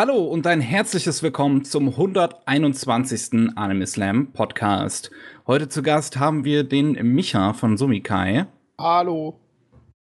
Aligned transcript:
Hallo 0.00 0.24
und 0.24 0.46
ein 0.46 0.62
herzliches 0.62 1.22
Willkommen 1.22 1.62
zum 1.62 1.90
121. 1.90 3.54
Anime 3.54 3.86
Slam 3.86 4.32
Podcast. 4.32 5.10
Heute 5.46 5.68
zu 5.68 5.82
Gast 5.82 6.16
haben 6.16 6.42
wir 6.42 6.64
den 6.64 6.92
Micha 7.12 7.52
von 7.52 7.76
Sumikai. 7.76 8.46
Hallo. 8.78 9.38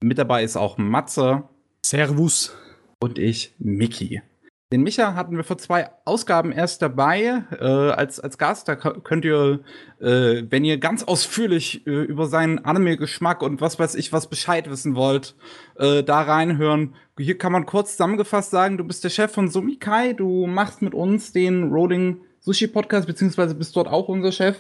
Mit 0.03 0.17
dabei 0.17 0.45
ist 0.45 0.57
auch 0.57 0.79
Matze. 0.79 1.43
Servus. 1.85 2.57
Und 3.01 3.19
ich, 3.19 3.55
Miki. 3.59 4.23
Den 4.73 4.85
Micha 4.85 5.15
hatten 5.15 5.37
wir 5.37 5.45
vor 5.45 5.59
zwei 5.59 5.91
Ausgaben 6.07 6.51
erst 6.51 6.81
dabei 6.81 7.45
äh, 7.61 7.65
als, 7.65 8.19
als 8.19 8.39
Gast. 8.39 8.69
Da 8.69 8.75
könnt 8.75 9.23
ihr, 9.23 9.61
äh, 10.01 10.45
wenn 10.49 10.65
ihr 10.65 10.79
ganz 10.79 11.05
ausführlich 11.05 11.87
äh, 11.87 11.91
über 11.91 12.27
seinen 12.27 12.59
Anime-Geschmack 12.59 13.43
und 13.43 13.61
was 13.61 13.79
weiß 13.79 13.95
ich 13.97 14.15
was 14.15 14.31
Bescheid 14.31 14.71
wissen 14.71 14.95
wollt, 14.95 15.35
äh, 15.77 16.03
da 16.03 16.23
reinhören. 16.23 16.95
Hier 17.19 17.37
kann 17.37 17.53
man 17.53 17.67
kurz 17.67 17.93
zusammengefasst 17.93 18.51
sagen, 18.51 18.79
du 18.79 18.85
bist 18.85 19.05
der 19.05 19.11
Chef 19.11 19.31
von 19.31 19.51
Sumikai, 19.51 20.15
du 20.15 20.47
machst 20.47 20.81
mit 20.81 20.95
uns 20.95 21.33
den 21.33 21.71
Rolling 21.71 22.23
Sushi 22.41 22.67
Podcast, 22.67 23.07
beziehungsweise 23.07 23.55
bist 23.55 23.77
dort 23.77 23.89
auch 23.89 24.09
unser 24.09 24.33
Chef. 24.33 24.57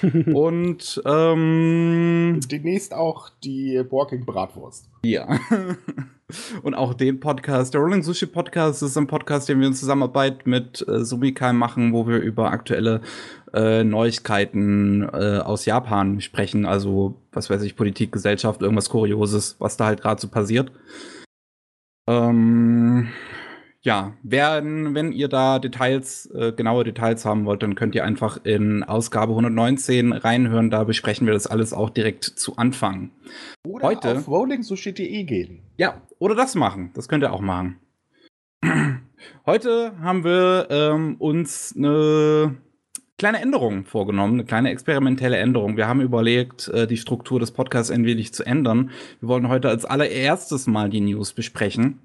und 0.34 1.02
ähm, 1.04 2.40
demnächst 2.50 2.94
auch 2.94 3.30
die 3.44 3.82
Walking 3.90 4.24
Bratwurst. 4.24 4.88
Ja. 5.04 5.38
und 6.62 6.74
auch 6.74 6.94
den 6.94 7.20
Podcast. 7.20 7.74
Der 7.74 7.80
Rolling 7.80 8.02
Sushi 8.02 8.26
Podcast 8.26 8.82
ist 8.82 8.96
ein 8.96 9.06
Podcast, 9.06 9.48
den 9.48 9.60
wir 9.60 9.66
in 9.66 9.74
Zusammenarbeit 9.74 10.46
mit 10.46 10.86
äh, 10.88 11.04
Sumikai 11.04 11.52
machen, 11.52 11.92
wo 11.92 12.06
wir 12.06 12.18
über 12.18 12.50
aktuelle 12.50 13.02
äh, 13.52 13.84
Neuigkeiten 13.84 15.02
äh, 15.02 15.38
aus 15.38 15.66
Japan 15.66 16.20
sprechen. 16.20 16.64
Also, 16.64 17.16
was 17.32 17.50
weiß 17.50 17.62
ich, 17.62 17.76
Politik, 17.76 18.12
Gesellschaft, 18.12 18.62
irgendwas 18.62 18.88
Kurioses, 18.88 19.56
was 19.58 19.76
da 19.76 19.86
halt 19.86 20.00
gerade 20.00 20.20
so 20.20 20.28
passiert. 20.28 20.72
Ähm, 22.08 23.08
ja, 23.84 24.12
wenn, 24.22 24.94
wenn 24.94 25.10
ihr 25.10 25.26
da 25.26 25.58
Details, 25.58 26.26
äh, 26.34 26.52
genaue 26.52 26.84
Details 26.84 27.24
haben 27.24 27.44
wollt, 27.46 27.64
dann 27.64 27.74
könnt 27.74 27.96
ihr 27.96 28.04
einfach 28.04 28.38
in 28.44 28.84
Ausgabe 28.84 29.32
119 29.32 30.12
reinhören. 30.12 30.70
Da 30.70 30.84
besprechen 30.84 31.26
wir 31.26 31.34
das 31.34 31.48
alles 31.48 31.72
auch 31.72 31.90
direkt 31.90 32.24
zu 32.24 32.56
Anfang. 32.56 33.10
Oder 33.66 33.88
Heute, 33.88 34.18
auf 34.18 34.28
rollingsushi.de 34.28 35.24
gehen. 35.24 35.62
Ja, 35.78 36.00
oder 36.20 36.36
das 36.36 36.54
machen. 36.54 36.90
Das 36.94 37.08
könnt 37.08 37.24
ihr 37.24 37.32
auch 37.32 37.40
machen. 37.40 37.80
Heute 39.46 39.98
haben 40.00 40.22
wir 40.22 40.68
ähm, 40.70 41.16
uns 41.18 41.74
eine 41.76 42.56
kleine 43.18 43.40
Änderung 43.40 43.84
vorgenommen, 43.84 44.34
eine 44.34 44.44
kleine 44.44 44.70
experimentelle 44.70 45.38
Änderung. 45.38 45.76
Wir 45.76 45.88
haben 45.88 46.00
überlegt, 46.00 46.68
äh, 46.68 46.86
die 46.86 46.96
Struktur 46.96 47.40
des 47.40 47.50
Podcasts 47.50 47.90
ein 47.90 48.04
wenig 48.04 48.32
zu 48.32 48.44
ändern. 48.44 48.90
Wir 49.18 49.28
wollen 49.28 49.48
heute 49.48 49.68
als 49.68 49.84
allererstes 49.84 50.68
mal 50.68 50.88
die 50.88 51.00
News 51.00 51.32
besprechen. 51.32 51.98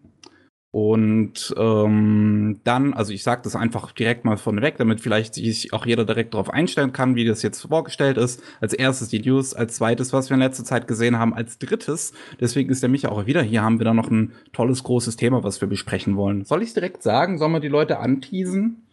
Und 0.78 1.56
ähm, 1.58 2.60
dann, 2.64 2.94
also 2.94 3.12
ich 3.12 3.24
sage 3.24 3.42
das 3.44 3.56
einfach 3.56 3.94
direkt 3.94 4.26
mal 4.26 4.38
vorneweg, 4.38 4.78
damit 4.78 5.02
vielleicht 5.02 5.34
sich 5.34 5.74
auch 5.74 5.88
jeder 5.88 6.06
direkt 6.06 6.36
darauf 6.36 6.52
einstellen 6.52 6.94
kann, 6.94 7.16
wie 7.16 7.26
das 7.26 7.42
jetzt 7.42 7.62
vorgestellt 7.62 8.16
ist. 8.18 8.44
Als 8.62 8.74
erstes 8.74 9.10
die 9.10 9.20
News, 9.20 9.56
als 9.56 9.78
zweites, 9.78 10.14
was 10.14 10.30
wir 10.30 10.36
in 10.36 10.42
letzter 10.42 10.64
Zeit 10.64 10.86
gesehen 10.86 11.18
haben, 11.18 11.34
als 11.34 11.58
drittes. 11.58 12.14
Deswegen 12.40 12.70
ist 12.70 12.84
der 12.84 12.90
Micha 12.90 13.10
auch 13.10 13.26
wieder 13.26 13.42
hier, 13.42 13.64
haben 13.64 13.80
wir 13.80 13.86
da 13.86 13.96
noch 13.96 14.12
ein 14.12 14.34
tolles, 14.54 14.84
großes 14.84 15.16
Thema, 15.16 15.44
was 15.44 15.62
wir 15.62 15.68
besprechen 15.68 16.16
wollen. 16.16 16.46
Soll 16.46 16.62
ich 16.62 16.68
es 16.68 16.74
direkt 16.76 17.02
sagen? 17.02 17.40
Sollen 17.40 17.54
wir 17.54 17.60
die 17.60 17.70
Leute 17.70 17.98
anteasen? 17.98 18.86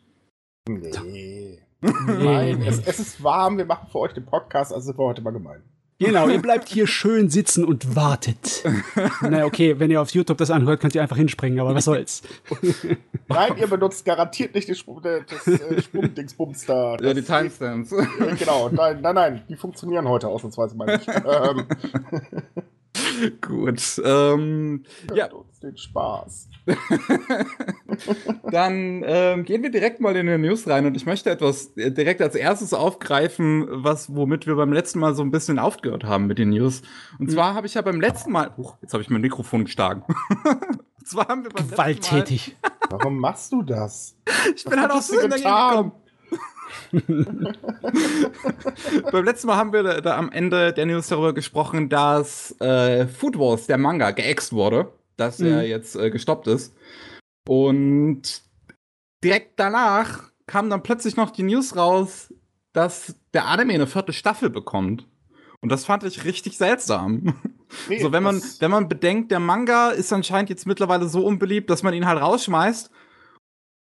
Nee. 0.66 1.58
Nein, 1.82 2.62
es, 2.62 2.78
es, 2.78 2.98
ist 2.98 3.22
warm, 3.22 3.58
wir 3.58 3.66
machen 3.66 3.88
für 3.92 3.98
euch 3.98 4.14
den 4.14 4.24
Podcast, 4.24 4.72
also 4.72 4.86
sind 4.86 4.98
wir 4.98 5.04
heute 5.04 5.20
mal 5.20 5.32
gemein. 5.32 5.62
Genau, 5.98 6.28
ihr 6.28 6.42
bleibt 6.42 6.68
hier 6.68 6.86
schön 6.86 7.30
sitzen 7.30 7.64
und 7.64 7.94
wartet. 7.94 8.64
naja, 9.20 9.44
okay, 9.44 9.78
wenn 9.78 9.90
ihr 9.90 10.00
auf 10.00 10.10
YouTube 10.10 10.38
das 10.38 10.50
anhört, 10.50 10.80
könnt 10.80 10.94
ihr 10.94 11.02
einfach 11.02 11.16
hinspringen, 11.16 11.60
aber 11.60 11.74
was 11.74 11.84
soll's. 11.84 12.22
Nein, 13.28 13.52
ihr 13.56 13.66
benutzt 13.68 14.04
garantiert 14.04 14.54
nicht 14.54 14.76
Sprung, 14.76 15.00
das 15.02 15.46
äh, 15.46 15.80
Sprungdingsbums 15.80 16.66
da. 16.66 16.96
ja, 17.00 17.14
die 17.14 17.22
Timestamps. 17.22 17.92
Äh, 17.92 18.06
genau, 18.38 18.68
nein, 18.70 19.00
nein, 19.02 19.14
nein, 19.14 19.42
die 19.48 19.56
funktionieren 19.56 20.08
heute 20.08 20.28
ausnahmsweise 20.28 20.76
mal 20.76 20.86
nicht. 20.86 21.08
ähm. 21.08 21.66
Gut. 23.40 24.00
Ähm, 24.04 24.84
ja. 25.14 25.32
uns 25.32 25.60
den 25.60 25.76
Spaß. 25.76 26.48
Dann 28.50 29.02
ähm, 29.06 29.44
gehen 29.44 29.62
wir 29.62 29.70
direkt 29.70 30.00
mal 30.00 30.16
in 30.16 30.26
die 30.26 30.38
News 30.38 30.66
rein 30.66 30.86
und 30.86 30.96
ich 30.96 31.04
möchte 31.04 31.30
etwas 31.30 31.76
äh, 31.76 31.90
direkt 31.90 32.22
als 32.22 32.34
erstes 32.34 32.72
aufgreifen, 32.72 33.66
was 33.68 34.14
womit 34.14 34.46
wir 34.46 34.56
beim 34.56 34.72
letzten 34.72 35.00
Mal 35.00 35.14
so 35.14 35.22
ein 35.22 35.30
bisschen 35.30 35.58
aufgehört 35.58 36.04
haben 36.04 36.26
mit 36.26 36.38
den 36.38 36.50
News. 36.50 36.82
Und 37.18 37.30
zwar 37.30 37.50
hm. 37.50 37.56
habe 37.56 37.66
ich 37.66 37.74
ja 37.74 37.82
beim 37.82 38.00
letzten 38.00 38.32
Mal, 38.32 38.56
huch, 38.56 38.76
jetzt 38.80 38.94
habe 38.94 39.02
ich 39.02 39.10
mein 39.10 39.20
Mikrofon 39.20 39.64
geschlagen. 39.64 40.04
und 40.08 41.04
zwar 41.06 41.28
haben 41.28 41.44
wir 41.44 41.50
beim 41.50 41.68
Gewalttätig. 41.68 42.56
Mal, 42.62 42.70
Warum 42.90 43.18
machst 43.18 43.52
du 43.52 43.62
das? 43.62 44.16
Ich 44.54 44.64
bin 44.64 44.80
halt 44.80 44.90
auch 44.90 45.02
so 45.02 45.16
getan. 45.16 45.92
Beim 49.12 49.24
letzten 49.24 49.46
Mal 49.46 49.56
haben 49.56 49.72
wir 49.72 49.82
da, 49.82 50.00
da, 50.00 50.16
am 50.16 50.30
Ende 50.30 50.72
der 50.72 50.86
News 50.86 51.08
darüber 51.08 51.32
gesprochen, 51.32 51.88
dass 51.88 52.58
äh, 52.60 53.06
Food 53.06 53.38
Wars, 53.38 53.66
der 53.66 53.78
Manga, 53.78 54.10
geäxt 54.12 54.52
wurde, 54.52 54.92
dass 55.16 55.38
mhm. 55.38 55.46
er 55.46 55.66
jetzt 55.66 55.96
äh, 55.96 56.10
gestoppt 56.10 56.46
ist. 56.46 56.74
Und 57.48 58.42
direkt 59.22 59.58
danach 59.60 60.30
kam 60.46 60.70
dann 60.70 60.82
plötzlich 60.82 61.16
noch 61.16 61.30
die 61.30 61.42
News 61.42 61.76
raus, 61.76 62.32
dass 62.72 63.14
der 63.32 63.46
Anime 63.46 63.74
eine 63.74 63.86
vierte 63.86 64.12
Staffel 64.12 64.50
bekommt. 64.50 65.06
Und 65.60 65.72
das 65.72 65.86
fand 65.86 66.04
ich 66.04 66.24
richtig 66.24 66.58
seltsam. 66.58 67.34
Nee, 67.88 67.98
so, 67.98 68.12
wenn 68.12 68.22
man, 68.22 68.40
wenn 68.60 68.70
man 68.70 68.88
bedenkt, 68.88 69.32
der 69.32 69.40
Manga 69.40 69.90
ist 69.90 70.12
anscheinend 70.12 70.48
jetzt 70.48 70.64
mittlerweile 70.64 71.08
so 71.08 71.26
unbeliebt, 71.26 71.70
dass 71.70 71.82
man 71.82 71.92
ihn 71.92 72.06
halt 72.06 72.20
rausschmeißt 72.20 72.88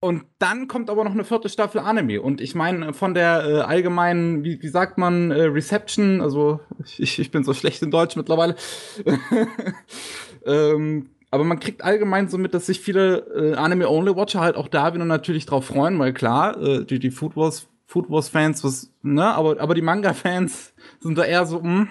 und 0.01 0.25
dann 0.39 0.69
kommt 0.69 0.91
aber 0.91 1.05
noch 1.05 1.13
eine 1.13 1.25
vierte 1.25 1.49
Staffel 1.49 1.81
Anime. 1.81 2.21
Und 2.21 2.41
ich 2.41 2.55
meine, 2.55 2.93
von 2.93 3.15
der 3.15 3.45
äh, 3.47 3.61
allgemeinen, 3.61 4.45
wie, 4.45 4.63
wie 4.63 4.69
sagt 4.69 4.99
man, 4.99 5.31
äh, 5.31 5.45
Reception, 5.45 6.21
also 6.21 6.61
ich, 6.99 7.19
ich 7.19 7.31
bin 7.31 7.45
so 7.45 7.55
schlecht 7.55 7.83
in 7.83 7.91
Deutsch 7.91 8.17
mittlerweile. 8.17 8.57
ähm, 10.47 11.11
aber 11.31 11.45
man 11.45 11.61
kriegt 11.61 11.83
allgemein 11.83 12.29
so 12.29 12.39
mit, 12.39 12.55
dass 12.55 12.67
sich 12.67 12.81
viele 12.81 13.19
äh, 13.35 13.55
Anime-Only-Watcher 13.55 14.41
halt 14.41 14.57
auch 14.57 14.69
da 14.69 14.95
wieder 14.95 15.05
natürlich 15.05 15.47
drauf 15.47 15.67
freuen, 15.67 15.99
weil 15.99 16.13
klar, 16.13 16.57
äh, 16.61 16.85
die, 16.85 16.99
die 16.99 17.11
Food 17.11 17.37
Wars, 17.37 17.67
Food 17.87 18.11
Wars-Fans, 18.11 18.65
was, 18.65 18.93
ne, 19.03 19.25
aber, 19.35 19.61
aber 19.61 19.75
die 19.75 19.83
Manga-Fans 19.83 20.73
sind 21.01 21.19
da 21.19 21.25
eher 21.25 21.47
so, 21.47 21.61
mh, 21.61 21.63
hm, 21.65 21.89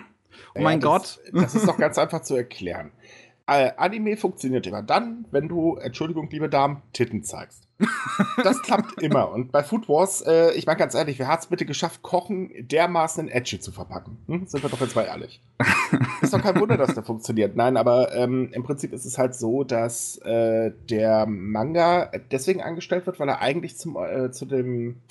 oh 0.56 0.62
mein 0.62 0.80
ja, 0.80 0.98
das, 0.98 1.20
Gott. 1.32 1.34
Das 1.44 1.56
ist 1.56 1.68
doch 1.68 1.78
ganz 1.80 1.98
einfach 1.98 2.22
zu 2.22 2.36
erklären. 2.36 2.92
Äh, 3.48 3.72
Anime 3.78 4.18
funktioniert 4.18 4.66
immer 4.66 4.82
dann, 4.82 5.26
wenn 5.30 5.48
du, 5.48 5.76
Entschuldigung, 5.76 6.28
liebe 6.32 6.50
Damen, 6.50 6.82
Titten 6.94 7.24
zeigst. 7.24 7.68
Das 8.44 8.62
klappt 8.62 9.02
immer. 9.02 9.32
Und 9.32 9.52
bei 9.52 9.64
Food 9.64 9.90
Wars, 9.90 10.22
äh, 10.22 10.52
ich 10.54 10.66
meine 10.66 10.78
ganz 10.78 10.94
ehrlich, 10.94 11.20
wer 11.20 11.28
hat 11.28 11.42
es 11.42 11.48
bitte 11.48 11.66
geschafft, 11.66 12.02
Kochen 12.04 12.52
dermaßen 12.58 13.28
in 13.28 13.32
Edgy 13.32 13.60
zu 13.60 13.72
verpacken? 13.72 14.18
Hm? 14.28 14.46
Sind 14.48 14.64
wir 14.64 14.70
doch 14.70 14.80
jetzt 14.80 14.96
mal 14.96 15.06
ehrlich. 15.06 15.42
ist 16.22 16.34
doch 16.34 16.42
kein 16.42 16.60
Wunder, 16.60 16.78
dass 16.78 16.94
der 16.94 17.04
funktioniert. 17.04 17.56
Nein, 17.56 17.76
aber 17.76 18.16
ähm, 18.16 18.50
im 18.54 18.64
Prinzip 18.64 18.94
ist 18.94 19.06
es 19.06 19.18
halt 19.18 19.36
so, 19.36 19.64
dass 19.64 20.18
äh, 20.20 20.72
der 20.90 21.26
Manga 21.26 22.12
deswegen 22.32 22.62
angestellt 22.62 23.06
wird, 23.06 23.20
weil 23.20 23.30
er 23.30 23.42
eigentlich 23.42 23.78
zum, 23.78 23.98
äh, 23.98 24.32
zu 24.32 24.46
dem 24.46 25.02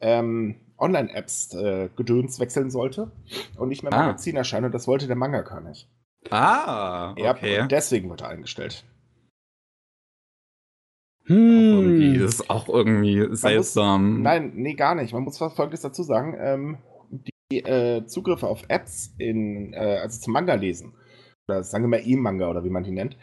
ähm, 0.00 0.56
Online-Apps-Gedöns 0.78 2.36
äh, 2.36 2.40
wechseln 2.40 2.70
sollte 2.70 3.10
und 3.56 3.68
nicht 3.68 3.82
mehr 3.82 3.92
ah. 3.92 4.06
Magazin 4.06 4.36
erscheinen. 4.36 4.66
Und 4.66 4.74
das 4.74 4.86
wollte 4.86 5.06
der 5.06 5.16
Manga 5.16 5.42
gar 5.42 5.60
nicht. 5.60 5.88
Ah, 6.30 7.12
okay. 7.12 7.56
Ja, 7.56 7.66
deswegen 7.66 8.10
wird 8.10 8.22
er 8.22 8.28
eingestellt. 8.28 8.84
Hm. 11.24 12.18
Auch 12.20 12.24
ist 12.24 12.50
auch 12.50 12.68
irgendwie 12.68 13.34
seltsam. 13.34 14.14
Muss, 14.14 14.22
nein, 14.22 14.52
nee, 14.54 14.74
gar 14.74 14.94
nicht. 14.94 15.12
Man 15.12 15.24
muss 15.24 15.38
Folgendes 15.38 15.80
dazu 15.80 16.02
sagen. 16.02 16.36
Ähm, 16.38 16.78
die 17.50 17.60
äh, 17.60 18.04
Zugriffe 18.06 18.46
auf 18.46 18.64
Apps 18.68 19.14
in, 19.18 19.72
äh, 19.72 19.98
also 20.02 20.20
zum 20.20 20.32
Manga 20.32 20.54
lesen, 20.54 20.94
oder 21.48 21.62
sagen 21.62 21.84
wir 21.84 21.88
mal 21.88 22.02
E-Manga 22.04 22.48
oder 22.48 22.64
wie 22.64 22.70
man 22.70 22.82
die 22.82 22.90
nennt, 22.90 23.16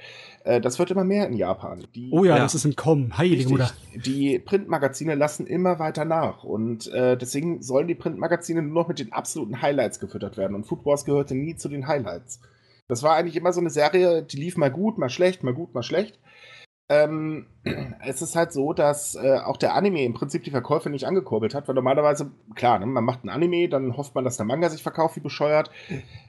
äh, 0.46 0.62
das 0.62 0.80
wird 0.80 0.92
immer 0.92 1.04
mehr 1.04 1.28
in 1.28 1.34
Japan. 1.34 1.86
Die, 1.94 2.10
oh 2.12 2.24
ja, 2.24 2.38
ja, 2.38 2.44
das 2.44 2.56
ist 2.56 2.64
ein 2.66 2.76
Kommen. 2.76 3.18
Heilige 3.18 3.50
Mutter. 3.50 3.72
Die 3.96 4.40
Printmagazine 4.40 5.16
lassen 5.16 5.46
immer 5.46 5.80
weiter 5.80 6.06
nach. 6.06 6.44
Und 6.44 6.88
äh, 6.94 7.18
deswegen 7.18 7.62
sollen 7.62 7.88
die 7.88 7.96
Printmagazine 7.96 8.62
nur 8.62 8.84
noch 8.84 8.88
mit 8.88 9.00
den 9.00 9.12
absoluten 9.12 9.62
Highlights 9.62 10.00
gefüttert 10.00 10.38
werden. 10.38 10.56
Und 10.56 10.66
Food 10.66 10.86
Wars 10.86 11.04
gehörte 11.04 11.36
nie 11.36 11.56
zu 11.58 11.68
den 11.68 11.88
Highlights. 11.88 12.40
Das 12.88 13.04
war 13.04 13.16
eigentlich 13.16 13.36
immer 13.36 13.54
so 13.54 13.62
eine 13.62 13.70
Serie, 13.70 14.24
die 14.24 14.38
lief 14.38 14.58
mal 14.58 14.72
gut, 14.72 14.98
mal 14.98 15.10
schlecht, 15.10 15.44
mal 15.44 15.54
gut, 15.54 15.74
mal 15.74 15.84
schlecht. 15.84 16.20
Ähm, 16.90 17.48
es 18.06 18.22
ist 18.22 18.36
halt 18.36 18.52
so, 18.52 18.74
dass 18.74 19.16
äh, 19.16 19.40
auch 19.40 19.58
der 19.58 19.74
Anime 19.76 20.04
im 20.04 20.14
Prinzip 20.14 20.44
die 20.44 20.52
Verkäufe 20.52 20.90
nicht 20.90 21.06
angekurbelt 21.06 21.56
hat, 21.56 21.68
weil 21.68 21.76
normalerweise, 21.76 22.32
klar, 22.56 22.80
ne, 22.80 22.86
man 22.86 23.04
macht 23.04 23.24
ein 23.24 23.30
Anime, 23.30 23.70
dann 23.70 23.96
hofft 23.98 24.16
man, 24.16 24.24
dass 24.24 24.38
der 24.38 24.46
Manga 24.46 24.70
sich 24.70 24.84
verkauft 24.84 25.16
wie 25.16 25.22
bescheuert. 25.22 25.72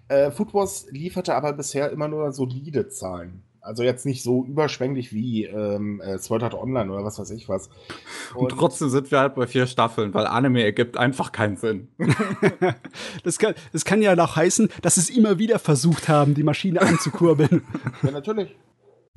Äh, 0.08 0.30
Food 0.30 0.54
Wars 0.54 0.86
lieferte 0.90 1.34
aber 1.34 1.52
bisher 1.52 1.90
immer 1.90 2.08
nur 2.08 2.32
solide 2.32 2.88
Zahlen. 2.88 3.42
Also 3.64 3.82
jetzt 3.82 4.04
nicht 4.04 4.22
so 4.22 4.44
überschwänglich 4.44 5.14
wie 5.14 5.46
ähm, 5.46 5.98
äh, 6.02 6.18
Sword 6.18 6.42
Art 6.42 6.54
Online 6.54 6.92
oder 6.92 7.02
was 7.02 7.18
weiß 7.18 7.30
ich 7.30 7.48
was. 7.48 7.70
Und, 8.34 8.52
Und, 8.52 8.58
trotzdem 8.58 8.90
sind 8.90 9.10
wir 9.10 9.20
halt 9.20 9.36
bei 9.36 9.46
vier 9.46 9.66
Staffeln, 9.66 10.12
weil 10.12 10.26
Anime 10.26 10.62
ergibt 10.62 10.98
einfach 10.98 11.32
keinen 11.32 11.56
Sinn. 11.56 11.88
das, 13.24 13.38
kann, 13.38 13.54
das 13.72 13.86
kann 13.86 14.02
ja 14.02 14.14
auch 14.22 14.36
heißen, 14.36 14.68
dass 14.82 14.98
es 14.98 15.08
immer 15.08 15.38
wieder 15.38 15.58
versucht 15.58 16.10
haben, 16.10 16.34
die 16.34 16.42
Maschine 16.42 16.82
anzukurbeln. 16.82 17.62
ja, 18.02 18.10
natürlich. 18.10 18.54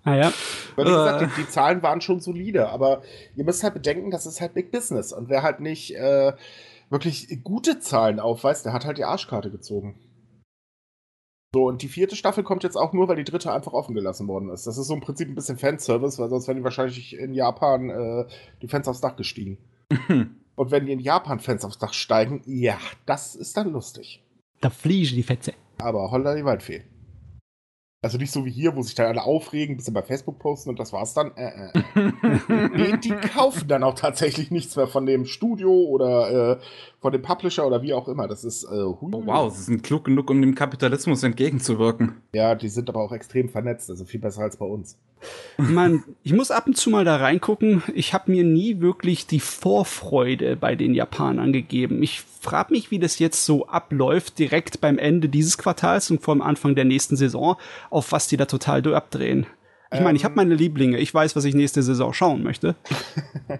Ah 0.06 0.16
ja. 0.16 0.34
Weil, 0.78 0.86
wie 0.86 0.92
gesagt, 0.92 1.22
die, 1.22 1.42
die, 1.42 1.50
Zahlen 1.50 1.84
waren 1.84 2.00
schon 2.00 2.22
solide, 2.22 2.70
aber 2.70 3.02
ihr 3.36 3.44
müsst 3.44 3.64
halt 3.64 3.74
bedenken, 3.74 4.12
das 4.12 4.26
ist 4.26 4.40
halt 4.40 4.54
Big 4.54 4.72
Business. 4.72 5.12
Und 5.12 5.28
wer 5.28 5.44
halt 5.44 5.60
nicht 5.60 5.94
äh, 5.94 6.32
wirklich 6.90 7.44
gute 7.44 7.82
Zahlen 7.82 8.22
aufweist, 8.22 8.66
der 8.66 8.72
hat 8.72 8.86
halt 8.86 8.98
die 8.98 9.04
Arschkarte 9.04 9.52
gezogen. 9.52 10.00
So, 11.58 11.68
und 11.68 11.82
die 11.82 11.88
vierte 11.88 12.16
Staffel 12.16 12.44
kommt 12.44 12.62
jetzt 12.62 12.76
auch 12.76 12.94
nur, 12.94 13.08
weil 13.08 13.16
die 13.16 13.24
dritte 13.24 13.52
einfach 13.52 13.74
offen 13.74 13.96
gelassen 13.96 14.28
worden 14.28 14.50
ist. 14.50 14.68
Das 14.68 14.78
ist 14.78 14.86
so 14.86 14.94
im 14.94 15.00
Prinzip 15.00 15.28
ein 15.28 15.34
bisschen 15.34 15.58
Fanservice, 15.58 16.20
weil 16.20 16.30
sonst 16.30 16.48
wären 16.48 16.58
die 16.58 16.64
wahrscheinlich 16.64 17.18
in 17.18 17.34
Japan 17.34 17.90
äh, 17.90 18.26
die 18.62 18.68
Fans 18.68 18.88
aufs 18.88 19.02
Dach 19.02 19.16
gestiegen. 19.16 19.58
und 20.56 20.70
wenn 20.70 20.86
die 20.86 20.92
in 20.92 21.00
Japan 21.00 21.40
Fans 21.40 21.66
aufs 21.66 21.80
Dach 21.80 21.94
steigen, 21.94 22.44
ja, 22.46 22.78
das 23.08 23.34
ist 23.34 23.58
dann 23.58 23.72
lustig. 23.72 24.24
Da 24.62 24.70
fliegen 24.70 25.16
die 25.16 25.24
Fetze. 25.24 25.54
Aber 25.80 26.12
holla 26.12 26.36
die 26.36 26.46
Waldfee. 26.46 26.84
Also 28.04 28.20
nicht 28.20 28.32
so 28.32 28.46
wie 28.46 28.52
hier, 28.52 28.76
wo 28.76 28.84
sich 28.84 28.94
dann 28.94 29.08
alle 29.08 29.24
aufregen, 29.24 29.74
ein 29.74 29.78
bisschen 29.78 29.96
bei 29.96 30.04
Facebook 30.04 30.38
posten 30.38 30.70
und 30.70 30.80
das 30.80 30.94
war's 30.94 31.16
dann. 31.16 31.36
Äh, 31.36 31.72
äh. 31.74 32.12
nee, 32.76 32.98
die 32.98 33.10
kaufen 33.10 33.68
dann 33.68 33.84
auch 33.84 33.96
tatsächlich 33.96 34.52
nichts 34.52 34.76
mehr 34.76 34.86
von 34.86 35.08
dem 35.08 35.26
Studio 35.26 35.72
oder 35.72 36.52
äh, 36.52 36.60
von 37.00 37.12
dem 37.12 37.24
Publisher 37.24 37.66
oder 37.66 37.82
wie 37.82 37.94
auch 37.94 38.08
immer. 38.08 38.28
Das 38.28 38.44
ist. 38.44 38.66
Äh, 38.66 38.84
oh, 38.84 38.98
wow, 39.02 39.52
sie 39.52 39.64
sind 39.64 39.82
klug 39.82 40.06
genug, 40.06 40.30
um 40.30 40.40
dem 40.42 40.54
Kapitalismus 40.54 41.24
entgegenzuwirken. 41.24 42.22
Ja, 42.34 42.54
die 42.54 42.70
sind 42.70 42.88
aber 42.88 43.02
auch 43.02 43.12
extrem 43.12 43.50
vernetzt, 43.50 43.90
also 43.90 44.06
viel 44.06 44.20
besser 44.20 44.44
als 44.44 44.58
bei 44.58 44.66
uns. 44.66 44.98
Man, 45.58 46.04
ich 46.24 46.34
muss 46.34 46.52
ab 46.52 46.68
und 46.68 46.78
zu 46.78 46.90
mal 46.90 47.06
da 47.06 47.16
reingucken. 47.16 47.84
Ich 47.96 48.14
habe 48.14 48.32
mir 48.32 48.44
nie 48.44 48.80
wirklich 48.80 49.28
die 49.28 49.40
Vorfreude 49.40 50.56
bei 50.56 50.76
den 50.76 50.94
Japanern 50.94 51.52
gegeben. 51.52 52.04
Ich 52.04 52.22
frage 52.22 52.74
mich, 52.74 52.92
wie 52.92 53.00
das 53.00 53.20
jetzt 53.20 53.46
so 53.46 53.68
abläuft, 53.68 54.38
direkt 54.40 54.82
beim 54.82 54.98
Ende 54.98 55.30
dieses 55.30 55.58
Quartals 55.58 56.12
und 56.12 56.22
vor 56.22 56.36
dem 56.36 56.42
Anfang 56.42 56.76
der 56.76 56.86
nächsten 56.86 57.16
Saison, 57.16 57.56
auf 57.90 58.12
was 58.12 58.28
die 58.28 58.38
da 58.38 58.46
total 58.46 58.94
abdrehen. 58.94 59.48
Ich 59.92 60.02
meine, 60.02 60.18
ich 60.18 60.26
habe 60.26 60.34
ähm. 60.34 60.38
meine 60.38 60.56
Lieblinge. 60.56 60.98
Ich 60.98 61.14
weiß, 61.14 61.36
was 61.36 61.46
ich 61.46 61.56
nächste 61.56 61.82
Saison 61.82 62.14
schauen 62.14 62.44
möchte. 62.44 62.76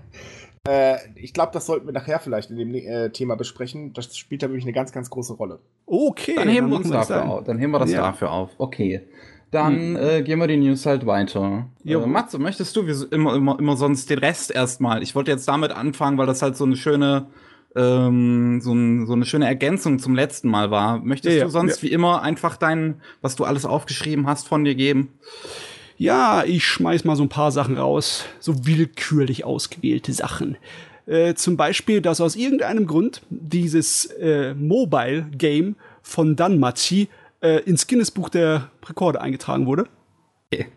Äh, 0.68 0.98
ich 1.16 1.34
glaube, 1.34 1.52
das 1.54 1.66
sollten 1.66 1.86
wir 1.86 1.94
nachher 1.94 2.20
vielleicht 2.20 2.50
in 2.50 2.58
dem 2.58 2.76
äh, 2.76 3.10
Thema 3.12 3.36
besprechen. 3.36 3.94
Das 3.94 4.18
spielt 4.18 4.44
da 4.44 4.50
wirklich 4.50 4.66
eine 4.66 4.74
ganz, 4.74 4.92
ganz 4.92 5.10
große 5.10 5.34
Rolle. 5.36 5.60
Okay, 5.86 6.36
dann 6.36 6.50
heben, 6.50 6.70
wir, 6.70 6.76
uns 6.76 6.90
dafür 6.90 7.26
auf. 7.26 7.46
Dann 7.46 7.58
heben 7.58 7.72
wir 7.72 7.80
das 7.80 7.92
ja. 7.92 8.02
dafür 8.02 8.32
auf. 8.32 8.50
Okay. 8.58 9.08
Dann 9.52 9.76
hm. 9.76 9.96
äh, 9.96 10.22
gehen 10.24 10.40
wir 10.40 10.48
die 10.48 10.58
News 10.58 10.86
halt 10.86 11.06
weiter. 11.06 11.68
Jo. 11.84 12.04
Äh, 12.04 12.08
Matze, 12.08 12.38
möchtest 12.38 12.76
du 12.76 12.86
wie 12.86 13.16
immer, 13.16 13.36
immer, 13.36 13.58
immer 13.58 13.78
sonst 13.78 14.10
den 14.10 14.20
Rest 14.20 14.52
erstmal? 14.52 15.02
Ich 15.02 15.16
wollte 15.16 15.32
jetzt 15.32 15.48
damit 15.48 15.72
anfangen, 15.72 16.18
weil 16.18 16.28
das 16.28 16.42
halt 16.42 16.58
so 16.58 16.66
eine 16.66 16.76
schöne, 16.76 17.28
ähm, 17.76 18.60
so, 18.62 18.74
ein, 18.74 19.06
so, 19.06 19.14
eine 19.14 19.26
schöne 19.26 19.46
Ergänzung 19.46 20.00
zum 20.00 20.16
letzten 20.16 20.50
Mal 20.50 20.70
war. 20.70 21.00
Möchtest 21.00 21.38
ja, 21.38 21.46
du 21.46 21.50
sonst 21.50 21.82
ja. 21.82 21.84
wie 21.84 21.94
immer 21.94 22.22
einfach 22.24 22.58
dein, 22.58 23.02
was 23.22 23.38
du 23.38 23.46
alles 23.46 23.66
aufgeschrieben 23.66 24.28
hast, 24.28 24.48
von 24.48 24.66
dir 24.66 24.76
geben? 24.76 25.14
Ja, 25.98 26.44
ich 26.44 26.66
schmeiß 26.66 27.06
mal 27.06 27.16
so 27.16 27.24
ein 27.24 27.30
paar 27.30 27.52
Sachen 27.52 27.78
raus. 27.78 28.26
So 28.40 28.68
willkürlich 28.68 29.46
ausgewählte 29.46 30.12
Sachen. 30.12 30.58
Äh, 31.06 31.36
zum 31.36 31.56
Beispiel, 31.56 32.02
dass 32.02 32.20
aus 32.20 32.36
irgendeinem 32.36 32.86
Grund 32.86 33.22
dieses 33.30 34.06
äh, 34.06 34.54
Mobile-Game 34.54 35.78
von 36.02 36.36
Danmachi 36.36 37.08
äh, 37.42 37.62
ins 37.64 37.88
Guinness-Buch 37.88 38.30
der 38.30 38.70
Rekorde 38.88 39.22
eingetragen 39.22 39.66
wurde. 39.66 39.88
Okay. 40.52 40.68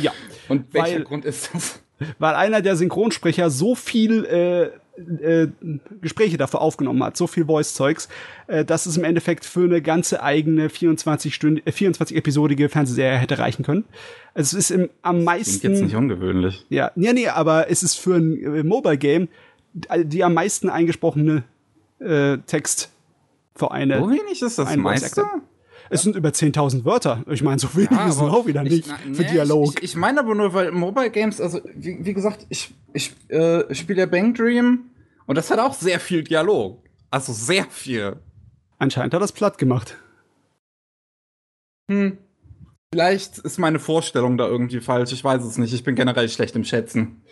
Ja. 0.00 0.12
Und 0.48 0.72
welcher 0.72 0.96
weil, 0.96 1.04
Grund 1.04 1.24
ist 1.24 1.50
das? 1.52 1.82
Weil 2.18 2.34
einer 2.34 2.60
der 2.60 2.76
Synchronsprecher 2.76 3.48
so 3.50 3.74
viel 3.74 4.24
äh, 4.26 4.64
äh, 5.00 5.48
Gespräche 6.00 6.36
dafür 6.36 6.60
aufgenommen 6.60 7.02
hat, 7.02 7.16
so 7.16 7.26
viel 7.26 7.46
Voice-Zeugs, 7.46 8.08
äh, 8.48 8.64
dass 8.64 8.86
es 8.86 8.96
im 8.96 9.04
Endeffekt 9.04 9.44
für 9.44 9.64
eine 9.64 9.80
ganze 9.80 10.22
eigene 10.22 10.68
24 10.68 11.34
Stunden, 11.34 11.62
äh, 11.64 11.72
24 11.72 12.16
episodige 12.16 12.68
Fernsehserie 12.68 13.16
hätte 13.16 13.38
reichen 13.38 13.64
können. 13.64 13.84
Also 14.34 14.58
es 14.58 14.70
ist 14.70 14.76
im, 14.76 14.90
am 15.02 15.24
meisten. 15.24 15.60
Klingt 15.60 15.76
jetzt 15.76 15.84
nicht 15.84 15.96
ungewöhnlich. 15.96 16.66
Ja, 16.68 16.92
ja, 16.96 17.12
nee, 17.12 17.28
aber 17.28 17.70
es 17.70 17.82
ist 17.82 17.98
für 17.98 18.16
ein 18.16 18.36
äh, 18.42 18.62
Mobile 18.62 18.98
Game 18.98 19.28
die 19.96 20.24
am 20.24 20.34
meisten 20.34 20.70
eingesprochene 20.70 21.44
äh, 21.98 22.38
Text 22.38 22.90
für 23.54 23.70
eine. 23.70 24.00
Wo 24.00 24.08
wenig 24.08 24.42
ist 24.42 24.58
das 24.58 24.74
meiste? 24.76 25.24
Es 25.90 26.02
sind 26.02 26.16
über 26.16 26.30
10.000 26.30 26.84
Wörter. 26.84 27.24
Ich 27.30 27.42
meine, 27.42 27.58
so 27.58 27.74
wenig 27.74 27.90
ja, 27.90 28.08
ist 28.08 28.18
auch 28.18 28.46
wieder 28.46 28.62
nicht 28.62 28.86
ich, 28.86 29.16
für 29.16 29.22
nee, 29.22 29.30
Dialog. 29.30 29.74
Ich, 29.76 29.82
ich, 29.82 29.96
meine 29.96 30.20
aber 30.20 30.34
nur, 30.34 30.52
weil 30.52 30.72
Mobile 30.72 31.10
Games, 31.10 31.40
also 31.40 31.60
wie, 31.74 32.04
wie 32.04 32.14
gesagt, 32.14 32.46
ich, 32.48 32.74
ich 32.92 33.14
äh, 33.28 33.72
spiele 33.74 34.00
ja 34.00 34.06
Bang 34.06 34.34
Dream 34.34 34.90
und 35.26 35.36
das 35.36 35.50
hat 35.50 35.58
auch 35.58 35.74
sehr 35.74 36.00
viel 36.00 36.24
Dialog. 36.24 36.82
Also 37.10 37.32
sehr 37.32 37.64
viel. 37.66 38.16
Anscheinend 38.78 39.14
hat 39.14 39.22
das 39.22 39.32
platt 39.32 39.58
gemacht. 39.58 39.96
Hm. 41.90 42.18
Vielleicht 42.92 43.38
ist 43.38 43.58
meine 43.58 43.78
Vorstellung 43.78 44.38
da 44.38 44.46
irgendwie 44.46 44.80
falsch. 44.80 45.12
Ich 45.12 45.22
weiß 45.22 45.44
es 45.44 45.58
nicht. 45.58 45.72
Ich 45.72 45.84
bin 45.84 45.94
generell 45.94 46.28
schlecht 46.28 46.56
im 46.56 46.64
Schätzen. 46.64 47.22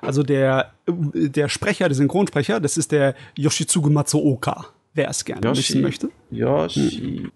Also 0.00 0.22
der, 0.22 0.74
der 0.86 1.48
Sprecher, 1.48 1.88
der 1.88 1.96
Synchronsprecher, 1.96 2.60
das 2.60 2.76
ist 2.76 2.92
der 2.92 3.14
Yoshitsugu 3.36 3.90
Matsuoka 3.90 4.66
wer 4.96 5.08
es 5.08 5.24
gerne 5.24 5.46
Yoshi. 5.46 5.58
wissen 5.58 5.82
möchte. 5.82 6.10
Yoshi. 6.30 6.90
Hm. 6.90 7.32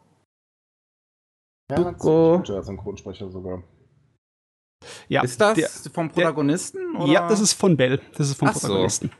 Ja, 1.70 1.90
guter 1.92 2.62
Synchronsprecher 2.62 3.30
sogar. 3.30 3.62
Ja, 5.08 5.22
ist 5.22 5.40
das 5.40 5.56
der, 5.56 5.68
vom 5.92 6.10
Protagonisten? 6.10 6.78
Der, 6.98 7.06
ja, 7.06 7.28
das 7.28 7.40
ist 7.40 7.52
von 7.52 7.76
Bell. 7.76 8.00
Das 8.16 8.28
ist 8.28 8.38
vom 8.38 8.48
Ach 8.48 8.54
Protagonisten. 8.54 9.10
So. 9.10 9.14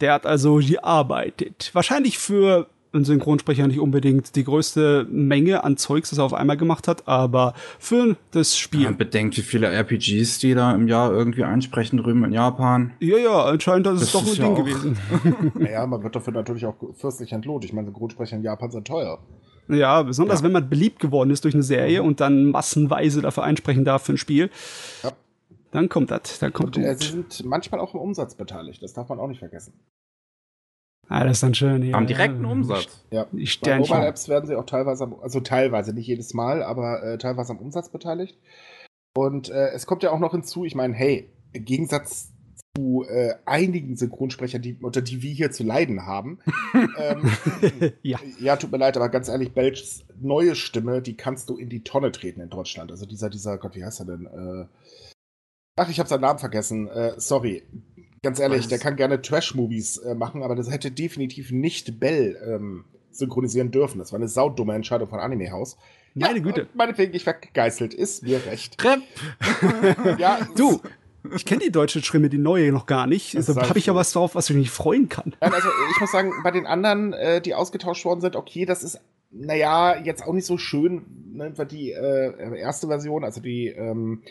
Der 0.00 0.12
hat 0.12 0.26
also 0.26 0.56
gearbeitet. 0.56 1.70
Wahrscheinlich 1.72 2.18
für 2.18 2.68
ein 2.92 3.04
Synchronsprecher 3.04 3.66
nicht 3.66 3.80
unbedingt 3.80 4.36
die 4.36 4.44
größte 4.44 5.06
Menge 5.10 5.64
an 5.64 5.76
Zeugs, 5.76 6.10
das 6.10 6.18
er 6.18 6.24
auf 6.24 6.34
einmal 6.34 6.56
gemacht 6.56 6.88
hat, 6.88 7.06
aber 7.06 7.54
für 7.78 8.16
das 8.30 8.56
Spiel. 8.56 8.82
Ja, 8.82 8.90
bedenkt, 8.92 9.36
wie 9.36 9.42
viele 9.42 9.68
RPGs 9.68 10.38
die 10.38 10.54
da 10.54 10.74
im 10.74 10.88
Jahr 10.88 11.12
irgendwie 11.12 11.44
einsprechen 11.44 11.98
drüben 11.98 12.24
in 12.24 12.32
Japan. 12.32 12.92
Ja, 13.00 13.18
ja, 13.18 13.44
anscheinend 13.44 13.86
das 13.86 14.02
ist 14.02 14.14
das 14.14 14.22
doch 14.22 14.30
ist 14.30 14.40
ein 14.40 14.54
Ding 14.54 14.64
gewesen. 14.64 14.98
naja, 15.54 15.86
man 15.86 16.02
wird 16.02 16.16
dafür 16.16 16.32
natürlich 16.32 16.66
auch 16.66 16.76
fürstlich 16.94 17.32
entlohnt. 17.32 17.64
Ich 17.64 17.72
meine, 17.72 17.88
Synchronsprecher 17.88 18.36
in 18.36 18.42
Japan 18.42 18.70
sind 18.70 18.86
teuer. 18.86 19.18
Ja, 19.68 20.02
besonders 20.02 20.40
ja. 20.40 20.44
wenn 20.44 20.52
man 20.52 20.68
beliebt 20.68 21.00
geworden 21.00 21.30
ist 21.30 21.44
durch 21.44 21.54
eine 21.54 21.62
Serie 21.62 22.02
mhm. 22.02 22.08
und 22.08 22.20
dann 22.20 22.50
massenweise 22.50 23.20
dafür 23.20 23.44
einsprechen 23.44 23.84
darf 23.84 24.04
für 24.04 24.12
ein 24.12 24.18
Spiel. 24.18 24.50
Ja. 25.02 25.12
Dann 25.72 25.88
kommt 25.88 26.10
das, 26.10 26.38
dann 26.38 26.52
kommt 26.52 26.76
und, 26.76 26.84
äh, 26.84 26.94
Sie 26.94 27.08
sind 27.08 27.44
manchmal 27.44 27.80
auch 27.80 27.92
im 27.94 28.00
Umsatz 28.00 28.34
beteiligt, 28.34 28.82
das 28.82 28.94
darf 28.94 29.08
man 29.08 29.18
auch 29.18 29.26
nicht 29.26 29.40
vergessen. 29.40 29.74
Ah, 31.08 31.24
das 31.24 31.34
ist 31.34 31.42
dann 31.42 31.54
schön. 31.54 31.82
Ja. 31.82 31.96
Haben 31.96 32.06
direkten 32.06 32.44
Umsatz. 32.44 33.04
Ja. 33.10 33.26
Die 33.32 33.48
Bei 33.62 33.78
Mobile 33.78 34.06
Apps 34.06 34.28
werden 34.28 34.46
sie 34.46 34.56
auch 34.56 34.66
teilweise, 34.66 35.04
am, 35.04 35.14
also 35.20 35.40
teilweise, 35.40 35.92
nicht 35.92 36.06
jedes 36.06 36.34
Mal, 36.34 36.62
aber 36.62 37.02
äh, 37.02 37.18
teilweise 37.18 37.52
am 37.52 37.58
Umsatz 37.58 37.90
beteiligt. 37.90 38.38
Und 39.16 39.48
äh, 39.48 39.70
es 39.70 39.86
kommt 39.86 40.02
ja 40.02 40.10
auch 40.10 40.18
noch 40.18 40.32
hinzu, 40.32 40.64
ich 40.64 40.74
meine, 40.74 40.94
hey, 40.94 41.30
im 41.52 41.64
Gegensatz 41.64 42.32
zu 42.76 43.04
äh, 43.08 43.34
einigen 43.46 43.96
Synchronsprechern, 43.96 44.60
die, 44.60 44.76
unter 44.80 45.00
die 45.00 45.22
wir 45.22 45.32
hier 45.32 45.50
zu 45.50 45.64
leiden 45.64 46.06
haben. 46.06 46.40
ähm, 46.98 47.30
ja. 48.02 48.18
ja, 48.38 48.56
tut 48.56 48.72
mir 48.72 48.78
leid, 48.78 48.96
aber 48.96 49.08
ganz 49.08 49.28
ehrlich, 49.28 49.52
Belchs 49.52 50.04
neue 50.20 50.54
Stimme, 50.54 51.00
die 51.00 51.16
kannst 51.16 51.48
du 51.48 51.56
in 51.56 51.70
die 51.70 51.84
Tonne 51.84 52.12
treten 52.12 52.40
in 52.40 52.50
Deutschland. 52.50 52.90
Also 52.90 53.06
dieser, 53.06 53.30
dieser, 53.30 53.56
Gott, 53.58 53.74
wie 53.74 53.84
heißt 53.84 54.00
er 54.00 54.06
denn? 54.06 54.26
Äh, 54.26 54.66
ach, 55.76 55.88
ich 55.88 55.98
habe 55.98 56.08
seinen 56.08 56.20
Namen 56.20 56.38
vergessen. 56.38 56.88
Äh, 56.88 57.14
sorry. 57.16 57.62
Ganz 58.22 58.38
ehrlich, 58.38 58.60
Was? 58.60 58.68
der 58.68 58.78
kann 58.78 58.96
gerne 58.96 59.22
Trash-Movies 59.22 59.98
äh, 59.98 60.14
machen, 60.14 60.42
aber 60.42 60.54
das 60.54 60.70
hätte 60.70 60.90
definitiv 60.90 61.50
nicht 61.50 62.00
Bell 62.00 62.36
ähm, 62.46 62.84
synchronisieren 63.10 63.70
dürfen. 63.70 63.98
Das 63.98 64.12
war 64.12 64.18
eine 64.18 64.28
saudumme 64.28 64.74
Entscheidung 64.74 65.08
von 65.08 65.20
Anime 65.20 65.50
House. 65.50 65.76
Meine 66.14 66.38
ja, 66.38 66.44
Güte. 66.44 66.66
Meinetwegen, 66.74 67.14
ich 67.14 67.24
vergeißelt. 67.24 67.92
Ist 67.92 68.22
mir 68.22 68.44
recht. 68.46 68.78
Trepp. 68.78 69.02
ja, 70.18 70.48
du, 70.56 70.80
ich 71.34 71.44
kenne 71.44 71.60
die 71.64 71.72
deutsche 71.72 72.02
Stimme, 72.02 72.28
die 72.28 72.38
neue 72.38 72.72
noch 72.72 72.86
gar 72.86 73.06
nicht. 73.06 73.36
Also 73.36 73.56
habe 73.56 73.78
ich 73.78 73.86
ja 73.86 73.94
was 73.94 74.12
drauf, 74.12 74.34
was 74.34 74.48
ich 74.50 74.56
mich 74.56 74.70
freuen 74.70 75.08
kann. 75.08 75.34
Also 75.40 75.68
ich 75.94 76.00
muss 76.00 76.12
sagen, 76.12 76.32
bei 76.42 76.50
den 76.50 76.66
anderen, 76.66 77.12
äh, 77.12 77.40
die 77.40 77.54
ausgetauscht 77.54 78.04
worden 78.04 78.20
sind, 78.20 78.36
okay, 78.36 78.64
das 78.64 78.82
ist, 78.82 79.00
naja, 79.30 80.00
jetzt 80.02 80.24
auch 80.24 80.32
nicht 80.32 80.46
so 80.46 80.56
schön, 80.56 81.04
ne, 81.32 81.52
die 81.70 81.92
äh, 81.92 82.58
erste 82.58 82.86
Version, 82.86 83.24
also 83.24 83.40
die 83.40 83.68
ähm, 83.68 84.22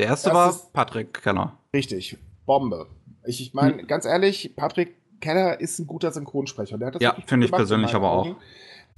Der 0.00 0.06
erste 0.06 0.32
war 0.32 0.58
Patrick 0.72 1.22
Keller. 1.22 1.58
Richtig, 1.74 2.16
Bombe. 2.46 2.86
Ich, 3.24 3.40
ich 3.40 3.54
meine, 3.54 3.78
hm. 3.78 3.86
ganz 3.86 4.04
ehrlich, 4.04 4.54
Patrick 4.56 4.96
Keller 5.20 5.60
ist 5.60 5.78
ein 5.78 5.86
guter 5.86 6.12
Synchronsprecher. 6.12 6.78
Der 6.78 6.88
hat 6.88 6.94
das 6.96 7.02
ja, 7.02 7.16
finde 7.26 7.46
ich 7.46 7.52
persönlich 7.52 7.94
aber 7.94 8.10
auch. 8.10 8.36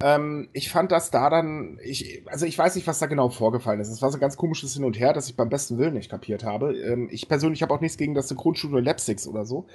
Ähm, 0.01 0.47
ich 0.53 0.69
fand 0.69 0.93
das 0.93 1.11
da 1.11 1.29
dann, 1.29 1.77
ich, 1.83 2.23
also 2.27 2.45
ich 2.45 2.57
weiß 2.57 2.75
nicht, 2.75 2.87
was 2.87 2.99
da 2.99 3.07
genau 3.07 3.29
vorgefallen 3.29 3.81
ist. 3.81 3.89
Es 3.89 4.01
war 4.01 4.09
so 4.11 4.17
ein 4.17 4.21
ganz 4.21 4.37
komisches 4.37 4.73
Hin 4.73 4.85
und 4.85 4.97
Her, 4.97 5.11
das 5.11 5.29
ich 5.29 5.35
beim 5.35 5.49
besten 5.49 5.77
Willen 5.77 5.93
nicht 5.93 6.09
kapiert 6.09 6.43
habe. 6.45 6.73
Ähm, 6.77 7.09
ich 7.11 7.27
persönlich 7.27 7.61
habe 7.61 7.73
auch 7.73 7.81
nichts 7.81 7.97
gegen 7.97 8.15
das 8.15 8.29
Synchronstudio 8.29 8.79
Lapsix 8.79 9.27
oder 9.27 9.45
so. 9.45 9.67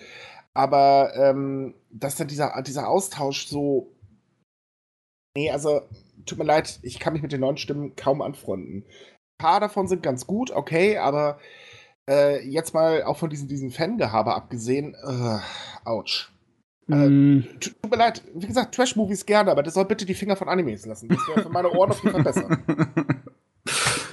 Aber 0.54 1.12
ähm, 1.16 1.74
dass 1.90 2.16
dann 2.16 2.28
dieser, 2.28 2.62
dieser 2.62 2.88
Austausch 2.88 3.46
so. 3.46 3.90
Nee, 5.36 5.50
also, 5.50 5.82
tut 6.26 6.38
mir 6.38 6.44
leid, 6.44 6.78
ich 6.82 7.00
kann 7.00 7.12
mich 7.12 7.22
mit 7.22 7.32
den 7.32 7.40
neuen 7.40 7.56
Stimmen 7.56 7.96
kaum 7.96 8.22
anfreunden. 8.22 8.84
Ein 8.84 9.44
paar 9.44 9.60
davon 9.60 9.88
sind 9.88 10.02
ganz 10.02 10.26
gut, 10.26 10.52
okay, 10.52 10.96
aber 10.96 11.38
äh, 12.08 12.46
jetzt 12.46 12.74
mal 12.74 13.02
auch 13.02 13.16
von 13.16 13.30
diesem, 13.30 13.48
diesem 13.48 13.70
Fangehabe 13.70 14.34
abgesehen, 14.34 14.94
äh, 14.94 15.38
ouch. 15.88 16.30
Mm. 16.86 17.40
Äh, 17.40 17.58
tut 17.60 17.90
mir 17.90 17.96
leid, 17.96 18.22
wie 18.34 18.46
gesagt, 18.46 18.74
Trash-Movies 18.74 19.26
gerne, 19.26 19.50
aber 19.50 19.62
das 19.62 19.74
soll 19.74 19.86
bitte 19.86 20.04
die 20.04 20.14
Finger 20.14 20.36
von 20.36 20.48
Animes 20.48 20.84
lassen. 20.86 21.08
Das 21.08 21.26
wäre 21.28 21.42
für 21.42 21.48
meine 21.48 21.70
Ohren 21.70 21.90
auf 21.90 22.02
jeden 22.02 22.14
Fall 22.14 22.24
besser. 22.24 22.58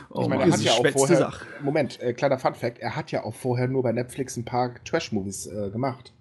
Oh, 0.10 0.22
ich 0.24 0.28
meine, 0.30 0.44
er 0.44 0.52
hat 0.52 0.62
ja 0.62 0.72
auch 0.72 0.88
vorher. 0.88 1.18
Sache. 1.18 1.46
Moment, 1.62 2.02
äh, 2.02 2.14
kleiner 2.14 2.40
Fun-Fact: 2.40 2.80
Er 2.80 2.96
hat 2.96 3.12
ja 3.12 3.24
auch 3.24 3.36
vorher 3.36 3.68
nur 3.68 3.84
bei 3.84 3.92
Netflix 3.92 4.38
ein 4.38 4.46
paar 4.46 4.74
Trash-Movies 4.86 5.48
äh, 5.48 5.70
gemacht. 5.70 6.14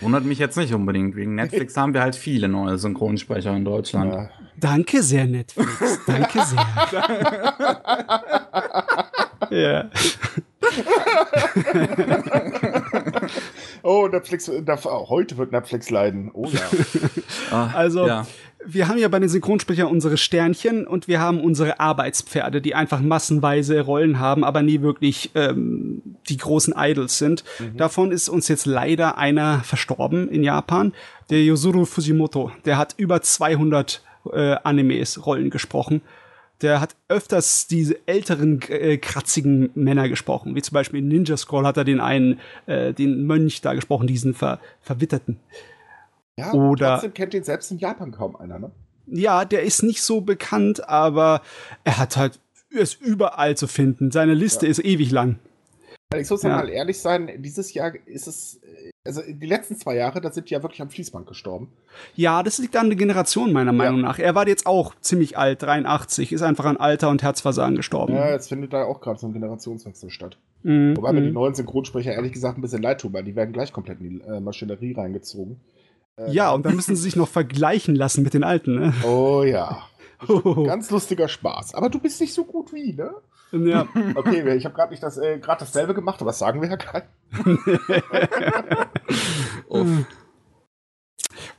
Wundert 0.00 0.24
mich 0.24 0.38
jetzt 0.38 0.56
nicht 0.56 0.74
unbedingt. 0.74 1.16
Wegen 1.16 1.34
Netflix 1.34 1.76
haben 1.78 1.94
wir 1.94 2.02
halt 2.02 2.16
viele 2.16 2.48
neue 2.48 2.76
Synchronsprecher 2.76 3.56
in 3.56 3.64
Deutschland. 3.64 4.12
Ja. 4.12 4.30
Danke 4.58 5.02
sehr, 5.02 5.26
Netflix. 5.26 6.00
Danke 6.06 6.42
sehr. 6.42 6.66
ja. 9.50 9.90
oh, 13.82 14.08
Netflix, 14.08 14.48
heute 14.48 15.38
wird 15.38 15.52
Netflix 15.52 15.90
leiden. 15.90 16.30
Oh 16.32 16.46
ja. 16.46 16.60
Ah, 17.50 17.70
also, 17.74 18.06
ja. 18.06 18.26
wir 18.64 18.88
haben 18.88 18.98
ja 18.98 19.08
bei 19.08 19.18
den 19.18 19.28
Synchronsprechern 19.28 19.86
unsere 19.86 20.16
Sternchen 20.16 20.86
und 20.86 21.08
wir 21.08 21.20
haben 21.20 21.40
unsere 21.40 21.80
Arbeitspferde, 21.80 22.60
die 22.60 22.74
einfach 22.74 23.00
massenweise 23.00 23.80
Rollen 23.80 24.18
haben, 24.18 24.44
aber 24.44 24.62
nie 24.62 24.82
wirklich 24.82 25.30
ähm, 25.34 26.02
die 26.28 26.36
großen 26.36 26.74
Idols 26.76 27.18
sind. 27.18 27.44
Mhm. 27.58 27.76
Davon 27.76 28.12
ist 28.12 28.28
uns 28.28 28.48
jetzt 28.48 28.66
leider 28.66 29.18
einer 29.18 29.60
verstorben 29.60 30.28
in 30.28 30.42
Japan, 30.42 30.92
der 31.30 31.44
Yosuru 31.44 31.84
Fujimoto. 31.84 32.52
Der 32.64 32.78
hat 32.78 32.94
über 32.96 33.22
200 33.22 34.02
äh, 34.32 34.56
Animes 34.64 35.26
Rollen 35.26 35.50
gesprochen 35.50 36.02
der 36.62 36.80
hat 36.80 36.96
öfters 37.08 37.66
diese 37.66 37.96
älteren, 38.06 38.60
äh, 38.68 38.96
kratzigen 38.98 39.70
Männer 39.74 40.08
gesprochen. 40.08 40.54
Wie 40.54 40.62
zum 40.62 40.74
Beispiel 40.74 41.00
in 41.00 41.08
Ninja 41.08 41.36
Scroll 41.36 41.66
hat 41.66 41.76
er 41.76 41.84
den 41.84 42.00
einen, 42.00 42.40
äh, 42.66 42.92
den 42.92 43.26
Mönch 43.26 43.60
da 43.60 43.74
gesprochen, 43.74 44.06
diesen 44.06 44.34
Ver 44.34 44.60
Verwitterten. 44.80 45.38
Ja, 46.38 46.52
Oder, 46.52 46.94
trotzdem 46.94 47.14
kennt 47.14 47.34
ihn 47.34 47.44
selbst 47.44 47.70
in 47.70 47.78
Japan 47.78 48.12
kaum 48.12 48.36
einer, 48.36 48.58
ne? 48.58 48.70
Ja, 49.06 49.44
der 49.44 49.62
ist 49.62 49.82
nicht 49.82 50.02
so 50.02 50.20
bekannt, 50.20 50.88
aber 50.88 51.40
er 51.84 51.98
hat 51.98 52.16
halt, 52.16 52.40
er 52.70 52.80
ist 52.80 53.00
überall 53.00 53.56
zu 53.56 53.68
finden. 53.68 54.10
Seine 54.10 54.34
Liste 54.34 54.66
ja. 54.66 54.70
ist 54.70 54.84
ewig 54.84 55.10
lang. 55.10 55.38
Ich 56.20 56.30
muss 56.30 56.42
ja. 56.42 56.50
mal 56.50 56.68
ehrlich 56.68 56.98
sein, 56.98 57.30
dieses 57.42 57.72
Jahr 57.74 57.92
ist 58.06 58.26
es 58.26 58.60
also 59.06 59.22
die 59.26 59.46
letzten 59.46 59.76
zwei 59.76 59.96
Jahre, 59.96 60.20
da 60.20 60.30
sind 60.30 60.50
die 60.50 60.54
ja 60.54 60.62
wirklich 60.62 60.82
am 60.82 60.90
Fließband 60.90 61.26
gestorben. 61.26 61.68
Ja, 62.14 62.42
das 62.42 62.58
liegt 62.58 62.76
an 62.76 62.88
der 62.88 62.96
Generation 62.96 63.52
meiner 63.52 63.72
Meinung 63.72 64.00
ja. 64.00 64.06
nach. 64.06 64.18
Er 64.18 64.34
war 64.34 64.46
jetzt 64.46 64.66
auch 64.66 64.94
ziemlich 65.00 65.38
alt, 65.38 65.62
83, 65.62 66.32
ist 66.32 66.42
einfach 66.42 66.64
an 66.64 66.76
Alter 66.76 67.08
und 67.08 67.22
Herzversagen 67.22 67.76
gestorben. 67.76 68.14
Ja, 68.14 68.30
jetzt 68.30 68.48
findet 68.48 68.72
da 68.72 68.84
auch 68.84 69.00
gerade 69.00 69.18
so 69.18 69.26
ein 69.26 69.32
Generationswechsel 69.32 70.10
statt. 70.10 70.38
Mhm. 70.62 70.96
Wobei 70.96 71.12
mir 71.12 71.22
die 71.22 71.28
mhm. 71.28 71.34
neuen 71.34 71.54
Synchronsprecher 71.54 72.12
ehrlich 72.12 72.32
gesagt 72.32 72.58
ein 72.58 72.62
bisschen 72.62 72.82
leid 72.82 73.00
tun, 73.00 73.12
weil 73.12 73.24
die 73.24 73.36
werden 73.36 73.52
gleich 73.52 73.72
komplett 73.72 74.00
in 74.00 74.10
die 74.10 74.20
äh, 74.22 74.40
Maschinerie 74.40 74.92
reingezogen. 74.92 75.60
Äh, 76.16 76.32
ja, 76.32 76.52
und 76.52 76.66
dann 76.66 76.76
müssen 76.76 76.96
sie 76.96 77.02
sich 77.02 77.16
noch 77.16 77.28
vergleichen 77.28 77.94
lassen 77.94 78.22
mit 78.22 78.34
den 78.34 78.44
Alten, 78.44 78.74
ne? 78.74 78.94
Oh 79.04 79.42
ja. 79.44 79.82
Oh. 80.28 80.64
Ganz 80.66 80.90
lustiger 80.90 81.28
Spaß. 81.28 81.74
Aber 81.74 81.90
du 81.90 81.98
bist 81.98 82.20
nicht 82.20 82.34
so 82.34 82.44
gut 82.44 82.72
wie, 82.72 82.94
ne? 82.94 83.10
Ja. 83.52 83.86
Okay, 84.14 84.56
ich 84.56 84.64
habe 84.64 84.74
gerade 84.74 84.90
nicht 84.90 85.02
das, 85.02 85.18
äh, 85.18 85.38
gerade 85.38 85.60
dasselbe 85.60 85.94
gemacht, 85.94 86.20
aber 86.20 86.30
das 86.30 86.38
sagen 86.38 86.60
wir 86.60 86.68
ja 86.68 86.76
kein. 86.76 87.02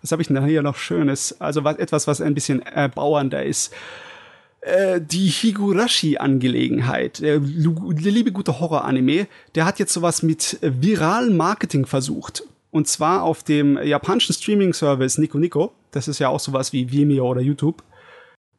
was 0.02 0.12
habe 0.12 0.22
ich 0.22 0.28
denn 0.28 0.46
hier 0.46 0.62
noch 0.62 0.76
Schönes? 0.76 1.40
Also 1.40 1.64
was, 1.64 1.78
etwas, 1.78 2.08
was 2.08 2.20
ein 2.22 2.34
bisschen 2.34 2.62
erbauernder 2.62 3.44
ist. 3.44 3.74
Äh, 4.62 5.00
die 5.00 5.28
Higurashi-Angelegenheit, 5.28 7.22
der, 7.22 7.40
der 7.40 8.12
liebe 8.12 8.34
gute 8.34 8.60
Horror-Anime, 8.60 9.28
der 9.56 9.66
hat 9.66 9.80
jetzt 9.80 9.94
sowas 9.94 10.24
mit 10.24 10.58
viralem 10.62 11.38
Marketing 11.38 11.86
versucht. 11.86 12.44
Und 12.72 12.88
zwar 12.88 13.24
auf 13.24 13.44
dem 13.44 13.82
japanischen 13.82 14.34
Streaming-Service 14.34 15.20
Nico 15.20 15.38
Nico. 15.38 15.72
Das 15.92 16.10
ist 16.10 16.20
ja 16.20 16.30
auch 16.30 16.40
sowas 16.40 16.74
wie 16.74 16.92
Vimeo 16.92 17.30
oder 17.30 17.42
YouTube. 17.42 17.84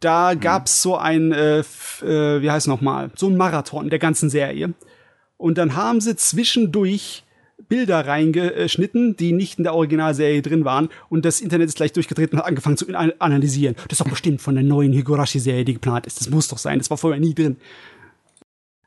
Da 0.01 0.35
mhm. 0.35 0.41
gab's 0.41 0.83
so 0.83 0.97
ein, 0.97 1.33
äh, 1.33 1.61
äh, 1.61 2.43
wie 2.43 2.51
heißt 2.51 2.67
es 2.67 2.69
nochmal, 2.69 3.11
so 3.15 3.29
ein 3.29 3.37
Marathon 3.37 3.91
der 3.91 3.99
ganzen 3.99 4.31
Serie. 4.31 4.75
Und 5.37 5.59
dann 5.59 5.77
haben 5.77 6.01
sie 6.01 6.17
zwischendurch 6.17 7.25
Bilder 7.69 8.07
reingeschnitten, 8.07 9.17
die 9.17 9.33
nicht 9.33 9.59
in 9.59 9.65
der 9.65 9.75
Originalserie 9.75 10.43
drin 10.43 10.65
waren. 10.65 10.89
Und 11.09 11.25
das 11.25 11.41
Internet 11.41 11.69
ist 11.69 11.77
gleich 11.77 11.93
durchgedreht 11.93 12.33
und 12.33 12.39
hat 12.39 12.47
angefangen 12.47 12.77
zu 12.77 12.87
analysieren. 13.19 13.75
Das 13.89 13.99
ist 13.99 14.01
doch 14.01 14.09
bestimmt 14.09 14.41
von 14.41 14.55
der 14.55 14.65
neuen 14.65 14.93
Higurashi-Serie, 14.93 15.65
die 15.65 15.75
geplant 15.75 16.07
ist. 16.07 16.21
Das 16.21 16.31
muss 16.31 16.49
doch 16.49 16.59
sein. 16.59 16.79
Das 16.79 16.91
war 16.91 16.97
vorher 16.97 17.21
nie 17.21 17.35
drin. 17.35 17.57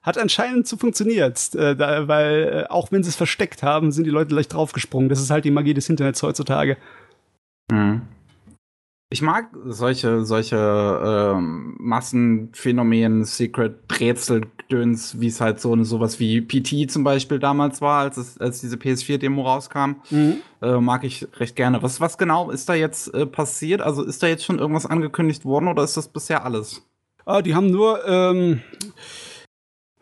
Hat 0.01 0.18
anscheinend 0.18 0.68
so 0.68 0.77
funktioniert, 0.77 1.53
äh, 1.53 1.75
da, 1.75 2.08
weil 2.08 2.65
äh, 2.65 2.72
auch 2.72 2.91
wenn 2.91 3.03
sie 3.03 3.10
es 3.10 3.15
versteckt 3.15 3.62
haben, 3.62 3.91
sind 3.91 4.06
die 4.06 4.10
Leute 4.10 4.34
leicht 4.34 4.53
draufgesprungen. 4.53 5.10
Das 5.10 5.22
ist 5.22 5.30
halt 5.30 5.46
die 5.46 5.51
Magie 5.51 5.75
des 5.75 5.89
Internets 5.89 6.24
heutzutage. 6.24 6.77
Mhm. 7.72 8.01
Ich 9.13 9.22
mag 9.22 9.50
solche, 9.65 10.24
solche 10.24 10.56
ähm, 11.36 11.75
Massenphänomen, 11.80 13.25
Secret 13.25 13.75
Rätsel, 14.00 14.44
Döns, 14.72 15.20
wie 15.20 15.27
es 15.27 15.41
halt 15.41 15.60
so 15.60 15.84
sowas 15.84 16.18
wie 16.22 16.39
PT 16.39 16.89
zum 16.89 17.03
Beispiel 17.03 17.38
damals 17.38 17.82
war, 17.82 18.00
als 18.00 18.15
es, 18.15 18.38
als 18.38 18.62
diese 18.62 18.77
PS4-Demo 18.77 19.41
rauskam. 19.41 19.96
Mhm. 20.12 20.38
Äh, 20.62 20.77
mag 20.77 21.03
ich 21.03 21.27
recht 21.41 21.58
gerne. 21.58 21.84
Was, 21.84 22.00
was 22.00 22.18
genau 22.18 22.51
ist 22.51 22.70
da 22.70 22.74
jetzt 22.74 23.13
äh, 23.13 23.25
passiert? 23.25 23.82
Also 23.82 24.01
ist 24.01 24.24
da 24.24 24.27
jetzt 24.27 24.46
schon 24.46 24.60
irgendwas 24.60 24.86
angekündigt 24.86 25.44
worden 25.44 25.68
oder 25.68 25.84
ist 25.84 25.98
das 25.98 26.08
bisher 26.08 26.46
alles? 26.46 26.82
Ah, 27.25 27.41
die 27.41 27.53
haben 27.53 27.70
nur 27.70 28.08
ähm, 28.08 28.62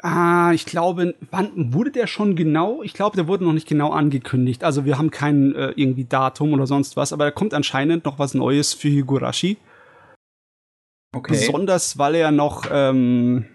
Ah, 0.02 0.52
ich 0.54 0.66
glaube, 0.66 1.16
wann 1.30 1.74
wurde 1.74 1.92
der 1.92 2.08
schon 2.08 2.36
genau? 2.36 2.82
Ich 2.84 2.94
glaube, 2.94 3.18
der 3.18 3.28
wurde 3.28 3.44
noch 3.44 3.54
nicht 3.54 3.68
genau 3.68 3.92
angekündigt. 3.92 4.64
Also 4.64 4.86
wir 4.86 4.98
haben 4.98 5.12
kein 5.12 5.54
äh, 5.56 5.74
irgendwie 5.76 6.06
Datum 6.06 6.54
oder 6.54 6.68
sonst 6.68 6.96
was, 6.96 7.12
aber 7.12 7.26
da 7.26 7.32
kommt 7.32 7.54
anscheinend 7.54 8.06
noch 8.06 8.18
was 8.18 8.34
Neues 8.34 8.74
für 8.74 8.88
Higurashi. 8.88 9.58
Okay. 11.14 11.34
Besonders, 11.34 11.98
weil 11.98 12.16
er 12.16 12.32
noch 12.32 12.66
ähm, 12.72 13.46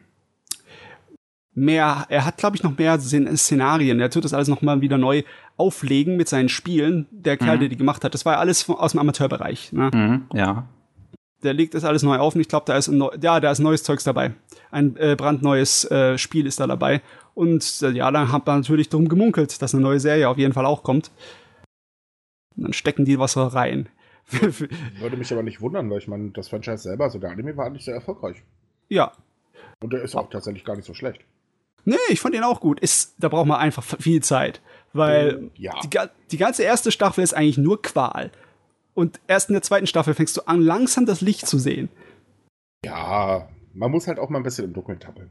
mehr, 1.54 2.04
er 2.10 2.26
hat, 2.26 2.36
glaube 2.36 2.56
ich, 2.56 2.62
noch 2.62 2.76
mehr 2.76 2.98
Szenarien. 3.00 4.00
Er 4.00 4.10
tut 4.10 4.24
das 4.24 4.34
alles 4.34 4.48
noch 4.48 4.60
mal 4.60 4.82
wieder 4.82 4.98
neu 4.98 5.22
auflegen 5.56 6.16
mit 6.16 6.28
seinen 6.28 6.50
Spielen. 6.50 7.06
Der 7.10 7.38
Kerl, 7.38 7.56
mhm. 7.56 7.60
der 7.60 7.68
die 7.70 7.76
gemacht 7.76 8.04
hat, 8.04 8.12
das 8.12 8.26
war 8.26 8.34
ja 8.34 8.38
alles 8.40 8.68
aus 8.68 8.90
dem 8.90 9.00
Amateurbereich. 9.00 9.72
Ne? 9.72 9.90
Mhm, 9.94 10.26
ja 10.34 10.68
der 11.44 11.52
legt 11.52 11.74
das 11.74 11.84
alles 11.84 12.02
neu 12.02 12.16
auf 12.16 12.34
und 12.34 12.40
ich 12.40 12.48
glaube, 12.48 12.64
da 12.66 12.76
ist 12.76 12.88
ein 12.88 12.98
Neu 12.98 13.10
ja, 13.20 13.38
da 13.40 13.50
ist 13.50 13.58
neues 13.58 13.82
Zeugs 13.82 14.04
dabei. 14.04 14.32
Ein 14.70 14.96
äh, 14.96 15.14
brandneues 15.16 15.84
äh, 15.90 16.18
Spiel 16.18 16.46
ist 16.46 16.60
da 16.60 16.66
dabei. 16.66 17.02
Und 17.34 17.82
äh, 17.82 17.90
ja, 17.90 18.10
dann 18.10 18.32
hat 18.32 18.46
man 18.46 18.60
natürlich 18.60 18.88
drum 18.88 19.08
gemunkelt, 19.08 19.60
dass 19.60 19.74
eine 19.74 19.82
neue 19.82 20.00
Serie 20.00 20.28
auf 20.28 20.38
jeden 20.38 20.52
Fall 20.52 20.66
auch 20.66 20.82
kommt. 20.82 21.10
Und 22.56 22.64
dann 22.64 22.72
stecken 22.72 23.04
die 23.04 23.18
was 23.18 23.36
rein. 23.36 23.88
Würde 24.30 25.16
mich 25.16 25.32
aber 25.32 25.42
nicht 25.42 25.60
wundern, 25.60 25.90
weil 25.90 25.98
ich 25.98 26.08
meine, 26.08 26.30
das 26.30 26.48
Franchise 26.48 26.78
selber, 26.78 27.04
also 27.04 27.18
der 27.18 27.30
Anime 27.30 27.56
war 27.56 27.66
eigentlich 27.66 27.84
sehr 27.84 27.94
erfolgreich. 27.94 28.42
Ja. 28.88 29.12
Und 29.80 29.92
der 29.92 30.02
ist 30.02 30.14
auch 30.14 30.30
tatsächlich 30.30 30.64
gar 30.64 30.76
nicht 30.76 30.86
so 30.86 30.94
schlecht. 30.94 31.20
Nee, 31.84 31.96
ich 32.08 32.20
fand 32.20 32.34
ihn 32.34 32.44
auch 32.44 32.60
gut. 32.60 32.80
Ist, 32.80 33.14
da 33.18 33.28
braucht 33.28 33.46
man 33.46 33.60
einfach 33.60 33.82
viel 33.82 34.22
Zeit. 34.22 34.62
Weil 34.92 35.50
ja. 35.56 35.74
die, 35.80 35.90
die 36.30 36.36
ganze 36.38 36.62
erste 36.62 36.90
Staffel 36.90 37.22
ist 37.22 37.34
eigentlich 37.34 37.58
nur 37.58 37.82
Qual. 37.82 38.30
Und 38.94 39.20
erst 39.26 39.48
in 39.50 39.54
der 39.54 39.62
zweiten 39.62 39.86
Staffel 39.86 40.14
fängst 40.14 40.36
du 40.36 40.42
an, 40.42 40.60
langsam 40.60 41.04
das 41.04 41.20
Licht 41.20 41.46
zu 41.46 41.58
sehen. 41.58 41.88
Ja, 42.84 43.48
man 43.72 43.90
muss 43.90 44.06
halt 44.06 44.18
auch 44.18 44.30
mal 44.30 44.38
ein 44.38 44.44
bisschen 44.44 44.64
im 44.64 44.72
Dunkeln 44.72 45.00
tappeln. 45.00 45.30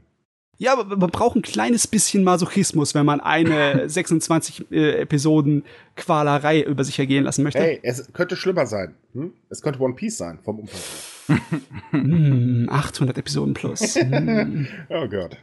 Ja, 0.58 0.72
aber 0.78 0.96
man 0.96 1.10
braucht 1.10 1.36
ein 1.36 1.42
kleines 1.42 1.86
bisschen 1.86 2.22
Masochismus, 2.22 2.94
wenn 2.94 3.06
man 3.06 3.20
eine 3.20 3.88
26 3.88 4.70
äh, 4.70 5.00
Episoden 5.00 5.64
Qualerei 5.96 6.62
über 6.62 6.84
sich 6.84 6.98
ergehen 6.98 7.24
lassen 7.24 7.42
möchte. 7.42 7.60
Hey, 7.60 7.80
es 7.82 8.12
könnte 8.12 8.36
schlimmer 8.36 8.66
sein. 8.66 8.94
Hm? 9.14 9.32
Es 9.48 9.62
könnte 9.62 9.80
One 9.80 9.94
Piece 9.94 10.18
sein, 10.18 10.38
vom 10.44 10.60
Umfang 10.60 10.80
her. 10.80 12.68
800 12.68 13.16
hm, 13.16 13.20
Episoden 13.20 13.54
plus. 13.54 13.96
Hm. 14.04 14.68
oh 14.90 15.08
Gott. 15.08 15.38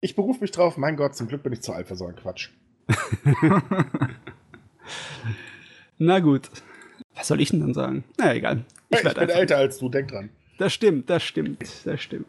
Ich 0.00 0.14
berufe 0.14 0.40
mich 0.40 0.50
drauf, 0.50 0.76
mein 0.76 0.96
Gott, 0.96 1.16
zum 1.16 1.28
Glück 1.28 1.42
bin 1.42 1.52
ich 1.52 1.62
zu 1.62 1.72
alt 1.72 1.88
für 1.88 1.96
so 1.96 2.06
einen 2.06 2.16
Quatsch. 2.16 2.50
Na 5.98 6.20
gut. 6.20 6.50
Was 7.14 7.28
soll 7.28 7.40
ich 7.40 7.50
denn 7.50 7.60
dann 7.60 7.74
sagen? 7.74 8.04
Na 8.18 8.34
egal. 8.34 8.64
Ich, 8.90 8.98
ich 9.02 9.14
bin 9.14 9.28
älter 9.28 9.56
als 9.56 9.78
du, 9.78 9.88
denk 9.88 10.08
dran. 10.08 10.30
Das 10.58 10.72
stimmt, 10.72 11.10
das 11.10 11.22
stimmt, 11.22 11.62
das 11.84 12.00
stimmt. 12.00 12.26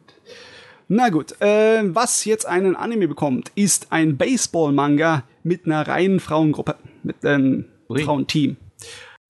Na 0.90 1.10
gut, 1.10 1.40
äh, 1.42 1.84
was 1.84 2.24
jetzt 2.26 2.46
einen 2.46 2.76
Anime 2.76 3.08
bekommt, 3.08 3.52
ist 3.56 3.88
ein 3.92 4.18
Baseball-Manga 4.18 5.24
mit 5.44 5.66
einer 5.66 5.86
reinen 5.86 6.20
Frauengruppe, 6.20 6.76
mit 7.04 7.26
einem 7.26 7.66
Frauenteam. 7.90 8.56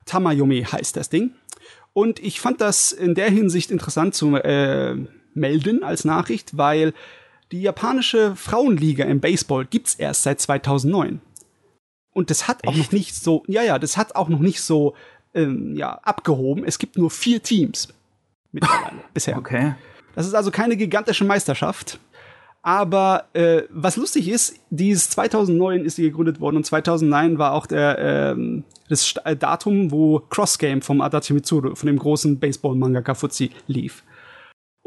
Tamayomi 0.05 0.63
heißt 0.63 0.95
das 0.95 1.09
Ding. 1.09 1.31
Und 1.93 2.19
ich 2.19 2.39
fand 2.39 2.61
das 2.61 2.91
in 2.91 3.15
der 3.15 3.29
Hinsicht 3.31 3.71
interessant 3.71 4.13
zu 4.13 4.35
äh, 4.35 4.95
melden 5.33 5.83
als 5.83 6.05
Nachricht, 6.05 6.57
weil 6.57 6.93
die 7.51 7.61
japanische 7.61 8.35
Frauenliga 8.35 9.05
im 9.05 9.19
Baseball 9.19 9.65
gibt's 9.65 9.95
erst 9.95 10.23
seit 10.23 10.39
2009. 10.39 11.21
Und 12.17 12.31
das 12.31 12.47
hat 12.47 12.65
auch 12.65 12.73
Echt? 12.73 12.85
noch 12.85 12.91
nicht 12.93 13.15
so, 13.15 13.43
ja, 13.45 13.61
ja, 13.61 13.77
das 13.77 13.95
hat 13.95 14.15
auch 14.15 14.27
noch 14.27 14.39
nicht 14.39 14.59
so 14.61 14.95
ähm, 15.35 15.75
ja, 15.75 15.99
abgehoben. 16.01 16.63
Es 16.65 16.79
gibt 16.79 16.97
nur 16.97 17.11
vier 17.11 17.43
Teams 17.43 17.89
mittlerweile 18.51 19.03
bisher. 19.13 19.37
Okay. 19.37 19.75
Das 20.15 20.25
ist 20.25 20.33
also 20.33 20.49
keine 20.49 20.77
gigantische 20.77 21.25
Meisterschaft. 21.25 21.99
Aber 22.63 23.25
äh, 23.33 23.61
was 23.69 23.97
lustig 23.97 24.29
ist, 24.29 24.55
dieses 24.71 25.11
2009 25.11 25.85
ist 25.85 25.97
sie 25.97 26.01
gegründet 26.01 26.41
worden 26.41 26.57
und 26.57 26.65
2009 26.65 27.37
war 27.37 27.53
auch 27.53 27.67
der 27.67 27.99
ähm, 27.99 28.63
das 28.89 29.13
äh, 29.23 29.35
Datum, 29.35 29.91
wo 29.91 30.19
Cross 30.19 30.57
Game 30.57 30.81
vom 30.81 31.01
Adachi 31.01 31.33
Mitsuru, 31.33 31.75
von 31.75 31.85
dem 31.85 31.99
großen 31.99 32.39
Baseball-Manga 32.39 33.01
Kafutzi 33.01 33.51
lief. 33.67 34.03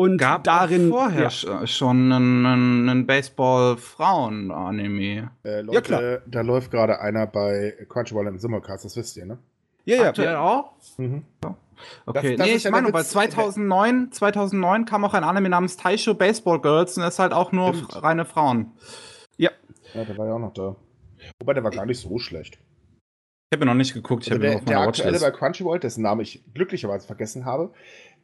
Und 0.00 0.16
Gab 0.16 0.44
darin 0.44 0.88
vorher 0.88 1.24
ja, 1.24 1.28
sch- 1.28 1.66
schon 1.66 2.10
einen, 2.10 2.46
einen, 2.46 3.06
Baseball-Frauen-Anime. 3.06 5.30
Äh, 5.44 5.60
Leute, 5.60 5.82
klar. 5.82 6.18
da 6.26 6.40
läuft 6.40 6.70
gerade 6.70 7.00
einer 7.00 7.26
bei 7.26 7.74
Crunchyroll 7.88 8.26
im 8.28 8.38
Simulcast, 8.38 8.86
das 8.86 8.96
wisst 8.96 9.16
ihr, 9.18 9.26
ne? 9.26 9.36
ja, 9.84 9.96
ja, 9.96 10.08
Aktuell 10.08 10.32
ja. 10.32 10.40
auch? 10.40 10.72
Mhm. 10.96 11.24
Okay, 12.06 12.36
Das- 12.36 12.38
das 12.38 12.46
nee, 12.46 12.54
ich 12.54 12.64
ja 12.64 12.70
meine, 12.70 12.90
bei 12.92 13.00
Witz. 13.00 13.10
2009, 13.10 14.12
2009 14.12 14.84
kam 14.86 15.04
auch 15.04 15.12
ein 15.14 15.24
Anime 15.24 15.48
namens 15.50 15.76
Taisho 15.76 16.14
Baseball 16.14 16.60
Girls 16.60 16.96
und 16.96 17.02
das 17.02 17.14
ist 17.14 17.18
halt 17.18 17.32
auch 17.32 17.50
nur 17.52 17.74
Stimmt. 17.74 18.02
reine 18.02 18.24
Frauen. 18.24 18.72
Ja, 19.36 19.50
der 19.94 20.16
war 20.16 20.26
ja 20.26 20.32
auch 20.34 20.38
noch 20.38 20.52
da. 20.54 20.76
Wobei, 21.40 21.52
der 21.54 21.64
war 21.64 21.70
gar 21.72 21.84
nicht 21.86 22.00
so 22.00 22.18
schlecht. 22.18 22.58
Ich 23.52 23.56
habe 23.56 23.66
noch 23.66 23.74
nicht 23.74 23.94
geguckt, 23.94 24.26
ich 24.26 24.32
Also 24.32 24.44
habe 24.44 24.46
ihn 24.46 24.50
der, 24.50 24.52
nur 24.52 24.60
auf 24.60 24.64
der 24.66 24.76
meiner 24.78 24.88
aktuelle 24.88 25.12
Watchlist. 25.14 25.32
bei 25.32 25.38
Crunchyroll, 25.38 25.78
dessen 25.80 26.02
Namen 26.02 26.20
ich 26.20 26.44
glücklicherweise 26.54 27.04
vergessen 27.06 27.44
habe, 27.46 27.72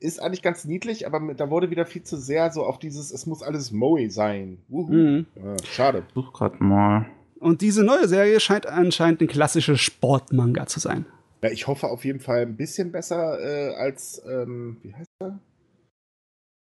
ist 0.00 0.20
eigentlich 0.20 0.42
ganz 0.42 0.64
niedlich, 0.64 1.06
aber 1.06 1.34
da 1.34 1.50
wurde 1.50 1.70
wieder 1.70 1.86
viel 1.86 2.02
zu 2.02 2.16
sehr 2.16 2.50
so 2.50 2.64
auf 2.64 2.78
dieses, 2.78 3.10
es 3.12 3.26
muss 3.26 3.42
alles 3.42 3.72
Moe 3.72 4.10
sein. 4.10 4.58
Mhm. 4.68 5.26
Ja, 5.36 5.56
schade. 5.64 6.04
Such 6.14 6.32
grad 6.32 6.60
mal. 6.60 7.06
Und 7.38 7.60
diese 7.62 7.84
neue 7.84 8.08
Serie 8.08 8.40
scheint 8.40 8.66
anscheinend 8.66 9.20
ein 9.20 9.28
klassischer 9.28 9.76
Sportmanga 9.76 10.66
zu 10.66 10.80
sein. 10.80 11.06
Ja, 11.42 11.50
ich 11.50 11.66
hoffe 11.66 11.88
auf 11.88 12.04
jeden 12.04 12.20
Fall 12.20 12.42
ein 12.42 12.56
bisschen 12.56 12.92
besser 12.92 13.38
äh, 13.40 13.74
als, 13.76 14.22
ähm, 14.26 14.78
wie 14.82 14.94
heißt 14.94 15.10
er? 15.20 15.38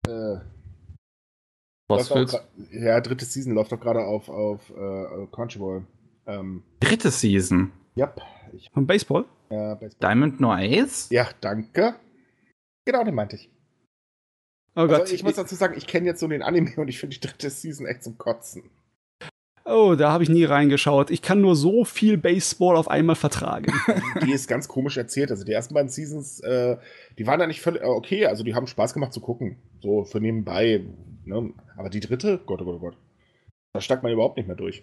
Äh, 0.09 0.41
Was 1.89 2.13
auch 2.13 2.41
Ja, 2.71 3.01
dritte 3.01 3.25
Season 3.25 3.55
läuft 3.55 3.73
doch 3.73 3.81
gerade 3.81 4.05
auf, 4.05 4.29
auf 4.29 4.71
äh, 4.71 5.27
Crunchyroll. 5.33 5.85
Ähm, 6.27 6.63
Dritte 6.81 7.11
Season. 7.11 7.73
ja, 7.95 8.13
ich, 8.53 8.71
Vom 8.71 8.87
Baseball? 8.87 9.25
äh, 9.49 9.75
Baseball. 9.75 9.91
Diamond 10.01 10.41
No 10.41 10.53
Ace? 10.53 11.09
ja, 11.11 11.27
danke. 11.41 11.95
Genau, 12.89 13.05
den 13.05 13.15
meinte 13.15 13.37
ich. 13.37 13.51
Oh 14.75 14.87
Gott. 14.87 15.01
Also 15.03 15.15
ich 15.15 15.23
muss 15.23 15.35
dazu 15.35 15.55
sagen, 15.55 15.75
ich 15.77 15.87
kenne 15.87 16.07
jetzt 16.07 16.21
so 16.21 16.27
den 16.27 16.41
Anime 16.41 16.73
und 16.79 16.89
ich 16.89 16.99
finde 16.99 17.19
die 17.19 17.21
dritte 17.21 17.51
Season 17.51 17.85
echt 17.85 18.03
zum 18.03 18.17
Kotzen. 18.17 18.71
oh, 19.67 19.95
da 19.95 20.11
habe 20.11 20.25
ich 20.25 20.31
nie 20.31 20.45
reingeschaut. 20.45 21.11
Ich 21.11 21.21
kann 21.21 21.43
nur 21.43 21.55
so 21.55 21.85
viel 21.85 22.17
Baseball 22.17 22.77
auf 22.77 22.89
einmal 22.89 23.15
vertragen. 23.15 23.71
Die 24.25 24.33
ist 24.33 24.49
ganz 24.49 24.69
komisch 24.69 24.97
erzählt. 24.97 25.31
Also 25.31 25.45
die 25.45 25.53
ersten 25.53 25.75
beiden 25.75 25.91
Seasons, 25.91 26.41
äh, 26.41 26.79
die 27.19 27.27
waren 27.27 27.43
eigentlich 27.43 27.61
völlig 27.61 27.83
äh, 27.83 27.85
okay. 27.85 28.25
Also 28.25 28.43
die 28.43 28.55
haben 28.55 28.67
Spaß 28.67 28.95
gemacht 28.95 29.13
zu 29.13 29.21
gucken. 29.21 29.59
So 29.83 30.05
für 30.05 30.23
nebenbei. 30.23 30.87
Ne? 31.27 31.53
Aber 31.77 31.91
die 31.91 32.01
dritte, 32.01 32.41
Gott, 32.47 32.63
oh 32.63 32.65
Gott, 32.65 32.77
oh 32.77 32.79
Gott. 32.79 32.97
Da 33.75 33.83
steigt 33.83 34.03
man 34.03 34.13
überhaupt 34.13 34.39
nicht 34.39 34.47
mehr 34.47 34.57
durch. 34.57 34.83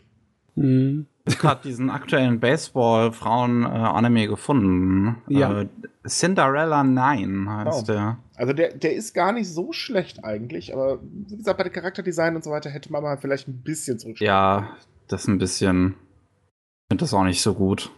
Hm. 0.55 1.05
Ich 1.27 1.33
habe 1.35 1.41
gerade 1.41 1.61
diesen 1.67 1.89
aktuellen 1.89 2.39
Baseball-Frauen-Anime 2.39 4.27
gefunden. 4.27 5.21
Ja. 5.27 5.61
Äh, 5.61 5.67
Cinderella 6.07 6.83
9 6.83 7.49
heißt 7.49 7.83
Oh. 7.83 7.85
der. 7.93 8.19
Also 8.35 8.53
der, 8.53 8.75
der 8.77 8.93
ist 8.93 9.13
gar 9.13 9.31
nicht 9.31 9.49
so 9.49 9.71
schlecht 9.71 10.23
eigentlich. 10.23 10.71
Aber 10.73 10.99
wie 11.01 11.37
gesagt, 11.37 11.57
bei 11.57 11.63
der 11.63 11.71
Charakterdesign 11.71 12.35
und 12.35 12.43
so 12.43 12.51
weiter 12.51 12.69
hätte 12.69 12.91
man 12.91 13.01
mal 13.01 13.17
vielleicht 13.17 13.47
ein 13.47 13.63
bisschen 13.63 13.97
zurückschlagen. 13.97 14.27
Ja, 14.67 14.77
das 15.07 15.21
ist 15.23 15.27
ein 15.29 15.39
bisschen. 15.39 15.95
Ich 15.95 16.93
finde 16.93 17.03
das 17.03 17.13
auch 17.15 17.23
nicht 17.23 17.41
so 17.41 17.55
gut. 17.55 17.91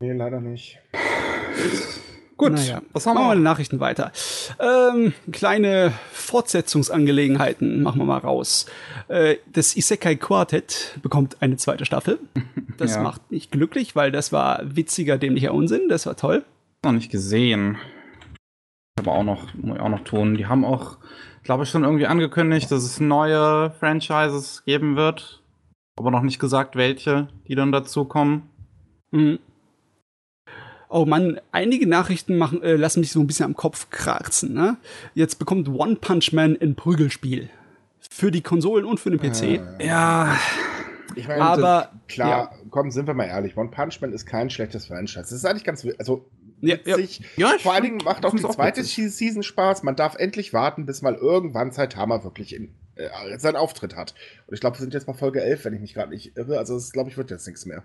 Nee, 0.00 0.12
leider 0.12 0.40
nicht. 0.40 0.78
Gut, 2.42 2.52
Naja. 2.54 2.82
was 2.92 3.06
haben 3.06 3.14
Machen 3.14 3.26
wir 3.26 3.30
wir? 3.30 3.36
die 3.36 3.42
Nachrichten 3.42 3.78
weiter. 3.80 4.10
Ähm, 4.58 5.12
kleine 5.30 5.92
Fortsetzungsangelegenheiten 6.12 7.82
machen 7.82 8.00
wir 8.00 8.04
mal 8.04 8.18
raus. 8.18 8.66
Äh, 9.08 9.36
das 9.52 9.76
Isekai 9.76 10.16
Quartet 10.16 10.98
bekommt 11.02 11.36
eine 11.40 11.56
zweite 11.56 11.84
Staffel. 11.84 12.18
Das 12.78 12.94
Ja. 12.96 13.02
macht 13.02 13.30
mich 13.30 13.50
glücklich, 13.50 13.94
weil 13.94 14.10
das 14.10 14.32
war 14.32 14.60
witziger, 14.64 15.18
dämlicher 15.18 15.52
Unsinn. 15.54 15.88
Das 15.88 16.06
war 16.06 16.16
toll. 16.16 16.42
noch 16.84 16.90
nicht 16.92 17.12
gesehen. 17.12 17.76
Aber 18.98 19.12
auch 19.12 19.22
noch, 19.22 19.54
muss 19.54 19.76
ich 19.76 19.82
auch 19.82 19.88
noch 19.90 20.02
tun. 20.04 20.36
Die 20.36 20.46
haben 20.46 20.64
auch, 20.64 20.96
glaube 21.44 21.62
ich, 21.64 21.70
schon 21.70 21.84
irgendwie 21.84 22.06
angekündigt, 22.06 22.72
dass 22.72 22.82
es 22.82 22.98
neue 22.98 23.70
Franchises 23.78 24.64
geben 24.64 24.96
wird. 24.96 25.42
Aber 25.96 26.10
noch 26.10 26.22
nicht 26.22 26.40
gesagt, 26.40 26.74
welche, 26.74 27.28
die 27.46 27.54
dann 27.54 27.70
dazukommen. 27.72 28.48
Mhm. 29.12 29.38
Oh 30.92 31.06
Mann, 31.06 31.40
einige 31.52 31.86
Nachrichten 31.88 32.36
machen, 32.36 32.62
äh, 32.62 32.74
lassen 32.76 33.00
mich 33.00 33.12
so 33.12 33.20
ein 33.20 33.26
bisschen 33.26 33.46
am 33.46 33.56
Kopf 33.56 33.88
kratzen. 33.90 34.52
Ne? 34.52 34.76
Jetzt 35.14 35.38
bekommt 35.38 35.68
One 35.68 35.96
Punch 35.96 36.32
Man 36.32 36.56
ein 36.60 36.74
Prügelspiel. 36.74 37.48
Für 38.10 38.30
die 38.30 38.42
Konsolen 38.42 38.84
und 38.84 39.00
für 39.00 39.10
den 39.10 39.18
PC. 39.18 39.42
Äh, 39.42 39.86
Ja, 39.86 40.36
Ich 41.14 41.26
meine, 41.28 41.42
Aber, 41.42 41.92
klar, 42.08 42.54
komm, 42.70 42.90
sind 42.90 43.06
wir 43.06 43.14
mal 43.14 43.24
ehrlich. 43.24 43.56
One 43.56 43.70
Punch 43.70 44.00
Man 44.02 44.12
ist 44.12 44.26
kein 44.26 44.50
schlechtes 44.50 44.86
Franchise. 44.86 45.20
Das 45.20 45.32
ist 45.32 45.46
eigentlich 45.46 45.64
ganz, 45.64 45.86
also 45.98 46.28
Ja, 46.60 46.76
ja. 46.84 46.98
witzig. 46.98 47.22
Ja, 47.36 47.54
Vor 47.58 47.72
allen 47.72 47.84
Dingen 47.84 47.98
macht 48.04 48.26
auch 48.26 48.34
die 48.34 48.44
auch 48.44 48.54
zweite 48.54 48.80
witzig. 48.80 49.12
Season 49.14 49.42
Spaß. 49.42 49.82
Man 49.84 49.96
darf 49.96 50.16
endlich 50.16 50.52
warten, 50.52 50.84
bis 50.84 51.00
mal 51.00 51.14
irgendwann 51.14 51.70
Saitama 51.72 52.22
wirklich 52.22 52.54
in, 52.54 52.74
äh, 52.96 53.08
seinen 53.38 53.56
Auftritt 53.56 53.96
hat. 53.96 54.14
Und 54.46 54.54
ich 54.54 54.60
glaube, 54.60 54.76
wir 54.76 54.82
sind 54.82 54.92
jetzt 54.92 55.06
bei 55.06 55.14
Folge 55.14 55.42
11, 55.42 55.64
wenn 55.64 55.74
ich 55.74 55.80
mich 55.80 55.94
gerade 55.94 56.10
nicht 56.10 56.36
irre. 56.36 56.58
Also, 56.58 56.74
das 56.74 56.92
glaube 56.92 57.08
ich, 57.08 57.16
wird 57.16 57.30
jetzt 57.30 57.46
nichts 57.46 57.64
mehr. 57.64 57.82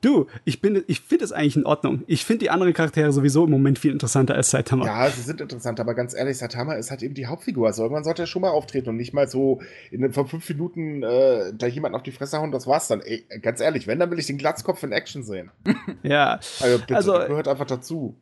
Du, 0.00 0.26
ich, 0.44 0.60
bin, 0.60 0.82
ich 0.86 1.00
finde 1.00 1.24
es 1.24 1.32
eigentlich 1.32 1.56
in 1.56 1.66
Ordnung. 1.66 2.02
Ich 2.06 2.24
finde 2.24 2.40
die 2.44 2.50
anderen 2.50 2.72
Charaktere 2.72 3.12
sowieso 3.12 3.44
im 3.44 3.50
Moment 3.50 3.78
viel 3.78 3.92
interessanter 3.92 4.34
als 4.34 4.50
Saitama. 4.50 4.86
Ja, 4.86 5.10
sie 5.10 5.22
sind 5.22 5.40
interessant, 5.40 5.80
aber 5.80 5.94
ganz 5.94 6.14
ehrlich, 6.14 6.38
Saitama 6.38 6.74
ist 6.74 6.90
halt 6.90 7.02
eben 7.02 7.14
die 7.14 7.26
Hauptfigur. 7.26 7.66
Also, 7.66 7.82
irgendwann 7.82 8.04
sollte 8.04 8.22
er 8.22 8.26
schon 8.26 8.42
mal 8.42 8.50
auftreten 8.50 8.90
und 8.90 8.96
nicht 8.96 9.12
mal 9.12 9.28
so 9.28 9.60
in 9.90 10.02
den, 10.02 10.12
vor 10.12 10.26
fünf 10.28 10.48
Minuten 10.48 11.02
äh, 11.02 11.52
da 11.54 11.66
jemanden 11.66 11.96
auf 11.96 12.02
die 12.02 12.12
Fresse 12.12 12.38
hauen, 12.38 12.52
das 12.52 12.66
war's 12.66 12.88
dann. 12.88 13.00
Ey, 13.00 13.24
ganz 13.42 13.60
ehrlich, 13.60 13.86
wenn, 13.86 13.98
dann 13.98 14.10
will 14.10 14.18
ich 14.18 14.26
den 14.26 14.38
Glatzkopf 14.38 14.82
in 14.82 14.92
Action 14.92 15.22
sehen. 15.22 15.50
Ja. 16.02 16.38
Also, 16.60 16.78
bitte, 16.78 16.96
Also- 16.96 17.12
gehört 17.12 17.48
einfach 17.48 17.66
dazu. 17.66 18.16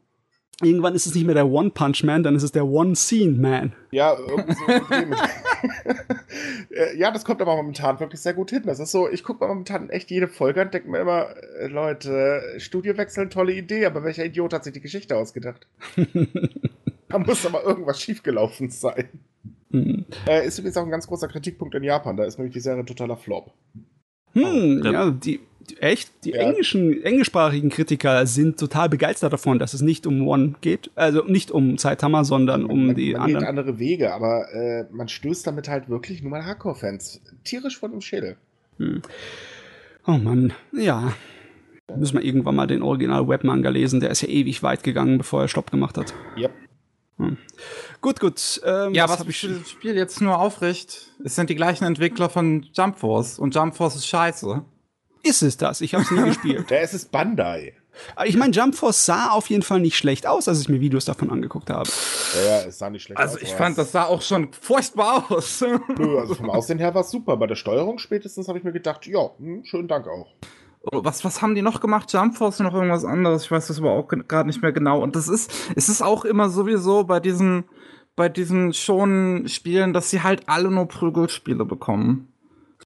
Irgendwann 0.63 0.95
ist 0.95 1.05
es 1.07 1.15
nicht 1.15 1.27
mehr 1.27 1.35
der 1.35 1.49
One 1.49 1.69
Punch 1.69 2.03
Man, 2.03 2.23
dann 2.23 2.35
ist 2.35 2.43
es 2.43 2.51
der 2.51 2.65
One 2.65 2.97
Scene 2.97 3.33
Man. 3.33 3.75
Ja, 3.91 4.17
irgendwie 4.19 4.55
so. 4.55 4.63
Äh, 6.71 6.99
ja, 6.99 7.11
das 7.11 7.25
kommt 7.25 7.41
aber 7.41 7.57
momentan 7.57 8.01
wirklich 8.01 8.21
sehr 8.21 8.35
gut 8.35 8.51
hin. 8.51 8.65
Das 8.67 8.81
ist 8.81 8.91
so, 8.91 9.09
ich 9.09 9.23
gucke 9.25 9.47
momentan 9.47 9.89
echt 9.89 10.11
jede 10.11 10.29
Folge 10.29 10.61
und 10.61 10.75
denke 10.75 10.91
mir 10.91 10.99
immer, 10.99 11.29
äh, 11.59 11.69
Leute, 11.69 12.43
Studio 12.59 12.97
wechseln, 12.99 13.31
tolle 13.31 13.55
Idee, 13.55 13.87
aber 13.87 14.05
welcher 14.05 14.25
Idiot 14.25 14.53
hat 14.53 14.65
sich 14.65 14.73
die 14.75 14.81
Geschichte 14.81 15.17
ausgedacht? 15.17 15.67
da 17.09 17.19
muss 17.19 17.47
aber 17.47 17.63
irgendwas 17.65 18.03
schiefgelaufen 18.03 18.71
sein. 18.71 19.09
Hm, 19.71 20.05
Äh, 20.27 20.47
ist 20.47 20.59
übrigens 20.59 20.77
auch 20.77 20.85
ein 20.85 20.91
ganz 20.91 21.07
großer 21.07 21.29
Kritikpunkt 21.29 21.75
in 21.75 21.85
Japan. 21.85 22.17
Da 22.17 22.25
ist 22.25 22.39
nämlich 22.39 22.53
die 22.55 22.61
Serie 22.61 22.85
totaler 22.85 23.17
Flop. 23.17 23.53
hm 24.33 24.83
ja, 24.85 25.11
die 25.11 25.41
echt, 25.83 26.11
die 26.25 26.31
Ja. 26.31 26.41
englischen, 26.41 27.03
englischsprachigen 27.03 27.71
Kritiker 27.71 28.27
sind 28.27 28.59
total 28.59 28.89
begeistert 28.89 29.33
davon, 29.33 29.59
dass 29.59 29.75
es 29.75 29.81
nicht 29.83 30.07
um 30.07 30.27
One 30.27 30.55
geht. 30.61 30.91
Also 30.95 31.25
nicht 31.25 31.51
um 31.51 31.79
Saitama, 31.79 32.25
sondern 32.25 32.65
um 32.65 32.87
man, 32.87 32.95
die 32.97 33.13
man 33.13 33.27
geht 33.27 33.37
anderen. 33.37 33.59
andere 33.59 33.79
Wege, 33.79 34.13
aber 34.15 34.53
äh, 34.53 34.85
man 34.91 35.09
stößt 35.09 35.47
damit 35.47 35.69
halt 35.69 35.89
wirklich 35.89 36.23
nur 36.23 36.31
mal 36.31 36.45
Hardcore-Fans 36.45 37.21
tierisch 37.45 37.79
vor 37.79 37.89
dem 37.89 38.01
Schädel. 38.01 38.37
Oh 40.07 40.13
Mann, 40.19 40.53
ja. 40.73 41.13
Müssen 41.97 42.19
wir 42.19 42.25
irgendwann 42.25 42.57
mal 42.57 42.67
den 42.67 42.83
Original-Webmanga 42.83 43.69
lesen. 43.71 44.01
Der 44.01 44.11
ist 44.11 44.21
ja 44.23 44.29
ewig 44.29 44.63
weit 44.63 44.83
gegangen, 44.83 45.19
bevor 45.19 45.43
er 45.43 45.49
Stopp 45.49 45.71
gemacht 45.71 45.97
hat. 45.99 46.15
Yep. 46.37 46.51
Gut, 48.03 48.21
gut. 48.21 48.61
Ähm, 48.65 48.93
ja, 48.93 49.09
was 49.09 49.21
hab 49.21 49.27
mich 49.27 49.39
für 49.39 49.49
das 49.49 49.71
Spiel 49.71 49.95
jetzt 49.97 50.21
nur 50.21 50.39
aufricht, 50.39 51.13
es 51.25 51.35
sind 51.35 51.49
die 51.49 51.55
gleichen 51.55 51.85
Entwickler 51.85 52.29
von 52.29 52.67
Jump 52.75 52.99
Force 52.99 53.39
und 53.39 53.55
Jump 53.55 53.75
Force 53.75 53.97
ist 53.97 54.07
scheiße. 54.07 54.63
Ist 55.27 55.43
es 55.43 55.57
das? 55.57 55.81
Ich 55.81 55.95
habe 55.95 56.05
es 56.05 56.11
nie 56.11 56.23
gespielt. 56.25 56.71
Der 56.71 56.83
ist 56.83 56.95
es 56.95 57.05
Bandai. 57.05 57.75
Ich 58.27 58.37
meine, 58.37 58.53
Jump 58.53 58.75
Force 58.75 59.07
sah 59.07 59.31
auf 59.31 59.49
jeden 59.49 59.63
Fall 59.63 59.81
nicht 59.81 59.97
schlecht 59.97 60.27
aus, 60.27 60.49
als 60.49 60.61
ich 60.61 60.69
mir 60.69 60.81
Videos 60.81 61.07
davon 61.07 61.31
angeguckt 61.31 61.71
habe. 61.71 61.89
Ja, 62.35 62.59
ja, 62.61 62.67
es 62.67 62.79
sah 62.79 62.91
nicht 62.91 63.05
schlecht 63.05 63.19
Also 63.19 63.37
aus. 63.37 63.43
ich 63.43 63.49
aber 63.55 63.59
fand, 63.59 63.79
das 63.79 63.93
sah 63.93 64.05
auch 64.05 64.21
schon 64.21 64.53
furchtbar 64.53 65.25
aus. 65.31 65.65
Nö, 65.99 66.19
also 66.19 66.35
vom 66.35 66.51
Aussehen 66.51 66.79
her 66.79 66.95
war 66.95 67.01
es 67.01 67.11
super. 67.11 67.39
Bei 67.39 67.47
der 67.47 67.55
Steuerung 67.57 67.99
spätestens 67.99 68.49
habe 68.49 68.59
ich 68.59 68.65
mir 68.65 68.73
gedacht, 68.73 69.07
ja, 69.07 69.31
hm, 69.39 69.65
schönen 69.65 69.89
Dank 69.89 70.07
auch. 70.09 70.27
Oh, 70.93 71.01
Was, 71.05 71.25
was 71.25 71.41
haben 71.41 71.55
die 71.55 71.63
noch 71.63 71.81
gemacht? 71.81 72.13
Jump 72.13 72.37
Force 72.37 72.59
noch 72.61 72.75
irgendwas 72.75 73.05
anderes? 73.07 73.45
Ich 73.45 73.51
weiß 73.51 73.67
das 73.69 73.79
aber 73.79 73.93
auch 73.93 74.07
gerade 74.09 74.47
nicht 74.47 74.61
mehr 74.61 74.73
genau. 74.73 75.03
Und 75.03 75.17
das 75.17 75.27
ist, 75.29 75.51
es 75.75 75.89
ist 75.89 76.03
auch 76.03 76.25
immer 76.27 76.51
sowieso 76.51 77.05
bei 77.05 77.19
diesen, 77.19 77.65
bei 78.15 78.29
diesen 78.29 78.75
schon 78.75 79.49
Spielen, 79.49 79.95
dass 79.95 80.11
sie 80.11 80.23
halt 80.23 80.49
alle 80.51 80.71
nur 80.71 80.87
Prügelspiele 80.87 81.65
bekommen. 81.65 82.29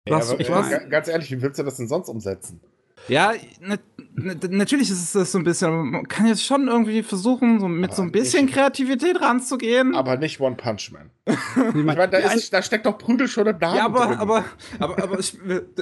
Was, 0.08 0.30
aber, 0.30 0.40
ich 0.40 0.48
äh, 0.48 0.52
weiß, 0.52 0.88
ganz 0.90 1.08
ehrlich, 1.08 1.30
wie 1.30 1.42
willst 1.42 1.58
du 1.58 1.62
das 1.62 1.76
denn 1.76 1.88
sonst 1.88 2.08
umsetzen? 2.08 2.60
ja, 3.08 3.32
na, 3.60 3.76
na, 4.14 4.34
natürlich 4.50 4.90
ist 4.90 5.02
es 5.02 5.12
das 5.12 5.32
so 5.32 5.38
ein 5.38 5.44
bisschen, 5.44 5.68
aber 5.68 5.82
man 5.84 6.06
kann 6.06 6.26
jetzt 6.26 6.44
schon 6.44 6.68
irgendwie 6.68 7.02
versuchen, 7.02 7.58
so 7.58 7.66
mit 7.66 7.90
Aber 7.90 7.96
so 7.96 8.02
ein 8.02 8.12
bisschen 8.12 8.44
nicht- 8.44 8.54
Kreativität 8.54 9.20
ranzugehen. 9.20 9.94
Aber 9.94 10.16
nicht 10.18 10.38
One 10.40 10.56
Punch 10.56 10.92
Man. 10.92 11.10
Ich 11.26 11.36
Ich 11.36 11.74
mein, 11.74 11.96
meine, 11.96 12.08
da, 12.08 12.18
ist, 12.18 12.52
da 12.52 12.60
steckt 12.62 12.84
doch 12.84 12.98
Prügel 12.98 13.26
schon 13.26 13.46
im 13.46 13.56
Namen 13.58 13.76
Ja, 13.76 13.84
aber, 13.86 14.06
drin. 14.06 14.18
aber, 14.18 14.44
aber, 14.78 15.02
aber 15.02 15.18
ich, 15.18 15.38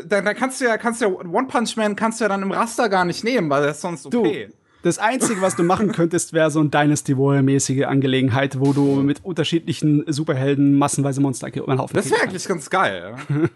da, 0.07 0.21
da 0.21 0.35
kannst 0.35 0.61
du 0.61 0.67
ja, 0.67 0.79
kannst 0.79 1.01
du 1.01 1.07
ja 1.07 1.11
One 1.13 1.49
Punch 1.49 1.77
Man 1.77 1.97
kannst 1.97 2.21
du 2.21 2.25
ja 2.25 2.29
dann 2.29 2.43
im 2.43 2.53
Raster 2.53 2.89
gar 2.89 3.05
nicht 3.05 3.25
nehmen, 3.25 3.51
weil 3.51 3.63
der 3.63 3.71
ist 3.73 3.81
sonst 3.81 4.05
Du, 4.13 4.21
okay. 4.21 4.51
Das 4.83 4.99
Einzige, 4.99 5.41
was 5.41 5.57
du 5.57 5.65
machen 5.65 5.93
könntest, 5.93 6.33
wäre 6.33 6.51
so 6.51 6.61
ein 6.61 6.71
Dynasty 6.71 7.17
Warrior-mäßige 7.17 7.85
Angelegenheit, 7.85 8.61
wo 8.61 8.73
du 8.73 9.03
mit 9.03 9.25
unterschiedlichen 9.25 10.05
Superhelden 10.07 10.75
massenweise 10.75 11.21
Monster 11.21 11.49
Haufen 11.49 11.97
Das 11.97 12.11
wäre 12.11 12.23
eigentlich 12.23 12.47
ganz 12.47 12.71
geil. 12.71 13.17
Ja. 13.29 13.49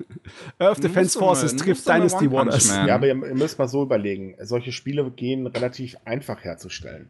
Earth 0.68 0.82
Defense 0.82 1.18
Forces 1.18 1.54
trifft 1.54 1.86
Dynasty 1.86 2.30
Warriors. 2.30 2.68
Ja, 2.68 2.96
aber 2.96 3.06
ihr, 3.06 3.14
ihr 3.14 3.34
müsst 3.34 3.58
mal 3.58 3.68
so 3.68 3.82
überlegen. 3.82 4.34
Solche 4.40 4.72
Spiele 4.72 5.08
gehen 5.10 5.46
relativ 5.46 5.96
einfach 6.04 6.42
herzustellen. 6.42 7.08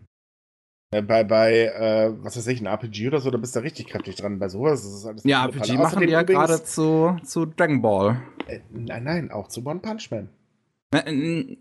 Äh, 0.93 1.01
bei, 1.01 1.25
bei 1.25 1.65
äh, 1.65 2.13
was 2.23 2.37
weiß 2.37 2.47
ich, 2.49 2.61
ein 2.61 2.67
RPG 2.67 3.09
oder 3.09 3.21
so, 3.21 3.31
da 3.31 3.39
bist 3.39 3.57
du 3.57 3.61
richtig 3.61 3.87
kräftig 3.87 4.17
dran. 4.17 4.39
Bei 4.39 4.49
sowas 4.49 4.85
ist 4.85 4.93
es 4.93 5.07
alles. 5.07 5.25
Ja, 5.25 5.47
RPG 5.47 5.79
machen 5.79 6.01
die 6.01 6.13
ja 6.13 6.23
gerade 6.23 6.63
zu, 6.63 7.17
zu 7.25 7.47
Dragon 7.47 7.81
Ball. 7.81 8.21
Äh, 8.47 8.61
nein, 8.71 9.05
nein, 9.05 9.31
auch 9.31 9.49
zu 9.49 9.65
One 9.65 9.81
Punch 9.81 10.11
Man. 10.11 10.29
Äh, 10.95 11.57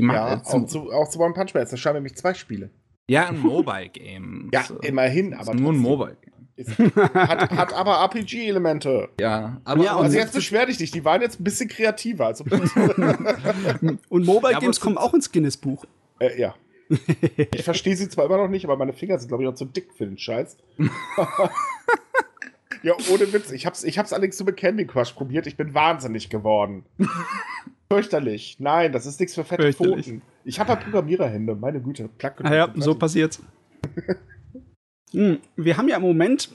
ja, 0.00 0.42
auch 0.44 0.66
zu, 0.66 0.90
auch 0.90 1.08
zu 1.08 1.20
One 1.20 1.34
Punch 1.34 1.54
Man. 1.54 1.66
Das 1.68 1.78
scheinen 1.78 1.96
nämlich 1.96 2.16
zwei 2.16 2.34
Spiele. 2.34 2.70
Ja, 3.08 3.28
ein 3.28 3.38
Mobile-Game. 3.38 4.50
ja, 4.52 4.64
immerhin, 4.82 5.34
aber. 5.34 5.54
Nur 5.54 5.72
ein 5.72 5.78
Mobile-Game. 5.78 6.32
hat, 7.14 7.50
hat 7.50 7.72
aber 7.72 7.96
RPG-Elemente. 8.04 9.08
Ja, 9.20 9.60
aber. 9.64 9.84
Ja, 9.84 9.96
also 9.96 10.16
jetzt 10.16 10.34
beschwer 10.34 10.66
dich 10.66 10.78
nicht, 10.78 10.94
die 10.94 11.04
waren 11.04 11.20
jetzt 11.20 11.40
ein 11.40 11.44
bisschen 11.44 11.68
kreativer. 11.68 12.26
Also 12.26 12.44
und 14.08 14.26
Mobile-Games 14.26 14.78
ja, 14.78 14.82
kommen 14.82 14.98
auch 14.98 15.14
ins 15.14 15.32
Guinness-Buch. 15.32 15.84
Äh, 16.20 16.40
ja 16.40 16.54
ich 16.88 17.62
verstehe 17.62 17.96
sie 17.96 18.08
zwar 18.08 18.26
immer 18.26 18.36
noch 18.36 18.48
nicht, 18.48 18.64
aber 18.64 18.76
meine 18.76 18.92
Finger 18.92 19.18
sind, 19.18 19.28
glaube 19.28 19.42
ich, 19.42 19.48
noch 19.48 19.54
zu 19.54 19.64
dick 19.64 19.92
für 19.96 20.06
den 20.06 20.18
Scheiß. 20.18 20.56
ja, 22.82 22.94
ohne 23.10 23.32
Witz. 23.32 23.52
Ich 23.52 23.66
hab's, 23.66 23.84
ich 23.84 23.98
hab's 23.98 24.12
allerdings 24.12 24.36
so 24.36 24.44
mit 24.44 24.56
Candy 24.56 24.86
Crush 24.86 25.12
probiert. 25.12 25.46
Ich 25.46 25.56
bin 25.56 25.74
wahnsinnig 25.74 26.30
geworden. 26.30 26.84
Fürchterlich. 27.90 28.56
Nein, 28.58 28.92
das 28.92 29.06
ist 29.06 29.20
nichts 29.20 29.34
für 29.34 29.44
fette 29.44 29.72
Pfoten. 29.72 30.22
Ich 30.44 30.58
habe 30.58 30.70
ja 30.70 30.76
Programmiererhände, 30.76 31.54
meine 31.54 31.80
Güte. 31.80 32.08
Plack 32.18 32.40
ah 32.42 32.54
ja, 32.54 32.72
so 32.76 32.94
passiert's. 32.94 33.42
hm, 35.12 35.38
wir 35.56 35.76
haben 35.76 35.88
ja 35.88 35.96
im 35.96 36.02
Moment 36.02 36.50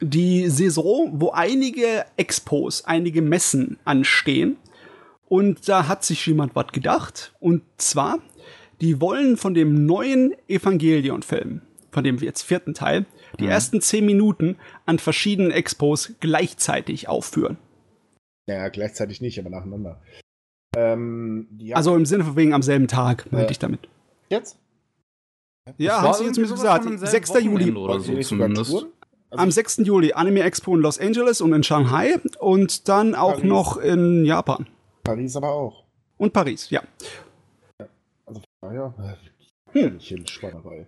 die 0.00 0.48
Saison, 0.48 1.20
wo 1.20 1.30
einige 1.30 2.04
Expos, 2.16 2.84
einige 2.84 3.22
Messen 3.22 3.78
anstehen. 3.84 4.56
Und 5.26 5.68
da 5.68 5.88
hat 5.88 6.04
sich 6.04 6.26
jemand 6.26 6.54
was 6.54 6.68
gedacht. 6.68 7.34
Und 7.40 7.62
zwar 7.78 8.18
die 8.80 9.00
wollen 9.00 9.36
von 9.36 9.54
dem 9.54 9.86
neuen 9.86 10.34
Evangelion-Film, 10.48 11.62
von 11.90 12.04
dem 12.04 12.18
jetzt 12.18 12.42
vierten 12.42 12.74
Teil, 12.74 13.06
die 13.38 13.44
mhm. 13.44 13.50
ersten 13.50 13.80
zehn 13.80 14.04
Minuten 14.04 14.56
an 14.84 14.98
verschiedenen 14.98 15.50
Expos 15.50 16.12
gleichzeitig 16.20 17.08
aufführen. 17.08 17.56
Ja, 18.46 18.68
gleichzeitig 18.68 19.20
nicht, 19.20 19.38
aber 19.38 19.50
nacheinander. 19.50 20.02
Ähm, 20.76 21.48
also 21.72 21.94
im 21.96 22.06
Sinne 22.06 22.24
von 22.24 22.36
wegen 22.36 22.52
am 22.54 22.62
selben 22.62 22.88
Tag, 22.88 23.30
meinte 23.32 23.48
äh, 23.48 23.52
ich 23.52 23.58
damit. 23.58 23.88
Jetzt? 24.28 24.58
Ja, 25.78 26.02
hast 26.02 26.20
du 26.20 26.24
jetzt 26.24 26.38
mir 26.38 26.46
so 26.46 26.54
gesagt. 26.54 26.86
6. 26.98 27.32
Juli. 27.40 27.72
Oder 27.72 28.00
so 28.00 28.18
zumindest. 28.20 28.72
Also 28.72 28.88
am 29.30 29.50
6. 29.50 29.78
Juli 29.78 30.12
Anime 30.12 30.42
Expo 30.42 30.76
in 30.76 30.82
Los 30.82 30.98
Angeles 30.98 31.40
und 31.40 31.52
in 31.52 31.62
Shanghai 31.62 32.20
und 32.38 32.88
dann 32.88 33.14
auch 33.14 33.36
Paris. 33.36 33.44
noch 33.44 33.76
in 33.78 34.24
Japan. 34.24 34.66
Paris 35.02 35.36
aber 35.36 35.50
auch. 35.50 35.84
Und 36.18 36.32
Paris, 36.32 36.70
ja. 36.70 36.82
Ah 38.60 38.72
ja, 38.72 38.94
hm. 39.72 39.98
Schweinerei. 40.00 40.86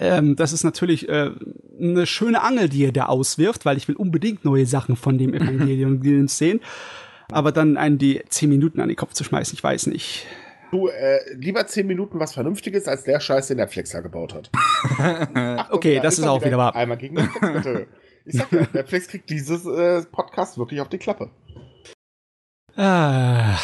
Ähm, 0.00 0.34
das 0.36 0.52
ist 0.52 0.64
natürlich 0.64 1.08
äh, 1.08 1.30
eine 1.78 2.06
schöne 2.06 2.42
Angel, 2.42 2.68
die 2.68 2.86
er 2.86 2.92
da 2.92 3.06
auswirft, 3.06 3.64
weil 3.64 3.76
ich 3.76 3.86
will 3.86 3.96
unbedingt 3.96 4.44
neue 4.44 4.66
Sachen 4.66 4.96
von 4.96 5.18
dem 5.18 5.34
Evangelion 5.34 6.28
sehen. 6.28 6.60
Aber 7.30 7.52
dann 7.52 7.76
einen 7.76 7.98
die 7.98 8.22
zehn 8.28 8.48
Minuten 8.48 8.80
an 8.80 8.88
den 8.88 8.96
Kopf 8.96 9.12
zu 9.12 9.24
schmeißen, 9.24 9.54
ich 9.54 9.62
weiß 9.62 9.86
nicht. 9.86 10.26
Du, 10.70 10.88
äh, 10.88 11.18
lieber 11.34 11.66
zehn 11.66 11.86
Minuten 11.86 12.18
was 12.18 12.32
Vernünftiges, 12.32 12.88
als 12.88 13.04
der 13.04 13.20
Scheiß, 13.20 13.48
den 13.48 13.58
Netflix 13.58 13.90
da 13.90 14.00
gebaut 14.00 14.34
hat. 14.34 14.50
Achtung, 15.34 15.76
okay, 15.76 16.00
das 16.02 16.18
ist, 16.18 16.24
auch 16.24 16.44
wieder 16.44 16.56
wahr. 16.56 16.74
Einmal 16.74 16.96
gegen 16.96 17.14
Netflix, 17.14 17.52
bitte. 17.52 17.86
Ich 18.24 18.34
sag 18.34 18.52
ja, 18.52 18.66
Netflix 18.72 19.08
kriegt 19.08 19.28
dieses 19.28 19.66
äh, 19.66 20.02
Podcast 20.10 20.56
wirklich 20.56 20.80
auf 20.80 20.88
die 20.88 20.98
Klappe. 20.98 21.30
Ah 22.76 23.58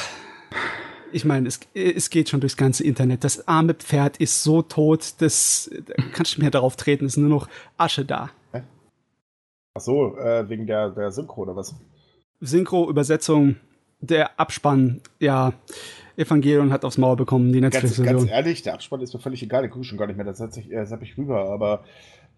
ich 1.12 1.24
meine, 1.24 1.48
es, 1.48 1.60
es 1.74 2.10
geht 2.10 2.28
schon 2.28 2.40
durchs 2.40 2.56
ganze 2.56 2.84
Internet. 2.84 3.24
Das 3.24 3.46
arme 3.48 3.74
Pferd 3.74 4.18
ist 4.18 4.42
so 4.42 4.62
tot, 4.62 5.14
das 5.18 5.70
da 5.86 5.94
kannst 6.12 6.36
du 6.36 6.40
mehr 6.40 6.50
darauf 6.50 6.76
treten, 6.76 7.06
ist 7.06 7.16
nur 7.16 7.30
noch 7.30 7.48
Asche 7.76 8.04
da. 8.04 8.30
Ach 8.52 9.80
so, 9.80 10.16
äh, 10.16 10.48
wegen 10.48 10.66
der, 10.66 10.90
der 10.90 11.12
Synchro 11.12 11.42
oder 11.42 11.54
was? 11.54 11.74
Synchro, 12.40 12.88
Übersetzung, 12.88 13.56
der 14.00 14.38
Abspann, 14.38 15.00
ja. 15.18 15.52
Evangelion 16.16 16.72
hat 16.72 16.84
aufs 16.84 16.98
Maul 16.98 17.14
bekommen, 17.14 17.52
die 17.52 17.60
Netflix-Version. 17.60 18.06
Ganz, 18.06 18.18
ganz, 18.22 18.32
ehrlich, 18.32 18.62
der 18.62 18.74
Abspann 18.74 19.00
ist 19.02 19.14
mir 19.14 19.20
völlig 19.20 19.40
egal, 19.42 19.62
den 19.62 19.70
gucke 19.70 19.82
ich 19.82 19.88
schon 19.88 19.98
gar 19.98 20.08
nicht 20.08 20.16
mehr, 20.16 20.26
das 20.26 20.38
setze 20.38 20.60
ich, 20.60 20.68
das 20.68 20.90
hab 20.90 21.02
ich 21.02 21.16
rüber, 21.16 21.48
aber. 21.48 21.84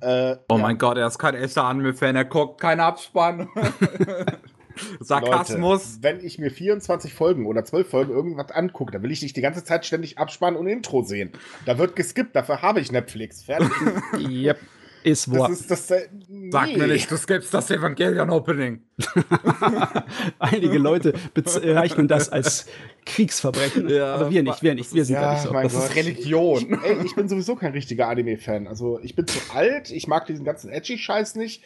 Äh, 0.00 0.36
oh 0.48 0.56
ja. 0.56 0.62
mein 0.62 0.76
Gott, 0.76 0.98
er 0.98 1.06
ist 1.06 1.18
kein 1.18 1.34
echter 1.34 1.64
Anime-Fan, 1.64 2.14
er 2.14 2.26
guckt 2.26 2.60
keinen 2.60 2.80
Abspann. 2.80 3.48
Sarkasmus. 5.00 5.96
Leute, 5.96 6.02
wenn 6.02 6.24
ich 6.24 6.38
mir 6.38 6.50
24 6.50 7.12
Folgen 7.12 7.46
oder 7.46 7.64
12 7.64 7.88
Folgen 7.88 8.12
irgendwas 8.12 8.50
angucke, 8.50 8.92
dann 8.92 9.02
will 9.02 9.10
ich 9.10 9.22
nicht 9.22 9.36
die 9.36 9.40
ganze 9.40 9.64
Zeit 9.64 9.84
ständig 9.84 10.18
abspannen 10.18 10.58
und 10.58 10.66
Intro 10.66 11.02
sehen. 11.02 11.32
Da 11.66 11.78
wird 11.78 11.96
geskippt, 11.96 12.36
dafür 12.36 12.62
habe 12.62 12.80
ich 12.80 12.92
Netflix. 12.92 13.42
Fertig. 13.42 13.70
yep. 14.18 14.58
Ist 15.02 15.30
wahr. 15.30 15.48
Das 15.48 15.60
ist 15.60 15.70
das, 15.70 15.90
nee. 16.28 16.50
Sag 16.50 16.76
mir 16.76 16.86
nicht, 16.86 17.10
du 17.10 17.16
skippst 17.16 17.52
das 17.54 17.70
Evangelion-Opening. 17.70 18.82
Einige 20.38 20.78
Leute 20.78 21.14
bezeichnen 21.32 22.06
das 22.06 22.28
als 22.28 22.66
Kriegsverbrechen. 23.06 23.88
Ja, 23.88 24.14
aber 24.14 24.30
wir 24.30 24.42
nicht, 24.42 24.62
wir 24.62 24.74
nicht, 24.74 24.92
wir 24.92 25.04
sind 25.04 25.14
ja, 25.14 25.32
nicht 25.32 25.42
so. 25.42 25.52
Das 25.52 25.72
Gott. 25.72 25.84
ist 25.84 25.96
Religion. 25.96 26.58
Ich, 26.58 26.84
ey, 26.84 27.04
ich 27.04 27.14
bin 27.14 27.28
sowieso 27.28 27.56
kein 27.56 27.72
richtiger 27.72 28.08
Anime-Fan. 28.08 28.66
Also 28.66 29.00
ich 29.02 29.16
bin 29.16 29.26
zu 29.26 29.38
alt, 29.54 29.90
ich 29.90 30.06
mag 30.06 30.26
diesen 30.26 30.44
ganzen 30.44 30.70
Edgy-Scheiß 30.70 31.36
nicht. 31.36 31.62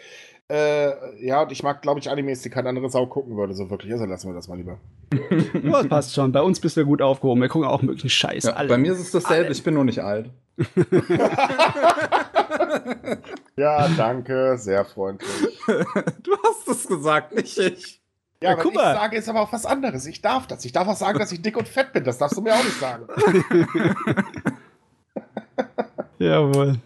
Äh, 0.48 1.26
ja, 1.26 1.42
und 1.42 1.52
ich 1.52 1.62
mag, 1.62 1.80
glaube 1.80 2.00
ich, 2.00 2.10
Animes, 2.10 2.42
die 2.42 2.50
keine 2.50 2.68
andere 2.68 2.90
Sau 2.90 3.06
gucken 3.06 3.36
würde, 3.36 3.54
so 3.54 3.70
wirklich. 3.70 3.92
Also 3.92 4.04
lassen 4.04 4.28
wir 4.28 4.34
das 4.34 4.46
mal 4.46 4.58
lieber. 4.58 4.78
das 5.62 5.88
passt 5.88 6.14
schon. 6.14 6.32
Bei 6.32 6.42
uns 6.42 6.60
bist 6.60 6.76
du 6.76 6.84
gut 6.84 7.00
aufgehoben. 7.00 7.40
Wir 7.40 7.48
gucken 7.48 7.66
auch 7.66 7.80
möglichen 7.82 8.10
Scheiß. 8.10 8.44
Ja, 8.44 8.62
bei 8.62 8.76
mir 8.76 8.92
ist 8.92 9.00
es 9.00 9.10
dasselbe. 9.10 9.46
Alle. 9.46 9.52
Ich 9.52 9.62
bin 9.62 9.74
nur 9.74 9.84
nicht 9.84 10.00
alt. 10.00 10.30
ja, 13.56 13.88
danke. 13.88 14.56
Sehr 14.58 14.84
freundlich. 14.84 15.58
Du 15.66 16.32
hast 16.42 16.68
es 16.68 16.86
gesagt, 16.86 17.34
nicht 17.34 17.58
ich. 17.58 18.00
Ja, 18.42 18.50
ja 18.50 18.56
guck 18.56 18.74
mal. 18.74 18.92
ich 18.92 19.00
sage 19.00 19.16
jetzt 19.16 19.28
aber 19.28 19.40
auch 19.40 19.52
was 19.52 19.64
anderes. 19.64 20.06
Ich 20.06 20.20
darf 20.20 20.46
das. 20.46 20.64
Ich 20.64 20.72
darf 20.72 20.86
auch 20.88 20.96
sagen, 20.96 21.18
dass 21.18 21.32
ich 21.32 21.40
dick 21.40 21.56
und 21.56 21.66
fett 21.66 21.92
bin. 21.92 22.04
Das 22.04 22.18
darfst 22.18 22.36
du 22.36 22.42
mir 22.42 22.54
auch 22.54 22.64
nicht 22.64 22.78
sagen. 22.78 23.06
Jawohl. 26.18 26.78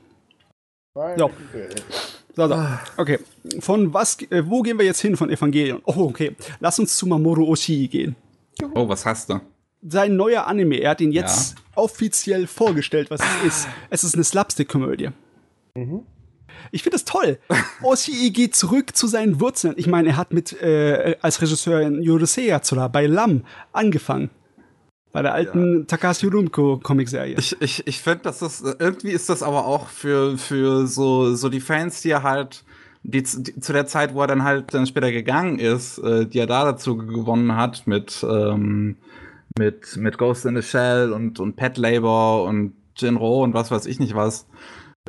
Ja. 0.94 1.30
So, 2.34 2.46
so. 2.46 2.54
Ah. 2.54 2.80
Okay. 2.96 3.18
Von 3.60 3.92
was, 3.92 4.20
äh, 4.30 4.48
wo 4.48 4.62
gehen 4.62 4.78
wir 4.78 4.86
jetzt 4.86 5.00
hin 5.00 5.16
von 5.16 5.30
Evangelion? 5.30 5.82
Oh, 5.84 6.04
okay. 6.04 6.36
Lass 6.60 6.78
uns 6.78 6.96
zu 6.96 7.06
Mamoru 7.06 7.48
Oshii 7.48 7.88
gehen. 7.88 8.16
Oh, 8.74 8.88
was 8.88 9.04
hast 9.04 9.30
du? 9.30 9.40
Sein 9.82 10.16
neuer 10.16 10.46
Anime. 10.46 10.76
Er 10.76 10.90
hat 10.90 11.00
ihn 11.00 11.12
jetzt 11.12 11.56
ja. 11.56 11.62
offiziell 11.76 12.46
vorgestellt, 12.46 13.10
was 13.10 13.20
es 13.20 13.46
ist. 13.46 13.68
Es 13.90 14.04
ist 14.04 14.14
eine 14.14 14.24
Slapstick-Komödie. 14.24 15.10
Mhm. 15.78 16.02
Ich 16.72 16.82
finde 16.82 16.96
es 16.96 17.04
toll. 17.04 17.38
Oshii 17.82 18.30
geht 18.30 18.54
zurück 18.54 18.96
zu 18.96 19.06
seinen 19.06 19.40
Wurzeln. 19.40 19.74
Ich 19.76 19.86
meine, 19.86 20.10
er 20.10 20.16
hat 20.16 20.32
mit 20.32 20.60
äh, 20.62 21.16
als 21.20 21.40
Regisseur 21.40 21.80
in 21.80 22.02
Yurusei 22.02 22.46
Yatsura 22.46 22.88
bei 22.88 23.06
Lam 23.06 23.44
angefangen. 23.72 24.30
Bei 25.12 25.22
der 25.22 25.32
alten 25.34 25.80
ja. 25.80 25.84
Takashi 25.84 26.26
Rumko 26.26 26.78
Comicserie. 26.82 27.34
Ich, 27.38 27.56
ich, 27.60 27.86
ich 27.86 27.98
finde, 28.00 28.24
dass 28.24 28.40
das 28.40 28.62
irgendwie 28.78 29.10
ist 29.10 29.28
das 29.28 29.42
aber 29.42 29.66
auch 29.66 29.88
für, 29.88 30.36
für 30.36 30.86
so, 30.86 31.34
so 31.34 31.48
die 31.48 31.60
Fans, 31.60 32.02
die 32.02 32.10
er 32.10 32.22
halt 32.22 32.64
die, 33.02 33.22
die, 33.22 33.58
zu 33.58 33.72
der 33.72 33.86
Zeit, 33.86 34.14
wo 34.14 34.20
er 34.20 34.26
dann 34.26 34.44
halt 34.44 34.74
dann 34.74 34.86
später 34.86 35.10
gegangen 35.10 35.58
ist, 35.58 35.98
äh, 35.98 36.26
die 36.26 36.38
er 36.38 36.46
da 36.46 36.64
dazu 36.64 36.96
gewonnen 36.96 37.56
hat 37.56 37.86
mit, 37.86 38.24
ähm, 38.28 38.96
mit, 39.58 39.96
mit 39.96 40.18
Ghost 40.18 40.44
in 40.44 40.56
the 40.56 40.62
Shell 40.62 41.12
und, 41.12 41.40
und 41.40 41.56
Pet 41.56 41.78
Labor 41.78 42.44
und 42.44 42.74
Jinro 42.96 43.42
und 43.44 43.54
was 43.54 43.70
weiß 43.70 43.86
ich 43.86 44.00
nicht 44.00 44.14
was 44.14 44.46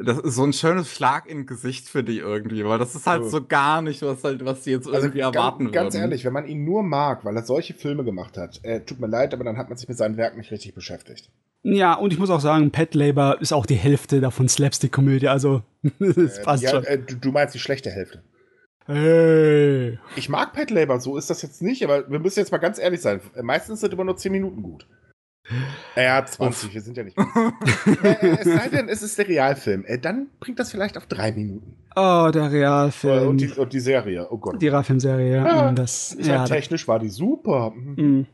das 0.04 0.20
ist 0.20 0.36
so 0.36 0.44
ein 0.44 0.54
schönes 0.54 0.92
Schlag 0.92 1.28
in 1.28 1.46
Gesicht 1.46 1.88
für 1.88 2.04
dich 2.04 2.20
irgendwie, 2.20 2.66
weil 2.66 2.80
das 2.80 2.96
ist 2.96 3.08
halt 3.08 3.24
so, 3.24 3.30
so 3.30 3.46
gar 3.46 3.82
nicht, 3.82 4.02
was 4.02 4.24
halt, 4.24 4.44
was 4.46 4.64
sie 4.64 4.72
jetzt 4.72 4.88
also 4.88 5.00
irgendwie 5.00 5.24
also 5.24 5.38
erwarten 5.38 5.72
ganz, 5.72 5.94
Ganz 5.94 5.96
ehrlich, 5.96 6.26
wenn 6.26 6.34
man 6.34 6.46
ihn 6.46 6.66
nur 6.66 6.84
mag, 6.84 7.26
weil 7.26 7.36
er 7.36 7.44
solche 7.44 7.74
Filme 7.74 8.04
gemacht 8.04 8.38
hat, 8.38 8.60
äh, 8.64 8.82
tut 8.82 9.00
mir 9.00 9.08
leid, 9.08 9.34
aber 9.34 9.44
dann 9.44 9.58
hat 9.58 9.70
man 9.70 9.78
sich 9.78 9.88
mit 9.88 9.98
seinem 9.98 10.18
Werk 10.18 10.38
nicht 10.38 10.52
richtig 10.52 10.74
beschäftigt. 10.74 11.30
Ja, 11.64 11.94
und 11.94 12.14
ich 12.14 12.20
muss 12.20 12.30
auch 12.30 12.40
sagen, 12.40 12.72
Pet 12.72 12.96
Labor 12.96 13.42
ist 13.42 13.52
auch 13.52 13.66
die 13.66 13.76
Hälfte 13.76 14.22
davon 14.22 14.48
Slapstick-Komödie, 14.48 15.28
also 15.28 15.62
das 16.00 16.18
äh, 16.38 16.44
passt 16.44 16.64
ja, 16.64 16.70
schon. 16.70 16.84
Äh, 16.86 17.00
du, 17.00 17.16
du 17.16 17.32
meinst 17.32 17.54
die 17.54 17.60
schlechte 17.60 17.90
Hälfte. 17.90 18.24
Hey. 18.86 20.00
Ich 20.16 20.30
mag 20.30 20.54
Pet 20.54 20.72
Labor, 20.72 21.00
so 21.00 21.18
ist 21.18 21.30
das 21.30 21.42
jetzt 21.42 21.62
nicht, 21.62 21.84
aber 21.84 22.10
wir 22.10 22.20
müssen 22.20 22.40
jetzt 22.40 22.52
mal 22.52 22.58
ganz 22.58 22.80
ehrlich 22.80 23.02
sein. 23.02 23.22
Meistens 23.42 23.82
sind 23.82 23.94
immer 23.94 24.04
nur 24.04 24.18
10 24.18 24.32
Minuten 24.32 24.64
gut. 24.64 24.88
Ja, 25.96 26.26
20, 26.26 26.74
wir 26.74 26.82
sind 26.82 26.98
ja 26.98 27.04
nicht. 27.04 27.18
äh, 28.04 28.28
es 28.40 28.46
sei 28.46 28.70
denn, 28.70 28.88
es 28.88 29.02
ist 29.02 29.18
der 29.18 29.28
Realfilm. 29.28 29.84
Äh, 29.86 29.98
dann 29.98 30.28
bringt 30.40 30.60
das 30.60 30.72
vielleicht 30.72 30.98
auf 30.98 31.08
drei 31.08 31.32
Minuten. 31.32 31.76
Oh, 31.96 32.30
der 32.34 32.52
Realfilm. 32.52 33.30
Und 33.30 33.42
die, 33.42 33.50
und 33.50 33.74
die 33.74 33.80
Serie, 33.80 34.28
oh 34.30 34.38
Gott. 34.38 34.62
Die 34.62 34.68
Realfilmserie, 34.68 35.32
ja. 35.32 35.48
ja. 35.48 35.72
Das, 35.72 36.16
ja, 36.20 36.46
technisch 36.46 36.88
war 36.88 37.00
die 37.00 37.10
super. 37.10 37.72
Mhm. 37.72 37.96
Mhm. 37.98 38.26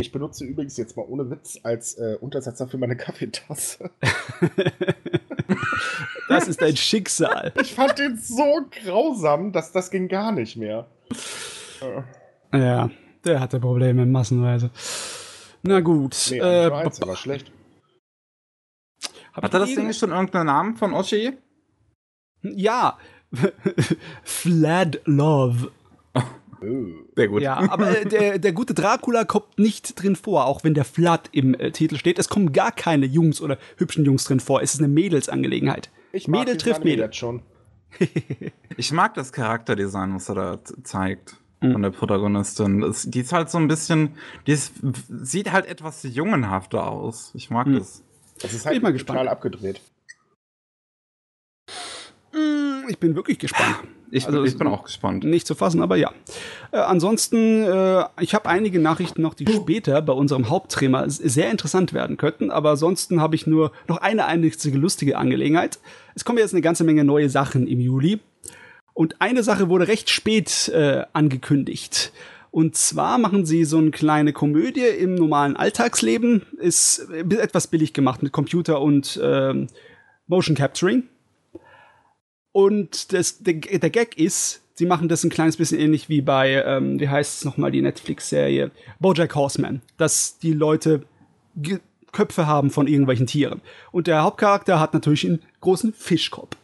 Ich 0.00 0.12
benutze 0.12 0.44
übrigens 0.44 0.76
jetzt 0.76 0.96
mal 0.96 1.04
ohne 1.08 1.30
Witz 1.30 1.58
als 1.62 1.94
äh, 1.94 2.16
Untersetzer 2.20 2.68
für 2.68 2.78
meine 2.78 2.96
Kaffeetasse. 2.96 3.90
das 6.28 6.48
ist 6.48 6.62
ein 6.62 6.76
Schicksal. 6.76 7.52
Ich 7.60 7.74
fand 7.74 7.98
den 7.98 8.18
so 8.18 8.66
grausam, 8.84 9.52
dass 9.52 9.72
das 9.72 9.90
ging 9.90 10.08
gar 10.08 10.32
nicht 10.32 10.56
mehr. 10.56 10.88
Ja, 12.52 12.90
der 13.24 13.40
hatte 13.40 13.60
Probleme 13.60 14.04
massenweise. 14.04 14.70
Na 15.66 15.80
gut. 15.80 16.14
Nee, 16.30 16.38
äh, 16.38 16.66
nur 16.68 16.76
eins, 16.76 17.00
aber 17.00 17.16
schlecht. 17.16 17.50
Hat 19.32 19.52
er 19.52 19.60
das 19.60 19.74
Ding 19.74 19.92
schon 19.92 20.10
irgendeinen 20.10 20.46
Namen 20.46 20.76
von 20.76 20.92
Oshi? 20.92 21.32
Ja. 22.42 22.98
Flad 24.22 25.00
Love. 25.06 25.72
Oh. 26.14 26.20
Sehr 27.16 27.28
gut. 27.28 27.42
Ja, 27.42 27.56
aber 27.70 27.98
äh, 27.98 28.04
der, 28.04 28.38
der 28.38 28.52
gute 28.52 28.74
Dracula 28.74 29.24
kommt 29.24 29.58
nicht 29.58 30.00
drin 30.00 30.16
vor, 30.16 30.46
auch 30.46 30.64
wenn 30.64 30.74
der 30.74 30.84
Vlad 30.84 31.30
im 31.32 31.54
äh, 31.54 31.72
Titel 31.72 31.96
steht. 31.96 32.18
Es 32.18 32.28
kommen 32.28 32.52
gar 32.52 32.70
keine 32.70 33.06
Jungs 33.06 33.40
oder 33.40 33.58
hübschen 33.76 34.04
Jungs 34.04 34.24
drin 34.24 34.40
vor. 34.40 34.62
Es 34.62 34.74
ist 34.74 34.80
eine 34.80 34.88
Mädelsangelegenheit. 34.88 35.90
Ich 36.12 36.28
mag 36.28 36.40
Mädel 36.40 36.58
trifft 36.58 36.84
Mädel. 36.84 37.12
schon. 37.12 37.42
Ich 38.76 38.92
mag 38.92 39.14
das 39.14 39.32
Charakterdesign, 39.32 40.14
was 40.14 40.28
er 40.28 40.34
da 40.34 40.64
zeigt 40.82 41.36
von 41.72 41.82
der 41.82 41.90
Protagonistin. 41.90 42.80
Das, 42.80 43.04
die 43.10 43.20
ist 43.20 43.32
halt 43.32 43.50
so 43.50 43.58
ein 43.58 43.68
bisschen, 43.68 44.10
die 44.46 44.52
ist, 44.52 44.72
sieht 45.08 45.52
halt 45.52 45.66
etwas 45.66 46.02
jungenhafter 46.02 46.86
aus. 46.86 47.30
Ich 47.34 47.50
mag 47.50 47.66
Hm. 47.66 47.78
das. 47.78 48.02
Das 48.40 48.52
ist 48.52 48.64
Bin 48.64 48.72
halt 48.72 48.80
total 48.82 48.92
gespannt. 48.92 49.28
abgedreht. 49.28 49.80
Mm, 52.32 52.88
Ich 52.88 52.98
bin 52.98 53.14
wirklich 53.14 53.38
gespannt. 53.38 53.76
Ich, 54.10 54.26
Also, 54.26 54.44
ich 54.44 54.56
bin 54.56 54.66
auch 54.68 54.84
gespannt. 54.84 55.24
Nicht 55.24 55.46
zu 55.46 55.54
fassen, 55.56 55.82
aber 55.82 55.96
ja. 55.96 56.12
Äh, 56.70 56.76
ansonsten, 56.78 57.62
äh, 57.64 58.04
ich 58.20 58.34
habe 58.34 58.48
einige 58.48 58.78
Nachrichten 58.78 59.22
noch, 59.22 59.34
die 59.34 59.46
später 59.50 60.00
bei 60.02 60.12
unserem 60.12 60.48
Hauptthema 60.50 61.08
sehr 61.08 61.50
interessant 61.50 61.92
werden 61.92 62.16
könnten. 62.16 62.50
Aber 62.50 62.70
ansonsten 62.70 63.20
habe 63.20 63.34
ich 63.34 63.46
nur 63.46 63.72
noch 63.88 63.96
eine 63.98 64.26
einzige 64.26 64.78
lustige 64.78 65.18
Angelegenheit. 65.18 65.78
Es 66.14 66.24
kommen 66.24 66.38
jetzt 66.38 66.52
eine 66.54 66.60
ganze 66.62 66.84
Menge 66.84 67.02
neue 67.04 67.28
Sachen 67.30 67.66
im 67.66 67.80
Juli. 67.80 68.20
Und 68.94 69.20
eine 69.20 69.42
Sache 69.42 69.68
wurde 69.68 69.88
recht 69.88 70.08
spät 70.08 70.68
äh, 70.68 71.04
angekündigt. 71.12 72.12
Und 72.52 72.76
zwar 72.76 73.18
machen 73.18 73.44
sie 73.44 73.64
so 73.64 73.78
eine 73.78 73.90
kleine 73.90 74.32
Komödie 74.32 74.86
im 74.86 75.16
normalen 75.16 75.56
Alltagsleben. 75.56 76.42
Ist 76.58 77.08
äh, 77.10 77.36
etwas 77.36 77.66
billig 77.66 77.92
gemacht 77.92 78.22
mit 78.22 78.32
Computer 78.32 78.80
und 78.80 79.20
ähm, 79.22 79.66
Motion 80.28 80.56
Capturing. 80.56 81.02
Und 82.52 83.12
das, 83.12 83.42
der, 83.42 83.54
der 83.54 83.90
Gag 83.90 84.16
ist, 84.16 84.62
sie 84.74 84.86
machen 84.86 85.08
das 85.08 85.24
ein 85.24 85.30
kleines 85.30 85.56
bisschen 85.56 85.80
ähnlich 85.80 86.08
wie 86.08 86.22
bei, 86.22 86.62
ähm, 86.64 87.00
wie 87.00 87.08
heißt 87.08 87.38
es 87.38 87.44
nochmal, 87.44 87.72
die 87.72 87.82
Netflix-Serie, 87.82 88.70
Bojack 89.00 89.34
Horseman, 89.34 89.82
dass 89.96 90.38
die 90.38 90.52
Leute 90.52 91.02
Köpfe 92.12 92.46
haben 92.46 92.70
von 92.70 92.86
irgendwelchen 92.86 93.26
Tieren. 93.26 93.60
Und 93.90 94.06
der 94.06 94.22
Hauptcharakter 94.22 94.78
hat 94.78 94.94
natürlich 94.94 95.26
einen 95.26 95.42
großen 95.60 95.92
Fischkopf. 95.92 96.56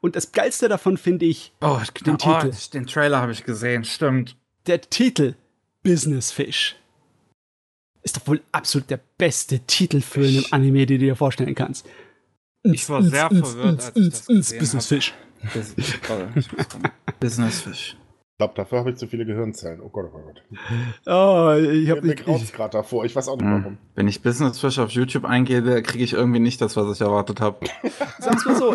Und 0.00 0.16
das 0.16 0.32
Geilste 0.32 0.68
davon 0.68 0.96
finde 0.96 1.26
ich 1.26 1.52
Oh, 1.60 1.78
Den 2.06 2.14
oh, 2.14 2.16
Titel. 2.16 2.52
den 2.72 2.86
Trailer 2.86 3.20
habe 3.20 3.32
ich 3.32 3.44
gesehen, 3.44 3.84
stimmt. 3.84 4.36
der 4.66 4.80
Titel 4.80 5.34
Business 5.82 6.30
Fish. 6.32 6.76
Ist 8.02 8.16
doch 8.16 8.26
wohl 8.26 8.40
absolut 8.52 8.88
der 8.88 9.00
beste 9.18 9.60
Titel 9.60 10.00
für 10.00 10.20
einen 10.26 10.44
Anime, 10.52 10.86
den 10.86 11.00
du 11.00 11.06
dir 11.06 11.16
vorstellen 11.16 11.54
kannst. 11.54 11.86
Ich 12.62 12.88
war 12.88 13.02
sehr 13.02 13.28
verwirrt, 13.28 13.82
als 13.84 13.92
ich 13.94 14.08
das 14.10 14.26
gesehen 14.26 14.58
Business. 14.58 14.86
Fish. 14.86 15.14
Business 17.20 17.60
Fish. 17.60 17.96
Ich 18.40 18.42
glaube, 18.42 18.54
dafür 18.56 18.78
habe 18.78 18.88
ich 18.88 18.96
zu 18.96 19.06
viele 19.06 19.26
Gehirnzellen. 19.26 19.82
Oh 19.82 19.90
Gott, 19.90 20.06
oh 20.14 20.18
Gott. 20.18 20.42
Oh, 21.04 21.52
ich 21.60 21.84
Mir, 21.88 21.90
habe 21.94 22.06
mir 22.06 22.14
graut's 22.14 22.50
gerade 22.52 22.70
davor. 22.72 23.04
Ich 23.04 23.14
weiß 23.14 23.28
auch 23.28 23.36
nicht 23.36 23.44
Hm. 23.44 23.60
warum. 23.64 23.78
Wenn 23.94 24.08
ich 24.08 24.22
Business 24.22 24.58
Fish 24.58 24.78
auf 24.78 24.88
YouTube 24.92 25.26
eingebe, 25.26 25.82
kriege 25.82 26.02
ich 26.02 26.14
irgendwie 26.14 26.40
nicht 26.40 26.58
das, 26.62 26.74
was 26.74 26.90
ich 26.96 27.02
erwartet 27.02 27.42
habe. 27.42 27.58
Sag's 28.18 28.46
mal 28.46 28.56
so, 28.56 28.74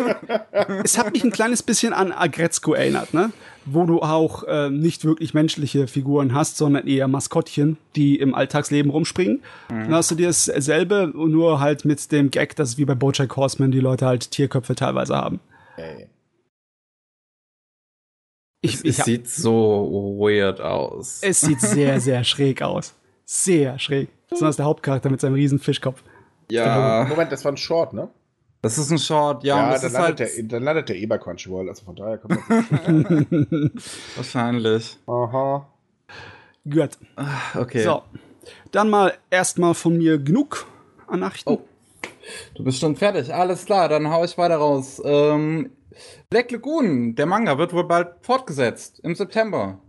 es 0.84 0.96
hat 0.98 1.12
mich 1.12 1.24
ein 1.24 1.32
kleines 1.32 1.64
bisschen 1.64 1.92
an 1.92 2.12
Agretzko 2.12 2.74
erinnert, 2.74 3.12
ne? 3.12 3.32
Wo 3.64 3.86
du 3.86 4.02
auch 4.02 4.44
äh, 4.44 4.70
nicht 4.70 5.04
wirklich 5.04 5.34
menschliche 5.34 5.88
Figuren 5.88 6.32
hast, 6.32 6.58
sondern 6.58 6.86
eher 6.86 7.08
Maskottchen, 7.08 7.76
die 7.96 8.20
im 8.20 8.36
Alltagsleben 8.36 8.92
rumspringen. 8.92 9.42
Dann 9.68 9.92
hast 9.92 10.12
du 10.12 10.14
dir 10.14 10.28
dasselbe, 10.28 11.12
nur 11.12 11.58
halt 11.58 11.84
mit 11.84 12.12
dem 12.12 12.30
Gag, 12.30 12.54
dass 12.54 12.78
wie 12.78 12.84
bei 12.84 12.94
Bojack 12.94 13.34
Horseman 13.36 13.72
die 13.72 13.80
Leute 13.80 14.06
halt 14.06 14.30
Tierköpfe 14.30 14.76
teilweise 14.76 15.16
haben. 15.16 15.40
Ey. 15.76 16.06
Ich, 18.66 18.74
es 18.74 18.84
ich, 18.84 18.98
es 18.98 19.04
sieht 19.04 19.28
so 19.28 20.16
weird 20.18 20.60
aus. 20.60 21.20
es 21.22 21.40
sieht 21.40 21.60
sehr, 21.62 22.00
sehr 22.00 22.24
schräg 22.24 22.62
aus. 22.62 22.94
Sehr 23.24 23.78
schräg. 23.78 24.08
Besonders 24.28 24.56
der 24.56 24.64
Hauptcharakter 24.66 25.10
mit 25.10 25.20
seinem 25.20 25.34
riesen 25.34 25.58
Fischkopf. 25.58 26.02
ja, 26.50 27.06
Moment, 27.08 27.32
das 27.32 27.44
war 27.44 27.52
ein 27.52 27.56
Short, 27.56 27.92
ne? 27.92 28.08
das 28.66 28.78
ist 28.78 28.90
ein 28.90 28.98
Short, 28.98 29.44
ja, 29.44 29.64
und 29.64 29.72
das 29.72 29.82
dann, 29.82 29.90
ist 29.90 29.98
halt 29.98 30.18
landet 30.18 30.36
der, 30.36 30.44
dann 30.44 30.62
landet 30.64 30.88
der 30.88 31.06
bei 31.06 31.18
Crunchyroll. 31.18 31.68
Also 31.68 31.84
von 31.84 31.96
daher 31.96 32.18
kommt 32.18 32.38
das. 32.48 33.76
wahrscheinlich. 34.16 34.96
Aha. 35.06 35.68
Gut. 36.68 36.90
Okay. 37.54 37.84
So. 37.84 38.02
Dann 38.72 38.90
mal 38.90 39.14
erstmal 39.30 39.74
von 39.74 39.96
mir 39.96 40.18
genug 40.18 40.66
an 41.06 41.20
Nachrichten. 41.20 41.50
Oh. 41.50 41.60
Du 42.54 42.64
bist 42.64 42.80
schon 42.80 42.96
fertig. 42.96 43.32
Alles 43.32 43.66
klar, 43.66 43.88
dann 43.88 44.10
hau 44.10 44.24
ich 44.24 44.36
weiter 44.36 44.56
raus. 44.56 45.00
Ähm, 45.04 45.70
Black 46.30 46.50
Lagoon, 46.50 47.14
der 47.14 47.26
Manga, 47.26 47.58
wird 47.58 47.72
wohl 47.72 47.84
bald 47.84 48.08
fortgesetzt. 48.22 49.00
Im 49.02 49.14
September. 49.14 49.80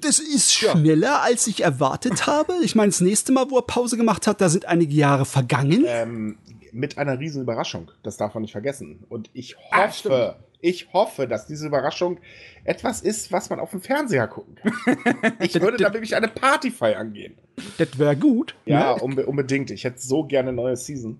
Das 0.00 0.18
ist 0.18 0.52
schneller, 0.52 1.22
als 1.22 1.46
ich 1.46 1.62
erwartet 1.62 2.26
habe. 2.26 2.54
Ich 2.62 2.74
meine, 2.74 2.90
das 2.90 3.00
nächste 3.00 3.32
Mal, 3.32 3.50
wo 3.50 3.56
er 3.58 3.62
Pause 3.62 3.96
gemacht 3.96 4.26
hat, 4.26 4.40
da 4.40 4.48
sind 4.48 4.66
einige 4.66 4.94
Jahre 4.94 5.24
vergangen. 5.24 5.84
Ähm, 5.86 6.36
mit 6.72 6.98
einer 6.98 7.18
riesen 7.18 7.42
Überraschung. 7.42 7.90
Das 8.02 8.16
darf 8.16 8.34
man 8.34 8.42
nicht 8.42 8.52
vergessen. 8.52 9.04
Und 9.08 9.30
ich 9.32 9.56
Ah, 9.70 9.84
hoffe, 9.86 9.92
stimmt. 9.94 10.34
ich 10.60 10.92
hoffe, 10.92 11.26
dass 11.28 11.46
diese 11.46 11.66
Überraschung 11.66 12.18
etwas 12.64 13.00
ist, 13.00 13.30
was 13.32 13.50
man 13.50 13.60
auf 13.60 13.70
dem 13.70 13.80
Fernseher 13.80 14.26
gucken 14.28 14.56
kann. 14.56 14.72
Ich 15.40 15.54
würde 15.60 15.76
da 15.78 15.90
nämlich 15.90 16.14
eine 16.16 16.28
Partyfeier 16.28 16.98
angehen. 16.98 17.34
Das 17.78 17.98
wäre 17.98 18.16
gut. 18.16 18.54
Ja, 18.66 18.94
ne? 18.96 19.02
unbe 19.02 19.26
unbedingt. 19.26 19.70
Ich 19.70 19.84
hätte 19.84 20.00
so 20.00 20.24
gerne 20.24 20.48
eine 20.50 20.56
neue 20.56 20.76
Season. 20.76 21.18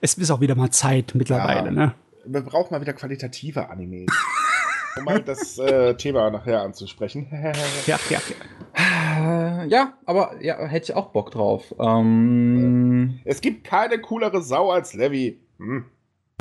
Es 0.00 0.14
ist 0.14 0.30
auch 0.30 0.40
wieder 0.40 0.54
mal 0.54 0.70
Zeit 0.70 1.12
mittlerweile, 1.14 1.66
Ja. 1.66 1.70
ne? 1.70 1.94
Wir 2.24 2.42
brauchen 2.42 2.72
mal 2.72 2.80
wieder 2.80 2.92
qualitative 2.92 3.70
Animes. 3.70 4.08
um 4.96 5.04
mal 5.04 5.22
das 5.22 5.58
äh, 5.58 5.94
Thema 5.96 6.30
nachher 6.30 6.62
anzusprechen. 6.62 7.28
Ja, 7.86 7.98
ja, 8.08 8.18
ja. 8.28 9.64
Ja, 9.66 9.98
aber 10.06 10.36
ja, 10.40 10.64
hätte 10.64 10.92
ich 10.92 10.96
auch 10.96 11.10
Bock 11.10 11.30
drauf. 11.30 11.74
Ähm, 11.78 13.20
es 13.24 13.40
gibt 13.40 13.64
keine 13.64 14.00
coolere 14.00 14.42
Sau 14.42 14.70
als 14.70 14.94
Levi. 14.94 15.40
Hm. 15.58 15.84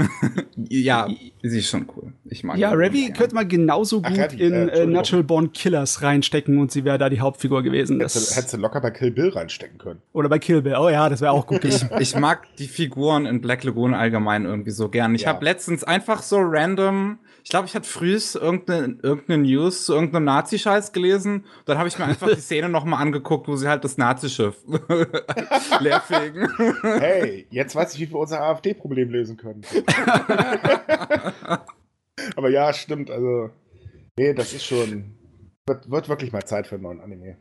ja, 0.70 1.08
sie 1.42 1.60
ist 1.60 1.70
schon 1.70 1.88
cool. 1.96 2.14
Ich 2.26 2.44
mag 2.44 2.58
Ja, 2.58 2.76
gern. 2.76 3.14
könnte 3.14 3.36
man 3.36 3.48
genauso 3.48 4.02
Ach, 4.04 4.10
gut 4.10 4.18
äh, 4.20 4.24
in 4.48 4.54
äh, 4.54 4.62
Entschuldigung. 4.62 4.92
Natural 4.92 5.24
Born 5.24 5.54
Killers 5.54 6.02
reinstecken 6.02 6.58
und 6.60 6.72
sie 6.72 6.84
wäre 6.86 6.98
da 6.98 7.10
die 7.10 7.20
Hauptfigur 7.22 7.64
gewesen. 7.64 7.98
Hättest 8.00 8.16
du, 8.16 8.20
Das, 8.20 8.36
hättest 8.38 8.54
du 8.54 8.58
locker 8.58 8.82
bei 8.82 8.92
Kill 8.92 9.12
Bill 9.12 9.30
reinstecken 9.30 9.78
können. 9.78 10.02
oder 10.14 10.30
bei 10.30 10.40
Kill 10.40 10.62
Bill. 10.62 10.76
Oh 10.80 10.90
ja, 10.90 11.10
das 11.10 11.22
wäre 11.22 11.32
auch 11.32 11.48
gut 11.48 11.62
gewesen. 11.62 11.90
Ich 12.00 12.16
mag 12.16 12.48
die 12.58 12.68
Figuren 12.68 13.26
in 13.26 13.42
Black 13.42 13.64
Lagoon 13.64 13.94
allgemein 13.94 14.46
irgendwie 14.46 14.72
so 14.72 14.90
gern. 14.90 15.16
Ich 15.16 15.22
Ja. 15.24 15.30
habe 15.30 15.44
letztens 15.46 15.84
einfach 15.84 16.22
so 16.22 16.38
random, 16.40 17.20
ich 17.50 17.52
glaube, 17.52 17.66
ich 17.66 17.74
hatte 17.74 17.90
frühst 17.90 18.36
irgendeine, 18.36 19.00
irgendeine 19.02 19.42
News 19.42 19.86
zu 19.86 19.96
irgendeinem 19.96 20.26
Nazi-Scheiß 20.26 20.92
gelesen. 20.92 21.46
Dann 21.66 21.80
habe 21.80 21.88
ich 21.88 21.98
mir 21.98 22.06
einfach 22.06 22.28
die 22.28 22.40
Szene 22.40 22.70
nochmal 22.70 23.02
angeguckt, 23.02 23.48
wo 23.48 23.56
sie 23.56 23.68
halt 23.68 23.84
das 23.84 23.98
Nazi-Schiff 23.98 24.56
leerfegen. 25.80 26.48
Hey, 26.84 27.48
jetzt 27.50 27.76
weiß 27.76 27.96
ich, 27.96 28.02
wie 28.02 28.12
wir 28.12 28.20
unser 28.20 28.44
AfD-Problem 28.44 29.10
lösen 29.10 29.36
können. 29.36 29.64
Aber 32.36 32.52
ja, 32.52 32.72
stimmt. 32.72 33.10
Also, 33.10 33.50
nee, 34.16 34.36
das 34.36 34.54
ist 34.54 34.66
schon. 34.66 35.18
Wird, 35.66 35.90
wird 35.90 36.08
wirklich 36.08 36.32
mal 36.32 36.46
Zeit 36.46 36.68
für 36.68 36.76
einen 36.76 36.84
neuen 36.84 37.02
Anime. 37.02 37.38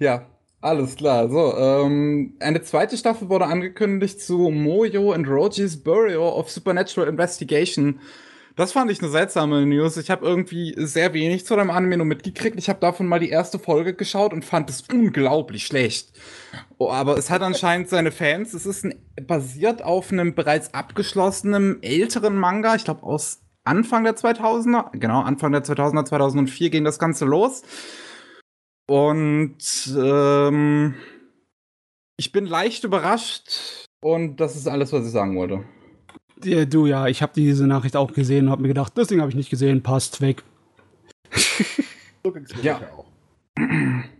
Ja, 0.00 0.26
alles 0.62 0.96
klar. 0.96 1.28
So, 1.28 1.56
ähm, 1.56 2.34
eine 2.40 2.62
zweite 2.62 2.96
Staffel 2.96 3.28
wurde 3.28 3.46
angekündigt 3.46 4.20
zu 4.20 4.50
Mojo 4.50 5.12
and 5.12 5.28
Roji's 5.28 5.82
Burial 5.82 6.32
of 6.32 6.50
Supernatural 6.50 7.08
Investigation. 7.08 8.00
Das 8.54 8.72
fand 8.72 8.90
ich 8.90 9.00
eine 9.00 9.10
seltsame 9.10 9.64
News. 9.64 9.96
Ich 9.96 10.10
habe 10.10 10.26
irgendwie 10.26 10.74
sehr 10.76 11.14
wenig 11.14 11.46
zu 11.46 11.56
dem 11.56 11.70
Anime 11.70 11.96
nur 11.96 12.06
mitgekriegt. 12.06 12.58
Ich 12.58 12.68
habe 12.68 12.80
davon 12.80 13.06
mal 13.06 13.18
die 13.18 13.30
erste 13.30 13.58
Folge 13.58 13.94
geschaut 13.94 14.32
und 14.32 14.44
fand 14.44 14.68
es 14.68 14.84
unglaublich 14.92 15.66
schlecht. 15.66 16.12
Oh, 16.76 16.90
aber 16.90 17.16
es 17.16 17.30
hat 17.30 17.42
anscheinend 17.42 17.88
seine 17.88 18.12
Fans. 18.12 18.52
Es 18.52 18.66
ist 18.66 18.84
ein, 18.84 18.94
basiert 19.26 19.82
auf 19.82 20.12
einem 20.12 20.34
bereits 20.34 20.74
abgeschlossenen 20.74 21.82
älteren 21.82 22.36
Manga. 22.36 22.74
Ich 22.74 22.84
glaube 22.84 23.02
aus 23.04 23.40
Anfang 23.64 24.04
der 24.04 24.16
2000er. 24.16 24.98
Genau, 24.98 25.22
Anfang 25.22 25.52
der 25.52 25.64
2000er, 25.64 26.04
2004 26.04 26.70
ging 26.70 26.84
das 26.84 26.98
Ganze 26.98 27.24
los. 27.24 27.62
Und 28.86 29.56
ähm, 29.96 30.94
ich 32.16 32.32
bin 32.32 32.46
leicht 32.46 32.84
überrascht. 32.84 33.86
Und 34.02 34.36
das 34.36 34.56
ist 34.56 34.66
alles, 34.68 34.92
was 34.92 35.06
ich 35.06 35.12
sagen 35.12 35.36
wollte. 35.36 35.64
Ja, 36.44 36.64
du, 36.64 36.86
ja, 36.86 37.06
ich 37.06 37.22
habe 37.22 37.32
diese 37.36 37.66
Nachricht 37.66 37.96
auch 37.96 38.12
gesehen 38.12 38.46
und 38.46 38.50
habe 38.50 38.62
mir 38.62 38.68
gedacht, 38.68 38.92
das 38.96 39.08
Ding 39.08 39.20
habe 39.20 39.30
ich 39.30 39.36
nicht 39.36 39.50
gesehen, 39.50 39.82
passt 39.82 40.20
weg. 40.20 40.42
So 42.24 42.32
ging's 42.32 42.54
mir 42.56 42.62
Ja. 42.62 42.78
sicher 42.78 42.90
auch. 42.96 43.06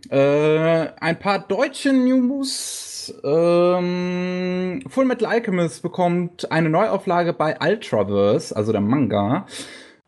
Äh, 0.09 0.91
ein 0.99 1.19
paar 1.19 1.39
deutsche 1.39 1.91
News. 1.91 3.13
Ähm, 3.23 4.81
Full 4.87 5.05
Metal 5.05 5.27
Alchemist 5.27 5.81
bekommt 5.81 6.49
eine 6.51 6.69
Neuauflage 6.69 7.33
bei 7.33 7.57
Ultraverse, 7.59 8.55
also 8.55 8.71
der 8.71 8.79
Manga. 8.81 9.45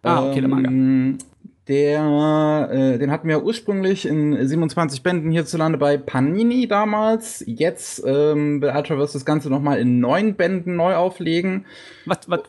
Ah, 0.04 0.30
okay, 0.30 0.39
der 0.39 0.50
Manga. 0.50 0.70
Ähm, 0.70 1.18
Der, 1.67 2.69
äh, 2.71 2.99
den 2.99 3.10
hatten 3.10 3.28
wir 3.28 3.43
ursprünglich 3.43 4.06
in 4.06 4.47
27 4.47 5.01
Bänden 5.01 5.32
hierzulande 5.32 5.80
bei 5.80 5.97
Panini 5.97 6.67
damals. 6.67 7.43
Jetzt 7.47 8.04
ähm, 8.06 8.62
will 8.62 8.69
Ultraverse 8.69 9.13
das 9.13 9.25
Ganze 9.25 9.49
nochmal 9.49 9.80
in 9.80 9.99
neun 9.99 10.36
Bänden 10.36 10.75
neu 10.75 10.95
auflegen. 10.95 11.65
Was, 12.06 12.19
was? 12.28 12.41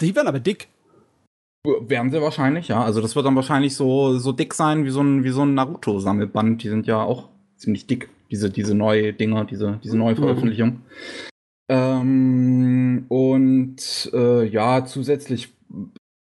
Die 0.00 0.14
werden 0.14 0.28
aber 0.28 0.40
dick. 0.40 0.68
Werden 1.64 2.10
sie 2.10 2.20
wahrscheinlich, 2.20 2.68
ja. 2.68 2.82
Also 2.82 3.00
das 3.00 3.16
wird 3.16 3.24
dann 3.24 3.36
wahrscheinlich 3.36 3.74
so, 3.74 4.18
so 4.18 4.32
dick 4.32 4.52
sein 4.52 4.84
wie 4.84 4.90
so 4.90 5.00
ein, 5.02 5.24
wie 5.24 5.30
so 5.30 5.42
ein 5.44 5.54
Naruto-Sammelband. 5.54 6.62
Die 6.62 6.68
sind 6.68 6.86
ja 6.86 7.02
auch 7.02 7.28
ziemlich 7.56 7.86
dick, 7.86 8.10
diese, 8.30 8.50
diese 8.50 8.74
neue 8.74 9.14
Dinger, 9.14 9.44
diese, 9.46 9.80
diese 9.82 9.96
neue 9.96 10.14
Mhm. 10.14 10.18
Veröffentlichung. 10.18 10.80
Ähm, 11.70 13.06
und 13.08 14.10
äh, 14.12 14.44
ja, 14.46 14.84
zusätzlich 14.84 15.54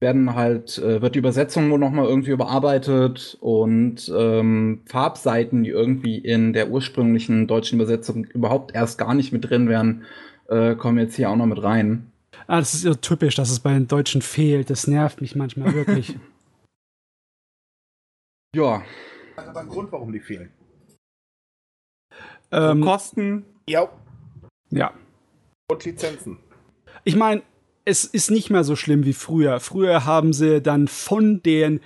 werden 0.05 0.35
halt, 0.35 0.77
äh, 0.77 1.01
wird 1.01 1.15
die 1.15 1.19
Übersetzung 1.19 1.71
wohl 1.71 1.79
nochmal 1.79 2.05
irgendwie 2.05 2.29
überarbeitet 2.29 3.37
und 3.41 4.07
ähm, 4.15 4.81
Farbseiten, 4.85 5.63
die 5.63 5.71
irgendwie 5.71 6.19
in 6.19 6.53
der 6.53 6.69
ursprünglichen 6.69 7.47
deutschen 7.47 7.79
Übersetzung 7.79 8.25
überhaupt 8.25 8.75
erst 8.75 8.99
gar 8.99 9.15
nicht 9.15 9.33
mit 9.33 9.49
drin 9.49 9.67
wären, 9.67 10.03
äh, 10.47 10.75
kommen 10.75 10.99
jetzt 10.99 11.15
hier 11.15 11.31
auch 11.31 11.35
noch 11.35 11.47
mit 11.47 11.63
rein. 11.63 12.11
Ah, 12.45 12.59
das 12.59 12.75
ist 12.75 12.83
so 12.83 12.93
typisch, 12.93 13.33
dass 13.33 13.49
es 13.49 13.59
bei 13.59 13.73
den 13.73 13.87
Deutschen 13.87 14.21
fehlt. 14.21 14.69
Das 14.69 14.85
nervt 14.85 15.21
mich 15.21 15.35
manchmal 15.35 15.73
wirklich. 15.73 16.15
Ja, 18.55 18.83
Das 19.35 19.43
ist 19.43 19.49
aber 19.49 19.59
ein 19.59 19.67
Grund, 19.67 19.91
warum 19.91 20.13
die 20.13 20.21
fehlen. 20.21 20.49
ähm, 22.51 22.79
Kosten. 22.79 23.43
Ja. 23.67 23.89
ja. 24.69 24.93
Und 25.69 25.83
Lizenzen. 25.83 26.37
Ich 27.03 27.17
meine, 27.17 27.41
es 27.85 28.03
ist 28.03 28.31
nicht 28.31 28.49
mehr 28.49 28.63
so 28.63 28.75
schlimm 28.75 29.05
wie 29.05 29.13
früher. 29.13 29.59
Früher 29.59 30.05
haben 30.05 30.33
sie 30.33 30.61
dann 30.61 30.87
von 30.87 31.41
den 31.43 31.79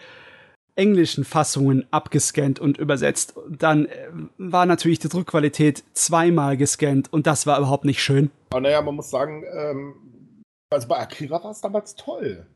englischen 0.76 1.26
Fassungen 1.26 1.86
abgescannt 1.92 2.60
und 2.60 2.78
übersetzt. 2.78 3.36
Dann 3.50 3.88
äh, 3.88 4.08
war 4.38 4.66
natürlich 4.66 5.00
die 5.00 5.10
Druckqualität 5.10 5.84
zweimal 5.94 6.56
gescannt 6.56 7.12
und 7.12 7.28
das 7.28 7.46
war 7.46 7.58
überhaupt 7.58 7.84
nicht 7.84 8.02
schön. 8.02 8.32
Aber 8.52 8.62
naja, 8.62 8.82
man 8.82 8.96
muss 8.96 9.10
sagen, 9.10 9.44
ähm, 9.54 10.42
also 10.72 10.88
bei 10.88 10.98
Akira 10.98 11.44
war 11.44 11.52
es 11.52 11.60
damals 11.60 11.96
toll. 11.96 12.48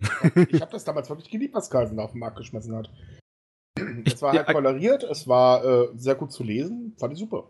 ich 0.00 0.60
habe 0.60 0.72
das 0.72 0.84
damals 0.84 1.08
wirklich 1.10 1.30
geliebt, 1.30 1.54
was 1.54 1.70
Carlsen 1.70 1.98
auf 1.98 2.12
den 2.12 2.20
Markt 2.20 2.36
geschmissen 2.36 2.76
hat. 2.76 2.88
Es 4.04 4.22
war 4.22 4.32
halt 4.32 4.46
koloriert, 4.46 5.02
es 5.02 5.26
war 5.26 5.64
äh, 5.64 5.88
sehr 5.96 6.14
gut 6.14 6.30
zu 6.30 6.44
lesen, 6.44 6.94
fand 6.98 7.14
ich 7.14 7.18
super. 7.18 7.48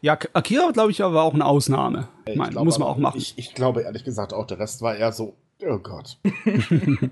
Ja, 0.00 0.18
Akira, 0.32 0.70
glaube 0.70 0.90
ich, 0.90 1.00
war 1.00 1.22
auch 1.22 1.34
eine 1.34 1.44
Ausnahme. 1.44 2.08
Ich 2.26 2.36
mein, 2.36 2.50
glaub 2.50 2.64
muss 2.64 2.78
man 2.78 2.88
auch 2.88 2.96
machen. 2.96 3.18
Ich, 3.18 3.34
ich 3.36 3.54
glaube 3.54 3.82
ehrlich 3.82 4.04
gesagt 4.04 4.32
auch, 4.32 4.46
der 4.46 4.58
Rest 4.58 4.82
war 4.82 4.96
eher 4.96 5.12
so, 5.12 5.34
oh 5.66 5.78
Gott. 5.78 6.18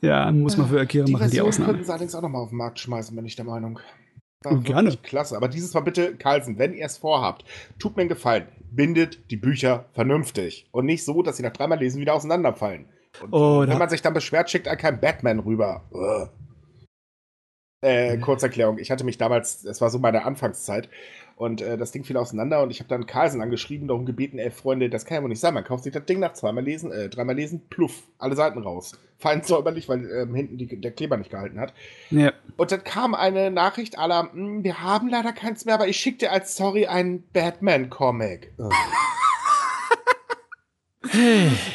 ja, 0.00 0.30
muss 0.32 0.56
man 0.56 0.68
für 0.68 0.80
Akira 0.80 1.04
Die 1.04 1.12
machen, 1.12 1.22
die 1.24 1.28
Version 1.28 1.48
Ausnahme. 1.48 1.72
könnten 1.72 1.84
sie 1.84 1.90
allerdings 1.90 2.14
auch 2.14 2.22
nochmal 2.22 2.42
auf 2.42 2.48
den 2.50 2.58
Markt 2.58 2.78
schmeißen, 2.78 3.14
bin 3.14 3.24
ich 3.26 3.36
der 3.36 3.44
Meinung. 3.44 3.80
Gerne. 4.62 4.96
Klasse. 5.02 5.36
Aber 5.36 5.48
dieses 5.48 5.74
Mal 5.74 5.80
bitte, 5.80 6.16
Carlsen, 6.16 6.58
wenn 6.58 6.72
ihr 6.72 6.86
es 6.86 6.96
vorhabt, 6.96 7.44
tut 7.78 7.96
mir 7.96 8.02
einen 8.02 8.08
Gefallen. 8.08 8.46
Bindet 8.70 9.30
die 9.30 9.36
Bücher 9.36 9.84
vernünftig. 9.92 10.66
Und 10.72 10.86
nicht 10.86 11.04
so, 11.04 11.22
dass 11.22 11.36
sie 11.36 11.42
nach 11.42 11.52
dreimal 11.52 11.78
Lesen 11.78 12.00
wieder 12.00 12.14
auseinanderfallen. 12.14 12.86
Und 13.22 13.34
Oh, 13.34 13.60
wenn 13.66 13.76
man 13.76 13.90
sich 13.90 14.00
dann 14.00 14.14
beschwert, 14.14 14.48
schickt 14.48 14.66
er 14.66 14.76
kein 14.76 14.98
Batman 14.98 15.40
rüber. 15.40 15.82
Ugh. 15.92 16.28
Äh, 17.82 18.18
Kurzerklärung. 18.18 18.78
Ich 18.78 18.90
hatte 18.90 19.04
mich 19.04 19.16
damals, 19.18 19.64
es 19.64 19.80
war 19.80 19.90
so 19.90 19.98
meine 19.98 20.24
Anfangszeit, 20.24 20.88
und 21.40 21.62
äh, 21.62 21.78
das 21.78 21.90
Ding 21.90 22.04
fiel 22.04 22.18
auseinander 22.18 22.62
und 22.62 22.70
ich 22.70 22.80
habe 22.80 22.88
dann 22.90 23.06
Carlsen 23.06 23.40
angeschrieben, 23.40 23.88
darum 23.88 24.04
gebeten, 24.04 24.38
ey 24.38 24.50
Freunde, 24.50 24.90
das 24.90 25.06
kann 25.06 25.14
ja 25.16 25.22
wohl 25.22 25.30
nicht 25.30 25.40
sein. 25.40 25.54
Man 25.54 25.64
kauft 25.64 25.84
sich 25.84 25.92
das 25.94 26.04
Ding 26.04 26.20
nach 26.20 26.34
zweimal 26.34 26.62
lesen, 26.62 26.92
äh, 26.92 27.08
dreimal 27.08 27.34
lesen, 27.34 27.62
pluff, 27.70 28.02
alle 28.18 28.36
Seiten 28.36 28.58
raus. 28.58 28.92
Fein 29.16 29.42
säuberlich, 29.42 29.88
weil 29.88 30.04
ähm, 30.10 30.34
hinten 30.34 30.58
die, 30.58 30.66
der 30.78 30.90
Kleber 30.90 31.16
nicht 31.16 31.30
gehalten 31.30 31.58
hat. 31.58 31.72
Ja. 32.10 32.34
Und 32.58 32.72
dann 32.72 32.84
kam 32.84 33.14
eine 33.14 33.50
Nachricht 33.50 33.98
aller, 33.98 34.30
"Hm, 34.34 34.64
wir 34.64 34.82
haben 34.82 35.08
leider 35.08 35.32
keins 35.32 35.64
mehr, 35.64 35.76
aber 35.76 35.88
ich 35.88 35.96
schicke 35.96 36.18
dir 36.18 36.32
als 36.32 36.52
Story 36.52 36.88
einen 36.88 37.22
Batman-Comic. 37.32 38.52
Ugh. 38.58 38.70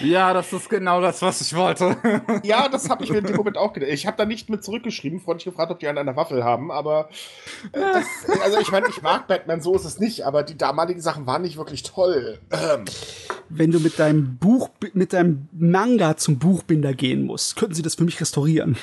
Ja, 0.01 0.33
das 0.33 0.53
ist 0.53 0.69
genau 0.69 1.01
das, 1.01 1.21
was 1.23 1.41
ich 1.41 1.55
wollte. 1.55 1.97
ja, 2.43 2.69
das 2.69 2.89
habe 2.89 3.03
ich 3.03 3.09
mir 3.09 3.17
in 3.17 3.25
dem 3.25 3.35
Moment 3.35 3.57
auch 3.57 3.73
gedacht. 3.73 3.91
Ich 3.91 4.05
habe 4.05 4.17
da 4.17 4.25
nicht 4.25 4.49
mit 4.49 4.63
zurückgeschrieben, 4.63 5.19
freundlich 5.19 5.45
gefragt, 5.45 5.71
ob 5.71 5.79
die 5.79 5.88
einen 5.88 5.97
an 5.97 6.05
der 6.05 6.15
Waffel 6.15 6.43
haben, 6.43 6.71
aber 6.71 7.09
äh, 7.71 7.79
das, 7.79 8.05
also 8.43 8.59
ich 8.59 8.71
meine, 8.71 8.88
ich 8.88 9.01
mag 9.01 9.27
Batman, 9.27 9.61
so 9.61 9.75
ist 9.75 9.85
es 9.85 9.99
nicht, 9.99 10.25
aber 10.25 10.43
die 10.43 10.57
damaligen 10.57 11.01
Sachen 11.01 11.25
waren 11.25 11.41
nicht 11.41 11.57
wirklich 11.57 11.81
toll. 11.81 12.39
Ähm, 12.51 12.85
Wenn 13.49 13.71
du 13.71 13.79
mit 13.79 13.97
deinem 13.97 14.38
Buch, 14.38 14.69
mit 14.93 15.11
deinem 15.11 15.49
Manga 15.51 16.17
zum 16.17 16.38
Buchbinder 16.38 16.93
gehen 16.93 17.23
musst, 17.23 17.55
könnten 17.55 17.73
sie 17.73 17.81
das 17.81 17.95
für 17.95 18.03
mich 18.03 18.21
restaurieren. 18.21 18.77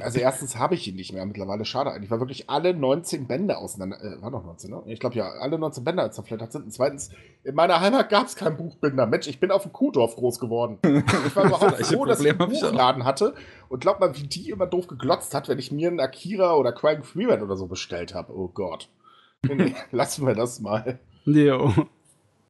Also 0.00 0.18
erstens 0.18 0.56
habe 0.56 0.74
ich 0.74 0.86
ihn 0.86 0.96
nicht 0.96 1.12
mehr 1.12 1.24
mittlerweile, 1.24 1.64
schade 1.64 1.90
eigentlich, 1.90 2.10
weil 2.10 2.20
wirklich 2.20 2.50
alle 2.50 2.74
19 2.74 3.26
Bände 3.26 3.56
auseinander, 3.56 4.02
äh, 4.02 4.20
war 4.20 4.30
doch 4.30 4.44
19, 4.44 4.70
ne? 4.70 4.82
Ich 4.86 5.00
glaube 5.00 5.16
ja, 5.16 5.28
alle 5.28 5.58
19 5.58 5.82
Bände 5.82 6.10
zerfleddert 6.10 6.52
sind. 6.52 6.64
Und 6.64 6.72
zweitens, 6.72 7.10
in 7.42 7.54
meiner 7.54 7.80
Heimat 7.80 8.10
gab 8.10 8.26
es 8.26 8.36
keinen 8.36 8.56
Buchbinder. 8.56 9.06
Mensch, 9.06 9.26
ich 9.26 9.40
bin 9.40 9.50
auf 9.50 9.62
dem 9.62 9.72
Kuhdorf 9.72 10.14
groß 10.16 10.38
geworden. 10.38 10.78
Ich 11.26 11.36
war 11.36 11.46
überhaupt 11.46 11.76
froh, 11.86 12.04
dass 12.04 12.20
ich 12.20 12.28
einen. 12.28 12.38
Buchladen 12.38 13.04
hatte. 13.04 13.34
Und 13.68 13.80
glaub 13.80 13.98
mal, 14.00 14.14
wie 14.16 14.26
die 14.26 14.50
immer 14.50 14.66
doof 14.66 14.88
geglotzt 14.88 15.34
hat, 15.34 15.48
wenn 15.48 15.58
ich 15.58 15.72
mir 15.72 15.88
einen 15.88 16.00
Akira 16.00 16.54
oder 16.54 16.72
Craig 16.72 17.04
Freeman 17.04 17.42
oder 17.42 17.56
so 17.56 17.66
bestellt 17.66 18.14
habe. 18.14 18.36
Oh 18.36 18.48
Gott. 18.48 18.90
Nee, 19.46 19.54
nee, 19.54 19.74
lassen 19.90 20.26
wir 20.26 20.34
das 20.34 20.60
mal. 20.60 20.98
Jo. 21.24 21.72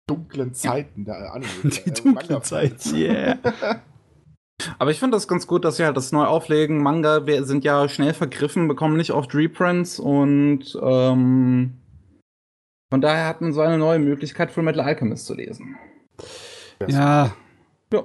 Dunklen 0.06 0.54
Zeiten 0.54 1.04
da 1.04 1.30
an. 1.30 1.44
Die 1.62 1.90
dunkle 1.92 2.40
Zeit, 2.42 2.84
yeah. 2.92 3.38
Aber 4.78 4.90
ich 4.90 4.98
finde 4.98 5.16
das 5.16 5.28
ganz 5.28 5.46
gut, 5.46 5.64
dass 5.64 5.76
sie 5.76 5.84
halt 5.84 5.96
das 5.96 6.12
neu 6.12 6.24
auflegen. 6.24 6.82
Manga 6.82 7.26
wir 7.26 7.44
sind 7.44 7.64
ja 7.64 7.88
schnell 7.88 8.14
vergriffen, 8.14 8.68
bekommen 8.68 8.96
nicht 8.96 9.12
oft 9.12 9.34
Reprints 9.34 9.98
und 9.98 10.78
ähm, 10.82 11.74
von 12.90 13.00
daher 13.00 13.26
hat 13.26 13.40
man 13.40 13.52
so 13.52 13.60
eine 13.60 13.78
neue 13.78 13.98
Möglichkeit, 13.98 14.50
Full 14.50 14.62
Metal 14.62 14.80
Alchemist 14.80 15.26
zu 15.26 15.34
lesen. 15.34 15.76
Ja, 16.88 17.34
Ja. 17.92 18.04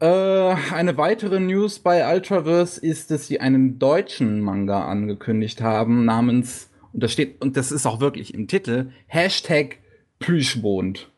Äh, 0.00 0.56
eine 0.72 0.96
weitere 0.96 1.40
News 1.40 1.78
bei 1.78 2.12
Ultraverse 2.12 2.80
ist, 2.80 3.10
dass 3.10 3.26
sie 3.26 3.40
einen 3.40 3.78
deutschen 3.78 4.40
Manga 4.40 4.86
angekündigt 4.86 5.60
haben, 5.60 6.04
namens, 6.04 6.70
und 6.92 7.02
das 7.02 7.12
steht, 7.12 7.40
und 7.40 7.56
das 7.56 7.72
ist 7.72 7.86
auch 7.86 8.00
wirklich 8.00 8.34
im 8.34 8.48
Titel, 8.48 8.90
Hashtag 9.06 9.78
Plüschmond. 10.18 11.10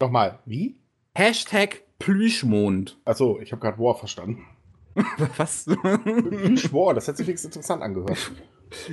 Nochmal, 0.00 0.38
wie? 0.44 0.76
Hashtag 1.14 1.82
Plüschmond. 1.98 2.98
Achso, 3.04 3.38
ich 3.40 3.52
habe 3.52 3.60
gerade 3.60 3.78
War 3.78 3.94
verstanden. 3.96 4.44
Was? 5.36 5.66
Plüsch 5.66 6.72
War, 6.72 6.94
das 6.94 7.08
hat 7.08 7.16
sich 7.16 7.26
wenigstens 7.26 7.54
interessant 7.56 7.82
angehört. 7.82 8.30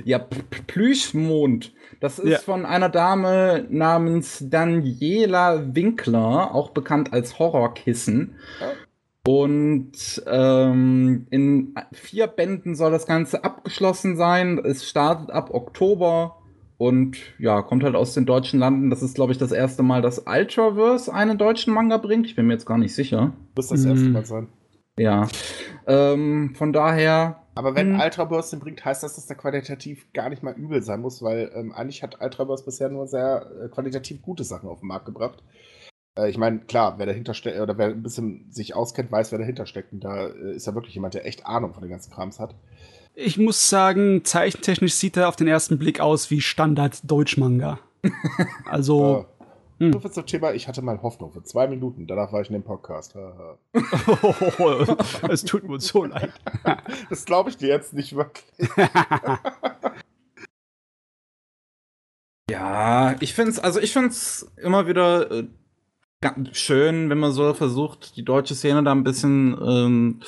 Ja, 0.06 0.18
P- 0.18 0.42
Plüschmond. 0.66 1.74
Das 2.00 2.18
ist 2.18 2.30
Ja. 2.30 2.38
von 2.38 2.64
einer 2.64 2.88
Dame 2.88 3.66
namens 3.68 4.42
Daniela 4.48 5.74
Winkler, 5.74 6.54
auch 6.54 6.70
bekannt 6.70 7.12
als 7.12 7.38
Horrorkissen. 7.38 8.36
Ja. 8.58 8.72
Und 9.30 9.92
ähm, 10.26 11.26
in 11.28 11.74
vier 11.92 12.26
Bänden 12.26 12.74
soll 12.74 12.90
das 12.90 13.04
Ganze 13.04 13.44
abgeschlossen 13.44 14.16
sein. 14.16 14.58
Es 14.64 14.88
startet 14.88 15.30
ab 15.30 15.50
Oktober 15.52 16.38
und 16.78 17.16
ja, 17.38 17.62
kommt 17.62 17.84
halt 17.84 17.94
aus 17.94 18.14
den 18.14 18.26
deutschen 18.26 18.60
Landen. 18.60 18.90
Das 18.90 19.02
ist, 19.02 19.14
glaube 19.14 19.32
ich, 19.32 19.38
das 19.38 19.52
erste 19.52 19.82
Mal, 19.82 20.02
dass 20.02 20.24
Ultraverse 20.26 21.12
einen 21.12 21.38
deutschen 21.38 21.72
Manga 21.72 21.96
bringt. 21.96 22.26
Ich 22.26 22.36
bin 22.36 22.46
mir 22.46 22.52
jetzt 22.54 22.66
gar 22.66 22.78
nicht 22.78 22.94
sicher. 22.94 23.32
Muss 23.54 23.68
das 23.68 23.84
erste 23.84 24.08
Mm. 24.08 24.12
Mal 24.12 24.24
sein. 24.26 24.48
Ja. 24.98 25.28
Ähm, 25.86 26.54
von 26.54 26.72
daher, 26.72 27.42
Aber 27.54 27.74
wenn 27.74 27.94
Hm. 27.94 28.00
Ultraburst 28.00 28.52
den 28.52 28.60
bringt, 28.60 28.84
heißt 28.84 29.02
das, 29.02 29.14
dass 29.16 29.26
der 29.26 29.36
qualitativ 29.36 30.06
gar 30.12 30.28
nicht 30.28 30.42
mal 30.42 30.54
übel 30.54 30.82
sein 30.82 31.00
muss, 31.00 31.22
weil 31.22 31.50
ähm, 31.54 31.72
eigentlich 31.72 32.02
hat 32.02 32.20
Ultraburst 32.20 32.64
bisher 32.66 32.88
nur 32.90 33.06
sehr 33.06 33.46
äh, 33.64 33.68
qualitativ 33.68 34.20
gute 34.22 34.44
Sachen 34.44 34.68
auf 34.68 34.80
den 34.80 34.88
Markt 34.88 35.06
gebracht. 35.06 35.42
Äh, 36.18 36.28
ich 36.30 36.38
meine, 36.38 36.60
klar, 36.60 36.98
wer 36.98 37.06
dahinter 37.06 37.34
steckt, 37.34 37.58
oder 37.60 37.78
wer 37.78 37.86
ein 37.88 38.02
bisschen 38.02 38.46
sich 38.50 38.74
auskennt, 38.74 39.10
weiß, 39.12 39.32
wer 39.32 39.38
dahinter 39.38 39.66
steckt. 39.66 39.92
Und 39.92 40.04
da 40.04 40.26
äh, 40.28 40.54
ist 40.56 40.66
ja 40.66 40.74
wirklich 40.74 40.94
jemand, 40.94 41.14
der 41.14 41.26
echt 41.26 41.46
Ahnung 41.46 41.72
von 41.72 41.82
den 41.82 41.90
ganzen 41.90 42.12
Krams 42.12 42.40
hat. 42.40 42.54
Ich 43.16 43.38
muss 43.38 43.68
sagen, 43.68 44.24
zeichentechnisch 44.24 44.94
sieht 44.94 45.16
er 45.16 45.28
auf 45.28 45.36
den 45.36 45.48
ersten 45.48 45.78
Blick 45.78 46.00
aus 46.00 46.30
wie 46.30 46.40
Standard-Deutsch-Manga. 46.40 47.80
Also, 48.70 49.26
Hm. 49.78 49.92
So 49.92 50.00
viel 50.00 50.10
zum 50.10 50.24
Thema, 50.24 50.52
ich 50.54 50.68
hatte 50.68 50.80
mal 50.80 51.02
Hoffnung 51.02 51.32
für 51.32 51.42
zwei 51.42 51.66
Minuten, 51.66 52.06
danach 52.06 52.32
war 52.32 52.40
ich 52.40 52.48
in 52.48 52.54
dem 52.54 52.62
Podcast. 52.62 53.14
Es 55.28 55.44
tut 55.44 55.68
mir 55.68 55.78
so 55.80 56.04
leid. 56.04 56.32
Das 57.10 57.26
glaube 57.26 57.50
ich 57.50 57.58
dir 57.58 57.68
jetzt 57.68 57.92
nicht 57.92 58.16
wirklich. 58.16 58.46
Ja, 62.50 63.16
ich 63.20 63.34
find's, 63.34 63.58
also 63.58 63.78
ich 63.80 63.92
find's 63.92 64.50
immer 64.56 64.86
wieder 64.86 65.30
äh, 65.30 65.48
schön, 66.52 67.10
wenn 67.10 67.18
man 67.18 67.32
so 67.32 67.52
versucht, 67.54 68.16
die 68.16 68.24
deutsche 68.24 68.54
Szene 68.54 68.82
da 68.82 68.92
ein 68.92 69.04
bisschen 69.04 69.56
ähm, 69.60 70.20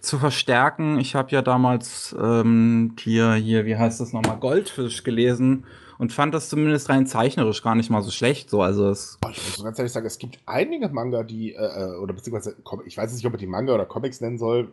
zu 0.00 0.18
verstärken. 0.18 0.98
Ich 0.98 1.14
habe 1.14 1.30
ja 1.30 1.42
damals 1.42 2.14
ähm, 2.20 2.94
hier, 2.98 3.34
hier, 3.34 3.64
wie 3.64 3.76
heißt 3.76 4.00
das 4.00 4.12
nochmal, 4.12 4.38
Goldfisch 4.38 5.04
gelesen 5.04 5.64
und 5.98 6.12
fand 6.12 6.34
das 6.34 6.48
zumindest 6.48 6.88
rein 6.88 7.06
zeichnerisch 7.06 7.62
gar 7.62 7.74
nicht 7.74 7.90
mal 7.90 8.02
so 8.02 8.10
schlecht. 8.10 8.50
So, 8.50 8.62
also 8.62 8.88
es 8.88 9.18
ich 9.30 9.56
muss 9.56 9.64
ganz 9.64 9.78
ehrlich 9.78 9.92
sagen, 9.92 10.06
es 10.06 10.18
gibt 10.18 10.38
einige 10.46 10.88
Manga, 10.88 11.22
die, 11.22 11.54
äh, 11.54 11.58
äh 11.58 11.96
oder 11.96 12.14
beziehungsweise, 12.14 12.56
ich 12.84 12.96
weiß 12.96 13.12
nicht, 13.12 13.24
ob 13.26 13.32
man 13.32 13.40
die 13.40 13.46
Manga 13.46 13.74
oder 13.74 13.86
Comics 13.86 14.20
nennen 14.20 14.38
soll. 14.38 14.72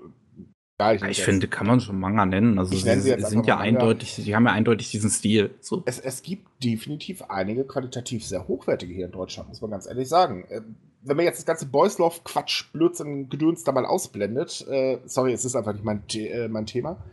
Ja, 0.83 0.93
ich, 0.93 1.03
ich 1.03 1.23
finde, 1.23 1.47
kann 1.47 1.67
man 1.67 1.79
schon 1.79 1.99
Manga 1.99 2.25
nennen. 2.25 2.59
Also 2.59 2.75
sie, 2.75 2.99
sie 2.99 3.19
sind 3.19 3.45
ja 3.45 3.57
eindeutig, 3.57 4.15
die 4.15 4.35
haben 4.35 4.45
ja 4.45 4.51
eindeutig 4.51 4.91
diesen 4.91 5.09
Stil. 5.09 5.53
So. 5.61 5.83
Es, 5.85 5.99
es 5.99 6.21
gibt 6.21 6.47
definitiv 6.63 7.23
einige 7.23 7.65
qualitativ 7.65 8.25
sehr 8.25 8.47
hochwertige 8.47 8.93
hier 8.93 9.05
in 9.05 9.11
Deutschland, 9.11 9.49
muss 9.49 9.61
man 9.61 9.71
ganz 9.71 9.87
ehrlich 9.87 10.09
sagen. 10.09 10.45
Ähm, 10.49 10.75
wenn 11.03 11.17
man 11.17 11.25
jetzt 11.25 11.39
das 11.39 11.45
ganze 11.45 11.65
Boys 11.65 11.97
Love 11.97 12.21
Quatsch, 12.23 12.71
Blödsinn, 12.71 13.29
Gedöns 13.29 13.63
da 13.63 13.71
mal 13.71 13.85
ausblendet, 13.85 14.65
äh, 14.69 14.99
sorry, 15.05 15.33
es 15.33 15.45
ist 15.45 15.55
einfach 15.55 15.73
nicht 15.73 15.83
mein, 15.83 16.03
äh, 16.13 16.47
mein 16.47 16.65
Thema, 16.65 17.03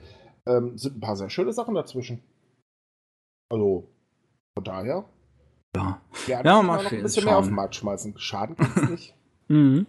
ähm, 0.46 0.78
sind 0.78 0.96
ein 0.96 1.00
paar 1.00 1.16
sehr 1.16 1.30
schöne 1.30 1.52
Sachen 1.52 1.74
dazwischen. 1.74 2.22
Also, 3.50 3.88
von 4.54 4.64
daher. 4.64 5.04
Ja, 5.74 6.00
ja, 6.26 6.44
ja 6.44 6.62
mal 6.62 6.82
noch 6.82 6.92
ein 6.92 7.02
bisschen 7.02 7.22
schauen. 7.22 7.30
mehr 7.30 7.38
auf 7.38 7.46
den 7.46 7.54
Markt 7.54 7.74
schmeißen. 7.76 8.14
Schaden 8.16 8.56
kann 8.56 8.72
es 8.76 8.90
nicht. 8.90 9.14
mhm. 9.48 9.86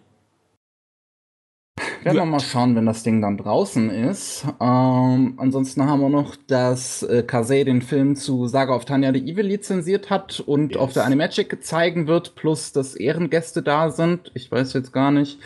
Werden 2.04 2.18
wir 2.18 2.26
mal 2.26 2.39
schauen, 2.39 2.76
wenn 2.76 2.88
das 2.88 3.04
Ding 3.04 3.22
dann 3.22 3.38
draußen 3.38 3.91
ist. 3.91 4.45
Ähm, 4.60 5.36
ansonsten 5.38 5.86
haben 5.86 6.02
wir 6.02 6.10
noch, 6.10 6.36
dass 6.36 7.04
äh, 7.04 7.22
Kase 7.22 7.64
den 7.64 7.84
Film 7.84 8.16
zu 8.16 8.47
Saga 8.47 8.76
of 8.76 8.86
Tanya 8.86 9.14
the 9.14 9.20
Evil 9.20 9.45
lizenziert 9.45 10.10
hat 10.10 10.39
und 10.39 10.72
yes. 10.72 10.82
auf 10.82 10.93
der 10.93 11.06
Animagic 11.06 11.64
zeigen 11.64 12.08
wird, 12.08 12.34
plus 12.34 12.72
dass 12.72 12.95
Ehrengäste 12.95 13.62
da 13.62 13.91
sind. 13.91 14.32
Ich 14.34 14.52
weiß 14.52 14.74
jetzt 14.74 14.91
gar 14.93 15.12
nicht. 15.12 15.39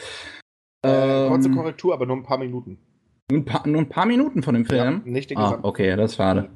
Äh, 0.82 1.28
kurze 1.28 1.50
ähm, 1.50 1.56
Korrektur, 1.56 1.94
aber 1.94 2.06
nur 2.06 2.16
ein 2.16 2.24
paar 2.24 2.38
Minuten. 2.38 2.78
Nur 3.30 3.42
ein 3.42 3.46
paar, 3.46 3.68
nur 3.68 3.82
ein 3.82 3.90
paar 3.90 4.06
Minuten 4.06 4.42
von 4.42 4.54
dem 4.54 4.66
Film? 4.66 5.02
Ja, 5.06 5.12
nicht 5.12 5.32
den 5.32 5.38
ah, 5.38 5.60
okay, 5.62 5.96
das 5.98 6.12
ist 6.12 6.18
schade. 6.18 6.50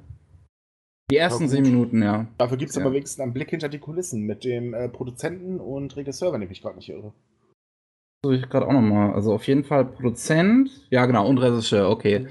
Die 1.12 1.18
ersten 1.18 1.50
zehn 1.50 1.64
Minuten, 1.64 2.04
ja. 2.04 2.28
Dafür 2.38 2.58
gibt 2.58 2.70
es 2.70 2.76
ja. 2.76 2.84
aber 2.84 2.94
wenigstens 2.94 3.20
einen 3.22 3.34
Blick 3.34 3.50
hinter 3.50 3.68
die 3.68 3.80
Kulissen 3.80 4.22
mit 4.22 4.46
dem 4.46 4.74
äh, 4.74 4.88
Produzenten 4.88 5.60
und 5.60 5.98
Regisseur, 5.98 6.32
wenn 6.32 6.42
ich 6.42 6.50
mich 6.50 6.62
gerade 6.62 6.78
nicht 6.78 6.90
irre 6.90 7.14
suche 8.24 8.36
ich 8.36 8.50
gerade 8.50 8.68
auch 8.68 8.74
nochmal. 8.74 9.14
Also 9.14 9.34
auf 9.34 9.48
jeden 9.48 9.64
Fall 9.64 9.86
Produzent. 9.86 10.70
Ja, 10.90 11.06
genau, 11.06 11.28
und 11.28 11.38
Regisseur, 11.38 11.90
okay. 11.90 12.28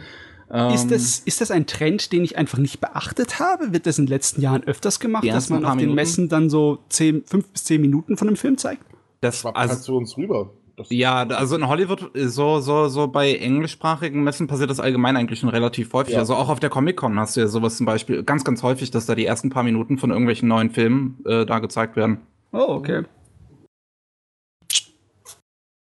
Ähm, 0.50 0.72
ist, 0.72 0.90
das, 0.90 1.18
ist 1.20 1.40
das 1.40 1.50
ein 1.50 1.66
Trend, 1.66 2.12
den 2.12 2.24
ich 2.24 2.38
einfach 2.38 2.58
nicht 2.58 2.80
beachtet 2.80 3.38
habe? 3.38 3.72
Wird 3.72 3.86
das 3.86 3.98
in 3.98 4.06
den 4.06 4.10
letzten 4.10 4.40
Jahren 4.40 4.64
öfters 4.64 4.98
gemacht, 4.98 5.26
dass 5.26 5.50
man 5.50 5.64
auf 5.64 5.76
den 5.76 5.94
Messen 5.94 6.28
dann 6.28 6.48
so 6.48 6.78
zehn, 6.88 7.22
fünf 7.24 7.48
bis 7.48 7.64
zehn 7.64 7.80
Minuten 7.80 8.16
von 8.16 8.28
dem 8.28 8.36
Film 8.36 8.56
zeigt? 8.56 8.82
Das 9.20 9.44
war 9.44 9.56
also, 9.56 9.76
zu 9.76 9.96
uns 9.96 10.16
rüber. 10.16 10.50
Das 10.76 10.86
ja, 10.90 11.26
also 11.26 11.56
in 11.56 11.66
Hollywood, 11.66 12.10
so, 12.14 12.60
so, 12.60 12.88
so 12.88 13.08
bei 13.08 13.34
englischsprachigen 13.34 14.22
Messen 14.22 14.46
passiert 14.46 14.70
das 14.70 14.78
allgemein 14.78 15.16
eigentlich 15.16 15.40
schon 15.40 15.48
relativ 15.48 15.92
häufig. 15.92 16.14
Ja. 16.14 16.20
Also 16.20 16.34
auch 16.34 16.48
auf 16.48 16.60
der 16.60 16.70
Comic-Con 16.70 17.18
hast 17.18 17.36
du 17.36 17.40
ja 17.40 17.48
sowas 17.48 17.76
zum 17.76 17.84
Beispiel 17.84 18.22
ganz, 18.22 18.44
ganz 18.44 18.62
häufig, 18.62 18.90
dass 18.90 19.04
da 19.04 19.14
die 19.14 19.26
ersten 19.26 19.50
paar 19.50 19.64
Minuten 19.64 19.98
von 19.98 20.10
irgendwelchen 20.10 20.48
neuen 20.48 20.70
Filmen 20.70 21.18
äh, 21.26 21.44
da 21.44 21.58
gezeigt 21.58 21.96
werden. 21.96 22.20
Oh, 22.52 22.66
okay. 22.68 23.04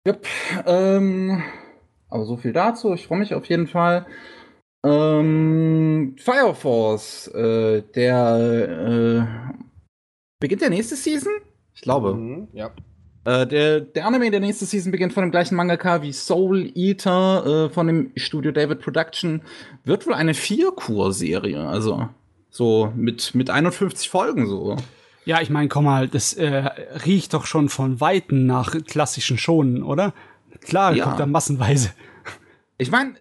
Yep, 0.08 0.26
ähm, 0.66 1.43
aber 2.08 2.26
so 2.26 2.38
viel 2.38 2.53
dazu. 2.53 2.93
Ich 2.93 3.08
freue 3.08 3.20
mich 3.20 3.34
auf 3.34 3.43
jeden 3.47 3.68
Fall. 3.68 4.05
Ähm, 4.86 6.16
Fire 6.18 6.55
Force, 6.55 7.28
äh, 7.28 7.82
der 7.93 9.28
äh, 9.49 9.62
beginnt 10.39 10.62
der 10.62 10.70
nächste 10.70 10.95
Season? 10.95 11.34
Ich 11.76 11.82
glaube. 11.82 12.14
Mhm, 12.14 12.47
ja. 12.53 12.72
Äh, 13.26 13.47
der, 13.47 13.82
der 13.82 14.05
Anime 14.05 14.32
der 14.32 14.39
nächste 14.39 14.66
Season 14.66 14.93
beginnt 14.93 15.12
von 15.12 15.24
dem 15.24 15.32
gleichen 15.32 15.55
Mangaka 15.55 16.01
wie 16.01 16.14
Soul 16.14 16.72
Eater 16.74 17.66
äh, 17.66 17.70
von 17.70 17.88
dem 17.88 18.12
Studio 18.16 18.53
David 18.53 18.80
Production. 18.80 19.41
Wird 19.84 20.08
wohl 20.08 20.14
eine 20.14 20.36
Vier-Kur-Serie, 20.36 21.68
also 21.68 22.08
so 22.49 22.93
mit, 22.95 23.36
mit 23.36 23.49
51 23.49 24.10
Folgen 24.10 24.47
so. 24.47 24.78
Ja, 25.28 25.41
ich 25.41 25.49
meine, 25.49 25.67
komm 25.67 25.84
mal, 25.84 26.07
das 26.07 26.36
äh, 26.36 26.69
riecht 27.05 27.34
doch 27.34 27.45
schon 27.45 27.67
von 27.67 27.99
Weitem 27.99 28.45
nach 28.45 28.73
klassischen 28.86 29.38
Schonen, 29.38 29.84
oder? 29.84 30.13
Klar, 30.61 30.93
ja. 30.93 31.03
kommt 31.03 31.19
da 31.19 31.25
massenweise. 31.25 31.89
Ich 32.78 32.91
meine, 32.91 33.15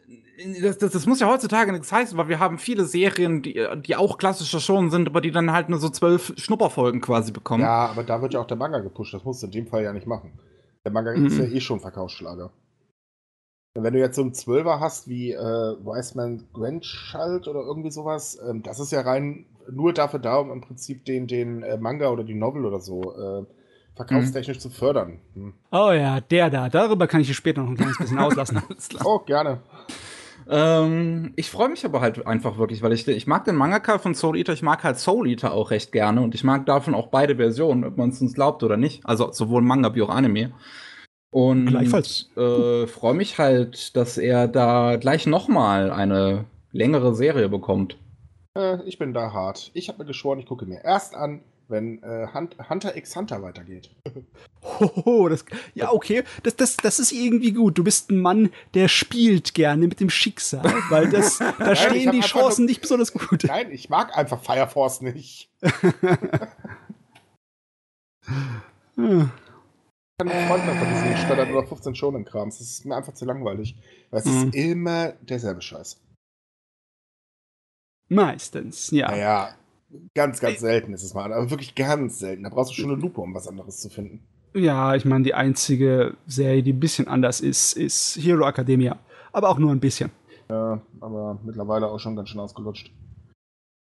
das, 0.62 0.78
das, 0.78 0.92
das, 0.92 1.06
muss 1.06 1.18
ja 1.18 1.28
heutzutage 1.28 1.72
nichts 1.72 1.90
heißen, 1.90 2.16
weil 2.16 2.28
wir 2.28 2.38
haben 2.38 2.58
viele 2.58 2.84
Serien, 2.84 3.42
die, 3.42 3.60
die 3.84 3.96
auch 3.96 4.18
klassischer 4.18 4.60
Schonen 4.60 4.90
sind, 4.90 5.08
aber 5.08 5.20
die 5.20 5.32
dann 5.32 5.50
halt 5.50 5.68
nur 5.68 5.80
so 5.80 5.88
zwölf 5.88 6.32
Schnupperfolgen 6.36 7.00
quasi 7.00 7.32
bekommen. 7.32 7.64
Ja, 7.64 7.86
aber 7.86 8.04
da 8.04 8.22
wird 8.22 8.34
ja 8.34 8.40
auch 8.40 8.46
der 8.46 8.56
Manga 8.56 8.78
gepusht. 8.78 9.12
Das 9.12 9.24
musst 9.24 9.42
du 9.42 9.46
in 9.46 9.52
dem 9.52 9.66
Fall 9.66 9.82
ja 9.82 9.92
nicht 9.92 10.06
machen. 10.06 10.38
Der 10.84 10.92
Manga 10.92 11.12
mhm. 11.12 11.26
ist 11.26 11.38
ja 11.38 11.44
eh 11.44 11.60
schon 11.60 11.80
Verkaufsschlager. 11.80 12.52
Wenn 13.74 13.94
du 13.94 13.98
jetzt 13.98 14.14
so 14.14 14.22
einen 14.22 14.32
Zwölfer 14.32 14.78
hast 14.78 15.08
wie 15.08 15.32
äh, 15.32 15.36
Wiseman 15.38 16.44
Grandchild 16.52 17.48
oder 17.48 17.62
irgendwie 17.62 17.90
sowas, 17.90 18.38
ähm, 18.48 18.62
das 18.62 18.78
ist 18.78 18.92
ja 18.92 19.00
rein 19.00 19.46
nur 19.70 19.92
dafür 19.92 20.18
da, 20.18 20.36
um 20.36 20.50
im 20.50 20.60
Prinzip 20.60 21.04
den, 21.04 21.26
den 21.26 21.62
äh, 21.62 21.76
Manga 21.76 22.08
oder 22.08 22.24
die 22.24 22.34
Novel 22.34 22.64
oder 22.64 22.80
so 22.80 23.14
äh, 23.14 23.44
verkaufstechnisch 23.94 24.58
mhm. 24.58 24.60
zu 24.60 24.70
fördern. 24.70 25.18
Hm. 25.34 25.54
Oh 25.72 25.90
ja, 25.92 26.20
der 26.20 26.50
da. 26.50 26.68
Darüber 26.68 27.06
kann 27.06 27.20
ich 27.20 27.34
später 27.34 27.62
noch 27.62 27.70
ein 27.70 27.76
kleines 27.76 27.98
bisschen 27.98 28.18
auslassen. 28.20 28.62
oh, 29.04 29.20
gerne. 29.20 29.60
Ähm, 30.48 31.32
ich 31.34 31.50
freue 31.50 31.68
mich 31.68 31.84
aber 31.84 32.00
halt 32.00 32.24
einfach 32.26 32.56
wirklich, 32.58 32.82
weil 32.82 32.92
ich, 32.92 33.08
ich 33.08 33.26
mag 33.26 33.44
den 33.44 33.56
Mangaka 33.56 33.98
von 33.98 34.14
Soul 34.14 34.36
Eater, 34.38 34.52
ich 34.52 34.62
mag 34.62 34.84
halt 34.84 34.98
Soul 34.98 35.28
Eater 35.28 35.52
auch 35.52 35.72
recht 35.72 35.90
gerne 35.90 36.20
und 36.20 36.34
ich 36.34 36.44
mag 36.44 36.66
davon 36.66 36.94
auch 36.94 37.08
beide 37.08 37.36
Versionen, 37.36 37.84
ob 37.84 37.96
man 37.96 38.10
es 38.10 38.20
uns 38.20 38.34
glaubt 38.34 38.62
oder 38.62 38.76
nicht. 38.76 39.04
Also 39.04 39.32
sowohl 39.32 39.62
Manga 39.62 39.94
wie 39.94 40.02
auch 40.02 40.08
Anime. 40.08 40.52
Und 41.30 41.66
Gleichfalls. 41.66 42.30
Äh, 42.36 42.86
freue 42.86 43.14
mich 43.14 43.38
halt, 43.38 43.96
dass 43.96 44.18
er 44.18 44.46
da 44.46 44.96
gleich 44.96 45.26
nochmal 45.26 45.90
eine 45.90 46.44
längere 46.70 47.14
Serie 47.14 47.48
bekommt. 47.48 47.96
Äh, 48.56 48.82
ich 48.84 48.98
bin 48.98 49.12
da 49.12 49.32
hart. 49.32 49.70
Ich 49.74 49.88
habe 49.88 49.98
mir 49.98 50.06
geschworen, 50.06 50.38
ich 50.38 50.46
gucke 50.46 50.66
mir 50.66 50.82
erst 50.82 51.14
an, 51.14 51.42
wenn 51.68 52.02
äh, 52.02 52.28
Hunter 52.32 52.96
x 52.96 53.14
Hunter 53.16 53.42
weitergeht. 53.42 53.90
Hoho, 54.62 55.28
das, 55.28 55.44
ja, 55.74 55.92
okay. 55.92 56.24
Das, 56.42 56.56
das, 56.56 56.76
das 56.76 56.98
ist 56.98 57.12
irgendwie 57.12 57.52
gut. 57.52 57.76
Du 57.76 57.84
bist 57.84 58.10
ein 58.10 58.20
Mann, 58.20 58.50
der 58.74 58.88
spielt 58.88 59.54
gerne 59.54 59.86
mit 59.86 60.00
dem 60.00 60.10
Schicksal, 60.10 60.64
weil 60.90 61.10
das, 61.10 61.38
da 61.38 61.54
Nein, 61.58 61.76
stehen 61.76 62.12
die 62.12 62.20
Chancen 62.20 62.62
nur, 62.62 62.70
nicht 62.70 62.80
besonders 62.80 63.12
gut. 63.12 63.44
Nein, 63.44 63.70
ich 63.70 63.90
mag 63.90 64.16
einfach 64.16 64.42
Fire 64.42 64.68
Force 64.68 65.02
nicht. 65.02 65.50
hm. 68.96 69.30
Ich 70.18 70.26
kann 70.26 70.34
nicht 70.34 70.48
Freund 70.48 70.64
von 70.64 70.88
diesen 70.88 71.16
Standard 71.18 71.50
oder 71.50 71.66
15 71.66 71.94
Shonen 71.94 72.24
Krams. 72.24 72.56
Das 72.56 72.66
ist 72.66 72.86
mir 72.86 72.96
einfach 72.96 73.12
zu 73.12 73.26
langweilig. 73.26 73.76
Weil 74.10 74.20
es 74.20 74.24
mhm. 74.24 74.48
ist 74.48 74.54
immer 74.54 75.12
derselbe 75.20 75.60
Scheiß. 75.60 76.00
Meistens, 78.08 78.90
ja. 78.90 79.08
Naja, 79.10 79.48
ganz, 80.14 80.40
ganz 80.40 80.60
selten 80.60 80.92
ist 80.92 81.02
es 81.02 81.14
mal. 81.14 81.32
Aber 81.32 81.50
wirklich 81.50 81.74
ganz 81.74 82.18
selten. 82.18 82.44
Da 82.44 82.50
brauchst 82.50 82.70
du 82.70 82.74
schon 82.74 82.90
eine 82.90 83.00
Lupe, 83.00 83.20
um 83.20 83.34
was 83.34 83.48
anderes 83.48 83.80
zu 83.80 83.90
finden. 83.90 84.26
Ja, 84.54 84.94
ich 84.94 85.04
meine, 85.04 85.24
die 85.24 85.34
einzige 85.34 86.16
Serie, 86.26 86.62
die 86.62 86.72
ein 86.72 86.80
bisschen 86.80 87.08
anders 87.08 87.40
ist, 87.40 87.74
ist 87.74 88.16
Hero 88.16 88.48
Academia. 88.48 88.98
Aber 89.32 89.50
auch 89.50 89.58
nur 89.58 89.70
ein 89.70 89.80
bisschen. 89.80 90.10
Ja, 90.48 90.80
aber 91.00 91.38
mittlerweile 91.44 91.88
auch 91.88 91.98
schon 91.98 92.16
ganz 92.16 92.30
schön 92.30 92.40
ausgelutscht. 92.40 92.90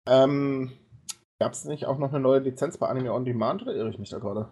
Ähm, 0.07 0.71
gab 1.39 1.53
es 1.53 1.65
nicht 1.65 1.86
auch 1.86 1.99
noch 1.99 2.09
eine 2.09 2.21
neue 2.21 2.39
Lizenz 2.39 2.78
bei 2.78 2.88
Anime 2.88 3.13
On 3.13 3.26
Demand 3.26 3.61
oder 3.61 3.76
irre 3.76 3.89
ich 3.89 3.99
mich 3.99 4.09
da 4.09 4.19
gerade? 4.19 4.49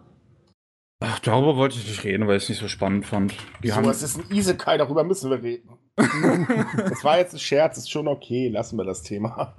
Ach, 1.02 1.18
darüber 1.18 1.56
wollte 1.56 1.76
ich 1.78 1.86
nicht 1.86 2.04
reden, 2.04 2.26
weil 2.26 2.36
ich 2.36 2.44
es 2.44 2.48
nicht 2.48 2.60
so 2.60 2.68
spannend 2.68 3.06
fand. 3.06 3.34
Die 3.62 3.68
so, 3.68 3.76
haben 3.76 3.88
es 3.88 4.02
ist 4.02 4.18
ein 4.18 4.30
Isekai, 4.34 4.78
darüber 4.78 5.04
müssen 5.04 5.30
wir 5.30 5.42
reden. 5.42 5.70
das 5.96 7.04
war 7.04 7.18
jetzt 7.18 7.34
ein 7.34 7.38
Scherz, 7.38 7.76
ist 7.76 7.90
schon 7.90 8.08
okay, 8.08 8.48
lassen 8.48 8.78
wir 8.78 8.84
das 8.84 9.02
Thema. 9.02 9.54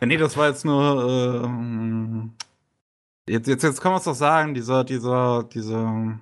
Ja, 0.00 0.06
nee, 0.06 0.16
das 0.16 0.36
war 0.36 0.48
jetzt 0.48 0.64
nur. 0.64 2.30
Äh, 3.28 3.32
jetzt, 3.32 3.48
jetzt, 3.48 3.62
jetzt 3.62 3.80
kann 3.80 3.92
man 3.92 3.98
es 3.98 4.04
doch 4.04 4.14
sagen, 4.14 4.54
dieser, 4.54 4.84
dieser, 4.84 5.44
dieser. 5.44 6.18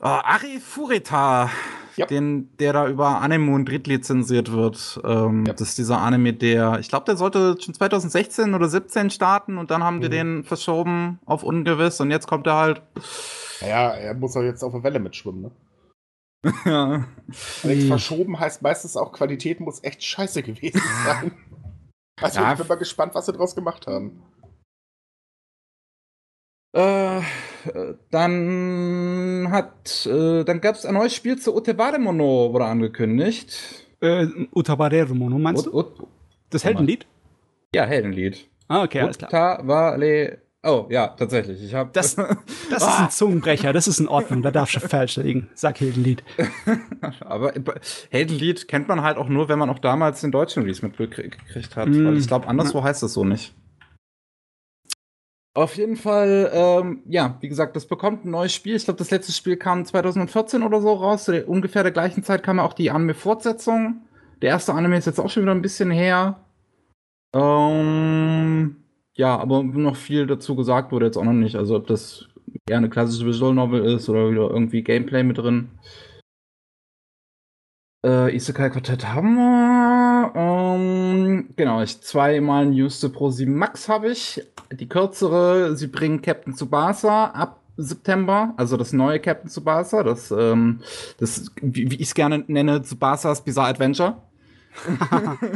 Oh, 0.00 0.06
Ari 0.06 0.58
Furita 0.60 1.50
ja. 1.98 2.06
den, 2.06 2.56
der 2.58 2.72
da 2.72 2.88
über 2.88 3.20
Anemon 3.20 3.64
drittlizenziert 3.64 4.52
wird. 4.52 5.00
Ähm, 5.04 5.46
ja. 5.46 5.52
Das 5.52 5.68
ist 5.68 5.78
dieser 5.78 5.98
Anime, 6.00 6.32
der, 6.32 6.78
ich 6.78 6.88
glaube, 6.88 7.04
der 7.06 7.16
sollte 7.16 7.56
schon 7.60 7.74
2016 7.74 8.54
oder 8.54 8.68
17 8.68 9.10
starten 9.10 9.58
und 9.58 9.70
dann 9.70 9.82
haben 9.82 9.96
mhm. 9.96 10.00
die 10.02 10.08
den 10.08 10.44
verschoben 10.44 11.18
auf 11.26 11.42
ungewiss 11.42 12.00
und 12.00 12.10
jetzt 12.10 12.26
kommt 12.26 12.46
er 12.46 12.54
halt. 12.54 12.82
Naja, 13.60 13.90
er 13.90 14.14
muss 14.14 14.34
doch 14.34 14.42
jetzt 14.42 14.62
auf 14.62 14.72
der 14.72 14.82
Welle 14.82 15.00
mitschwimmen, 15.00 15.42
ne? 15.42 15.50
ja. 16.64 17.04
Alex, 17.64 17.84
verschoben 17.84 18.38
heißt 18.38 18.62
meistens 18.62 18.96
auch, 18.96 19.12
Qualität 19.12 19.60
muss 19.60 19.82
echt 19.82 20.02
scheiße 20.04 20.42
gewesen 20.42 20.80
sein. 21.04 21.32
Also 22.20 22.40
ja, 22.40 22.52
ich 22.52 22.58
bin 22.58 22.68
mal 22.68 22.74
gespannt, 22.76 23.14
was 23.14 23.26
sie 23.26 23.32
draus 23.32 23.54
gemacht 23.54 23.86
haben. 23.86 24.22
Äh, 26.74 27.22
dann 28.10 29.48
hat, 29.50 30.06
äh, 30.06 30.44
dann 30.44 30.60
gab 30.60 30.76
es 30.76 30.86
ein 30.86 30.94
neues 30.94 31.14
Spiel 31.14 31.38
zu 31.38 31.54
Otebaremono, 31.54 32.52
wurde 32.52 32.64
angekündigt. 32.64 33.86
Äh, 34.00 34.26
Utabaremono, 34.54 35.38
meinst 35.38 35.66
du? 35.66 35.76
Ut, 35.76 36.00
Ut, 36.00 36.08
das 36.50 36.64
Heldenlied? 36.64 37.06
Ja, 37.74 37.84
Heldenlied. 37.84 38.48
Ah, 38.68 38.84
okay, 38.84 39.00
alles 39.00 39.18
klar. 39.18 39.60
Utavare, 39.60 40.38
Oh, 40.64 40.86
ja, 40.90 41.08
tatsächlich. 41.08 41.62
Ich 41.62 41.72
hab 41.72 41.92
das, 41.92 42.16
das 42.70 42.82
ist 42.82 43.00
ein. 43.00 43.10
Zungenbrecher, 43.10 43.72
das 43.72 43.86
ist 43.86 44.00
in 44.00 44.08
Ordnung, 44.08 44.42
da 44.42 44.50
darfst 44.50 44.74
du 44.74 44.80
falsch 44.80 45.16
liegen. 45.16 45.48
Sag 45.54 45.78
Heldenlied. 45.80 46.24
Aber 47.20 47.52
Heldenlied 48.10 48.66
kennt 48.66 48.88
man 48.88 49.02
halt 49.02 49.18
auch 49.18 49.28
nur, 49.28 49.48
wenn 49.48 49.58
man 49.58 49.70
auch 49.70 49.78
damals 49.78 50.20
den 50.20 50.32
deutschen 50.32 50.62
Release 50.62 50.84
mitgekriegt 50.84 51.76
hat. 51.76 51.88
Mm. 51.88 52.06
Weil 52.06 52.16
ich 52.16 52.26
glaube, 52.26 52.48
anderswo 52.48 52.82
heißt 52.82 53.02
das 53.04 53.12
so 53.12 53.24
nicht. 53.24 53.54
Auf 55.58 55.74
jeden 55.74 55.96
Fall, 55.96 56.52
ähm, 56.54 57.00
ja, 57.08 57.36
wie 57.40 57.48
gesagt, 57.48 57.74
das 57.74 57.84
bekommt 57.84 58.24
ein 58.24 58.30
neues 58.30 58.52
Spiel. 58.52 58.76
Ich 58.76 58.84
glaube, 58.84 58.98
das 58.98 59.10
letzte 59.10 59.32
Spiel 59.32 59.56
kam 59.56 59.84
2014 59.84 60.62
oder 60.62 60.80
so 60.80 60.92
raus. 60.92 61.24
Zu 61.24 61.44
ungefähr 61.46 61.82
der 61.82 61.90
gleichen 61.90 62.22
Zeit 62.22 62.44
kam 62.44 62.60
auch 62.60 62.74
die 62.74 62.92
Anime-Fortsetzung. 62.92 64.02
Der 64.40 64.50
erste 64.50 64.72
Anime 64.72 64.96
ist 64.98 65.06
jetzt 65.06 65.18
auch 65.18 65.28
schon 65.28 65.42
wieder 65.42 65.50
ein 65.50 65.60
bisschen 65.60 65.90
her. 65.90 66.38
Ähm, 67.34 68.76
ja, 69.14 69.36
aber 69.36 69.64
noch 69.64 69.96
viel 69.96 70.28
dazu 70.28 70.54
gesagt 70.54 70.92
wurde 70.92 71.06
jetzt 71.06 71.16
auch 71.16 71.24
noch 71.24 71.32
nicht. 71.32 71.56
Also, 71.56 71.74
ob 71.74 71.88
das 71.88 72.28
eher 72.70 72.76
eine 72.76 72.88
klassische 72.88 73.26
Visual 73.26 73.52
Novel 73.52 73.84
ist 73.84 74.08
oder 74.08 74.30
wieder 74.30 74.48
irgendwie 74.48 74.84
Gameplay 74.84 75.24
mit 75.24 75.38
drin. 75.38 75.70
Äh, 78.04 78.34
Isekai 78.34 78.70
Quartett 78.70 79.06
haben 79.08 79.34
wir. 79.34 80.32
Ähm, 80.34 81.48
genau, 81.56 81.82
ich 81.82 82.00
zweimal 82.00 82.66
News 82.66 83.00
zu 83.00 83.10
Pro 83.10 83.30
7 83.30 83.52
Max 83.52 83.88
habe 83.88 84.10
ich. 84.10 84.42
Die 84.70 84.88
kürzere, 84.88 85.76
sie 85.76 85.88
bringen 85.88 86.22
Captain 86.22 86.54
Tsubasa 86.54 87.26
ab 87.26 87.60
September, 87.76 88.54
also 88.56 88.76
das 88.76 88.92
neue 88.92 89.20
Captain 89.20 89.48
Tsubasa, 89.48 90.02
das, 90.02 90.32
ähm, 90.32 90.80
das 91.18 91.52
wie, 91.62 91.90
wie 91.90 91.94
ich 91.96 92.08
es 92.08 92.14
gerne 92.14 92.44
nenne, 92.48 92.82
Tsubasas 92.82 93.44
Bizarre 93.44 93.68
Adventure. 93.68 94.22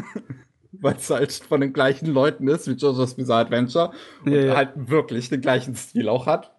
Weil 0.72 0.97
es 0.97 1.11
halt 1.11 1.32
von 1.32 1.61
den 1.61 1.72
gleichen 1.72 2.07
Leuten 2.07 2.49
ist 2.49 2.66
wie 2.66 2.72
JoJo's 2.72 3.14
Bizarre 3.14 3.43
Adventure 3.43 3.93
und 4.24 4.32
ja. 4.32 4.57
halt 4.57 4.70
wirklich 4.74 5.28
den 5.28 5.40
gleichen 5.40 5.74
Stil 5.74 6.09
auch 6.09 6.26
hat. 6.26 6.55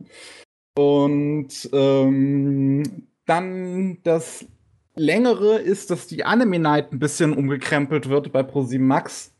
Und 0.75 1.69
ähm, 1.73 3.07
dann 3.25 3.97
das 4.03 4.45
längere 4.95 5.57
ist, 5.57 5.89
dass 5.89 6.07
die 6.07 6.25
Anime 6.25 6.59
Night 6.59 6.91
ein 6.91 6.99
bisschen 6.99 7.33
umgekrempelt 7.33 8.09
wird 8.09 8.31
bei 8.31 8.41
Pro7 8.41 8.79
Max. 8.79 9.33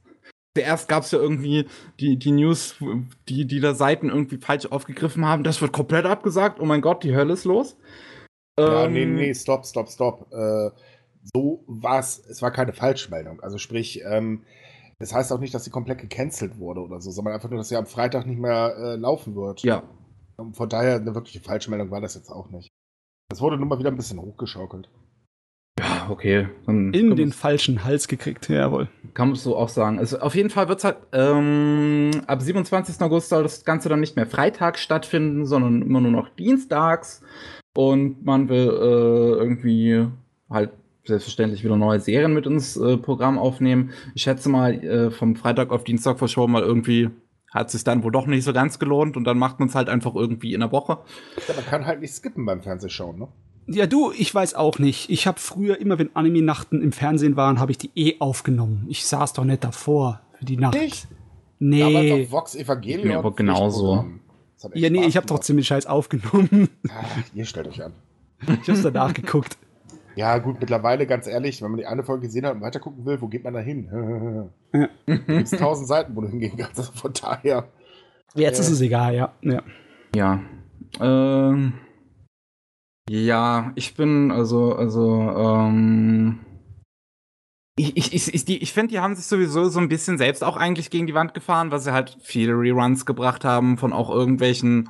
Zuerst 0.56 0.88
gab 0.88 1.04
es 1.04 1.12
ja 1.12 1.20
irgendwie 1.20 1.68
die, 2.00 2.18
die 2.18 2.32
News, 2.32 2.76
die, 3.28 3.46
die 3.46 3.60
da 3.60 3.74
Seiten 3.74 4.10
irgendwie 4.10 4.38
falsch 4.38 4.68
aufgegriffen 4.68 5.26
haben. 5.26 5.44
Das 5.44 5.62
wird 5.62 5.74
komplett 5.74 6.06
abgesagt. 6.06 6.60
Oh 6.60 6.66
mein 6.66 6.82
Gott, 6.82 7.04
die 7.04 7.16
Hölle 7.16 7.34
ist 7.34 7.46
los. 7.46 7.76
Ja, 8.60 8.86
ähm, 8.86 8.94
nee, 8.94 9.06
nee, 9.06 9.34
stopp, 9.34 9.66
stopp, 9.66 9.90
stopp. 9.90 10.32
Äh, 10.32 10.70
so 11.34 11.64
war 11.66 12.00
es, 12.00 12.20
es 12.20 12.42
war 12.42 12.52
keine 12.52 12.74
Falschmeldung. 12.74 13.42
Also 13.42 13.58
sprich, 13.58 14.04
ähm, 14.06 14.44
das 15.00 15.14
heißt 15.14 15.32
auch 15.32 15.40
nicht, 15.40 15.54
dass 15.56 15.64
sie 15.64 15.72
komplett 15.72 16.00
gecancelt 16.00 16.60
wurde 16.60 16.82
oder 16.82 17.02
so, 17.02 17.10
sondern 17.10 17.34
einfach 17.34 17.50
nur, 17.50 17.58
dass 17.58 17.70
sie 17.70 17.76
am 17.76 17.88
Freitag 17.88 18.28
nicht 18.28 18.40
mehr 18.40 18.76
äh, 18.78 18.96
laufen 18.96 19.36
wird. 19.36 19.64
Ja. 19.64 19.84
Und 20.38 20.56
von 20.56 20.70
daher 20.70 20.96
eine 20.96 21.16
wirkliche 21.16 21.40
Falschmeldung 21.40 21.90
war 21.90 22.02
das 22.02 22.16
jetzt 22.16 22.30
auch 22.30 22.50
nicht. 22.50 22.70
Das 23.30 23.42
wurde 23.42 23.58
nur 23.58 23.66
mal 23.66 23.80
wieder 23.80 23.90
ein 23.90 23.98
bisschen 23.98 24.22
hochgeschaukelt. 24.22 24.90
Ja, 25.84 26.08
okay. 26.10 26.48
Dann 26.66 26.94
In 26.94 27.16
den 27.16 27.32
falschen 27.32 27.84
Hals 27.84 28.08
gekriegt, 28.08 28.48
jawohl. 28.50 28.88
Kann 29.14 29.30
man 29.30 29.36
so 29.36 29.56
auch 29.56 29.70
sagen. 29.70 30.00
Also 30.00 30.20
auf 30.20 30.34
jeden 30.34 30.50
Fall 30.50 30.70
wird 30.70 30.80
es 30.80 30.86
halt 30.86 30.98
ähm, 31.12 32.12
ab 32.26 32.42
27. 32.42 33.00
August 33.02 33.30
soll 33.30 33.44
das 33.44 33.66
Ganze 33.66 33.90
dann 33.90 34.00
nicht 34.00 34.16
mehr 34.16 34.26
freitags 34.26 34.82
stattfinden, 34.82 35.46
sondern 35.46 35.82
immer 35.82 36.02
nur 36.02 36.12
noch 36.12 36.30
dienstags. 36.30 37.22
Und 37.76 38.24
man 38.24 38.50
will 38.50 38.70
äh, 38.70 39.40
irgendwie 39.44 40.08
halt 40.50 40.72
selbstverständlich 41.06 41.64
wieder 41.64 41.76
neue 41.76 42.00
Serien 42.00 42.34
mit 42.34 42.46
ins 42.46 42.78
äh, 42.78 42.98
Programm 42.98 43.38
aufnehmen. 43.38 43.92
Ich 44.16 44.24
schätze 44.24 44.48
mal, 44.50 44.74
äh, 44.84 45.12
vom 45.12 45.36
Freitag 45.36 45.72
auf 45.72 45.84
Dienstag 45.84 46.18
verschoben, 46.18 46.54
weil 46.54 46.64
irgendwie 46.64 47.10
hat 47.52 47.68
es 47.68 47.74
sich 47.74 47.84
dann 47.84 48.04
wohl 48.04 48.12
doch 48.12 48.26
nicht 48.26 48.44
so 48.46 48.54
ganz 48.54 48.80
gelohnt 48.80 49.18
und 49.18 49.26
dann 49.26 49.38
macht 49.38 49.60
man 49.60 49.68
es 49.70 49.76
halt 49.76 49.90
einfach 49.90 50.16
irgendwie 50.16 50.54
in 50.54 50.62
der 50.62 50.72
Woche. 50.72 51.00
Ja, 51.48 51.56
man 51.56 51.66
kann 51.66 51.86
halt 51.86 52.00
nicht 52.00 52.14
skippen 52.14 52.46
beim 52.46 52.62
Fernsehschauen, 52.62 53.20
ne? 53.20 53.28
Ja, 53.68 53.88
du, 53.88 54.12
ich 54.12 54.34
weiß 54.34 54.56
auch 54.56 54.80
nicht. 54.80 55.10
Ich 55.10 55.26
habe 55.26 55.40
früher 55.40 55.80
immer, 55.80 55.98
wenn 55.98 56.16
Anime-Nachten 56.16 56.82
im 56.82 56.92
Fernsehen 56.92 57.36
waren, 57.36 57.60
habe 57.60 57.72
ich 57.72 57.78
die 57.78 57.92
eh 57.96 58.20
aufgenommen. 58.20 58.86
Ich 58.90 59.06
saß 59.06 59.34
doch 59.34 59.46
nicht 59.46 59.64
davor 59.64 60.22
für 60.38 60.46
die 60.46 60.58
Nacht. 60.58 60.76
Nicht? 60.76 61.08
Nee. 61.60 61.80
Damals 61.80 62.12
auf 62.12 62.32
Vox 62.32 62.56
Evangelion. 62.56 63.10
Ja, 63.10 63.20
aber 63.20 63.34
genauso. 63.34 64.06
Ja, 64.74 64.90
nee, 64.90 65.06
ich 65.06 65.18
habe 65.18 65.28
doch 65.28 65.40
ziemlich 65.40 65.68
scheiß 65.68 65.86
aufgenommen. 65.86 66.70
Ah, 66.90 67.04
ihr 67.34 67.46
stellt 67.46 67.68
euch 67.68 67.84
an. 67.84 67.94
Ich 68.62 68.70
hab's 68.70 68.82
danach 68.82 69.14
geguckt. 69.14 69.58
Ja, 70.16 70.38
gut, 70.38 70.60
mittlerweile, 70.60 71.08
ganz 71.08 71.28
ehrlich, 71.28 71.62
wenn 71.62 71.72
man 71.72 71.80
die 71.80 71.86
eine 71.86 72.04
Folge 72.04 72.28
gesehen 72.28 72.46
hat 72.46 72.56
und 72.56 72.62
weitergucken 72.62 73.06
will, 73.06 73.20
wo 73.20 73.28
geht 73.28 73.44
man 73.44 73.54
da 73.54 73.60
hin? 73.60 74.50
ja. 74.74 74.90
Gibt 75.06 75.58
tausend 75.58 75.88
Seiten, 75.88 76.16
wo 76.16 76.22
du 76.22 76.28
hingehen 76.28 76.56
kannst. 76.58 76.80
Also 76.80 76.92
von 76.92 77.14
daher. 77.14 77.68
Jetzt 78.36 78.60
äh, 78.60 78.62
ist 78.62 78.70
es 78.70 78.82
egal, 78.82 79.16
ja. 79.16 79.34
Ja. 79.42 79.64
Ja. 80.16 80.42
Ähm. 81.00 81.74
Ja, 83.10 83.72
ich 83.76 83.96
bin 83.96 84.32
also, 84.32 84.76
also, 84.76 85.12
ähm, 85.36 86.40
ich, 87.76 87.98
ich, 87.98 88.14
ich, 88.14 88.34
ich, 88.34 88.62
ich 88.62 88.74
finde, 88.74 88.92
die 88.92 89.00
haben 89.00 89.16
sich 89.16 89.26
sowieso 89.26 89.68
so 89.68 89.80
ein 89.80 89.90
bisschen 89.90 90.18
selbst 90.18 90.44
auch 90.44 90.58
eigentlich 90.58 90.90
gegen 90.90 91.08
die 91.08 91.14
Wand 91.14 91.34
gefahren, 91.34 91.72
weil 91.72 91.80
sie 91.80 91.92
halt 91.92 92.18
viele 92.22 92.54
Reruns 92.54 93.06
gebracht 93.06 93.44
haben 93.44 93.78
von 93.78 93.94
auch 93.94 94.10
irgendwelchen, 94.10 94.90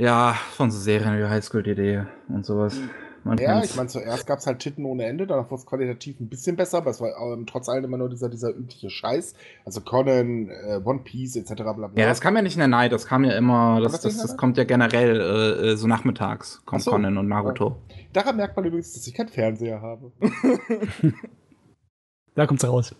ja, 0.00 0.34
von 0.52 0.70
so 0.70 0.78
Serien 0.78 1.18
wie 1.18 1.28
High 1.28 1.44
School 1.44 1.62
DD 1.62 2.06
und 2.28 2.46
sowas. 2.46 2.80
Man 3.24 3.38
ja, 3.38 3.62
ich 3.62 3.76
meine, 3.76 3.88
zuerst 3.88 4.26
gab 4.26 4.40
es 4.40 4.46
halt 4.46 4.58
Titten 4.58 4.84
ohne 4.84 5.04
Ende, 5.04 5.26
danach 5.26 5.50
war 5.50 5.56
es 5.56 5.64
qualitativ 5.64 6.18
ein 6.18 6.28
bisschen 6.28 6.56
besser, 6.56 6.78
aber 6.78 6.90
es 6.90 7.00
war 7.00 7.10
ähm, 7.32 7.46
trotz 7.46 7.68
allem 7.68 7.84
immer 7.84 7.98
nur 7.98 8.08
dieser, 8.08 8.28
dieser 8.28 8.50
übliche 8.50 8.90
Scheiß. 8.90 9.34
Also 9.64 9.80
Conan, 9.80 10.48
äh, 10.48 10.80
One 10.84 11.00
Piece 11.04 11.36
etc. 11.36 11.54
Bla, 11.54 11.72
bla. 11.72 11.90
Ja, 11.94 12.06
das 12.06 12.20
kam 12.20 12.34
ja 12.34 12.42
nicht 12.42 12.54
in 12.54 12.60
der 12.60 12.68
Night, 12.68 12.90
das 12.90 13.06
kam 13.06 13.24
ja 13.24 13.36
immer, 13.36 13.80
das, 13.80 13.92
das, 13.92 14.02
das, 14.02 14.16
das 14.18 14.36
kommt 14.36 14.56
ja 14.56 14.64
generell 14.64 15.20
äh, 15.20 15.70
äh, 15.70 15.76
so 15.76 15.86
nachmittags, 15.86 16.62
kommt 16.64 16.82
so. 16.82 16.90
Conan 16.90 17.16
und 17.16 17.28
Naruto. 17.28 17.76
Ja. 17.88 17.96
Daran 18.12 18.36
merkt 18.36 18.56
man 18.56 18.64
übrigens, 18.64 18.92
dass 18.92 19.06
ich 19.06 19.14
keinen 19.14 19.28
Fernseher 19.28 19.80
habe. 19.80 20.12
da 22.34 22.46
kommt's 22.46 22.64
raus. 22.64 22.94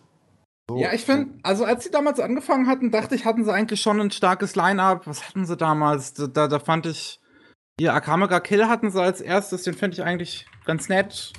So. 0.70 0.76
Ja, 0.76 0.92
ich 0.92 1.04
finde, 1.04 1.38
also 1.42 1.64
als 1.64 1.84
sie 1.84 1.90
damals 1.90 2.20
angefangen 2.20 2.68
hatten, 2.68 2.90
dachte 2.92 3.14
ich, 3.16 3.24
hatten 3.24 3.44
sie 3.44 3.52
eigentlich 3.52 3.80
schon 3.80 4.00
ein 4.00 4.10
starkes 4.12 4.54
Line-Up. 4.54 5.06
Was 5.06 5.28
hatten 5.28 5.44
sie 5.44 5.56
damals? 5.56 6.14
Da, 6.14 6.46
da 6.46 6.58
fand 6.60 6.86
ich 6.86 7.20
hier, 7.82 7.94
Akamega 7.94 8.38
Kill 8.38 8.68
hatten 8.68 8.92
sie 8.92 9.02
als 9.02 9.20
erstes, 9.20 9.64
den 9.64 9.74
finde 9.74 9.96
ich 9.96 10.04
eigentlich 10.04 10.46
ganz 10.64 10.88
nett. 10.88 11.32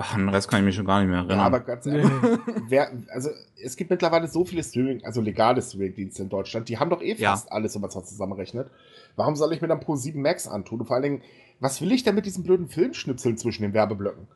Ach, 0.00 0.14
den 0.14 0.28
Rest 0.28 0.48
kann 0.48 0.60
ich 0.60 0.66
mich 0.66 0.76
schon 0.76 0.86
gar 0.86 1.00
nicht 1.00 1.08
mehr 1.08 1.18
erinnern. 1.18 1.38
Ja, 1.38 1.46
aber 1.46 1.60
ganz 1.60 1.84
ehrlich, 1.84 2.06
wer, 2.68 2.92
also 3.08 3.30
es 3.60 3.76
gibt 3.76 3.90
mittlerweile 3.90 4.28
so 4.28 4.44
viele 4.44 4.62
Streaming, 4.62 5.04
also 5.04 5.20
legale 5.20 5.60
Streaming-Dienste 5.62 6.22
in 6.22 6.28
Deutschland, 6.28 6.68
die 6.68 6.78
haben 6.78 6.90
doch 6.90 7.02
eh 7.02 7.16
fast 7.16 7.46
ja. 7.46 7.50
alles, 7.50 7.74
wenn 7.74 7.80
man 7.80 7.90
es 7.90 8.08
zusammenrechnet. 8.08 8.70
Warum 9.16 9.34
soll 9.34 9.52
ich 9.52 9.60
mir 9.60 9.66
dann 9.66 9.80
Pro 9.80 9.96
7 9.96 10.22
Max 10.22 10.46
antun? 10.46 10.78
Und 10.78 10.86
vor 10.86 10.94
allen 10.94 11.02
Dingen, 11.02 11.22
was 11.58 11.80
will 11.80 11.90
ich 11.90 12.04
denn 12.04 12.14
mit 12.14 12.26
diesen 12.26 12.44
blöden 12.44 12.68
Filmschnipseln 12.68 13.36
zwischen 13.36 13.62
den 13.62 13.74
Werbeblöcken? 13.74 14.28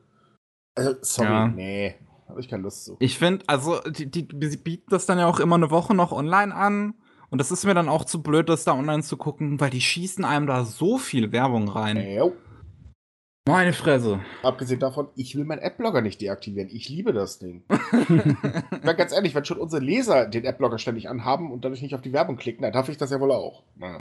Also, 0.74 0.95
sorry, 1.03 1.28
ja. 1.28 1.47
nee, 1.47 1.95
habe 2.26 2.41
ich 2.41 2.49
keine 2.49 2.64
Lust 2.64 2.86
zu. 2.86 2.97
Ich 2.99 3.16
finde, 3.16 3.45
also, 3.47 3.78
die, 3.82 4.11
die 4.11 4.24
bieten 4.24 4.91
das 4.91 5.07
dann 5.07 5.18
ja 5.18 5.26
auch 5.26 5.38
immer 5.38 5.55
eine 5.55 5.70
Woche 5.70 5.95
noch 5.95 6.11
online 6.11 6.53
an. 6.53 6.95
Und 7.30 7.38
das 7.38 7.52
ist 7.52 7.64
mir 7.64 7.74
dann 7.74 7.88
auch 7.88 8.04
zu 8.04 8.22
blöd, 8.22 8.48
das 8.48 8.64
da 8.64 8.74
online 8.74 9.02
zu 9.02 9.16
gucken, 9.16 9.60
weil 9.60 9.70
die 9.70 9.80
schießen 9.80 10.24
einem 10.24 10.46
da 10.46 10.64
so 10.64 10.98
viel 10.98 11.30
Werbung 11.32 11.68
rein. 11.68 11.96
Jo. 11.96 12.32
Meine 13.48 13.72
Fresse. 13.72 14.20
Abgesehen 14.42 14.80
davon, 14.80 15.08
ich 15.16 15.34
will 15.34 15.44
meinen 15.44 15.62
Adblocker 15.62 16.02
nicht 16.02 16.20
deaktivieren. 16.20 16.68
Ich 16.70 16.88
liebe 16.88 17.12
das 17.12 17.38
Ding. 17.38 17.64
Weil 17.68 18.94
ganz 18.94 19.12
ehrlich, 19.12 19.34
wenn 19.34 19.44
schon 19.44 19.58
unsere 19.58 19.82
Leser 19.82 20.26
den 20.26 20.46
Adblocker 20.46 20.78
ständig 20.78 21.08
anhaben 21.08 21.50
und 21.50 21.64
dadurch 21.64 21.82
nicht 21.82 21.94
auf 21.94 22.02
die 22.02 22.12
Werbung 22.12 22.36
klicken, 22.36 22.62
dann 22.62 22.72
darf 22.72 22.88
ich 22.88 22.96
das 22.96 23.10
ja 23.10 23.20
wohl 23.20 23.32
auch. 23.32 23.64
Ja, 23.80 23.98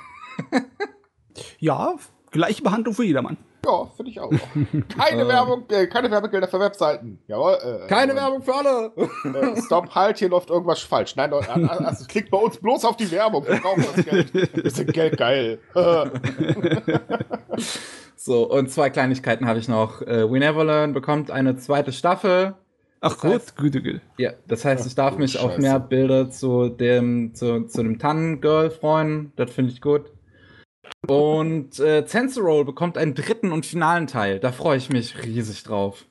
ja 1.59 1.95
gleiche 2.31 2.63
Behandlung 2.63 2.93
für 2.93 3.05
jedermann. 3.05 3.37
Ja, 3.65 3.85
finde 3.95 4.11
ich 4.11 4.19
auch. 4.19 4.31
Keine 4.97 5.27
Werbung, 5.27 5.63
äh, 5.69 5.87
keine 5.87 6.09
Werbegelder 6.09 6.47
für 6.47 6.59
Webseiten. 6.59 7.19
Jawohl. 7.27 7.53
Äh, 7.53 7.87
keine 7.87 8.13
äh, 8.13 8.15
Werbung 8.15 8.41
für 8.41 8.55
alle. 8.55 8.91
Äh, 8.95 9.61
stopp, 9.61 9.93
halt, 9.93 10.17
hier 10.17 10.29
läuft 10.29 10.49
irgendwas 10.49 10.79
falsch. 10.79 11.15
Nein, 11.15 11.33
also, 11.33 12.05
klickt 12.05 12.31
bei 12.31 12.37
uns 12.37 12.57
bloß 12.57 12.85
auf 12.85 12.97
die 12.97 13.11
Werbung. 13.11 13.45
Wir 13.45 13.59
brauchen 13.59 13.85
das 13.95 14.05
Geld. 14.05 14.33
Wir 14.33 14.71
sind 14.71 14.93
Geld 14.93 15.17
geil. 15.17 15.59
so, 18.15 18.49
und 18.49 18.71
zwei 18.71 18.89
Kleinigkeiten 18.89 19.47
habe 19.47 19.59
ich 19.59 19.67
noch. 19.67 20.01
Uh, 20.01 20.31
We 20.31 20.39
Never 20.39 20.63
Learn 20.63 20.93
bekommt 20.93 21.31
eine 21.31 21.57
zweite 21.57 21.91
Staffel. 21.91 22.55
Ach 23.01 23.15
das 23.21 23.55
gut, 23.55 23.73
gut, 23.73 23.83
gut. 23.83 24.01
Ja, 24.17 24.31
das 24.47 24.65
heißt, 24.65 24.85
ich 24.85 24.95
darf 24.95 25.17
mich 25.17 25.39
auf 25.39 25.57
mehr 25.57 25.79
Bilder 25.79 26.29
zu 26.29 26.67
dem, 26.69 27.33
zu, 27.33 27.65
zu 27.65 27.81
dem 27.81 27.97
Tannengirl 27.97 28.71
freuen. 28.71 29.31
Das 29.35 29.51
finde 29.51 29.71
ich 29.71 29.81
gut. 29.81 30.11
Und 31.07 31.79
äh, 31.79 32.05
Roll 32.37 32.65
bekommt 32.65 32.97
einen 32.97 33.15
dritten 33.15 33.51
und 33.51 33.65
finalen 33.65 34.07
Teil. 34.07 34.39
Da 34.39 34.51
freue 34.51 34.77
ich 34.77 34.89
mich 34.89 35.23
riesig 35.23 35.63
drauf. 35.63 36.05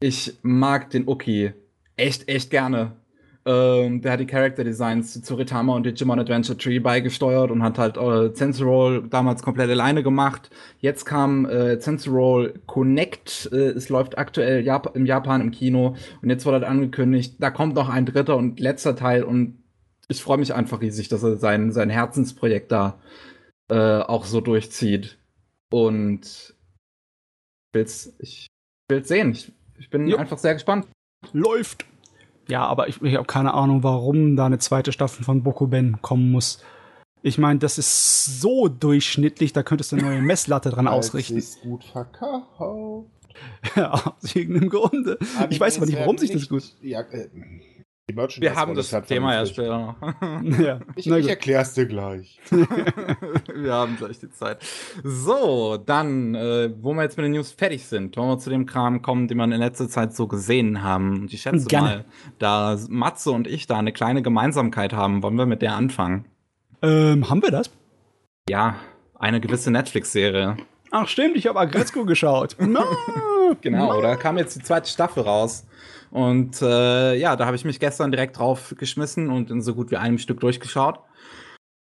Ich 0.00 0.38
mag 0.42 0.90
den 0.90 1.08
Uki 1.08 1.52
echt, 1.96 2.28
echt 2.28 2.50
gerne. 2.50 2.96
Ähm, 3.46 4.02
der 4.02 4.12
hat 4.12 4.20
die 4.20 4.26
Character 4.26 4.64
Designs 4.64 5.22
zu 5.22 5.34
Ritama 5.36 5.76
und 5.76 5.86
Digimon 5.86 6.18
Adventure 6.18 6.58
Tree 6.58 6.80
beigesteuert 6.80 7.52
und 7.52 7.62
hat 7.62 7.78
halt 7.78 7.96
äh, 7.96 8.64
Roll 8.64 9.06
damals 9.08 9.42
komplett 9.42 9.70
alleine 9.70 10.02
gemacht. 10.02 10.50
Jetzt 10.80 11.04
kam 11.04 11.46
äh, 11.46 11.78
Roll 12.08 12.54
Connect. 12.66 13.48
Äh, 13.52 13.70
es 13.70 13.88
läuft 13.88 14.18
aktuell 14.18 14.64
Jap 14.64 14.96
im 14.96 15.06
Japan 15.06 15.40
im 15.40 15.52
Kino 15.52 15.94
und 16.22 16.28
jetzt 16.28 16.44
wurde 16.44 16.56
halt 16.56 16.66
angekündigt, 16.66 17.36
da 17.38 17.50
kommt 17.50 17.76
noch 17.76 17.88
ein 17.88 18.04
dritter 18.04 18.36
und 18.36 18.58
letzter 18.58 18.96
Teil 18.96 19.22
und 19.22 19.62
ich 20.08 20.22
freue 20.22 20.38
mich 20.38 20.52
einfach 20.52 20.80
riesig, 20.80 21.08
dass 21.08 21.22
er 21.22 21.36
sein, 21.36 21.70
sein 21.70 21.90
Herzensprojekt 21.90 22.72
da 22.72 22.98
äh, 23.68 24.00
auch 24.00 24.24
so 24.24 24.40
durchzieht. 24.40 25.18
Und 25.70 26.54
will's, 27.72 28.14
ich 28.18 28.46
will's 28.88 29.08
sehen. 29.08 29.32
Ich, 29.32 29.52
ich 29.78 29.90
bin 29.90 30.06
jo. 30.06 30.16
einfach 30.16 30.38
sehr 30.38 30.54
gespannt. 30.54 30.86
Läuft. 31.32 31.84
Ja, 32.48 32.64
aber 32.66 32.88
ich, 32.88 33.02
ich 33.02 33.16
habe 33.16 33.26
keine 33.26 33.54
Ahnung, 33.54 33.82
warum 33.82 34.36
da 34.36 34.46
eine 34.46 34.58
zweite 34.58 34.92
Staffel 34.92 35.24
von 35.24 35.42
Bokuben 35.42 36.00
kommen 36.00 36.30
muss. 36.30 36.62
Ich 37.22 37.38
meine, 37.38 37.58
das 37.58 37.76
ist 37.76 38.40
so 38.40 38.68
durchschnittlich, 38.68 39.52
da 39.52 39.64
könntest 39.64 39.90
du 39.90 39.96
eine 39.96 40.06
neue 40.06 40.22
Messlatte 40.22 40.70
dran 40.70 40.86
ausrichten. 40.86 41.36
Ist 41.36 41.60
gut 41.62 41.82
verkauft. 41.82 43.10
ja, 43.74 43.92
aus 44.20 44.36
irgendeinem 44.36 44.68
Grunde. 44.68 45.18
Aber 45.38 45.50
ich 45.50 45.58
weiß 45.58 45.78
aber 45.78 45.86
nicht, 45.86 45.98
warum 45.98 46.18
sich 46.18 46.30
das 46.30 46.48
gut. 46.48 46.62
Ja, 46.82 47.00
äh, 47.00 47.28
wir 48.08 48.54
haben 48.54 48.76
das 48.76 48.90
Thema 49.08 49.34
ja 49.34 49.44
später 49.46 49.78
noch. 49.78 49.96
ja. 50.60 50.78
Ich, 50.94 51.08
ich 51.08 51.28
erklär's 51.28 51.74
dir 51.74 51.86
gleich. 51.86 52.38
wir 52.50 53.72
haben 53.72 53.96
gleich 53.96 54.20
die 54.20 54.30
Zeit. 54.30 54.62
So, 55.02 55.76
dann, 55.76 56.36
äh, 56.36 56.72
wo 56.80 56.94
wir 56.94 57.02
jetzt 57.02 57.16
mit 57.16 57.24
den 57.24 57.32
News 57.32 57.50
fertig 57.50 57.84
sind, 57.84 58.16
wollen 58.16 58.28
wir 58.28 58.38
zu 58.38 58.50
dem 58.50 58.64
Kram 58.64 59.02
kommen, 59.02 59.26
den 59.26 59.38
wir 59.38 59.44
in 59.44 59.50
letzter 59.50 59.88
Zeit 59.88 60.14
so 60.14 60.28
gesehen 60.28 60.84
haben. 60.84 61.22
Und 61.22 61.32
ich 61.32 61.42
schätze 61.42 61.66
Gerne. 61.66 61.88
mal, 61.88 62.04
da 62.38 62.78
Matze 62.88 63.32
und 63.32 63.48
ich 63.48 63.66
da 63.66 63.78
eine 63.78 63.92
kleine 63.92 64.22
Gemeinsamkeit 64.22 64.92
haben, 64.92 65.24
wollen 65.24 65.36
wir 65.36 65.46
mit 65.46 65.60
der 65.62 65.74
anfangen. 65.74 66.26
Ähm, 66.82 67.28
haben 67.28 67.42
wir 67.42 67.50
das? 67.50 67.70
Ja, 68.48 68.76
eine 69.18 69.40
gewisse 69.40 69.72
Netflix-Serie. 69.72 70.56
Ach 70.92 71.08
stimmt, 71.08 71.36
ich 71.36 71.48
habe 71.48 71.58
Agretzko 71.58 72.04
geschaut. 72.04 72.56
No, 72.60 72.84
genau, 73.60 73.94
no. 73.94 74.00
da 74.00 74.14
kam 74.14 74.38
jetzt 74.38 74.54
die 74.54 74.62
zweite 74.62 74.88
Staffel 74.88 75.24
raus. 75.24 75.66
Und 76.16 76.62
äh, 76.62 77.14
ja, 77.14 77.36
da 77.36 77.44
habe 77.44 77.56
ich 77.56 77.66
mich 77.66 77.78
gestern 77.78 78.10
direkt 78.10 78.38
drauf 78.38 78.74
geschmissen 78.78 79.28
und 79.28 79.50
in 79.50 79.60
so 79.60 79.74
gut 79.74 79.90
wie 79.90 79.98
einem 79.98 80.16
Stück 80.16 80.40
durchgeschaut. 80.40 81.00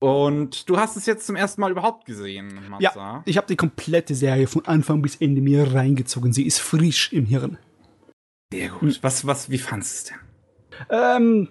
Und 0.01 0.69
du 0.69 0.79
hast 0.79 0.97
es 0.97 1.07
jetzt 1.07 1.29
zum 1.29 1.37
ersten 1.37 1.61
Mal 1.61 1.71
überhaupt 1.71 2.07
gesehen, 2.07 2.59
Matza. 2.69 2.81
Ja, 2.83 3.23
ich 3.25 3.37
habe 3.37 3.47
die 3.47 3.55
komplette 3.55 4.17
Serie 4.17 4.49
von 4.49 4.67
Anfang 4.67 5.01
bis 5.01 5.15
Ende 5.15 5.41
mir 5.41 5.73
reingezogen. 5.73 6.33
Sie 6.33 6.45
ist 6.45 6.59
frisch 6.59 7.13
im 7.13 7.27
Hirn. 7.27 7.57
Sehr 8.53 8.71
gut. 8.71 8.99
Was, 9.01 9.29
was, 9.29 9.49
wie 9.49 9.59
fandest 9.59 10.11
du 10.11 10.15
es 10.15 10.19
denn? 10.89 10.89
Ähm, 10.91 11.49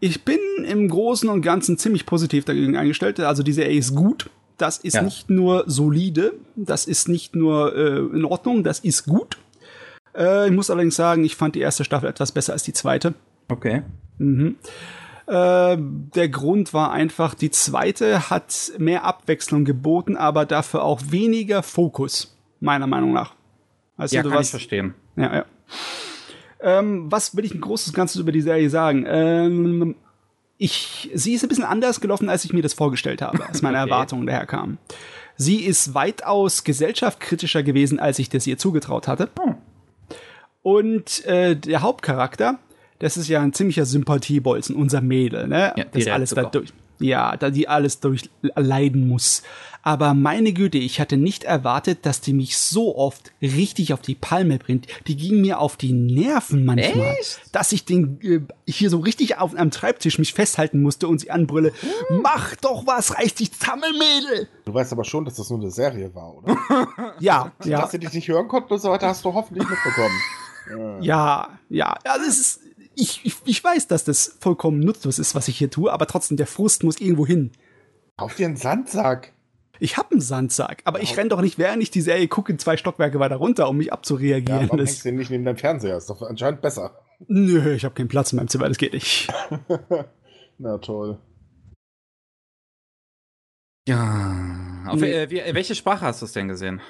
ich 0.00 0.26
bin 0.26 0.38
im 0.68 0.88
Großen 0.90 1.30
und 1.30 1.40
Ganzen 1.40 1.78
ziemlich 1.78 2.04
positiv 2.04 2.44
dagegen 2.44 2.76
eingestellt. 2.76 3.18
Also 3.18 3.42
die 3.42 3.54
Serie 3.54 3.78
ist 3.78 3.94
gut. 3.94 4.28
Das 4.58 4.76
ist 4.76 4.96
ja. 4.96 5.02
nicht 5.02 5.30
nur 5.30 5.64
solide, 5.68 6.34
das 6.54 6.84
ist 6.84 7.08
nicht 7.08 7.34
nur 7.34 7.74
äh, 7.74 7.96
in 8.14 8.26
Ordnung, 8.26 8.62
das 8.62 8.80
ist 8.80 9.06
gut. 9.06 9.38
Äh, 10.16 10.46
ich 10.46 10.52
muss 10.52 10.70
allerdings 10.70 10.96
sagen, 10.96 11.24
ich 11.24 11.36
fand 11.36 11.54
die 11.54 11.60
erste 11.60 11.84
Staffel 11.84 12.08
etwas 12.08 12.32
besser 12.32 12.52
als 12.52 12.62
die 12.62 12.72
zweite. 12.72 13.14
Okay. 13.48 13.82
Mhm. 14.18 14.56
Äh, 15.26 15.76
der 15.78 16.28
Grund 16.28 16.74
war 16.74 16.92
einfach, 16.92 17.34
die 17.34 17.50
zweite 17.50 18.30
hat 18.30 18.72
mehr 18.78 19.04
Abwechslung 19.04 19.64
geboten, 19.64 20.16
aber 20.16 20.44
dafür 20.44 20.82
auch 20.84 21.00
weniger 21.08 21.62
Fokus, 21.62 22.36
meiner 22.60 22.86
Meinung 22.86 23.12
nach. 23.12 23.34
Also, 23.96 24.16
ja, 24.16 24.22
kann 24.22 24.32
was, 24.32 24.46
ich 24.46 24.50
verstehen. 24.50 24.94
Ja, 25.16 25.34
ja. 25.34 25.44
Ähm, 26.60 27.10
was 27.10 27.36
will 27.36 27.44
ich 27.44 27.54
ein 27.54 27.60
großes 27.60 27.92
Ganzes 27.92 28.20
über 28.20 28.32
die 28.32 28.40
Serie 28.40 28.68
sagen? 28.68 29.04
Ähm, 29.06 29.94
ich, 30.58 31.10
sie 31.14 31.34
ist 31.34 31.42
ein 31.42 31.48
bisschen 31.48 31.64
anders 31.64 32.00
gelaufen, 32.00 32.28
als 32.28 32.44
ich 32.44 32.52
mir 32.52 32.62
das 32.62 32.74
vorgestellt 32.74 33.22
habe, 33.22 33.46
als 33.46 33.62
meine 33.62 33.78
okay. 33.82 33.90
Erwartungen 33.90 34.26
daherkamen. 34.26 34.78
Sie 35.36 35.64
ist 35.64 35.94
weitaus 35.94 36.64
gesellschaftskritischer 36.64 37.62
gewesen, 37.62 37.98
als 37.98 38.18
ich 38.18 38.28
das 38.28 38.46
ihr 38.46 38.56
zugetraut 38.56 39.08
hatte. 39.08 39.28
Oh. 39.40 39.54
Und 40.64 41.26
äh, 41.26 41.54
der 41.54 41.82
Hauptcharakter, 41.82 42.58
das 42.98 43.18
ist 43.18 43.28
ja 43.28 43.42
ein 43.42 43.52
ziemlicher 43.52 43.84
Sympathiebolzen, 43.84 44.74
unser 44.74 45.02
Mädel, 45.02 45.46
ne? 45.46 45.74
Ja, 45.76 45.84
das 45.84 46.06
alles 46.06 46.30
da 46.30 46.44
durch. 46.44 46.72
Ja, 47.00 47.36
da 47.36 47.50
die 47.50 47.68
alles 47.68 48.00
durchleiden 48.00 49.06
muss. 49.06 49.42
Aber 49.82 50.14
meine 50.14 50.54
Güte, 50.54 50.78
ich 50.78 51.00
hatte 51.00 51.18
nicht 51.18 51.44
erwartet, 51.44 52.06
dass 52.06 52.22
die 52.22 52.32
mich 52.32 52.56
so 52.56 52.96
oft 52.96 53.32
richtig 53.42 53.92
auf 53.92 54.00
die 54.00 54.14
Palme 54.14 54.56
bringt. 54.56 54.86
Die 55.06 55.16
ging 55.16 55.42
mir 55.42 55.58
auf 55.58 55.76
die 55.76 55.92
Nerven 55.92 56.64
manchmal. 56.64 57.16
Echt? 57.20 57.42
Dass 57.52 57.72
ich 57.72 57.84
den 57.84 58.18
äh, 58.22 58.40
hier 58.66 58.88
so 58.88 59.00
richtig 59.00 59.36
auf 59.36 59.54
einem 59.54 59.70
Schreibtisch 59.70 60.18
mich 60.18 60.32
festhalten 60.32 60.80
musste 60.80 61.08
und 61.08 61.20
sie 61.20 61.30
anbrülle. 61.30 61.74
Hm. 62.08 62.22
Mach 62.22 62.56
doch 62.56 62.86
was, 62.86 63.18
reiß 63.18 63.34
dich 63.34 63.52
zusammen, 63.52 63.92
Mädel! 63.98 64.48
Du 64.64 64.72
weißt 64.72 64.92
aber 64.92 65.04
schon, 65.04 65.26
dass 65.26 65.34
das 65.34 65.50
nur 65.50 65.60
eine 65.60 65.70
Serie 65.70 66.14
war, 66.14 66.34
oder? 66.38 66.56
ja, 67.20 67.52
ja. 67.64 67.82
Dass 67.82 67.90
sie 67.90 67.98
dich 67.98 68.14
nicht 68.14 68.28
hören 68.28 68.48
konnten 68.48 68.72
und 68.72 68.80
so 68.80 68.90
weiter, 68.90 69.08
hast 69.08 69.22
du 69.26 69.34
hoffentlich 69.34 69.68
mitbekommen. 69.68 70.18
Ja, 70.70 71.58
ja, 71.68 71.98
ja, 72.04 72.18
das 72.18 72.38
ist, 72.38 72.60
ich, 72.94 73.20
ich, 73.24 73.36
ich 73.44 73.62
weiß, 73.62 73.86
dass 73.88 74.04
das 74.04 74.36
vollkommen 74.40 74.80
nutzlos 74.80 75.18
ist, 75.18 75.34
was 75.34 75.48
ich 75.48 75.58
hier 75.58 75.70
tue, 75.70 75.92
aber 75.92 76.06
trotzdem, 76.06 76.36
der 76.36 76.46
Frust 76.46 76.84
muss 76.84 77.00
irgendwo 77.00 77.26
hin. 77.26 77.52
Kauf 78.16 78.36
dir 78.36 78.46
einen 78.46 78.56
Sandsack. 78.56 79.32
Ich 79.80 79.96
habe 79.96 80.12
einen 80.12 80.20
Sandsack, 80.20 80.82
aber 80.84 81.02
ich 81.02 81.16
renn 81.16 81.28
doch 81.28 81.40
nicht, 81.40 81.58
während 81.58 81.82
ich 81.82 81.90
die 81.90 82.00
Serie 82.00 82.28
gucke, 82.28 82.56
zwei 82.56 82.76
Stockwerke 82.76 83.18
weiter 83.18 83.36
runter, 83.36 83.68
um 83.68 83.76
mich 83.76 83.92
abzureagieren. 83.92 84.62
Ja, 84.62 84.68
warum 84.68 84.78
das 84.78 84.90
hängst 84.90 85.04
du 85.04 85.12
nicht 85.12 85.30
neben 85.30 85.44
deinem 85.44 85.56
Fernseher? 85.56 85.96
Ist 85.96 86.08
doch 86.08 86.22
anscheinend 86.22 86.62
besser. 86.62 86.98
Nö, 87.26 87.74
ich 87.74 87.84
habe 87.84 87.94
keinen 87.94 88.08
Platz 88.08 88.32
in 88.32 88.36
meinem 88.36 88.48
Zimmer, 88.48 88.68
das 88.68 88.78
geht 88.78 88.92
nicht. 88.92 89.32
Na 90.58 90.78
toll. 90.78 91.18
Ja. 93.88 94.84
Auf, 94.86 95.02
äh, 95.02 95.28
wie, 95.30 95.42
welche 95.54 95.74
Sprache 95.74 96.06
hast 96.06 96.22
du 96.22 96.26
es 96.26 96.32
denn 96.32 96.48
gesehen? 96.48 96.80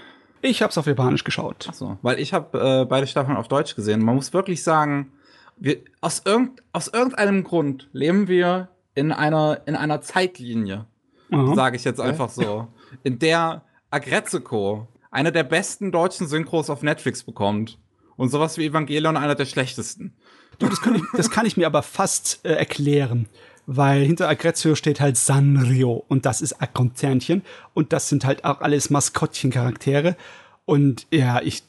Ich 0.44 0.60
habe 0.60 0.70
es 0.70 0.76
auf 0.76 0.86
Japanisch 0.86 1.24
geschaut. 1.24 1.66
Ach 1.70 1.74
so, 1.74 1.96
weil 2.02 2.20
ich 2.20 2.34
habe 2.34 2.82
äh, 2.82 2.84
beide 2.84 3.06
Staffeln 3.06 3.38
auf 3.38 3.48
Deutsch 3.48 3.74
gesehen. 3.74 4.04
Man 4.04 4.14
muss 4.14 4.34
wirklich 4.34 4.62
sagen, 4.62 5.10
wir, 5.56 5.78
aus, 6.02 6.22
irgend, 6.26 6.62
aus 6.72 6.88
irgendeinem 6.88 7.44
Grund 7.44 7.88
leben 7.94 8.28
wir 8.28 8.68
in 8.94 9.10
einer, 9.10 9.62
in 9.64 9.74
einer 9.74 10.02
Zeitlinie, 10.02 10.84
sage 11.30 11.76
ich 11.76 11.84
jetzt 11.84 12.00
einfach 12.00 12.28
so, 12.28 12.68
in 13.02 13.18
der 13.18 13.62
Agretzeko 13.90 14.86
eine 15.10 15.32
der 15.32 15.44
besten 15.44 15.90
deutschen 15.90 16.28
Synchros 16.28 16.68
auf 16.68 16.82
Netflix 16.82 17.22
bekommt 17.22 17.78
und 18.16 18.28
sowas 18.28 18.58
wie 18.58 18.66
Evangelion 18.66 19.16
einer 19.16 19.34
der 19.34 19.46
schlechtesten. 19.46 20.14
Du, 20.58 20.68
das 20.68 20.82
kann 20.82 20.94
ich, 20.94 21.02
das 21.16 21.30
kann 21.30 21.46
ich 21.46 21.56
mir 21.56 21.66
aber 21.66 21.82
fast 21.82 22.44
äh, 22.44 22.52
erklären 22.52 23.28
weil 23.66 24.04
hinter 24.04 24.28
Agrezio 24.28 24.74
steht 24.74 25.00
halt 25.00 25.16
Sanrio 25.16 26.04
und 26.08 26.26
das 26.26 26.42
ist 26.42 26.60
ein 26.60 26.72
Konzernchen 26.72 27.42
und 27.72 27.92
das 27.92 28.08
sind 28.08 28.24
halt 28.24 28.44
auch 28.44 28.60
alles 28.60 28.90
Maskottchencharaktere 28.90 30.16
und 30.64 31.06
ja, 31.10 31.40
ich 31.42 31.62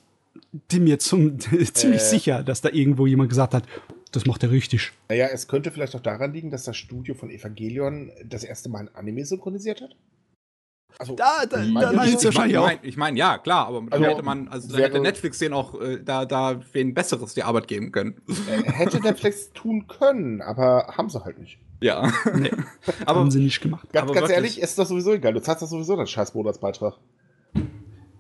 bin 0.68 0.84
mir 0.84 1.00
zum, 1.00 1.39
ziemlich 1.74 2.02
äh, 2.02 2.06
sicher, 2.06 2.43
dass 2.43 2.62
da 2.62 2.70
irgendwo 2.70 3.06
jemand 3.06 3.30
gesagt 3.30 3.54
hat, 3.54 3.64
das 4.12 4.26
macht 4.26 4.43
er 4.43 4.52
richtig. 4.52 4.93
Naja, 5.10 5.28
es 5.32 5.48
könnte 5.48 5.72
vielleicht 5.72 5.96
auch 5.96 6.02
daran 6.02 6.34
liegen, 6.34 6.50
dass 6.50 6.64
das 6.64 6.78
Studio 6.78 7.16
von 7.16 7.30
Evangelion 7.30 8.12
das 8.24 8.43
erste 8.43 8.70
Mal 8.70 8.88
ein 8.88 8.96
Anime 8.96 9.26
synchronisiert 9.26 9.82
hat. 9.82 9.96
Also, 10.98 11.16
da, 11.16 11.46
da, 11.46 11.58
da 11.58 11.91
nein, 11.91 12.08
ich, 12.08 12.24
ich 12.24 12.38
meine, 12.38 12.60
mein, 12.60 12.80
ich 12.82 12.96
mein, 12.96 13.18
ja, 13.18 13.38
klar, 13.38 13.68
aber 13.68 13.84
also, 13.89 14.06
hätte 14.06 14.24
man, 14.24 14.48
also 14.48 14.70
da 14.70 14.78
hätte 14.78 15.02
Netflix 15.02 15.39
den 15.39 15.52
auch 15.52 15.80
äh, 15.82 16.02
da, 16.02 16.24
da 16.24 16.62
wen 16.72 16.93
Besseres 16.93 17.34
die 17.34 17.43
Arbeit 17.43 17.68
geben 17.68 17.91
können. 17.91 18.22
Äh, 18.30 18.72
hätte 18.72 19.02
Netflix 19.02 19.52
tun 19.52 19.88
können, 19.88 20.41
aber 20.41 20.93
haben 20.96 21.10
sie 21.10 21.22
halt 21.26 21.38
nicht. 21.38 21.60
Ja. 21.82 22.11
Nee, 22.34 22.51
aber 23.05 23.19
haben 23.19 23.32
sie 23.32 23.39
nicht 23.39 23.61
gemacht. 23.61 23.88
Ganz, 23.91 24.11
ganz 24.11 24.30
ehrlich, 24.30 24.61
ist 24.61 24.78
das 24.78 24.89
sowieso 24.89 25.13
egal. 25.13 25.34
Du 25.34 25.41
zahlst 25.41 25.61
das 25.61 25.69
sowieso 25.69 25.95
deinen 25.95 26.07
scheiß 26.07 26.34
Monatsbeitrag. 26.34 26.95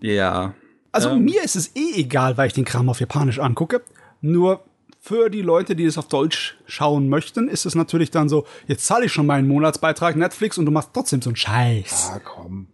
Ja. 0.01 0.53
Also 0.91 1.09
ähm. 1.09 1.25
mir 1.25 1.43
ist 1.43 1.55
es 1.55 1.75
eh 1.75 1.99
egal, 1.99 2.37
weil 2.37 2.47
ich 2.47 2.53
den 2.53 2.65
Kram 2.65 2.89
auf 2.89 2.99
Japanisch 2.99 3.39
angucke. 3.39 3.81
Nur 4.21 4.63
für 4.99 5.29
die 5.29 5.41
Leute, 5.41 5.75
die 5.75 5.85
es 5.85 5.97
auf 5.97 6.07
Deutsch 6.07 6.57
schauen 6.65 7.09
möchten, 7.09 7.47
ist 7.47 7.65
es 7.65 7.75
natürlich 7.75 8.11
dann 8.11 8.27
so, 8.27 8.45
jetzt 8.65 8.85
zahle 8.85 9.05
ich 9.05 9.13
schon 9.13 9.27
meinen 9.27 9.47
Monatsbeitrag 9.47 10.15
Netflix 10.15 10.57
und 10.57 10.65
du 10.65 10.71
machst 10.71 10.91
trotzdem 10.93 11.21
so 11.21 11.29
einen 11.29 11.35
Scheiß. 11.35 12.11
Ah, 12.13 12.19
komm. 12.19 12.67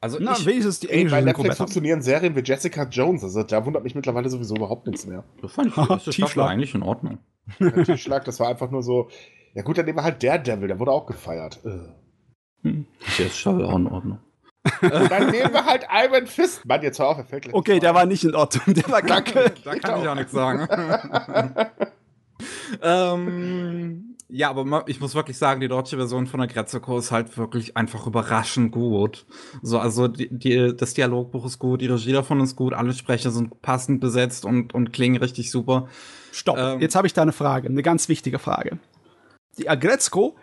Also 0.00 0.18
Na, 0.20 0.32
ich, 0.32 0.46
wenigstens 0.46 0.80
die 0.80 0.88
englische 0.88 1.16
Bei 1.16 1.22
Netflix 1.22 1.56
funktionieren 1.56 2.00
Serien 2.00 2.34
wie 2.34 2.40
Jessica 2.40 2.84
Jones, 2.84 3.22
also 3.22 3.42
da 3.42 3.66
wundert 3.66 3.84
mich 3.84 3.94
mittlerweile 3.94 4.30
sowieso 4.30 4.56
überhaupt 4.56 4.86
nichts 4.86 5.06
mehr. 5.06 5.24
Das 5.42 5.52
fand 5.52 5.68
ich 5.68 5.74
das 6.04 6.14
Staffel 6.14 6.42
eigentlich 6.42 6.74
in 6.74 6.82
Ordnung. 6.82 7.18
Tiefschlag, 7.58 8.24
das 8.24 8.40
war 8.40 8.48
einfach 8.48 8.70
nur 8.70 8.82
so, 8.82 9.08
ja 9.54 9.62
gut, 9.62 9.78
dann 9.78 9.86
nehmen 9.86 9.98
wir 9.98 10.04
halt 10.04 10.22
Daredevil, 10.22 10.68
der 10.68 10.78
wurde 10.78 10.92
auch 10.92 11.06
gefeiert. 11.06 11.60
Äh. 11.64 12.68
Hm. 12.68 12.86
Der 13.18 13.26
ist 13.26 13.38
schon 13.38 13.64
auch 13.64 13.76
in 13.76 13.86
Ordnung. 13.86 14.18
dann 14.82 15.30
nehmen 15.30 15.52
wir 15.52 15.64
halt 15.64 15.86
Iron 15.90 16.26
Fist. 16.26 16.66
Mann, 16.66 16.82
jetzt 16.82 16.98
hör 16.98 17.08
auf, 17.08 17.18
er 17.18 17.24
fällt 17.24 17.44
gleich 17.44 17.54
Okay, 17.54 17.80
der 17.80 17.94
war 17.94 18.04
nicht 18.04 18.24
in 18.24 18.34
Ordnung, 18.34 18.74
der 18.74 18.88
war 18.90 19.00
kacke. 19.00 19.52
da 19.64 19.74
kann 19.76 20.02
ich 20.02 20.08
auch 20.08 20.14
nichts 20.14 20.32
sagen. 20.32 20.68
ähm, 22.82 24.16
ja, 24.28 24.50
aber 24.50 24.84
ich 24.86 25.00
muss 25.00 25.14
wirklich 25.14 25.38
sagen, 25.38 25.60
die 25.60 25.68
deutsche 25.68 25.96
Version 25.96 26.26
von 26.26 26.40
der 26.40 26.48
Gretzeko 26.48 26.98
ist 26.98 27.10
halt 27.10 27.36
wirklich 27.38 27.76
einfach 27.76 28.06
überraschend 28.06 28.70
gut. 28.70 29.26
So, 29.62 29.78
also 29.78 30.08
die, 30.08 30.28
die, 30.30 30.76
das 30.76 30.94
Dialogbuch 30.94 31.46
ist 31.46 31.58
gut, 31.58 31.80
die 31.80 31.86
Regie 31.86 32.12
davon 32.12 32.40
ist 32.40 32.54
gut, 32.54 32.74
alle 32.74 32.92
Sprecher 32.92 33.30
sind 33.30 33.62
passend 33.62 34.00
besetzt 34.00 34.44
und, 34.44 34.74
und 34.74 34.92
klingen 34.92 35.16
richtig 35.16 35.50
super. 35.50 35.88
Stopp, 36.32 36.58
ähm, 36.58 36.80
jetzt 36.80 36.94
habe 36.94 37.06
ich 37.06 37.14
da 37.14 37.22
eine 37.22 37.32
Frage, 37.32 37.68
eine 37.68 37.82
ganz 37.82 38.08
wichtige 38.08 38.38
Frage. 38.38 38.78
Die 39.58 39.68
Agretzko 39.68 40.36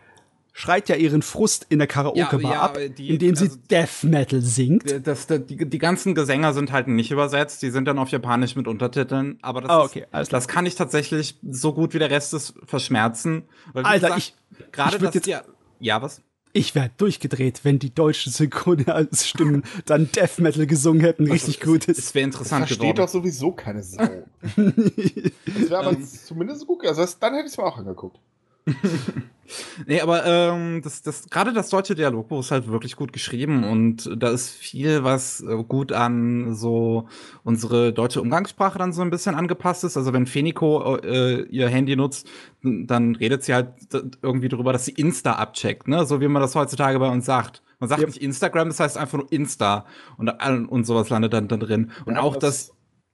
schreit 0.58 0.90
ja 0.90 0.96
ihren 0.96 1.22
Frust 1.22 1.68
in 1.70 1.78
der 1.78 1.88
Karaoke-Bar 1.88 2.42
ja, 2.42 2.50
ja, 2.50 2.62
ab, 2.62 2.80
die, 2.98 3.10
indem 3.10 3.36
sie 3.36 3.46
also, 3.46 3.58
Death 3.70 4.04
Metal 4.04 4.42
singt. 4.42 5.06
Das, 5.06 5.28
das, 5.28 5.46
die, 5.46 5.70
die 5.70 5.78
ganzen 5.78 6.16
Gesänger 6.16 6.54
sind 6.54 6.72
halt 6.72 6.88
nicht 6.88 7.12
übersetzt, 7.12 7.62
die 7.62 7.70
sind 7.70 7.86
dann 7.86 8.00
auf 8.00 8.10
Japanisch 8.10 8.56
mit 8.56 8.68
Untertiteln, 8.68 9.38
aber 9.44 9.62
das, 9.62 9.72
oh, 9.72 9.84
okay, 9.84 10.06
ist, 10.20 10.34
das 10.34 10.48
kann 10.48 10.66
ich 10.66 10.74
tatsächlich 10.74 11.38
so 11.48 11.74
gut 11.74 11.94
wie 11.94 12.00
der 12.00 12.10
Rest 12.10 12.34
des 12.34 12.56
verschmerzen. 12.66 13.44
Weil, 13.74 13.86
Alter, 13.86 14.16
gesagt, 14.16 14.34
ich 14.56 14.72
gerade 14.72 14.98
das 14.98 15.14
jetzt, 15.14 15.28
ja, 15.28 15.44
ja, 15.80 16.02
was? 16.02 16.24
Ich 16.54 16.74
wäre 16.74 16.90
durchgedreht, 16.98 17.60
wenn 17.64 17.78
die 17.78 17.94
deutschen 17.94 18.32
Synchronstimmen 18.32 19.64
dann 19.86 20.10
Death 20.12 20.40
Metal 20.40 20.66
gesungen 20.66 21.02
hätten. 21.02 21.30
Richtig 21.30 21.60
gut 21.60 21.86
ist. 21.86 22.00
Es 22.00 22.16
wäre 22.16 22.24
interessant 22.26 22.64
das 22.64 22.70
versteht 22.76 22.98
doch 22.98 23.08
sowieso 23.08 23.52
keine 23.52 23.84
Sau. 23.84 24.02
das 24.42 25.70
wäre 25.70 25.78
aber 25.78 26.02
zumindest 26.02 26.66
gut. 26.66 26.84
Also 26.88 27.06
dann 27.20 27.36
hätte 27.36 27.46
ich 27.46 27.52
es 27.52 27.58
mir 27.58 27.64
auch 27.64 27.78
angeguckt. 27.78 28.18
nee, 29.88 30.02
aber 30.02 30.26
ähm, 30.26 30.82
das, 30.84 31.02
das, 31.02 31.30
gerade 31.30 31.54
das 31.54 31.70
deutsche 31.70 31.96
Dialogbuch 31.96 32.40
ist 32.40 32.52
halt 32.52 32.68
wirklich 32.68 32.96
gut 32.96 33.14
geschrieben 33.14 33.64
und 33.64 34.10
da 34.16 34.30
ist 34.30 34.50
viel, 34.50 35.04
was 35.04 35.42
äh, 35.42 35.64
gut 35.64 35.92
an 35.92 36.54
so 36.54 37.08
unsere 37.44 37.94
deutsche 37.94 38.22
Umgangssprache 38.22 38.78
dann 38.78 38.94
so 38.94 39.02
ein 39.02 39.10
bisschen 39.10 39.36
angepasst 39.36 39.84
ist. 39.84 39.98
Also 39.98 40.14
wenn 40.14 40.26
Feniko 40.26 40.98
äh, 40.98 41.44
ihr 41.44 41.70
Handy 41.70 41.96
nutzt, 41.96 42.28
dann 42.62 43.16
redet 43.16 43.44
sie 43.44 43.54
halt 43.54 43.70
irgendwie 44.22 44.50
darüber, 44.50 44.74
dass 44.74 44.86
sie 44.86 44.92
Insta 44.92 45.34
abcheckt, 45.34 45.88
ne? 45.88 46.06
So 46.06 46.20
wie 46.22 46.28
man 46.28 46.42
das 46.42 46.56
heutzutage 46.56 47.00
bei 47.00 47.10
uns 47.10 47.26
sagt. 47.26 47.62
Man 47.80 47.90
sagt 47.90 48.02
yep. 48.02 48.10
nicht 48.10 48.22
Instagram, 48.22 48.70
das 48.70 48.80
heißt 48.80 48.98
einfach 48.98 49.20
nur 49.20 49.32
Insta 49.32 49.86
und, 50.18 50.30
und 50.30 50.84
sowas 50.86 51.10
landet 51.10 51.34
dann, 51.34 51.48
dann 51.48 51.60
drin. 51.60 51.92
Und 52.06 52.16
ja, 52.16 52.22
auch 52.22 52.36
das, 52.36 52.74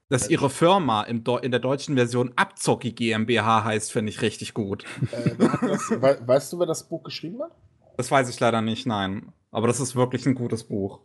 dass 0.10 0.30
ihre 0.30 0.50
Firma 0.50 1.04
in 1.04 1.24
der 1.24 1.60
deutschen 1.60 1.96
Version 1.96 2.34
Abzocki 2.36 2.92
GmbH 2.92 3.64
heißt, 3.64 3.92
finde 3.92 4.12
ich 4.12 4.22
richtig 4.22 4.54
gut. 4.54 4.84
Äh, 5.12 5.36
das, 5.38 5.90
we 5.90 6.20
weißt 6.26 6.54
du, 6.54 6.60
wer 6.60 6.66
das 6.66 6.88
Buch 6.88 7.04
geschrieben 7.04 7.42
hat? 7.42 7.52
Das 7.98 8.12
weiß 8.12 8.30
ich 8.30 8.40
leider 8.40 8.62
nicht, 8.62 8.86
nein. 8.86 9.32
Aber 9.52 9.68
das 9.68 9.80
ist 9.80 9.96
wirklich 9.96 10.26
ein 10.26 10.36
gutes 10.36 10.64
Buch. 10.64 11.02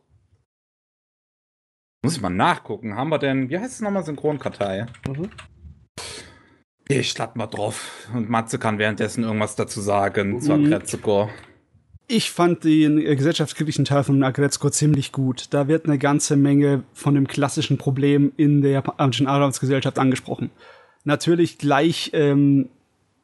Muss 2.03 2.17
ich 2.17 2.23
mal 2.23 2.31
nachgucken. 2.31 2.97
Haben 2.97 3.11
wir 3.11 3.19
denn, 3.19 3.51
wie 3.51 3.59
heißt 3.59 3.75
es 3.75 3.81
nochmal, 3.81 4.05
Synchronkartei? 4.05 4.87
Mhm. 5.07 5.31
Ich 6.89 7.11
schlapp 7.11 7.37
mal 7.37 7.47
drauf. 7.47 8.09
Und 8.15 8.31
Matze 8.31 8.59
kann 8.59 8.79
währenddessen 8.79 9.25
irgendwas 9.25 9.57
dazu 9.57 9.81
sagen 9.81 10.35
mhm. 10.35 10.41
zu 10.41 10.53
Agretsuko. 10.55 11.29
Ich 12.11 12.31
fand 12.31 12.65
den 12.65 12.99
äh, 12.99 13.15
gesellschaftskritischen 13.15 13.85
Teil 13.85 14.03
von 14.03 14.23
Agretzko 14.23 14.71
ziemlich 14.71 15.13
gut. 15.13 15.49
Da 15.51 15.69
wird 15.69 15.85
eine 15.85 15.99
ganze 15.99 16.37
Menge 16.37 16.83
von 16.95 17.15
dem 17.15 17.29
klassischen 17.29 17.77
Problem 17.77 18.33
in 18.39 18.63
der 18.63 18.71
japanischen 18.71 19.27
Arbeitsgesellschaft 19.27 19.99
angesprochen. 19.99 20.51
Natürlich 21.05 21.59
gleich, 21.59 22.11
ähm, 22.15 22.71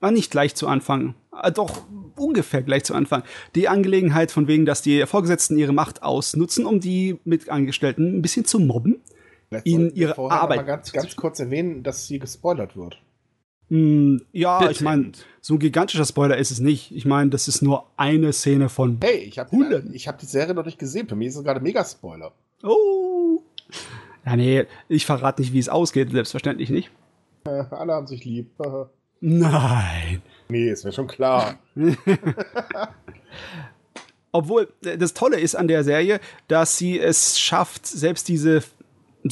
nicht 0.03 0.31
gleich 0.31 0.55
zu 0.55 0.69
Anfang, 0.69 1.15
äh, 1.43 1.51
doch 1.51 1.87
ungefähr 2.17 2.63
gleich 2.63 2.85
zu 2.85 2.95
Anfang. 2.95 3.23
Die 3.55 3.69
Angelegenheit 3.69 4.31
von 4.31 4.49
wegen, 4.49 4.67
dass 4.67 4.83
die 4.83 5.07
Vorgesetzten 5.07 5.57
ihre 5.57 5.73
Macht 5.73 6.03
ausnutzen, 6.03 6.67
um 6.67 6.79
die 6.79 7.19
Mitangestellten 7.25 8.19
ein 8.19 8.23
bisschen 8.23 8.45
zu 8.45 8.61
mobben. 8.61 9.01
Vielleicht 9.49 9.67
ihnen 9.67 9.95
ihre 9.95 10.19
Arbeit. 10.31 10.59
Mal 10.59 10.65
ganz, 10.65 10.93
ganz 10.93 11.17
kurz 11.17 11.41
erwähnen, 11.41 11.83
dass 11.83 12.07
sie 12.07 12.19
gespoilert 12.19 12.77
wird. 12.77 13.01
Mm, 13.69 14.19
ja, 14.33 14.59
Bitte. 14.59 14.73
ich 14.73 14.81
meine, 14.81 15.13
so 15.41 15.55
ein 15.55 15.59
gigantischer 15.59 16.05
Spoiler 16.05 16.37
ist 16.37 16.51
es 16.51 16.61
nicht. 16.61 16.93
Ich 16.95 17.05
meine, 17.05 17.31
das 17.31 17.49
ist 17.49 17.63
nur 17.63 17.87
eine 17.97 18.33
Szene 18.33 18.69
von. 18.69 18.99
Hey, 19.03 19.19
ich 19.19 19.39
habe 19.39 19.51
die, 19.51 19.99
hab 19.99 20.19
die 20.19 20.27
Serie 20.27 20.55
noch 20.55 20.65
nicht 20.65 20.79
gesehen. 20.79 21.09
Für 21.09 21.17
mich 21.17 21.29
ist 21.29 21.37
es 21.37 21.45
gerade 21.45 21.61
mega 21.61 21.85
Spoiler. 21.85 22.33
Oh. 22.63 23.43
Ja, 24.25 24.37
nee, 24.37 24.65
ich 24.89 25.07
verrate 25.07 25.43
nicht, 25.43 25.53
wie 25.53 25.59
es 25.59 25.69
ausgeht. 25.69 26.11
Selbstverständlich 26.11 26.71
nicht. 26.71 26.91
Äh, 27.47 27.65
alle 27.71 27.93
haben 27.95 28.07
sich 28.07 28.25
lieb. 28.25 28.51
Nein. 29.21 30.23
Nee, 30.49 30.71
ist 30.71 30.85
mir 30.85 30.93
schon 30.93 31.07
klar. 31.07 31.59
Obwohl, 34.33 34.69
äh, 34.85 34.99
das 34.99 35.15
Tolle 35.15 35.39
ist 35.41 35.55
an 35.55 35.69
der 35.69 35.85
Serie, 35.85 36.21
dass 36.49 36.77
sie 36.77 36.99
es 36.99 37.39
schafft, 37.39 37.87
selbst 37.87 38.29
diese 38.29 38.63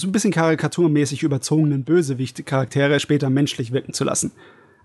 so 0.00 0.06
ein 0.06 0.12
bisschen 0.12 0.32
karikaturmäßig 0.32 1.22
überzogenen 1.22 1.84
Bösewicht-Charaktere 1.84 2.98
später 3.00 3.30
menschlich 3.30 3.72
wirken 3.72 3.92
zu 3.92 4.04
lassen. 4.04 4.32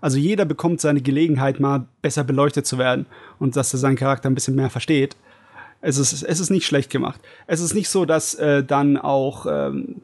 Also 0.00 0.18
jeder 0.18 0.44
bekommt 0.44 0.80
seine 0.80 1.00
Gelegenheit, 1.00 1.60
mal 1.60 1.86
besser 2.02 2.24
beleuchtet 2.24 2.66
zu 2.66 2.78
werden 2.78 3.06
und 3.38 3.56
dass 3.56 3.72
er 3.72 3.78
seinen 3.78 3.96
Charakter 3.96 4.28
ein 4.30 4.34
bisschen 4.34 4.54
mehr 4.54 4.70
versteht. 4.70 5.16
Es 5.80 5.96
ist, 5.96 6.22
es 6.22 6.40
ist 6.40 6.50
nicht 6.50 6.66
schlecht 6.66 6.90
gemacht. 6.90 7.20
Es 7.46 7.60
ist 7.60 7.74
nicht 7.74 7.88
so, 7.88 8.04
dass 8.04 8.34
äh, 8.34 8.62
dann 8.62 8.96
auch 8.96 9.46
ähm, 9.48 10.02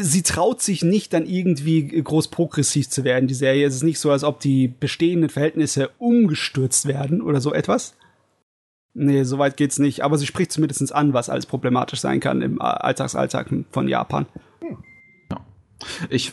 sie 0.00 0.22
traut 0.22 0.62
sich 0.62 0.82
nicht, 0.82 1.12
dann 1.12 1.26
irgendwie 1.26 1.86
groß 2.02 2.28
progressiv 2.28 2.88
zu 2.88 3.04
werden, 3.04 3.28
die 3.28 3.34
Serie. 3.34 3.66
Es 3.66 3.74
ist 3.74 3.82
nicht 3.82 3.98
so, 3.98 4.10
als 4.10 4.24
ob 4.24 4.40
die 4.40 4.68
bestehenden 4.68 5.28
Verhältnisse 5.28 5.90
umgestürzt 5.98 6.86
werden 6.86 7.20
oder 7.20 7.40
so 7.40 7.52
etwas. 7.52 7.94
Nee, 8.98 9.24
soweit 9.24 9.58
geht's 9.58 9.78
nicht. 9.78 10.02
Aber 10.02 10.16
sie 10.16 10.26
spricht 10.26 10.50
zumindest 10.50 10.94
an, 10.94 11.12
was 11.12 11.28
alles 11.28 11.44
problematisch 11.44 12.00
sein 12.00 12.18
kann 12.18 12.40
im 12.40 12.62
Alltagsalltag 12.62 13.52
von 13.70 13.88
Japan. 13.88 14.24
Hm. 14.60 14.78
Ja. 15.30 15.40
Ich, 16.08 16.32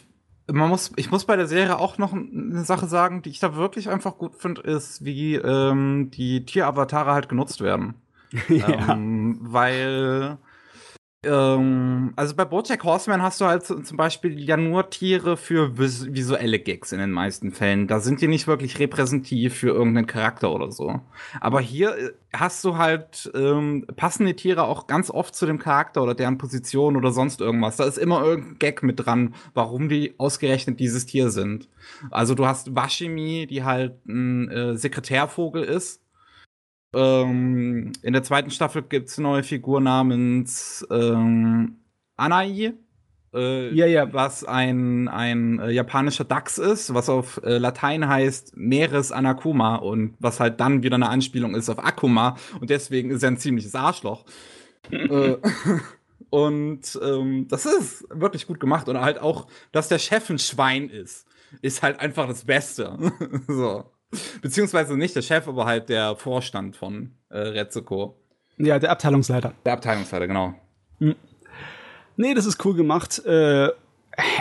man 0.49 0.69
muss, 0.69 0.93
ich 0.95 1.11
muss 1.11 1.25
bei 1.25 1.35
der 1.35 1.47
Serie 1.47 1.77
auch 1.77 1.97
noch 1.97 2.13
eine 2.13 2.63
Sache 2.63 2.87
sagen, 2.87 3.21
die 3.21 3.31
ich 3.31 3.39
da 3.39 3.57
wirklich 3.57 3.89
einfach 3.89 4.17
gut 4.17 4.35
finde, 4.35 4.61
ist, 4.61 5.03
wie 5.03 5.35
ähm, 5.35 6.09
die 6.11 6.45
Tieravatare 6.45 7.11
halt 7.11 7.27
genutzt 7.27 7.59
werden. 7.59 7.95
ja. 8.47 8.93
ähm, 8.93 9.39
weil 9.41 10.37
ähm, 11.23 12.13
also 12.15 12.35
bei 12.35 12.45
Bojack 12.45 12.83
Horseman 12.83 13.21
hast 13.21 13.41
du 13.41 13.45
halt 13.45 13.65
zum 13.65 13.97
Beispiel 13.97 14.39
ja 14.39 14.57
nur 14.57 14.89
Tiere 14.89 15.37
für 15.37 15.77
vis 15.77 16.05
visuelle 16.13 16.59
Gags 16.59 16.91
in 16.91 16.99
den 16.99 17.11
meisten 17.11 17.51
Fällen. 17.51 17.87
Da 17.87 17.99
sind 17.99 18.21
die 18.21 18.27
nicht 18.27 18.47
wirklich 18.47 18.79
repräsentativ 18.79 19.55
für 19.55 19.69
irgendeinen 19.69 20.07
Charakter 20.07 20.51
oder 20.51 20.71
so. 20.71 20.99
Aber 21.39 21.61
hier 21.61 21.97
äh, 21.97 22.11
hast 22.33 22.63
du 22.65 22.77
halt 22.77 23.31
ähm, 23.33 23.85
passende 23.95 24.35
Tiere 24.35 24.63
auch 24.63 24.87
ganz 24.87 25.09
oft 25.09 25.35
zu 25.35 25.45
dem 25.45 25.59
Charakter 25.59 26.03
oder 26.03 26.15
deren 26.15 26.37
Position 26.37 26.97
oder 26.97 27.11
sonst 27.11 27.41
irgendwas. 27.41 27.77
Da 27.77 27.85
ist 27.85 27.97
immer 27.97 28.21
irgendein 28.21 28.59
Gag 28.59 28.83
mit 28.83 29.05
dran, 29.05 29.33
warum 29.53 29.89
die 29.89 30.15
ausgerechnet 30.17 30.79
dieses 30.79 31.05
Tier 31.05 31.29
sind. 31.29 31.69
Also 32.11 32.35
du 32.35 32.45
hast 32.45 32.75
Washimi, 32.75 33.47
die 33.47 33.63
halt 33.63 34.05
ein 34.07 34.49
äh, 34.49 34.77
Sekretärvogel 34.77 35.63
ist 35.63 36.02
ähm, 36.93 37.91
in 38.01 38.13
der 38.13 38.23
zweiten 38.23 38.51
Staffel 38.51 38.83
gibt 38.83 39.09
es 39.09 39.17
eine 39.17 39.27
neue 39.27 39.43
Figur 39.43 39.81
namens 39.81 40.85
ähm, 40.91 41.77
Anai. 42.15 42.73
Äh, 43.33 43.73
ja, 43.73 43.85
ja. 43.85 44.13
Was 44.13 44.43
ein, 44.43 45.07
ein 45.07 45.59
äh, 45.59 45.71
japanischer 45.71 46.23
Dachs 46.23 46.59
ist, 46.59 46.93
was 46.93 47.09
auf 47.09 47.41
äh, 47.43 47.57
Latein 47.57 48.07
heißt 48.07 48.55
Meeresanakuma 48.55 49.77
und 49.77 50.15
was 50.19 50.39
halt 50.39 50.59
dann 50.59 50.83
wieder 50.83 50.95
eine 50.95 51.09
Anspielung 51.09 51.55
ist 51.55 51.69
auf 51.69 51.83
Akuma 51.83 52.37
und 52.59 52.69
deswegen 52.69 53.09
ist 53.09 53.23
er 53.23 53.31
ein 53.31 53.37
ziemliches 53.37 53.75
Arschloch. 53.75 54.25
Äh, 54.91 55.37
und 56.29 56.99
ähm, 57.01 57.47
das 57.47 57.65
ist 57.65 58.05
wirklich 58.09 58.47
gut 58.47 58.59
gemacht 58.59 58.89
und 58.89 58.99
halt 58.99 59.17
auch, 59.17 59.47
dass 59.71 59.87
der 59.87 59.97
Chef 59.97 60.29
ein 60.29 60.39
Schwein 60.39 60.89
ist, 60.89 61.25
ist 61.61 61.81
halt 61.83 62.01
einfach 62.01 62.27
das 62.27 62.43
Beste. 62.43 62.97
so. 63.47 63.85
Beziehungsweise 64.41 64.97
nicht 64.97 65.15
der 65.15 65.21
Chef, 65.21 65.47
aber 65.47 65.65
halt 65.65 65.89
der 65.89 66.15
Vorstand 66.15 66.75
von 66.75 67.11
äh, 67.29 67.39
Retsuko. 67.39 68.17
Ja, 68.57 68.79
der 68.79 68.91
Abteilungsleiter. 68.91 69.53
Der 69.65 69.73
Abteilungsleiter, 69.73 70.27
genau. 70.27 70.53
Hm. 70.99 71.15
Nee, 72.15 72.33
das 72.33 72.45
ist 72.45 72.63
cool 72.65 72.75
gemacht. 72.75 73.23
Äh, 73.25 73.69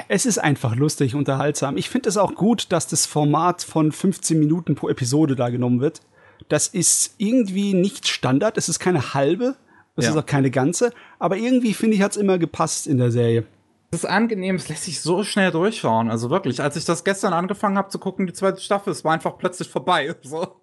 es 0.08 0.26
ist 0.26 0.38
einfach 0.38 0.76
lustig, 0.76 1.14
unterhaltsam. 1.14 1.76
Ich 1.76 1.88
finde 1.88 2.08
es 2.08 2.16
auch 2.16 2.34
gut, 2.34 2.66
dass 2.70 2.86
das 2.86 3.06
Format 3.06 3.62
von 3.62 3.90
15 3.90 4.38
Minuten 4.38 4.74
pro 4.74 4.88
Episode 4.88 5.34
da 5.36 5.48
genommen 5.48 5.80
wird. 5.80 6.00
Das 6.48 6.68
ist 6.68 7.14
irgendwie 7.18 7.72
nicht 7.72 8.06
Standard. 8.08 8.58
Es 8.58 8.68
ist 8.68 8.78
keine 8.78 9.14
halbe, 9.14 9.56
es 9.96 10.04
ja. 10.04 10.10
ist 10.10 10.16
auch 10.16 10.26
keine 10.26 10.50
ganze. 10.50 10.92
Aber 11.18 11.36
irgendwie, 11.36 11.72
finde 11.72 11.96
ich, 11.96 12.02
hat 12.02 12.12
es 12.12 12.16
immer 12.18 12.38
gepasst 12.38 12.86
in 12.86 12.98
der 12.98 13.10
Serie. 13.10 13.44
Das 13.92 14.04
ist 14.04 14.08
angenehm, 14.08 14.56
es 14.56 14.70
lässt 14.70 14.84
sich 14.84 15.02
so 15.02 15.22
schnell 15.22 15.50
durchschauen. 15.50 16.10
Also 16.10 16.30
wirklich, 16.30 16.62
als 16.62 16.76
ich 16.76 16.86
das 16.86 17.04
gestern 17.04 17.34
angefangen 17.34 17.76
habe 17.76 17.90
zu 17.90 17.98
gucken, 17.98 18.26
die 18.26 18.32
zweite 18.32 18.58
Staffel, 18.58 18.90
es 18.90 19.04
war 19.04 19.12
einfach 19.12 19.36
plötzlich 19.36 19.68
vorbei. 19.68 20.16
So, 20.24 20.62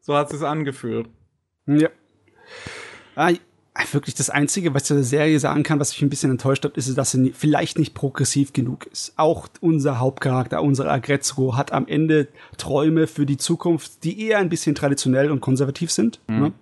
so 0.00 0.16
hat 0.16 0.32
es 0.32 0.38
sich 0.38 0.48
angefühlt. 0.48 1.10
Ja. 1.66 1.90
Ah, 3.14 3.32
wirklich 3.92 4.14
das 4.14 4.30
Einzige, 4.30 4.72
was 4.72 4.84
ich 4.84 4.96
der 4.96 5.04
Serie 5.04 5.38
sagen 5.38 5.62
kann, 5.62 5.78
was 5.78 5.92
mich 5.92 6.00
ein 6.00 6.08
bisschen 6.08 6.30
enttäuscht 6.30 6.64
hat, 6.64 6.78
ist, 6.78 6.96
dass 6.96 7.10
sie 7.10 7.32
vielleicht 7.32 7.78
nicht 7.78 7.92
progressiv 7.92 8.54
genug 8.54 8.86
ist. 8.86 9.12
Auch 9.16 9.46
unser 9.60 10.00
Hauptcharakter, 10.00 10.62
unser 10.62 10.90
Agretzko, 10.90 11.54
hat 11.54 11.70
am 11.72 11.86
Ende 11.86 12.28
Träume 12.56 13.06
für 13.06 13.26
die 13.26 13.36
Zukunft, 13.36 14.04
die 14.04 14.26
eher 14.26 14.38
ein 14.38 14.48
bisschen 14.48 14.74
traditionell 14.74 15.30
und 15.30 15.40
konservativ 15.40 15.90
sind. 15.90 16.18
Mhm. 16.28 16.40
Ne? 16.40 16.52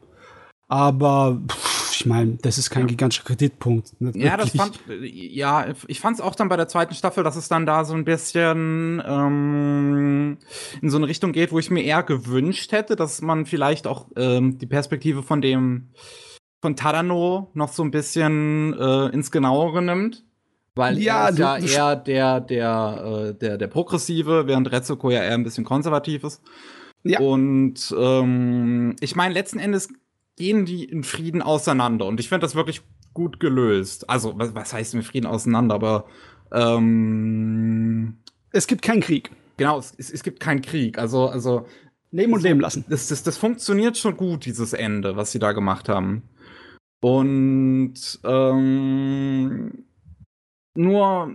Aber 0.67 1.41
pff, 1.49 1.70
ich 2.01 2.07
meine, 2.07 2.39
das 2.41 2.57
ist 2.57 2.71
kein 2.71 2.85
ja. 2.85 2.89
gigantischer 2.89 3.25
Kreditpunkt. 3.25 3.93
Ja, 4.15 4.39
das 4.39 4.53
fand, 4.53 4.81
ja, 5.03 5.67
ich 5.87 6.01
fand 6.01 6.17
es 6.17 6.23
auch 6.23 6.35
dann 6.35 6.49
bei 6.49 6.57
der 6.57 6.67
zweiten 6.67 6.95
Staffel, 6.95 7.23
dass 7.23 7.37
es 7.37 7.49
dann 7.49 7.67
da 7.67 7.85
so 7.85 7.93
ein 7.93 8.07
bisschen 8.07 9.03
ähm, 9.07 10.39
in 10.81 10.89
so 10.89 10.97
eine 10.97 11.09
Richtung 11.09 11.33
geht, 11.33 11.53
wo 11.53 11.59
ich 11.59 11.71
mir 11.71 11.83
eher 11.83 12.03
gewünscht 12.03 12.73
hätte, 12.73 12.97
dass 12.97 13.21
man 13.21 13.45
vielleicht 13.45 13.87
auch 13.87 14.07
ähm, 14.17 14.57
die 14.57 14.67
Perspektive 14.67 15.23
von 15.23 15.43
dem 15.43 15.91
von 16.63 16.75
Tadano 16.75 17.51
noch 17.53 17.71
so 17.71 17.83
ein 17.83 17.91
bisschen 17.91 18.73
äh, 18.79 19.09
ins 19.09 19.31
Genauere 19.31 19.83
nimmt. 19.83 20.25
Weil 20.75 20.99
ja, 20.99 21.29
er 21.29 21.59
ist 21.59 21.75
ja 21.75 21.93
eher 21.93 21.97
der, 21.97 22.41
der, 22.41 23.29
äh, 23.29 23.35
der, 23.35 23.59
der 23.59 23.67
Progressive, 23.67 24.47
während 24.47 24.73
Retsuko 24.73 25.11
ja 25.11 25.23
eher 25.23 25.35
ein 25.35 25.45
bisschen 25.45 25.65
konservativ 25.65 26.25
ist. 26.25 26.41
Ja. 27.03 27.21
Und 27.21 27.95
ähm, 27.99 28.97
ich 29.01 29.17
meine, 29.17 29.35
letzten 29.35 29.59
Endes 29.59 29.89
gehen 30.41 30.65
die 30.65 30.85
in 30.85 31.05
Frieden 31.05 31.43
auseinander. 31.43 32.07
Und 32.07 32.19
ich 32.19 32.31
finde 32.31 32.47
das 32.47 32.55
wirklich 32.55 32.81
gut 33.13 33.41
gelöst. 33.41 34.09
Also, 34.09 34.39
was, 34.39 34.55
was 34.55 34.73
heißt 34.73 34.95
in 34.95 35.03
Frieden 35.03 35.27
auseinander? 35.27 35.75
Aber 35.75 36.07
ähm, 36.51 38.17
es 38.51 38.67
gibt 38.67 38.81
keinen 38.81 39.03
Krieg. 39.03 39.31
Genau, 39.59 39.79
es, 39.79 39.93
es 39.99 40.23
gibt 40.23 40.41
keinen 40.41 40.63
Krieg. 40.63 40.99
Also, 40.99 41.29
also 41.29 41.67
Leben 42.11 42.33
und 42.33 42.43
leben 42.43 42.59
lassen. 42.59 42.87
Das, 42.89 43.09
das, 43.09 43.23
das 43.23 43.37
funktioniert 43.37 43.99
schon 43.99 44.17
gut, 44.17 44.47
dieses 44.47 44.73
Ende, 44.73 45.15
was 45.15 45.31
sie 45.31 45.39
da 45.39 45.53
gemacht 45.53 45.91
haben. 45.91 46.23
Und 47.03 47.95
ähm, 48.25 49.85
nur, 50.75 51.31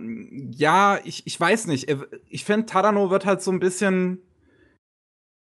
ja, 0.50 0.98
ich, 1.04 1.28
ich 1.28 1.38
weiß 1.38 1.68
nicht. 1.68 1.86
Ich 2.28 2.44
finde, 2.44 2.66
Tadano 2.66 3.08
wird 3.10 3.24
halt 3.24 3.40
so 3.40 3.52
ein 3.52 3.60
bisschen 3.60 4.18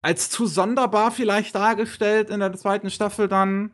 als 0.02 0.28
zu 0.28 0.46
sonderbar 0.46 1.12
vielleicht 1.12 1.54
dargestellt 1.54 2.28
in 2.28 2.40
der 2.40 2.52
zweiten 2.54 2.90
Staffel 2.90 3.28
dann. 3.28 3.70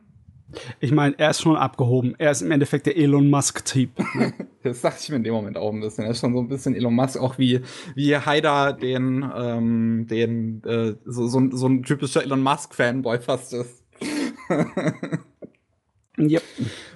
Ich 0.79 0.91
meine, 0.91 1.17
er 1.19 1.31
ist 1.31 1.41
schon 1.41 1.55
abgehoben. 1.55 2.15
Er 2.17 2.31
ist 2.31 2.41
im 2.41 2.51
Endeffekt 2.51 2.85
der 2.85 2.97
Elon 2.97 3.29
Musk-Typ. 3.29 3.91
das 4.63 4.81
dachte 4.81 4.99
ich 5.01 5.09
mir 5.09 5.17
in 5.17 5.23
dem 5.23 5.33
Moment 5.33 5.57
auch 5.57 5.71
ein 5.71 5.79
bisschen. 5.79 6.05
Er 6.05 6.11
ist 6.11 6.19
schon 6.19 6.33
so 6.33 6.39
ein 6.39 6.47
bisschen 6.47 6.75
Elon 6.75 6.95
Musk, 6.95 7.19
auch 7.19 7.37
wie, 7.37 7.61
wie 7.95 8.15
Haida 8.15 8.71
den, 8.71 9.29
ähm, 9.35 10.07
den, 10.09 10.63
äh, 10.63 10.95
so, 11.05 11.27
so, 11.27 11.49
so 11.51 11.67
ein 11.67 11.83
typischer 11.83 12.23
Elon 12.23 12.41
Musk-Fanboy 12.41 13.19
fast 13.19 13.53
ist. 13.53 13.83
yep. 16.17 16.43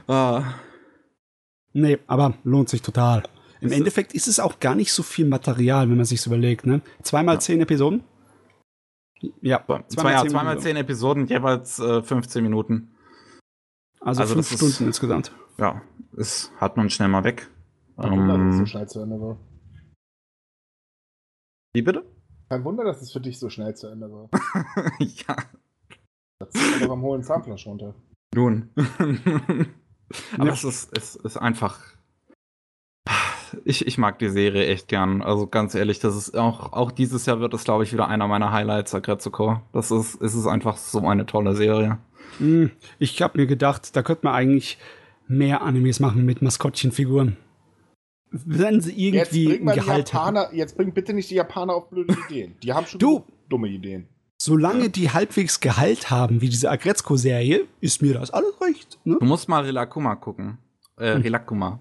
Ah. 0.08 0.56
Nee, 1.74 2.00
aber 2.08 2.34
lohnt 2.44 2.70
sich 2.70 2.82
total. 2.82 3.24
Im 3.62 3.70
ist 3.70 3.78
Endeffekt 3.78 4.14
ist 4.14 4.28
es 4.28 4.40
auch 4.40 4.60
gar 4.60 4.76
nicht 4.76 4.92
so 4.92 5.04
viel 5.04 5.26
Material, 5.26 5.90
wenn 5.90 5.98
man 5.98 6.06
sich 6.06 6.26
überlegt, 6.26 6.66
ne? 6.66 6.82
Zweimal 7.04 7.36
ja. 7.36 7.40
zehn 7.40 7.62
Episoden? 7.62 8.04
Ja, 9.42 9.64
zweimal, 9.66 9.88
Zwei, 9.88 10.12
ja, 10.12 10.28
zweimal 10.28 10.60
zehn 10.60 10.76
Episoden, 10.76 11.28
jeweils 11.28 11.80
äh, 11.80 12.02
15 12.02 12.44
Minuten. 12.44 12.96
Also, 14.02 14.22
also 14.22 14.34
fünf 14.34 14.48
Stunden 14.48 14.66
ist, 14.66 14.82
insgesamt. 14.82 15.32
Ja, 15.58 15.82
es 16.18 16.52
hat 16.58 16.76
man 16.76 16.90
schnell 16.90 17.08
mal 17.08 17.24
weg. 17.24 17.50
Kein 17.98 18.12
Wunder, 18.12 18.38
dass 18.38 18.48
es 18.48 18.56
so 18.56 18.60
ähm, 18.62 18.68
schnell 18.68 18.90
zu 18.90 19.00
Ende 19.00 19.22
war. 19.22 19.38
Wie 21.74 21.82
bitte? 21.82 22.06
Kein 22.50 22.66
Wunder, 22.66 22.84
dass 22.84 23.02
es 23.02 23.12
für 23.12 23.22
dich 23.22 23.40
so 23.40 23.50
schnell 23.50 23.76
zu 23.76 23.88
Ende 23.88 24.12
war. 24.12 24.30
ja. 25.00 25.36
Das 26.40 26.50
ist 26.54 26.84
aber 26.84 26.94
am 26.94 27.02
hohen 27.02 27.24
Zahnfleisch 27.24 27.66
runter. 27.66 27.96
Nun. 28.36 28.70
aber 28.76 30.46
ja. 30.46 30.54
es, 30.54 30.64
ist, 30.64 30.98
es 30.98 31.16
ist 31.16 31.38
einfach. 31.38 31.93
Ich, 33.66 33.86
ich 33.88 33.98
mag 33.98 34.20
die 34.20 34.30
Serie 34.30 34.66
echt 34.68 34.88
gern. 34.88 35.22
Also 35.22 35.48
ganz 35.48 35.76
ehrlich, 35.76 36.00
das 36.00 36.16
ist 36.16 36.38
auch, 36.38 36.74
auch 36.74 36.92
dieses 36.92 37.26
Jahr 37.26 37.40
wird 37.40 37.54
es, 37.54 37.64
glaube 37.64 37.84
ich, 37.84 37.94
wieder 37.94 38.08
einer 38.08 38.28
meiner 38.28 38.52
Highlights, 38.52 38.94
Agretsuko. 38.94 39.62
Das 39.72 39.92
ist, 39.92 40.22
es 40.22 40.36
ist 40.36 40.48
einfach 40.48 40.78
so 40.78 41.08
eine 41.08 41.26
tolle 41.26 41.56
Serie. 41.56 42.00
Hm, 42.38 42.72
ich 43.00 43.22
habe 43.22 43.40
mir 43.40 43.48
gedacht, 43.48 43.96
da 43.96 44.04
könnte 44.04 44.26
man 44.26 44.36
eigentlich 44.36 44.78
mehr 45.28 45.62
Animes 45.62 46.00
machen 46.00 46.26
mit 46.26 46.42
Maskottchenfiguren. 46.42 47.38
Wenn 48.32 48.82
sie 48.82 48.92
irgendwie 48.92 49.46
jetzt 49.46 49.62
ein 49.62 49.66
Gehalt 49.68 50.12
Japaner, 50.12 50.48
haben. 50.48 50.58
Jetzt 50.58 50.76
bring 50.76 50.92
bitte 50.92 51.14
nicht 51.14 51.30
die 51.30 51.36
Japaner 51.36 51.76
auf 51.76 51.90
blöde 51.90 52.16
Ideen. 52.28 52.56
Die 52.64 52.74
haben 52.74 52.88
schon 52.88 53.00
du, 53.00 53.24
dumme 53.48 53.68
Ideen. 53.68 54.08
Solange 54.38 54.90
die 54.90 55.12
halbwegs 55.12 55.60
Gehalt 55.60 56.10
haben, 56.10 56.42
wie 56.42 56.50
diese 56.50 56.70
Agretzko-Serie, 56.70 57.66
ist 57.80 58.02
mir 58.02 58.16
das 58.16 58.32
alles 58.32 58.60
recht. 58.60 59.00
Ne? 59.04 59.18
Du 59.20 59.26
musst 59.26 59.48
mal 59.48 59.64
Rilakuma 59.64 60.16
gucken. 60.16 60.58
Äh, 60.98 61.14
hm. 61.16 61.22
Rilakuma. 61.22 61.80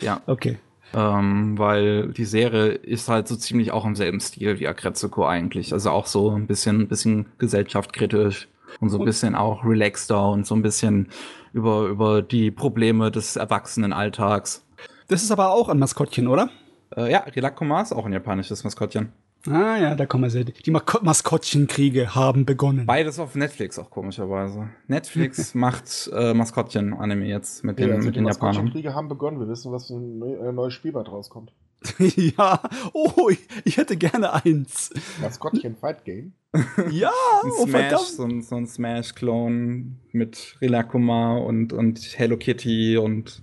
Ja. 0.00 0.20
Okay. 0.26 0.58
Ähm, 0.94 1.58
weil 1.58 2.08
die 2.08 2.24
Serie 2.24 2.68
ist 2.68 3.08
halt 3.08 3.28
so 3.28 3.36
ziemlich 3.36 3.72
auch 3.72 3.84
im 3.84 3.96
selben 3.96 4.20
Stil 4.20 4.60
wie 4.60 4.68
Agretsuko 4.68 5.26
eigentlich. 5.26 5.72
Also 5.72 5.90
auch 5.90 6.06
so 6.06 6.30
ein 6.30 6.46
bisschen, 6.46 6.82
ein 6.82 6.88
bisschen 6.88 7.26
gesellschaftskritisch 7.38 8.48
und 8.80 8.90
so 8.90 8.98
ein 8.98 9.04
bisschen 9.04 9.34
auch 9.34 9.64
relaxter 9.64 10.30
und 10.30 10.46
so 10.46 10.54
ein 10.54 10.62
bisschen 10.62 11.08
über, 11.52 11.86
über 11.86 12.22
die 12.22 12.50
Probleme 12.50 13.10
des 13.10 13.36
Erwachsenenalltags. 13.36 14.64
Das 15.08 15.22
ist 15.22 15.30
aber 15.30 15.50
auch 15.50 15.68
ein 15.68 15.78
Maskottchen, 15.78 16.28
oder? 16.28 16.50
Äh, 16.96 17.10
ja, 17.10 17.20
Rilakuma 17.20 17.82
ist 17.82 17.92
auch 17.92 18.06
ein 18.06 18.12
japanisches 18.12 18.64
Maskottchen. 18.64 19.12
Ah 19.48 19.76
ja, 19.76 19.94
da 19.94 20.06
kommen 20.06 20.24
wir 20.24 20.30
sehr. 20.30 20.44
Die 20.44 20.70
Maskottchenkriege 20.70 22.14
haben 22.14 22.44
begonnen. 22.44 22.86
Beides 22.86 23.18
auf 23.18 23.34
Netflix 23.34 23.78
auch 23.78 23.90
komischerweise. 23.90 24.70
Netflix 24.88 25.54
macht 25.54 26.10
äh, 26.12 26.34
Maskottchen-Anime 26.34 27.26
jetzt 27.26 27.64
mit, 27.64 27.78
den, 27.78 27.88
ja, 27.88 27.94
also 27.94 28.06
mit 28.06 28.16
den 28.16 28.26
Japanern. 28.26 28.52
Die 28.52 28.58
Maskottchenkriege 28.58 28.94
haben 28.94 29.08
begonnen. 29.08 29.40
Wir 29.40 29.48
wissen, 29.48 29.72
was 29.72 29.86
für 29.86 29.94
ein 29.94 30.22
äh, 30.22 30.52
neues 30.52 30.74
Spielbad 30.74 31.08
rauskommt. 31.08 31.52
ja, 31.98 32.62
oh, 32.92 33.28
ich, 33.30 33.38
ich, 33.64 33.76
hätte 33.76 33.96
gerne 33.96 34.32
eins. 34.32 34.90
Maskottchen 35.20 35.76
Fight 35.76 36.04
Game? 36.04 36.32
ja, 36.90 37.10
ein 37.42 37.50
oh, 37.50 37.66
Smash, 37.66 37.70
verdammt. 37.70 38.06
So 38.06 38.24
ein, 38.24 38.42
so 38.42 38.56
ein 38.56 38.66
Smash-Clone 38.66 39.96
mit 40.12 40.56
Rilakuma 40.60 41.36
und, 41.38 41.72
und 41.72 42.00
Hello 42.16 42.36
Kitty 42.36 42.96
und, 42.96 43.42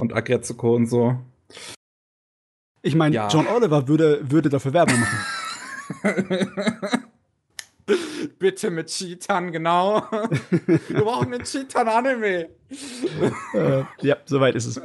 und 0.00 0.14
Agretsuko 0.14 0.74
und 0.74 0.86
so. 0.86 1.16
Ich 2.84 2.94
meine, 2.94 3.14
ja. 3.14 3.28
John 3.28 3.46
Oliver 3.46 3.88
würde, 3.88 4.20
würde 4.30 4.50
dafür 4.50 4.74
Werbung 4.74 5.00
machen. 5.00 5.18
Bitte 8.38 8.70
mit 8.70 8.88
Cheetern, 8.88 9.52
genau. 9.52 10.02
Wir 10.88 11.02
brauchen 11.02 11.32
einen 11.32 11.44
Cheetern-Anime. 11.44 12.50
äh, 13.54 13.84
ja, 14.02 14.16
soweit 14.26 14.54
ist 14.54 14.66
es. 14.66 14.76
Ich 14.76 14.82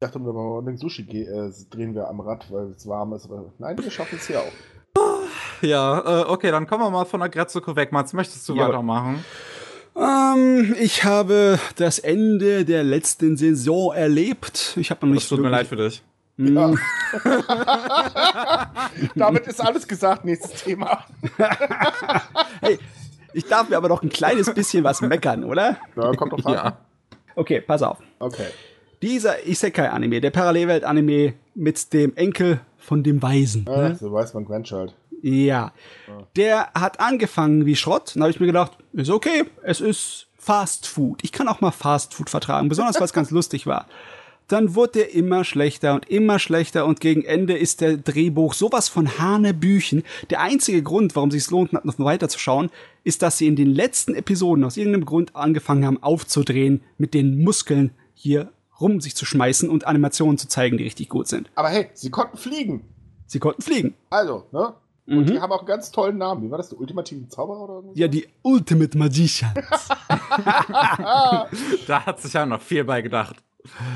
dachte, 0.00 0.20
wenn 0.20 0.26
wir 0.26 0.62
den 0.62 0.76
Sushi 0.76 1.02
äh, 1.02 1.50
drehen 1.70 1.94
wir 1.94 2.06
am 2.06 2.20
Rad, 2.20 2.44
weil 2.50 2.66
es 2.66 2.86
warm 2.86 3.14
ist. 3.14 3.24
Aber 3.24 3.50
nein, 3.58 3.78
wir 3.82 3.90
schaffen 3.90 4.18
es 4.18 4.26
hier 4.26 4.40
auch. 4.40 4.52
Ja, 5.62 6.22
äh, 6.22 6.24
okay, 6.28 6.50
dann 6.50 6.66
kommen 6.66 6.84
wir 6.84 6.90
mal 6.90 7.06
von 7.06 7.20
der 7.20 7.30
Gretzuko 7.30 7.76
weg. 7.76 7.92
Mats, 7.92 8.12
möchtest 8.12 8.46
du 8.46 8.56
ja. 8.56 8.68
weitermachen? 8.68 9.24
Ähm, 9.96 10.76
ich 10.78 11.04
habe 11.04 11.58
das 11.76 11.98
Ende 11.98 12.66
der 12.66 12.84
letzten 12.84 13.38
Saison 13.38 13.94
erlebt. 13.94 14.74
Ich 14.76 14.90
habe 14.90 15.06
noch 15.06 15.14
nicht. 15.14 15.22
Das 15.22 15.30
tut 15.30 15.40
mir 15.40 15.48
leid 15.48 15.66
für 15.66 15.76
dich. 15.76 16.02
Ja. 16.38 16.68
Mm. 16.68 16.78
Damit 19.14 19.46
ist 19.46 19.60
alles 19.60 19.86
gesagt. 19.86 20.24
Nächstes 20.24 20.62
Thema. 20.62 21.04
hey, 22.60 22.78
ich 23.32 23.44
darf 23.46 23.68
mir 23.68 23.76
aber 23.76 23.88
noch 23.88 24.02
ein 24.02 24.08
kleines 24.08 24.52
bisschen 24.54 24.84
was 24.84 25.00
meckern, 25.00 25.44
oder? 25.44 25.78
Ja, 25.96 26.12
kommt 26.12 26.32
doch 26.32 26.48
Ja. 26.48 26.78
Okay, 27.34 27.60
pass 27.60 27.82
auf. 27.82 27.98
Okay. 28.18 28.46
Dieser 29.02 29.46
Isekai-Anime, 29.46 30.20
der 30.20 30.30
Parallelwelt-Anime 30.30 31.34
mit 31.54 31.92
dem 31.92 32.16
Enkel 32.16 32.60
von 32.78 33.02
dem 33.02 33.22
Weisen. 33.22 33.64
Ja, 33.68 33.88
ne? 33.88 33.96
So 33.96 34.12
weiß 34.12 34.34
man 34.34 34.44
Grandchild. 34.44 34.94
Ja. 35.22 35.72
Der 36.36 36.70
hat 36.74 37.00
angefangen 37.00 37.66
wie 37.66 37.76
Schrott. 37.76 38.12
Dann 38.14 38.22
habe 38.22 38.30
ich 38.30 38.40
mir 38.40 38.46
gedacht, 38.46 38.72
ist 38.92 39.10
okay, 39.10 39.44
es 39.62 39.80
ist 39.80 40.26
Fast 40.36 40.86
Food. 40.86 41.20
Ich 41.22 41.32
kann 41.32 41.48
auch 41.48 41.60
mal 41.60 41.72
Fast 41.72 42.14
Food 42.14 42.30
vertragen, 42.30 42.68
besonders 42.68 42.96
weil 42.96 43.04
es 43.04 43.12
ganz 43.12 43.30
lustig 43.32 43.66
war. 43.66 43.86
Dann 44.48 44.74
wurde 44.74 45.00
er 45.00 45.14
immer 45.14 45.44
schlechter 45.44 45.94
und 45.94 46.08
immer 46.08 46.38
schlechter 46.38 46.86
und 46.86 47.00
gegen 47.00 47.22
Ende 47.22 47.56
ist 47.56 47.82
der 47.82 47.98
Drehbuch 47.98 48.54
sowas 48.54 48.88
von 48.88 49.18
Hanebüchen. 49.18 50.02
Der 50.30 50.40
einzige 50.40 50.82
Grund, 50.82 51.14
warum 51.14 51.28
es 51.28 51.34
sich 51.34 51.50
lohnt, 51.50 51.72
noch 51.72 51.98
weiterzuschauen, 51.98 52.70
ist, 53.04 53.22
dass 53.22 53.38
sie 53.38 53.46
in 53.46 53.56
den 53.56 53.68
letzten 53.68 54.14
Episoden 54.14 54.64
aus 54.64 54.76
irgendeinem 54.76 55.04
Grund 55.04 55.36
angefangen 55.36 55.84
haben 55.84 56.02
aufzudrehen 56.02 56.82
mit 56.96 57.14
den 57.14 57.44
Muskeln 57.44 57.92
hier 58.14 58.50
rum 58.80 59.00
sich 59.00 59.14
zu 59.14 59.26
schmeißen 59.26 59.68
und 59.68 59.86
Animationen 59.86 60.38
zu 60.38 60.48
zeigen, 60.48 60.78
die 60.78 60.84
richtig 60.84 61.08
gut 61.08 61.28
sind. 61.28 61.50
Aber 61.54 61.68
hey, 61.68 61.90
sie 61.94 62.10
konnten 62.10 62.36
fliegen. 62.36 62.84
Sie 63.26 63.38
konnten 63.40 63.62
fliegen. 63.62 63.94
Also, 64.08 64.44
ne? 64.52 64.74
Und 65.06 65.20
mhm. 65.20 65.26
die 65.26 65.40
haben 65.40 65.52
auch 65.52 65.60
einen 65.60 65.66
ganz 65.66 65.90
tollen 65.90 66.18
Namen. 66.18 66.42
Wie 66.42 66.50
war 66.50 66.58
das? 66.58 66.68
Der 66.68 66.78
ultimative 66.78 67.28
Zauberer 67.28 67.62
oder 67.62 67.82
so? 67.82 67.92
Ja, 67.94 68.08
die 68.08 68.28
Ultimate 68.42 68.96
Magicians. 68.96 69.54
da 71.86 72.06
hat 72.06 72.20
sich 72.20 72.34
ja 72.34 72.44
noch 72.44 72.60
viel 72.60 72.84
bei 72.84 73.00
gedacht. 73.00 73.36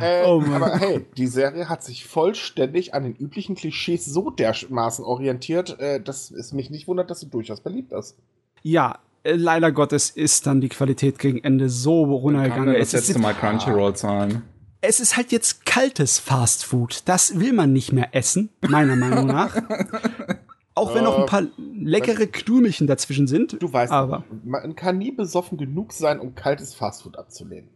Äh, 0.00 0.24
oh 0.24 0.42
aber 0.52 0.78
hey, 0.78 1.04
die 1.16 1.26
Serie 1.26 1.68
hat 1.68 1.82
sich 1.82 2.06
vollständig 2.06 2.94
an 2.94 3.04
den 3.04 3.14
üblichen 3.14 3.54
Klischees 3.54 4.04
so 4.04 4.30
dermaßen 4.30 5.04
orientiert, 5.04 5.78
äh, 5.80 6.00
dass 6.00 6.30
es 6.30 6.52
mich 6.52 6.70
nicht 6.70 6.88
wundert, 6.88 7.10
dass 7.10 7.20
sie 7.20 7.28
durchaus 7.28 7.60
beliebt 7.60 7.92
ist. 7.92 8.16
Ja, 8.62 8.98
äh, 9.24 9.34
leider 9.34 9.72
Gottes 9.72 10.10
ist 10.10 10.46
dann 10.46 10.60
die 10.60 10.68
Qualität 10.68 11.18
gegen 11.18 11.42
Ende 11.42 11.68
so 11.68 12.04
runtergegangen. 12.04 12.74
Das 12.74 12.92
letzte 12.92 13.18
Mal 13.18 13.34
Crunchyroll 13.34 13.94
zahlen 13.94 14.42
es 14.82 15.00
ist 15.00 15.16
halt 15.16 15.32
jetzt 15.32 15.64
kaltes 15.64 16.18
Fast 16.18 16.64
Food. 16.64 17.02
Das 17.06 17.38
will 17.38 17.52
man 17.52 17.72
nicht 17.72 17.92
mehr 17.92 18.14
essen, 18.14 18.50
meiner 18.68 18.96
Meinung 18.96 19.26
nach. 19.26 19.56
Auch 20.74 20.94
wenn 20.94 21.04
noch 21.04 21.18
ein 21.18 21.26
paar 21.26 21.44
leckere 21.56 22.26
Knurmelchen 22.26 22.86
dazwischen 22.86 23.26
sind. 23.26 23.62
Du 23.62 23.72
weißt, 23.72 23.92
aber 23.92 24.24
man 24.42 24.74
kann 24.74 24.98
nie 24.98 25.12
besoffen 25.12 25.58
genug 25.58 25.92
sein, 25.92 26.18
um 26.18 26.34
kaltes 26.34 26.74
Fastfood 26.74 27.16
abzulehnen. 27.16 27.68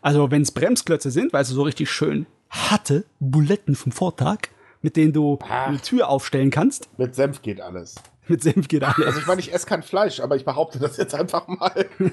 Also, 0.00 0.30
wenn 0.30 0.42
es 0.42 0.52
Bremsklötze 0.52 1.10
sind, 1.10 1.32
weißt 1.32 1.50
du, 1.50 1.54
so 1.54 1.62
richtig 1.62 1.90
schön 1.90 2.26
harte 2.50 3.04
Buletten 3.20 3.74
vom 3.76 3.92
Vortag, 3.92 4.48
mit 4.82 4.96
denen 4.96 5.12
du 5.12 5.38
Ach, 5.42 5.68
eine 5.68 5.80
Tür 5.80 6.08
aufstellen 6.08 6.50
kannst. 6.50 6.88
Mit 6.98 7.14
Senf 7.14 7.42
geht 7.42 7.60
alles. 7.60 7.96
Mit 8.28 8.42
Senf 8.42 8.68
geht 8.68 8.82
alles. 8.82 9.06
Also, 9.06 9.20
ich 9.20 9.26
meine, 9.26 9.40
ich 9.40 9.52
esse 9.52 9.66
kein 9.66 9.82
Fleisch, 9.82 10.20
aber 10.20 10.36
ich 10.36 10.44
behaupte 10.44 10.78
das 10.78 10.96
jetzt 10.96 11.14
einfach 11.14 11.46
mal. 11.48 11.86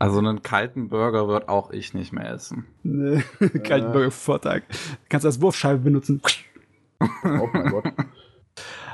Also 0.00 0.18
einen 0.18 0.42
kalten 0.42 0.88
Burger 0.88 1.28
wird 1.28 1.48
auch 1.48 1.70
ich 1.70 1.92
nicht 1.92 2.12
mehr 2.12 2.30
essen. 2.30 2.66
Nee, 2.82 3.22
kalten 3.62 3.92
Burger 3.92 4.10
Vortag. 4.10 4.62
Kannst 5.10 5.24
du 5.24 5.28
als 5.28 5.40
Wurfscheibe 5.42 5.78
benutzen. 5.80 6.22
Oh 7.22 7.48
mein 7.52 7.70
Gott. 7.70 7.84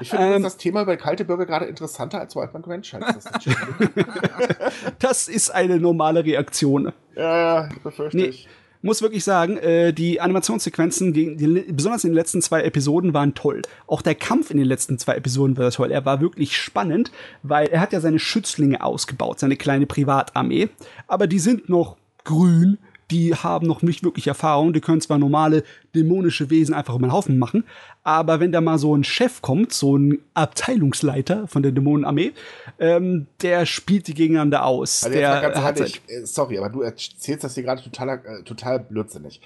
Ich 0.00 0.10
finde 0.10 0.36
ähm, 0.36 0.42
das 0.42 0.56
Thema 0.56 0.82
über 0.82 0.96
kalte 0.96 1.24
Burger 1.24 1.46
gerade 1.46 1.66
interessanter 1.66 2.20
als 2.20 2.36
Wildman 2.36 2.64
Ranch. 2.64 2.96
Das, 2.98 3.24
das 4.98 5.28
ist 5.28 5.50
eine 5.50 5.78
normale 5.78 6.24
Reaktion. 6.24 6.92
Ja, 7.14 7.62
ja, 7.62 7.68
befürchte 7.82 8.16
nee. 8.16 8.24
ich 8.26 8.48
muss 8.86 9.02
wirklich 9.02 9.24
sagen, 9.24 9.58
äh, 9.58 9.92
die 9.92 10.20
Animationssequenzen, 10.20 11.12
gegen 11.12 11.76
besonders 11.76 12.04
in 12.04 12.10
den 12.10 12.14
letzten 12.14 12.40
zwei 12.40 12.62
Episoden, 12.62 13.12
waren 13.12 13.34
toll. 13.34 13.62
Auch 13.86 14.00
der 14.00 14.14
Kampf 14.14 14.50
in 14.50 14.58
den 14.58 14.66
letzten 14.66 14.98
zwei 14.98 15.16
Episoden 15.16 15.56
war 15.58 15.70
toll. 15.70 15.90
Er 15.90 16.04
war 16.04 16.20
wirklich 16.20 16.56
spannend, 16.56 17.10
weil 17.42 17.68
er 17.68 17.80
hat 17.80 17.92
ja 17.92 18.00
seine 18.00 18.18
Schützlinge 18.18 18.82
ausgebaut, 18.82 19.40
seine 19.40 19.56
kleine 19.56 19.86
Privatarmee. 19.86 20.68
Aber 21.06 21.26
die 21.26 21.38
sind 21.38 21.68
noch 21.68 21.96
grün 22.24 22.78
die 23.10 23.34
haben 23.34 23.66
noch 23.66 23.82
nicht 23.82 24.02
wirklich 24.02 24.26
Erfahrung, 24.26 24.72
die 24.72 24.80
können 24.80 25.00
zwar 25.00 25.18
normale 25.18 25.62
dämonische 25.94 26.50
Wesen 26.50 26.74
einfach 26.74 26.94
um 26.94 27.02
den 27.02 27.12
Haufen 27.12 27.38
machen, 27.38 27.64
aber 28.02 28.40
wenn 28.40 28.52
da 28.52 28.60
mal 28.60 28.78
so 28.78 28.96
ein 28.96 29.04
Chef 29.04 29.42
kommt, 29.42 29.72
so 29.72 29.96
ein 29.96 30.18
Abteilungsleiter 30.34 31.46
von 31.46 31.62
der 31.62 31.72
Dämonenarmee, 31.72 32.32
ähm, 32.78 33.26
der 33.42 33.66
spielt 33.66 34.08
die 34.08 34.14
gegeneinander 34.14 34.64
aus. 34.64 35.04
Also 35.04 35.16
der 35.16 35.40
ganz 35.40 35.56
hat 35.58 35.78
ehrlich, 35.78 36.02
äh, 36.08 36.24
sorry, 36.24 36.58
aber 36.58 36.68
du 36.68 36.82
erzählst 36.82 37.44
das 37.44 37.54
hier 37.54 37.62
gerade 37.62 37.82
total, 37.82 38.08
äh, 38.24 38.42
total 38.42 38.80
blödsinnig. 38.80 39.40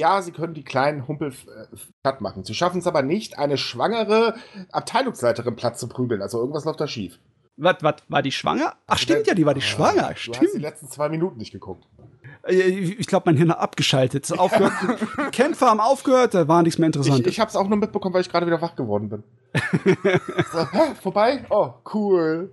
Ja, 0.00 0.20
sie 0.22 0.32
können 0.32 0.54
die 0.54 0.64
kleinen 0.64 1.06
Humpel 1.06 1.30
äh, 1.30 1.76
platt 2.02 2.20
machen. 2.20 2.42
Sie 2.44 2.54
schaffen 2.54 2.78
es 2.78 2.86
aber 2.86 3.02
nicht, 3.02 3.38
eine 3.38 3.56
schwangere 3.56 4.34
Abteilungsleiterin 4.72 5.54
platt 5.54 5.78
zu 5.78 5.88
prügeln. 5.88 6.20
Also 6.20 6.38
irgendwas 6.38 6.64
läuft 6.64 6.80
da 6.80 6.88
schief. 6.88 7.20
Was, 7.56 7.76
was, 7.82 7.94
war 8.08 8.22
die 8.22 8.32
schwanger? 8.32 8.74
Ach, 8.86 8.98
stimmt 8.98 9.26
ja, 9.26 9.34
die 9.34 9.46
war 9.46 9.54
die 9.54 9.60
schwanger. 9.60 10.08
Du 10.08 10.16
stimmt. 10.16 10.40
hast 10.40 10.54
die 10.54 10.60
letzten 10.60 10.88
zwei 10.88 11.08
Minuten 11.08 11.38
nicht 11.38 11.52
geguckt. 11.52 11.86
Äh, 12.46 12.54
ich 12.54 13.06
glaube, 13.06 13.24
mein 13.26 13.36
Hirn 13.36 13.50
hat 13.50 13.58
abgeschaltet. 13.58 14.30
Aufgehört, 14.36 14.72
Kämpfe 15.32 15.66
haben 15.66 15.80
aufgehört, 15.80 16.34
da 16.34 16.48
war 16.48 16.62
nichts 16.62 16.78
mehr 16.78 16.86
interessant. 16.86 17.20
Ich, 17.20 17.26
ich 17.26 17.40
habe 17.40 17.48
es 17.48 17.56
auch 17.56 17.68
nur 17.68 17.78
mitbekommen, 17.78 18.14
weil 18.14 18.22
ich 18.22 18.28
gerade 18.28 18.46
wieder 18.46 18.60
wach 18.60 18.74
geworden 18.74 19.08
bin. 19.08 19.22
so, 20.52 20.70
hä, 20.72 20.94
vorbei? 21.00 21.44
Oh, 21.50 21.70
cool. 21.94 22.50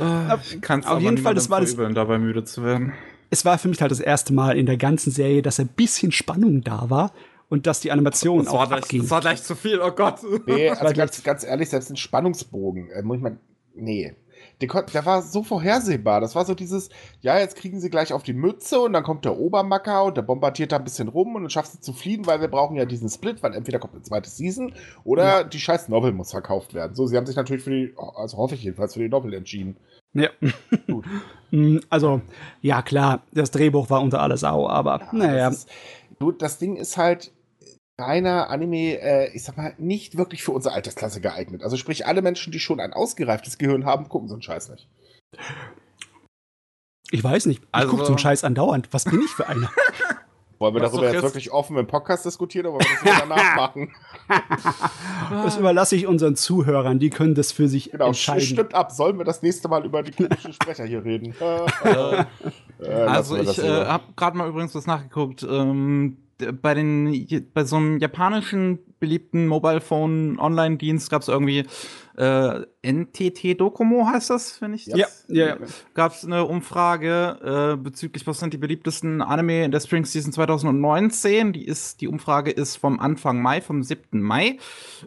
Oh, 0.00 0.36
kannst 0.60 0.88
auf 0.88 1.00
jeden 1.00 1.18
Fall, 1.18 1.34
das 1.34 1.48
war 1.48 1.60
das. 1.60 1.74
dabei 1.74 2.18
müde 2.18 2.44
zu 2.44 2.64
werden. 2.64 2.92
Es 3.30 3.46
war 3.46 3.56
für 3.56 3.68
mich 3.68 3.80
halt 3.80 3.90
das 3.90 4.00
erste 4.00 4.34
Mal 4.34 4.58
in 4.58 4.66
der 4.66 4.76
ganzen 4.76 5.10
Serie, 5.10 5.40
dass 5.40 5.58
ein 5.58 5.68
bisschen 5.68 6.12
Spannung 6.12 6.62
da 6.62 6.90
war 6.90 7.12
und 7.48 7.66
dass 7.66 7.80
die 7.80 7.90
Animation 7.90 8.44
das 8.44 8.52
auch 8.52 8.68
gleich, 8.68 8.82
abging. 8.82 9.00
Das 9.02 9.10
war 9.10 9.20
gleich 9.22 9.42
zu 9.42 9.54
viel, 9.54 9.80
oh 9.80 9.90
Gott. 9.90 10.20
Nee, 10.46 10.68
also 10.68 10.94
ganz, 10.94 11.22
ganz 11.22 11.44
ehrlich, 11.44 11.70
selbst 11.70 11.90
ein 11.90 11.96
Spannungsbogen, 11.96 12.90
äh, 12.90 13.02
muss 13.02 13.16
ich 13.16 13.22
mal, 13.22 13.38
nee, 13.74 14.14
der, 14.60 14.82
der, 14.82 15.06
war 15.06 15.22
so 15.22 15.42
vorhersehbar. 15.42 16.20
Das 16.20 16.34
war 16.34 16.44
so 16.44 16.54
dieses, 16.54 16.88
ja, 17.20 17.38
jetzt 17.38 17.56
kriegen 17.56 17.80
sie 17.80 17.90
gleich 17.90 18.12
auf 18.12 18.22
die 18.22 18.32
Mütze 18.32 18.80
und 18.80 18.92
dann 18.92 19.02
kommt 19.02 19.24
der 19.24 19.36
Obermacker 19.36 20.04
und 20.04 20.16
der 20.16 20.22
bombardiert 20.22 20.72
da 20.72 20.76
ein 20.76 20.84
bisschen 20.84 21.08
rum 21.08 21.34
und 21.34 21.42
dann 21.42 21.50
schaffst 21.50 21.74
du 21.74 21.80
zu 21.80 21.92
fliehen, 21.92 22.26
weil 22.26 22.40
wir 22.40 22.48
brauchen 22.48 22.76
ja 22.76 22.84
diesen 22.84 23.08
Split, 23.08 23.42
weil 23.42 23.54
entweder 23.54 23.78
kommt 23.78 23.94
eine 23.94 24.02
zweite 24.02 24.30
Season 24.30 24.72
oder 25.04 25.24
ja. 25.24 25.44
die 25.44 25.58
scheiß 25.58 25.88
Novel 25.88 26.12
muss 26.12 26.30
verkauft 26.30 26.74
werden. 26.74 26.94
So, 26.94 27.06
sie 27.06 27.16
haben 27.16 27.26
sich 27.26 27.36
natürlich 27.36 27.64
für 27.64 27.70
die, 27.70 27.94
also 28.16 28.36
hoffe 28.38 28.54
ich 28.54 28.62
jedenfalls, 28.62 28.94
für 28.94 29.00
die 29.00 29.08
Novel 29.08 29.34
entschieden. 29.34 29.76
Ja. 30.14 30.28
Gut. 30.86 31.04
Mm, 31.54 31.80
also, 31.90 32.22
ja, 32.62 32.80
klar, 32.80 33.24
das 33.30 33.50
Drehbuch 33.50 33.90
war 33.90 34.00
unter 34.00 34.22
aller 34.22 34.38
Sau, 34.38 34.66
aber 34.70 35.00
ja, 35.00 35.08
naja. 35.12 35.50
Das, 35.50 35.58
ist, 35.58 35.70
du, 36.18 36.32
das 36.32 36.58
Ding 36.58 36.76
ist 36.76 36.96
halt, 36.96 37.30
reiner 38.02 38.50
Anime, 38.50 39.00
äh, 39.00 39.30
ich 39.34 39.44
sag 39.44 39.56
mal, 39.56 39.74
nicht 39.78 40.16
wirklich 40.16 40.42
für 40.42 40.52
unsere 40.52 40.74
Altersklasse 40.74 41.20
geeignet. 41.20 41.62
Also 41.62 41.76
sprich, 41.76 42.06
alle 42.06 42.22
Menschen, 42.22 42.52
die 42.52 42.60
schon 42.60 42.80
ein 42.80 42.92
ausgereiftes 42.92 43.58
Gehirn 43.58 43.84
haben, 43.84 44.08
gucken 44.08 44.28
so 44.28 44.34
einen 44.34 44.42
Scheiß 44.42 44.68
nicht. 44.70 44.88
Ich 47.10 47.22
weiß 47.22 47.46
nicht. 47.46 47.62
Ich 47.62 47.68
also, 47.72 47.90
gucke 47.90 48.04
so 48.04 48.12
einen 48.12 48.18
Scheiß 48.18 48.44
andauernd. 48.44 48.88
Was 48.92 49.04
bin 49.04 49.20
ich 49.20 49.30
für 49.30 49.46
einer? 49.46 49.70
Wollen 50.62 50.74
wir 50.74 50.80
darüber 50.80 51.02
jetzt, 51.02 51.14
jetzt 51.14 51.22
wirklich 51.24 51.50
offen 51.50 51.76
im 51.76 51.88
Podcast 51.88 52.24
diskutieren 52.24 52.66
oder 52.66 52.74
wollen 52.74 52.96
wir 53.02 53.10
das 53.10 53.20
danach 53.22 53.56
machen? 53.56 53.92
Das 55.28 55.56
überlasse 55.56 55.96
ich 55.96 56.06
unseren 56.06 56.36
Zuhörern, 56.36 57.00
die 57.00 57.10
können 57.10 57.34
das 57.34 57.50
für 57.50 57.66
sich 57.66 57.90
genau, 57.90 58.06
entscheiden. 58.06 58.42
Stimmt 58.42 58.72
ab, 58.72 58.92
sollen 58.92 59.18
wir 59.18 59.24
das 59.24 59.42
nächste 59.42 59.66
Mal 59.66 59.84
über 59.84 60.04
die 60.04 60.12
komischen 60.16 60.52
Sprecher 60.52 60.84
hier 60.84 61.04
reden? 61.04 61.34
äh, 61.42 62.24
also 62.86 63.36
ich 63.38 63.58
äh, 63.58 63.86
habe 63.86 64.04
gerade 64.14 64.36
mal 64.36 64.48
übrigens 64.48 64.72
was 64.76 64.86
nachgeguckt. 64.86 65.42
Ähm, 65.42 66.18
bei 66.60 66.74
den 66.74 67.50
bei 67.54 67.64
so 67.64 67.76
einem 67.76 67.98
japanischen 67.98 68.78
beliebten 69.00 69.48
Mobile 69.48 69.80
Phone 69.80 70.38
Online 70.38 70.76
Dienst 70.76 71.10
gab 71.10 71.22
es 71.22 71.28
irgendwie 71.28 71.64
äh, 72.16 72.60
NTT 72.82 73.60
Docomo 73.60 74.06
heißt 74.06 74.30
das, 74.30 74.60
wenn 74.62 74.74
ich 74.74 74.84
das. 74.84 74.98
Ja, 74.98 75.06
ja, 75.28 75.46
ja. 75.46 75.56
Gab 75.94 76.12
es 76.12 76.24
eine 76.24 76.44
Umfrage 76.44 77.72
äh, 77.72 77.76
bezüglich 77.76 78.26
was 78.26 78.38
sind 78.38 78.52
die 78.54 78.58
beliebtesten 78.58 79.22
Anime 79.22 79.64
in 79.64 79.70
der 79.70 79.80
Spring 79.80 80.04
Season 80.04 80.32
2019. 80.32 81.52
Die 81.52 81.66
ist 81.66 82.00
die 82.00 82.08
Umfrage 82.08 82.50
ist 82.50 82.76
vom 82.76 83.00
Anfang 83.00 83.42
Mai, 83.42 83.60
vom 83.60 83.82
7. 83.82 84.20
Mai 84.20 84.58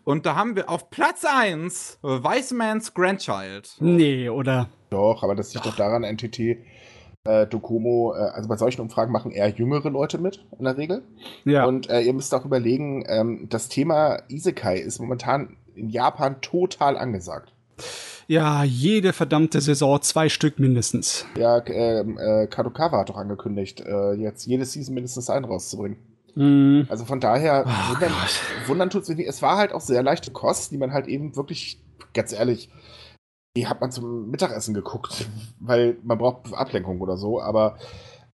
und 0.03 0.25
da 0.25 0.35
haben 0.35 0.55
wir 0.55 0.69
auf 0.69 0.89
Platz 0.89 1.23
1 1.25 1.99
Weismans 2.01 2.93
Grandchild. 2.93 3.75
Nee, 3.79 4.29
oder? 4.29 4.69
Doch, 4.89 5.23
aber 5.23 5.35
das 5.35 5.53
liegt 5.53 5.65
doch, 5.65 5.71
doch 5.71 5.77
daran 5.77 6.03
NTT 6.03 6.57
äh, 7.25 7.47
Docomo, 7.47 8.13
äh, 8.15 8.19
also 8.19 8.47
bei 8.47 8.57
solchen 8.57 8.81
Umfragen 8.81 9.11
machen 9.11 9.31
eher 9.31 9.49
jüngere 9.49 9.89
Leute 9.89 10.17
mit, 10.17 10.45
in 10.57 10.65
der 10.65 10.77
Regel. 10.77 11.01
Ja. 11.43 11.65
Und 11.65 11.89
äh, 11.89 12.01
ihr 12.01 12.13
müsst 12.13 12.33
auch 12.33 12.45
überlegen, 12.45 13.03
ähm, 13.07 13.47
das 13.49 13.67
Thema 13.67 14.19
Isekai 14.29 14.77
ist 14.77 14.99
momentan 14.99 15.57
in 15.75 15.89
Japan 15.89 16.39
total 16.41 16.97
angesagt. 16.97 17.51
Ja, 18.27 18.63
jede 18.63 19.13
verdammte 19.13 19.61
Saison 19.61 20.01
zwei 20.01 20.29
Stück 20.29 20.59
mindestens. 20.59 21.25
Ja, 21.37 21.61
ähm, 21.67 22.17
äh, 22.17 22.47
Kadokawa 22.47 22.99
hat 22.99 23.09
doch 23.09 23.17
angekündigt, 23.17 23.81
äh, 23.81 24.13
jetzt 24.13 24.45
jede 24.47 24.65
Season 24.65 24.95
mindestens 24.95 25.29
einen 25.29 25.45
rauszubringen. 25.45 25.97
Mm. 26.33 26.81
Also 26.89 27.05
von 27.05 27.19
daher, 27.19 27.65
oh, 27.67 27.93
wundern, 27.93 28.11
wundern 28.65 28.89
tut 28.89 29.03
es 29.03 29.09
nicht. 29.09 29.27
Es 29.27 29.41
war 29.41 29.57
halt 29.57 29.73
auch 29.73 29.81
sehr 29.81 30.01
leichte 30.01 30.31
Kost, 30.31 30.71
die 30.71 30.77
man 30.77 30.91
halt 30.91 31.07
eben 31.07 31.35
wirklich, 31.35 31.79
ganz 32.13 32.33
ehrlich, 32.33 32.69
die 33.55 33.67
hat 33.67 33.81
man 33.81 33.91
zum 33.91 34.29
Mittagessen 34.29 34.73
geguckt, 34.73 35.27
weil 35.59 35.97
man 36.03 36.17
braucht 36.17 36.53
Ablenkung 36.53 37.01
oder 37.01 37.17
so, 37.17 37.41
aber 37.41 37.77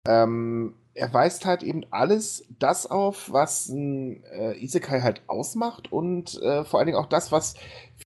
ähm, 0.08 0.76
er 0.94 1.14
weist 1.14 1.46
halt 1.46 1.64
eben 1.64 1.84
alles 1.92 2.46
das 2.60 2.90
auf, 2.90 3.32
was 3.32 3.70
ein 3.70 4.24
äh, 4.24 4.62
Isekai 4.62 5.02
halt 5.02 5.22
ausmacht 5.28 5.92
und 5.92 6.42
äh, 6.42 6.66
vor 6.66 6.80
allen 6.80 6.88
Dingen 6.88 6.98
auch 6.98 7.06
das, 7.06 7.32
was 7.32 7.56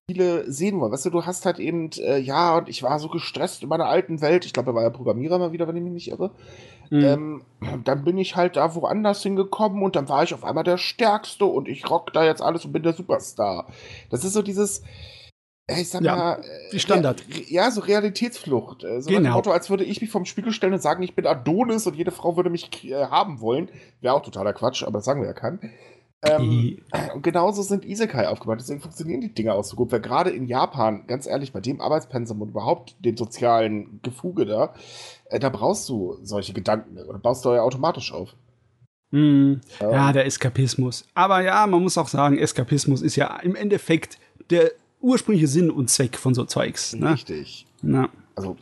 viele 0.06 0.50
sehen 0.50 0.80
wollen. 0.80 0.92
Weißt 0.92 1.06
du, 1.06 1.10
du 1.10 1.26
hast 1.26 1.44
halt 1.44 1.58
eben, 1.58 1.90
äh, 1.98 2.18
ja, 2.18 2.56
und 2.56 2.68
ich 2.68 2.82
war 2.82 2.98
so 2.98 3.08
gestresst 3.08 3.62
in 3.62 3.68
meiner 3.68 3.86
alten 3.86 4.20
Welt. 4.20 4.44
Ich 4.44 4.52
glaube, 4.52 4.70
er 4.70 4.74
war 4.74 4.82
ja 4.82 4.90
Programmierer 4.90 5.38
mal 5.38 5.52
wieder, 5.52 5.66
wenn 5.66 5.76
ich 5.76 5.82
mich 5.82 5.92
nicht 5.92 6.10
irre. 6.10 6.30
Mhm. 6.90 7.04
Ähm, 7.04 7.42
dann 7.84 8.04
bin 8.04 8.18
ich 8.18 8.36
halt 8.36 8.56
da 8.56 8.74
woanders 8.74 9.22
hingekommen 9.22 9.82
und 9.82 9.96
dann 9.96 10.08
war 10.08 10.22
ich 10.22 10.34
auf 10.34 10.44
einmal 10.44 10.64
der 10.64 10.78
Stärkste 10.78 11.46
und 11.46 11.68
ich 11.68 11.90
rock 11.90 12.12
da 12.12 12.24
jetzt 12.24 12.42
alles 12.42 12.64
und 12.64 12.72
bin 12.72 12.82
der 12.82 12.92
Superstar. 12.92 13.66
Das 14.10 14.24
ist 14.24 14.34
so 14.34 14.42
dieses, 14.42 14.82
ich 15.66 15.88
sag 15.88 16.02
ja, 16.02 16.16
mal, 16.16 16.44
die 16.72 16.78
Standard. 16.78 17.24
ja, 17.48 17.70
so 17.70 17.80
Realitätsflucht. 17.80 18.84
Äh, 18.84 19.00
so 19.00 19.10
genau. 19.10 19.34
Motto, 19.34 19.50
als 19.50 19.70
würde 19.70 19.84
ich 19.84 20.00
mich 20.00 20.10
vom 20.10 20.26
Spiegel 20.26 20.52
stellen 20.52 20.74
und 20.74 20.82
sagen, 20.82 21.02
ich 21.02 21.14
bin 21.14 21.26
Adonis 21.26 21.86
und 21.86 21.96
jede 21.96 22.10
Frau 22.10 22.36
würde 22.36 22.50
mich 22.50 22.84
äh, 22.84 23.06
haben 23.06 23.40
wollen. 23.40 23.70
Wäre 24.00 24.14
auch 24.14 24.22
totaler 24.22 24.52
Quatsch, 24.52 24.82
aber 24.82 24.98
das 24.98 25.06
sagen 25.06 25.20
wir 25.20 25.28
ja 25.28 25.34
keinen. 25.34 25.72
Ähm, 26.26 26.78
und 27.14 27.22
genauso 27.22 27.62
sind 27.62 27.84
Isekai 27.84 28.28
aufgebaut. 28.28 28.58
Deswegen 28.60 28.80
funktionieren 28.80 29.20
die 29.20 29.34
Dinge 29.34 29.54
auch 29.54 29.64
so 29.64 29.76
gut. 29.76 29.92
Weil 29.92 30.00
gerade 30.00 30.30
in 30.30 30.46
Japan, 30.46 31.06
ganz 31.06 31.26
ehrlich, 31.26 31.52
bei 31.52 31.60
dem 31.60 31.80
Arbeitspensum 31.80 32.40
und 32.40 32.50
überhaupt 32.50 32.96
dem 33.04 33.16
sozialen 33.16 34.00
Gefuge 34.02 34.46
da, 34.46 34.74
äh, 35.26 35.38
da 35.38 35.48
brauchst 35.48 35.88
du 35.88 36.18
solche 36.22 36.52
Gedanken 36.52 36.98
oder 36.98 37.18
baust 37.18 37.44
du 37.44 37.54
ja 37.54 37.62
automatisch 37.62 38.12
auf. 38.12 38.34
Mm, 39.10 39.16
ähm. 39.16 39.60
Ja, 39.80 40.12
der 40.12 40.26
Eskapismus. 40.26 41.06
Aber 41.14 41.40
ja, 41.40 41.66
man 41.66 41.82
muss 41.82 41.98
auch 41.98 42.08
sagen, 42.08 42.38
Eskapismus 42.38 43.02
ist 43.02 43.16
ja 43.16 43.38
im 43.40 43.54
Endeffekt 43.54 44.18
der 44.50 44.72
ursprüngliche 45.04 45.48
Sinn 45.48 45.70
und 45.70 45.90
Zweck 45.90 46.16
von 46.16 46.34
so 46.34 46.44
Zeugs. 46.44 46.94
Ne? 46.94 47.12
Richtig. 47.12 47.66
Na. 47.82 48.08
Also 48.34 48.56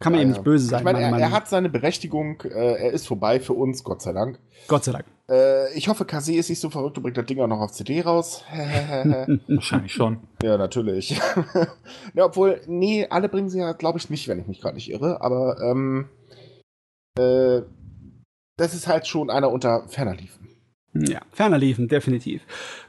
kann 0.00 0.12
man 0.12 0.20
ja, 0.20 0.22
eben 0.22 0.32
nicht 0.32 0.44
böse 0.44 0.66
sein. 0.66 0.80
Ich 0.80 0.84
meine, 0.84 1.00
er, 1.00 1.18
er, 1.18 1.30
hat 1.30 1.48
seine 1.48 1.68
Berechtigung, 1.68 2.40
äh, 2.42 2.48
er 2.48 2.92
ist 2.92 3.06
vorbei 3.06 3.40
für 3.40 3.54
uns, 3.54 3.84
Gott 3.84 4.02
sei 4.02 4.12
Dank. 4.12 4.38
Gott 4.68 4.84
sei 4.84 4.92
Dank. 4.92 5.04
Äh, 5.30 5.72
ich 5.74 5.88
hoffe, 5.88 6.04
Kase 6.04 6.34
ist 6.34 6.50
nicht 6.50 6.60
so 6.60 6.68
verrückt 6.68 6.98
und 6.98 7.02
bringt 7.02 7.16
das 7.16 7.24
Ding 7.26 7.40
auch 7.40 7.46
noch 7.46 7.60
auf 7.60 7.72
CD 7.72 8.02
raus. 8.02 8.44
Wahrscheinlich 9.48 9.92
schon. 9.92 10.18
Ja, 10.42 10.58
natürlich. 10.58 11.18
ja, 12.14 12.24
obwohl, 12.24 12.60
nee, 12.66 13.06
alle 13.08 13.28
bringen 13.28 13.48
sie 13.48 13.60
ja, 13.60 13.72
glaube 13.72 13.98
ich, 13.98 14.10
nicht, 14.10 14.28
wenn 14.28 14.40
ich 14.40 14.46
mich 14.46 14.60
gerade 14.60 14.74
nicht 14.74 14.90
irre, 14.90 15.22
aber 15.22 15.58
ähm, 15.62 16.08
äh, 17.18 17.62
das 18.58 18.74
ist 18.74 18.86
halt 18.86 19.06
schon 19.06 19.30
einer 19.30 19.50
unter 19.50 19.88
ferner 19.88 20.14
liefen. 20.14 20.48
Ja, 20.94 21.20
ferner 21.32 21.58
liefen, 21.58 21.88
definitiv. 21.88 22.42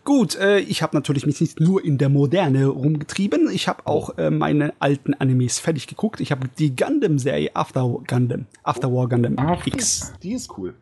Gut, 0.04 0.36
äh, 0.36 0.60
ich 0.60 0.84
habe 0.84 0.96
natürlich 0.96 1.26
mich 1.26 1.42
nicht 1.42 1.60
nur 1.60 1.84
in 1.84 1.98
der 1.98 2.10
Moderne 2.10 2.68
rumgetrieben. 2.68 3.50
Ich 3.52 3.68
habe 3.68 3.88
auch 3.88 4.16
äh, 4.20 4.30
meine 4.30 4.74
alten 4.80 5.16
Animes 5.16 5.58
fertig 5.58 5.88
geguckt. 5.88 6.20
Ich 6.20 6.32
habe 6.32 6.48
die 6.60 6.76
Gundam-Serie 6.76 7.56
After 7.56 7.82
Gundam, 8.08 8.46
After 8.62 8.94
War 8.94 9.10
Gundam 9.10 9.40
ah, 9.40 9.58
X. 9.66 10.14
Die 10.22 10.34
ist 10.34 10.56
cool. 10.58 10.76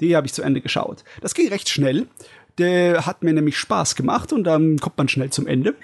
Die 0.00 0.16
habe 0.16 0.26
ich 0.26 0.32
zu 0.32 0.42
Ende 0.42 0.60
geschaut. 0.60 1.04
Das 1.20 1.34
ging 1.34 1.48
recht 1.48 1.68
schnell. 1.68 2.08
Der 2.58 3.06
hat 3.06 3.22
mir 3.22 3.32
nämlich 3.32 3.56
Spaß 3.56 3.94
gemacht 3.94 4.32
und 4.32 4.42
dann 4.42 4.78
kommt 4.78 4.98
man 4.98 5.08
schnell 5.08 5.30
zum 5.30 5.46
Ende. 5.46 5.76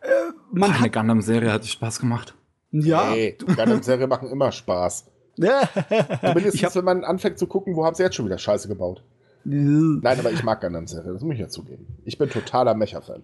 Äh, 0.00 0.32
man 0.50 0.72
Eine 0.72 0.90
Gundam-Serie 0.90 1.52
hat 1.52 1.64
Spaß 1.64 2.00
gemacht. 2.00 2.34
Ja. 2.72 3.10
Hey, 3.10 3.38
Gundam-Serie 3.38 4.06
machen 4.08 4.30
immer 4.30 4.50
Spaß. 4.50 5.06
Zumindest, 5.36 6.74
wenn 6.74 6.84
man 6.84 7.04
anfängt 7.04 7.38
zu 7.38 7.46
gucken, 7.46 7.76
wo 7.76 7.84
haben 7.84 7.94
sie 7.94 8.02
jetzt 8.02 8.16
schon 8.16 8.26
wieder 8.26 8.38
Scheiße 8.38 8.66
gebaut. 8.66 9.04
Nein, 9.48 10.18
aber 10.18 10.32
ich 10.32 10.42
mag 10.42 10.60
Gundam-Serie, 10.60 11.12
das 11.12 11.22
muss 11.22 11.34
ich 11.34 11.40
ja 11.40 11.48
zugeben. 11.48 11.86
Ich 12.04 12.18
bin 12.18 12.28
totaler 12.28 12.74
Mecha-Fan. 12.74 13.22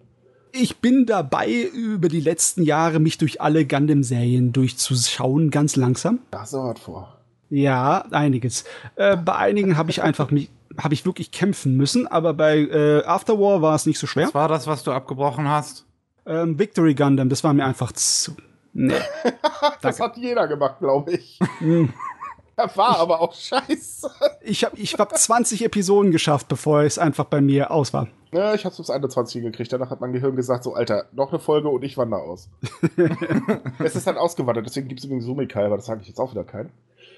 ich 0.53 0.77
bin 0.79 1.05
dabei, 1.07 1.51
über 1.51 2.09
die 2.09 2.20
letzten 2.20 2.62
Jahre 2.62 3.01
mich 3.01 3.18
durch 3.18 3.41
alle 3.41 3.66
Gundam-Serien 3.66 4.53
durchzuschauen, 4.53 5.51
ganz 5.51 5.75
langsam. 5.75 6.20
Da 6.31 6.43
hast 6.43 6.53
du 6.53 6.59
was 6.59 6.79
vor. 6.79 7.18
Ja, 7.51 8.05
einiges. 8.12 8.64
Äh, 8.95 9.16
bei 9.16 9.35
einigen 9.35 9.77
habe 9.77 9.91
ich 9.91 10.03
einfach 10.03 10.31
mich, 10.31 10.49
habe 10.79 10.95
ich 10.95 11.05
wirklich 11.05 11.33
kämpfen 11.33 11.77
müssen, 11.77 12.07
aber 12.07 12.35
bei 12.35 12.59
äh, 12.61 13.05
Afterwar 13.05 13.61
war 13.61 13.75
es 13.75 13.87
nicht 13.87 13.99
so 13.99 14.07
schwer. 14.07 14.27
Was 14.27 14.35
war 14.35 14.49
das, 14.49 14.66
was 14.66 14.85
du 14.85 14.93
abgebrochen 14.93 15.49
hast? 15.49 15.87
Ähm, 16.25 16.59
Victory 16.59 16.95
Gundam, 16.95 17.29
das 17.29 17.43
war 17.43 17.53
mir 17.53 17.64
einfach 17.64 17.93
zu. 17.93 18.37
Nee. 18.75 18.95
das 19.83 19.99
hat 20.01 20.16
jeder 20.16 20.47
gemacht, 20.47 20.79
glaube 20.79 21.12
ich. 21.12 21.41
Er 22.57 22.76
war 22.76 22.98
aber 22.98 23.20
auch 23.20 23.34
scheiße. 23.34 24.11
Ich 24.42 24.64
habe 24.64 24.76
ich 24.76 24.94
hab 24.94 25.16
20 25.16 25.64
Episoden 25.64 26.11
geschafft, 26.11 26.48
bevor 26.48 26.82
es 26.82 26.98
einfach 26.98 27.24
bei 27.24 27.40
mir 27.40 27.70
aus 27.70 27.92
war. 27.92 28.09
Ja, 28.32 28.55
ich 28.55 28.64
habe 28.64 28.72
es 28.72 28.78
bis 28.78 28.90
21 28.90 29.42
hingekriegt. 29.42 29.72
Danach 29.72 29.90
hat 29.90 30.00
mein 30.00 30.12
Gehirn 30.12 30.36
gesagt, 30.36 30.64
so, 30.64 30.74
Alter, 30.74 31.07
noch 31.12 31.30
eine 31.30 31.38
Folge 31.38 31.68
und 31.68 31.82
ich 31.84 31.96
wandere 31.98 32.22
aus. 32.22 32.48
es 33.78 33.94
ist 33.94 34.07
dann 34.07 34.16
ausgewandert, 34.16 34.66
deswegen 34.66 34.88
gibt 34.88 35.00
es 35.00 35.05
übrigens 35.05 35.26
Sumikai, 35.26 35.66
aber 35.66 35.76
das 35.76 35.86
sage 35.86 36.00
ich 36.03 36.09
jetzt 36.09 36.18
auch 36.18 36.32
wieder 36.32 36.44
keinen. 36.44 36.70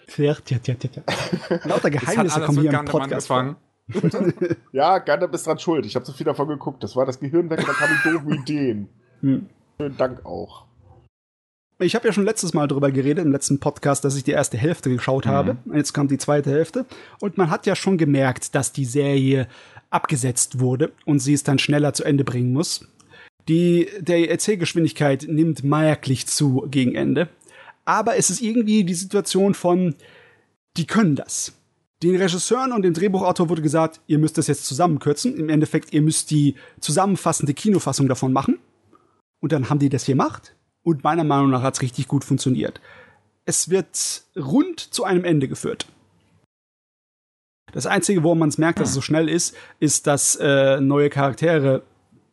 Tja, 0.09 0.35
tja, 0.45 0.59
tja, 0.59 0.75
tja. 0.77 1.03
Lauter 1.65 1.91
Geheimnisse 1.91 2.41
kommen 2.41 2.61
hier 2.61 2.73
im 2.73 2.85
Podcast 2.85 3.31
angefangen. 3.31 3.57
ja, 4.73 4.99
Gundam 4.99 5.33
ist 5.33 5.47
dran 5.47 5.59
schuld. 5.59 5.87
Ich 5.87 5.95
habe 5.95 6.05
so 6.05 6.13
viel 6.13 6.27
davon 6.27 6.49
geguckt. 6.49 6.83
Das 6.83 6.97
war 6.97 7.07
das 7.07 7.21
Gehirn 7.21 7.49
weg, 7.51 7.65
da 7.65 7.73
kamen 7.73 7.99
doofe 8.05 8.35
Ideen. 8.35 8.89
Hm. 9.21 9.49
Schönen 9.79 9.97
Dank 9.97 10.25
auch. 10.25 10.65
Ich 11.81 11.97
habe 11.97 12.07
ja 12.07 12.13
schon 12.13 12.25
letztes 12.25 12.55
Mal 12.55 12.69
darüber 12.69 12.93
geredet, 12.93 13.25
im 13.25 13.33
letzten 13.33 13.59
Podcast, 13.59 14.05
dass 14.05 14.17
ich 14.17 14.23
die 14.23 14.31
erste 14.31 14.57
Hälfte 14.57 14.91
geschaut 14.91 15.27
mhm. 15.27 15.31
habe. 15.31 15.57
Jetzt 15.73 15.93
kam 15.93 16.07
die 16.07 16.19
zweite 16.19 16.51
Hälfte. 16.51 16.87
Und 17.21 17.37
man 17.37 17.51
hat 17.51 17.67
ja 17.67 17.75
schon 17.75 17.99
gemerkt, 17.99 18.55
dass 18.55 18.73
die 18.73 18.85
Serie 18.85 19.49
abgesetzt 19.91 20.61
wurde 20.61 20.93
und 21.05 21.19
sie 21.19 21.35
es 21.35 21.43
dann 21.43 21.59
schneller 21.59 21.93
zu 21.93 22.05
Ende 22.05 22.25
bringen 22.25 22.53
muss. 22.53 22.87
Die, 23.49 23.89
der 23.99 24.31
Erzählgeschwindigkeit 24.31 25.27
nimmt 25.29 25.65
merklich 25.65 26.27
zu 26.27 26.67
gegen 26.71 26.95
Ende. 26.95 27.29
Aber 27.85 28.17
es 28.17 28.31
ist 28.31 28.41
irgendwie 28.41 28.85
die 28.85 28.95
Situation 28.95 29.55
von, 29.55 29.95
die 30.77 30.87
können 30.87 31.17
das. 31.17 31.53
Den 32.03 32.17
Regisseuren 32.17 32.73
und 32.73 32.83
dem 32.83 32.95
Drehbuchautor 32.95 33.49
wurde 33.49 33.63
gesagt, 33.63 34.01
ihr 34.07 34.19
müsst 34.19 34.39
das 34.39 34.47
jetzt 34.47 34.65
zusammenkürzen. 34.67 35.37
Im 35.37 35.49
Endeffekt, 35.49 35.93
ihr 35.93 36.03
müsst 36.03 36.31
die 36.31 36.55
zusammenfassende 36.81 37.53
Kinofassung 37.53 38.09
davon 38.09 38.33
machen. 38.33 38.59
Und 39.41 39.53
dann 39.53 39.69
haben 39.69 39.79
die 39.79 39.89
das 39.89 40.07
gemacht 40.07 40.55
und 40.85 41.03
meiner 41.03 41.25
Meinung 41.25 41.51
nach 41.51 41.63
hat 41.63 41.75
es 41.75 41.83
richtig 41.83 42.07
gut 42.07 42.25
funktioniert. 42.25 42.81
Es 43.45 43.69
wird 43.71 44.23
rund 44.37 44.81
zu 44.81 45.05
einem 45.05 45.25
Ende 45.25 45.49
geführt. 45.49 45.87
Das 47.73 47.87
Einzige, 47.87 48.23
wo 48.23 48.35
man 48.37 48.51
es 48.51 48.59
merkt, 48.59 48.79
dass 48.79 48.91
es 48.91 48.95
so 48.95 49.01
schnell 49.01 49.29
ist, 49.29 49.57
ist, 49.81 50.07
dass 50.07 50.37
äh, 50.37 50.81
neue 50.81 51.11
Charaktere 51.11 51.83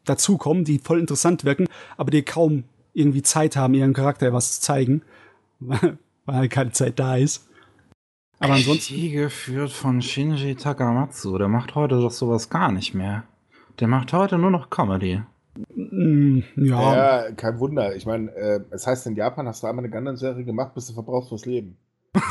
dazukommen, 0.06 0.66
die 0.66 0.78
voll 0.78 0.99
interessant 0.99 1.45
wirken, 1.45 1.68
aber 1.97 2.12
die 2.12 2.22
kaum 2.22 2.64
irgendwie 2.93 3.24
Zeit 3.24 3.56
haben, 3.56 3.74
ihren 3.74 3.93
Charakter 3.93 4.34
was 4.34 4.56
zu 4.56 4.62
zeigen, 4.62 5.02
weil, 5.60 5.97
halt 6.28 6.52
keine 6.52 6.72
Zeit 6.72 6.99
da 6.99 7.18
ist. 7.18 7.47
Aber 8.39 8.54
ansonsten. 8.54 8.93
Regie 8.93 9.12
geführt 9.12 9.72
von 9.72 10.02
Shinji 10.02 10.56
Takamatsu. 10.56 11.38
Der 11.38 11.47
macht 11.47 11.76
heute 11.76 11.99
doch 11.99 12.12
sowas 12.12 12.49
gar 12.49 12.72
nicht 12.72 12.93
mehr. 12.93 13.24
Der 13.80 13.88
macht 13.88 14.14
heute 14.14 14.38
nur 14.38 14.52
noch 14.52 14.70
Comedy. 14.70 15.22
Mm, 15.92 16.39
ja. 16.56 17.26
ja. 17.26 17.32
kein 17.34 17.60
Wunder. 17.60 17.96
Ich 17.96 18.06
meine, 18.06 18.32
äh, 18.32 18.62
es 18.72 18.88
heißt, 18.88 19.08
in 19.08 19.16
Japan 19.16 19.48
hast 19.48 19.62
du 19.62 19.68
einmal 19.68 19.84
eine 19.84 19.94
Gundam-Serie 19.94 20.46
gemacht, 20.46 20.74
bis 20.74 20.88
du 20.88 20.94
verbrauchst 20.94 21.30
fürs 21.30 21.46
Leben. 21.46 21.78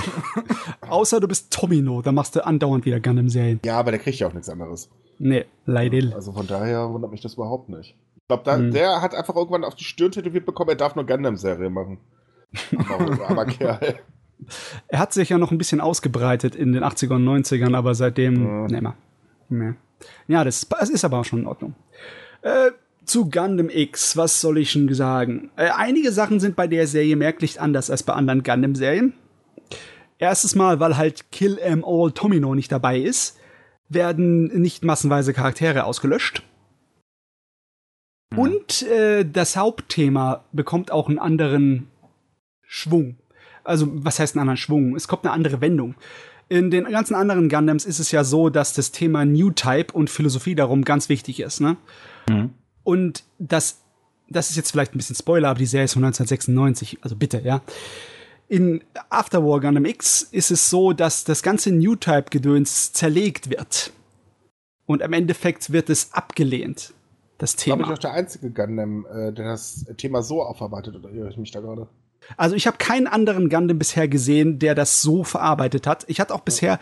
Außer 0.89 1.21
du 1.21 1.29
bist 1.29 1.53
Tomino, 1.53 2.03
dann 2.03 2.15
machst 2.15 2.37
du 2.37 2.45
andauernd 2.45 2.85
wieder 2.85 3.01
Gundam-Serien. 3.01 3.61
Ja, 3.65 3.79
aber 3.79 3.93
der 3.93 4.01
kriegt 4.01 4.19
ja 4.19 4.29
auch 4.29 4.33
nichts 4.33 4.49
anderes. 4.49 4.91
Nee, 5.19 5.45
leider. 5.67 6.15
Also 6.15 6.33
von 6.33 6.47
daher 6.47 6.91
wundert 6.93 7.11
mich 7.11 7.21
das 7.21 7.35
überhaupt 7.35 7.69
nicht. 7.69 7.97
Ich 8.17 8.29
glaube, 8.29 8.53
hm. 8.53 8.73
der 8.73 9.03
hat 9.03 9.15
einfach 9.15 9.37
irgendwann 9.37 9.65
auf 9.65 9.75
die 9.75 9.85
Stirn 9.85 10.13
tätowiert 10.13 10.47
bekommen, 10.47 10.71
er 10.71 10.77
darf 10.77 10.95
nur 10.95 11.07
Gundam-Serie 11.07 11.71
machen. 11.71 11.99
Aber, 12.89 13.21
aber 13.29 13.47
Kerl. 13.47 14.01
Er 14.89 14.99
hat 14.99 15.13
sich 15.13 15.29
ja 15.29 15.39
noch 15.39 15.51
ein 15.51 15.59
bisschen 15.59 15.81
ausgebreitet 15.81 16.55
in 16.55 16.73
den 16.73 16.83
80er 16.83 17.17
und 17.17 17.27
90ern, 17.27 17.77
aber 17.77 17.95
seitdem, 17.95 18.67
nee, 18.67 18.81
mehr. 18.81 18.95
Nee. 19.51 19.75
Ja, 20.29 20.45
das, 20.45 20.67
das 20.69 20.89
ist 20.89 21.05
aber 21.05 21.19
auch 21.19 21.25
schon 21.25 21.41
in 21.41 21.47
Ordnung. 21.47 21.75
Äh, 22.43 22.71
zu 23.11 23.29
Gundam 23.29 23.69
X, 23.69 24.17
was 24.17 24.41
soll 24.41 24.59
ich 24.59 24.71
schon 24.71 24.93
sagen? 24.95 25.51
Äh, 25.57 25.71
einige 25.71 26.13
Sachen 26.13 26.39
sind 26.39 26.55
bei 26.55 26.69
der 26.69 26.87
Serie 26.87 27.17
merklich 27.17 27.61
anders 27.61 27.91
als 27.91 28.05
bei 28.05 28.13
anderen 28.13 28.43
Gundam-Serien. 28.45 29.15
Erstes 30.19 30.55
Mal, 30.55 30.81
weil 30.81 30.97
halt 30.97 31.33
Kill 31.33 31.59
Em 31.59 31.85
All 31.85 32.13
Tomino 32.13 32.55
nicht 32.55 32.71
dabei 32.71 32.99
ist, 33.01 33.37
werden 33.89 34.47
nicht 34.61 34.85
massenweise 34.85 35.33
Charaktere 35.33 35.85
ausgelöscht. 35.85 36.45
Mhm. 38.31 38.39
Und 38.39 38.83
äh, 38.83 39.25
das 39.25 39.57
Hauptthema 39.57 40.45
bekommt 40.53 40.93
auch 40.93 41.09
einen 41.09 41.19
anderen 41.19 41.89
Schwung. 42.63 43.17
Also, 43.65 43.89
was 43.91 44.21
heißt 44.21 44.37
einen 44.37 44.43
anderen 44.43 44.57
Schwung? 44.57 44.95
Es 44.95 45.09
kommt 45.09 45.25
eine 45.25 45.33
andere 45.33 45.61
Wendung. 45.61 45.97
In 46.49 46.71
den 46.71 46.85
ganzen 46.85 47.15
anderen 47.15 47.49
Gundams 47.49 47.85
ist 47.85 47.99
es 47.99 48.13
ja 48.13 48.23
so, 48.23 48.51
dass 48.51 48.73
das 48.73 48.93
Thema 48.93 49.25
New 49.25 49.51
Type 49.51 49.93
und 49.93 50.11
Philosophie 50.11 50.55
darum 50.55 50.85
ganz 50.85 51.09
wichtig 51.09 51.41
ist. 51.41 51.61
Ne? 51.61 51.77
Mhm. 52.29 52.51
Und 52.85 53.25
das, 53.39 53.81
das 54.29 54.51
ist 54.51 54.57
jetzt 54.57 54.71
vielleicht 54.71 54.95
ein 54.95 54.99
bisschen 54.99 55.17
Spoiler, 55.17 55.51
aber 55.51 55.59
die 55.59 55.67
Serie 55.67 55.85
ist 55.85 55.95
von 55.95 56.05
1996, 56.05 56.99
also 57.03 57.17
bitte, 57.17 57.41
ja. 57.41 57.61
In 58.49 58.83
Afterwar 59.11 59.61
Gundam 59.61 59.85
X 59.85 60.23
ist 60.23 60.51
es 60.51 60.71
so, 60.71 60.93
dass 60.93 61.23
das 61.23 61.43
ganze 61.43 61.71
New-Type-Gedöns 61.71 62.93
zerlegt 62.93 63.49
wird. 63.49 63.93
Und 64.87 65.03
im 65.03 65.13
Endeffekt 65.13 65.71
wird 65.71 65.89
es 65.89 66.13
abgelehnt, 66.13 66.93
das 67.39 67.55
Thema. 67.55 67.77
Glaube 67.77 67.93
ich 67.93 67.99
auch 67.99 68.01
der 68.01 68.13
einzige 68.13 68.51
Gundam, 68.51 69.07
äh, 69.07 69.33
der 69.33 69.45
das 69.45 69.87
Thema 69.97 70.23
so 70.23 70.43
aufarbeitet, 70.43 70.97
oder 70.97 71.11
irre 71.11 71.31
ich 71.31 71.37
mich 71.37 71.53
da 71.53 71.61
gerade? 71.61 71.87
Also 72.37 72.57
ich 72.57 72.67
habe 72.67 72.77
keinen 72.77 73.07
anderen 73.07 73.49
Gundam 73.49 73.79
bisher 73.79 74.09
gesehen, 74.09 74.59
der 74.59 74.75
das 74.75 75.01
so 75.01 75.23
verarbeitet 75.23 75.87
hat. 75.87 76.05
Ich 76.09 76.21
hatte 76.21 76.35
auch 76.35 76.41
bisher 76.41 76.81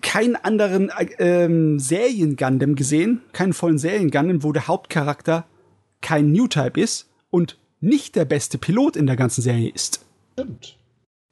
keinen 0.00 0.36
anderen 0.36 0.90
ähm, 1.18 1.78
Serien-Gundam 1.78 2.74
gesehen, 2.74 3.22
keinen 3.32 3.52
vollen 3.52 3.78
Serien-Gundam, 3.78 4.42
wo 4.42 4.52
der 4.52 4.68
Hauptcharakter 4.68 5.46
kein 6.00 6.32
New-Type 6.32 6.80
ist 6.80 7.10
und 7.30 7.58
nicht 7.80 8.16
der 8.16 8.24
beste 8.24 8.58
Pilot 8.58 8.96
in 8.96 9.06
der 9.06 9.16
ganzen 9.16 9.42
Serie 9.42 9.70
ist. 9.70 10.04
Stimmt. 10.34 10.78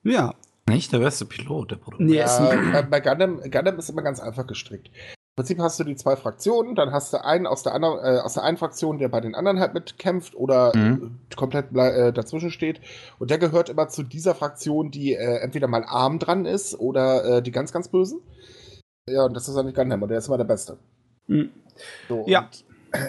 Ja. 0.02 0.34
Nicht 0.68 0.92
der 0.92 0.98
beste 0.98 1.24
Pilot, 1.24 1.72
der 1.72 1.76
Produkt. 1.76 2.00
Nee, 2.00 2.16
ja, 2.16 2.82
bei 2.82 3.00
Gundam, 3.00 3.40
Gundam 3.50 3.78
ist 3.78 3.88
immer 3.90 4.02
ganz 4.02 4.20
einfach 4.20 4.46
gestrickt. 4.46 4.90
Im 5.36 5.42
Prinzip 5.42 5.58
hast 5.60 5.78
du 5.78 5.84
die 5.84 5.94
zwei 5.94 6.16
Fraktionen, 6.16 6.74
dann 6.74 6.92
hast 6.92 7.12
du 7.12 7.24
einen 7.24 7.46
aus 7.46 7.62
der, 7.62 7.72
anderen, 7.72 7.98
äh, 8.04 8.18
aus 8.18 8.34
der 8.34 8.42
einen 8.42 8.56
Fraktion, 8.56 8.98
der 8.98 9.08
bei 9.08 9.20
den 9.20 9.34
anderen 9.34 9.60
halt 9.60 9.74
mitkämpft 9.74 10.34
oder 10.34 10.76
mhm. 10.76 11.20
komplett 11.36 11.74
äh, 11.74 12.12
dazwischen 12.12 12.50
steht. 12.50 12.80
Und 13.18 13.30
der 13.30 13.38
gehört 13.38 13.68
immer 13.68 13.88
zu 13.88 14.02
dieser 14.02 14.34
Fraktion, 14.34 14.90
die 14.90 15.14
äh, 15.14 15.38
entweder 15.38 15.68
mal 15.68 15.84
arm 15.84 16.18
dran 16.18 16.46
ist 16.46 16.78
oder 16.78 17.24
äh, 17.24 17.42
die 17.42 17.52
ganz, 17.52 17.72
ganz 17.72 17.88
Bösen. 17.88 18.20
Ja, 19.08 19.24
und 19.24 19.34
das 19.34 19.48
ist 19.48 19.54
Gundam, 19.54 20.02
und 20.02 20.08
der 20.08 20.18
ist 20.18 20.26
immer 20.26 20.36
der 20.36 20.44
Beste. 20.44 20.78
Mhm. 21.26 21.50
So, 22.08 22.24
ja. 22.26 22.40
Und, 22.40 22.64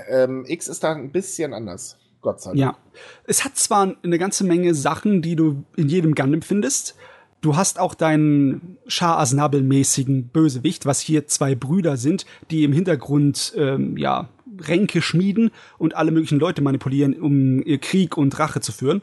ähm, 0.09 0.45
X 0.47 0.67
ist 0.67 0.83
da 0.83 0.93
ein 0.93 1.11
bisschen 1.11 1.53
anders. 1.53 1.97
Gott 2.21 2.39
sei 2.39 2.51
Dank. 2.51 2.59
Ja. 2.59 2.77
Es 3.25 3.43
hat 3.43 3.57
zwar 3.57 3.95
eine 4.03 4.19
ganze 4.19 4.43
Menge 4.43 4.75
Sachen, 4.75 5.21
die 5.21 5.35
du 5.35 5.63
in 5.75 5.89
jedem 5.89 6.13
Gundam 6.13 6.43
findest. 6.43 6.95
Du 7.41 7.55
hast 7.55 7.79
auch 7.79 7.95
deinen 7.95 8.77
Shah 8.85 9.19
Asnabel-mäßigen 9.19 10.29
Bösewicht, 10.29 10.85
was 10.85 10.99
hier 10.99 11.25
zwei 11.25 11.55
Brüder 11.55 11.97
sind, 11.97 12.27
die 12.51 12.63
im 12.63 12.71
Hintergrund 12.71 13.53
ähm, 13.57 13.97
ja 13.97 14.29
Ränke 14.59 15.01
schmieden 15.01 15.49
und 15.79 15.95
alle 15.95 16.11
möglichen 16.11 16.39
Leute 16.39 16.61
manipulieren, 16.61 17.19
um 17.19 17.63
ihr 17.63 17.79
Krieg 17.79 18.15
und 18.15 18.37
Rache 18.37 18.61
zu 18.61 18.71
führen. 18.71 19.01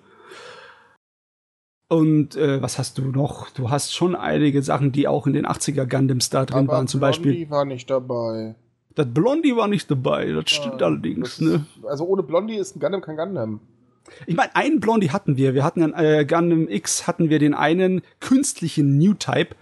Und 1.89 2.37
äh, 2.37 2.63
was 2.63 2.79
hast 2.79 2.99
du 2.99 3.03
noch? 3.03 3.51
Du 3.51 3.71
hast 3.71 3.95
schon 3.95 4.15
einige 4.15 4.63
Sachen, 4.63 4.93
die 4.93 5.09
auch 5.09 5.27
in 5.27 5.33
den 5.33 5.47
80er 5.47 5.87
Gundams 5.87 6.31
da 6.31 6.45
drin 6.45 6.69
Aber 6.69 6.75
waren, 6.75 6.87
zum 6.87 7.01
Blondie 7.01 7.11
Beispiel. 7.11 7.51
war 7.51 7.65
nicht 7.65 7.91
dabei. 7.91 8.55
Das 8.95 9.07
Blondie 9.13 9.57
war 9.57 9.69
nicht 9.69 9.91
dabei, 9.91 10.33
das 10.33 10.51
stimmt 10.51 10.81
ja, 10.81 10.87
allerdings. 10.87 11.39
Das, 11.39 11.41
ne? 11.41 11.67
Also 11.85 12.05
ohne 12.05 12.23
Blondie 12.23 12.57
ist 12.57 12.77
ein 12.77 12.81
Gundam 12.81 13.01
kein 13.01 13.17
Gundam. 13.17 13.61
Ich 14.27 14.37
meine, 14.37 14.55
einen 14.55 14.81
Blondie 14.81 15.11
hatten 15.11 15.37
wir. 15.37 15.55
Wir 15.55 15.65
hatten 15.65 15.83
in 15.83 15.95
äh, 15.95 16.25
Gundam 16.25 16.69
X 16.69 17.07
hatten 17.07 17.31
wir 17.31 17.39
den 17.39 17.55
einen 17.55 18.03
künstlichen 18.21 18.99
New 18.99 19.15
Type, 19.15 19.55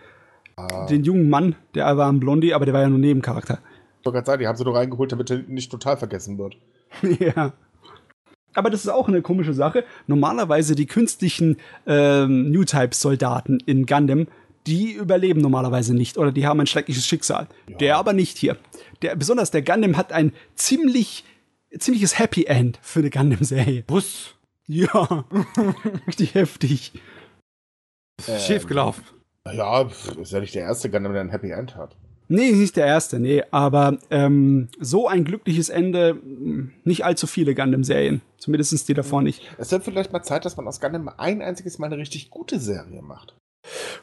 ah. 0.57 0.87
den 0.87 1.05
jungen 1.05 1.29
Mann, 1.29 1.55
der 1.75 1.97
war 1.97 2.11
ein 2.11 2.21
Blondie, 2.21 2.55
aber 2.55 2.65
der 2.65 2.75
war 2.75 2.83
ja 2.83 2.89
nur 2.89 2.99
Nebencharakter. 2.99 3.59
Ich 4.01 4.07
wollte 4.07 4.17
gerade 4.17 4.27
sagen, 4.27 4.41
die 4.41 4.47
haben 4.47 4.57
sie 4.57 4.65
nur 4.65 4.77
reingeholt, 4.77 5.13
damit 5.13 5.31
er 5.31 5.39
nicht 5.49 5.71
total 5.71 5.97
vergessen 5.97 6.39
wird. 6.39 6.57
ja. 7.21 7.53
Aber 8.55 8.71
das 8.71 8.81
ist 8.81 8.89
auch 8.89 9.09
eine 9.09 9.21
komische 9.21 9.53
Sache. 9.53 9.85
Normalerweise 10.07 10.75
die 10.75 10.87
künstlichen 10.87 11.59
ähm, 11.87 12.51
New 12.51 12.65
Type-Soldaten 12.65 13.59
in 13.67 13.85
Gundam, 13.85 14.29
die 14.67 14.93
überleben 14.93 15.41
normalerweise 15.41 15.95
nicht 15.95 16.19
oder 16.19 16.33
die 16.33 16.47
haben 16.47 16.61
ein 16.61 16.67
schreckliches 16.67 17.07
Schicksal. 17.07 17.49
Ja. 17.69 17.77
Der 17.77 17.97
aber 17.99 18.13
nicht 18.13 18.39
hier. 18.39 18.57
Der, 19.03 19.15
besonders 19.15 19.51
der 19.51 19.63
Gundam 19.63 19.97
hat 19.97 20.13
ein 20.13 20.33
ziemlich, 20.55 21.25
ziemliches 21.79 22.19
Happy 22.19 22.45
End 22.45 22.79
für 22.83 23.01
eine 23.01 23.11
Gundam-Serie. 23.11 23.85
Bus. 23.87 24.36
Ja. 24.67 25.25
Richtig 26.07 26.35
heftig. 26.35 26.93
Ähm, 28.27 28.39
Schief 28.39 28.67
gelaufen. 28.67 29.05
Ja, 29.53 29.89
ist 30.21 30.33
ja 30.33 30.41
nicht 30.41 30.55
der 30.55 30.63
erste 30.63 30.91
Gundam, 30.91 31.13
der 31.13 31.21
ein 31.23 31.31
Happy 31.31 31.51
End 31.51 31.77
hat. 31.77 31.97
Nee, 32.29 32.51
nicht 32.51 32.77
der 32.77 32.87
erste, 32.87 33.21
nee, 33.21 33.45
aber 33.53 33.99
ähm, 34.11 34.69
so 34.81 35.07
ein 35.07 35.25
glückliches 35.25 35.69
Ende, 35.69 36.21
nicht 36.83 37.05
allzu 37.05 37.29
viele 37.29 37.55
Gundam-Serien. 37.55 38.21
Zumindest 38.39 38.89
die 38.89 38.95
davor 38.95 39.23
nicht. 39.23 39.43
Es 39.59 39.71
wird 39.71 39.85
vielleicht 39.85 40.13
mal 40.13 40.23
Zeit, 40.23 40.45
dass 40.45 40.57
man 40.57 40.67
aus 40.67 40.81
Gundam 40.81 41.09
ein 41.17 41.41
einziges 41.41 41.79
Mal 41.79 41.87
eine 41.87 41.99
richtig 41.99 42.31
gute 42.31 42.59
Serie 42.59 43.03
macht. 43.03 43.37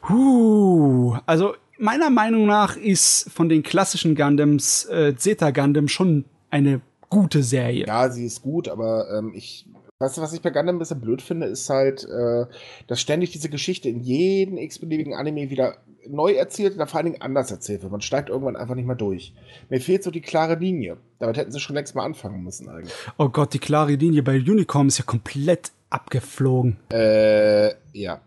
Huh, 0.08 1.18
also 1.26 1.56
meiner 1.78 2.10
Meinung 2.10 2.46
nach 2.46 2.78
ist 2.78 3.30
von 3.30 3.50
den 3.50 3.64
klassischen 3.64 4.16
Gundams 4.16 4.86
äh, 4.86 5.16
Zeta 5.18 5.52
Gundam 5.52 5.90
schon 5.90 6.26
eine 6.50 6.82
gute 7.10 7.44
Serie. 7.44 7.86
Ja, 7.86 8.10
sie 8.10 8.26
ist 8.26 8.42
gut, 8.42 8.70
aber 8.70 9.10
ähm, 9.18 9.34
ich 9.36 9.66
Weißt 10.00 10.18
du, 10.18 10.22
was 10.22 10.34
ich 10.34 10.42
bei 10.42 10.50
Gundam 10.50 10.76
ein 10.76 10.80
bisschen 10.80 11.00
blöd 11.00 11.22
finde, 11.22 11.48
ist 11.48 11.70
halt, 11.70 12.04
äh, 12.04 12.46
dass 12.88 13.00
ständig 13.00 13.32
diese 13.32 13.50
Geschichte 13.50 13.90
in 13.90 14.00
jedem 14.02 14.58
x-beliebigen 14.58 15.14
Anime 15.14 15.50
wieder 15.50 15.78
neu 16.08 16.34
erzählt 16.34 16.78
und 16.78 16.90
vor 16.90 16.98
allen 16.98 17.12
Dingen 17.12 17.22
anders 17.22 17.52
erzählt 17.52 17.82
wird. 17.82 17.92
Man 17.92 18.02
steigt 18.02 18.30
irgendwann 18.30 18.56
einfach 18.56 18.76
nicht 18.76 18.88
mehr 18.88 18.96
durch. 18.96 19.34
Mir 19.70 19.80
fehlt 19.80 20.04
so 20.04 20.12
die 20.12 20.22
klare 20.22 20.56
Linie. 20.56 20.98
Damit 21.20 21.38
hätten 21.38 21.52
sie 21.52 21.60
schon 21.60 21.76
längst 21.76 21.96
mal 21.96 22.04
anfangen 22.04 22.44
müssen 22.44 22.70
eigentlich. 22.70 22.94
Oh 23.18 23.30
Gott, 23.30 23.54
die 23.54 23.60
klare 23.60 23.94
Linie 23.94 24.24
bei 24.24 24.36
Unicorn 24.36 24.88
ist 24.88 24.98
ja 24.98 25.06
komplett 25.06 25.72
abgeflogen. 25.90 26.78
Äh, 26.92 27.74
ja. 27.94 28.22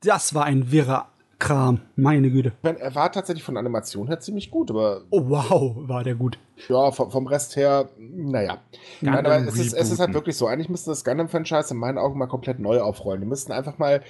Das 0.00 0.34
war 0.34 0.44
ein 0.44 0.72
wirrer 0.72 1.11
Kram, 1.42 1.80
meine 1.96 2.30
Güte. 2.30 2.52
Ich 2.56 2.62
meine, 2.62 2.78
er 2.78 2.94
war 2.94 3.10
tatsächlich 3.10 3.42
von 3.42 3.56
Animation 3.56 4.06
her 4.06 4.20
ziemlich 4.20 4.52
gut, 4.52 4.70
aber. 4.70 5.02
Oh 5.10 5.28
wow, 5.28 5.74
war 5.88 6.04
der 6.04 6.14
gut. 6.14 6.38
Ja, 6.68 6.92
vom, 6.92 7.10
vom 7.10 7.26
Rest 7.26 7.56
her, 7.56 7.90
naja. 7.98 8.58
Nein, 9.00 9.26
aber 9.26 9.38
es 9.38 9.58
ist, 9.58 9.72
es 9.72 9.90
ist 9.90 9.98
halt 9.98 10.14
wirklich 10.14 10.36
so. 10.36 10.46
Eigentlich 10.46 10.68
müsste 10.68 10.90
das 10.90 11.02
Gundam-Franchise 11.04 11.74
in 11.74 11.80
meinen 11.80 11.98
Augen 11.98 12.16
mal 12.16 12.28
komplett 12.28 12.60
neu 12.60 12.80
aufrollen. 12.80 13.20
Die 13.20 13.26
müssten 13.26 13.50
einfach 13.50 13.78
mal 13.78 14.02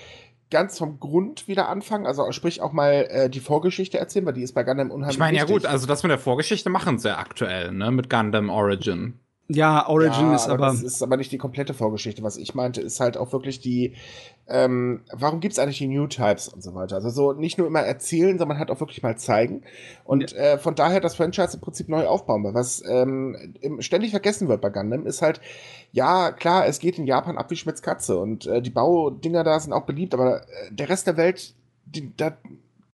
ganz 0.50 0.76
vom 0.76 1.00
Grund 1.00 1.48
wieder 1.48 1.70
anfangen, 1.70 2.06
also 2.06 2.30
sprich 2.32 2.60
auch 2.60 2.72
mal 2.72 3.06
äh, 3.08 3.30
die 3.30 3.40
Vorgeschichte 3.40 3.96
erzählen, 3.96 4.26
weil 4.26 4.34
die 4.34 4.42
ist 4.42 4.52
bei 4.52 4.62
Gundam 4.62 4.90
unheimlich 4.90 5.16
Ich 5.16 5.18
meine, 5.18 5.38
ja 5.38 5.44
gut, 5.44 5.64
also 5.64 5.86
das 5.86 6.02
mit 6.02 6.10
der 6.10 6.18
Vorgeschichte 6.18 6.68
machen 6.68 6.98
sie 6.98 7.16
aktuell, 7.16 7.72
ne, 7.72 7.90
mit 7.90 8.10
Gundam 8.10 8.50
Origin. 8.50 9.18
Ja, 9.54 9.88
Origin 9.88 10.30
ja, 10.30 10.34
ist 10.34 10.48
aber. 10.48 10.66
Das 10.68 10.82
ist 10.82 11.02
aber 11.02 11.16
nicht 11.16 11.30
die 11.32 11.38
komplette 11.38 11.74
Vorgeschichte. 11.74 12.22
Was 12.22 12.36
ich 12.36 12.54
meinte, 12.54 12.80
ist 12.80 13.00
halt 13.00 13.16
auch 13.16 13.32
wirklich 13.32 13.60
die, 13.60 13.94
ähm, 14.48 15.02
warum 15.12 15.40
gibt 15.40 15.52
es 15.52 15.58
eigentlich 15.58 15.78
die 15.78 15.88
New 15.88 16.06
Types 16.06 16.48
und 16.48 16.62
so 16.62 16.74
weiter? 16.74 16.96
Also 16.96 17.10
so 17.10 17.32
nicht 17.32 17.58
nur 17.58 17.66
immer 17.66 17.80
erzählen, 17.80 18.38
sondern 18.38 18.58
halt 18.58 18.70
auch 18.70 18.80
wirklich 18.80 19.02
mal 19.02 19.16
zeigen. 19.16 19.62
Und 20.04 20.32
ja. 20.32 20.38
äh, 20.38 20.58
von 20.58 20.74
daher 20.74 21.00
das 21.00 21.16
Franchise 21.16 21.54
im 21.54 21.60
Prinzip 21.60 21.88
neu 21.88 22.06
aufbauen. 22.06 22.44
Weil 22.44 22.54
was 22.54 22.82
ähm, 22.88 23.54
ständig 23.80 24.10
vergessen 24.10 24.48
wird 24.48 24.60
bei 24.60 24.70
Gundam, 24.70 25.06
ist 25.06 25.22
halt, 25.22 25.40
ja, 25.92 26.32
klar, 26.32 26.66
es 26.66 26.78
geht 26.78 26.98
in 26.98 27.06
Japan 27.06 27.36
ab 27.36 27.50
wie 27.50 27.56
Schmitz 27.56 27.82
Katze 27.82 28.18
und 28.18 28.46
äh, 28.46 28.62
die 28.62 28.70
Baudinger 28.70 29.44
da 29.44 29.58
sind 29.60 29.72
auch 29.72 29.84
beliebt, 29.84 30.14
aber 30.14 30.42
äh, 30.42 30.70
der 30.70 30.88
Rest 30.88 31.06
der 31.06 31.16
Welt, 31.16 31.54
die, 31.84 32.12
da 32.16 32.36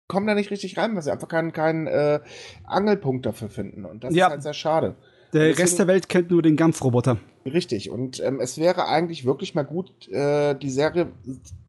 kommen 0.06 0.26
da 0.26 0.35
nicht 0.35 0.51
richtig 0.51 0.76
rein, 0.76 0.94
weil 0.94 1.02
sie 1.02 1.10
einfach 1.10 1.28
keinen, 1.28 1.52
keinen 1.52 1.86
äh, 1.86 2.20
Angelpunkt 2.64 3.26
dafür 3.26 3.48
finden. 3.48 3.85
Und 3.85 4.05
das 4.05 4.14
ja. 4.14 4.26
ist 4.26 4.31
halt 4.32 4.43
sehr 4.43 4.55
schade. 4.55 4.97
Der 5.35 5.48
Deswegen, 5.48 5.62
Rest 5.62 5.78
der 5.81 5.86
Welt 5.89 6.09
kennt 6.09 6.31
nur 6.31 6.43
den 6.43 6.55
Kampfroboter. 6.55 7.19
Richtig. 7.44 7.90
Und 7.90 8.23
ähm, 8.23 8.39
es 8.40 8.56
wäre 8.56 8.86
eigentlich 8.86 9.24
wirklich 9.24 9.56
mal 9.56 9.65
gut, 9.65 10.09
äh, 10.09 10.55
die 10.55 10.70
Serie 10.70 11.09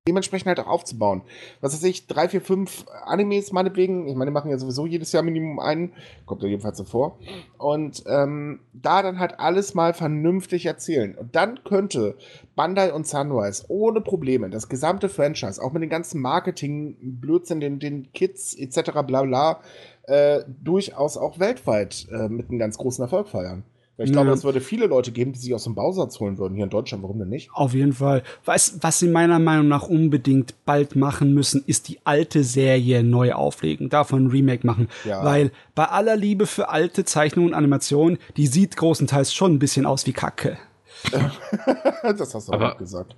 dementsprechend 0.08 0.48
halt 0.48 0.60
auch 0.60 0.68
aufzubauen. 0.68 1.24
Was 1.62 1.74
weiß 1.74 1.84
ich, 1.86 2.06
drei, 2.06 2.30
vier, 2.30 2.42
fünf 2.42 2.86
Animes 3.06 3.52
meinetwegen. 3.52 4.08
Ich 4.08 4.14
meine, 4.16 4.30
die 4.30 4.34
machen 4.34 4.52
ja 4.52 4.60
sowieso 4.60 4.86
jedes 4.86 5.12
Jahr 5.12 5.24
Minimum 5.24 5.60
einen. 5.60 5.94
Kommt 6.28 6.44
ja 6.44 6.48
jedenfalls 6.48 6.78
so 6.78 6.84
vor. 6.84 7.18
Und 7.58 8.04
ähm, 8.06 8.60
da 8.72 9.02
dann 9.02 9.18
halt 9.20 9.40
alles 9.40 9.74
mal 9.74 9.96
vernünftig 9.96 10.68
erzählen. 10.68 11.16
Und 11.16 11.36
dann 11.36 11.64
könnte 11.64 12.18
Bandai 12.56 12.94
und 12.94 13.08
Sunrise 13.08 13.66
ohne 13.68 14.00
Probleme 14.00 14.52
das 14.52 14.70
gesamte 14.70 15.10
Franchise, 15.10 15.60
auch 15.60 15.74
mit 15.74 15.82
den 15.82 15.90
ganzen 15.90 16.22
Marketing-Blödsinn, 16.22 17.60
den, 17.60 17.80
den 17.80 18.14
Kids 18.14 18.54
etc. 18.54 18.92
bla 19.08 19.24
bla, 19.24 19.62
äh, 20.08 20.44
durchaus 20.64 21.18
auch 21.18 21.40
weltweit 21.40 22.08
äh, 22.12 22.30
mit 22.30 22.50
einem 22.50 22.60
ganz 22.60 22.78
großen 22.78 23.04
Erfolg 23.04 23.28
feiern. 23.28 23.64
Weil 23.98 24.08
ich 24.08 24.14
ja. 24.14 24.22
glaube, 24.22 24.36
es 24.36 24.44
würde 24.44 24.60
viele 24.60 24.88
Leute 24.88 25.12
geben, 25.14 25.32
die 25.32 25.40
sich 25.40 25.54
aus 25.54 25.64
dem 25.64 25.74
Bausatz 25.74 26.20
holen 26.20 26.38
würden 26.38 26.56
hier 26.56 26.66
in 26.66 26.70
Deutschland. 26.70 27.02
Warum 27.02 27.18
denn 27.18 27.30
nicht? 27.30 27.50
Auf 27.54 27.74
jeden 27.74 27.94
Fall. 27.94 28.24
Was, 28.44 28.78
was 28.82 29.00
sie 29.00 29.08
meiner 29.08 29.40
Meinung 29.40 29.70
nach 29.70 29.88
unbedingt 29.88 30.54
bald 30.66 30.98
machen 30.98 31.34
müssen, 31.34 31.64
ist 31.66 31.88
die 31.88 32.00
alte 32.04 32.44
Serie 32.44 33.04
neu 33.04 33.34
auflegen, 33.34 33.90
davon 33.90 34.26
ein 34.26 34.32
Remake 34.32 34.68
machen. 34.68 34.90
Ja. 35.06 35.24
Weil 35.24 35.52
bei 35.76 35.86
aller 35.86 36.18
Liebe 36.18 36.46
für 36.46 36.70
alte 36.70 37.06
Zeichnungen 37.06 37.52
und 37.52 37.56
Animationen, 37.56 38.18
die 38.36 38.48
sieht 38.48 38.76
großenteils 38.76 39.34
schon 39.34 39.54
ein 39.54 39.60
bisschen 39.60 39.86
aus 39.86 40.06
wie 40.06 40.14
Kacke. 40.14 40.58
das 42.02 42.34
hast 42.34 42.50
du 42.50 42.54
Aber 42.54 42.74
auch 42.74 42.78
gesagt. 42.78 43.16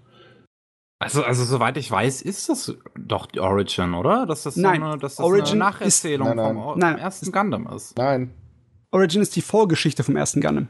Also, 1.00 1.24
also 1.24 1.44
soweit 1.44 1.78
ich 1.78 1.92
weiß, 1.92 2.24
ist 2.24 2.50
das 2.50 2.76
doch 2.96 3.28
die 3.28 3.40
Origin, 3.40 3.94
oder? 3.94 4.26
Dass 4.26 4.44
das 4.44 4.56
nein, 4.56 4.82
so 4.82 4.88
eine, 4.88 4.98
dass 4.98 5.16
das 5.18 5.26
Origin 5.26 5.62
eine 5.62 5.72
Nacherzählung 5.72 6.28
ist, 6.30 6.36
nein, 6.36 6.56
nein. 6.56 6.64
vom, 6.64 6.80
nein. 6.80 6.98
ersten 6.98 7.32
Gundam 7.32 7.68
ist. 7.68 7.98
Nein. 7.98 8.34
Origin 8.92 9.22
ist 9.22 9.36
die 9.36 9.42
Vorgeschichte 9.42 10.04
vom 10.04 10.16
ersten 10.16 10.42
Gundam. 10.42 10.70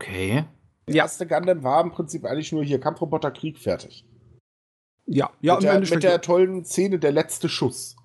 Okay. 0.00 0.44
Der 0.86 0.94
ja. 0.94 1.02
erste 1.02 1.26
Gundam 1.26 1.64
war 1.64 1.82
im 1.82 1.90
Prinzip 1.90 2.24
eigentlich 2.24 2.52
nur 2.52 2.62
hier 2.62 2.78
Kampfroboter 2.78 3.32
Krieg 3.32 3.58
fertig. 3.58 4.04
Ja, 5.06 5.30
ja. 5.40 5.54
Mit, 5.54 5.64
der, 5.64 5.80
mit 5.80 6.02
der 6.02 6.20
tollen 6.20 6.64
Szene 6.64 6.98
der 6.98 7.12
letzte 7.12 7.48
Schuss. 7.48 7.96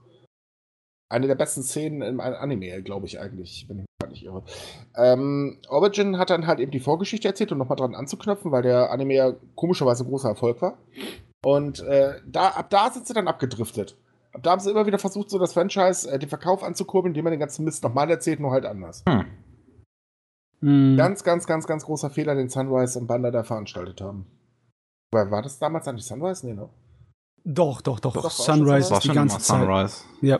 Eine 1.09 1.27
der 1.27 1.35
besten 1.35 1.63
Szenen 1.63 2.01
im 2.01 2.19
Anime, 2.19 2.81
glaube 2.81 3.05
ich 3.05 3.19
eigentlich, 3.19 3.65
wenn 3.69 3.79
ich 3.79 3.85
mich 4.01 4.11
nicht 4.11 4.25
irre. 4.25 4.43
Ähm, 4.95 5.59
Origin 5.69 6.17
hat 6.17 6.29
dann 6.29 6.47
halt 6.47 6.59
eben 6.59 6.71
die 6.71 6.79
Vorgeschichte 6.79 7.27
erzählt, 7.27 7.51
um 7.51 7.57
nochmal 7.57 7.75
dran 7.75 7.95
anzuknöpfen, 7.95 8.51
weil 8.51 8.63
der 8.63 8.91
Anime 8.91 9.13
ja 9.13 9.33
komischerweise 9.55 10.03
ein 10.03 10.09
großer 10.09 10.29
Erfolg 10.29 10.61
war. 10.61 10.77
Und 11.45 11.81
äh, 11.81 12.15
da, 12.25 12.49
ab 12.49 12.69
da 12.69 12.89
sind 12.89 13.05
sie 13.05 13.13
dann 13.13 13.27
abgedriftet. 13.27 13.97
Ab 14.33 14.41
da 14.41 14.51
haben 14.51 14.59
sie 14.59 14.71
immer 14.71 14.87
wieder 14.87 14.97
versucht, 14.97 15.29
so 15.29 15.37
das 15.37 15.53
Franchise, 15.53 16.09
äh, 16.09 16.17
den 16.17 16.29
Verkauf 16.29 16.63
anzukurbeln, 16.63 17.11
indem 17.11 17.25
man 17.25 17.31
den 17.31 17.39
ganzen 17.39 17.65
Mist 17.65 17.83
nochmal 17.83 18.09
erzählt, 18.09 18.39
nur 18.39 18.51
halt 18.51 18.65
anders. 18.65 19.03
Hm. 19.07 19.25
Mhm. 20.61 20.97
Ganz, 20.97 21.23
ganz, 21.23 21.45
ganz, 21.45 21.67
ganz 21.67 21.85
großer 21.85 22.09
Fehler, 22.09 22.35
den 22.35 22.49
Sunrise 22.49 22.97
und 22.97 23.07
Banda 23.07 23.29
da 23.31 23.43
veranstaltet 23.43 24.01
haben. 24.01 24.25
War, 25.11 25.29
war 25.29 25.41
das 25.41 25.59
damals 25.59 25.87
eigentlich 25.87 26.05
Sunrise? 26.05 26.47
Nee, 26.47 26.53
ne? 26.53 26.69
Doch, 27.43 27.81
doch, 27.81 27.99
doch. 27.99 28.13
doch 28.13 28.31
Sunrise 28.31 28.89
war 28.89 29.01
die 29.01 29.09
ganze 29.09 29.39
Zeit. 29.39 29.59
Sunrise. 29.59 30.03
Ja. 30.21 30.39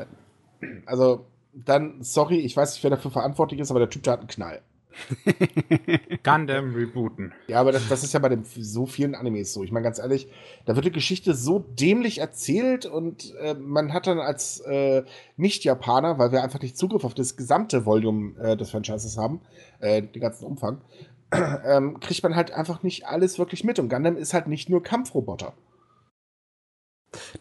Also, 0.85 1.25
dann, 1.53 2.01
sorry, 2.01 2.39
ich 2.39 2.57
weiß 2.57 2.73
nicht, 2.73 2.83
wer 2.83 2.91
dafür 2.91 3.11
verantwortlich 3.11 3.59
ist, 3.59 3.69
aber 3.69 3.79
der 3.79 3.89
Typ, 3.89 4.03
der 4.03 4.13
hat 4.13 4.19
einen 4.19 4.29
Knall. 4.29 4.61
Gundam 6.23 6.73
rebooten. 6.73 7.33
Ja, 7.47 7.59
aber 7.59 7.71
das, 7.71 7.87
das 7.89 8.03
ist 8.03 8.13
ja 8.13 8.19
bei 8.19 8.29
dem, 8.29 8.43
so 8.43 8.85
vielen 8.85 9.15
Animes 9.15 9.53
so. 9.53 9.63
Ich 9.63 9.71
meine, 9.71 9.83
ganz 9.83 9.99
ehrlich, 9.99 10.27
da 10.65 10.75
wird 10.75 10.85
die 10.85 10.91
Geschichte 10.91 11.33
so 11.33 11.59
dämlich 11.59 12.19
erzählt 12.19 12.85
und 12.85 13.33
äh, 13.41 13.55
man 13.55 13.93
hat 13.93 14.07
dann 14.07 14.19
als 14.19 14.59
äh, 14.61 15.03
Nicht-Japaner, 15.37 16.19
weil 16.19 16.31
wir 16.31 16.43
einfach 16.43 16.61
nicht 16.61 16.77
Zugriff 16.77 17.03
auf 17.03 17.13
das 17.13 17.35
gesamte 17.35 17.85
Volume 17.85 18.39
äh, 18.39 18.57
des 18.57 18.71
Franchises 18.71 19.17
haben, 19.17 19.41
äh, 19.79 20.01
den 20.01 20.21
ganzen 20.21 20.45
Umfang, 20.45 20.81
ähm, 21.65 21.99
kriegt 21.99 22.23
man 22.23 22.35
halt 22.35 22.51
einfach 22.51 22.83
nicht 22.83 23.07
alles 23.07 23.39
wirklich 23.39 23.63
mit. 23.63 23.79
Und 23.79 23.89
Gundam 23.89 24.17
ist 24.17 24.33
halt 24.33 24.47
nicht 24.47 24.69
nur 24.69 24.83
Kampfroboter. 24.83 25.53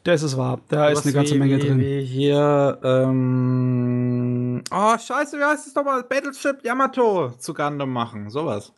Das 0.05 0.23
ist 0.23 0.37
wahr. 0.37 0.61
Da 0.69 0.89
ist 0.89 1.05
eine 1.05 1.13
ganze 1.13 1.35
wie, 1.35 1.39
Menge 1.39 1.59
drin. 1.59 1.79
Wie 1.79 2.05
hier, 2.05 2.79
ähm, 2.83 4.63
oh, 4.71 4.99
scheiße, 4.99 5.39
wie 5.39 5.45
heißt 5.45 5.67
es 5.67 5.75
nochmal? 5.75 6.03
Battleship 6.05 6.65
Yamato 6.65 7.33
zu 7.39 7.55
Gundam 7.55 7.93
machen, 7.93 8.31
sowas. 8.31 8.73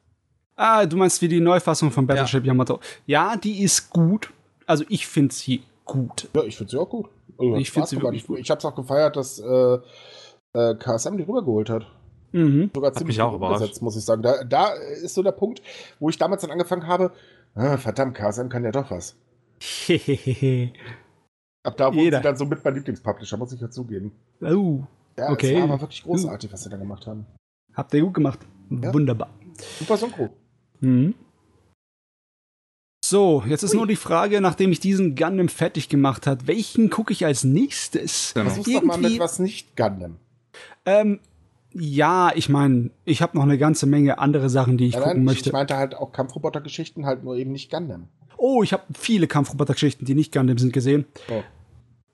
Ah, 0.56 0.86
du 0.86 0.96
meinst 0.96 1.20
wie 1.22 1.28
die 1.28 1.40
Neufassung 1.40 1.90
von 1.90 2.06
Battleship 2.06 2.44
ja. 2.44 2.48
Yamato. 2.48 2.80
Ja, 3.06 3.36
die 3.36 3.62
ist 3.62 3.90
gut. 3.90 4.30
Also 4.66 4.84
ich 4.88 5.06
finde 5.06 5.34
sie 5.34 5.62
gut. 5.84 6.28
Ja, 6.34 6.42
ich 6.42 6.56
finde 6.56 6.70
sie 6.70 6.78
auch 6.78 6.88
gut. 6.88 7.08
Also, 7.38 7.56
ich 7.56 7.70
finde 7.70 7.88
sie 7.88 8.00
wirklich 8.00 8.26
gut. 8.26 8.38
Ich 8.38 8.50
habe 8.50 8.58
es 8.58 8.64
auch 8.64 8.74
gefeiert, 8.74 9.16
dass 9.16 9.38
äh, 9.40 9.78
äh, 10.54 10.74
KSM 10.76 11.16
die 11.16 11.24
rübergeholt 11.24 11.68
hat. 11.70 11.86
Mhm. 12.32 12.70
Sogar 12.74 12.90
hat 12.90 12.98
ziemlich 12.98 13.20
auch 13.20 13.34
umgesetzt, 13.34 13.82
muss 13.82 13.96
ich 13.96 14.04
sagen. 14.04 14.22
Da, 14.22 14.44
da 14.44 14.72
ist 14.72 15.14
so 15.14 15.22
der 15.22 15.32
Punkt, 15.32 15.62
wo 16.00 16.08
ich 16.08 16.18
damals 16.18 16.42
dann 16.42 16.50
angefangen 16.50 16.86
habe, 16.86 17.12
ah, 17.54 17.76
verdammt, 17.76 18.16
KSM 18.16 18.48
kann 18.48 18.64
ja 18.64 18.70
doch 18.70 18.90
was. 18.90 19.16
Ab 21.64 21.76
da 21.78 21.94
wurde 21.94 22.16
sie 22.16 22.22
dann 22.22 22.36
so 22.36 22.44
mit 22.44 22.62
mein 22.62 22.74
Lieblingspublisher, 22.74 23.38
muss 23.38 23.52
ich 23.52 23.60
ja 23.60 23.70
zugeben. 23.70 24.12
Oh, 24.42 24.82
ja, 25.16 25.30
okay. 25.30 25.54
Es 25.54 25.58
war 25.58 25.70
aber 25.70 25.80
wirklich 25.80 26.02
großartig, 26.02 26.52
was 26.52 26.62
sie 26.62 26.70
da 26.70 26.76
gemacht 26.76 27.06
haben. 27.06 27.26
Habt 27.72 27.94
ihr 27.94 28.02
gut 28.02 28.14
gemacht. 28.14 28.40
Ja. 28.70 28.92
Wunderbar. 28.92 29.30
Super 29.78 29.96
Synchro. 29.96 30.28
Mhm. 30.80 31.14
So, 33.04 33.42
jetzt 33.46 33.62
ist 33.62 33.72
Ui. 33.72 33.78
nur 33.78 33.86
die 33.86 33.96
Frage, 33.96 34.40
nachdem 34.40 34.72
ich 34.72 34.80
diesen 34.80 35.14
Gundam 35.14 35.48
fertig 35.48 35.88
gemacht 35.88 36.26
habe, 36.26 36.46
welchen 36.46 36.90
gucke 36.90 37.12
ich 37.12 37.24
als 37.24 37.44
nächstes? 37.44 38.32
Genau. 38.34 38.50
Versuch's 38.50 38.72
doch 38.72 38.82
mal 38.82 38.98
mit 38.98 39.18
was 39.18 39.38
nicht 39.38 39.76
Gundam. 39.76 40.16
Ähm, 40.86 41.20
ja, 41.72 42.32
ich 42.34 42.48
meine, 42.48 42.90
ich 43.04 43.20
habe 43.20 43.36
noch 43.36 43.44
eine 43.44 43.58
ganze 43.58 43.86
Menge 43.86 44.18
andere 44.18 44.48
Sachen, 44.48 44.78
die 44.78 44.86
ich 44.86 44.94
ja, 44.94 45.00
gucken 45.00 45.18
nein, 45.18 45.24
möchte. 45.24 45.50
Ich 45.50 45.52
meinte 45.52 45.76
halt 45.76 45.94
auch 45.94 46.12
Kampfroboter-Geschichten, 46.12 47.04
halt 47.04 47.24
nur 47.24 47.36
eben 47.36 47.52
nicht 47.52 47.70
Gundam. 47.70 48.08
Oh, 48.36 48.62
ich 48.62 48.72
habe 48.72 48.84
viele 48.98 49.26
Kampfroboter-Geschichten, 49.26 50.04
die 50.04 50.14
nicht 50.14 50.32
Gundam 50.32 50.58
sind, 50.58 50.72
gesehen. 50.72 51.04
Oh. 51.30 51.42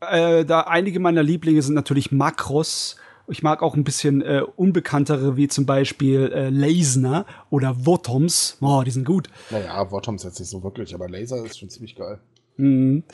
Äh, 0.00 0.44
da 0.44 0.60
einige 0.62 1.00
meiner 1.00 1.22
Lieblinge 1.22 1.60
sind 1.62 1.74
natürlich 1.74 2.10
Makros. 2.10 2.96
Ich 3.28 3.42
mag 3.42 3.62
auch 3.62 3.76
ein 3.76 3.84
bisschen 3.84 4.22
äh, 4.22 4.42
unbekanntere, 4.56 5.36
wie 5.36 5.46
zum 5.46 5.66
Beispiel 5.66 6.32
äh, 6.32 6.48
Lasner 6.48 7.26
oder 7.50 7.86
Wotoms. 7.86 8.58
Oh, 8.60 8.82
die 8.84 8.90
sind 8.90 9.04
gut. 9.04 9.28
Naja, 9.50 9.90
Wotoms 9.90 10.24
jetzt 10.24 10.40
nicht 10.40 10.48
so 10.48 10.62
wirklich, 10.62 10.94
aber 10.94 11.08
Laser 11.08 11.44
ist 11.44 11.58
schon 11.58 11.70
ziemlich 11.70 11.94
geil. 11.94 12.18
Mhm. 12.56 13.04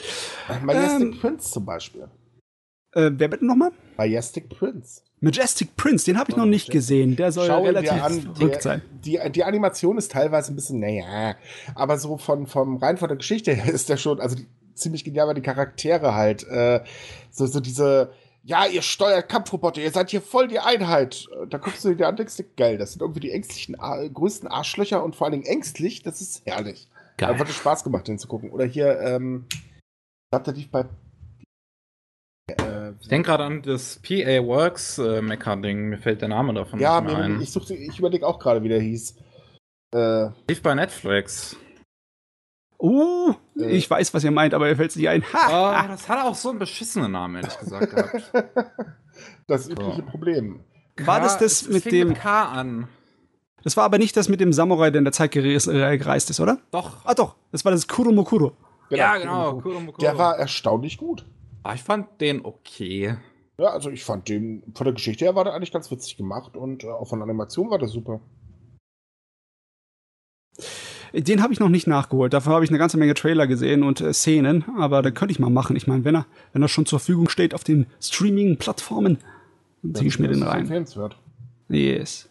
Majestic 0.65 1.13
ähm, 1.13 1.19
Prince 1.21 1.51
zum 1.51 1.67
Beispiel. 1.67 2.09
Äh, 2.93 3.11
wer 3.15 3.29
bitte 3.29 3.45
nochmal? 3.45 3.73
Majestic 3.99 4.49
Prince. 4.49 5.03
Majestic 5.21 5.77
Prince, 5.77 6.05
den 6.07 6.19
habe 6.19 6.31
ich 6.31 6.37
noch 6.37 6.47
nicht 6.47 6.71
gesehen. 6.71 7.17
Der 7.17 7.33
soll 7.33 7.47
Schau 7.47 7.63
relativ 7.63 7.93
an. 7.93 8.21
verrückt 8.35 8.63
sein. 8.63 8.83
die, 9.05 9.19
die 9.31 9.45
Animation 9.45 9.99
ist 9.99 10.13
teilweise 10.13 10.53
ein 10.53 10.57
bisschen, 10.57 10.81
naja, 10.81 11.37
aber 11.75 11.99
so 11.99 12.17
von, 12.17 12.47
vom 12.47 12.77
rein 12.77 12.97
von 12.97 13.09
der 13.09 13.17
Geschichte 13.17 13.53
her 13.53 13.73
ist 13.75 13.89
der 13.89 13.97
schon, 13.97 14.21
also 14.21 14.37
die, 14.37 14.47
ziemlich 14.79 15.05
genial, 15.05 15.27
weil 15.29 15.35
die 15.35 15.43
Charaktere 15.43 16.15
halt, 16.15 16.47
äh, 16.49 16.83
so, 17.31 17.47
so 17.47 17.61
diese, 17.61 18.13
ja, 18.43 18.67
ihr 18.67 18.83
steuert 18.83 19.29
Kampfroboter, 19.29 19.81
ihr 19.81 19.91
seid 19.91 20.11
hier 20.11 20.23
voll 20.23 20.49
die 20.49 20.61
Einheit. 20.61 21.27
Da 21.49 21.59
guckst 21.59 21.85
du 21.85 21.95
dir 21.95 22.07
an, 22.09 22.17
denkst 22.17 22.37
du, 22.37 22.45
geil, 22.57 22.79
das 22.79 22.93
sind 22.93 23.03
irgendwie 23.03 23.21
die 23.21 23.33
ängstlichen, 23.33 23.77
größten 24.13 24.49
Arschlöcher 24.49 25.03
und 25.03 25.17
vor 25.17 25.27
allen 25.27 25.33
Dingen 25.33 25.47
ängstlich, 25.47 26.03
das 26.03 26.21
ist 26.21 26.47
herrlich. 26.47 26.89
Geil. 27.17 27.33
Da 27.33 27.39
hat 27.39 27.49
es 27.49 27.57
Spaß 27.57 27.83
gemacht, 27.83 28.07
den 28.09 28.19
zu 28.19 28.29
gucken. 28.29 28.51
Oder 28.51 28.67
hier, 28.67 29.01
ähm, 29.01 29.47
lief 30.55 30.71
bei, 30.71 30.85
äh, 32.61 32.93
Ich 33.01 33.09
denke 33.09 33.29
gerade 33.31 33.45
an 33.45 33.63
das 33.63 33.99
PA 34.03 34.45
Works 34.45 34.99
äh, 34.99 35.23
Mecha-Ding. 35.23 35.89
Mir 35.89 35.99
fällt 35.99 36.21
der 36.21 36.29
Name 36.29 36.53
davon 36.55 36.79
ja, 36.79 37.01
nicht 37.01 37.11
mehr 37.15 37.29
mir, 37.29 37.35
ein. 37.37 37.41
ich, 37.41 37.51
suchte- 37.51 37.75
ich 37.75 37.99
überlege 37.99 38.27
auch 38.27 38.39
gerade, 38.39 38.63
wie 38.63 38.69
der 38.69 38.81
hieß. 38.81 39.17
Äh, 39.95 40.29
Lief 40.49 40.63
bei 40.63 40.75
Netflix. 40.75 41.57
Uh, 42.91 43.35
Äh. 43.59 43.71
ich 43.77 43.89
weiß, 43.91 44.13
was 44.15 44.23
ihr 44.25 44.31
meint, 44.31 44.55
aber 44.55 44.67
mir 44.67 44.77
fällt 44.77 44.91
es 44.91 44.97
nicht 44.97 45.09
ein. 45.09 45.23
Ha! 45.33 45.85
Oh, 45.85 45.89
das 45.89 46.09
hat 46.09 46.25
auch 46.25 46.35
so 46.35 46.51
einen 46.51 46.59
beschissenen 46.59 47.11
Namen, 47.13 47.37
ehrlich 47.37 47.59
gesagt, 47.59 47.91
gehabt. 47.95 48.33
das 49.49 49.69
übliche 49.69 50.03
Problem. 50.03 50.61
War 50.99 51.21
das 51.21 51.39
das 51.39 51.63
es 51.63 51.69
mit 51.69 51.85
dem- 51.91 52.09
Mit 52.09 52.19
K 52.21 52.45
an. 52.45 52.89
Das 53.65 53.77
war 53.77 53.85
aber 53.85 53.99
nicht 53.99 54.17
das 54.17 54.29
mit 54.29 54.39
dem 54.41 54.53
Samurai, 54.53 54.91
der 54.91 55.01
in 55.01 55.05
der 55.05 55.13
Zeit 55.13 55.33
gereist, 55.33 55.67
äh, 55.67 55.99
gereist 55.99 56.31
ist, 56.31 56.39
oder? 56.39 56.59
Doch. 56.71 57.05
Ah 57.05 57.15
doch, 57.15 57.35
das 57.51 57.65
war 57.65 57.73
das 57.73 57.89
Kuromokuro. 57.89 58.53
ja, 58.91 59.17
genau. 59.17 59.61
Kuromukuro. 59.61 60.01
Der 60.01 60.17
war 60.17 60.37
erstaunlich 60.39 60.97
gut. 60.99 61.27
Ah, 61.65 61.75
ich 61.75 61.83
fand 61.83 62.21
den 62.21 62.45
okay. 62.45 63.17
Ja, 63.59 63.71
also 63.71 63.91
ich 63.91 64.05
fand 64.05 64.29
den 64.29 64.63
von 64.75 64.85
der 64.85 64.93
Geschichte 64.95 65.25
her 65.25 65.35
war 65.35 65.43
der 65.45 65.55
eigentlich 65.55 65.73
ganz 65.73 65.91
witzig 65.91 66.17
gemacht 66.17 66.57
und 66.57 66.85
äh, 66.85 66.89
auch 66.89 67.09
von 67.09 67.19
der 67.19 67.25
Animation 67.25 67.71
war 67.71 67.79
der 67.79 67.89
super. 67.89 68.21
Den 71.13 71.43
habe 71.43 71.53
ich 71.53 71.61
noch 71.61 71.69
nicht 71.69 71.87
nachgeholt. 71.87 72.33
Dafür 72.33 72.55
habe 72.55 72.65
ich 72.65 72.71
eine 72.71 72.79
ganze 72.79 72.97
Menge 72.97 73.15
Trailer 73.15 73.47
gesehen 73.47 73.83
und 73.83 74.01
äh, 74.01 74.13
Szenen, 74.13 74.65
aber 74.77 75.03
da 75.03 75.11
könnte 75.11 75.33
ich 75.33 75.39
mal 75.39 75.51
machen. 75.51 75.77
Ich 75.77 75.87
meine, 75.87 76.05
wenn 76.05 76.17
er, 76.17 76.27
wenn 76.53 76.63
er 76.63 76.69
schon 76.69 76.87
zur 76.87 76.99
Verfügung 76.99 77.29
steht 77.29 77.55
auf 77.55 77.65
den 77.65 77.87
Streaming-Plattformen, 78.01 79.19
dann 79.83 79.95
ziehe 79.95 80.09
ich 80.09 80.19
mir 80.19 80.29
den 80.29 80.43
rein. 80.43 80.67
Yes. 81.69 82.29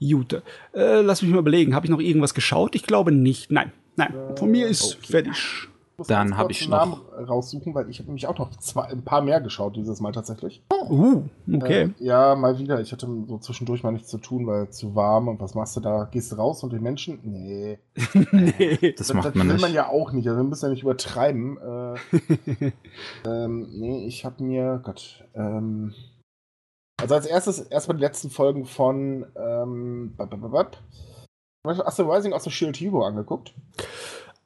Gute. 0.00 0.42
Äh, 0.74 1.00
lass 1.00 1.22
mich 1.22 1.30
mal 1.30 1.38
überlegen. 1.38 1.74
Habe 1.74 1.86
ich 1.86 1.90
noch 1.90 2.00
irgendwas 2.00 2.34
geschaut? 2.34 2.74
Ich 2.74 2.82
glaube 2.82 3.12
nicht. 3.12 3.50
Nein. 3.50 3.72
Nein. 3.96 4.12
Von 4.36 4.50
mir 4.50 4.68
ist 4.68 4.98
okay. 4.98 5.12
fertig. 5.12 5.68
Ich 5.96 5.98
muss 6.00 6.08
Dann 6.08 6.28
ganz 6.28 6.36
hab 6.36 6.46
kurz 6.48 6.56
ich 6.58 6.64
den 6.66 6.70
noch- 6.72 6.78
Namen 6.78 7.26
raussuchen, 7.26 7.74
weil 7.74 7.88
ich 7.88 8.00
habe 8.00 8.08
nämlich 8.08 8.26
auch 8.26 8.36
noch 8.36 8.50
zwei, 8.58 8.82
ein 8.82 9.02
paar 9.02 9.22
mehr 9.22 9.40
geschaut 9.40 9.76
dieses 9.76 9.98
Mal 10.00 10.12
tatsächlich. 10.12 10.62
Uh, 10.90 11.22
okay. 11.50 11.94
Äh, 11.98 12.04
ja, 12.04 12.34
mal 12.34 12.58
wieder. 12.58 12.82
Ich 12.82 12.92
hatte 12.92 13.08
so 13.26 13.38
zwischendurch 13.38 13.82
mal 13.82 13.92
nichts 13.92 14.08
zu 14.08 14.18
tun, 14.18 14.46
weil 14.46 14.68
zu 14.68 14.94
warm 14.94 15.28
und 15.28 15.40
was 15.40 15.54
machst 15.54 15.74
du 15.74 15.80
da? 15.80 16.06
Gehst 16.10 16.32
du 16.32 16.36
raus 16.36 16.62
und 16.62 16.74
die 16.74 16.80
Menschen? 16.80 17.20
Nee. 17.22 17.78
nee. 18.30 18.92
Das 18.92 19.14
macht 19.14 19.34
man 19.36 19.46
will 19.46 19.54
nicht. 19.54 19.62
man 19.62 19.72
ja 19.72 19.88
auch 19.88 20.12
nicht. 20.12 20.28
Also 20.28 20.38
wir 20.38 20.44
müssen 20.44 20.66
ja 20.66 20.70
nicht 20.70 20.82
übertreiben. 20.82 21.56
Äh, 21.56 22.72
ähm, 23.24 23.66
nee, 23.72 24.06
ich 24.06 24.26
habe 24.26 24.44
mir, 24.44 24.82
Gott, 24.84 25.24
ähm, 25.34 25.94
also 27.00 27.14
als 27.14 27.24
erstes 27.24 27.58
erstmal 27.60 27.96
die 27.96 28.04
letzten 28.04 28.28
Folgen 28.28 28.66
von 28.66 29.24
ähm. 29.34 30.12
Astro 31.64 32.12
Rising 32.12 32.34
aus 32.34 32.44
der 32.44 32.50
Shield 32.50 32.76
Hero 32.76 33.02
angeguckt. 33.02 33.54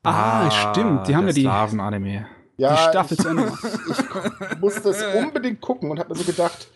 Ah, 0.02 0.50
stimmt. 0.50 1.08
Die 1.08 1.16
haben 1.16 1.26
ja 1.26 1.32
die, 1.32 1.42
Slaven-Anime. 1.42 2.26
Ja, 2.56 2.74
die 2.74 2.90
Staffel 2.90 3.16
ich, 3.16 3.22
zu 3.22 3.28
Ende 3.28 3.44
gemacht. 3.44 3.64
ich 4.52 4.58
musste 4.58 4.90
es 4.90 5.02
unbedingt 5.14 5.60
gucken 5.60 5.90
und 5.90 5.98
habe 5.98 6.10
mir 6.10 6.18
so 6.18 6.24
gedacht, 6.24 6.70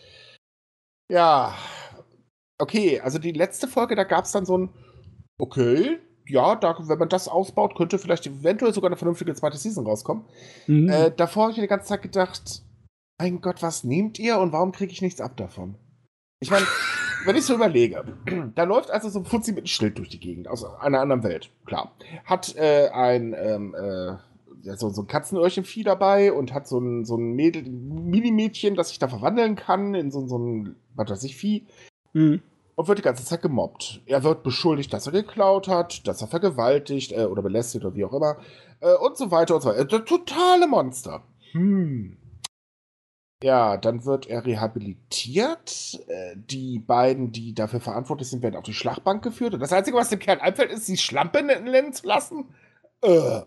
ja, 1.11 1.53
okay, 2.57 2.99
also 3.01 3.19
die 3.19 3.31
letzte 3.31 3.67
Folge, 3.67 3.95
da 3.95 4.03
gab 4.03 4.25
es 4.25 4.31
dann 4.31 4.45
so 4.45 4.57
ein, 4.57 4.69
okay, 5.37 5.99
ja, 6.27 6.55
da, 6.55 6.75
wenn 6.79 6.97
man 6.97 7.09
das 7.09 7.27
ausbaut, 7.27 7.75
könnte 7.75 7.99
vielleicht 7.99 8.25
eventuell 8.25 8.73
sogar 8.73 8.89
eine 8.89 8.97
vernünftige 8.97 9.35
zweite 9.35 9.57
Season 9.57 9.85
rauskommen. 9.85 10.25
Mhm. 10.67 10.89
Äh, 10.89 11.11
davor 11.11 11.43
habe 11.43 11.51
ich 11.51 11.57
mir 11.57 11.63
die 11.63 11.69
ganze 11.69 11.87
Zeit 11.87 12.01
gedacht, 12.01 12.63
mein 13.19 13.41
Gott, 13.41 13.61
was 13.61 13.83
nehmt 13.83 14.19
ihr 14.19 14.39
und 14.39 14.51
warum 14.51 14.71
kriege 14.71 14.91
ich 14.91 15.01
nichts 15.01 15.21
ab 15.21 15.37
davon? 15.37 15.77
Ich 16.39 16.51
meine, 16.51 16.65
wenn 17.25 17.35
ich 17.35 17.43
so 17.45 17.55
überlege, 17.55 18.03
da 18.55 18.63
läuft 18.63 18.91
also 18.91 19.09
so 19.09 19.19
ein 19.19 19.25
Fuzzi 19.25 19.51
mit 19.51 19.59
einem 19.59 19.67
Schild 19.67 19.97
durch 19.97 20.09
die 20.09 20.19
Gegend 20.19 20.47
aus 20.47 20.63
einer 20.63 20.99
anderen 21.01 21.23
Welt, 21.23 21.49
klar. 21.65 21.91
Hat 22.25 22.55
äh, 22.55 22.89
ein, 22.89 23.35
ähm, 23.37 23.75
äh, 23.75 24.15
so, 24.77 24.89
so 24.89 25.01
ein 25.03 25.07
Katzenöhrchenvieh 25.07 25.83
dabei 25.83 26.31
und 26.33 26.53
hat 26.53 26.67
so 26.67 26.79
ein, 26.79 27.05
so 27.05 27.17
ein 27.17 27.33
Mädel, 27.33 27.63
Mini-Mädchen, 27.63 28.75
das 28.75 28.89
sich 28.89 28.99
da 28.99 29.07
verwandeln 29.07 29.55
kann 29.55 29.93
in 29.93 30.11
so, 30.11 30.25
so 30.27 30.37
ein, 30.37 30.75
was 30.95 31.09
weiß 31.09 31.23
ich, 31.23 31.35
Vieh 31.35 31.65
Mhm. 32.13 32.41
und 32.75 32.87
wird 32.87 32.97
die 32.99 33.03
ganze 33.03 33.25
Zeit 33.25 33.41
gemobbt. 33.41 34.01
Er 34.05 34.23
wird 34.23 34.41
beschuldigt, 34.43 34.93
dass 34.93 35.05
er 35.05 35.11
geklaut 35.11 35.67
hat, 35.67 36.07
dass 36.07 36.21
er 36.21 36.27
vergewaltigt 36.27 37.11
äh, 37.11 37.25
oder 37.25 37.41
belästigt 37.41 37.83
oder 37.85 37.93
wie 37.95 38.05
auch 38.05 38.13
immer 38.13 38.37
äh, 38.79 38.93
und 38.95 39.17
so 39.17 39.31
weiter 39.31 39.55
und 39.55 39.61
so 39.61 39.69
weiter. 39.69 39.79
Äh, 39.81 39.85
Der 39.87 40.05
totale 40.05 40.65
Monster. 40.67 41.23
Hm. 41.51 42.17
Ja, 43.43 43.77
dann 43.77 44.05
wird 44.05 44.27
er 44.27 44.45
rehabilitiert. 44.45 45.99
Äh, 46.07 46.35
die 46.35 46.79
beiden, 46.79 47.31
die 47.31 47.53
dafür 47.53 47.79
verantwortlich 47.79 48.29
sind, 48.29 48.41
werden 48.41 48.55
auf 48.55 48.63
die 48.63 48.73
Schlachtbank 48.73 49.23
geführt. 49.23 49.53
Und 49.53 49.59
das 49.59 49.73
Einzige, 49.73 49.97
was 49.97 50.09
dem 50.09 50.19
Kerl 50.19 50.39
einfällt, 50.39 50.71
ist, 50.71 50.87
die 50.87 50.97
Schlampe 50.97 51.43
nennen 51.43 51.93
zu 51.93 52.07
lassen. 52.07 52.55
Äh. 53.01 53.41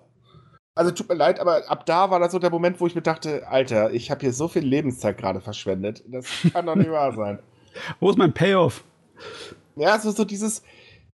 Also 0.74 0.92
tut 0.92 1.08
mir 1.08 1.16
leid, 1.16 1.40
aber 1.40 1.68
ab 1.68 1.86
da 1.86 2.10
war 2.10 2.20
das 2.20 2.30
so 2.30 2.38
der 2.38 2.50
Moment, 2.50 2.80
wo 2.80 2.86
ich 2.86 2.94
mir 2.94 3.02
dachte, 3.02 3.48
Alter, 3.48 3.90
ich 3.90 4.12
habe 4.12 4.20
hier 4.20 4.32
so 4.32 4.46
viel 4.46 4.62
Lebenszeit 4.62 5.18
gerade 5.18 5.40
verschwendet. 5.40 6.04
Das 6.06 6.26
kann 6.52 6.66
doch 6.66 6.76
nicht 6.76 6.92
wahr 6.92 7.12
sein. 7.12 7.40
Wo 8.00 8.10
ist 8.10 8.16
mein 8.16 8.32
Payoff? 8.32 8.84
Ja, 9.74 9.98
so, 9.98 10.12
so 10.12 10.24
dieses, 10.24 10.62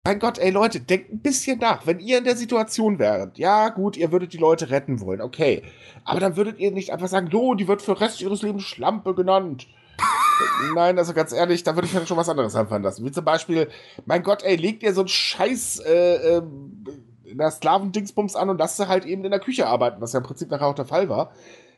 mein 0.05 0.19
Gott, 0.19 0.37
ey 0.37 0.51
Leute, 0.51 0.79
denkt 0.79 1.11
ein 1.11 1.19
bisschen 1.19 1.57
nach. 1.57 1.87
Wenn 1.87 1.99
ihr 1.99 2.19
in 2.19 2.23
der 2.25 2.37
Situation 2.37 2.99
wäret, 2.99 3.39
ja 3.39 3.69
gut, 3.69 3.97
ihr 3.97 4.11
würdet 4.11 4.33
die 4.33 4.37
Leute 4.37 4.69
retten 4.69 5.01
wollen, 5.01 5.19
okay. 5.19 5.63
Aber 6.03 6.19
dann 6.19 6.37
würdet 6.37 6.59
ihr 6.59 6.71
nicht 6.71 6.93
einfach 6.93 7.07
sagen, 7.07 7.27
jo, 7.31 7.55
die 7.55 7.67
wird 7.67 7.81
für 7.81 7.95
den 7.95 8.03
Rest 8.03 8.21
ihres 8.21 8.43
Lebens 8.43 8.63
Schlampe 8.63 9.15
genannt. 9.15 9.67
Nein, 10.75 10.99
also 10.99 11.13
ganz 11.13 11.33
ehrlich, 11.33 11.63
da 11.63 11.75
würde 11.75 11.87
ich 11.87 11.93
mir 11.93 12.05
schon 12.05 12.17
was 12.17 12.29
anderes 12.29 12.55
einfallen 12.55 12.83
lassen. 12.83 13.03
Wie 13.03 13.11
zum 13.11 13.25
Beispiel, 13.25 13.67
mein 14.05 14.21
Gott, 14.21 14.43
ey, 14.43 14.55
legt 14.57 14.83
ihr 14.83 14.93
so 14.93 15.01
einen 15.01 15.07
Scheiß 15.07 15.79
äh, 15.79 16.37
ähm, 16.37 16.83
in 17.23 17.39
der 17.39 17.49
Sklavendingsbums 17.49 18.35
an 18.35 18.51
und 18.51 18.59
lasst 18.59 18.77
sie 18.77 18.87
halt 18.87 19.05
eben 19.05 19.25
in 19.25 19.31
der 19.31 19.39
Küche 19.39 19.65
arbeiten, 19.65 20.01
was 20.01 20.13
ja 20.13 20.19
im 20.19 20.25
Prinzip 20.25 20.51
nachher 20.51 20.67
auch 20.67 20.75
der 20.75 20.85
Fall 20.85 21.09
war. 21.09 21.31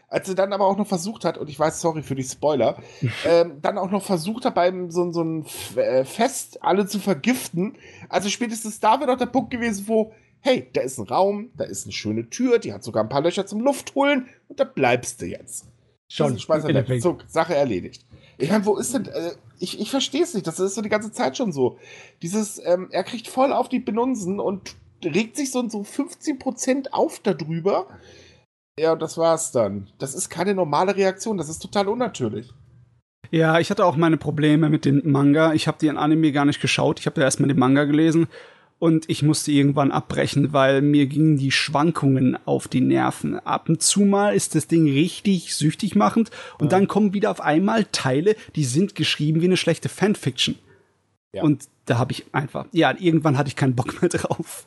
Als 0.09 0.27
sie 0.27 0.35
dann 0.35 0.53
aber 0.53 0.65
auch 0.65 0.77
noch 0.77 0.87
versucht 0.87 1.25
hat, 1.25 1.37
und 1.37 1.49
ich 1.49 1.59
weiß, 1.59 1.81
sorry 1.81 2.01
für 2.01 2.15
die 2.15 2.23
Spoiler, 2.23 2.81
ähm, 3.25 3.59
dann 3.61 3.77
auch 3.77 3.91
noch 3.91 4.03
versucht 4.03 4.45
hat, 4.45 4.55
beim 4.55 4.89
so, 4.89 5.11
so 5.11 5.23
ein 5.23 5.45
äh, 5.75 6.05
Fest 6.05 6.63
alle 6.63 6.87
zu 6.87 6.99
vergiften. 6.99 7.77
Also 8.09 8.29
spätestens 8.29 8.79
da 8.79 8.99
wäre 8.99 9.11
doch 9.11 9.17
der 9.17 9.25
Punkt 9.25 9.51
gewesen, 9.51 9.87
wo, 9.87 10.13
hey, 10.39 10.69
da 10.73 10.81
ist 10.81 10.97
ein 10.97 11.07
Raum, 11.07 11.49
da 11.57 11.65
ist 11.65 11.85
eine 11.85 11.93
schöne 11.93 12.29
Tür, 12.29 12.59
die 12.59 12.73
hat 12.73 12.83
sogar 12.83 13.03
ein 13.03 13.09
paar 13.09 13.21
Löcher 13.21 13.45
zum 13.45 13.61
Luft 13.61 13.95
holen 13.95 14.27
und 14.47 14.59
da 14.59 14.63
bleibst 14.63 15.21
du 15.21 15.25
jetzt. 15.25 15.65
Schon, 16.09 16.39
Schmeiß 16.39 16.63
im 16.63 16.75
er 16.75 16.87
weg. 16.87 17.01
So, 17.01 17.17
Sache 17.27 17.53
erledigt. 17.55 18.05
Ich 18.37 18.49
meine, 18.49 18.65
wo 18.65 18.77
ist 18.77 18.93
denn, 18.93 19.07
äh, 19.07 19.31
ich, 19.59 19.79
ich 19.79 19.91
verstehe 19.91 20.23
es 20.23 20.33
nicht, 20.33 20.47
das 20.47 20.59
ist 20.59 20.75
so 20.75 20.81
die 20.81 20.89
ganze 20.89 21.11
Zeit 21.11 21.35
schon 21.35 21.51
so. 21.51 21.79
Dieses, 22.21 22.61
ähm, 22.63 22.87
er 22.91 23.03
kriegt 23.03 23.27
voll 23.27 23.51
auf 23.51 23.67
die 23.67 23.79
Benunsen 23.79 24.39
und 24.39 24.75
regt 25.03 25.35
sich 25.35 25.51
so, 25.51 25.67
so 25.67 25.81
15% 25.81 26.91
auf 26.91 27.19
darüber. 27.19 27.87
Ja, 28.79 28.93
und 28.93 29.01
das 29.01 29.17
war's 29.17 29.51
dann. 29.51 29.87
Das 29.97 30.13
ist 30.13 30.29
keine 30.29 30.53
normale 30.53 30.95
Reaktion, 30.95 31.37
das 31.37 31.49
ist 31.49 31.59
total 31.59 31.87
unnatürlich. 31.87 32.53
Ja, 33.31 33.59
ich 33.59 33.69
hatte 33.69 33.85
auch 33.85 33.97
meine 33.97 34.17
Probleme 34.17 34.69
mit 34.69 34.85
dem 34.85 35.01
Manga. 35.03 35.53
Ich 35.53 35.67
habe 35.67 35.77
den 35.79 35.97
Anime 35.97 36.31
gar 36.31 36.45
nicht 36.45 36.61
geschaut. 36.61 36.99
Ich 36.99 37.07
habe 37.07 37.19
ja 37.19 37.25
erstmal 37.25 37.49
den 37.49 37.59
Manga 37.59 37.83
gelesen 37.83 38.27
und 38.79 39.09
ich 39.09 39.23
musste 39.23 39.51
irgendwann 39.51 39.91
abbrechen, 39.91 40.53
weil 40.53 40.81
mir 40.81 41.07
gingen 41.07 41.37
die 41.37 41.51
Schwankungen 41.51 42.37
auf 42.45 42.67
die 42.67 42.81
Nerven. 42.81 43.39
Ab 43.39 43.69
und 43.69 43.81
zu 43.81 44.01
mal 44.01 44.35
ist 44.35 44.55
das 44.55 44.67
Ding 44.67 44.85
richtig 44.85 45.55
süchtig 45.55 45.95
machend 45.95 46.31
und 46.59 46.71
dann 46.71 46.87
kommen 46.87 47.13
wieder 47.13 47.31
auf 47.31 47.41
einmal 47.41 47.85
Teile, 47.85 48.35
die 48.55 48.65
sind 48.65 48.95
geschrieben 48.95 49.41
wie 49.41 49.45
eine 49.45 49.57
schlechte 49.57 49.89
Fanfiction. 49.89 50.55
Ja. 51.33 51.43
Und 51.43 51.67
da 51.85 51.97
habe 51.97 52.11
ich 52.11 52.25
einfach, 52.33 52.67
ja, 52.71 52.93
irgendwann 52.97 53.37
hatte 53.37 53.49
ich 53.49 53.55
keinen 53.55 53.75
Bock 53.75 54.01
mehr 54.01 54.09
drauf. 54.09 54.63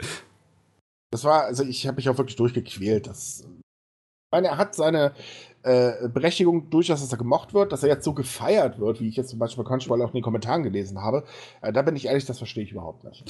Das 1.11 1.24
war, 1.24 1.45
also 1.45 1.65
ich 1.65 1.87
habe 1.87 1.97
mich 1.97 2.09
auch 2.09 2.19
wirklich 2.19 2.37
durchgequält. 2.37 3.07
Das, 3.07 3.45
meine, 4.31 4.48
er 4.48 4.59
hat 4.59 4.74
seine 4.74 5.12
äh, 5.62 6.09
Berechtigung 6.09 6.70
durchaus, 6.70 7.01
dass 7.01 7.12
er 7.12 7.19
gemocht 7.19 7.55
wird, 7.55 7.73
dass 7.73 7.82
er 7.82 7.89
jetzt 7.89 8.05
so 8.05 8.15
gefeiert 8.15 8.78
wird, 8.78 9.01
wie 9.01 9.09
ich 9.09 9.16
jetzt 9.16 9.31
zum 9.31 9.39
Beispiel 9.39 9.62
bei 9.65 9.69
Crunchyroll 9.69 10.02
auch 10.02 10.09
in 10.09 10.15
den 10.15 10.23
Kommentaren 10.23 10.62
gelesen 10.62 11.02
habe. 11.02 11.24
Äh, 11.62 11.73
da 11.73 11.82
bin 11.82 11.97
ich 11.97 12.07
ehrlich, 12.07 12.24
das 12.24 12.39
verstehe 12.39 12.65
ich 12.65 12.73
überhaupt 12.73 13.05
nicht. 13.05 13.24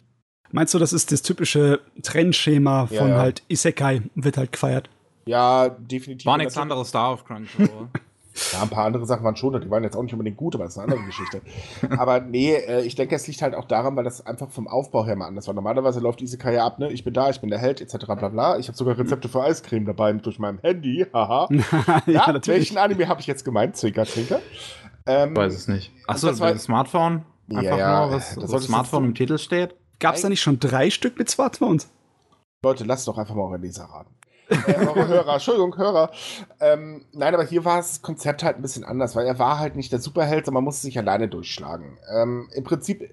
Meinst 0.52 0.74
du, 0.74 0.78
das 0.78 0.92
ist 0.92 1.12
das 1.12 1.22
typische 1.22 1.80
Trendschema 2.02 2.86
von 2.86 2.96
Ja, 2.96 3.08
ja. 3.08 3.18
halt 3.18 3.42
Isekai, 3.48 4.02
wird 4.14 4.36
halt 4.36 4.52
gefeiert? 4.52 4.90
Ja, 5.26 5.68
definitiv. 5.68 6.26
War 6.26 6.38
nichts 6.38 6.56
anderes 6.56 6.90
da 6.90 7.08
auf 7.08 7.24
Crunchyroll. 7.24 7.88
Ja, 8.52 8.62
ein 8.62 8.68
paar 8.68 8.84
andere 8.84 9.06
Sachen 9.06 9.24
waren 9.24 9.36
schon, 9.36 9.60
die 9.60 9.70
waren 9.70 9.82
jetzt 9.82 9.96
auch 9.96 10.02
nicht 10.02 10.12
unbedingt 10.12 10.36
gut, 10.36 10.54
aber 10.54 10.64
das 10.64 10.74
ist 10.74 10.78
eine 10.78 10.92
andere 10.92 11.06
Geschichte. 11.06 11.40
aber 11.98 12.20
nee, 12.20 12.54
äh, 12.54 12.82
ich 12.82 12.94
denke, 12.94 13.14
es 13.14 13.26
liegt 13.26 13.42
halt 13.42 13.54
auch 13.54 13.64
daran, 13.64 13.96
weil 13.96 14.04
das 14.04 14.24
einfach 14.24 14.50
vom 14.50 14.68
Aufbau 14.68 15.04
her 15.04 15.16
mal 15.16 15.26
anders 15.26 15.46
war. 15.46 15.54
Normalerweise 15.54 16.00
läuft 16.00 16.22
Isekai 16.22 16.54
ja 16.54 16.66
ab, 16.66 16.78
ne? 16.78 16.90
Ich 16.92 17.04
bin 17.04 17.12
da, 17.12 17.30
ich 17.30 17.40
bin 17.40 17.50
der 17.50 17.58
Held, 17.58 17.80
etc. 17.80 18.06
bla 18.06 18.28
bla. 18.28 18.58
Ich 18.58 18.68
habe 18.68 18.76
sogar 18.76 18.96
Rezepte 18.98 19.28
für 19.28 19.42
Eiscreme 19.42 19.84
dabei 19.84 20.12
durch 20.12 20.38
meinem 20.38 20.58
Handy, 20.60 21.06
haha. 21.12 21.48
ja, 21.50 22.02
Ja, 22.06 22.32
natürlich. 22.32 22.46
welchen 22.46 22.78
Anime 22.78 23.08
habe 23.08 23.20
ich 23.20 23.26
jetzt 23.26 23.44
gemeint? 23.44 23.76
Zwinker, 23.76 24.04
zwinker. 24.04 24.40
Ähm, 25.06 25.36
weiß 25.36 25.54
es 25.54 25.68
nicht. 25.68 25.92
Achso, 26.06 26.28
das 26.28 26.40
war 26.40 26.56
Smartphone? 26.58 27.24
Einfach 27.48 27.62
ja, 27.64 27.78
ja, 27.78 28.06
nur, 28.06 28.16
was 28.16 28.34
das 28.36 28.64
Smartphone 28.64 29.06
im 29.06 29.14
Titel 29.14 29.38
steht? 29.38 29.74
Gab 29.98 30.14
es 30.14 30.22
da 30.22 30.28
nicht 30.28 30.40
schon 30.40 30.60
drei 30.60 30.90
Stück 30.90 31.18
mit 31.18 31.28
Smartphones? 31.28 31.90
Leute, 32.62 32.84
lasst 32.84 33.08
doch 33.08 33.18
einfach 33.18 33.34
mal 33.34 33.42
eure 33.42 33.56
Leser 33.56 33.84
raten. 33.84 34.14
Äh, 34.50 34.86
eure 34.86 35.08
Hörer, 35.08 35.34
Entschuldigung, 35.34 35.76
Hörer. 35.76 36.10
Ähm, 36.60 37.04
nein, 37.12 37.34
aber 37.34 37.44
hier 37.44 37.64
war 37.64 37.78
das 37.78 38.02
Konzept 38.02 38.42
halt 38.42 38.56
ein 38.56 38.62
bisschen 38.62 38.84
anders, 38.84 39.16
weil 39.16 39.26
er 39.26 39.38
war 39.38 39.58
halt 39.58 39.76
nicht 39.76 39.92
der 39.92 40.00
Superheld, 40.00 40.46
sondern 40.46 40.62
man 40.62 40.64
musste 40.64 40.82
sich 40.82 40.98
alleine 40.98 41.28
durchschlagen. 41.28 41.98
Ähm, 42.14 42.48
Im 42.54 42.64
Prinzip 42.64 43.10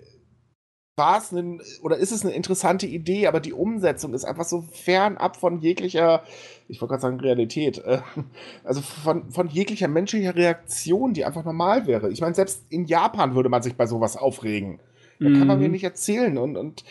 war 0.97 1.19
es 1.19 1.31
ein, 1.31 1.61
oder 1.83 1.97
ist 1.97 2.11
es 2.11 2.25
eine 2.25 2.33
interessante 2.33 2.87
Idee, 2.87 3.27
aber 3.27 3.39
die 3.39 3.53
Umsetzung 3.53 4.15
ist 4.15 4.25
einfach 4.25 4.45
so 4.45 4.61
fernab 4.61 5.37
von 5.37 5.59
jeglicher, 5.59 6.23
ich 6.67 6.81
wollte 6.81 6.93
gerade 6.93 7.01
sagen 7.01 7.19
Realität, 7.19 7.77
äh, 7.77 7.99
also 8.63 8.81
von, 8.81 9.31
von 9.31 9.47
jeglicher 9.47 9.87
menschlicher 9.87 10.35
Reaktion, 10.35 11.13
die 11.13 11.23
einfach 11.23 11.45
normal 11.45 11.85
wäre. 11.85 12.09
Ich 12.09 12.21
meine, 12.21 12.33
selbst 12.33 12.65
in 12.69 12.85
Japan 12.85 13.35
würde 13.35 13.49
man 13.49 13.61
sich 13.61 13.75
bei 13.75 13.85
sowas 13.85 14.17
aufregen. 14.17 14.79
Da 15.19 15.31
kann 15.31 15.47
man 15.47 15.57
mir 15.57 15.65
mhm. 15.65 15.71
nicht 15.71 15.83
erzählen 15.83 16.37
und, 16.37 16.57
und 16.57 16.83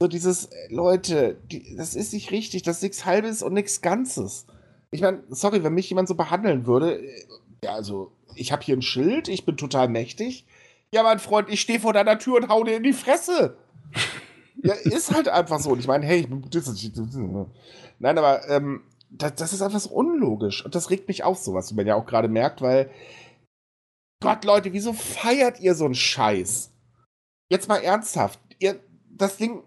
so 0.00 0.08
dieses, 0.08 0.46
äh, 0.46 0.72
Leute, 0.72 1.36
die, 1.50 1.76
das 1.76 1.94
ist 1.94 2.12
nicht 2.12 2.30
richtig, 2.30 2.62
das 2.62 2.76
ist 2.76 2.82
nichts 2.82 3.04
Halbes 3.04 3.42
und 3.42 3.52
nichts 3.52 3.82
Ganzes. 3.82 4.46
Ich 4.90 5.02
meine, 5.02 5.22
sorry, 5.28 5.62
wenn 5.62 5.74
mich 5.74 5.90
jemand 5.90 6.08
so 6.08 6.14
behandeln 6.14 6.66
würde, 6.66 7.00
äh, 7.00 7.24
ja, 7.62 7.74
also, 7.74 8.12
ich 8.34 8.52
habe 8.52 8.62
hier 8.62 8.76
ein 8.76 8.82
Schild, 8.82 9.28
ich 9.28 9.44
bin 9.44 9.56
total 9.56 9.88
mächtig, 9.88 10.46
ja, 10.92 11.02
mein 11.02 11.20
Freund, 11.20 11.48
ich 11.48 11.60
stehe 11.60 11.80
vor 11.80 11.92
deiner 11.92 12.18
Tür 12.18 12.36
und 12.36 12.48
hau 12.48 12.64
dir 12.64 12.76
in 12.76 12.82
die 12.82 12.92
Fresse. 12.92 13.56
ja, 14.62 14.74
ist 14.74 15.14
halt 15.14 15.28
einfach 15.28 15.60
so. 15.60 15.70
Und 15.70 15.78
ich 15.78 15.86
meine, 15.86 16.04
hey, 16.04 16.20
ich 16.20 16.28
bin. 16.28 17.46
Nein, 17.98 18.18
aber 18.18 18.48
ähm, 18.48 18.82
das, 19.10 19.34
das, 19.36 19.52
ist 19.52 19.62
einfach 19.62 19.80
so 19.80 19.90
unlogisch. 19.90 20.64
Und 20.64 20.74
das 20.74 20.90
regt 20.90 21.06
mich 21.08 21.22
auf, 21.22 21.38
sowas, 21.38 21.70
wie 21.70 21.76
man 21.76 21.86
ja 21.86 21.94
auch 21.94 22.06
gerade 22.06 22.28
merkt, 22.28 22.60
weil. 22.60 22.90
Gott, 24.22 24.44
Leute, 24.44 24.72
wieso 24.72 24.92
feiert 24.92 25.60
ihr 25.60 25.74
so 25.74 25.84
einen 25.84 25.94
Scheiß? 25.94 26.72
Jetzt 27.50 27.68
mal 27.68 27.82
ernsthaft. 27.82 28.40
Ihr, 28.58 28.80
das 29.08 29.36
Ding. 29.36 29.62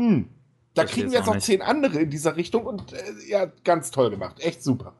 Hm, 0.00 0.28
da 0.74 0.82
das 0.82 0.92
kriegen 0.92 1.10
wir 1.10 1.18
jetzt 1.18 1.26
noch 1.26 1.38
zehn 1.38 1.62
andere 1.62 2.00
in 2.00 2.10
dieser 2.10 2.36
Richtung 2.36 2.66
und 2.66 2.92
äh, 2.92 3.02
ja, 3.28 3.46
ganz 3.64 3.90
toll 3.90 4.10
gemacht. 4.10 4.40
Echt 4.40 4.62
super. 4.62 4.94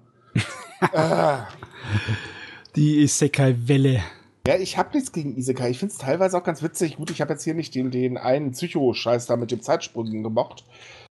äh. 0.93 1.39
Die 2.77 3.03
Isekai-Welle. 3.03 4.03
Ja, 4.47 4.57
ich 4.57 4.77
habe 4.77 4.91
nichts 4.95 5.12
gegen 5.12 5.37
Isekai. 5.37 5.71
Ich 5.71 5.79
finde 5.79 5.93
es 5.93 5.99
teilweise 5.99 6.37
auch 6.37 6.43
ganz 6.43 6.62
witzig. 6.62 6.97
Gut, 6.97 7.11
ich 7.11 7.21
habe 7.21 7.33
jetzt 7.33 7.45
hier 7.45 7.55
nicht 7.55 7.75
den, 7.75 7.91
den 7.91 8.19
einen 8.19 8.51
Psycho-Scheiß 8.51 9.27
da 9.27 9.37
mit 9.37 9.51
dem 9.53 9.62
Zeitsprung 9.62 10.11
gemocht. 10.23 10.65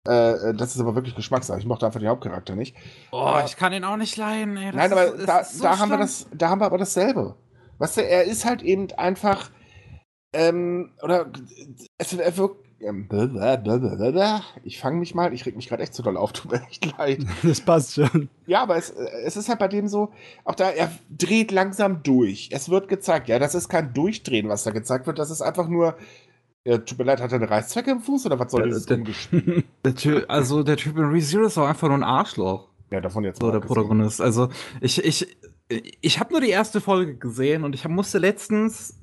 Äh, 0.06 0.54
das 0.54 0.74
ist 0.74 0.80
aber 0.80 0.94
wirklich 0.94 1.14
Geschmackssache. 1.16 1.58
Ich 1.58 1.66
mochte 1.66 1.84
einfach 1.84 2.00
den 2.00 2.08
Hauptcharakter 2.08 2.54
nicht. 2.54 2.76
Oh, 3.10 3.38
ich 3.44 3.56
kann 3.56 3.72
ihn 3.72 3.84
auch 3.84 3.96
nicht 3.96 4.16
leiden. 4.16 4.56
Ey. 4.56 4.72
Nein, 4.72 4.92
aber 4.92 5.14
ist, 5.14 5.28
da, 5.28 5.44
so 5.44 5.62
da 5.62 5.78
haben 5.78 5.90
wir 5.90 5.98
das, 5.98 6.28
da 6.32 6.48
haben 6.48 6.60
wir 6.60 6.66
aber 6.66 6.78
dasselbe. 6.78 7.36
Weißt 7.78 7.98
du, 7.98 8.06
er 8.06 8.24
ist 8.24 8.44
halt 8.44 8.62
eben 8.62 8.90
einfach, 8.92 9.50
ähm, 10.32 10.92
oder 11.02 11.30
es, 11.98 12.12
er 12.12 12.36
wirkt 12.36 12.67
ich 14.62 14.78
fange 14.78 14.98
mich 14.98 15.14
mal, 15.14 15.32
ich 15.32 15.44
reg 15.46 15.56
mich 15.56 15.68
gerade 15.68 15.82
echt 15.82 15.94
zu 15.94 16.02
doll 16.02 16.16
auf, 16.16 16.32
tut 16.34 16.52
mir 16.52 16.62
echt 16.62 16.96
leid. 16.96 17.24
Das 17.42 17.60
passt 17.60 17.94
schon. 17.94 18.28
Ja, 18.46 18.62
aber 18.62 18.76
es, 18.76 18.90
es 18.90 19.36
ist 19.36 19.48
halt 19.48 19.58
bei 19.58 19.68
dem 19.68 19.88
so, 19.88 20.10
auch 20.44 20.54
da, 20.54 20.70
er 20.70 20.90
dreht 21.10 21.50
langsam 21.50 22.02
durch. 22.02 22.50
Es 22.52 22.68
wird 22.68 22.88
gezeigt, 22.88 23.28
ja, 23.28 23.38
das 23.38 23.54
ist 23.54 23.68
kein 23.68 23.92
Durchdrehen, 23.94 24.48
was 24.48 24.64
da 24.64 24.70
gezeigt 24.70 25.06
wird, 25.06 25.18
das 25.18 25.30
ist 25.30 25.42
einfach 25.42 25.68
nur, 25.68 25.96
ja, 26.64 26.78
tut 26.78 26.98
mir 26.98 27.04
leid, 27.04 27.20
hat 27.20 27.32
er 27.32 27.38
eine 27.38 27.50
Reißzwecke 27.50 27.90
im 27.90 28.00
Fuß 28.00 28.26
oder 28.26 28.38
was 28.38 28.52
soll 28.52 28.68
das 28.70 28.86
Typ, 29.96 30.24
Also 30.28 30.62
der 30.62 30.76
Typ 30.76 30.96
in 30.96 31.04
ReZero 31.04 31.46
ist 31.46 31.58
auch 31.58 31.66
einfach 31.66 31.88
nur 31.88 31.98
ein 31.98 32.04
Arschloch. 32.04 32.68
Ja, 32.90 33.00
davon 33.00 33.24
jetzt 33.24 33.40
So, 33.40 33.50
der 33.50 33.60
gesehen. 33.60 33.74
Protagonist. 33.74 34.20
Also 34.20 34.48
ich, 34.80 35.04
ich, 35.04 35.36
ich 35.68 36.20
habe 36.20 36.32
nur 36.32 36.40
die 36.40 36.50
erste 36.50 36.80
Folge 36.80 37.16
gesehen 37.16 37.64
und 37.64 37.74
ich 37.74 37.86
musste 37.88 38.18
letztens 38.18 38.94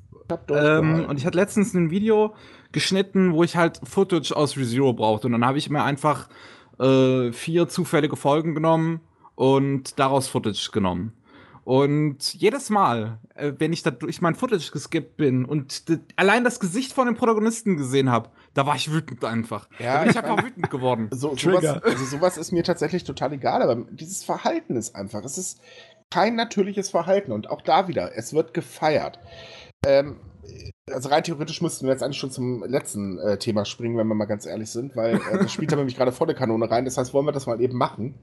ähm, 0.50 1.06
und 1.08 1.18
ich 1.18 1.26
hatte 1.26 1.38
letztens 1.38 1.74
ein 1.74 1.90
Video 1.90 2.34
geschnitten, 2.76 3.32
wo 3.32 3.42
ich 3.42 3.56
halt 3.56 3.80
Footage 3.84 4.36
aus 4.36 4.58
ReZero 4.58 4.92
brauchte. 4.92 5.28
Und 5.28 5.32
dann 5.32 5.46
habe 5.46 5.56
ich 5.56 5.70
mir 5.70 5.82
einfach 5.82 6.28
äh, 6.78 7.32
vier 7.32 7.68
zufällige 7.68 8.16
Folgen 8.16 8.54
genommen 8.54 9.00
und 9.34 9.98
daraus 9.98 10.28
Footage 10.28 10.68
genommen. 10.72 11.14
Und 11.64 12.34
jedes 12.34 12.68
Mal, 12.68 13.18
äh, 13.34 13.54
wenn 13.56 13.72
ich 13.72 13.82
da 13.82 13.90
durch 13.90 14.20
mein 14.20 14.34
Footage 14.34 14.70
geskippt 14.70 15.16
bin 15.16 15.46
und 15.46 15.84
allein 16.16 16.44
das 16.44 16.60
Gesicht 16.60 16.92
von 16.92 17.06
dem 17.06 17.14
Protagonisten 17.14 17.78
gesehen 17.78 18.10
habe, 18.10 18.28
da 18.52 18.66
war 18.66 18.76
ich 18.76 18.92
wütend 18.92 19.24
einfach. 19.24 19.70
Ja, 19.78 19.94
da 19.94 20.00
bin 20.02 20.10
ich 20.10 20.18
einfach 20.18 20.44
wütend 20.44 20.68
geworden. 20.68 21.08
So, 21.14 21.34
sowas, 21.34 21.64
also 21.64 22.04
sowas 22.04 22.36
ist 22.36 22.52
mir 22.52 22.62
tatsächlich 22.62 23.04
total 23.04 23.32
egal, 23.32 23.62
aber 23.62 23.86
dieses 23.90 24.22
Verhalten 24.22 24.76
ist 24.76 24.94
einfach. 24.94 25.24
Es 25.24 25.38
ist 25.38 25.62
kein 26.10 26.34
natürliches 26.34 26.90
Verhalten 26.90 27.32
und 27.32 27.48
auch 27.48 27.62
da 27.62 27.88
wieder, 27.88 28.14
es 28.14 28.34
wird 28.34 28.52
gefeiert. 28.52 29.18
Ähm, 29.86 30.20
also 30.92 31.08
rein 31.08 31.24
theoretisch 31.24 31.60
müssten 31.62 31.86
wir 31.86 31.92
jetzt 31.92 32.02
eigentlich 32.02 32.18
schon 32.18 32.30
zum 32.30 32.64
letzten 32.64 33.18
äh, 33.18 33.38
Thema 33.38 33.64
springen, 33.64 33.96
wenn 33.96 34.06
wir 34.06 34.14
mal 34.14 34.26
ganz 34.26 34.46
ehrlich 34.46 34.70
sind, 34.70 34.96
weil 34.96 35.16
äh, 35.16 35.38
das 35.38 35.52
spielt 35.52 35.72
da 35.72 35.76
nämlich 35.76 35.96
gerade 35.96 36.12
volle 36.12 36.34
Kanone 36.34 36.70
rein. 36.70 36.84
Das 36.84 36.96
heißt, 36.96 37.12
wollen 37.12 37.26
wir 37.26 37.32
das 37.32 37.46
mal 37.46 37.60
eben 37.60 37.76
machen? 37.76 38.14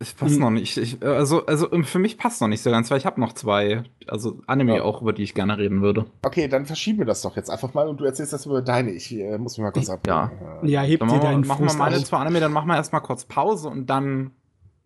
Es 0.00 0.12
passt 0.12 0.34
hm. 0.34 0.40
noch 0.40 0.50
nicht. 0.50 0.76
Ich, 0.76 1.02
also, 1.02 1.46
also 1.46 1.72
ähm, 1.72 1.84
für 1.84 1.98
mich 1.98 2.18
passt 2.18 2.40
noch 2.40 2.48
nicht 2.48 2.62
so 2.62 2.70
ganz, 2.70 2.90
weil 2.90 2.98
ich 2.98 3.06
habe 3.06 3.20
noch 3.20 3.32
zwei, 3.32 3.84
also 4.06 4.40
Anime 4.46 4.76
ja. 4.76 4.82
auch, 4.82 5.00
über 5.00 5.12
die 5.12 5.22
ich 5.22 5.34
gerne 5.34 5.56
reden 5.56 5.80
würde. 5.82 6.06
Okay, 6.22 6.48
dann 6.48 6.66
verschieben 6.66 6.98
wir 6.98 7.06
das 7.06 7.22
doch 7.22 7.36
jetzt 7.36 7.48
einfach 7.48 7.72
mal 7.74 7.88
und 7.88 8.00
du 8.00 8.04
erzählst 8.04 8.32
das 8.32 8.44
über 8.44 8.60
deine. 8.60 8.90
Ich 8.90 9.14
äh, 9.14 9.38
muss 9.38 9.56
mich 9.56 9.64
mal 9.64 9.70
kurz 9.70 9.88
ab. 9.88 10.00
Ja, 10.06 10.30
äh, 10.62 10.68
ja 10.68 10.82
hebt 10.82 11.02
dir 11.02 11.20
deinen 11.20 11.46
Machen 11.46 11.66
wir 11.66 11.74
meine 11.74 12.02
zwei 12.02 12.18
Anime, 12.18 12.40
dann 12.40 12.52
machen 12.52 12.66
wir 12.66 12.76
erstmal 12.76 13.02
kurz 13.02 13.24
Pause 13.24 13.68
und 13.68 13.86
dann. 13.86 14.32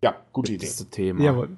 Ja, 0.01 0.15
gute 0.31 0.53
Idee. 0.53 0.67
Das 0.67 0.89
Thema. 0.89 1.21
Jawohl. 1.21 1.49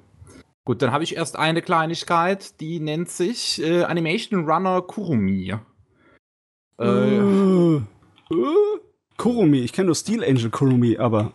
Gut, 0.64 0.80
dann 0.80 0.92
habe 0.92 1.02
ich 1.02 1.16
erst 1.16 1.36
eine 1.36 1.60
Kleinigkeit, 1.60 2.60
die 2.60 2.78
nennt 2.78 3.08
sich 3.08 3.60
äh, 3.60 3.82
Animation 3.82 4.48
Runner 4.48 4.80
Kurumi. 4.80 5.56
Äh, 6.78 6.84
uh, 6.84 7.82
uh, 8.30 8.78
Kurumi, 9.16 9.58
ich 9.58 9.72
kenne 9.72 9.86
nur 9.86 9.96
Steel 9.96 10.22
Angel 10.22 10.50
Kurumi, 10.50 10.98
aber. 10.98 11.32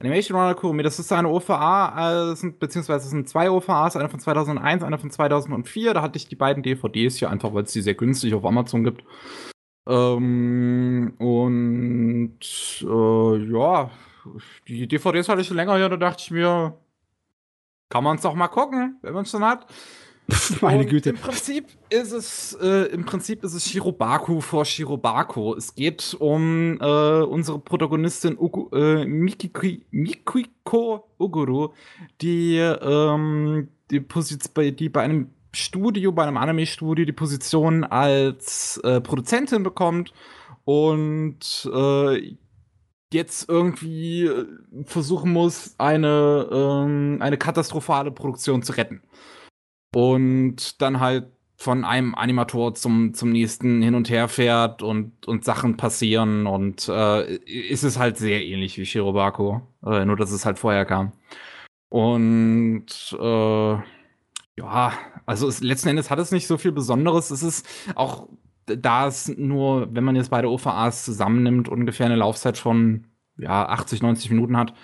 Animation 0.00 0.36
Runner 0.36 0.54
Kurumi, 0.54 0.82
das 0.82 0.98
ist 0.98 1.12
eine 1.12 1.28
OVA, 1.28 2.32
äh, 2.32 2.36
sind, 2.36 2.58
beziehungsweise 2.58 3.04
es 3.04 3.10
sind 3.10 3.28
zwei 3.28 3.48
OVAs, 3.48 3.96
eine 3.96 4.08
von 4.08 4.18
2001, 4.18 4.82
eine 4.82 4.98
von 4.98 5.10
2004. 5.10 5.94
Da 5.94 6.02
hatte 6.02 6.16
ich 6.16 6.26
die 6.26 6.36
beiden 6.36 6.64
DVDs 6.64 7.16
hier 7.16 7.30
einfach, 7.30 7.54
weil 7.54 7.62
es 7.62 7.72
die 7.72 7.80
sehr 7.80 7.94
günstig 7.94 8.34
auf 8.34 8.44
Amazon 8.44 8.82
gibt. 8.82 9.04
Ähm, 9.86 11.14
und 11.18 12.38
äh, 12.82 13.52
ja, 13.52 13.90
die 14.66 14.88
DVDs 14.88 15.28
hatte 15.28 15.42
ich 15.42 15.46
schon 15.46 15.56
länger 15.56 15.76
hier, 15.76 15.88
da 15.88 15.96
dachte 15.96 16.22
ich 16.24 16.30
mir, 16.32 16.76
kann 17.94 18.02
man 18.02 18.16
es 18.16 18.22
doch 18.22 18.34
mal 18.34 18.48
gucken, 18.48 18.96
wenn 19.02 19.14
man 19.14 19.22
es 19.22 19.30
schon 19.30 19.44
hat. 19.44 19.66
Meine 20.60 20.80
und 20.80 20.88
Güte. 20.88 21.10
Im 21.10 21.16
Prinzip 21.16 21.68
ist 21.90 22.10
es, 22.10 22.58
äh, 22.60 22.86
im 22.86 23.04
Prinzip 23.04 23.44
ist 23.44 23.54
es 23.54 23.70
Shirobaku 23.70 24.40
vor 24.40 24.64
Shirobako. 24.64 25.54
Es 25.54 25.76
geht 25.76 26.16
um 26.18 26.76
äh, 26.80 27.20
unsere 27.22 27.60
Protagonistin 27.60 28.36
Ugu, 28.36 28.68
äh, 28.74 29.04
Mikiki, 29.04 29.86
Mikiko 29.92 31.06
Uguru, 31.20 31.72
die, 32.20 32.56
ähm, 32.56 33.68
die, 33.92 34.00
Position, 34.00 34.74
die 34.74 34.88
bei 34.88 35.02
einem 35.02 35.30
Studio, 35.52 36.10
bei 36.10 36.24
einem 36.24 36.38
Anime-Studio 36.38 37.04
die 37.04 37.12
Position 37.12 37.84
als 37.84 38.78
äh, 38.78 39.00
Produzentin 39.00 39.62
bekommt 39.62 40.12
und 40.64 41.70
äh, 41.72 42.34
jetzt 43.14 43.48
irgendwie 43.48 44.26
äh, 44.26 44.46
versuchen 44.84 45.32
muss, 45.32 45.74
eine, 45.78 46.48
ähm, 46.52 47.18
eine 47.20 47.38
katastrophale 47.38 48.10
Produktion 48.10 48.62
zu 48.62 48.72
retten. 48.72 49.02
Und 49.94 50.82
dann 50.82 51.00
halt 51.00 51.28
von 51.56 51.84
einem 51.84 52.14
Animator 52.14 52.74
zum, 52.74 53.14
zum 53.14 53.30
nächsten 53.30 53.80
hin 53.80 53.94
und 53.94 54.10
her 54.10 54.28
fährt 54.28 54.82
und, 54.82 55.26
und 55.26 55.44
Sachen 55.44 55.76
passieren 55.76 56.46
und 56.46 56.88
äh, 56.88 57.36
ist 57.36 57.84
es 57.84 57.98
halt 57.98 58.18
sehr 58.18 58.44
ähnlich 58.44 58.76
wie 58.76 58.84
Shirobako, 58.84 59.62
äh, 59.86 60.04
nur 60.04 60.16
dass 60.16 60.32
es 60.32 60.44
halt 60.44 60.58
vorher 60.58 60.84
kam. 60.84 61.12
Und 61.88 63.16
äh, 63.18 63.76
ja, 64.56 64.92
also 65.26 65.48
es, 65.48 65.62
letzten 65.62 65.88
Endes 65.88 66.10
hat 66.10 66.18
es 66.18 66.32
nicht 66.32 66.46
so 66.46 66.58
viel 66.58 66.72
Besonderes. 66.72 67.30
Es 67.30 67.42
ist 67.42 67.66
auch 67.94 68.28
da 68.66 69.06
es 69.06 69.28
nur, 69.36 69.88
wenn 69.94 70.04
man 70.04 70.16
jetzt 70.16 70.30
beide 70.30 70.50
OVAs 70.50 71.04
zusammennimmt, 71.04 71.68
ungefähr 71.68 72.06
eine 72.06 72.16
Laufzeit 72.16 72.58
von 72.58 73.06
ja, 73.36 73.66
80, 73.66 74.02
90 74.02 74.30
Minuten 74.30 74.56
hat, 74.56 74.74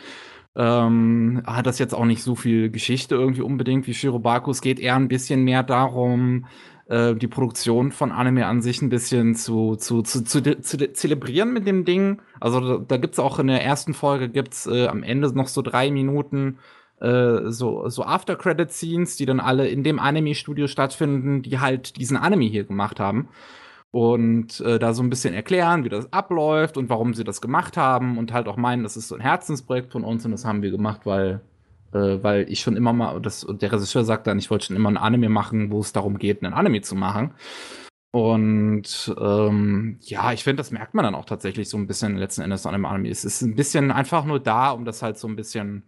ähm, 0.57 1.43
hat 1.47 1.67
das 1.67 1.79
jetzt 1.79 1.95
auch 1.95 2.05
nicht 2.05 2.23
so 2.23 2.35
viel 2.35 2.71
Geschichte 2.71 3.15
irgendwie 3.15 3.43
unbedingt 3.43 3.87
wie 3.87 3.95
Shirobaku. 3.95 4.51
Es 4.51 4.61
geht 4.61 4.81
eher 4.81 4.97
ein 4.97 5.09
bisschen 5.09 5.45
mehr 5.45 5.63
darum, 5.63 6.47
äh, 6.87 7.15
die 7.15 7.29
Produktion 7.29 7.93
von 7.93 8.11
Anime 8.11 8.47
an 8.47 8.61
sich 8.61 8.83
ein 8.83 8.89
bisschen 8.89 9.35
zu, 9.37 9.77
zu, 9.77 10.03
zu, 10.03 10.25
zu, 10.25 10.43
zu 10.43 10.93
zelebrieren 10.93 11.53
mit 11.53 11.67
dem 11.67 11.85
Ding. 11.85 12.21
Also 12.41 12.61
da, 12.61 12.85
da 12.85 12.97
gibt's 12.97 13.21
auch 13.21 13.39
in 13.39 13.47
der 13.47 13.65
ersten 13.65 13.95
Folge 13.95 14.29
gibt's 14.29 14.67
äh, 14.67 14.89
am 14.89 15.03
Ende 15.03 15.33
noch 15.35 15.49
so 15.49 15.63
drei 15.63 15.91
Minuten 15.91 16.59
äh, 17.01 17.51
so, 17.51 17.89
so 17.89 18.05
After-Credit-Scenes, 18.05 19.17
die 19.17 19.27
dann 19.27 19.41
alle 19.41 19.69
in 19.69 19.85
dem 19.85 19.99
Anime-Studio 19.99 20.67
stattfinden, 20.67 21.43
die 21.43 21.59
halt 21.61 21.97
diesen 21.97 22.17
Anime 22.17 22.45
hier 22.45 22.65
gemacht 22.65 23.01
haben. 23.01 23.29
Und 23.93 24.61
äh, 24.61 24.79
da 24.79 24.95
so 24.95 25.03
ein 25.03 25.11
bisschen 25.11 25.35
erklären, 25.35 25.85
wie 25.85 25.89
das 25.89 26.13
abläuft 26.13 26.77
und 26.77 26.89
warum 26.91 27.15
sie 27.15 27.25
das 27.25 27.41
gemacht 27.41 27.77
haben 27.77 28.19
und 28.19 28.33
halt 28.33 28.47
auch 28.49 28.57
meinen, 28.57 28.85
das 28.85 28.97
ist 28.97 29.09
so 29.09 29.17
ein 29.17 29.21
Herzensprojekt 29.21 29.93
von 29.93 30.05
uns 30.05 30.25
und 30.25 30.31
das 30.33 30.45
haben 30.45 30.63
wir 30.63 30.71
gemacht, 30.71 31.03
weil 31.07 31.41
Äh, 31.93 32.23
weil 32.23 32.47
ich 32.49 32.61
schon 32.61 32.77
immer 32.77 32.93
mal, 32.93 33.21
das, 33.21 33.45
der 33.51 33.73
Regisseur 33.73 34.05
sagt 34.05 34.27
dann, 34.29 34.39
ich 34.39 34.49
wollte 34.51 34.67
schon 34.67 34.77
immer 34.77 34.91
ein 34.91 34.97
Anime 34.97 35.29
machen, 35.29 35.73
wo 35.73 35.81
es 35.81 35.93
darum 35.93 36.19
geht, 36.19 36.45
einen 36.45 36.55
Anime 36.55 36.83
zu 36.83 36.95
machen. 36.95 37.35
Und 38.13 39.15
ähm, 39.21 39.99
ja, 40.03 40.33
ich 40.33 40.43
finde, 40.45 40.61
das 40.61 40.73
merkt 40.73 40.95
man 40.95 41.05
dann 41.05 41.15
auch 41.15 41.25
tatsächlich 41.27 41.69
so 41.69 41.77
ein 41.79 41.87
bisschen 41.87 42.17
letzten 42.17 42.43
Endes 42.43 42.67
an 42.67 42.73
dem 42.75 42.85
Anime. 42.85 43.09
Es 43.11 43.25
ist 43.25 43.43
ein 43.43 43.55
bisschen 43.57 43.93
einfach 43.93 44.25
nur 44.25 44.41
da, 44.41 44.71
um 44.73 44.85
das 44.85 45.03
halt 45.03 45.19
so 45.19 45.29
ein 45.29 45.37
bisschen 45.37 45.85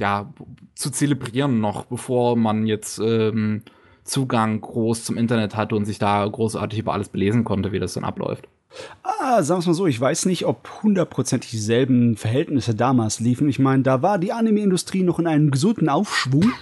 ja, 0.00 0.32
zu 0.74 0.90
zelebrieren 0.90 1.60
noch, 1.60 1.86
bevor 1.86 2.36
man 2.36 2.66
jetzt 2.66 2.98
ähm, 3.00 3.62
Zugang 4.04 4.60
groß 4.60 5.04
zum 5.04 5.16
Internet 5.16 5.56
hatte 5.56 5.76
und 5.76 5.84
sich 5.84 5.98
da 5.98 6.26
großartig 6.26 6.78
über 6.78 6.92
alles 6.92 7.08
belesen 7.08 7.44
konnte, 7.44 7.72
wie 7.72 7.78
das 7.78 7.94
dann 7.94 8.04
abläuft. 8.04 8.48
Ah, 9.02 9.42
sagen 9.42 9.62
wir 9.62 9.68
mal 9.68 9.74
so, 9.74 9.86
ich 9.86 10.00
weiß 10.00 10.26
nicht, 10.26 10.46
ob 10.46 10.82
hundertprozentig 10.82 11.50
dieselben 11.50 12.16
Verhältnisse 12.16 12.74
damals 12.74 13.18
liefen. 13.20 13.48
Ich 13.48 13.58
meine, 13.58 13.82
da 13.82 14.02
war 14.02 14.18
die 14.18 14.32
Anime-Industrie 14.32 15.02
noch 15.02 15.18
in 15.18 15.26
einem 15.26 15.50
gesunden 15.50 15.88
Aufschwung, 15.88 16.52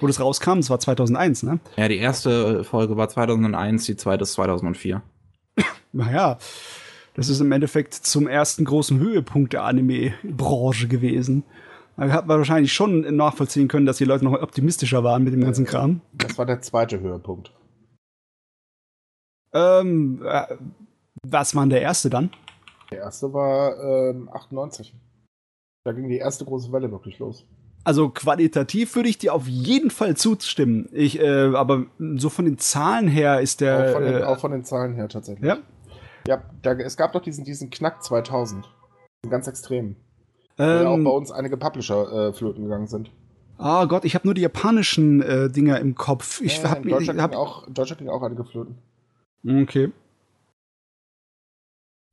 wo 0.00 0.06
das 0.06 0.20
rauskam. 0.20 0.56
Das 0.56 0.70
war 0.70 0.80
2001, 0.80 1.42
ne? 1.42 1.60
Ja, 1.76 1.88
die 1.88 1.98
erste 1.98 2.64
Folge 2.64 2.96
war 2.96 3.08
2001, 3.08 3.84
die 3.84 3.96
zweite 3.96 4.22
ist 4.22 4.32
2004. 4.32 5.02
Naja, 5.92 6.38
das 7.14 7.28
ist 7.28 7.40
im 7.40 7.52
Endeffekt 7.52 7.94
zum 7.94 8.28
ersten 8.28 8.64
großen 8.64 8.98
Höhepunkt 8.98 9.52
der 9.52 9.64
Anime-Branche 9.64 10.88
gewesen. 10.88 11.44
Da 11.98 12.12
hat 12.12 12.28
man 12.28 12.38
wahrscheinlich 12.38 12.72
schon 12.72 13.00
nachvollziehen 13.16 13.66
können, 13.66 13.84
dass 13.84 13.96
die 13.96 14.04
Leute 14.04 14.24
noch 14.24 14.40
optimistischer 14.40 15.02
waren 15.02 15.24
mit 15.24 15.32
dem 15.32 15.42
ganzen 15.42 15.64
Kram. 15.64 16.00
Das 16.14 16.38
war 16.38 16.46
der 16.46 16.60
zweite 16.60 17.00
Höhepunkt. 17.00 17.52
Ähm, 19.52 20.22
äh, 20.24 20.46
was 21.24 21.56
war 21.56 21.64
denn 21.64 21.70
der 21.70 21.82
erste 21.82 22.08
dann? 22.08 22.30
Der 22.92 22.98
erste 22.98 23.32
war 23.32 23.76
ähm, 24.10 24.28
98. 24.32 24.94
Da 25.84 25.92
ging 25.92 26.08
die 26.08 26.18
erste 26.18 26.44
große 26.44 26.70
Welle 26.70 26.92
wirklich 26.92 27.18
los. 27.18 27.44
Also 27.82 28.10
qualitativ 28.10 28.94
würde 28.94 29.08
ich 29.08 29.18
dir 29.18 29.34
auf 29.34 29.48
jeden 29.48 29.90
Fall 29.90 30.16
zustimmen. 30.16 30.88
Ich, 30.92 31.18
äh, 31.18 31.54
aber 31.54 31.86
so 32.16 32.28
von 32.28 32.44
den 32.44 32.58
Zahlen 32.58 33.08
her 33.08 33.40
ist 33.40 33.60
der. 33.60 33.88
Auch 33.88 33.92
von 33.94 34.02
den, 34.04 34.14
äh, 34.14 34.22
auch 34.22 34.38
von 34.38 34.52
den 34.52 34.64
Zahlen 34.64 34.94
her 34.94 35.08
tatsächlich. 35.08 35.48
Ja. 35.48 35.58
Ja, 36.28 36.42
da, 36.62 36.74
es 36.74 36.96
gab 36.96 37.12
doch 37.12 37.22
diesen, 37.22 37.44
diesen 37.44 37.70
Knack 37.70 38.04
2000. 38.04 38.68
Ganz 39.28 39.48
extrem. 39.48 39.96
Ähm, 40.58 40.66
weil 40.78 40.86
auch 40.86 41.04
bei 41.04 41.10
uns 41.10 41.30
einige 41.30 41.56
Publisher 41.56 42.28
äh, 42.28 42.32
flöten 42.32 42.64
gegangen 42.64 42.86
sind. 42.88 43.10
Ah 43.58 43.84
Gott, 43.86 44.04
ich 44.04 44.14
habe 44.14 44.26
nur 44.26 44.34
die 44.34 44.40
japanischen 44.42 45.20
äh, 45.22 45.50
Dinger 45.50 45.80
im 45.80 45.94
Kopf. 45.94 46.40
Ich 46.40 46.62
Ja, 46.62 46.70
hab, 46.70 46.84
in 46.84 46.90
Deutschland, 46.90 47.20
hab, 47.20 47.34
auch, 47.34 47.66
Deutschland 47.68 47.98
ging 47.98 48.08
auch 48.08 48.22
einige 48.22 48.44
flöten. 48.44 48.78
Okay. 49.46 49.90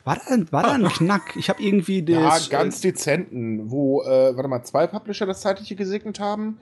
War 0.03 0.17
da, 0.17 0.51
war 0.51 0.63
da 0.63 0.71
ein 0.73 0.83
Knack? 0.89 1.35
Ich 1.35 1.49
habe 1.49 1.61
irgendwie 1.61 2.03
Ja, 2.07 2.29
das. 2.29 2.49
ganz 2.49 2.81
dezenten, 2.81 3.69
wo, 3.71 4.03
äh, 4.03 4.35
warte 4.35 4.47
mal, 4.47 4.63
zwei 4.63 4.87
Publisher 4.87 5.25
das 5.25 5.41
zeitliche 5.41 5.75
gesegnet 5.75 6.19
haben, 6.19 6.59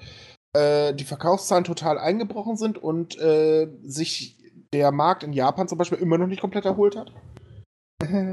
äh, 0.54 0.94
die 0.94 1.04
Verkaufszahlen 1.04 1.64
total 1.64 1.98
eingebrochen 1.98 2.56
sind 2.58 2.78
und 2.78 3.18
äh, 3.20 3.68
sich 3.84 4.38
der 4.74 4.92
Markt 4.92 5.24
in 5.24 5.34
Japan 5.34 5.68
zum 5.68 5.78
Beispiel 5.78 5.98
immer 6.00 6.18
noch 6.18 6.28
nicht 6.28 6.42
komplett 6.42 6.66
erholt 6.66 6.96
hat. 6.96 7.12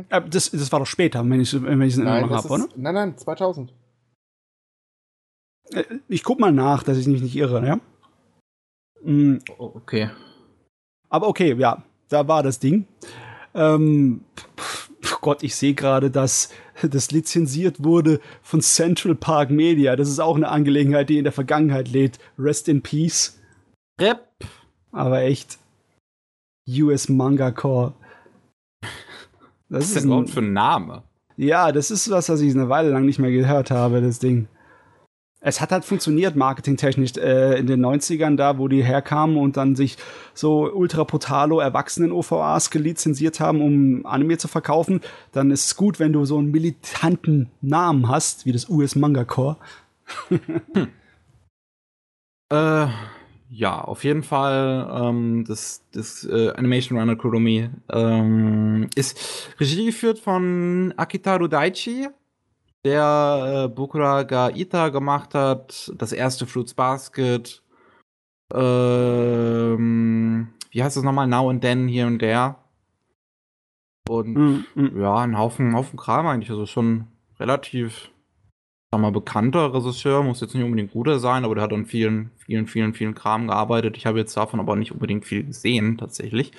Äh, 0.09 0.23
das, 0.29 0.51
das 0.51 0.73
war 0.73 0.81
doch 0.81 0.87
später, 0.87 1.29
wenn 1.29 1.41
ich 1.41 1.63
wenn 1.63 1.81
ich 1.83 1.95
es 1.95 1.99
in 1.99 2.07
Erinnerung 2.07 2.37
habe, 2.37 2.49
oder? 2.49 2.69
nein, 2.77 2.95
nein, 2.95 3.19
2000. 3.19 3.73
Äh, 5.73 5.85
Ich 6.09 6.23
guck 6.23 6.41
mal 6.41 6.53
nach, 6.53 6.83
dass 6.83 6.99
ich 6.99 7.07
mich 7.07 7.23
nicht 7.23 7.37
irre, 7.37 7.67
ja? 7.67 7.81
Oh, 9.59 9.73
okay. 9.75 10.11
Aber 11.09 11.29
okay, 11.29 11.55
ja, 11.55 11.83
da 12.09 12.29
war 12.29 12.43
das 12.43 12.59
Ding. 12.59 12.87
Ähm, 13.55 14.23
pf, 14.57 14.91
Gott, 15.21 15.43
ich 15.43 15.55
sehe 15.57 15.75
gerade, 15.75 16.11
dass 16.11 16.51
das 16.83 17.11
lizenziert 17.11 17.83
wurde 17.83 18.21
von 18.43 18.61
Central 18.61 19.15
Park 19.15 19.51
Media. 19.51 19.97
Das 19.97 20.09
ist 20.09 20.19
auch 20.21 20.37
eine 20.37 20.49
Angelegenheit, 20.49 21.09
die 21.09 21.19
in 21.19 21.25
der 21.25 21.33
Vergangenheit 21.33 21.89
lebt. 21.89 22.19
Rest 22.39 22.69
in 22.69 22.83
Peace. 22.83 23.39
Rep. 24.01 24.27
Aber 24.93 25.23
echt. 25.23 25.59
US 26.69 27.09
Manga 27.09 27.51
Core. 27.51 27.95
Was 29.71 29.79
Das 29.79 29.89
ist 29.91 29.97
ist 29.97 30.03
denn 30.03 30.11
überhaupt 30.11 30.29
ein, 30.29 30.33
für 30.33 30.41
ein 30.41 30.53
Name? 30.53 31.03
ja, 31.37 31.73
das 31.73 31.91
ist 31.91 32.11
was, 32.11 32.29
was 32.29 32.41
ich 32.43 32.55
eine 32.55 32.69
Weile 32.69 32.91
lang 32.91 33.07
nicht 33.07 33.19
mehr 33.19 33.31
gehört 33.31 33.71
habe, 33.71 34.03
das 34.03 34.19
Ding. 34.19 34.47
Es 35.43 35.63
hat 35.63 35.73
halt 35.73 35.87
funktioniert, 35.87 36.37
marketingtechnisch, 36.37 37.17
äh, 37.17 37.59
in 37.59 37.67
den 37.67 37.81
90ern, 37.81 38.37
da, 38.37 38.59
wo 38.59 38.69
die 38.69 38.83
herkamen 38.85 39.39
und 39.39 39.57
dann 39.57 39.75
sich 39.75 39.97
so 40.35 40.71
ultra 40.71 41.05
brutalo 41.05 41.61
Erwachsenen-OVAs 41.61 42.69
gelizenziert 42.71 43.41
haben, 43.41 43.63
um 43.63 44.05
Anime 44.05 44.37
zu 44.37 44.49
verkaufen. 44.49 45.01
Dann 45.33 45.51
ist 45.51 45.65
es 45.65 45.77
gut, 45.77 45.99
wenn 45.99 46.13
du 46.13 46.27
so 46.27 46.37
einen 46.37 46.51
militanten 46.51 47.49
Namen 47.63 48.09
hast, 48.09 48.45
wie 48.45 48.53
das 48.53 48.69
US 48.69 48.97
Manga 48.97 49.25
Core. 49.25 49.57
Äh, 52.53 52.87
ja, 53.51 53.81
auf 53.81 54.05
jeden 54.05 54.23
Fall. 54.23 54.89
Ähm, 54.93 55.45
das 55.45 55.85
das 55.93 56.25
äh, 56.25 56.51
Animation 56.51 56.99
Runner 56.99 57.17
Kuromi 57.17 57.69
ähm, 57.93 58.89
ist 58.95 59.53
Regie 59.59 59.87
geführt 59.87 60.21
von 60.21 60.95
Akitaru 60.97 61.49
Daichi, 61.49 62.09
der 62.85 63.65
äh, 63.67 63.69
Bokura 63.69 64.23
ga 64.23 64.51
Ita 64.51 64.91
gemacht 64.91 65.35
hat, 65.35 65.93
das 65.97 66.13
erste 66.13 66.47
Fruits 66.47 66.75
Basket. 66.75 67.63
Ähm, 68.55 70.49
wie 70.71 70.83
heißt 70.83 70.97
das 70.97 71.05
nochmal? 71.05 71.27
Now 71.27 71.51
and 71.51 71.63
Then, 71.63 71.89
hier 71.89 72.07
und 72.07 72.23
der. 72.23 72.57
Und 74.09 74.35
Mm, 74.35 74.65
mm. 74.75 75.01
ja, 75.01 75.17
ein 75.17 75.37
Haufen, 75.39 75.75
Haufen 75.75 75.99
Kram 75.99 76.27
eigentlich. 76.27 76.51
Also 76.51 76.67
schon 76.67 77.07
relativ, 77.39 78.10
sag 78.91 79.01
mal, 79.01 79.13
bekannter 79.13 79.73
Regisseur. 79.73 80.23
Muss 80.23 80.41
jetzt 80.41 80.55
nicht 80.55 80.65
unbedingt 80.65 80.93
guter 80.93 81.19
sein, 81.19 81.45
aber 81.45 81.55
der 81.55 81.65
hat 81.65 81.73
an 81.73 81.87
vielen, 81.87 82.31
vielen, 82.39 82.67
vielen, 82.67 82.95
vielen 82.95 83.15
Kram 83.15 83.47
gearbeitet. 83.49 83.97
Ich 83.97 84.07
habe 84.07 84.19
jetzt 84.19 84.37
davon 84.37 84.61
aber 84.61 84.77
nicht 84.77 84.93
unbedingt 84.93 85.25
viel 85.25 85.45
gesehen, 85.45 85.99
tatsächlich. 85.99 86.53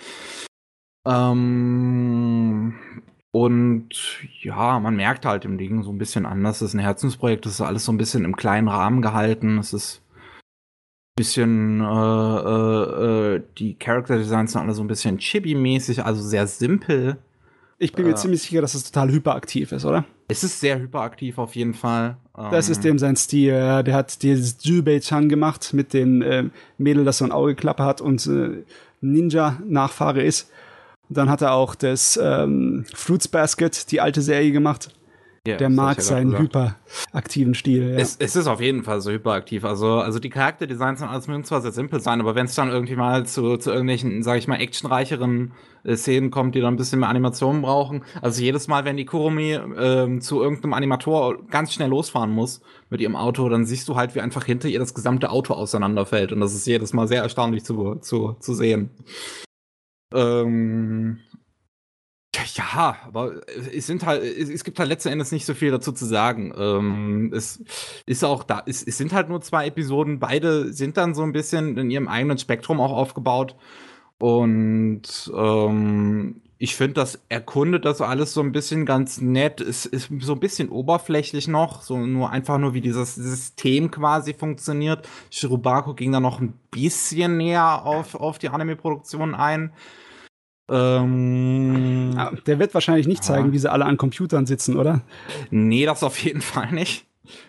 Ähm, 1.06 2.76
und 3.32 3.90
ja, 4.42 4.80
man 4.80 4.96
merkt 4.96 5.26
halt 5.26 5.46
im 5.46 5.58
Ding 5.58 5.84
so 5.84 5.92
ein 5.92 5.98
bisschen 5.98 6.26
anders. 6.26 6.60
Das 6.60 6.70
ist 6.70 6.76
ein 6.76 6.80
Herzensprojekt. 6.80 7.46
Das 7.46 7.54
ist 7.54 7.62
alles 7.62 7.86
so 7.86 7.92
ein 7.92 7.98
bisschen 7.98 8.26
im 8.26 8.36
kleinen 8.36 8.68
Rahmen 8.68 9.02
gehalten. 9.02 9.58
Es 9.58 9.74
ist 9.74 10.02
ein 10.20 11.16
bisschen, 11.18 11.82
äh, 11.82 11.86
äh, 11.86 13.36
äh, 13.36 13.44
die 13.58 13.76
Character 13.76 14.18
Designs 14.18 14.54
sind 14.54 14.62
alle 14.62 14.74
so 14.74 14.84
ein 14.84 14.88
bisschen 14.88 15.18
chibi-mäßig, 15.18 16.02
also 16.04 16.22
sehr 16.22 16.48
simpel. 16.48 17.18
Ich 17.84 17.94
bin 17.94 18.06
mir 18.06 18.12
Äh. 18.12 18.16
ziemlich 18.16 18.44
sicher, 18.44 18.62
dass 18.62 18.76
es 18.76 18.84
total 18.84 19.10
hyperaktiv 19.12 19.72
ist, 19.72 19.86
oder? 19.86 20.06
Es 20.28 20.44
ist 20.44 20.60
sehr 20.60 20.80
hyperaktiv 20.80 21.40
auf 21.40 21.56
jeden 21.56 21.74
Fall. 21.74 22.16
Das 22.36 22.68
Ähm, 22.68 22.72
ist 22.74 22.84
dem 22.84 23.00
sein 23.00 23.16
Stil. 23.16 23.54
Der 23.84 23.96
hat 23.96 24.22
dieses 24.22 24.58
Jubei-chan 24.64 25.30
gemacht 25.30 25.74
mit 25.74 25.92
den 25.94 26.22
äh, 26.22 26.44
Mädel, 26.78 27.06
das 27.06 27.18
so 27.18 27.26
ein 27.26 27.32
Augeklappe 27.32 27.84
hat 27.84 28.00
und 28.00 28.26
äh, 28.28 28.64
Ninja-Nachfahre 29.02 30.22
ist. 30.22 30.50
Dann 31.10 31.30
hat 31.30 31.42
er 31.42 31.54
auch 31.54 31.74
das 31.76 32.20
ähm, 32.22 32.86
Fruits 32.94 33.28
Basket, 33.28 33.92
die 33.92 34.00
alte 34.00 34.22
Serie 34.22 34.52
gemacht. 34.52 34.90
Ja, 35.48 35.58
Der 35.58 35.70
mag 35.70 36.00
seinen 36.02 36.32
gesagt. 36.32 36.76
hyperaktiven 37.10 37.56
Stil. 37.56 37.90
Ja. 37.94 37.98
Es, 37.98 38.16
es 38.20 38.36
ist 38.36 38.46
auf 38.46 38.62
jeden 38.62 38.84
Fall 38.84 39.02
so 39.02 39.10
hyperaktiv. 39.10 39.66
Also, 39.66 39.94
also 39.96 40.20
die 40.20 40.30
Charakterdesigns 40.30 41.02
und 41.02 41.08
alles 41.08 41.28
mögen 41.28 41.44
zwar 41.44 41.62
sehr 41.62 41.72
simpel 41.72 42.00
sein, 42.00 42.20
aber 42.20 42.36
wenn 42.36 42.46
es 42.46 42.54
dann 42.54 42.70
irgendwie 42.70 42.96
mal 42.96 43.26
zu, 43.26 43.58
zu 43.58 43.72
irgendwelchen, 43.72 44.22
sag 44.22 44.38
ich 44.38 44.48
mal, 44.48 44.58
actionreicheren 44.58 45.54
äh, 45.84 45.96
Szenen 45.96 46.30
kommt, 46.30 46.54
die 46.54 46.62
dann 46.62 46.76
ein 46.76 46.78
bisschen 46.78 47.00
mehr 47.00 47.10
Animationen 47.10 47.64
brauchen. 47.64 48.04
Also 48.22 48.40
jedes 48.44 48.68
Mal, 48.68 48.86
wenn 48.86 48.98
die 48.98 49.06
Kurumi 49.06 49.54
ähm, 49.54 50.22
zu 50.22 50.44
irgendeinem 50.44 50.74
Animator 50.74 51.44
ganz 51.48 51.74
schnell 51.74 51.90
losfahren 51.90 52.30
muss 52.30 52.62
mit 52.92 53.02
ihrem 53.02 53.16
Auto, 53.16 53.50
dann 53.50 53.66
siehst 53.66 53.90
du 53.90 53.96
halt, 53.96 54.14
wie 54.14 54.22
einfach 54.22 54.46
hinter 54.46 54.68
ihr 54.68 54.78
das 54.78 54.94
gesamte 54.94 55.32
Auto 55.32 55.56
auseinanderfällt. 55.56 56.32
Und 56.32 56.42
das 56.42 56.54
ist 56.54 56.68
jedes 56.68 56.94
Mal 56.94 57.08
sehr 57.08 57.24
erstaunlich 57.24 57.64
zu, 57.64 57.96
zu, 57.96 58.36
zu 58.40 58.54
sehen. 58.54 58.92
Ähm, 60.14 61.20
ja, 62.56 62.96
aber 63.06 63.42
es 63.74 63.88
sind 63.88 64.06
halt, 64.06 64.24
es, 64.24 64.64
gibt 64.64 64.80
halt 64.80 64.90
letzten 64.90 65.10
Endes 65.10 65.32
nicht 65.32 65.46
so 65.46 65.54
viel 65.54 65.72
dazu 65.72 65.92
zu 65.92 66.06
sagen. 66.06 66.54
Ähm, 66.58 67.34
es 67.36 67.64
ist 68.06 68.24
auch 68.24 68.44
da, 68.44 68.64
es, 68.66 68.84
es 68.84 68.98
sind 68.98 69.14
halt 69.14 69.30
nur 69.30 69.42
zwei 69.42 69.68
Episoden, 69.68 70.20
beide 70.20 70.72
sind 70.72 70.98
dann 70.98 71.14
so 71.14 71.24
ein 71.24 71.34
bisschen 71.34 71.78
in 71.78 71.92
ihrem 71.92 72.08
eigenen 72.08 72.38
Spektrum 72.38 72.80
auch 72.80 72.94
aufgebaut. 72.94 73.56
Und 74.18 75.32
ähm, 75.36 76.42
ich 76.58 76.76
finde, 76.76 76.94
das 76.94 77.20
erkundet 77.28 77.86
das 77.86 78.02
alles 78.02 78.34
so 78.34 78.42
ein 78.42 78.52
bisschen 78.52 78.86
ganz 78.86 79.20
nett. 79.20 79.60
Es 79.60 79.88
ist 79.88 80.12
so 80.20 80.34
ein 80.34 80.40
bisschen 80.40 80.70
oberflächlich 80.70 81.48
noch, 81.48 81.82
so 81.82 81.98
nur 81.98 82.30
einfach 82.30 82.60
nur, 82.60 82.76
wie 82.76 82.82
dieses 82.82 83.16
System 83.16 83.90
quasi 83.90 84.36
funktioniert. 84.36 85.10
Shirobako 85.32 85.96
ging 85.96 86.12
da 86.12 86.20
noch 86.20 86.40
ein 86.40 86.54
bisschen 86.70 87.38
näher 87.38 87.84
auf, 87.84 88.14
auf 88.14 88.38
die 88.38 88.50
Anime-Produktion 88.50 89.34
ein. 89.34 89.74
Ähm, 90.72 92.14
Ja, 92.16 92.32
der 92.46 92.60
wird 92.60 92.74
wahrscheinlich 92.74 93.08
nicht 93.08 93.24
Ja. 93.26 93.34
zeigen, 93.34 93.52
wie 93.52 93.58
sie 93.60 93.72
alle 93.72 93.86
an 93.86 93.98
Computern 93.98 94.46
sitzen, 94.46 94.78
oder? 94.78 95.02
Nee, 95.50 95.86
das 95.86 96.04
auf 96.04 96.18
jeden 96.24 96.42
Fall 96.42 96.72
nicht. 96.72 97.06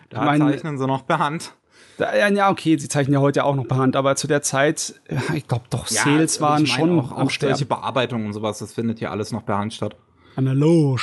Da 0.09 0.23
meine- 0.25 0.45
zeichnen 0.51 0.77
sie 0.77 0.85
noch 0.87 1.05
per 1.07 1.19
Hand. 1.19 1.53
Da, 1.97 2.15
ja, 2.15 2.27
ja, 2.27 2.49
okay, 2.49 2.75
sie 2.77 2.89
zeichnen 2.89 3.13
ja 3.13 3.19
heute 3.19 3.43
auch 3.45 3.55
noch 3.55 3.67
per 3.67 3.77
Hand, 3.77 3.95
aber 3.95 4.15
zu 4.15 4.25
der 4.27 4.41
Zeit, 4.41 4.99
ja, 5.09 5.35
ich 5.35 5.47
glaube 5.47 5.65
doch, 5.69 5.85
Sales 5.87 6.37
also 6.37 6.41
waren 6.41 6.63
ich 6.63 6.71
meine 6.77 6.89
schon 6.91 6.99
auch, 6.99 7.11
am 7.11 7.27
auch 7.27 7.31
solche. 7.31 7.65
Bearbeitung 7.65 8.25
und 8.25 8.33
sowas, 8.33 8.57
das 8.59 8.73
findet 8.73 8.97
hier 8.99 9.11
alles 9.11 9.31
noch 9.31 9.45
per 9.45 9.57
Hand 9.59 9.73
statt. 9.73 9.95
Analog. 10.35 10.99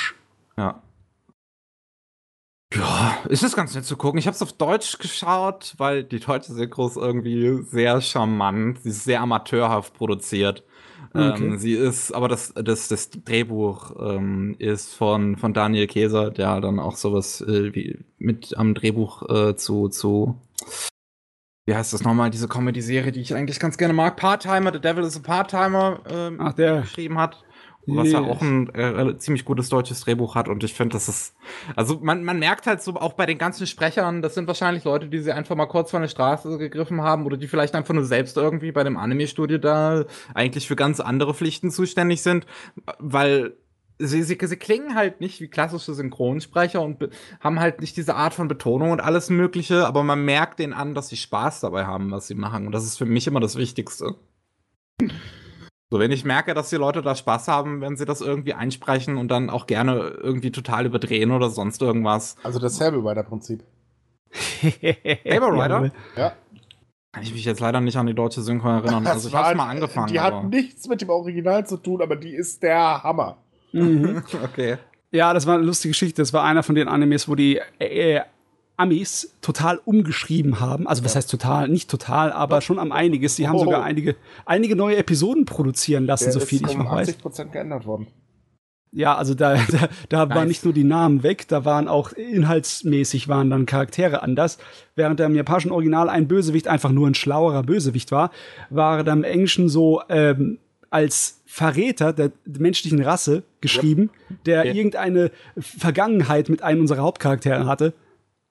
Ja. 0.56 0.82
Ja, 2.74 3.18
ist 3.28 3.42
es 3.42 3.56
ganz 3.56 3.74
nett 3.74 3.84
zu 3.84 3.96
gucken. 3.96 4.18
Ich 4.18 4.26
habe 4.26 4.34
es 4.34 4.42
auf 4.42 4.52
Deutsch 4.52 4.98
geschaut, 4.98 5.74
weil 5.78 6.04
die 6.04 6.20
deutsche 6.20 6.52
Synchro 6.52 6.86
ist 6.86 6.96
irgendwie 6.96 7.62
sehr 7.64 8.00
charmant. 8.00 8.80
Sie 8.82 8.90
ist 8.90 9.04
sehr 9.04 9.20
amateurhaft 9.20 9.92
produziert. 9.94 10.62
Okay. 11.12 11.44
Ähm, 11.44 11.58
sie 11.58 11.72
ist, 11.72 12.12
aber 12.12 12.28
das, 12.28 12.52
das, 12.54 12.88
das 12.88 13.10
Drehbuch 13.10 13.92
ähm, 14.00 14.54
ist 14.58 14.94
von, 14.94 15.36
von 15.36 15.52
Daniel 15.52 15.86
Käser, 15.86 16.30
der 16.30 16.60
dann 16.60 16.78
auch 16.78 16.96
sowas 16.96 17.40
äh, 17.40 17.74
wie 17.74 17.98
mit 18.18 18.56
am 18.56 18.74
Drehbuch 18.74 19.28
äh, 19.28 19.56
zu, 19.56 19.88
zu 19.88 20.36
wie 21.66 21.74
heißt 21.74 21.92
das 21.92 22.02
nochmal, 22.02 22.30
diese 22.30 22.48
Comedy-Serie, 22.48 23.12
die 23.12 23.20
ich 23.20 23.34
eigentlich 23.34 23.60
ganz 23.60 23.78
gerne 23.78 23.94
mag, 23.94 24.16
Part-Timer, 24.16 24.72
The 24.72 24.80
Devil 24.80 25.04
is 25.04 25.16
a 25.16 25.20
Part-Timer 25.20 26.00
ähm, 26.08 26.36
Ach, 26.40 26.52
der. 26.52 26.80
geschrieben 26.80 27.18
hat 27.18 27.44
was 27.86 28.12
ja 28.12 28.20
auch 28.20 28.40
ein 28.42 28.72
äh, 28.74 29.16
ziemlich 29.18 29.44
gutes 29.44 29.68
deutsches 29.68 30.00
Drehbuch 30.02 30.34
hat. 30.34 30.48
Und 30.48 30.62
ich 30.64 30.74
finde, 30.74 30.92
das 30.94 31.08
ist, 31.08 31.34
also 31.76 31.98
man, 32.00 32.24
man 32.24 32.38
merkt 32.38 32.66
halt 32.66 32.82
so 32.82 32.94
auch 32.94 33.14
bei 33.14 33.26
den 33.26 33.38
ganzen 33.38 33.66
Sprechern, 33.66 34.22
das 34.22 34.34
sind 34.34 34.46
wahrscheinlich 34.46 34.84
Leute, 34.84 35.08
die 35.08 35.20
sie 35.20 35.32
einfach 35.32 35.56
mal 35.56 35.66
kurz 35.66 35.90
von 35.90 36.02
der 36.02 36.08
Straße 36.08 36.58
gegriffen 36.58 37.02
haben 37.02 37.26
oder 37.26 37.36
die 37.36 37.48
vielleicht 37.48 37.74
einfach 37.74 37.94
nur 37.94 38.04
selbst 38.04 38.36
irgendwie 38.36 38.72
bei 38.72 38.84
dem 38.84 38.96
Anime-Studio 38.96 39.58
da 39.58 40.04
eigentlich 40.34 40.68
für 40.68 40.76
ganz 40.76 41.00
andere 41.00 41.34
Pflichten 41.34 41.70
zuständig 41.70 42.22
sind, 42.22 42.46
weil 42.98 43.54
sie, 43.98 44.22
sie, 44.22 44.38
sie 44.40 44.56
klingen 44.56 44.94
halt 44.94 45.20
nicht 45.20 45.40
wie 45.40 45.48
klassische 45.48 45.94
Synchronsprecher 45.94 46.80
und 46.80 47.08
haben 47.40 47.60
halt 47.60 47.80
nicht 47.80 47.96
diese 47.96 48.14
Art 48.16 48.34
von 48.34 48.48
Betonung 48.48 48.90
und 48.90 49.00
alles 49.00 49.30
Mögliche, 49.30 49.86
aber 49.86 50.02
man 50.02 50.24
merkt 50.24 50.58
denen 50.58 50.72
an, 50.72 50.94
dass 50.94 51.08
sie 51.08 51.16
Spaß 51.16 51.60
dabei 51.60 51.86
haben, 51.86 52.10
was 52.10 52.26
sie 52.26 52.34
machen. 52.34 52.66
Und 52.66 52.72
das 52.72 52.84
ist 52.84 52.98
für 52.98 53.06
mich 53.06 53.26
immer 53.26 53.40
das 53.40 53.56
Wichtigste. 53.56 54.16
So, 55.90 55.98
wenn 55.98 56.12
ich 56.12 56.24
merke, 56.24 56.54
dass 56.54 56.70
die 56.70 56.76
Leute 56.76 57.02
da 57.02 57.16
Spaß 57.16 57.48
haben, 57.48 57.80
wenn 57.80 57.96
sie 57.96 58.04
das 58.04 58.20
irgendwie 58.20 58.54
einsprechen 58.54 59.16
und 59.16 59.28
dann 59.28 59.50
auch 59.50 59.66
gerne 59.66 60.14
irgendwie 60.22 60.52
total 60.52 60.86
überdrehen 60.86 61.32
oder 61.32 61.50
sonst 61.50 61.82
irgendwas. 61.82 62.36
Also 62.44 62.60
das 62.60 62.76
Sable 62.76 63.00
Rider 63.00 63.24
Prinzip. 63.24 63.64
Saber 64.62 65.52
Rider? 65.52 65.90
Ja. 66.16 66.32
Kann 67.12 67.24
ich 67.24 67.32
mich 67.32 67.44
jetzt 67.44 67.58
leider 67.58 67.80
nicht 67.80 67.96
an 67.96 68.06
die 68.06 68.14
deutsche 68.14 68.40
Synchro 68.40 68.68
erinnern. 68.68 69.02
Das 69.02 69.14
also 69.14 69.28
ich 69.30 69.34
hab's 69.34 69.56
mal 69.56 69.68
angefangen. 69.68 70.12
Die 70.12 70.20
hat 70.20 70.44
nichts 70.44 70.86
mit 70.86 71.00
dem 71.00 71.10
Original 71.10 71.66
zu 71.66 71.76
tun, 71.76 72.00
aber 72.02 72.14
die 72.14 72.34
ist 72.36 72.62
der 72.62 73.02
Hammer. 73.02 73.38
Mhm. 73.72 74.22
okay. 74.44 74.78
Ja, 75.10 75.34
das 75.34 75.44
war 75.44 75.56
eine 75.56 75.64
lustige 75.64 75.90
Geschichte. 75.90 76.22
Das 76.22 76.32
war 76.32 76.44
einer 76.44 76.62
von 76.62 76.76
den 76.76 76.86
Animes, 76.86 77.28
wo 77.28 77.34
die 77.34 77.60
äh, 77.80 78.20
Amis 78.80 79.36
total 79.42 79.78
umgeschrieben 79.84 80.58
haben. 80.58 80.88
Also 80.88 81.04
was 81.04 81.14
heißt 81.14 81.30
total? 81.30 81.68
Nicht 81.68 81.90
total, 81.90 82.32
aber 82.32 82.60
schon 82.62 82.78
am 82.78 82.92
einiges. 82.92 83.36
Sie 83.36 83.46
haben 83.46 83.56
oh. 83.56 83.64
sogar 83.64 83.84
einige, 83.84 84.16
einige 84.46 84.74
neue 84.74 84.96
Episoden 84.96 85.44
produzieren 85.44 86.06
lassen, 86.06 86.24
Der 86.24 86.32
so 86.32 86.40
viel 86.40 86.62
ich 86.66 86.74
um 86.74 86.88
weiß. 86.88 87.18
80% 87.18 87.50
geändert 87.50 87.84
worden. 87.86 88.06
Ja, 88.92 89.16
also 89.16 89.34
da, 89.34 89.54
da, 89.70 89.88
da 90.08 90.26
nice. 90.26 90.36
waren 90.36 90.48
nicht 90.48 90.64
nur 90.64 90.72
die 90.72 90.84
Namen 90.84 91.22
weg, 91.22 91.46
da 91.46 91.64
waren 91.64 91.88
auch 91.88 92.12
inhaltsmäßig 92.12 93.28
waren 93.28 93.50
dann 93.50 93.66
Charaktere 93.66 94.22
anders. 94.22 94.58
Während 94.96 95.20
der 95.20 95.26
im 95.26 95.34
japanischen 95.34 95.70
Original 95.72 96.08
ein 96.08 96.26
Bösewicht 96.26 96.66
einfach 96.66 96.90
nur 96.90 97.06
ein 97.06 97.14
schlauerer 97.14 97.62
Bösewicht 97.62 98.10
war, 98.12 98.30
war 98.70 99.06
er 99.06 99.12
im 99.12 99.24
Englischen 99.24 99.68
so 99.68 100.02
ähm, 100.08 100.58
als 100.88 101.42
Verräter 101.46 102.12
der 102.12 102.32
menschlichen 102.46 103.02
Rasse 103.02 103.42
geschrieben, 103.60 104.10
yep. 104.30 104.44
der 104.44 104.64
yep. 104.64 104.74
irgendeine 104.74 105.30
Vergangenheit 105.58 106.48
mit 106.48 106.62
einem 106.62 106.80
unserer 106.80 107.02
Hauptcharaktere 107.02 107.66
hatte. 107.66 107.94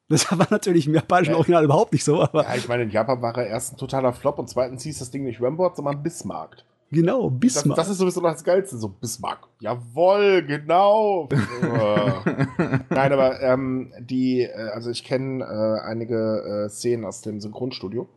Das 0.10 0.31
war 0.31 0.48
natürlich 0.49 0.88
im 0.88 0.95
japanischen 0.95 1.36
Original 1.36 1.64
überhaupt 1.64 1.94
nicht 1.94 2.03
so. 2.03 2.22
Aber 2.22 2.44
ja, 2.44 2.56
ich 2.56 2.68
meine, 2.68 2.84
in 2.84 2.90
Japan 2.90 3.22
war 3.22 3.38
er 3.38 3.45
erst 3.45 3.73
ein 3.73 3.77
totaler 3.77 4.11
Flop 4.11 4.40
und 4.40 4.49
zweitens 4.49 4.84
hieß 4.84 4.99
das 4.99 5.11
Ding 5.11 5.23
nicht 5.23 5.41
Rambot, 5.41 5.76
sondern 5.76 6.02
Bismarck. 6.02 6.64
Genau, 6.91 7.30
Bismarck. 7.30 7.77
Das, 7.77 7.86
das, 7.86 7.90
ist 7.90 7.98
sowieso 7.99 8.19
noch 8.19 8.31
das 8.31 8.44
Geilste, 8.44 8.77
so 8.77 8.90
Bismarck. 8.90 9.48
Jawoll, 9.60 10.44
genau. 10.44 11.30
Nein, 12.90 13.14
aber 13.14 13.40
ähm, 13.41 13.94
die, 13.99 14.41
äh, 14.41 14.69
also 14.73 14.90
ich 14.90 15.03
kenne 15.03 15.44
äh, 15.44 15.88
einige 15.88 16.65
äh, 16.65 16.69
Szenen 16.69 17.06
aus 17.06 17.22
dem 17.22 17.40
Synchronstudio. 17.40 18.10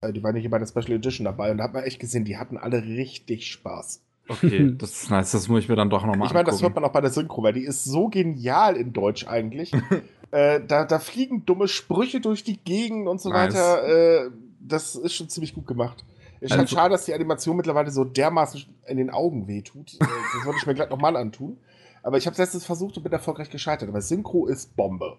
Äh, 0.00 0.12
die 0.12 0.22
waren 0.24 0.34
hier 0.34 0.50
bei 0.50 0.58
der 0.58 0.66
Special 0.66 0.92
Edition 0.92 1.24
dabei 1.24 1.52
und 1.52 1.58
da 1.58 1.64
hat 1.64 1.74
man 1.74 1.84
echt 1.84 2.00
gesehen, 2.00 2.24
die 2.24 2.36
hatten 2.36 2.58
alle 2.58 2.82
richtig 2.82 3.46
Spaß. 3.46 4.02
Okay, 4.28 4.74
das 4.78 4.90
ist 5.02 5.10
nice, 5.10 5.32
das 5.32 5.48
muss 5.48 5.60
ich 5.60 5.68
mir 5.68 5.76
dann 5.76 5.90
doch 5.90 6.04
nochmal 6.04 6.28
Ich 6.28 6.34
meine, 6.34 6.44
das 6.44 6.62
hört 6.62 6.74
man 6.74 6.84
auch 6.84 6.92
bei 6.92 7.00
der 7.00 7.10
Synchro, 7.10 7.42
weil 7.42 7.54
die 7.54 7.64
ist 7.64 7.84
so 7.84 8.08
genial 8.08 8.76
in 8.76 8.92
Deutsch 8.92 9.26
eigentlich. 9.26 9.72
äh, 10.30 10.60
da, 10.66 10.84
da 10.84 10.98
fliegen 10.98 11.46
dumme 11.46 11.68
Sprüche 11.68 12.20
durch 12.20 12.44
die 12.44 12.58
Gegend 12.58 13.08
und 13.08 13.20
so 13.20 13.30
nice. 13.30 13.54
weiter. 13.54 14.26
Äh, 14.26 14.30
das 14.60 14.94
ist 14.94 15.14
schon 15.14 15.28
ziemlich 15.28 15.54
gut 15.54 15.66
gemacht. 15.66 16.04
Ist 16.40 16.52
halt 16.52 16.62
also, 16.62 16.76
schade, 16.76 16.90
dass 16.90 17.04
die 17.04 17.14
Animation 17.14 17.56
mittlerweile 17.56 17.90
so 17.90 18.04
dermaßen 18.04 18.64
in 18.86 18.96
den 18.96 19.10
Augen 19.10 19.48
wehtut. 19.48 19.94
Äh, 19.94 19.98
das 19.98 20.46
wollte 20.46 20.58
ich 20.60 20.66
mir 20.66 20.74
gleich 20.74 20.90
nochmal 20.90 21.16
antun. 21.16 21.58
Aber 22.02 22.16
ich 22.16 22.26
habe 22.26 22.32
es 22.32 22.38
letztens 22.38 22.64
versucht 22.64 22.96
und 22.96 23.02
bin 23.02 23.12
erfolgreich 23.12 23.50
gescheitert. 23.50 23.88
Aber 23.88 24.00
Synchro 24.00 24.46
ist 24.46 24.76
Bombe. 24.76 25.18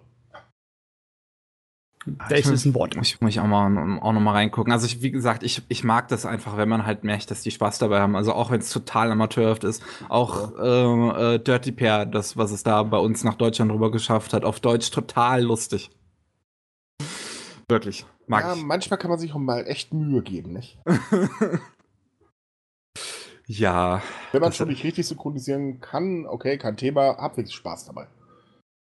Das 2.06 2.48
ist 2.48 2.66
ein 2.66 2.74
Wort. 2.74 2.96
Ich 3.02 3.20
muss 3.20 3.38
auch 3.38 3.46
mal 3.46 4.00
auch 4.00 4.14
noch 4.14 4.22
mal 4.22 4.32
reingucken. 4.32 4.72
Also 4.72 4.86
ich, 4.86 5.02
wie 5.02 5.12
gesagt, 5.12 5.44
ich, 5.44 5.62
ich 5.68 5.84
mag 5.84 6.08
das 6.08 6.26
einfach, 6.26 6.56
wenn 6.56 6.70
man 6.70 6.86
halt 6.86 7.04
merkt, 7.04 7.30
dass 7.30 7.42
die 7.42 7.52
Spaß 7.52 7.78
dabei 7.80 8.00
haben. 8.00 8.16
Also 8.16 8.34
auch 8.34 8.52
wenn 8.52 8.62
es 8.62 8.72
total 8.72 9.12
amateurhaft 9.12 9.66
ist. 9.66 9.84
Auch 10.08 10.58
ja. 10.58 11.34
äh, 11.34 11.40
Dirty 11.40 11.74
Pair, 11.74 12.06
das, 12.06 12.38
was 12.38 12.52
es 12.52 12.64
da 12.64 12.84
bei 12.84 12.98
uns 12.98 13.24
nach 13.24 13.36
Deutschland 13.36 13.72
rüber 13.72 13.92
geschafft 13.92 14.34
hat, 14.34 14.46
auf 14.46 14.62
Deutsch 14.62 14.92
total 14.92 15.44
lustig. 15.44 15.92
Wirklich. 17.68 18.06
Mag 18.28 18.46
ja, 18.46 18.54
ich. 18.56 18.64
manchmal 18.64 18.98
kann 18.98 19.10
man 19.10 19.20
sich 19.20 19.34
auch 19.34 19.40
mal 19.40 19.68
echt 19.68 19.94
Mühe 19.94 20.22
geben, 20.22 20.54
nicht? 20.54 20.80
ja. 23.46 24.02
Wenn 24.32 24.42
man 24.42 24.54
schon 24.54 24.70
nicht 24.70 24.84
richtig 24.84 25.06
synchronisieren 25.06 25.82
kann, 25.82 26.26
okay, 26.26 26.58
kein 26.58 26.78
Thema, 26.78 27.18
hab 27.18 27.38
wirklich 27.38 27.56
Spaß 27.56 27.86
dabei. 27.86 28.08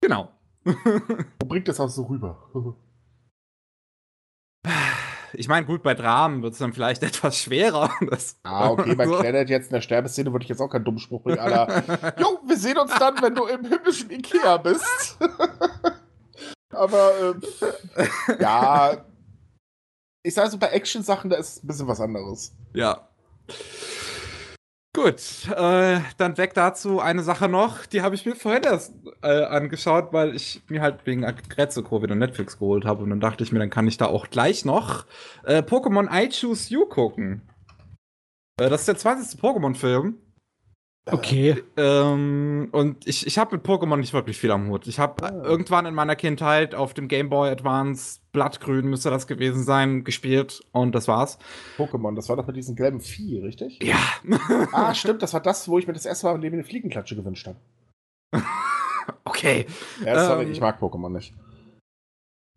Genau. 0.01 0.31
Wo 0.65 1.47
bringt 1.47 1.67
das 1.67 1.81
auch 1.81 1.89
so 1.89 2.05
rüber? 2.05 2.39
Ich 5.35 5.49
meine, 5.49 5.67
gut, 5.67 5.83
bei 5.83 5.95
Dramen 5.95 6.43
wird 6.43 6.55
es 6.55 6.59
dann 6.59 6.73
vielleicht 6.73 7.03
etwas 7.05 7.39
schwerer. 7.39 7.91
Das 8.11 8.37
ah, 8.43 8.71
okay, 8.71 8.95
bei 8.95 9.07
so. 9.07 9.23
Jetzt 9.23 9.67
in 9.67 9.75
der 9.75 9.81
Sterbeszene 9.81 10.33
würde 10.33 10.45
ich 10.45 10.49
jetzt 10.49 10.61
auch 10.61 10.69
keinen 10.69 10.85
dummen 10.85 11.01
Spruch 11.01 11.23
bringen, 11.23 11.39
Alter. 11.39 12.15
Jo, 12.19 12.41
wir 12.47 12.57
sehen 12.57 12.79
uns 12.79 12.93
dann, 12.99 13.21
wenn 13.21 13.35
du 13.35 13.45
im 13.47 13.65
himmlischen 13.65 14.11
Ikea 14.11 14.57
bist. 14.59 15.19
Aber, 16.71 17.35
äh, 17.97 18.07
ja. 18.41 19.05
Ich 20.23 20.35
sage 20.35 20.51
so, 20.51 20.59
bei 20.59 20.69
Action-Sachen, 20.69 21.31
da 21.31 21.37
ist 21.37 21.57
es 21.57 21.65
ein 21.65 21.67
bisschen 21.67 21.89
was 21.89 22.01
anderes. 22.01 22.53
Ja. 22.75 23.09
Gut, 25.01 25.49
äh, 25.57 26.01
dann 26.17 26.39
weg 26.39 26.55
dazu 26.55 26.99
eine 26.99 27.23
Sache 27.23 27.49
noch, 27.49 27.87
die 27.87 28.03
habe 28.03 28.17
ich 28.17 28.27
mir 28.27 28.35
vorhin 28.35 28.65
erst 28.65 28.95
äh, 29.23 29.45
angeschaut, 29.45 30.13
weil 30.13 30.35
ich 30.35 30.61
mir 30.67 30.83
halt 30.83 31.07
wegen 31.07 31.25
Aggrezzo 31.25 31.85
wieder 32.03 32.17
Netflix 32.17 32.59
geholt 32.59 32.85
habe 32.85 33.05
und 33.05 33.11
dann 33.11 33.21
dachte 33.21 33.45
ich 33.45 33.53
mir, 33.53 33.61
dann 33.61 33.71
kann 33.71 33.87
ich 33.87 33.97
da 33.97 34.07
auch 34.07 34.29
gleich 34.29 34.65
noch 34.65 35.07
äh, 35.45 35.63
Pokémon 35.63 36.09
I 36.13 36.29
Choose 36.29 36.75
You 36.75 36.87
gucken. 36.87 37.43
Äh, 38.61 38.69
das 38.71 38.81
ist 38.81 38.89
der 38.89 38.97
20. 38.97 39.41
Pokémon-Film 39.41 40.17
Okay. 41.13 41.63
Ähm, 41.77 42.69
und 42.73 43.07
ich, 43.07 43.27
ich 43.27 43.39
habe 43.39 43.57
mit 43.57 43.67
Pokémon 43.67 43.97
nicht 43.97 44.13
wirklich 44.13 44.39
viel 44.39 44.51
am 44.51 44.69
Hut. 44.69 44.87
Ich 44.87 44.99
habe 44.99 45.25
oh. 45.25 45.45
irgendwann 45.45 45.87
in 45.87 45.95
meiner 45.95 46.17
Kindheit 46.17 46.75
auf 46.75 46.95
dem 46.95 47.09
Game 47.09 47.29
Boy 47.29 47.51
Advance, 47.51 48.21
Blattgrün 48.33 48.87
müsste 48.87 49.11
das 49.11 49.27
gewesen 49.27 49.65
sein, 49.65 50.05
gespielt 50.05 50.63
und 50.73 50.95
das 50.95 51.09
war's. 51.09 51.39
Pokémon, 51.77 52.15
das 52.15 52.29
war 52.29 52.37
doch 52.37 52.47
mit 52.47 52.57
diesem 52.57 52.77
gelben 52.77 53.01
Vieh, 53.01 53.41
richtig? 53.41 53.83
Ja. 53.83 53.99
ah, 54.73 54.95
stimmt, 54.95 55.23
das 55.23 55.33
war 55.33 55.41
das, 55.41 55.69
wo 55.69 55.79
ich 55.79 55.87
mir 55.87 55.95
das 55.95 56.07
erste 56.07 56.27
Mal 56.27 56.35
im 56.35 56.41
Leben 56.41 56.55
eine 56.55 56.65
Fliegenklatsche 56.65 57.17
gewünscht 57.17 57.47
habe. 57.47 57.59
okay. 59.25 59.67
Ja, 60.05 60.25
sorry, 60.27 60.45
ähm, 60.45 60.53
ich 60.53 60.61
mag 60.61 60.81
Pokémon 60.81 61.11
nicht 61.11 61.35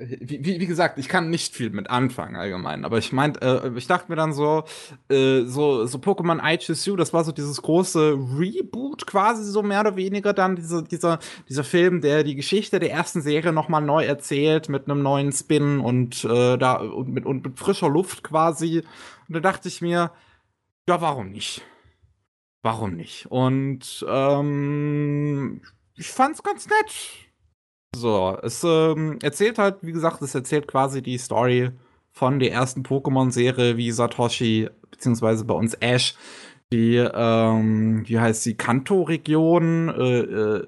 wie, 0.02 0.44
wie, 0.44 0.60
wie, 0.60 0.66
gesagt, 0.66 0.98
ich 0.98 1.08
kann 1.08 1.30
nicht 1.30 1.54
viel 1.54 1.70
mit 1.70 1.90
anfangen 1.90 2.36
allgemein, 2.36 2.86
aber 2.86 2.98
ich 2.98 3.12
meinte, 3.12 3.42
äh, 3.42 3.78
ich 3.78 3.88
dachte 3.88 4.10
mir 4.10 4.16
dann 4.16 4.34
so, 4.34 4.64
äh, 5.10 5.44
so, 5.44 5.86
so 5.86 5.98
Pokémon 6.00 6.40
I 6.44 6.58
Choose 6.58 6.90
You, 6.90 6.96
das 6.96 7.14
war 7.14 7.24
so 7.24 7.32
dieses 7.32 7.62
große 7.62 8.18
Reboot 8.38 9.06
quasi 9.06 9.44
so 9.44 9.62
mehr 9.62 9.82
oder 9.82 9.96
weniger 9.96 10.34
dann 10.34 10.56
diese, 10.56 10.84
dieser, 10.84 11.20
dieser 11.48 11.64
Film, 11.64 12.02
der 12.02 12.24
die 12.24 12.36
Geschichte 12.36 12.80
der 12.80 12.92
ersten 12.92 13.22
Serie 13.22 13.52
nochmal 13.52 13.82
neu 13.82 14.04
erzählt 14.04 14.70
mit 14.70 14.90
einem 14.90 15.04
neuen 15.04 15.32
Spin 15.32 15.80
und 15.80 16.24
äh, 16.24 16.58
da 16.58 16.76
und 16.76 17.10
mit, 17.10 17.26
und 17.26 17.46
mit 17.46 17.60
frischer 17.60 17.90
Luft 17.90 18.24
quasi. 18.24 18.84
Und 19.28 19.36
da 19.36 19.40
dachte 19.40 19.68
ich 19.68 19.82
mir, 19.82 20.12
ja, 20.88 21.02
warum 21.02 21.32
nicht? 21.32 21.62
Warum 22.64 22.96
nicht? 22.96 23.28
Und 23.28 24.06
ähm, 24.08 25.62
ich 25.96 26.08
fand's 26.08 26.44
ganz 26.44 26.68
nett 26.68 27.31
so, 27.96 28.38
es 28.42 28.64
ähm, 28.64 29.20
erzählt 29.22 29.58
halt, 29.58 29.78
wie 29.82 29.92
gesagt, 29.92 30.22
es 30.22 30.34
erzählt 30.36 30.68
quasi 30.68 31.02
die 31.02 31.18
Story 31.18 31.72
von 32.12 32.40
der 32.40 32.52
ersten 32.52 32.84
Pokémon-Serie, 32.84 33.78
wie 33.78 33.92
Satoshi, 33.92 34.70
beziehungsweise 34.90 35.46
bei 35.46 35.54
uns 35.54 35.74
Ash, 35.76 36.16
die, 36.72 36.96
ähm, 36.96 38.04
wie 38.08 38.20
heißt 38.20 38.44
sie, 38.44 38.56
Kanto-Region, 38.56 39.90
äh, 39.90 40.20
äh, 40.20 40.68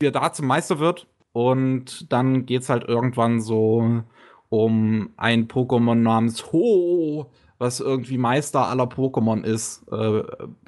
wie 0.00 0.10
da 0.10 0.32
zum 0.32 0.46
Meister 0.46 0.78
wird. 0.80 1.06
Und 1.32 2.12
dann 2.12 2.46
geht's 2.46 2.68
halt 2.68 2.84
irgendwann 2.84 3.40
so 3.40 4.02
um 4.48 5.10
ein 5.16 5.48
Pokémon 5.48 5.96
namens 5.96 6.52
Ho, 6.52 7.30
was 7.58 7.80
irgendwie 7.80 8.18
Meister 8.18 8.68
aller 8.68 8.84
Pokémon 8.84 9.42
ist. 9.42 9.84
Äh, 9.90 10.22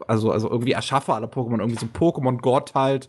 also, 0.06 0.30
also 0.30 0.50
irgendwie 0.50 0.72
Erschaffer 0.72 1.14
aller 1.14 1.28
Pokémon, 1.28 1.60
irgendwie 1.60 1.78
so 1.78 1.86
Pokémon-Gott 1.86 2.74
halt 2.74 3.08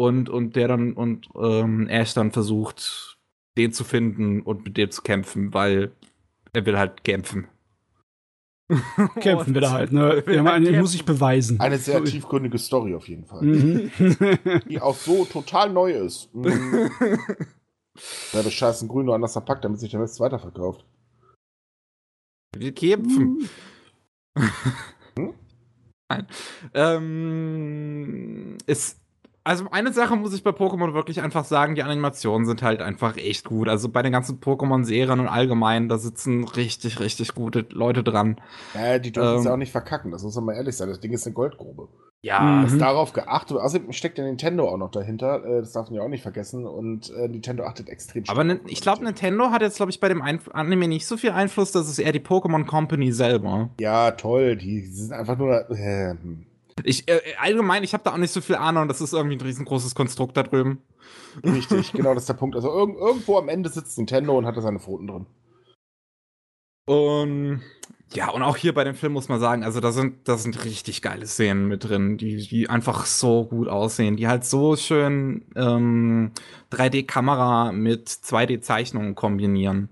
und, 0.00 0.30
und 0.30 0.56
der 0.56 0.68
dann 0.68 0.94
und 0.94 1.28
ähm, 1.38 1.86
Ash 1.88 2.14
dann 2.14 2.32
versucht, 2.32 3.18
den 3.58 3.70
zu 3.72 3.84
finden 3.84 4.40
und 4.40 4.64
mit 4.64 4.78
dem 4.78 4.90
zu 4.90 5.02
kämpfen, 5.02 5.52
weil 5.52 5.92
er 6.54 6.64
will 6.64 6.78
halt 6.78 7.04
kämpfen. 7.04 7.48
Kämpfen 9.20 9.54
will 9.54 9.62
er 9.62 9.72
halt, 9.72 9.92
ne? 9.92 10.22
Will 10.26 10.36
Ja, 10.36 10.42
man, 10.42 10.64
halt 10.64 10.78
muss 10.78 10.92
sich 10.92 11.04
beweisen. 11.04 11.60
Eine 11.60 11.76
sehr 11.76 12.02
tiefgründige 12.02 12.56
Story 12.56 12.94
auf 12.94 13.08
jeden 13.08 13.26
Fall. 13.26 13.42
Mhm. 13.42 13.90
Die 14.68 14.80
auch 14.80 14.94
so 14.94 15.26
total 15.26 15.70
neu 15.70 15.92
ist. 15.92 16.34
Mhm. 16.34 16.90
Ja, 18.32 18.42
das 18.42 18.52
scheiß 18.52 18.86
Grün 18.88 19.06
nur 19.06 19.16
anders 19.16 19.32
verpackt, 19.32 19.64
damit 19.64 19.80
sich 19.80 19.90
der 19.90 20.00
Mist 20.00 20.20
weiterverkauft. 20.20 20.86
will 22.56 22.72
kämpfen. 22.72 23.48
Hm? 25.16 25.34
Nein. 26.08 26.26
Ähm, 26.74 28.58
ist, 28.66 28.99
also 29.44 29.66
eine 29.70 29.92
Sache 29.92 30.16
muss 30.16 30.34
ich 30.34 30.42
bei 30.44 30.50
Pokémon 30.50 30.94
wirklich 30.94 31.20
einfach 31.22 31.44
sagen, 31.44 31.74
die 31.74 31.82
Animationen 31.82 32.46
sind 32.46 32.62
halt 32.62 32.80
einfach 32.82 33.16
echt 33.16 33.44
gut. 33.46 33.68
Also 33.68 33.88
bei 33.88 34.02
den 34.02 34.12
ganzen 34.12 34.40
Pokémon-Serien 34.40 35.18
und 35.20 35.28
allgemein, 35.28 35.88
da 35.88 35.98
sitzen 35.98 36.44
richtig, 36.44 37.00
richtig 37.00 37.34
gute 37.34 37.66
Leute 37.70 38.02
dran. 38.04 38.40
Ja, 38.74 38.98
die 38.98 39.12
dürfen 39.12 39.36
es 39.36 39.40
Ähm. 39.40 39.46
ja 39.46 39.52
auch 39.54 39.56
nicht 39.58 39.72
verkacken, 39.72 40.10
das 40.10 40.22
muss 40.22 40.34
man 40.36 40.44
mal 40.46 40.54
ehrlich 40.54 40.76
sein. 40.76 40.88
Das 40.88 41.00
Ding 41.00 41.12
ist 41.12 41.26
eine 41.26 41.34
Goldgrube. 41.34 41.88
Ja, 42.22 42.40
Mhm. 42.42 42.66
Ist 42.66 42.78
darauf 42.78 43.14
geachtet. 43.14 43.56
Außerdem 43.56 43.92
steckt 43.92 44.18
ja 44.18 44.24
Nintendo 44.24 44.68
auch 44.68 44.76
noch 44.76 44.90
dahinter. 44.90 45.42
äh, 45.42 45.60
Das 45.60 45.72
darf 45.72 45.86
man 45.88 45.94
ja 45.94 46.02
auch 46.02 46.08
nicht 46.08 46.20
vergessen. 46.22 46.66
Und 46.66 47.08
äh, 47.08 47.28
Nintendo 47.28 47.64
achtet 47.64 47.88
extrem 47.88 48.24
aber 48.28 48.44
ne, 48.44 48.56
stark 48.56 48.70
ich 48.70 48.80
glaube. 48.82 49.04
Nintendo 49.04 49.50
hat 49.50 49.62
jetzt, 49.62 49.76
glaube 49.76 49.90
ich, 49.90 50.00
bei 50.00 50.08
dem 50.10 50.20
Einf 50.20 50.50
Anime 50.52 50.86
nicht 50.86 51.06
so 51.06 51.16
viel 51.16 51.30
Einfluss, 51.30 51.72
das 51.72 51.88
ist 51.88 51.98
eher 51.98 52.12
die 52.12 52.20
Pokémon 52.20 52.66
Company 52.66 53.10
selber. 53.12 53.70
Ja, 53.80 54.10
toll. 54.10 54.56
Die 54.56 54.82
sind 54.84 55.12
einfach 55.12 55.38
nur. 55.38 55.70
Äh, 55.70 56.10
hm. 56.10 56.44
Ich, 56.84 57.08
äh, 57.08 57.20
allgemein, 57.38 57.82
ich 57.82 57.92
habe 57.92 58.04
da 58.04 58.12
auch 58.12 58.18
nicht 58.18 58.32
so 58.32 58.40
viel 58.40 58.56
Ahnung, 58.56 58.88
das 58.88 59.00
ist 59.00 59.12
irgendwie 59.12 59.36
ein 59.36 59.40
riesengroßes 59.40 59.94
Konstrukt 59.94 60.36
da 60.36 60.42
drüben. 60.42 60.82
richtig, 61.44 61.92
genau 61.92 62.14
das 62.14 62.24
ist 62.24 62.28
der 62.28 62.34
Punkt. 62.34 62.56
Also 62.56 62.68
irg 62.68 62.96
irgendwo 62.96 63.38
am 63.38 63.48
Ende 63.48 63.68
sitzt 63.70 63.98
Nintendo 63.98 64.36
und 64.36 64.46
hat 64.46 64.56
da 64.56 64.60
seine 64.60 64.80
Pfoten 64.80 65.06
drin. 65.06 65.26
Und 66.86 67.62
ja, 68.12 68.28
und 68.30 68.42
auch 68.42 68.56
hier 68.56 68.74
bei 68.74 68.82
dem 68.82 68.96
Film 68.96 69.12
muss 69.12 69.28
man 69.28 69.38
sagen, 69.38 69.62
also 69.62 69.78
da 69.78 69.92
sind, 69.92 70.26
da 70.28 70.36
sind 70.36 70.64
richtig 70.64 71.00
geile 71.02 71.26
Szenen 71.26 71.68
mit 71.68 71.84
drin, 71.88 72.16
die, 72.16 72.48
die 72.48 72.68
einfach 72.68 73.06
so 73.06 73.44
gut 73.44 73.68
aussehen, 73.68 74.16
die 74.16 74.26
halt 74.26 74.44
so 74.44 74.74
schön 74.74 75.44
ähm, 75.54 76.32
3D-Kamera 76.72 77.70
mit 77.70 78.08
2D-Zeichnungen 78.08 79.14
kombinieren. 79.14 79.90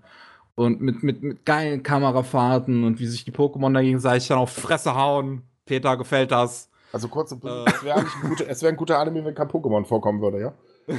Und 0.56 0.81
mit, 0.81 1.05
mit, 1.05 1.23
mit 1.23 1.47
geilen 1.47 1.85
Kamerafahrten 1.85 2.82
und 2.82 2.98
wie 2.98 3.06
sich 3.06 3.24
die 3.24 3.31
Pokémon 3.31 3.73
da 3.73 3.81
gegenseitig 3.81 4.27
dann 4.27 4.39
auf 4.39 4.51
Fresse 4.51 4.97
hauen. 4.97 5.43
Peter, 5.66 5.97
gefällt 5.97 6.32
das? 6.32 6.67
Also 6.93 7.09
kurz, 7.09 7.32
Äh. 7.32 7.36
es 7.66 7.82
wäre 7.85 7.98
eigentlich 7.98 8.15
ein 8.23 8.28
guter, 8.31 8.44
es 8.48 8.62
wäre 8.62 8.73
ein 8.73 8.77
guter 8.77 8.98
Anime, 8.98 9.24
wenn 9.24 9.35
kein 9.35 9.48
Pokémon 9.48 9.85
vorkommen 9.85 10.20
würde, 10.23 10.40
ja? 10.40 10.52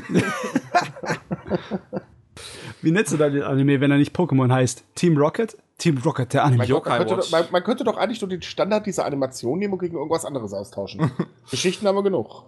Wie 2.82 2.92
nennst 2.92 3.12
du 3.12 3.18
da 3.18 3.30
den 3.30 3.44
Anime, 3.44 3.82
wenn 3.82 3.92
er 3.92 3.98
nicht 3.98 4.16
Pokémon 4.16 4.52
heißt? 4.52 4.86
Team 4.96 5.18
Rocket? 5.18 5.58
Team 5.78 5.98
Rocket, 5.98 6.34
der 6.34 6.46
Anime. 6.46 6.66
Man, 6.68 6.82
könnte 6.84 7.16
doch, 7.16 7.32
man, 7.32 7.46
man 7.52 7.64
könnte 7.64 7.84
doch 7.84 7.98
eigentlich 7.98 8.22
nur 8.22 8.30
den 8.30 8.42
Standard 8.42 8.86
dieser 8.86 9.06
Animation 9.06 9.60
nehmen 9.60 9.74
und 9.74 9.80
gegen 9.80 9.96
irgendwas 9.98 10.24
anderes 10.26 10.54
austauschen. 10.54 11.12
Geschichten 11.52 11.88
haben 11.88 11.96
wir 11.96 12.04
genug. 12.04 12.44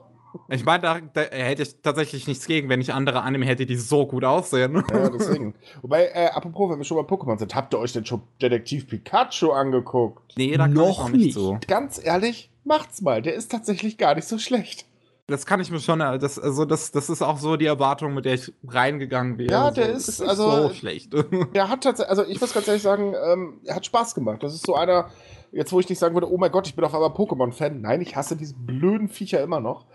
Ich 0.47 0.63
meine, 0.63 0.81
da, 0.81 0.99
da 1.13 1.21
hätte 1.23 1.63
ich 1.63 1.81
tatsächlich 1.81 2.25
nichts 2.27 2.45
gegen, 2.47 2.69
wenn 2.69 2.79
ich 2.79 2.93
andere 2.93 3.21
Anime 3.23 3.45
hätte, 3.45 3.65
die 3.65 3.75
so 3.75 4.05
gut 4.05 4.23
aussehen. 4.23 4.81
Ja, 4.89 5.09
deswegen. 5.09 5.55
Wobei, 5.81 6.05
äh, 6.13 6.27
apropos, 6.27 6.69
wenn 6.71 6.77
wir 6.77 6.85
schon 6.85 6.95
bei 6.95 7.03
Pokémon 7.15 7.37
sind, 7.37 7.53
habt 7.53 7.73
ihr 7.73 7.79
euch 7.79 7.91
denn 7.91 8.05
schon 8.05 8.21
Detektiv 8.41 8.87
Pikachu 8.87 9.51
angeguckt? 9.51 10.37
Nee, 10.37 10.51
da 10.55 10.65
kann 10.65 10.73
Noch 10.73 10.89
ich 10.91 10.97
noch 10.99 11.09
nicht 11.09 11.25
nicht. 11.25 11.33
so. 11.33 11.57
Ganz 11.67 11.99
ehrlich, 12.01 12.49
macht's 12.63 13.01
mal. 13.01 13.21
Der 13.21 13.33
ist 13.35 13.51
tatsächlich 13.51 13.97
gar 13.97 14.15
nicht 14.15 14.27
so 14.27 14.37
schlecht. 14.37 14.85
Das 15.27 15.45
kann 15.45 15.61
ich 15.61 15.71
mir 15.71 15.79
schon, 15.79 16.01
äh, 16.01 16.19
das, 16.19 16.37
also 16.37 16.65
das, 16.65 16.91
das 16.91 17.09
ist 17.09 17.21
auch 17.21 17.37
so 17.37 17.55
die 17.55 17.65
Erwartung, 17.65 18.13
mit 18.13 18.25
der 18.25 18.33
ich 18.33 18.53
reingegangen 18.67 19.37
wäre. 19.37 19.51
Ja, 19.51 19.69
so, 19.69 19.75
der 19.75 19.93
das 19.93 20.07
ist, 20.09 20.21
also- 20.21 20.67
so 20.67 20.73
schlecht. 20.73 21.13
Der 21.53 21.69
hat 21.69 21.83
tatsächlich, 21.83 22.09
also 22.09 22.25
ich 22.25 22.41
muss 22.41 22.53
ganz 22.53 22.67
ehrlich 22.67 22.83
sagen, 22.83 23.13
ähm, 23.25 23.61
er 23.63 23.75
hat 23.75 23.85
Spaß 23.85 24.13
gemacht. 24.15 24.43
Das 24.43 24.53
ist 24.53 24.65
so 24.65 24.75
einer, 24.75 25.09
jetzt 25.51 25.71
wo 25.71 25.79
ich 25.79 25.87
nicht 25.87 25.99
sagen 25.99 26.15
würde, 26.15 26.29
oh 26.31 26.37
mein 26.37 26.51
Gott, 26.51 26.67
ich 26.67 26.75
bin 26.75 26.83
auf 26.83 26.93
einmal 26.93 27.09
Pokémon-Fan. 27.11 27.79
Nein, 27.81 28.01
ich 28.01 28.15
hasse 28.15 28.35
diese 28.35 28.55
blöden 28.55 29.07
Viecher 29.07 29.41
immer 29.41 29.59
noch. 29.61 29.85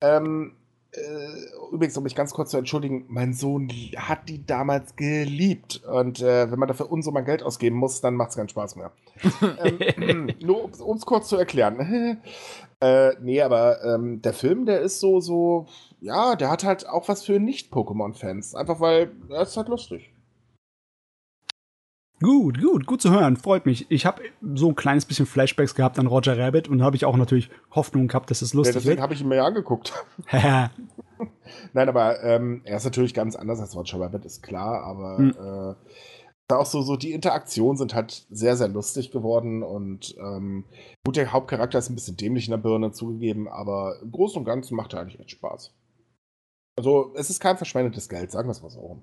Ähm, 0.00 0.52
äh, 0.52 0.65
übrigens, 1.72 1.96
um 1.96 2.04
mich 2.04 2.14
ganz 2.14 2.32
kurz 2.32 2.50
zu 2.50 2.58
entschuldigen, 2.58 3.04
mein 3.08 3.32
Sohn 3.32 3.68
hat 3.96 4.28
die 4.28 4.44
damals 4.44 4.96
geliebt. 4.96 5.82
Und 5.84 6.20
äh, 6.20 6.50
wenn 6.50 6.58
man 6.58 6.68
dafür 6.68 6.90
Unsummen 6.90 7.24
Geld 7.24 7.42
ausgeben 7.42 7.76
muss, 7.76 8.00
dann 8.00 8.14
macht 8.14 8.30
es 8.30 8.36
keinen 8.36 8.48
Spaß 8.48 8.76
mehr. 8.76 8.92
ähm, 10.00 10.30
nur 10.40 10.64
um 10.80 10.96
es 10.96 11.06
kurz 11.06 11.28
zu 11.28 11.36
erklären. 11.36 12.20
äh, 12.80 13.12
nee, 13.20 13.40
aber 13.42 13.84
ähm, 13.84 14.22
der 14.22 14.32
Film, 14.32 14.66
der 14.66 14.80
ist 14.80 15.00
so, 15.00 15.20
so, 15.20 15.66
ja, 16.00 16.36
der 16.36 16.50
hat 16.50 16.64
halt 16.64 16.88
auch 16.88 17.08
was 17.08 17.22
für 17.22 17.38
Nicht-Pokémon-Fans. 17.38 18.54
Einfach 18.54 18.80
weil, 18.80 19.12
er 19.30 19.42
ist 19.42 19.56
halt 19.56 19.68
lustig. 19.68 20.12
Gut, 22.22 22.60
gut, 22.60 22.86
gut 22.86 23.02
zu 23.02 23.10
hören. 23.10 23.36
Freut 23.36 23.66
mich. 23.66 23.90
Ich 23.90 24.06
habe 24.06 24.22
so 24.54 24.68
ein 24.68 24.74
kleines 24.74 25.04
bisschen 25.04 25.26
Flashbacks 25.26 25.74
gehabt 25.74 25.98
an 25.98 26.06
Roger 26.06 26.38
Rabbit 26.38 26.66
und 26.68 26.82
habe 26.82 26.96
ich 26.96 27.04
auch 27.04 27.16
natürlich 27.16 27.50
Hoffnung 27.72 28.08
gehabt, 28.08 28.30
dass 28.30 28.40
es 28.40 28.52
Ja, 28.52 28.56
lustig 28.58 28.74
deswegen 28.76 28.90
wird. 28.96 29.00
habe 29.02 29.14
ich 29.14 29.20
ihn 29.20 29.28
mir 29.28 29.36
ja 29.36 29.44
angeguckt. 29.44 29.92
Nein, 31.72 31.88
aber 31.88 32.22
ähm, 32.22 32.62
er 32.64 32.78
ist 32.78 32.84
natürlich 32.84 33.12
ganz 33.14 33.36
anders 33.36 33.60
als 33.60 33.76
Roger 33.76 34.00
Rabbit, 34.00 34.24
ist 34.24 34.42
klar, 34.42 34.82
aber 34.84 35.18
Hm. 35.18 35.34
äh, 35.38 36.54
auch 36.54 36.66
so, 36.66 36.80
so 36.82 36.96
die 36.96 37.12
Interaktionen 37.12 37.76
sind 37.76 37.92
halt 37.94 38.24
sehr, 38.30 38.56
sehr 38.56 38.68
lustig 38.68 39.10
geworden 39.10 39.62
und 39.62 40.14
ähm, 40.18 40.64
gut, 41.04 41.16
der 41.16 41.32
Hauptcharakter 41.32 41.78
ist 41.78 41.90
ein 41.90 41.96
bisschen 41.96 42.16
dämlich 42.16 42.46
in 42.46 42.52
der 42.52 42.58
Birne 42.58 42.92
zugegeben, 42.92 43.48
aber 43.48 43.96
im 44.00 44.12
Großen 44.12 44.38
und 44.38 44.44
Ganzen 44.44 44.76
macht 44.76 44.92
er 44.94 45.00
eigentlich 45.00 45.18
echt 45.18 45.32
Spaß. 45.32 45.74
Also, 46.78 47.12
es 47.16 47.30
ist 47.30 47.40
kein 47.40 47.56
verschwendetes 47.56 48.08
Geld, 48.08 48.30
sagen 48.30 48.48
wir 48.48 48.52
es 48.52 48.62
mal 48.62 48.70
so. 48.70 49.02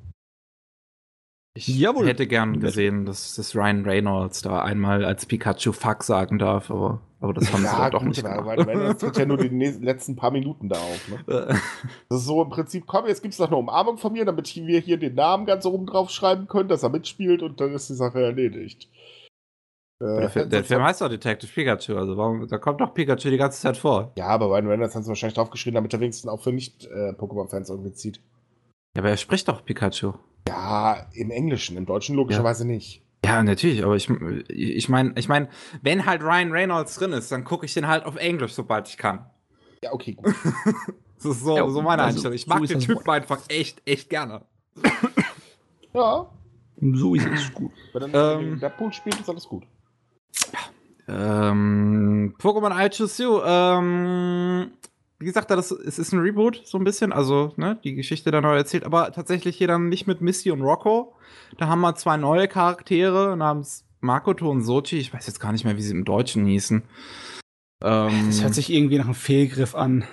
Ich 1.56 1.68
Jawohl. 1.68 2.08
hätte 2.08 2.26
gern 2.26 2.60
gesehen, 2.60 3.06
dass, 3.06 3.36
dass 3.36 3.56
Ryan 3.56 3.86
Reynolds 3.86 4.42
da 4.42 4.64
einmal 4.64 5.06
als 5.06 5.28
Pikachu 5.28 5.72
Fuck 5.72 6.04
sagen 6.04 6.40
darf, 6.40 6.72
aber, 6.72 7.02
aber 7.20 7.34
das 7.36 7.54
haben 7.54 7.62
sie 7.62 7.68
dann 7.68 7.92
doch 7.92 8.02
nicht 8.02 8.24
gemacht. 8.24 8.44
weil, 8.44 8.66
weil 8.66 8.80
das 8.80 8.98
tritt 8.98 9.18
ja 9.18 9.26
nur 9.28 9.38
die 9.38 9.52
nächsten- 9.52 9.84
letzten 9.84 10.16
paar 10.16 10.32
Minuten 10.32 10.68
da 10.68 10.78
auf. 10.78 11.08
Ne? 11.10 11.34
Äh, 11.34 11.54
Das 12.10 12.22
ist 12.22 12.26
so 12.26 12.42
im 12.42 12.50
Prinzip, 12.50 12.86
komm, 12.88 13.06
jetzt 13.06 13.22
gibt's 13.22 13.38
noch 13.38 13.48
eine 13.50 13.58
Umarmung 13.58 14.00
von 14.00 14.14
mir, 14.14 14.26
damit 14.26 14.56
wir 14.56 14.80
hier 14.80 14.98
den 14.98 15.14
Namen 15.14 15.46
ganz 15.46 15.68
oben 15.68 15.86
drauf 15.86 16.10
schreiben 16.10 16.48
können, 16.48 16.70
dass 16.70 16.82
er 16.82 16.90
mitspielt 16.90 17.44
und 17.44 17.62
dann 17.62 17.72
ist 17.74 17.88
die 17.88 17.94
Sache 17.94 18.20
erledigt. 18.24 18.90
Äh, 20.02 20.22
der, 20.22 20.30
Fi- 20.32 20.50
der 20.50 20.64
Film 20.64 20.82
heißt 20.82 21.02
doch 21.02 21.10
Detective 21.10 21.52
Pikachu, 21.54 21.96
also 21.96 22.18
warum, 22.18 22.48
da 22.48 22.58
kommt 22.58 22.82
doch 22.82 22.96
Pikachu 22.96 23.30
die 23.30 23.38
ganze 23.38 23.62
Zeit 23.62 23.78
vor. 23.78 24.12
ja, 24.18 24.26
aber 24.26 24.48
Ryan 24.48 24.66
Reynolds 24.70 24.96
hat 24.96 25.04
es 25.04 25.08
wahrscheinlich 25.08 25.36
draufgeschrieben, 25.36 25.76
damit 25.76 25.94
er 25.94 26.00
wenigstens 26.00 26.32
auch 26.32 26.42
für 26.42 26.52
Nicht-Pokémon-Fans 26.52 27.70
irgendwie 27.70 27.94
zieht. 27.94 28.20
Ja, 28.96 29.02
aber 29.02 29.10
er 29.10 29.18
spricht 29.18 29.48
doch 29.48 29.66
Pikachu. 29.66 30.14
Ja, 30.48 31.08
im 31.14 31.32
Englischen, 31.32 31.78
im 31.78 31.86
Deutschen 31.86 32.16
logischerweise 32.16 32.66
nicht. 32.68 33.02
Ja, 33.26 33.42
natürlich, 33.42 33.84
aber 33.84 33.96
ich, 33.96 34.10
ich 34.50 34.90
meine, 34.90 35.14
ich 35.16 35.28
mein, 35.30 35.48
wenn 35.82 36.06
halt 36.06 36.22
Ryan 36.22 36.52
Reynolds 36.52 36.96
drin 36.96 37.14
ist, 37.14 37.32
dann 37.32 37.46
gucke 37.46 37.66
ich 37.66 37.74
den 37.74 37.88
halt 37.88 38.06
auf 38.06 38.18
Englisch, 38.18 38.52
sobald 38.54 38.88
ich 38.90 38.98
kann. 38.98 39.26
Ja, 39.84 39.94
okay, 39.94 40.14
gut. 40.14 40.34
Das 41.18 41.38
ist 41.38 41.44
so, 41.46 41.56
Ja, 41.56 41.70
so 41.70 41.82
meine 41.82 42.02
also, 42.04 42.16
Einstellung. 42.18 42.36
Ich 42.36 42.42
so 42.44 42.50
mag 42.50 42.62
ist 42.64 42.70
den 42.74 42.82
Typen 42.82 43.10
einfach 43.10 43.40
echt, 43.48 43.82
echt 43.86 44.10
gerne. 44.10 44.42
ja, 45.94 46.30
So 46.82 47.16
ist 47.16 47.26
es 47.26 47.54
gut. 47.54 47.72
wenn 47.94 48.14
er 48.14 48.40
Ähm. 48.40 48.48
ähm, 48.54 48.60
Deadpool 48.60 48.92
spielt, 48.92 49.18
ist 49.22 49.30
alles 49.30 49.48
gut. 49.48 49.64
Ähm, 51.08 52.36
Pokémon 52.40 52.72
I 52.86 52.90
Choose 52.90 53.24
You, 53.24 53.42
ähm, 53.46 54.72
wie 55.24 55.28
gesagt, 55.28 55.50
das, 55.50 55.72
es 55.72 56.00
ist 56.00 56.12
ein 56.12 56.20
Reboot, 56.20 56.62
so 56.66 56.78
ein 56.78 56.84
bisschen, 56.84 57.14
also, 57.14 57.54
ne, 57.56 57.80
die 57.84 57.96
Geschichte 57.96 58.30
da 58.30 58.42
neu 58.42 58.58
erzählt, 58.58 58.84
aber 58.84 59.12
tatsächlich 59.14 59.56
hier 59.58 59.68
dann 59.68 59.88
nicht 59.88 60.06
mit 60.06 60.20
Misty 60.20 60.52
und 60.52 60.62
Rocco. 60.62 61.16
Da 61.58 61.68
haben 61.68 61.80
wir 61.80 61.96
zwei 61.96 62.18
neue 62.18 62.50
Charaktere 62.50 63.38
namens 63.38 63.86
Makoto 64.02 64.50
und 64.50 64.64
Sochi, 64.64 64.98
ich 64.98 65.14
weiß 65.14 65.26
jetzt 65.28 65.40
gar 65.40 65.54
nicht 65.54 65.64
mehr, 65.64 65.78
wie 65.78 65.82
sie 65.82 65.94
im 65.94 66.04
Deutschen 66.04 66.46
hießen. 66.46 66.84
Ähm, 67.84 68.24
Das 68.28 68.42
hört 68.44 68.54
sich 68.54 68.70
irgendwie 68.70 68.98
nach 68.98 69.06
einem 69.06 69.14
Fehlgriff 69.16 69.76
an. 69.76 70.04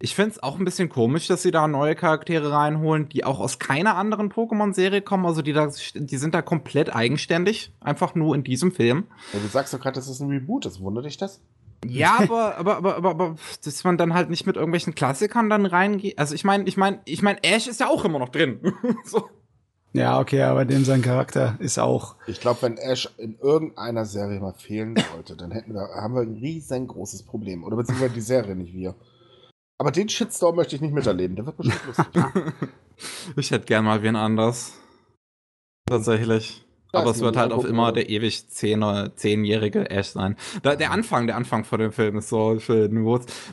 ich 0.00 0.16
finde 0.16 0.32
es 0.32 0.42
auch 0.42 0.58
ein 0.58 0.64
bisschen 0.64 0.88
komisch, 0.88 1.28
dass 1.28 1.42
sie 1.42 1.52
da 1.52 1.68
neue 1.68 1.94
Charaktere 1.94 2.50
reinholen, 2.50 3.08
die 3.08 3.24
auch 3.24 3.38
aus 3.38 3.60
keiner 3.60 3.96
anderen 3.96 4.30
Pokémon-Serie 4.32 5.00
kommen, 5.02 5.26
also 5.26 5.42
die, 5.42 5.52
da, 5.52 5.70
die 5.94 6.16
sind 6.16 6.34
da 6.34 6.42
komplett 6.42 6.92
eigenständig, 6.94 7.72
einfach 7.80 8.16
nur 8.16 8.34
in 8.34 8.42
diesem 8.42 8.72
Film. 8.72 9.04
Ja, 9.32 9.38
du 9.38 9.46
sagst 9.46 9.72
doch 9.72 9.80
gerade, 9.80 9.94
das 9.94 10.08
ist 10.08 10.20
ein 10.20 10.28
Reboot, 10.30 10.64
das 10.66 10.80
wundert 10.80 11.04
dich 11.04 11.16
das? 11.16 11.40
Ja, 11.88 12.18
aber, 12.20 12.56
aber, 12.56 12.76
aber, 12.76 12.96
aber, 12.96 13.10
aber, 13.10 13.36
dass 13.64 13.84
man 13.84 13.96
dann 13.96 14.14
halt 14.14 14.30
nicht 14.30 14.46
mit 14.46 14.56
irgendwelchen 14.56 14.94
Klassikern 14.94 15.50
dann 15.50 15.66
reingeht. 15.66 16.18
Also 16.18 16.34
ich 16.34 16.44
meine, 16.44 16.64
ich 16.64 16.76
meine, 16.76 17.00
ich 17.04 17.22
meine, 17.22 17.42
Ash 17.42 17.66
ist 17.66 17.80
ja 17.80 17.88
auch 17.88 18.04
immer 18.04 18.18
noch 18.18 18.28
drin. 18.28 18.60
so. 19.04 19.28
Ja, 19.92 20.18
okay, 20.18 20.42
aber 20.42 20.64
dem 20.64 20.84
sein 20.84 21.02
Charakter 21.02 21.56
ist 21.60 21.78
auch. 21.78 22.16
Ich 22.26 22.40
glaube, 22.40 22.62
wenn 22.62 22.78
Ash 22.78 23.08
in 23.16 23.38
irgendeiner 23.38 24.04
Serie 24.04 24.40
mal 24.40 24.52
fehlen 24.52 24.96
sollte, 25.12 25.36
dann 25.36 25.52
hätten 25.52 25.72
wir, 25.72 25.88
haben 25.94 26.14
wir 26.14 26.22
ein 26.22 26.34
riesengroßes 26.34 27.22
Problem. 27.22 27.62
Oder 27.62 27.76
beziehungsweise 27.76 28.14
die 28.14 28.20
Serie, 28.20 28.56
nicht 28.56 28.74
wir. 28.74 28.94
Aber 29.78 29.92
den 29.92 30.08
Shitstorm 30.08 30.56
möchte 30.56 30.74
ich 30.76 30.82
nicht 30.82 30.94
miterleben. 30.94 31.36
Der 31.36 31.46
wird 31.46 31.56
bestimmt 31.56 31.86
lustig. 31.86 32.24
Ich 33.36 33.50
hätte 33.50 33.66
gern 33.66 33.84
mal 33.84 34.04
wen 34.04 34.14
anders. 34.14 34.78
Tatsächlich. 35.84 36.64
Aber 36.94 37.10
es 37.10 37.20
wird 37.20 37.36
halt 37.36 37.52
auf 37.52 37.64
immer 37.64 37.92
der 37.92 38.08
ewig 38.08 38.48
zehnjährige 38.48 39.90
Ash 39.90 40.08
sein. 40.08 40.36
Da, 40.62 40.76
der 40.76 40.90
Anfang, 40.90 41.26
der 41.26 41.36
Anfang 41.36 41.64
von 41.64 41.80
dem 41.80 41.92
Film 41.92 42.18
ist 42.18 42.28
so 42.28 42.58
schön. 42.58 43.04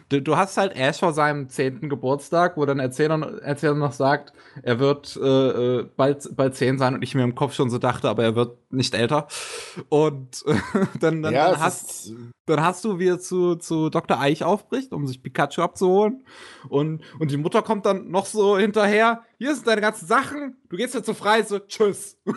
Du, 0.10 0.22
du 0.22 0.38
hast 0.38 0.58
halt 0.58 0.76
Ash 0.76 1.00
vor 1.00 1.14
seinem 1.14 1.50
zehnten 1.50 1.90
Geburtstag, 1.90 2.58
wo 2.58 2.66
dann 2.66 2.80
Erzähler, 2.80 3.42
Erzähler 3.42 3.76
noch 3.76 3.94
sagt, 3.94 4.34
er 4.64 4.80
wird 4.80 5.18
äh, 5.22 5.28
äh 5.28 5.86
bald, 5.96 6.36
bald 6.36 6.56
zehn 6.56 6.78
sein 6.78 6.96
und 6.96 7.04
ich 7.04 7.16
mir 7.16 7.24
im 7.24 7.36
Kopf 7.36 7.54
schon 7.54 7.70
so 7.70 7.78
dachte, 7.78 8.10
aber 8.10 8.24
er 8.24 8.36
wird 8.36 8.58
nicht 8.72 8.96
älter. 8.96 9.28
Und 9.90 10.44
äh, 10.46 10.56
dann, 11.00 11.22
dann, 11.22 11.34
ja, 11.34 11.52
dann 11.52 11.60
hast, 11.60 12.14
dann 12.52 12.64
hast 12.64 12.86
du, 12.86 13.00
wie 13.00 13.08
er 13.08 13.20
zu, 13.20 13.56
zu 13.56 13.90
Dr. 13.90 14.20
Eich 14.20 14.44
aufbricht, 14.44 14.94
um 14.94 15.08
sich 15.08 15.24
Pikachu 15.24 15.62
abzuholen. 15.62 16.26
Und, 16.70 17.02
und 17.20 17.32
die 17.32 17.38
Mutter 17.38 17.62
kommt 17.62 17.86
dann 17.86 18.10
noch 18.10 18.26
so 18.26 18.58
hinterher. 18.58 19.22
Hier 19.38 19.56
sind 19.56 19.68
deine 19.68 19.82
ganzen 19.82 20.08
Sachen. 20.08 20.58
Du 20.70 20.78
gehst 20.78 20.94
jetzt 20.94 21.06
zur 21.06 21.16
Freise. 21.16 21.66
Tschüss. 21.68 22.18
wie 22.26 22.34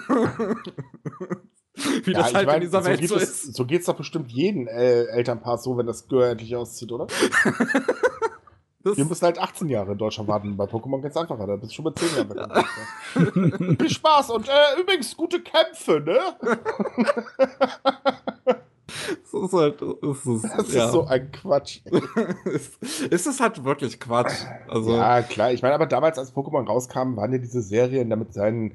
ja, 2.12 2.18
das 2.18 2.34
halt 2.34 2.46
mein, 2.46 2.56
in 2.56 2.62
dieser 2.62 2.82
so 2.82 2.88
Welt 2.88 3.08
so 3.08 3.14
ist. 3.16 3.22
Es, 3.22 3.42
so 3.54 3.64
geht's 3.66 3.86
doch 3.86 3.96
bestimmt 3.96 4.30
jeden 4.30 4.66
äh, 4.66 5.04
Elternpaar 5.04 5.58
so, 5.58 5.76
wenn 5.76 5.86
das 5.86 6.08
Gehör 6.08 6.30
endlich 6.30 6.56
auszieht, 6.56 6.90
oder? 6.92 7.06
Das 8.84 8.96
Wir 8.98 9.06
müssen 9.06 9.24
halt 9.24 9.38
18 9.38 9.70
Jahre 9.70 9.92
in 9.92 9.98
Deutschland 9.98 10.28
warten. 10.28 10.58
Bei 10.58 10.64
Pokémon 10.64 11.00
geht's 11.00 11.16
einfacher. 11.16 11.46
Da 11.46 11.56
bist 11.56 11.72
du 11.72 11.76
schon 11.76 11.86
mit 11.86 11.98
10 11.98 12.16
Jahren 12.16 12.36
ja. 12.36 12.64
Viel 13.78 13.88
Spaß 13.88 14.28
und 14.28 14.46
äh, 14.46 14.78
übrigens 14.78 15.16
gute 15.16 15.40
Kämpfe, 15.40 16.00
ne? 16.00 16.20
Das 19.32 19.42
ist 19.42 19.52
halt. 19.52 19.82
Das 19.82 20.26
ist, 20.26 20.44
das 20.44 20.74
ja. 20.74 20.86
ist 20.86 20.92
so 20.92 21.06
ein 21.06 21.30
Quatsch. 21.32 21.80
ist 23.10 23.26
es 23.26 23.40
halt 23.40 23.64
wirklich 23.64 23.98
Quatsch. 23.98 24.44
Also, 24.68 24.96
ja, 24.96 25.22
klar. 25.22 25.52
Ich 25.52 25.62
meine, 25.62 25.74
aber 25.74 25.86
damals, 25.86 26.18
als 26.18 26.34
Pokémon 26.34 26.66
rauskam, 26.66 27.16
waren 27.16 27.32
ja 27.32 27.38
diese 27.38 27.62
Serien 27.62 28.10
damit 28.10 28.32
seinen 28.32 28.72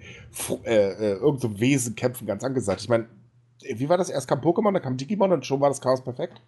äh, 0.65 0.75
äh, 0.75 1.13
irgend 1.13 1.41
so 1.41 1.59
Wesenkämpfen 1.59 2.27
ganz 2.27 2.43
angesagt. 2.43 2.81
Ich 2.81 2.89
meine, 2.89 3.07
wie 3.61 3.89
war 3.89 3.97
das? 3.97 4.09
Erst 4.09 4.27
kam 4.27 4.39
Pokémon, 4.39 4.73
dann 4.73 4.81
kam 4.81 4.97
Digimon 4.97 5.31
und 5.31 5.45
schon 5.45 5.61
war 5.61 5.69
das 5.69 5.81
Chaos 5.81 6.03
perfekt. 6.03 6.41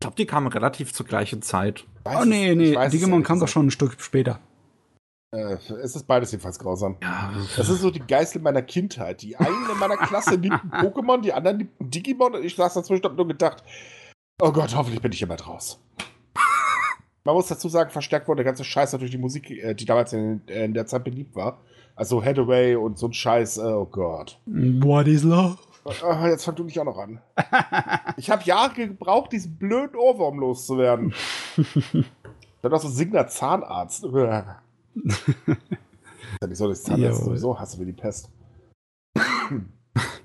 Ich 0.00 0.02
glaube, 0.02 0.16
die 0.16 0.26
kamen 0.26 0.46
relativ 0.46 0.92
zur 0.94 1.06
gleichen 1.06 1.42
Zeit. 1.42 1.84
Weiß 2.04 2.20
oh 2.22 2.24
nee, 2.24 2.54
nee, 2.54 2.76
Digimon 2.88 3.22
kam 3.22 3.40
doch 3.40 3.48
schon 3.48 3.66
ein 3.66 3.70
Stück 3.70 4.00
später. 4.00 4.40
Äh, 5.32 5.58
es 5.82 5.94
ist 5.94 6.06
beides 6.08 6.32
jedenfalls 6.32 6.58
grausam. 6.58 6.96
Ja. 7.02 7.32
Das 7.56 7.68
ist 7.68 7.80
so 7.80 7.90
die 7.90 8.00
Geißel 8.00 8.40
meiner 8.40 8.62
Kindheit. 8.62 9.22
Die 9.22 9.36
einen 9.36 9.70
in 9.70 9.78
meiner 9.78 9.96
Klasse 9.96 10.34
liebten 10.34 10.70
Pokémon, 10.72 11.20
die 11.20 11.32
anderen 11.32 11.58
liebten 11.58 11.90
Digimon 11.90 12.34
und 12.34 12.44
ich 12.44 12.56
saß 12.56 12.74
dazwischen 12.74 13.04
und 13.04 13.10
hab 13.10 13.16
nur 13.16 13.28
gedacht, 13.28 13.62
oh 14.40 14.50
Gott, 14.50 14.74
hoffentlich 14.74 15.00
bin 15.00 15.12
ich 15.12 15.18
hier 15.18 15.28
bald 15.28 15.46
raus. 15.46 15.80
Man 17.22 17.34
muss 17.34 17.48
dazu 17.48 17.68
sagen, 17.68 17.90
verstärkt 17.90 18.26
wurde 18.26 18.38
der 18.38 18.46
ganze 18.46 18.64
Scheiß 18.64 18.90
durch 18.92 19.10
die 19.10 19.18
Musik, 19.18 19.50
äh, 19.50 19.74
die 19.74 19.84
damals 19.84 20.12
in, 20.12 20.40
in, 20.46 20.74
der 20.74 20.86
Zeit 20.86 21.04
beliebt 21.04 21.36
war. 21.36 21.60
Also 21.94 22.24
Hathaway 22.24 22.74
und 22.74 22.98
so 22.98 23.06
ein 23.06 23.12
Scheiß, 23.12 23.58
äh, 23.58 23.62
oh 23.62 23.86
Gott. 23.86 24.40
What 24.46 25.06
is 25.06 25.22
love? 25.22 25.58
Oh, 25.84 26.26
jetzt 26.26 26.44
fang 26.44 26.56
du 26.56 26.64
nicht 26.64 26.78
auch 26.80 26.84
noch 26.84 26.98
an. 26.98 27.20
ich 28.16 28.30
habe 28.30 28.42
Jahre 28.44 28.74
gebraucht, 28.74 29.32
diesen 29.32 29.56
blöden 29.56 29.96
Ohrwurm 29.96 30.38
loszuwerden. 30.38 31.14
Dann 32.62 32.72
auch 32.72 32.80
so 32.80 32.88
Signer 32.88 33.28
Zahnarzt. 33.28 34.04
Ja 36.40 36.46
nicht 36.46 36.58
so, 36.58 36.68
dass 36.68 36.82
Zahnarzt 36.82 37.24
sowieso 37.24 37.58
hasse 37.58 37.78
wie 37.80 37.86
die 37.86 37.92
Pest. 37.92 38.30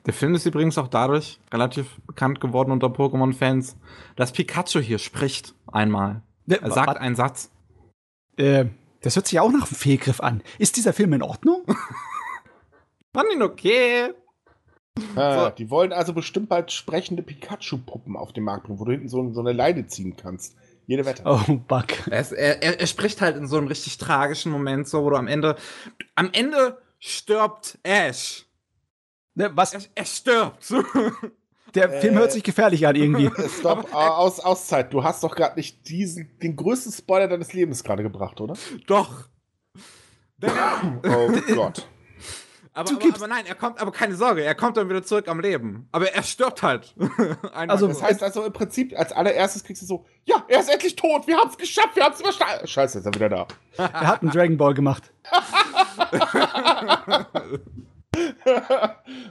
Der 0.06 0.14
Film 0.14 0.36
ist 0.36 0.46
übrigens 0.46 0.78
auch 0.78 0.88
dadurch 0.88 1.40
relativ 1.52 2.00
bekannt 2.06 2.40
geworden 2.40 2.72
unter 2.72 2.88
Pokémon-Fans, 2.88 3.76
dass 4.16 4.32
Pikachu 4.32 4.80
hier 4.80 5.00
spricht 5.00 5.56
einmal. 5.68 6.22
Er 6.48 6.72
sagt 6.72 6.98
einen 6.98 7.16
Satz. 7.16 7.50
Äh, 8.38 8.66
das 9.02 9.16
hört 9.16 9.28
sich 9.28 9.40
auch 9.40 9.52
nach 9.52 9.68
einem 9.68 9.76
Fehlgriff 9.76 10.20
an. 10.20 10.42
Ist 10.60 10.78
dieser 10.78 10.94
Film 10.94 11.14
in 11.14 11.24
Ordnung? 11.24 11.64
Fand 13.14 13.32
ihn 13.34 13.42
okay. 13.42 14.12
Ah, 15.16 15.46
so. 15.46 15.50
Die 15.52 15.70
wollen 15.70 15.92
also 15.92 16.14
bestimmt 16.14 16.50
bald 16.50 16.72
sprechende 16.72 17.24
Pikachu-Puppen 17.24 18.16
auf 18.16 18.32
den 18.32 18.44
Markt 18.44 18.66
bringen, 18.66 18.80
wo 18.80 18.86
du 18.86 18.92
hinten 18.92 19.10
so, 19.10 19.32
so 19.34 19.40
eine 19.40 19.54
Leine 19.54 19.88
ziehen 19.88 20.16
kannst. 20.16 20.56
Jede 20.88 21.06
Wette. 21.06 21.24
Oh, 21.26 21.40
Buck. 21.68 22.08
Er, 22.10 22.32
er, 22.32 22.80
er, 22.80 22.88
spricht 22.88 23.22
halt 23.22 23.36
in 23.36 23.48
so 23.48 23.58
einem 23.58 23.68
richtig 23.68 23.98
tragischen 23.98 24.52
Moment, 24.52 24.88
so, 24.88 25.04
wo 25.04 25.10
du 25.10 25.16
am 25.16 25.28
Ende. 25.28 25.56
Am 26.16 26.30
Ende 26.32 26.78
stirbt 27.00 27.80
Ash. 27.84 28.46
Ne, 29.34 29.52
was? 29.56 29.74
Er, 29.74 29.82
er 29.96 30.06
stirbt. 30.06 30.74
Der 31.76 31.92
äh, 31.92 32.02
Film 32.02 32.16
hört 32.16 32.32
sich 32.32 32.44
gefährlich 32.44 32.88
an 32.88 32.96
irgendwie. 32.96 33.30
Stopp, 33.60 33.94
aus, 33.94 34.40
Auszeit. 34.40 34.94
Du 34.94 35.04
hast 35.04 35.24
doch 35.24 35.36
gerade 35.36 35.56
nicht 35.56 35.90
diesen, 35.90 36.38
den 36.40 36.56
größten 36.56 36.92
Spoiler 36.92 37.28
deines 37.28 37.52
Lebens 37.54 37.84
gerade 37.84 38.02
gebracht, 38.02 38.40
oder? 38.40 38.56
Doch. 38.88 39.28
oh 40.42 41.32
Gott. 41.54 41.88
Aber, 42.78 42.92
aber, 42.92 43.16
aber, 43.16 43.28
nein, 43.28 43.46
er 43.46 43.56
kommt, 43.56 43.80
aber 43.80 43.94
keine 43.94 44.16
Sorge, 44.16 44.44
er 44.44 44.54
kommt 44.54 44.76
dann 44.76 44.90
wieder 44.90 45.02
zurück 45.02 45.30
am 45.30 45.40
Leben. 45.40 45.88
Aber 45.94 46.12
er 46.12 46.24
stirbt 46.24 46.62
halt. 46.62 46.94
also, 47.54 47.88
das 47.88 48.04
heißt 48.04 48.22
also 48.22 48.44
im 48.44 48.52
Prinzip, 48.52 48.94
als 49.00 49.14
allererstes 49.14 49.64
kriegst 49.64 49.82
du 49.82 49.86
so, 49.86 50.06
ja, 50.26 50.44
er 50.50 50.60
ist 50.60 50.70
endlich 50.70 50.98
tot, 50.98 51.26
wir 51.26 51.38
haben 51.38 51.50
es 51.50 51.58
geschafft, 51.58 51.96
wir 51.96 52.04
haben 52.04 52.14
es 52.14 52.20
überstanden. 52.20 52.68
Scheiße, 52.68 53.00
ist 53.00 53.06
er 53.06 53.16
wieder 53.16 53.30
da. 53.30 53.48
er 53.78 54.08
hat 54.08 54.22
einen 54.22 54.32
Dragon 54.32 54.58
Ball 54.58 54.74
gemacht. 54.74 55.14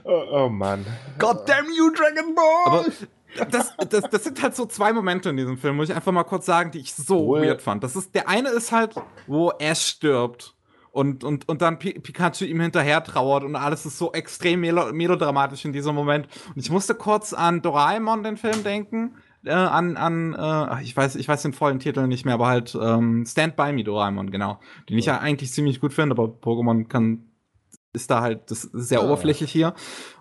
oh, 0.03 0.23
oh 0.31 0.49
Mann. 0.49 0.83
God 1.19 1.47
damn 1.47 1.71
you, 1.71 1.91
Dragon 1.91 2.33
Ball! 2.33 2.79
Aber 2.79 2.85
das, 3.51 3.75
das, 3.89 4.09
das 4.09 4.23
sind 4.23 4.41
halt 4.41 4.55
so 4.55 4.65
zwei 4.65 4.91
Momente 4.91 5.29
in 5.29 5.37
diesem 5.37 5.59
Film, 5.59 5.75
muss 5.75 5.89
ich 5.89 5.95
einfach 5.95 6.11
mal 6.11 6.23
kurz 6.23 6.47
sagen, 6.47 6.71
die 6.71 6.79
ich 6.79 6.95
so 6.95 7.27
cool. 7.27 7.43
weird 7.43 7.61
fand. 7.61 7.83
Das 7.83 7.95
ist, 7.95 8.15
der 8.15 8.27
eine 8.27 8.49
ist 8.49 8.71
halt, 8.71 8.95
wo 9.27 9.51
Ash 9.59 9.85
stirbt 9.85 10.55
und, 10.95 11.25
und, 11.25 11.49
und 11.49 11.61
dann 11.61 11.77
Pikachu 11.77 12.45
ihm 12.45 12.61
hinterher 12.61 13.03
trauert 13.03 13.43
und 13.43 13.57
alles 13.57 13.85
ist 13.85 13.97
so 13.97 14.13
extrem 14.13 14.61
melo 14.61 14.93
melodramatisch 14.93 15.65
in 15.65 15.73
diesem 15.73 15.93
Moment. 15.93 16.29
Und 16.55 16.61
ich 16.61 16.71
musste 16.71 16.95
kurz 16.95 17.33
an 17.33 17.61
Doraemon, 17.61 18.23
den 18.23 18.37
Film, 18.37 18.63
denken. 18.63 19.17
Äh, 19.43 19.51
an, 19.51 19.97
an 19.97 20.33
äh, 20.33 20.83
ich 20.83 20.95
weiß, 20.95 21.17
ich 21.17 21.27
weiß 21.27 21.41
den 21.41 21.51
vollen 21.51 21.79
Titel 21.79 22.07
nicht 22.07 22.23
mehr, 22.23 22.35
aber 22.35 22.47
halt 22.47 22.77
ähm, 22.81 23.25
Stand 23.25 23.57
By 23.57 23.73
Me 23.73 23.83
Doraemon, 23.83 24.31
genau. 24.31 24.61
Den 24.89 24.97
ich 24.97 25.07
ja 25.07 25.19
eigentlich 25.19 25.51
ziemlich 25.51 25.81
gut 25.81 25.91
finde, 25.91 26.13
aber 26.13 26.29
Pokémon 26.29 26.87
kann, 26.87 27.25
ist 27.91 28.09
da 28.09 28.21
halt, 28.21 28.49
das 28.49 28.63
ist 28.63 28.87
sehr 28.87 29.01
ja. 29.01 29.05
oberflächlich 29.05 29.51
hier. 29.51 29.73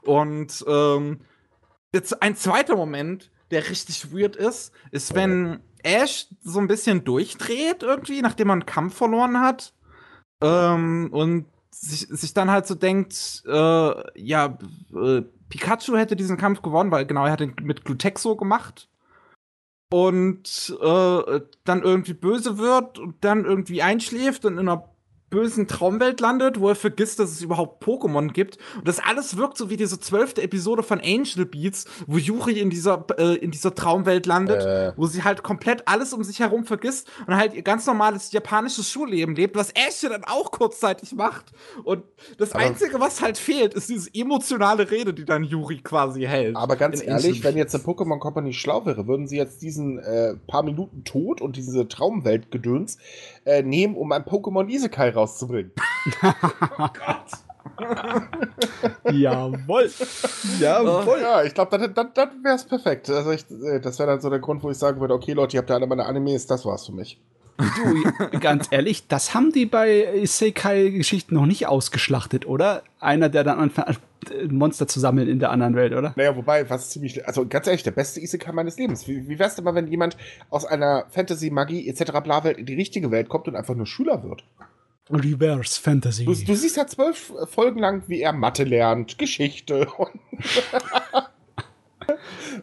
Und 0.03 0.65
ähm, 0.67 1.21
jetzt 1.93 2.21
ein 2.21 2.35
zweiter 2.35 2.75
Moment, 2.75 3.31
der 3.53 3.71
richtig 3.71 4.13
weird 4.13 4.35
ist, 4.35 4.73
ist, 4.91 5.15
wenn 5.15 5.61
Ash 5.85 6.27
so 6.43 6.59
ein 6.59 6.67
bisschen 6.67 7.05
durchdreht 7.05 7.85
irgendwie, 7.85 8.23
nachdem 8.23 8.49
man 8.49 8.63
einen 8.63 8.67
Kampf 8.67 8.97
verloren 8.97 9.41
hat 9.41 9.73
ähm, 10.45 11.09
und 11.11 11.47
sich, 11.71 12.07
sich 12.09 12.35
dann 12.35 12.51
halt 12.51 12.67
so 12.67 12.75
denkt, 12.75 13.43
äh, 13.47 14.21
ja, 14.21 14.59
äh, 14.95 15.23
Pikachu 15.49 15.97
hätte 15.97 16.17
diesen 16.17 16.37
Kampf 16.37 16.63
gewonnen, 16.63 16.91
weil 16.91 17.07
genau, 17.07 17.25
er 17.25 17.33
hat 17.33 17.41
ihn 17.41 17.55
mit 17.63 17.85
Glutexo 17.85 18.37
gemacht. 18.37 18.89
Und 19.91 20.77
äh, 20.83 21.41
dann 21.65 21.83
irgendwie 21.83 22.15
böse 22.15 22.59
wird 22.59 22.99
und 22.99 23.25
dann 23.25 23.45
irgendwie 23.45 23.81
einschläft 23.83 24.45
und 24.45 24.55
in 24.55 24.69
einer 24.69 24.89
bösen 25.31 25.67
Traumwelt 25.67 26.21
landet, 26.21 26.61
wo 26.61 26.69
er 26.69 26.75
vergisst, 26.75 27.19
dass 27.19 27.31
es 27.31 27.43
überhaupt 27.43 27.83
Pokémon 27.83 28.33
gibt. 28.33 28.59
Und 28.77 28.87
das 28.87 29.01
alles 29.01 29.37
wirkt 29.37 29.57
so 29.57 29.69
wie 29.71 29.77
diese 29.77 29.99
zwölfte 29.99 30.43
Episode 30.43 30.83
von 30.83 31.01
Angel 31.01 31.45
Beats, 31.45 31.87
wo 32.07 32.19
Yuri 32.19 32.61
in 32.61 32.71
dieser, 32.71 33.05
äh, 33.19 33.35
in 33.37 33.51
dieser 33.51 33.75
Traumwelt 33.75 34.27
landet, 34.27 34.63
äh. 34.63 34.93
wo 34.97 35.07
sie 35.07 35.25
halt 35.25 35.43
komplett 35.43 35.89
alles 35.89 36.13
um 36.13 36.23
sich 36.23 36.41
herum 36.41 36.65
vergisst 36.65 37.11
und 37.27 37.37
halt 37.37 37.55
ihr 37.55 37.63
ganz 37.63 37.87
normales 37.87 38.31
japanisches 38.33 38.89
Schulleben 38.89 39.35
lebt, 39.35 39.57
was 39.57 39.71
Ash 39.71 40.01
dann 40.03 40.25
auch 40.25 40.51
kurzzeitig 40.51 41.15
macht. 41.15 41.53
Und 41.83 42.05
das 42.39 42.53
aber 42.53 42.65
Einzige, 42.65 43.01
was 43.01 43.21
halt 43.21 43.39
fehlt, 43.39 43.75
ist 43.75 43.89
diese 43.89 44.11
emotionale 44.15 44.91
Rede, 44.91 45.15
die 45.15 45.25
dann 45.25 45.43
Yuri 45.45 45.79
quasi 45.79 46.23
hält. 46.23 46.57
Aber 46.57 46.77
ganz 46.77 47.03
ehrlich, 47.03 47.43
wenn 47.43 47.57
jetzt 47.57 47.75
eine 47.75 47.83
Pokémon 47.85 48.19
Company 48.19 48.53
schlau 48.53 48.87
wäre, 48.87 49.07
würden 49.07 49.27
sie 49.27 49.37
jetzt 49.37 49.63
diesen 49.63 49.99
äh, 49.99 50.35
paar 50.47 50.63
Minuten 50.63 51.05
Tod 51.05 51.41
und 51.41 51.57
diese 51.57 51.89
Traumwelt-Gedöns 51.89 52.99
äh, 53.45 53.63
nehmen, 53.63 53.97
um 53.97 54.13
ein 54.13 54.25
Pokémon 54.25 54.69
Isekai 54.69 55.11
rauszubringen. 55.11 55.73
oh 56.23 56.89
Gott. 56.93 57.31
Jawoll. 59.13 59.91
Jawoll. 60.61 61.21
Ja, 61.21 61.43
ich 61.43 61.55
glaube, 61.55 61.79
dann, 61.79 61.95
dann, 61.95 62.11
dann 62.15 62.45
wäre 62.45 62.55
es 62.55 62.65
perfekt. 62.65 63.11
Also 63.11 63.33
ich, 63.33 63.51
äh, 63.51 63.81
das 63.81 63.99
wäre 63.99 64.11
dann 64.11 64.21
so 64.21 64.31
der 64.31 64.39
Grund, 64.39 64.63
wo 64.63 64.71
ich 64.71 64.79
sagen 64.79 65.01
würde, 65.01 65.15
okay 65.15 65.33
Leute, 65.33 65.57
ihr 65.57 65.61
habt 65.61 65.71
ja 65.71 65.77
alle 65.77 65.87
meine 65.87 66.07
Animes, 66.07 66.47
das 66.47 66.65
war's 66.65 66.87
für 66.87 66.93
mich. 66.93 67.21
Du, 67.57 68.39
ganz 68.41 68.69
ehrlich, 68.71 69.07
das 69.07 69.35
haben 69.35 69.53
die 69.53 69.67
bei 69.67 70.15
Isekai-Geschichten 70.23 71.35
noch 71.35 71.47
nicht 71.47 71.67
ausgeschlachtet, 71.67 72.47
oder? 72.47 72.83
Einer, 72.99 73.29
der 73.29 73.45
dann 73.45 73.59
anfängt, 73.59 74.01
Monster 74.49 74.89
zu 74.89 75.01
sammeln 75.01 75.29
in 75.29 75.39
der 75.39 75.51
anderen 75.51 75.77
Welt, 75.77 75.93
oder? 75.93 76.13
Naja, 76.17 76.35
wobei, 76.35 76.69
was 76.69 76.91
ziemlich, 76.91 77.27
also 77.27 77.47
ganz 77.47 77.67
ehrlich, 77.67 77.83
der 77.83 77.93
beste 77.93 78.21
Isekai 78.21 78.53
meines 78.53 78.79
Lebens. 78.79 79.07
Wie, 79.07 79.29
wie 79.29 79.39
wär's 79.39 79.55
denn 79.55 79.65
mal, 79.65 79.75
wenn 79.75 79.87
jemand 79.87 80.17
aus 80.51 80.65
einer 80.65 81.07
Fantasy, 81.11 81.51
Magie 81.51 81.89
etc. 81.89 82.13
bla 82.23 82.43
Welt 82.45 82.59
in 82.59 82.67
die 82.67 82.75
richtige 82.75 83.11
Welt 83.11 83.29
kommt 83.29 83.47
und 83.47 83.57
einfach 83.57 83.75
nur 83.75 83.87
Schüler 83.87 84.23
wird? 84.23 84.45
Reverse 85.11 85.81
Fantasy. 85.81 86.25
Du, 86.25 86.35
du 86.35 86.55
siehst 86.55 86.77
ja 86.77 86.87
zwölf 86.87 87.33
Folgen 87.51 87.79
lang, 87.79 88.05
wie 88.07 88.21
er 88.21 88.33
Mathe 88.33 88.65
lernt, 88.65 89.19
Geschichte 89.19 89.87
und 89.99 90.19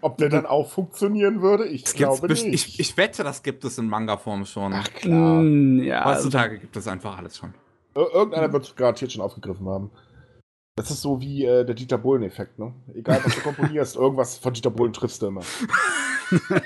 Ob 0.01 0.17
der 0.17 0.29
dann 0.29 0.45
auch 0.45 0.69
funktionieren 0.69 1.41
würde? 1.41 1.67
Ich 1.67 1.83
das 1.83 1.93
glaube 1.93 2.27
nicht. 2.27 2.45
Ich, 2.45 2.79
ich, 2.79 2.97
wette, 2.97 3.23
das 3.23 3.43
gibt 3.43 3.63
es 3.65 3.77
in 3.77 3.87
Manga-Form 3.87 4.45
schon. 4.45 4.73
Ach 4.73 4.87
klar. 4.93 5.41
Mm, 5.41 5.83
ja, 5.83 6.05
Heutzutage 6.05 6.59
gibt 6.59 6.75
es 6.77 6.87
einfach 6.87 7.17
alles 7.17 7.37
schon. 7.37 7.53
Irgendeiner 7.93 8.51
wird 8.53 8.63
es 8.63 8.75
garantiert 8.75 9.11
schon 9.11 9.21
aufgegriffen 9.21 9.67
haben. 9.67 9.91
Das 10.75 10.89
ist 10.89 11.01
so 11.01 11.19
wie 11.19 11.43
äh, 11.45 11.65
der 11.65 11.75
Dieter 11.75 11.97
Bohlen-Effekt, 11.97 12.57
ne? 12.57 12.73
Egal, 12.95 13.19
was 13.23 13.35
du 13.35 13.41
komponierst, 13.41 13.95
irgendwas 13.97 14.37
von 14.37 14.53
Dieter 14.53 14.69
Bohlen 14.69 14.93
triffst 14.93 15.21
du 15.21 15.27
immer. 15.27 15.41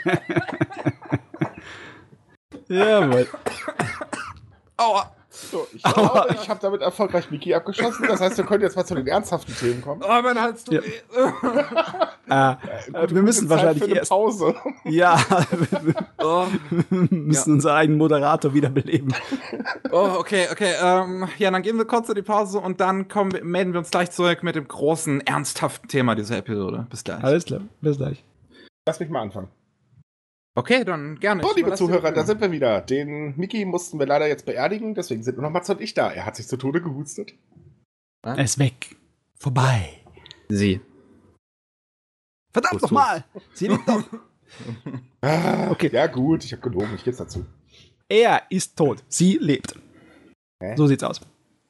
Jawohl. 2.68 3.28
Aua. 4.78 5.12
So, 5.36 5.68
ich 5.74 5.84
glaube, 5.84 6.28
ich 6.42 6.50
habe 6.50 6.60
damit 6.62 6.82
erfolgreich 6.82 7.30
Miki 7.30 7.54
abgeschossen. 7.54 8.06
Das 8.08 8.22
heißt, 8.22 8.38
wir 8.38 8.46
können 8.46 8.64
jetzt 8.64 8.76
mal 8.76 8.86
zu 8.86 8.96
den 8.96 9.06
ernsthaften 9.08 9.54
Themen 9.56 9.82
kommen. 9.82 10.02
Oh, 10.04 10.22
mein 10.24 10.40
Hals 10.40 10.64
tut 10.64 10.74
Ja. 10.76 10.82
weh. 10.82 10.92
Äh, 12.28 12.56
Gute- 13.02 13.16
wir 13.16 13.22
müssen 13.22 13.48
gute 13.48 13.50
Zeit 13.50 13.50
wahrscheinlich 13.50 13.84
für 13.84 13.90
eine 13.90 14.00
erst. 14.00 14.10
Pause. 14.10 14.56
Ja, 14.86 15.20
Oh, 16.20 16.46
wir 16.90 17.08
müssen 17.12 17.54
unseren 17.54 17.76
eigenen 17.76 17.98
Moderator 18.00 18.54
wiederbeleben. 18.54 19.14
oh, 19.92 20.16
okay, 20.18 20.48
okay. 20.52 20.74
Ähm, 20.82 21.28
ja, 21.38 21.52
dann 21.52 21.62
gehen 21.62 21.78
wir 21.78 21.86
kurz 21.86 22.10
in 22.10 22.16
die 22.16 22.22
Pause 22.24 22.60
und 22.60 22.80
dann 22.80 23.08
kommen, 23.08 23.32
wir- 23.34 23.44
melden 23.44 23.74
wir 23.74 23.80
uns 23.80 23.92
gleich 23.92 24.12
zurück 24.12 24.42
mit 24.44 24.56
dem 24.56 24.68
großen, 24.68 25.22
ernsthaften 25.28 25.88
Thema 25.90 26.16
dieser 26.16 26.38
Episode. 26.38 26.88
Bis 26.90 27.04
gleich. 27.04 27.24
Alles 27.24 27.46
klar, 27.46 27.62
bis 27.82 27.98
gleich. 27.98 28.24
Lass 28.88 29.00
mich 29.00 29.10
mal 29.10 29.22
anfangen. 29.22 29.50
Okay, 30.58 30.86
dann 30.86 31.20
gerne. 31.20 31.44
So, 31.44 31.54
liebe 31.54 31.74
Zuhörer, 31.76 32.14
da 32.14 32.24
sind 32.24 32.40
wir 32.40 32.50
wieder. 32.50 32.80
Den 32.80 33.36
Miki 33.38 33.66
mussten 33.66 34.00
wir 34.00 34.06
leider 34.06 34.28
jetzt 34.28 34.46
beerdigen, 34.46 34.96
deswegen 34.96 35.22
sind 35.22 35.36
nur 35.36 35.44
noch 35.44 35.52
Mats 35.52 35.70
und 35.70 35.82
ich 35.82 35.94
da. 35.94 36.10
Er 36.12 36.26
hat 36.26 36.38
sich 36.38 36.48
zu 36.48 36.56
Tode 36.56 36.82
gehustet. 36.82 37.34
Er 38.24 38.40
ist 38.44 38.58
weg. 38.58 38.96
Vorbei. 39.38 40.02
Sie. 40.48 40.80
Verdammt 42.54 42.76
Gut, 42.76 42.82
nochmal! 42.84 43.26
Sie 43.54 43.68
lebt 43.68 43.86
noch. 43.88 44.04
Ah, 45.22 45.72
Okay. 45.72 45.90
Ja, 45.92 46.06
gut, 46.08 46.46
ich 46.46 46.54
habe 46.54 46.62
gelogen, 46.62 46.94
ich 46.96 47.04
gebe 47.04 47.18
dazu. 47.18 47.46
Er 48.08 48.44
ist 48.50 48.78
tot. 48.78 49.04
Sie 49.10 49.38
lebt. 49.42 49.76
Hä? 50.62 50.76
So 50.78 50.86
sieht's 50.88 51.04
aus. 51.04 51.20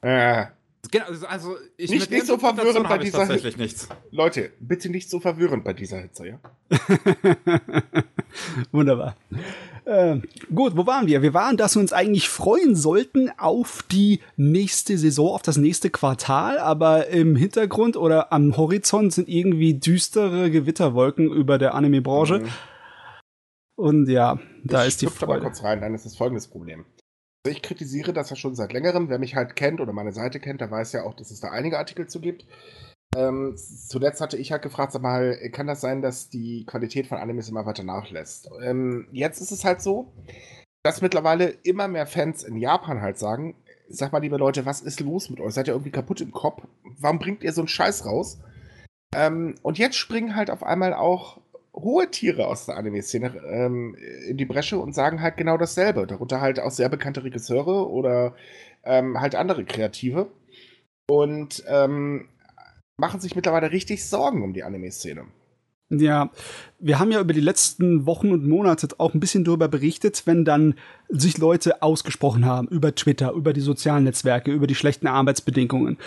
Äh, 0.02 0.48
Genau, 0.92 1.06
also- 1.06 1.26
also 1.28 1.56
ich 1.78 1.90
Nicht- 1.92 2.12
nicht 2.12 2.26
so 2.28 2.38
verwirrend 2.38 2.88
bei 2.88 2.98
dieser- 2.98 3.20
tatsächlich 3.20 3.58
nichts. 3.58 3.88
Leute, 4.12 4.52
bitte 4.60 4.90
nicht 4.90 5.10
so 5.10 5.20
verwirrend 5.20 5.64
bei 5.64 5.74
dieser 5.74 6.00
Hitze, 6.00 6.28
ja? 6.28 6.40
Wunderbar. 8.72 9.16
Äh, 9.86 10.18
gut, 10.54 10.76
wo 10.76 10.86
waren 10.88 11.08
wir? 11.08 11.22
Wir 11.22 11.34
waren, 11.34 11.58
dass 11.58 11.76
wir 11.76 11.80
uns 11.80 11.94
eigentlich 11.94 12.28
freuen 12.30 12.76
sollten 12.76 13.30
auf 13.38 13.84
die 13.92 14.20
nächste 14.36 14.98
Saison, 14.98 15.30
auf 15.30 15.42
das 15.44 15.58
nächste 15.58 15.90
Quartal, 15.90 16.58
aber 16.58 17.08
im 17.08 17.36
Hintergrund 17.36 17.96
oder 17.98 18.34
am 18.34 18.58
Horizont 18.58 19.14
sind 19.14 19.30
irgendwie 19.30 19.76
düstere 19.76 20.50
Gewitterwolken 20.52 21.32
über 21.32 21.58
der 21.58 21.76
Anime-Branche. 21.76 22.40
Mhm. 22.40 22.48
Und 23.76 24.10
ja, 24.10 24.40
da 24.64 24.82
ich 24.84 24.90
ist 24.90 25.02
die 25.02 25.06
schlüpfe 25.08 25.26
aber 25.26 25.34
Freude. 25.36 25.46
kurz 25.48 25.64
rein, 25.64 25.82
dann 25.82 25.94
ist 25.94 26.06
das 26.06 26.16
folgendes 26.16 26.48
Problem. 26.48 26.86
Ich 27.48 27.62
kritisiere 27.62 28.12
das 28.12 28.30
ja 28.30 28.36
schon 28.36 28.56
seit 28.56 28.74
längerem. 28.74 29.10
Wer 29.10 29.20
mich 29.20 29.36
halt 29.36 29.56
kennt 29.56 29.80
oder 29.80 29.94
meine 29.94 30.12
Seite 30.12 30.40
kennt, 30.40 30.62
der 30.62 30.72
weiß 30.72 30.94
ja 30.94 31.04
auch, 31.04 31.14
dass 31.14 31.32
es 31.32 31.40
da 31.40 31.52
einige 31.52 31.78
Artikel 31.78 32.08
zu 32.08 32.20
gibt. 32.20 32.46
Ähm, 33.16 33.56
zuletzt 33.56 34.20
hatte 34.20 34.38
ich 34.38 34.52
halt 34.52 34.62
gefragt, 34.62 34.92
sag 34.92 35.02
mal, 35.02 35.38
kann 35.52 35.68
das 35.68 35.80
sein, 35.80 36.02
dass 36.02 36.30
die 36.30 36.66
Qualität 36.66 37.08
von 37.08 37.18
Animes 37.18 37.48
immer 37.48 37.66
weiter 37.66 37.84
nachlässt? 37.84 38.50
Ähm, 38.62 39.08
jetzt 39.12 39.42
ist 39.42 39.52
es 39.52 39.64
halt 39.64 39.82
so, 39.82 40.12
dass 40.84 41.02
mittlerweile 41.02 41.50
immer 41.64 41.88
mehr 41.88 42.08
Fans 42.08 42.44
in 42.44 42.58
Japan 42.58 43.02
halt 43.02 43.18
sagen, 43.18 43.56
sag 43.88 44.12
mal, 44.12 44.20
liebe 44.20 44.38
Leute, 44.38 44.66
was 44.66 44.82
ist 44.82 45.00
los 45.00 45.30
mit 45.30 45.40
euch? 45.40 45.54
Seid 45.54 45.68
ihr 45.68 45.74
irgendwie 45.74 45.92
kaputt 45.92 46.22
im 46.22 46.32
Kopf? 46.32 46.64
Warum 47.00 47.20
bringt 47.20 47.44
ihr 47.44 47.54
so 47.54 47.62
einen 47.62 47.68
Scheiß 47.68 48.06
raus? 48.06 48.40
Ähm, 49.16 49.56
und 49.62 49.78
jetzt 49.78 49.96
springen 49.96 50.36
halt 50.36 50.50
auf 50.50 50.64
einmal 50.64 50.94
auch 50.94 51.40
hohe 51.76 52.10
Tiere 52.10 52.48
aus 52.48 52.66
der 52.66 52.78
Anime-Szene 52.78 53.42
ähm, 53.48 53.96
in 54.28 54.38
die 54.38 54.46
Bresche 54.46 54.80
und 54.80 54.96
sagen 54.96 55.22
halt 55.22 55.38
genau 55.38 55.58
dasselbe. 55.58 56.08
Darunter 56.08 56.42
halt 56.42 56.60
auch 56.60 56.72
sehr 56.72 56.90
bekannte 56.90 57.24
Regisseure 57.24 57.90
oder 57.90 58.36
ähm, 58.84 59.20
halt 59.20 59.36
andere 59.36 59.66
Kreative. 59.66 60.32
Und 61.08 61.64
ähm, 61.68 62.30
machen 62.98 63.20
sich 63.20 63.36
mittlerweile 63.36 63.72
richtig 63.72 64.06
Sorgen 64.06 64.44
um 64.44 64.54
die 64.54 64.64
Anime-Szene. 64.64 65.26
Ja, 65.90 66.32
wir 66.80 66.98
haben 66.98 67.12
ja 67.12 67.22
über 67.22 67.34
die 67.34 67.42
letzten 67.42 68.08
Wochen 68.08 68.32
und 68.32 68.48
Monate 68.48 68.88
auch 68.98 69.14
ein 69.14 69.20
bisschen 69.20 69.44
darüber 69.44 69.68
berichtet, 69.68 70.24
wenn 70.26 70.44
dann 70.44 70.74
sich 71.10 71.38
Leute 71.38 71.84
ausgesprochen 71.84 72.46
haben 72.46 72.68
über 72.70 72.96
Twitter, 72.96 73.34
über 73.34 73.54
die 73.54 73.62
sozialen 73.62 74.06
Netzwerke, 74.06 74.52
über 74.52 74.66
die 74.66 74.74
schlechten 74.74 75.06
Arbeitsbedingungen. 75.06 76.00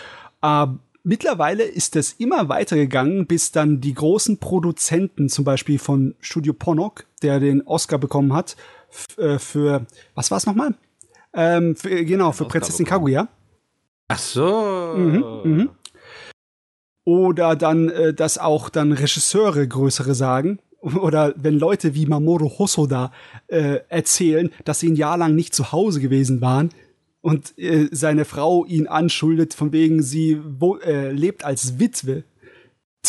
Äh, 0.42 0.66
mittlerweile 1.02 1.64
ist 1.64 1.96
das 1.96 2.12
immer 2.12 2.48
weitergegangen, 2.48 3.26
bis 3.26 3.52
dann 3.52 3.80
die 3.80 3.94
großen 3.94 4.38
Produzenten, 4.38 5.28
zum 5.28 5.44
Beispiel 5.44 5.78
von 5.78 6.14
Studio 6.20 6.52
Ponok, 6.52 7.04
der 7.22 7.40
den 7.40 7.62
Oscar 7.66 7.98
bekommen 7.98 8.32
hat, 8.32 8.56
äh, 9.16 9.38
für, 9.38 9.86
was 10.14 10.30
war 10.30 10.38
es 10.38 10.46
nochmal? 10.46 10.74
Ähm, 11.34 11.76
für, 11.76 12.04
genau, 12.04 12.32
für 12.32 12.46
Prinzessin. 12.46 12.86
Kaguya. 12.86 13.28
Ach 14.08 14.18
so. 14.18 14.94
Mhm, 14.96 15.24
mhm. 15.44 15.70
Oder 17.04 17.56
dann, 17.56 17.88
äh, 17.90 18.14
dass 18.14 18.38
auch 18.38 18.68
dann 18.68 18.92
Regisseure 18.92 19.66
größere 19.66 20.14
sagen. 20.14 20.58
Oder 20.80 21.34
wenn 21.36 21.58
Leute 21.58 21.94
wie 21.94 22.06
Mamoru 22.06 22.58
Hosoda 22.58 23.12
äh, 23.48 23.80
erzählen, 23.88 24.50
dass 24.64 24.80
sie 24.80 24.90
ein 24.90 24.96
Jahr 24.96 25.18
lang 25.18 25.34
nicht 25.34 25.54
zu 25.54 25.72
Hause 25.72 26.00
gewesen 26.00 26.40
waren 26.40 26.70
und 27.28 27.56
äh, 27.58 27.88
seine 27.92 28.24
Frau 28.24 28.64
ihn 28.64 28.86
anschuldet, 28.86 29.52
von 29.54 29.72
wegen 29.72 30.02
sie 30.02 30.40
äh, 30.84 31.12
lebt 31.12 31.44
als 31.44 31.78
Witwe. 31.78 32.24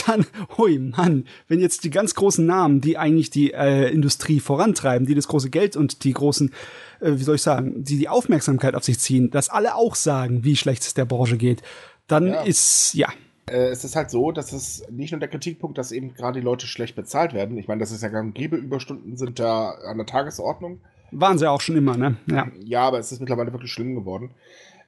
Dann, 0.05 0.25
hui 0.57 0.77
Mann, 0.77 1.25
wenn 1.47 1.59
jetzt 1.61 1.83
die 1.83 1.89
ganz 1.89 2.13
großen 2.15 2.45
Namen, 2.45 2.81
die 2.81 2.97
eigentlich 2.97 3.29
die 3.29 3.53
äh, 3.53 3.89
Industrie 3.89 4.39
vorantreiben, 4.39 5.07
die 5.07 5.15
das 5.15 5.27
große 5.27 5.49
Geld 5.49 5.75
und 5.77 6.03
die 6.03 6.13
großen, 6.13 6.51
äh, 6.99 7.13
wie 7.13 7.23
soll 7.23 7.35
ich 7.35 7.41
sagen, 7.41 7.83
die 7.83 7.97
die 7.97 8.09
Aufmerksamkeit 8.09 8.75
auf 8.75 8.83
sich 8.83 8.99
ziehen, 8.99 9.31
dass 9.31 9.49
alle 9.49 9.75
auch 9.75 9.95
sagen, 9.95 10.43
wie 10.43 10.55
schlecht 10.55 10.83
es 10.83 10.93
der 10.93 11.05
Branche 11.05 11.37
geht, 11.37 11.61
dann 12.07 12.27
Ja. 12.27 12.41
ist, 12.43 12.93
ja, 12.93 13.07
Äh, 13.49 13.69
es 13.69 13.83
ist 13.83 13.95
halt 13.95 14.11
so, 14.11 14.31
dass 14.31 14.51
es 14.53 14.83
nicht 14.91 15.11
nur 15.11 15.19
der 15.19 15.29
Kritikpunkt, 15.29 15.77
dass 15.77 15.91
eben 15.91 16.13
gerade 16.13 16.39
die 16.39 16.45
Leute 16.45 16.67
schlecht 16.67 16.95
bezahlt 16.95 17.33
werden. 17.33 17.57
Ich 17.57 17.67
meine, 17.67 17.79
das 17.79 17.91
ist 17.91 18.03
ja 18.03 18.09
gang 18.09 18.27
und 18.27 18.35
gäbe, 18.35 18.57
Überstunden 18.57 19.17
sind 19.17 19.39
da 19.39 19.71
an 19.71 19.97
der 19.97 20.05
Tagesordnung. 20.05 20.81
Waren 21.11 21.37
sie 21.37 21.49
auch 21.49 21.61
schon 21.61 21.77
immer, 21.77 21.97
ne? 21.97 22.17
Ja. 22.27 22.47
Ja, 22.59 22.81
aber 22.81 22.99
es 22.99 23.11
ist 23.11 23.19
mittlerweile 23.19 23.51
wirklich 23.51 23.71
schlimm 23.71 23.95
geworden. 23.95 24.35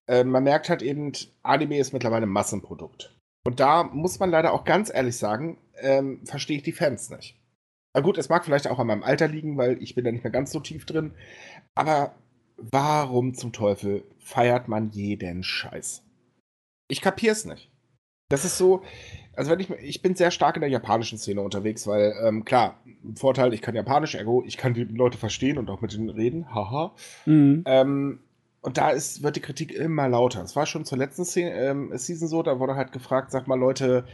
Äh, 0.08 0.24
man 0.24 0.44
merkt 0.44 0.70
halt 0.70 0.82
eben, 0.82 1.12
Anime 1.44 1.80
ist 1.80 1.94
mittlerweile 1.94 2.26
ein 2.26 2.32
Massenprodukt. 2.32 3.16
Und 3.44 3.60
da 3.60 3.84
muss 3.84 4.20
man 4.20 4.30
leider 4.30 4.54
auch 4.54 4.64
ganz 4.66 4.92
ehrlich 4.94 5.18
sagen, 5.18 5.58
ähm, 5.80 6.26
verstehe 6.26 6.58
ich 6.58 6.64
die 6.64 6.74
Fans 6.74 7.10
nicht. 7.10 7.40
Na 7.94 8.02
gut, 8.02 8.18
es 8.18 8.30
mag 8.30 8.46
vielleicht 8.46 8.68
auch 8.68 8.80
an 8.80 8.88
meinem 8.88 9.04
Alter 9.04 9.28
liegen, 9.28 9.58
weil 9.58 9.82
ich 9.82 9.96
bin 9.96 10.06
da 10.06 10.12
nicht 10.12 10.24
mehr 10.24 10.32
ganz 10.32 10.52
so 10.52 10.60
tief 10.60 10.86
drin. 10.86 11.14
Aber 11.76 12.16
warum 12.58 13.34
zum 13.34 13.52
Teufel 13.52 14.04
feiert 14.20 14.68
man 14.68 14.92
jeden 14.92 15.44
Scheiß? 15.44 16.04
Ich 16.88 17.02
kapier's 17.02 17.46
nicht. 17.46 17.71
Das 18.32 18.46
ist 18.46 18.58
so, 18.58 18.84
also 19.36 19.52
wenn 19.52 19.60
ich, 19.60 19.70
ich 19.70 20.02
bin 20.02 20.16
sehr 20.16 20.32
stark 20.32 20.56
in 20.56 20.62
der 20.62 20.70
japanischen 20.70 21.18
Szene 21.18 21.42
unterwegs, 21.42 21.88
weil, 21.88 22.14
ähm, 22.24 22.46
klar, 22.46 22.80
Vorteil, 23.16 23.54
ich 23.54 23.62
kann 23.62 23.76
Japanisch, 23.76 24.16
ergo, 24.16 24.44
ich 24.46 24.58
kann 24.58 24.74
die 24.74 24.84
Leute 24.84 25.18
verstehen 25.18 25.58
und 25.58 25.70
auch 25.70 25.82
mit 25.82 25.94
denen 25.94 26.10
reden, 26.10 26.54
haha. 26.54 26.94
Mhm. 27.26 27.64
Ähm, 27.66 28.20
und 28.62 28.78
da 28.78 28.92
ist, 28.92 29.24
wird 29.24 29.36
die 29.36 29.42
Kritik 29.42 29.72
immer 29.72 30.08
lauter. 30.08 30.44
Es 30.44 30.56
war 30.56 30.66
schon 30.66 30.86
zur 30.86 30.98
letzten 30.98 31.26
Se 31.26 31.42
ähm, 31.42 31.92
Season 31.98 32.28
so, 32.28 32.44
da 32.44 32.60
wurde 32.60 32.76
halt 32.76 32.92
gefragt, 32.92 33.32
sag 33.32 33.48
mal, 33.48 33.60
Leute, 33.60 34.06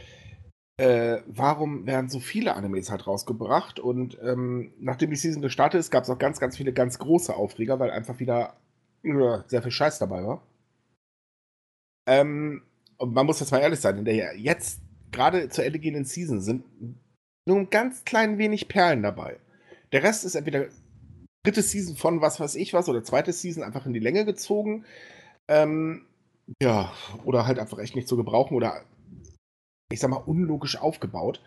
äh, 0.78 1.18
warum 1.26 1.86
werden 1.86 2.08
so 2.08 2.20
viele 2.20 2.54
Animes 2.54 2.90
halt 2.90 3.06
rausgebracht? 3.06 3.80
Und 3.80 4.18
ähm, 4.22 4.72
nachdem 4.78 5.10
die 5.10 5.16
Season 5.16 5.42
gestartet 5.42 5.80
ist, 5.80 5.90
gab 5.90 6.04
es 6.04 6.10
auch 6.10 6.18
ganz, 6.18 6.40
ganz 6.40 6.56
viele 6.56 6.72
ganz 6.72 6.98
große 6.98 7.34
Aufreger, 7.34 7.78
weil 7.78 7.90
einfach 7.90 8.20
wieder 8.20 8.54
äh, 9.02 9.38
sehr 9.46 9.62
viel 9.62 9.72
Scheiß 9.72 9.98
dabei 9.98 10.24
war. 10.24 10.42
Ähm, 12.06 12.62
und 12.98 13.14
man 13.14 13.26
muss 13.26 13.40
jetzt 13.40 13.50
mal 13.50 13.60
ehrlich 13.60 13.80
sein, 13.80 13.98
in 13.98 14.04
der 14.04 14.36
jetzt 14.36 14.80
gerade 15.12 15.48
zu 15.48 15.64
Ende 15.64 15.78
gehenden 15.78 16.04
Season 16.04 16.40
sind 16.40 16.64
nur 17.46 17.58
ein 17.58 17.70
ganz 17.70 18.04
klein 18.04 18.38
wenig 18.38 18.68
Perlen 18.68 19.02
dabei. 19.02 19.38
Der 19.92 20.02
Rest 20.02 20.24
ist 20.24 20.34
entweder 20.34 20.66
dritte 21.44 21.62
Season 21.62 21.96
von 21.96 22.20
was 22.20 22.40
weiß 22.40 22.56
ich 22.56 22.74
was 22.74 22.88
oder 22.88 23.02
zweite 23.02 23.32
Season 23.32 23.62
einfach 23.62 23.86
in 23.86 23.94
die 23.94 24.00
Länge 24.00 24.24
gezogen. 24.24 24.84
Ähm, 25.48 26.04
ja, 26.62 26.92
oder 27.24 27.46
halt 27.46 27.58
einfach 27.58 27.78
echt 27.78 27.96
nicht 27.96 28.08
zu 28.08 28.16
gebrauchen 28.16 28.54
oder 28.54 28.84
ich 29.90 30.00
sag 30.00 30.10
mal 30.10 30.16
unlogisch 30.16 30.76
aufgebaut. 30.76 31.42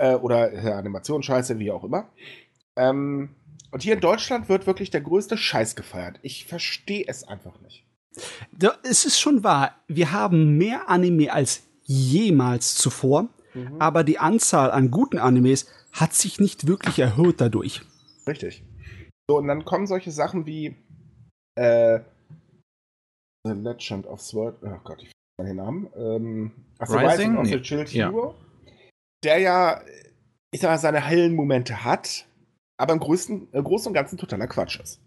Äh, 0.00 0.14
oder 0.14 0.52
äh, 0.52 0.72
Animationsscheiße, 0.72 1.58
wie 1.58 1.72
auch 1.72 1.84
immer. 1.84 2.08
Ähm, 2.78 3.34
und 3.70 3.82
hier 3.82 3.94
in 3.94 4.00
Deutschland 4.00 4.48
wird 4.48 4.66
wirklich 4.66 4.90
der 4.90 5.00
größte 5.00 5.36
Scheiß 5.36 5.76
gefeiert. 5.76 6.18
Ich 6.22 6.46
verstehe 6.46 7.04
es 7.06 7.24
einfach 7.24 7.60
nicht. 7.60 7.84
Da, 8.52 8.76
es 8.82 9.04
ist 9.04 9.18
schon 9.20 9.44
wahr, 9.44 9.74
wir 9.86 10.12
haben 10.12 10.56
mehr 10.58 10.88
Anime 10.88 11.32
als 11.32 11.62
jemals 11.84 12.74
zuvor, 12.76 13.28
Mhm. 13.54 13.80
aber 13.80 14.04
die 14.04 14.18
Anzahl 14.18 14.70
an 14.70 14.90
guten 14.90 15.18
Animes 15.18 15.66
hat 15.92 16.12
sich 16.14 16.38
nicht 16.38 16.66
wirklich 16.66 16.98
erhöht 16.98 17.40
dadurch. 17.40 17.80
Richtig. 18.26 18.62
So, 19.28 19.38
und 19.38 19.48
dann 19.48 19.64
kommen 19.64 19.86
solche 19.86 20.10
Sachen 20.10 20.44
wie 20.46 20.76
äh, 21.56 22.00
The 23.44 23.52
Legend 23.54 24.06
of 24.06 24.20
Sword, 24.20 24.58
oh 24.62 24.78
Gott, 24.84 25.02
ich 25.02 25.10
vergesse 25.36 25.54
den 25.54 25.56
Namen. 25.56 25.88
Ähm, 25.96 26.52
ach 26.78 26.86
so, 26.88 26.98
Rising? 26.98 27.08
Rising 27.10 27.36
of 27.38 27.46
the 27.46 27.54
Nee. 27.56 27.62
Chilled 27.62 27.92
Ja. 27.92 28.10
Hero. 28.10 28.34
Der 29.24 29.38
ja, 29.38 29.82
ich 30.52 30.60
sag 30.60 30.70
mal, 30.70 30.78
seine 30.78 31.00
hellen 31.00 31.34
Momente 31.34 31.84
hat, 31.84 32.26
aber 32.78 32.92
im 32.92 33.00
größten, 33.00 33.48
im 33.52 33.64
Großen 33.64 33.88
und 33.88 33.94
Ganzen 33.94 34.18
totaler 34.18 34.46
Quatsch 34.46 34.78
ist. 34.80 35.00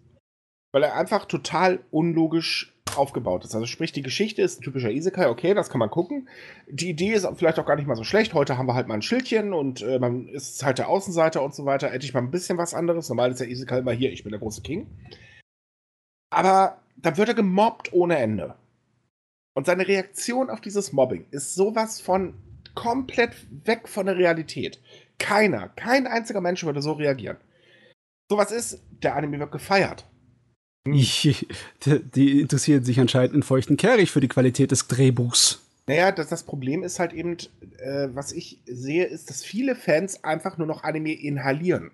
Weil 0.71 0.83
er 0.83 0.95
einfach 0.95 1.25
total 1.25 1.79
unlogisch 1.91 2.73
aufgebaut 2.95 3.45
ist. 3.45 3.55
Also 3.55 3.65
sprich, 3.67 3.91
die 3.91 4.01
Geschichte 4.01 4.41
ist 4.41 4.59
ein 4.59 4.63
typischer 4.63 4.91
Isekai, 4.91 5.27
okay, 5.29 5.53
das 5.53 5.69
kann 5.69 5.79
man 5.79 5.89
gucken. 5.89 6.27
Die 6.67 6.89
Idee 6.89 7.13
ist 7.13 7.27
vielleicht 7.35 7.59
auch 7.59 7.65
gar 7.65 7.75
nicht 7.75 7.87
mal 7.87 7.95
so 7.95 8.03
schlecht. 8.03 8.33
Heute 8.33 8.57
haben 8.57 8.67
wir 8.67 8.73
halt 8.73 8.87
mal 8.87 8.95
ein 8.95 9.01
Schildchen 9.01 9.53
und 9.53 9.81
äh, 9.81 9.99
man 9.99 10.27
ist 10.27 10.63
halt 10.63 10.77
der 10.77 10.89
Außenseiter 10.89 11.41
und 11.41 11.53
so 11.53 11.65
weiter. 11.65 11.89
Hätte 11.89 12.05
ich 12.05 12.13
mal 12.13 12.21
ein 12.21 12.31
bisschen 12.31 12.57
was 12.57 12.73
anderes. 12.73 13.09
Normal 13.09 13.31
ist 13.31 13.39
der 13.39 13.49
Isekai 13.49 13.79
immer 13.79 13.93
hier, 13.93 14.11
ich 14.11 14.23
bin 14.23 14.31
der 14.31 14.39
große 14.39 14.61
King. 14.61 14.87
Aber 16.29 16.77
da 16.95 17.17
wird 17.17 17.29
er 17.29 17.35
gemobbt 17.35 17.93
ohne 17.93 18.17
Ende. 18.17 18.55
Und 19.53 19.65
seine 19.65 19.87
Reaktion 19.87 20.49
auf 20.49 20.61
dieses 20.61 20.93
Mobbing 20.93 21.25
ist 21.31 21.55
sowas 21.55 21.99
von 21.99 22.33
komplett 22.73 23.31
weg 23.65 23.89
von 23.89 24.05
der 24.05 24.17
Realität. 24.17 24.79
Keiner, 25.19 25.69
kein 25.69 26.07
einziger 26.07 26.41
Mensch 26.41 26.63
würde 26.63 26.81
so 26.81 26.93
reagieren. 26.93 27.37
Sowas 28.29 28.51
ist, 28.51 28.81
der 29.03 29.15
Anime 29.15 29.39
wird 29.39 29.51
gefeiert. 29.51 30.05
Hm. 30.87 30.93
Ich, 30.93 31.47
die 31.85 32.41
interessieren 32.41 32.83
sich 32.83 32.99
anscheinend 32.99 33.35
in 33.35 33.43
feuchten 33.43 33.77
Kehricht 33.77 34.11
für 34.11 34.21
die 34.21 34.27
Qualität 34.27 34.71
des 34.71 34.87
Drehbuchs. 34.87 35.61
Naja, 35.87 36.11
das, 36.11 36.29
das 36.29 36.43
Problem 36.43 36.83
ist 36.83 36.99
halt 36.99 37.13
eben, 37.13 37.37
äh, 37.77 38.07
was 38.13 38.31
ich 38.31 38.61
sehe, 38.65 39.05
ist, 39.05 39.29
dass 39.29 39.43
viele 39.43 39.75
Fans 39.75 40.23
einfach 40.23 40.57
nur 40.57 40.67
noch 40.67 40.83
Anime 40.83 41.13
inhalieren. 41.13 41.91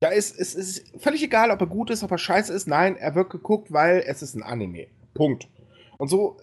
Da 0.00 0.08
ist 0.08 0.38
es 0.38 0.54
ist 0.54 0.84
völlig 0.98 1.22
egal, 1.22 1.50
ob 1.50 1.60
er 1.60 1.66
gut 1.66 1.90
ist, 1.90 2.02
ob 2.02 2.10
er 2.10 2.18
scheiße 2.18 2.52
ist. 2.52 2.66
Nein, 2.66 2.96
er 2.96 3.14
wird 3.14 3.30
geguckt, 3.30 3.72
weil 3.72 4.04
es 4.06 4.22
ist 4.22 4.34
ein 4.34 4.42
Anime. 4.42 4.86
Punkt. 5.14 5.48
Und 5.98 6.08
so, 6.08 6.36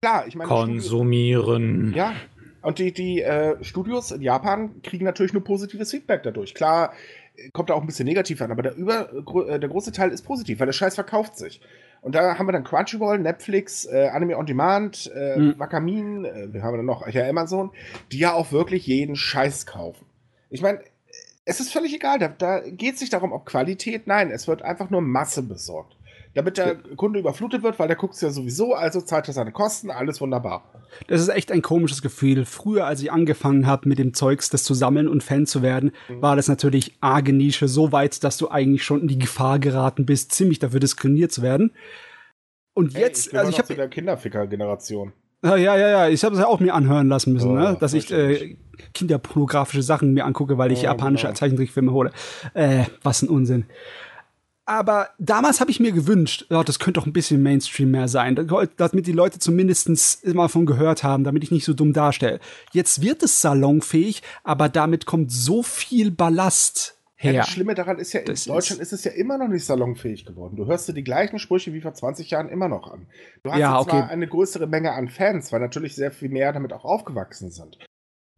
klar, 0.00 0.26
ich 0.26 0.36
meine. 0.36 0.48
Konsumieren. 0.48 1.88
Studios, 1.90 1.96
ja. 1.96 2.14
Und 2.62 2.78
die, 2.78 2.92
die 2.92 3.20
äh, 3.20 3.62
Studios 3.62 4.10
in 4.10 4.22
Japan 4.22 4.80
kriegen 4.82 5.04
natürlich 5.04 5.34
nur 5.34 5.44
positives 5.44 5.90
Feedback 5.90 6.22
dadurch. 6.22 6.54
Klar, 6.54 6.94
kommt 7.52 7.70
da 7.70 7.74
auch 7.74 7.80
ein 7.80 7.86
bisschen 7.86 8.06
negativ 8.06 8.40
an, 8.42 8.50
aber 8.50 8.62
der, 8.62 8.74
über, 8.76 9.12
äh, 9.48 9.58
der 9.58 9.68
große 9.68 9.92
Teil 9.92 10.10
ist 10.10 10.22
positiv, 10.22 10.60
weil 10.60 10.66
der 10.66 10.72
Scheiß 10.72 10.94
verkauft 10.94 11.36
sich. 11.36 11.60
Und 12.00 12.14
da 12.14 12.38
haben 12.38 12.46
wir 12.46 12.52
dann 12.52 12.64
Crunchyroll, 12.64 13.18
Netflix, 13.18 13.86
äh, 13.86 14.08
Anime 14.12 14.36
on 14.36 14.46
Demand, 14.46 15.10
äh, 15.14 15.38
mhm. 15.38 15.58
Wakamin, 15.58 16.24
äh, 16.24 16.52
wir 16.52 16.62
haben 16.62 16.76
dann 16.76 16.86
noch 16.86 17.06
ja, 17.08 17.28
Amazon, 17.28 17.70
die 18.12 18.18
ja 18.18 18.32
auch 18.32 18.52
wirklich 18.52 18.86
jeden 18.86 19.16
Scheiß 19.16 19.66
kaufen. 19.66 20.06
Ich 20.50 20.62
meine, 20.62 20.80
es 21.44 21.60
ist 21.60 21.72
völlig 21.72 21.94
egal, 21.94 22.18
da, 22.18 22.28
da 22.28 22.60
geht 22.60 22.94
es 22.94 23.00
nicht 23.00 23.12
darum, 23.12 23.32
ob 23.32 23.46
Qualität, 23.46 24.06
nein, 24.06 24.30
es 24.30 24.48
wird 24.48 24.62
einfach 24.62 24.90
nur 24.90 25.00
Masse 25.00 25.42
besorgt 25.42 25.96
damit 26.34 26.58
der 26.58 26.76
Kunde 26.96 27.20
überflutet 27.20 27.62
wird, 27.62 27.78
weil 27.78 27.88
der 27.88 27.96
guckt 27.96 28.14
es 28.14 28.20
ja 28.20 28.30
sowieso, 28.30 28.74
also 28.74 29.00
zahlt 29.00 29.28
er 29.28 29.34
seine 29.34 29.52
Kosten, 29.52 29.90
alles 29.90 30.20
wunderbar. 30.20 30.64
Das 31.06 31.20
ist 31.20 31.28
echt 31.28 31.50
ein 31.50 31.62
komisches 31.62 32.02
Gefühl. 32.02 32.44
Früher, 32.44 32.86
als 32.86 33.00
ich 33.00 33.10
angefangen 33.10 33.66
habe, 33.66 33.88
mit 33.88 33.98
dem 33.98 34.14
Zeugs 34.14 34.50
das 34.50 34.64
zu 34.64 34.74
sammeln 34.74 35.08
und 35.08 35.22
Fan 35.22 35.46
zu 35.46 35.62
werden, 35.62 35.92
mhm. 36.08 36.22
war 36.22 36.36
das 36.36 36.48
natürlich 36.48 36.96
arge 37.00 37.32
Nische, 37.32 37.68
so 37.68 37.92
weit, 37.92 38.22
dass 38.24 38.36
du 38.36 38.50
eigentlich 38.50 38.84
schon 38.84 39.00
in 39.00 39.08
die 39.08 39.18
Gefahr 39.18 39.58
geraten 39.58 40.06
bist, 40.06 40.32
ziemlich 40.32 40.58
dafür 40.58 40.80
diskriminiert 40.80 41.32
zu 41.32 41.42
werden. 41.42 41.72
Und 42.74 42.94
hey, 42.94 43.02
jetzt, 43.02 43.28
ich 43.28 43.38
also 43.38 43.50
ich 43.50 43.58
habe 43.58 43.74
der 43.74 43.88
Kinderficker-Generation. 43.88 45.12
Ja, 45.44 45.56
ja, 45.56 45.76
ja, 45.76 46.08
ich 46.08 46.24
habe 46.24 46.34
es 46.34 46.40
ja 46.40 46.46
auch 46.46 46.58
mir 46.58 46.74
anhören 46.74 47.08
lassen 47.08 47.32
müssen, 47.34 47.50
oh, 47.50 47.54
ne? 47.54 47.76
dass 47.78 47.92
ich 47.92 48.10
äh, 48.10 48.56
kinderpornografische 48.94 49.82
Sachen 49.82 50.14
mir 50.14 50.24
angucke, 50.24 50.56
weil 50.56 50.72
ich 50.72 50.82
ja, 50.82 50.90
japanische 50.90 51.26
genau. 51.26 51.36
Zeichentrickfilme 51.36 51.92
hole. 51.92 52.12
Äh, 52.54 52.84
was 53.02 53.20
ein 53.20 53.28
Unsinn. 53.28 53.66
Aber 54.66 55.10
damals 55.18 55.60
habe 55.60 55.70
ich 55.70 55.78
mir 55.78 55.92
gewünscht, 55.92 56.46
oh, 56.48 56.62
das 56.62 56.78
könnte 56.78 56.98
doch 56.98 57.06
ein 57.06 57.12
bisschen 57.12 57.42
Mainstream 57.42 57.90
mehr 57.90 58.08
sein, 58.08 58.34
damit 58.34 59.06
die 59.06 59.12
Leute 59.12 59.38
zumindest 59.38 60.24
immer 60.24 60.48
von 60.48 60.64
gehört 60.64 61.02
haben, 61.02 61.24
damit 61.24 61.42
ich 61.44 61.50
nicht 61.50 61.66
so 61.66 61.74
dumm 61.74 61.92
darstelle. 61.92 62.40
Jetzt 62.72 63.02
wird 63.02 63.22
es 63.22 63.42
salonfähig, 63.42 64.22
aber 64.42 64.70
damit 64.70 65.04
kommt 65.04 65.30
so 65.30 65.62
viel 65.62 66.10
Ballast 66.10 66.96
her. 67.16 67.32
Ja, 67.32 67.40
das 67.42 67.50
Schlimme 67.50 67.74
daran 67.74 67.98
ist 67.98 68.14
ja, 68.14 68.20
in 68.20 68.26
das 68.26 68.44
Deutschland 68.44 68.80
ist, 68.80 68.92
ist, 68.92 69.00
es 69.00 69.04
ja 69.04 69.12
immer 69.12 69.36
noch 69.36 69.48
nicht 69.48 69.66
salonfähig 69.66 70.24
geworden. 70.24 70.56
Du 70.56 70.64
hörst 70.66 70.88
dir 70.88 70.94
die 70.94 71.04
gleichen 71.04 71.38
Sprüche 71.38 71.74
wie 71.74 71.82
vor 71.82 71.92
20 71.92 72.30
Jahren 72.30 72.48
immer 72.48 72.68
noch 72.68 72.90
an. 72.90 73.06
Du 73.42 73.50
hast 73.50 73.58
ja, 73.58 73.78
okay. 73.78 73.90
zwar 73.90 74.08
eine 74.08 74.26
größere 74.26 74.66
Menge 74.66 74.92
an 74.92 75.08
Fans, 75.08 75.52
weil 75.52 75.60
natürlich 75.60 75.94
sehr 75.94 76.10
viel 76.10 76.30
mehr 76.30 76.52
damit 76.54 76.72
auch 76.72 76.84
aufgewachsen 76.84 77.50
sind. 77.50 77.78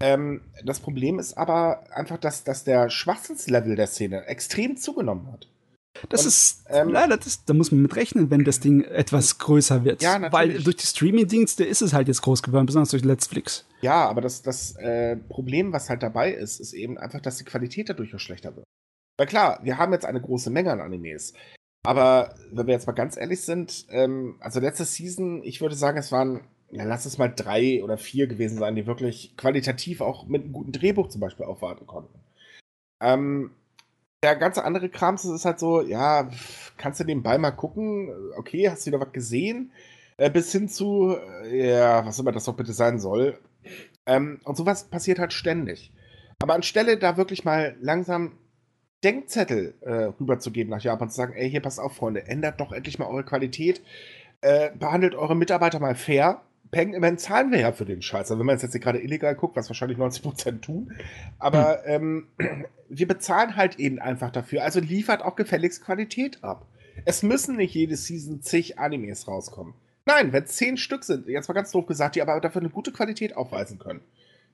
Ähm, 0.01 0.43
das 0.65 0.81
Problem 0.81 1.21
ist 1.21 1.39
aber 1.39 1.85
einfach, 1.95 2.19
dass, 2.19 2.43
dass 2.43 2.65
der 2.65 2.91
Schwachsinnslevel 2.91 3.77
der 3.77 3.87
Szene 3.87 4.27
extrem 4.27 4.77
zugenommen 4.77 5.31
hat. 5.33 5.49
Das 6.09 6.23
und, 6.23 6.29
ist 6.29 6.65
ähm, 6.69 6.89
leider, 6.89 7.17
das, 7.17 7.45
da 7.45 7.55
muss 7.55 7.73
man 7.73 7.83
mit 7.83 7.97
rechnen, 7.97 8.31
wenn 8.31 8.45
das 8.45 8.61
Ding 8.61 8.83
etwas 8.83 9.39
größer 9.39 9.85
wird. 9.85 10.03
Ja, 10.03 10.19
natürlich. 10.19 10.33
Weil 10.33 10.63
durch 10.63 10.77
die 10.77 10.87
Streaming-Dienste 10.87 11.65
ist 11.65 11.83
es 11.83 11.93
halt 11.93 12.09
jetzt 12.09 12.23
groß 12.23 12.43
geworden, 12.43 12.67
besonders 12.67 12.91
durch 12.91 13.05
Netflix. 13.05 13.67
Ja, 13.81 14.09
aber 14.09 14.21
das, 14.21 14.43
das 14.43 14.77
äh, 14.77 15.17
Problem, 15.17 15.73
was 15.73 15.91
halt 15.91 16.03
dabei 16.03 16.33
ist, 16.33 16.61
ist 16.61 16.73
eben 16.73 16.99
einfach, 16.99 17.21
dass 17.21 17.39
die 17.39 17.45
Qualität 17.45 17.89
dadurch 17.89 18.15
auch 18.15 18.21
schlechter 18.21 18.55
wird. 18.57 18.65
Weil 19.19 19.27
klar, 19.27 19.61
wir 19.63 19.79
haben 19.79 19.93
jetzt 19.93 20.05
eine 20.05 20.21
große 20.21 20.51
Menge 20.51 20.73
an 20.73 20.81
Animes. 20.81 21.33
Aber 21.87 22.35
wenn 22.51 22.67
wir 22.67 22.75
jetzt 22.75 22.87
mal 22.87 22.93
ganz 22.93 23.17
ehrlich 23.17 23.43
sind, 23.43 23.87
ähm, 23.91 24.37
also 24.41 24.61
letzte 24.61 24.85
Season, 24.85 25.43
ich 25.45 25.61
würde 25.61 25.77
sagen, 25.77 25.99
es 25.99 26.11
waren, 26.11 26.41
ja, 26.71 26.85
lass 26.85 27.07
es 27.07 27.17
mal 27.17 27.33
drei 27.35 27.83
oder 27.83 27.97
vier 27.97 28.27
gewesen 28.27 28.59
sein, 28.59 28.75
die 28.75 28.87
wirklich 28.87 29.37
qualitativ 29.37 30.01
auch 30.01 30.27
mit 30.27 30.43
einem 30.43 30.53
guten 30.53 30.73
Drehbuch 30.73 31.09
zum 31.09 31.21
Beispiel 31.21 31.47
aufwarten 31.47 31.87
konnten. 31.87 32.19
Ähm, 33.01 33.53
der 34.23 34.37
ganze 34.37 34.65
andere 34.65 34.89
Kram 34.89 35.17
ist 35.17 35.45
halt 35.45 35.59
so, 35.59 35.83
ja, 35.83 36.29
kannst 36.77 37.01
du 37.01 37.05
nebenbei 37.05 37.39
mal 37.39 37.51
gucken, 37.51 38.11
okay, 38.37 38.69
hast 38.71 38.87
du 38.87 38.91
wieder 38.91 39.01
was 39.01 39.13
gesehen? 39.13 39.73
Äh, 40.17 40.31
bis 40.31 40.51
hin 40.53 40.69
zu, 40.69 41.17
äh, 41.45 41.71
ja, 41.71 42.05
was 42.07 42.19
immer 42.19 42.33
das 42.33 42.45
doch 42.45 42.57
bitte 42.57 42.73
sein 42.73 42.99
soll. 42.99 43.39
Ähm, 44.07 44.41
und 44.45 44.57
sowas 44.57 44.85
passiert 44.85 45.19
halt 45.19 45.33
ständig. 45.33 45.93
Aber 46.39 46.55
anstelle 46.55 46.99
da 46.99 47.17
wirklich 47.17 47.45
mal 47.45 47.77
langsam 47.81 48.39
Denkzettel 49.05 49.75
äh, 49.83 50.05
rüberzugeben 50.19 50.71
nach 50.71 50.83
Japan, 50.83 51.11
zu 51.11 51.17
sagen, 51.17 51.35
ey, 51.35 51.51
hier 51.51 51.61
passt 51.61 51.79
auf, 51.79 51.97
Freunde, 51.97 52.27
ändert 52.27 52.61
doch 52.61 52.73
endlich 52.73 52.99
mal 52.99 53.07
eure 53.07 53.25
Qualität, 53.25 53.83
äh, 54.41 54.71
behandelt 54.75 55.15
eure 55.15 55.37
Mitarbeiter 55.37 55.81
mal 55.81 55.95
fair 55.95 56.43
immerhin 56.73 57.19
zahlen 57.19 57.51
wir 57.51 57.61
ja 57.61 57.73
für 57.73 57.85
den 57.85 58.03
Scheiß. 58.03 58.31
Also 58.31 58.39
wenn 58.39 58.47
man 58.47 58.59
jetzt 58.59 58.81
gerade 58.81 59.03
illegal 59.03 59.35
guckt, 59.35 59.57
was 59.57 59.69
wahrscheinlich 59.69 59.99
90% 59.99 60.61
tun. 60.61 60.93
Aber 61.39 61.83
hm. 61.85 62.29
ähm, 62.39 62.65
wir 62.89 63.09
bezahlen 63.09 63.57
halt 63.57 63.79
eben 63.79 63.99
einfach 63.99 64.31
dafür. 64.31 64.63
Also 64.63 64.81
liefert 64.81 65.23
auch 65.23 65.37
gefälligst 65.37 65.85
Qualität 65.85 66.43
ab. 66.43 66.67
Es 67.05 67.23
müssen 67.23 67.57
nicht 67.57 67.75
jede 67.75 67.97
Season 67.97 68.41
zig 68.41 68.79
Animes 68.79 69.29
rauskommen. 69.29 69.75
Nein, 70.07 70.33
wenn 70.33 70.47
zehn 70.47 70.77
Stück 70.77 71.05
sind, 71.05 71.27
jetzt 71.27 71.49
mal 71.49 71.55
ganz 71.55 71.73
doof 71.73 71.87
gesagt, 71.87 72.15
die 72.15 72.23
aber 72.23 72.41
dafür 72.41 72.63
eine 72.63 72.71
gute 72.71 72.93
Qualität 72.93 73.37
aufweisen 73.37 73.79
können. 73.79 74.01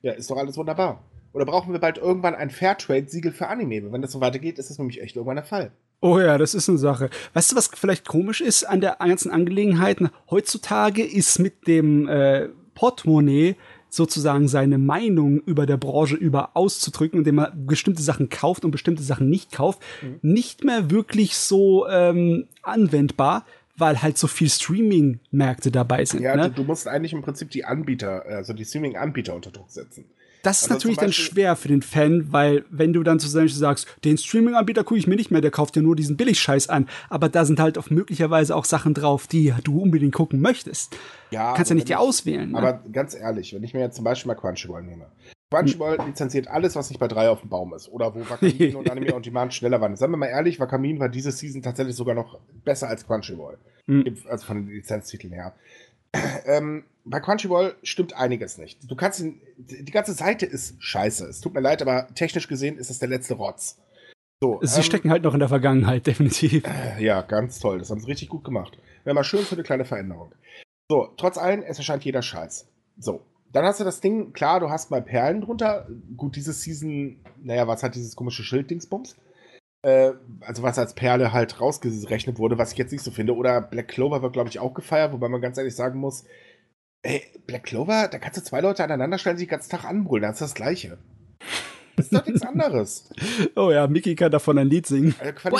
Ja, 0.01 0.13
ist 0.13 0.29
doch 0.29 0.37
alles 0.37 0.57
wunderbar. 0.57 1.03
Oder 1.31 1.45
brauchen 1.45 1.73
wir 1.73 1.79
bald 1.79 1.97
irgendwann 1.97 2.35
ein 2.35 2.49
Fairtrade-Siegel 2.49 3.31
für 3.31 3.47
Anime? 3.47 3.91
Wenn 3.91 4.01
das 4.01 4.11
so 4.11 4.21
weitergeht, 4.21 4.59
ist 4.59 4.69
das 4.69 4.77
nämlich 4.77 5.01
echt 5.01 5.15
irgendwann 5.15 5.37
der 5.37 5.45
Fall. 5.45 5.71
Oh 6.03 6.19
ja, 6.19 6.37
das 6.37 6.53
ist 6.53 6.67
eine 6.67 6.77
Sache. 6.77 7.09
Weißt 7.33 7.53
du, 7.53 7.55
was 7.55 7.69
vielleicht 7.73 8.05
komisch 8.05 8.41
ist 8.41 8.65
an 8.65 8.81
der 8.81 8.97
ganzen 8.99 9.31
Angelegenheit? 9.31 9.99
Heutzutage 10.29 11.01
ist 11.01 11.39
mit 11.39 11.65
dem 11.65 12.09
äh, 12.09 12.49
Portemonnaie 12.75 13.55
sozusagen 13.87 14.49
seine 14.49 14.77
Meinung 14.77 15.39
über 15.39 15.65
der 15.65 15.77
Branche 15.77 16.17
über 16.17 16.57
auszudrücken, 16.57 17.19
indem 17.19 17.35
man 17.35 17.65
bestimmte 17.65 18.01
Sachen 18.01 18.27
kauft 18.27 18.65
und 18.65 18.71
bestimmte 18.71 19.01
Sachen 19.01 19.29
nicht 19.29 19.53
kauft, 19.53 19.79
mhm. 20.01 20.19
nicht 20.21 20.65
mehr 20.65 20.91
wirklich 20.91 21.37
so 21.37 21.87
ähm, 21.87 22.47
anwendbar, 22.63 23.45
weil 23.77 24.01
halt 24.01 24.17
so 24.17 24.27
viel 24.27 24.49
Streaming-Märkte 24.49 25.71
dabei 25.71 26.03
sind. 26.03 26.21
Ja, 26.21 26.35
ne? 26.35 26.49
du, 26.49 26.55
du, 26.55 26.63
musst 26.63 26.85
eigentlich 26.85 27.13
im 27.13 27.21
Prinzip 27.21 27.49
die 27.51 27.63
Anbieter, 27.63 28.25
also 28.25 28.51
die 28.51 28.65
Streaming-Anbieter 28.65 29.33
unter 29.33 29.51
Druck 29.51 29.71
setzen. 29.71 30.03
Das 30.43 30.57
ist 30.57 30.63
also 30.63 30.73
natürlich 30.75 30.97
dann 30.97 31.13
schwer 31.13 31.55
für 31.55 31.69
den 31.69 31.81
Fan, 31.81 32.31
weil 32.31 32.65
wenn 32.69 32.93
du 32.93 33.01
dann 33.01 33.19
zum 33.19 33.31
Beispiel 33.33 33.57
sagst, 33.57 33.87
den 34.03 34.17
Streaming-Anbieter 34.17 34.83
gucke 34.83 34.99
ich 34.99 35.07
mir 35.07 35.15
nicht 35.15 35.31
mehr, 35.31 35.41
der 35.41 35.51
kauft 35.51 35.75
ja 35.75 35.81
nur 35.81 35.95
diesen 35.95 36.17
Billigscheiß 36.17 36.69
an, 36.69 36.87
aber 37.09 37.29
da 37.29 37.45
sind 37.45 37.59
halt 37.59 37.77
auch 37.77 37.89
möglicherweise 37.89 38.55
auch 38.55 38.65
Sachen 38.65 38.93
drauf, 38.93 39.25
die 39.25 39.53
du 39.63 39.81
unbedingt 39.81 40.13
gucken 40.13 40.41
möchtest. 40.41 40.95
Ja, 41.31 41.53
kannst 41.53 41.71
ja 41.71 41.75
nicht 41.75 41.89
dir 41.89 41.99
auswählen. 41.99 42.51
Ne? 42.51 42.57
Aber 42.57 42.83
ganz 42.91 43.15
ehrlich, 43.15 43.55
wenn 43.55 43.63
ich 43.63 43.73
mir 43.73 43.79
jetzt 43.79 43.95
zum 43.95 44.03
Beispiel 44.03 44.27
mal 44.27 44.35
Crunchyroll 44.35 44.83
nehme. 44.83 45.05
Crunchyroll 45.49 45.97
hm. 45.97 46.07
lizenziert 46.07 46.47
alles, 46.47 46.75
was 46.75 46.89
nicht 46.89 46.99
bei 46.99 47.07
drei 47.07 47.29
auf 47.29 47.41
dem 47.41 47.49
Baum 47.49 47.73
ist. 47.73 47.87
Oder 47.89 48.13
wo 48.13 48.27
Wakamin 48.29 48.75
und 48.75 48.89
Anime 48.89 49.13
on 49.13 49.21
Demand 49.21 49.53
schneller 49.53 49.79
waren. 49.79 49.95
Sagen 49.95 50.11
wir 50.11 50.17
mal 50.17 50.27
ehrlich, 50.27 50.59
Wakamin 50.59 50.99
war 50.99 51.09
diese 51.09 51.31
Season 51.31 51.61
tatsächlich 51.61 51.95
sogar 51.95 52.15
noch 52.15 52.39
besser 52.65 52.87
als 52.87 53.05
Crunchyroll. 53.05 53.57
Mhm. 53.85 54.17
Also 54.29 54.45
von 54.45 54.65
den 54.65 54.67
Lizenztiteln 54.67 55.33
her. 55.33 55.53
Ähm, 56.45 56.83
bei 57.05 57.19
Crunchyroll 57.19 57.75
stimmt 57.83 58.15
einiges 58.15 58.57
nicht. 58.57 58.79
Du 58.89 58.95
kannst 58.95 59.19
ihn, 59.21 59.41
die 59.57 59.91
ganze 59.91 60.13
Seite 60.13 60.45
ist 60.45 60.75
scheiße. 60.81 61.25
Es 61.25 61.39
tut 61.39 61.53
mir 61.53 61.61
leid, 61.61 61.81
aber 61.81 62.07
technisch 62.15 62.47
gesehen 62.47 62.77
ist 62.77 62.89
es 62.89 62.99
der 62.99 63.07
letzte 63.07 63.35
Rotz. 63.35 63.77
So, 64.41 64.59
sie 64.61 64.77
ähm, 64.77 64.83
stecken 64.83 65.09
halt 65.09 65.23
noch 65.23 65.33
in 65.33 65.39
der 65.39 65.49
Vergangenheit, 65.49 66.05
definitiv. 66.07 66.65
Äh, 66.65 67.03
ja, 67.03 67.21
ganz 67.21 67.59
toll. 67.59 67.79
Das 67.79 67.89
haben 67.89 68.01
sie 68.01 68.07
richtig 68.07 68.29
gut 68.29 68.43
gemacht. 68.43 68.77
Wäre 69.05 69.15
mal 69.15 69.23
schön 69.23 69.43
für 69.43 69.55
eine 69.55 69.63
kleine 69.63 69.85
Veränderung. 69.85 70.33
So, 70.89 71.09
trotz 71.17 71.37
allem, 71.37 71.63
es 71.63 71.77
erscheint 71.77 72.03
jeder 72.03 72.21
Scheiß. 72.21 72.67
So, 72.97 73.21
dann 73.53 73.65
hast 73.65 73.79
du 73.79 73.83
das 73.83 74.01
Ding, 74.01 74.33
klar, 74.33 74.59
du 74.59 74.69
hast 74.69 74.91
mal 74.91 75.01
Perlen 75.01 75.41
drunter. 75.41 75.87
Gut, 76.17 76.35
diese 76.35 76.53
Season, 76.53 77.17
naja, 77.41 77.67
was 77.67 77.83
hat 77.83 77.95
dieses 77.95 78.15
komische 78.15 78.43
Schild-Dingsbums? 78.43 79.15
Äh, 79.83 80.13
also 80.41 80.63
was 80.63 80.79
als 80.79 80.95
Perle 80.95 81.33
halt 81.33 81.61
rausgerechnet 81.61 82.39
wurde, 82.39 82.57
was 82.57 82.71
ich 82.71 82.77
jetzt 82.77 82.91
nicht 82.91 83.03
so 83.03 83.11
finde. 83.11 83.35
Oder 83.35 83.61
Black 83.61 83.89
Clover 83.89 84.21
wird, 84.21 84.33
glaube 84.33 84.49
ich, 84.49 84.59
auch 84.59 84.73
gefeiert, 84.73 85.13
wobei 85.13 85.29
man 85.29 85.41
ganz 85.41 85.57
ehrlich 85.57 85.75
sagen 85.75 85.99
muss, 85.99 86.23
ey, 87.03 87.21
Black 87.45 87.63
Clover, 87.63 88.07
da 88.07 88.17
kannst 88.17 88.37
du 88.39 88.43
zwei 88.43 88.61
Leute 88.61 88.83
aneinander 88.83 89.17
stellen, 89.17 89.37
die 89.37 89.45
den 89.45 89.49
ganzen 89.49 89.69
Tag 89.69 89.83
anbrüllen, 89.83 90.23
das 90.23 90.33
ist 90.33 90.41
das 90.41 90.55
Gleiche. 90.55 90.97
Das 91.95 92.07
ist 92.07 92.15
doch 92.15 92.25
nichts 92.25 92.41
anderes. 92.41 93.09
Oh 93.55 93.71
ja, 93.71 93.85
Mickey 93.87 94.15
kann 94.15 94.31
davon 94.31 94.57
ein 94.57 94.67
Lied 94.67 94.87
singen. 94.87 95.13
Also 95.21 95.57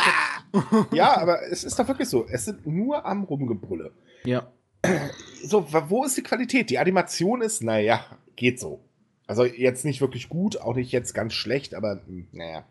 ja, 0.91 1.15
aber 1.17 1.43
es 1.43 1.63
ist 1.63 1.77
doch 1.77 1.87
wirklich 1.87 2.09
so. 2.09 2.25
Es 2.27 2.45
sind 2.45 2.65
nur 2.65 3.05
am 3.05 3.23
Rumgebrülle. 3.23 3.91
Ja. 4.25 4.51
so, 5.43 5.67
wo 5.89 6.03
ist 6.05 6.17
die 6.17 6.23
Qualität? 6.23 6.69
Die 6.69 6.79
Animation 6.79 7.41
ist, 7.41 7.61
naja, 7.61 8.03
geht 8.35 8.59
so. 8.59 8.79
Also 9.27 9.45
jetzt 9.45 9.85
nicht 9.85 10.01
wirklich 10.01 10.27
gut, 10.29 10.59
auch 10.59 10.75
nicht 10.75 10.91
jetzt 10.91 11.13
ganz 11.13 11.33
schlecht, 11.33 11.75
aber 11.75 12.01
hm, 12.05 12.27
naja. 12.31 12.65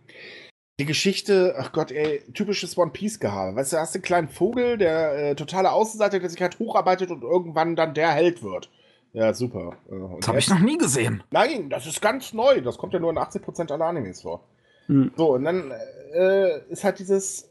Die 0.81 0.87
Geschichte, 0.87 1.55
ach 1.59 1.73
Gott, 1.73 1.93
ey, 1.93 2.23
typisches 2.33 2.77
One 2.79 2.93
Piece 2.93 3.21
Gehabe. 3.21 3.57
Weißt 3.57 3.73
du, 3.73 3.77
hast 3.77 3.95
einen 3.95 4.03
kleinen 4.03 4.29
Vogel, 4.29 4.79
der 4.79 5.31
äh, 5.31 5.35
totale 5.35 5.71
Außenseiter, 5.71 6.19
der 6.19 6.31
sich 6.31 6.41
halt 6.41 6.59
hocharbeitet 6.59 7.11
und 7.11 7.23
irgendwann 7.23 7.77
dann 7.77 7.95
der 7.95 8.11
Held 8.13 8.43
wird. 8.43 8.71
Ja, 9.13 9.35
super. 9.35 9.77
Und 9.89 10.21
das 10.21 10.29
habe 10.29 10.39
ich 10.39 10.49
noch 10.49 10.61
nie 10.61 10.79
gesehen. 10.79 11.23
Nein, 11.31 11.69
das 11.69 11.87
ist 11.87 12.01
ganz 12.01 12.33
neu. 12.33 12.63
Das 12.63 12.79
kommt 12.79 12.95
ja 12.95 13.01
nur 13.01 13.11
in 13.11 13.19
80% 13.19 13.71
aller 13.71 13.85
Animes 13.85 14.23
vor. 14.23 14.49
Hm. 14.87 15.13
So, 15.17 15.35
und 15.35 15.45
dann 15.45 15.71
äh, 16.15 16.61
ist 16.71 16.85
halt 16.85 16.99
dieses. 16.99 17.51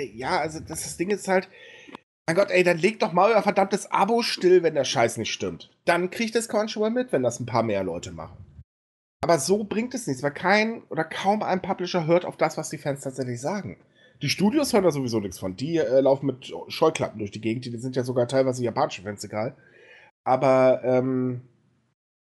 Ja, 0.00 0.40
also 0.40 0.60
das, 0.60 0.82
das 0.82 0.96
Ding 0.96 1.10
ist 1.10 1.28
halt. 1.28 1.48
Mein 2.26 2.36
Gott, 2.36 2.50
ey, 2.50 2.62
dann 2.62 2.76
legt 2.76 3.02
doch 3.02 3.12
mal 3.12 3.32
euer 3.32 3.42
verdammtes 3.42 3.90
Abo 3.90 4.22
still, 4.22 4.62
wenn 4.62 4.74
der 4.74 4.84
Scheiß 4.84 5.16
nicht 5.16 5.32
stimmt. 5.32 5.70
Dann 5.86 6.10
kriegt 6.10 6.36
es 6.36 6.48
Crunchyroll 6.48 6.90
mit, 6.90 7.10
wenn 7.12 7.22
das 7.22 7.40
ein 7.40 7.46
paar 7.46 7.62
mehr 7.62 7.82
Leute 7.84 8.10
machen. 8.12 8.36
Aber 9.20 9.38
so 9.38 9.64
bringt 9.64 9.94
es 9.94 10.06
nichts, 10.06 10.22
weil 10.22 10.32
kein 10.32 10.82
oder 10.90 11.04
kaum 11.04 11.42
ein 11.42 11.60
Publisher 11.60 12.06
hört 12.06 12.24
auf 12.24 12.36
das, 12.36 12.56
was 12.56 12.70
die 12.70 12.78
Fans 12.78 13.02
tatsächlich 13.02 13.40
sagen. 13.40 13.78
Die 14.22 14.28
Studios 14.28 14.72
hören 14.72 14.84
da 14.84 14.90
sowieso 14.90 15.20
nichts 15.20 15.38
von. 15.38 15.56
Die 15.56 15.76
äh, 15.76 16.00
laufen 16.00 16.26
mit 16.26 16.52
Scheuklappen 16.68 17.18
durch 17.18 17.30
die 17.30 17.40
Gegend. 17.40 17.64
Die 17.64 17.76
sind 17.78 17.96
ja 17.96 18.02
sogar 18.02 18.26
teilweise 18.26 18.64
japanische 18.64 19.02
Fans 19.02 19.22
egal. 19.24 19.56
Aber 20.24 20.82
ähm, 20.84 21.42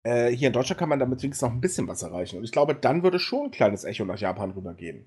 äh, 0.03 0.29
hier 0.29 0.47
in 0.47 0.53
Deutschland 0.53 0.79
kann 0.79 0.89
man 0.89 0.99
damit 0.99 1.21
wenigstens 1.23 1.47
noch 1.47 1.53
ein 1.53 1.61
bisschen 1.61 1.87
was 1.87 2.03
erreichen. 2.03 2.37
Und 2.37 2.43
ich 2.43 2.51
glaube, 2.51 2.75
dann 2.75 3.03
würde 3.03 3.19
schon 3.19 3.45
ein 3.45 3.51
kleines 3.51 3.83
Echo 3.83 4.05
nach 4.05 4.19
Japan 4.19 4.51
rübergehen. 4.51 5.05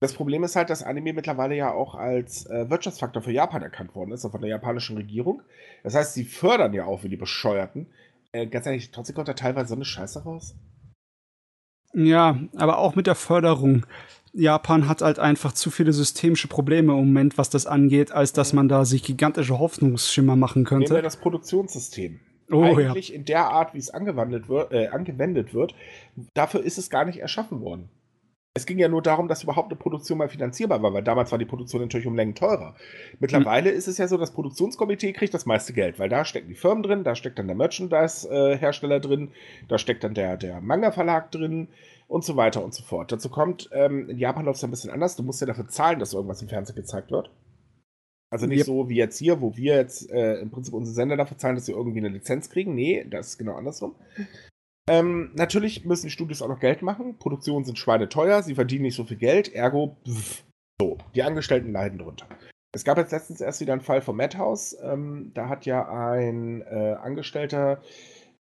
Das 0.00 0.12
Problem 0.12 0.44
ist 0.44 0.56
halt, 0.56 0.68
dass 0.68 0.82
Anime 0.82 1.12
mittlerweile 1.12 1.56
ja 1.56 1.72
auch 1.72 1.94
als 1.94 2.46
äh, 2.46 2.68
Wirtschaftsfaktor 2.68 3.22
für 3.22 3.32
Japan 3.32 3.62
erkannt 3.62 3.94
worden 3.94 4.12
ist, 4.12 4.28
von 4.28 4.40
der 4.40 4.50
japanischen 4.50 4.96
Regierung. 4.96 5.42
Das 5.82 5.94
heißt, 5.94 6.14
sie 6.14 6.24
fördern 6.24 6.74
ja 6.74 6.84
auch 6.84 7.02
wie 7.02 7.08
die 7.08 7.16
Bescheuerten. 7.16 7.86
Äh, 8.32 8.46
ganz 8.46 8.66
ehrlich, 8.66 8.90
trotzdem 8.90 9.14
kommt 9.14 9.28
da 9.28 9.32
teilweise 9.32 9.68
so 9.68 9.74
eine 9.74 9.84
Scheiße 9.84 10.22
raus. 10.24 10.54
Ja, 11.96 12.38
aber 12.54 12.76
auch 12.76 12.94
mit 12.94 13.06
der 13.06 13.14
Förderung. 13.14 13.86
Japan 14.34 14.86
hat 14.86 15.00
halt 15.00 15.18
einfach 15.18 15.52
zu 15.52 15.70
viele 15.70 15.94
systemische 15.94 16.46
Probleme 16.46 16.92
im 16.92 16.98
Moment, 16.98 17.38
was 17.38 17.48
das 17.48 17.66
angeht, 17.66 18.12
als 18.12 18.34
dass 18.34 18.52
man 18.52 18.68
da 18.68 18.84
sich 18.84 19.02
gigantische 19.02 19.58
Hoffnungsschimmer 19.58 20.36
machen 20.36 20.64
könnte. 20.64 20.84
Nehmen 20.92 20.98
wir 20.98 21.02
das 21.02 21.16
Produktionssystem. 21.16 22.20
Oh, 22.52 22.62
Eigentlich 22.62 23.08
ja. 23.08 23.14
in 23.14 23.24
der 23.24 23.48
Art, 23.48 23.72
wie 23.72 23.78
es 23.78 23.88
angewendet 23.88 24.50
wird, 24.50 24.72
äh, 24.72 24.88
angewendet 24.88 25.54
wird, 25.54 25.74
dafür 26.34 26.62
ist 26.62 26.76
es 26.76 26.90
gar 26.90 27.06
nicht 27.06 27.18
erschaffen 27.18 27.62
worden. 27.62 27.88
Es 28.56 28.66
ging 28.66 28.78
ja 28.78 28.88
nur 28.88 29.02
darum, 29.02 29.28
dass 29.28 29.42
überhaupt 29.42 29.70
eine 29.70 29.78
Produktion 29.78 30.18
mal 30.18 30.28
finanzierbar 30.28 30.82
war, 30.82 30.94
weil 30.94 31.02
damals 31.02 31.30
war 31.30 31.38
die 31.38 31.44
Produktion 31.44 31.82
natürlich 31.82 32.06
um 32.06 32.16
Längen 32.16 32.34
teurer. 32.34 32.74
Mittlerweile 33.20 33.70
mhm. 33.70 33.76
ist 33.76 33.86
es 33.86 33.98
ja 33.98 34.08
so, 34.08 34.16
das 34.16 34.32
Produktionskomitee 34.32 35.12
kriegt 35.12 35.34
das 35.34 35.44
meiste 35.44 35.72
Geld, 35.72 35.98
weil 35.98 36.08
da 36.08 36.24
stecken 36.24 36.48
die 36.48 36.54
Firmen 36.54 36.82
drin, 36.82 37.04
da 37.04 37.14
steckt 37.14 37.38
dann 37.38 37.46
der 37.46 37.56
Merchandise-Hersteller 37.56 39.00
drin, 39.00 39.30
da 39.68 39.76
steckt 39.78 40.04
dann 40.04 40.14
der, 40.14 40.36
der 40.36 40.60
Manga-Verlag 40.60 41.30
drin 41.30 41.68
und 42.08 42.24
so 42.24 42.36
weiter 42.36 42.64
und 42.64 42.72
so 42.72 42.82
fort. 42.82 43.12
Dazu 43.12 43.28
kommt, 43.28 43.68
ähm, 43.72 44.08
in 44.08 44.18
Japan 44.18 44.46
läuft 44.46 44.58
es 44.58 44.64
ein 44.64 44.70
bisschen 44.70 44.90
anders, 44.90 45.16
du 45.16 45.22
musst 45.22 45.40
ja 45.40 45.46
dafür 45.46 45.68
zahlen, 45.68 45.98
dass 45.98 46.14
irgendwas 46.14 46.40
im 46.40 46.48
Fernsehen 46.48 46.76
gezeigt 46.76 47.10
wird. 47.10 47.30
Also 48.30 48.46
nicht 48.46 48.58
yep. 48.58 48.66
so 48.66 48.88
wie 48.88 48.96
jetzt 48.96 49.18
hier, 49.18 49.40
wo 49.40 49.56
wir 49.56 49.76
jetzt 49.76 50.10
äh, 50.10 50.40
im 50.40 50.50
Prinzip 50.50 50.74
unsere 50.74 50.94
Sender 50.94 51.16
dafür 51.16 51.38
zahlen, 51.38 51.54
dass 51.54 51.66
sie 51.66 51.72
irgendwie 51.72 51.98
eine 51.98 52.08
Lizenz 52.08 52.50
kriegen. 52.50 52.74
Nee, 52.74 53.06
das 53.08 53.28
ist 53.28 53.38
genau 53.38 53.54
andersrum. 53.54 53.94
Ähm, 54.88 55.30
natürlich 55.34 55.84
müssen 55.84 56.06
die 56.06 56.12
Studios 56.12 56.42
auch 56.42 56.48
noch 56.48 56.60
Geld 56.60 56.82
machen. 56.82 57.18
Produktionen 57.18 57.64
sind 57.64 57.78
schweineteuer, 57.78 58.42
sie 58.42 58.54
verdienen 58.54 58.82
nicht 58.82 58.94
so 58.94 59.04
viel 59.04 59.16
Geld, 59.16 59.52
ergo, 59.52 59.96
pff, 60.06 60.44
so, 60.80 60.98
die 61.14 61.22
Angestellten 61.22 61.72
leiden 61.72 61.98
drunter. 61.98 62.26
Es 62.72 62.84
gab 62.84 62.98
jetzt 62.98 63.10
letztens 63.10 63.40
erst 63.40 63.60
wieder 63.60 63.72
einen 63.72 63.82
Fall 63.82 64.02
vom 64.02 64.16
Madhouse. 64.16 64.76
Ähm, 64.82 65.32
da 65.34 65.48
hat 65.48 65.64
ja 65.64 65.88
ein 65.88 66.60
äh, 66.62 66.94
Angestellter 67.02 67.80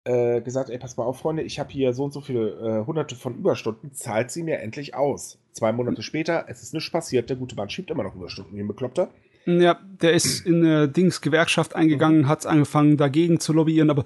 äh, 0.05 0.43
gesagt: 0.43 0.69
Ey, 0.69 0.79
pass 0.79 0.99
mal 0.99 1.05
auf, 1.05 1.21
Freunde, 1.21 1.43
ich 1.43 1.59
habe 1.59 1.71
hier 1.71 1.95
so 1.95 2.05
und 2.05 2.13
so 2.13 2.21
viele 2.21 2.51
äh, 2.51 2.87
hunderte 2.87 3.17
von 3.17 3.37
Überstunden, 3.37 3.93
zahlt 3.95 4.31
sie 4.31 4.43
mir 4.43 4.59
endlich 4.59 4.95
aus. 4.95 5.39
Zwei 5.53 5.73
Monate 5.73 6.03
später, 6.03 6.45
es 6.49 6.63
ist 6.63 6.75
nichts 6.75 6.91
passiert, 6.91 7.31
der 7.31 7.37
gute 7.37 7.57
Mann 7.57 7.71
schiebt 7.71 7.91
immer 7.91 8.03
noch 8.03 8.15
Überstunden, 8.15 8.55
wie 8.55 8.61
ein 8.61 8.69
Bekloppter. 8.69 9.09
Ja, 9.47 9.79
der 10.03 10.13
ist 10.13 10.45
in 10.45 10.63
eine 10.63 10.89
Dings-Gewerkschaft 10.89 11.75
eingegangen, 11.75 12.23
mhm. 12.23 12.29
hat 12.29 12.45
angefangen 12.45 12.99
dagegen 12.99 13.41
zu 13.41 13.55
lobbyieren, 13.55 13.89
aber 13.89 14.05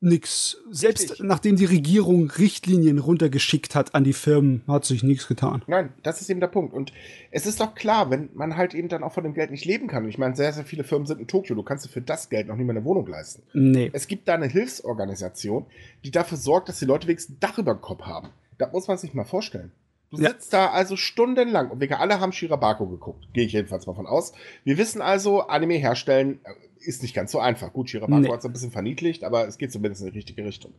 nix. 0.00 0.58
Selbst 0.70 1.10
Richtig. 1.10 1.26
nachdem 1.26 1.56
die 1.56 1.64
Regierung 1.64 2.30
Richtlinien 2.30 2.98
runtergeschickt 2.98 3.74
hat 3.74 3.94
an 3.94 4.04
die 4.04 4.12
Firmen, 4.12 4.62
hat 4.68 4.84
sich 4.84 5.02
nichts 5.02 5.26
getan. 5.26 5.64
Nein, 5.66 5.92
das 6.02 6.20
ist 6.20 6.30
eben 6.30 6.40
der 6.40 6.48
Punkt. 6.48 6.74
Und 6.74 6.92
es 7.30 7.46
ist 7.46 7.60
doch 7.60 7.74
klar, 7.74 8.10
wenn 8.10 8.28
man 8.34 8.56
halt 8.56 8.74
eben 8.74 8.88
dann 8.88 9.02
auch 9.02 9.12
von 9.12 9.24
dem 9.24 9.34
Geld 9.34 9.50
nicht 9.50 9.64
leben 9.64 9.88
kann. 9.88 10.04
Und 10.04 10.10
ich 10.10 10.18
meine, 10.18 10.36
sehr, 10.36 10.52
sehr 10.52 10.64
viele 10.64 10.84
Firmen 10.84 11.06
sind 11.06 11.20
in 11.20 11.26
Tokio. 11.26 11.54
Du 11.54 11.62
kannst 11.62 11.84
dir 11.86 11.90
für 11.90 12.02
das 12.02 12.28
Geld 12.28 12.48
noch 12.48 12.56
nicht 12.56 12.66
mehr 12.66 12.76
eine 12.76 12.84
Wohnung 12.84 13.06
leisten. 13.06 13.42
Nee. 13.52 13.90
Es 13.92 14.06
gibt 14.06 14.28
da 14.28 14.34
eine 14.34 14.46
Hilfsorganisation, 14.46 15.66
die 16.04 16.10
dafür 16.10 16.38
sorgt, 16.38 16.68
dass 16.68 16.78
die 16.78 16.84
Leute 16.84 17.06
wenigstens 17.08 17.36
ein 17.36 17.40
Dach 17.40 17.58
über 17.58 17.74
dem 17.74 17.80
Kopf 17.80 18.02
haben. 18.02 18.28
Da 18.58 18.68
muss 18.68 18.88
man 18.88 18.98
sich 18.98 19.14
mal 19.14 19.24
vorstellen. 19.24 19.72
Du 20.10 20.18
ja. 20.18 20.30
sitzt 20.30 20.52
da 20.52 20.70
also 20.70 20.96
stundenlang 20.96 21.70
und 21.70 21.80
wir 21.80 22.00
alle 22.00 22.20
haben 22.20 22.32
Shirabako 22.32 22.86
geguckt. 22.86 23.26
Gehe 23.32 23.44
ich 23.44 23.52
jedenfalls 23.52 23.86
mal 23.86 23.94
von 23.94 24.06
aus. 24.06 24.32
Wir 24.64 24.78
wissen 24.78 25.02
also, 25.02 25.42
Anime 25.42 25.74
herstellen 25.74 26.40
äh, 26.44 26.86
ist 26.86 27.02
nicht 27.02 27.14
ganz 27.14 27.32
so 27.32 27.40
einfach. 27.40 27.72
Gut, 27.72 27.90
Shirabako 27.90 28.20
nee. 28.20 28.30
hat 28.30 28.38
es 28.38 28.44
ein 28.44 28.52
bisschen 28.52 28.70
verniedlicht, 28.70 29.24
aber 29.24 29.48
es 29.48 29.58
geht 29.58 29.72
zumindest 29.72 30.02
in 30.02 30.08
die 30.08 30.18
richtige 30.18 30.44
Richtung. 30.44 30.72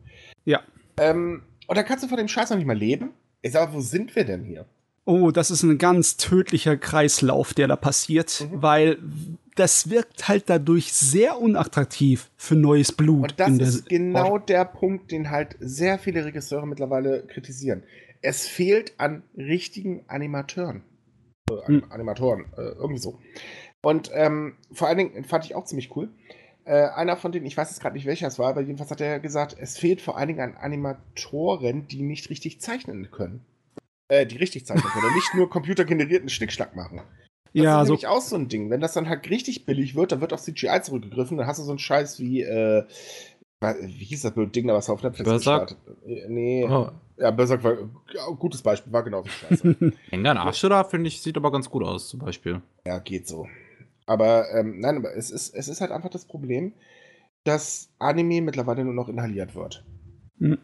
Ja. 0.44 0.62
Ähm, 0.96 1.42
und 1.66 1.76
dann 1.76 1.84
kannst 1.84 2.04
du 2.04 2.08
von 2.08 2.16
dem 2.16 2.28
Scheiß 2.28 2.50
noch 2.50 2.56
nicht 2.56 2.66
mal 2.66 2.76
leben. 2.76 3.10
Ich 3.42 3.52
sag, 3.52 3.72
wo 3.72 3.80
sind 3.80 4.16
wir 4.16 4.24
denn 4.24 4.44
hier? 4.44 4.66
Oh, 5.04 5.30
das 5.30 5.50
ist 5.50 5.62
ein 5.62 5.78
ganz 5.78 6.18
tödlicher 6.18 6.76
Kreislauf, 6.76 7.54
der 7.54 7.66
da 7.66 7.76
passiert, 7.76 8.46
mhm. 8.50 8.62
weil 8.62 8.98
das 9.54 9.88
wirkt 9.90 10.28
halt 10.28 10.44
dadurch 10.50 10.92
sehr 10.92 11.40
unattraktiv 11.40 12.30
für 12.36 12.54
neues 12.54 12.92
Blut. 12.92 13.32
Und 13.32 13.40
das 13.40 13.58
ist 13.58 13.88
genau 13.88 14.32
Ort. 14.32 14.50
der 14.50 14.64
Punkt, 14.66 15.10
den 15.10 15.30
halt 15.30 15.56
sehr 15.60 15.98
viele 15.98 16.24
Regisseure 16.24 16.66
mittlerweile 16.66 17.22
kritisieren. 17.26 17.82
Es 18.22 18.46
fehlt 18.46 18.98
an 18.98 19.22
richtigen 19.36 20.04
Animateuren. 20.08 20.82
Äh, 21.50 21.66
hm. 21.66 21.84
Animatoren, 21.90 22.46
äh, 22.56 22.62
irgendwie 22.62 22.98
so. 23.00 23.18
Und 23.82 24.10
ähm, 24.12 24.56
vor 24.72 24.88
allen 24.88 24.98
Dingen 24.98 25.24
fand 25.24 25.44
ich 25.44 25.54
auch 25.54 25.64
ziemlich 25.64 25.94
cool. 25.96 26.10
Äh, 26.64 26.88
einer 26.88 27.16
von 27.16 27.32
denen, 27.32 27.46
ich 27.46 27.56
weiß 27.56 27.70
jetzt 27.70 27.80
gerade 27.80 27.94
nicht 27.94 28.06
welcher 28.06 28.26
es 28.26 28.38
war, 28.38 28.48
aber 28.50 28.60
jedenfalls 28.60 28.90
hat 28.90 29.00
er 29.00 29.20
gesagt, 29.20 29.56
es 29.58 29.78
fehlt 29.78 30.02
vor 30.02 30.18
allen 30.18 30.28
Dingen 30.28 30.40
an 30.40 30.56
Animatoren, 30.56 31.86
die 31.86 32.02
nicht 32.02 32.28
richtig 32.28 32.60
zeichnen 32.60 33.10
können. 33.10 33.44
Äh, 34.08 34.26
die 34.26 34.36
richtig 34.36 34.66
zeichnen 34.66 34.90
können, 34.90 35.14
nicht 35.14 35.34
nur 35.34 35.48
computergenerierten 35.48 36.28
Schnickschnack 36.28 36.74
machen. 36.74 37.00
Das 37.54 37.64
ja, 37.64 37.80
ist 37.80 37.88
so 37.88 37.92
nämlich 37.94 38.06
auch 38.06 38.20
so 38.20 38.36
ein 38.36 38.48
Ding. 38.48 38.70
Wenn 38.70 38.80
das 38.80 38.92
dann 38.92 39.08
halt 39.08 39.28
richtig 39.30 39.64
billig 39.64 39.94
wird, 39.94 40.12
dann 40.12 40.20
wird 40.20 40.32
auf 40.32 40.42
CGI 40.42 40.82
zurückgegriffen, 40.82 41.38
dann 41.38 41.46
hast 41.46 41.58
du 41.58 41.62
so 41.62 41.72
einen 41.72 41.78
Scheiß 41.78 42.20
wie, 42.20 42.42
äh, 42.42 42.84
wie 43.60 44.04
hieß 44.04 44.22
das 44.22 44.32
Ding 44.52 44.66
da, 44.66 44.74
was 44.74 44.90
auf 44.90 45.02
Netflix 45.02 45.28
Berserk? 45.28 45.68
gestartet? 45.68 45.98
Äh, 46.06 46.28
nee. 46.28 46.66
Oh. 46.68 46.90
Ja, 47.18 47.30
Berserk 47.30 47.64
war 47.64 47.72
ein 47.72 48.38
gutes 48.38 48.62
Beispiel, 48.62 48.92
war 48.92 49.02
genau 49.02 49.22
so 49.22 49.28
scheiße. 49.28 49.92
Engan 50.10 50.38
Ashura, 50.38 50.84
finde 50.84 51.08
ich, 51.08 51.20
sieht 51.20 51.36
aber 51.36 51.50
ganz 51.50 51.68
gut 51.68 51.82
aus, 51.82 52.08
zum 52.08 52.20
Beispiel. 52.20 52.62
Ja, 52.86 52.98
geht 53.00 53.26
so. 53.26 53.48
Aber, 54.06 54.50
ähm, 54.54 54.80
nein, 54.80 54.98
aber 54.98 55.14
es 55.14 55.30
ist, 55.30 55.54
es 55.54 55.68
ist 55.68 55.80
halt 55.80 55.90
einfach 55.90 56.10
das 56.10 56.24
Problem, 56.24 56.72
dass 57.44 57.90
Anime 57.98 58.40
mittlerweile 58.40 58.84
nur 58.84 58.94
noch 58.94 59.08
inhaliert 59.08 59.54
wird. 59.54 59.84
Hm. 60.38 60.58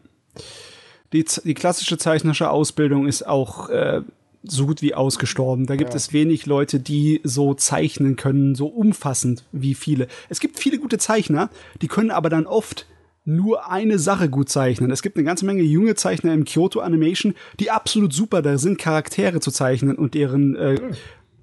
Die, 1.13 1.25
die 1.43 1.53
klassische 1.53 1.97
zeichnerische 1.97 2.49
Ausbildung 2.49 3.05
ist 3.05 3.27
auch 3.27 3.69
äh, 3.69 4.01
so 4.43 4.65
gut 4.65 4.81
wie 4.81 4.93
ausgestorben. 4.93 5.65
Da 5.65 5.75
gibt 5.75 5.91
ja. 5.91 5.95
es 5.95 6.13
wenig 6.13 6.45
Leute, 6.45 6.79
die 6.79 7.21
so 7.23 7.53
zeichnen 7.53 8.15
können, 8.15 8.55
so 8.55 8.67
umfassend 8.67 9.43
wie 9.51 9.75
viele. 9.75 10.07
Es 10.29 10.39
gibt 10.39 10.59
viele 10.59 10.79
gute 10.79 10.97
Zeichner, 10.97 11.49
die 11.81 11.87
können 11.87 12.11
aber 12.11 12.29
dann 12.29 12.47
oft 12.47 12.87
nur 13.25 13.69
eine 13.69 13.99
Sache 13.99 14.29
gut 14.29 14.49
zeichnen. 14.49 14.91
Es 14.91 15.01
gibt 15.01 15.17
eine 15.17 15.25
ganze 15.25 15.45
Menge 15.45 15.63
junge 15.63 15.95
Zeichner 15.95 16.33
im 16.33 16.45
Kyoto 16.45 16.79
Animation, 16.79 17.33
die 17.59 17.71
absolut 17.71 18.13
super 18.13 18.41
da 18.41 18.57
sind, 18.57 18.77
Charaktere 18.77 19.39
zu 19.39 19.51
zeichnen 19.51 19.95
und 19.97 20.13
deren, 20.13 20.55
äh, 20.55 20.79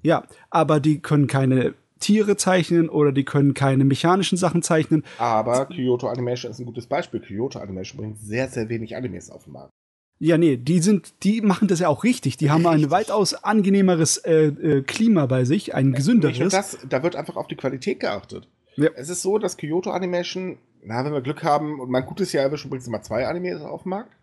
ja, 0.01 0.23
aber 0.49 0.79
die 0.79 0.99
können 0.99 1.27
keine 1.27 1.75
Tiere 1.99 2.35
zeichnen 2.35 2.89
oder 2.89 3.11
die 3.11 3.23
können 3.23 3.53
keine 3.53 3.85
mechanischen 3.85 4.37
Sachen 4.37 4.61
zeichnen. 4.61 5.03
Aber 5.17 5.65
Kyoto 5.67 6.07
Animation 6.07 6.51
ist 6.51 6.59
ein 6.59 6.65
gutes 6.65 6.87
Beispiel. 6.87 7.21
Kyoto 7.21 7.59
Animation 7.59 7.97
bringt 7.99 8.19
sehr, 8.19 8.49
sehr 8.49 8.67
wenig 8.69 8.95
Animes 8.95 9.29
auf 9.29 9.45
den 9.45 9.53
Markt. 9.53 9.71
Ja, 10.19 10.37
nee, 10.37 10.57
die 10.57 10.79
sind, 10.79 11.13
die 11.23 11.41
machen 11.41 11.67
das 11.67 11.79
ja 11.79 11.89
auch 11.89 12.03
richtig. 12.03 12.37
Die 12.37 12.49
haben 12.49 12.65
richtig. 12.65 12.85
ein 12.85 12.91
weitaus 12.91 13.33
angenehmeres 13.33 14.17
äh, 14.17 14.45
äh, 14.45 14.81
Klima 14.81 15.25
bei 15.25 15.43
sich, 15.43 15.73
ein 15.73 15.93
gesünderes. 15.93 16.51
Das, 16.51 16.77
da 16.87 17.03
wird 17.03 17.15
einfach 17.15 17.35
auf 17.35 17.47
die 17.47 17.55
Qualität 17.55 17.99
geachtet. 17.99 18.47
Ja. 18.75 18.89
Es 18.95 19.09
ist 19.09 19.21
so, 19.21 19.37
dass 19.37 19.57
Kyoto 19.57 19.91
Animation, 19.91 20.57
na, 20.85 21.03
wenn 21.05 21.13
wir 21.13 21.21
Glück 21.21 21.43
haben, 21.43 21.79
und 21.79 21.89
mein 21.89 22.05
gutes 22.05 22.33
Jahr 22.33 22.43
erwischen, 22.43 22.69
bringt 22.69 22.81
es 22.81 22.87
immer 22.87 23.01
zwei 23.01 23.27
Animes 23.27 23.61
auf 23.61 23.83
den 23.83 23.89
Markt. 23.89 24.15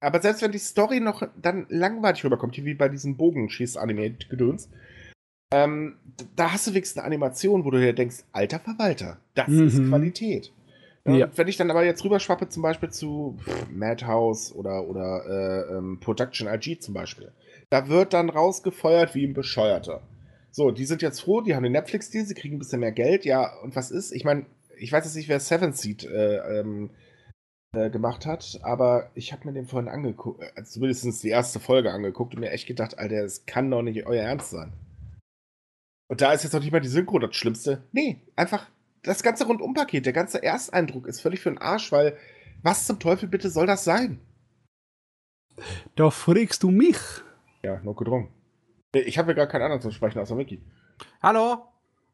Aber 0.00 0.20
selbst 0.20 0.42
wenn 0.42 0.52
die 0.52 0.58
Story 0.58 1.00
noch 1.00 1.22
dann 1.40 1.66
langweilig 1.68 2.24
rüberkommt, 2.24 2.56
wie 2.56 2.74
bei 2.74 2.88
diesem 2.88 3.16
Bogenschieß-Anime-Gedöns, 3.16 4.68
ähm, 5.52 5.96
da 6.34 6.52
hast 6.52 6.66
du 6.66 6.72
wenigstens 6.72 6.98
eine 6.98 7.06
Animation, 7.06 7.64
wo 7.64 7.70
du 7.70 7.78
dir 7.78 7.92
denkst, 7.92 8.24
alter 8.32 8.58
Verwalter, 8.58 9.18
das 9.34 9.48
mhm. 9.48 9.66
ist 9.66 9.88
Qualität. 9.88 10.52
Ja. 11.08 11.30
Wenn 11.36 11.46
ich 11.46 11.56
dann 11.56 11.70
aber 11.70 11.84
jetzt 11.84 12.04
rüberschwappe, 12.04 12.48
zum 12.48 12.64
Beispiel 12.64 12.90
zu 12.90 13.38
Madhouse 13.70 14.52
oder, 14.52 14.88
oder 14.88 15.24
äh, 15.28 15.76
ähm, 15.76 16.00
Production 16.00 16.48
IG 16.48 16.80
zum 16.80 16.94
Beispiel, 16.94 17.30
da 17.70 17.88
wird 17.88 18.12
dann 18.12 18.28
rausgefeuert 18.28 19.14
wie 19.14 19.24
ein 19.24 19.32
Bescheuerter. 19.32 20.02
So, 20.50 20.72
die 20.72 20.84
sind 20.84 21.02
jetzt 21.02 21.20
froh, 21.20 21.42
die 21.42 21.54
haben 21.54 21.62
den 21.62 21.72
Netflix-Deal, 21.72 22.24
sie 22.24 22.34
kriegen 22.34 22.56
ein 22.56 22.58
bisschen 22.58 22.80
mehr 22.80 22.90
Geld. 22.90 23.24
Ja, 23.24 23.52
und 23.62 23.76
was 23.76 23.90
ist? 23.90 24.10
Ich 24.12 24.24
meine, 24.24 24.46
ich 24.78 24.92
weiß 24.92 25.04
jetzt 25.04 25.16
nicht, 25.16 25.28
wer 25.28 25.40
Seven 25.40 25.72
Seed 25.72 26.04
äh, 26.04 26.60
ähm, 26.60 26.90
äh, 27.74 27.90
gemacht 27.90 28.26
hat, 28.26 28.60
aber 28.62 29.10
ich 29.14 29.32
habe 29.32 29.46
mir 29.46 29.52
den 29.52 29.66
vorhin 29.66 29.88
angeguckt, 29.88 30.42
also 30.56 30.72
zumindest 30.72 31.22
die 31.22 31.28
erste 31.28 31.60
Folge 31.60 31.92
angeguckt 31.92 32.34
und 32.34 32.40
mir 32.40 32.50
echt 32.50 32.66
gedacht, 32.66 32.98
Alter, 32.98 33.22
das 33.22 33.46
kann 33.46 33.70
doch 33.70 33.82
nicht 33.82 34.06
euer 34.06 34.22
Ernst 34.22 34.50
sein. 34.50 34.72
Und 36.08 36.20
da 36.20 36.32
ist 36.32 36.44
jetzt 36.44 36.52
noch 36.52 36.60
nicht 36.60 36.72
mal 36.72 36.80
die 36.80 36.88
Synchro 36.88 37.18
das 37.18 37.34
Schlimmste. 37.34 37.82
Nee, 37.92 38.20
einfach 38.36 38.68
das 39.02 39.22
ganze 39.22 39.46
Rundumpaket, 39.46 40.06
der 40.06 40.12
ganze 40.12 40.42
Ersteindruck 40.42 41.06
ist 41.06 41.20
völlig 41.20 41.40
für 41.40 41.50
den 41.50 41.58
Arsch, 41.58 41.90
weil 41.92 42.16
was 42.62 42.86
zum 42.86 42.98
Teufel 42.98 43.28
bitte 43.28 43.50
soll 43.50 43.66
das 43.66 43.84
sein? 43.84 44.20
Da 45.94 46.10
fragst 46.10 46.62
du 46.62 46.70
mich. 46.70 46.98
Ja, 47.62 47.80
nur 47.80 47.96
gedrungen. 47.96 48.28
Ich 48.92 49.18
habe 49.18 49.32
ja 49.32 49.36
gar 49.36 49.46
keinen 49.46 49.62
anderen 49.62 49.82
zu 49.82 49.90
sprechen 49.90 50.18
außer 50.18 50.34
Mickey. 50.34 50.62
Hallo? 51.22 51.64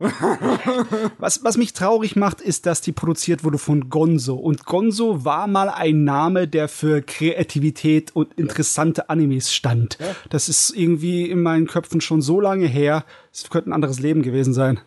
was, 1.18 1.44
was 1.44 1.56
mich 1.56 1.72
traurig 1.72 2.16
macht, 2.16 2.40
ist, 2.40 2.66
dass 2.66 2.80
die 2.80 2.92
produziert 2.92 3.44
wurde 3.44 3.58
von 3.58 3.88
Gonzo. 3.88 4.34
Und 4.34 4.66
Gonzo 4.66 5.24
war 5.24 5.46
mal 5.46 5.68
ein 5.68 6.04
Name, 6.04 6.48
der 6.48 6.68
für 6.68 7.02
Kreativität 7.02 8.14
und 8.14 8.34
interessante 8.34 9.08
Animes 9.10 9.52
stand. 9.52 9.98
Das 10.30 10.48
ist 10.48 10.70
irgendwie 10.70 11.30
in 11.30 11.42
meinen 11.42 11.66
Köpfen 11.66 12.00
schon 12.00 12.20
so 12.20 12.40
lange 12.40 12.66
her. 12.66 13.04
Es 13.32 13.48
könnte 13.48 13.70
ein 13.70 13.74
anderes 13.74 14.00
Leben 14.00 14.22
gewesen 14.22 14.54
sein. 14.54 14.80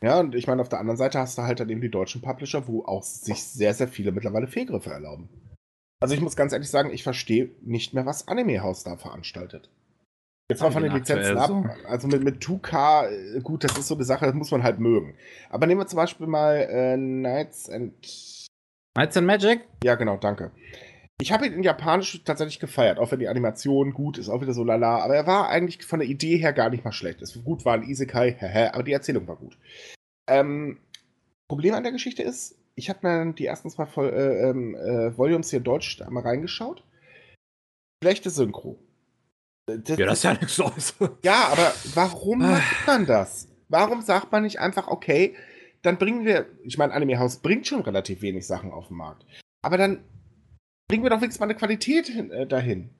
Ja, 0.00 0.20
und 0.20 0.34
ich 0.34 0.46
meine, 0.46 0.62
auf 0.62 0.68
der 0.68 0.80
anderen 0.80 0.96
Seite 0.96 1.18
hast 1.18 1.38
du 1.38 1.42
halt 1.42 1.60
dann 1.60 1.68
eben 1.68 1.80
die 1.80 1.90
deutschen 1.90 2.20
Publisher, 2.20 2.66
wo 2.66 2.84
auch 2.84 3.02
sich 3.02 3.42
sehr, 3.42 3.74
sehr 3.74 3.88
viele 3.88 4.12
mittlerweile 4.12 4.46
Fehlgriffe 4.46 4.90
erlauben. 4.90 5.28
Also 6.00 6.14
ich 6.14 6.20
muss 6.20 6.36
ganz 6.36 6.52
ehrlich 6.52 6.68
sagen, 6.68 6.90
ich 6.92 7.02
verstehe 7.02 7.50
nicht 7.62 7.94
mehr, 7.94 8.04
was 8.04 8.28
Anime 8.28 8.62
House 8.62 8.84
da 8.84 8.96
veranstaltet. 8.96 9.70
Jetzt 10.50 10.60
mal 10.60 10.70
von 10.70 10.82
den 10.82 10.92
Lizenzen 10.92 11.38
ab. 11.38 11.50
Also 11.86 12.06
mit, 12.06 12.22
mit 12.22 12.42
2K, 12.42 13.08
äh, 13.08 13.40
gut, 13.40 13.64
das 13.64 13.78
ist 13.78 13.88
so 13.88 13.94
eine 13.94 14.04
Sache, 14.04 14.26
das 14.26 14.34
muss 14.34 14.50
man 14.50 14.62
halt 14.62 14.78
mögen. 14.78 15.16
Aber 15.48 15.66
nehmen 15.66 15.80
wir 15.80 15.86
zum 15.86 15.96
Beispiel 15.96 16.26
mal 16.26 16.56
äh, 16.56 16.96
Knights 16.96 17.70
and. 17.70 17.94
Knights 18.94 19.16
and 19.16 19.26
Magic? 19.26 19.66
Ja, 19.82 19.94
genau, 19.94 20.18
danke. 20.18 20.52
Ich 21.20 21.32
habe 21.32 21.46
ihn 21.46 21.54
in 21.54 21.62
Japanisch 21.62 22.22
tatsächlich 22.24 22.60
gefeiert, 22.60 22.98
auch 22.98 23.10
wenn 23.10 23.20
die 23.20 23.28
Animation 23.28 23.94
gut 23.94 24.18
ist, 24.18 24.28
auch 24.28 24.42
wieder 24.42 24.52
so 24.52 24.64
lala. 24.64 24.98
Aber 24.98 25.16
er 25.16 25.26
war 25.26 25.48
eigentlich 25.48 25.82
von 25.84 26.00
der 26.00 26.08
Idee 26.08 26.36
her 26.36 26.52
gar 26.52 26.68
nicht 26.68 26.84
mal 26.84 26.92
schlecht. 26.92 27.22
Es 27.22 27.42
gut 27.42 27.64
war 27.64 27.74
ein 27.74 27.88
Isekai, 27.88 28.70
aber 28.74 28.82
die 28.82 28.92
Erzählung 28.92 29.26
war 29.26 29.36
gut. 29.36 29.56
Ähm, 30.28 30.78
Problem 31.48 31.74
an 31.74 31.84
der 31.84 31.92
Geschichte 31.92 32.22
ist, 32.22 32.58
ich 32.74 32.90
habe 32.90 33.06
mir 33.06 33.32
die 33.32 33.46
ersten 33.46 33.70
zwei 33.70 33.86
Vol 33.86 34.10
äh, 34.10 34.50
ähm, 34.50 34.74
äh, 34.74 35.16
Volumes 35.16 35.50
hier 35.50 35.58
in 35.58 35.64
Deutsch 35.64 36.02
einmal 36.02 36.24
reingeschaut. 36.24 36.82
Schlechte 38.02 38.28
Synchro. 38.28 38.78
Das, 39.66 39.98
ja, 39.98 40.06
das 40.06 40.18
ist 40.18 40.24
ja 40.24 40.32
nichts 40.34 40.58
Neues. 40.58 40.94
Ja, 41.24 41.48
aber 41.50 41.72
warum 41.94 42.42
ah. 42.42 42.52
macht 42.52 42.86
man 42.86 43.06
das? 43.06 43.48
Warum 43.68 44.02
sagt 44.02 44.30
man 44.30 44.42
nicht 44.42 44.60
einfach, 44.60 44.88
okay, 44.88 45.34
dann 45.82 45.98
bringen 45.98 46.24
wir, 46.24 46.46
ich 46.64 46.78
meine, 46.78 46.92
Anime 46.92 47.18
House 47.18 47.38
bringt 47.38 47.66
schon 47.66 47.80
relativ 47.82 48.22
wenig 48.22 48.46
Sachen 48.46 48.72
auf 48.72 48.88
den 48.88 48.96
Markt. 48.96 49.24
Aber 49.62 49.78
dann 49.78 50.04
bringen 50.88 51.02
wir 51.02 51.10
doch 51.10 51.20
wenigstens 51.20 51.40
mal 51.40 51.46
eine 51.46 51.54
Qualität 51.54 52.06
hin, 52.06 52.30
äh, 52.30 52.46
dahin. 52.46 52.90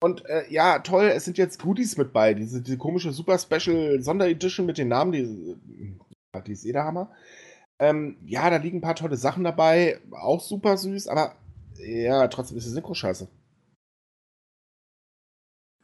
Und 0.00 0.24
äh, 0.26 0.44
ja, 0.50 0.78
toll, 0.80 1.06
es 1.06 1.24
sind 1.24 1.38
jetzt 1.38 1.60
Goodies 1.60 1.96
mit 1.96 2.12
bei. 2.12 2.34
Diese, 2.34 2.62
diese 2.62 2.78
komische 2.78 3.12
Super 3.12 3.38
Special 3.38 4.00
Sonderedition 4.02 4.66
mit 4.66 4.78
den 4.78 4.88
Namen, 4.88 5.12
die, 5.12 5.56
die 6.46 6.52
ist 6.52 6.66
eh 6.66 6.72
der 6.72 6.84
Hammer. 6.84 7.10
Ähm, 7.78 8.16
ja, 8.24 8.48
da 8.48 8.56
liegen 8.56 8.78
ein 8.78 8.82
paar 8.82 8.94
tolle 8.94 9.16
Sachen 9.16 9.44
dabei, 9.44 10.00
auch 10.10 10.40
super 10.40 10.76
süß, 10.76 11.08
aber 11.08 11.36
ja, 11.78 12.26
trotzdem 12.28 12.56
ist 12.56 12.66
die 12.66 12.70
Synchro 12.70 12.94
scheiße. 12.94 13.28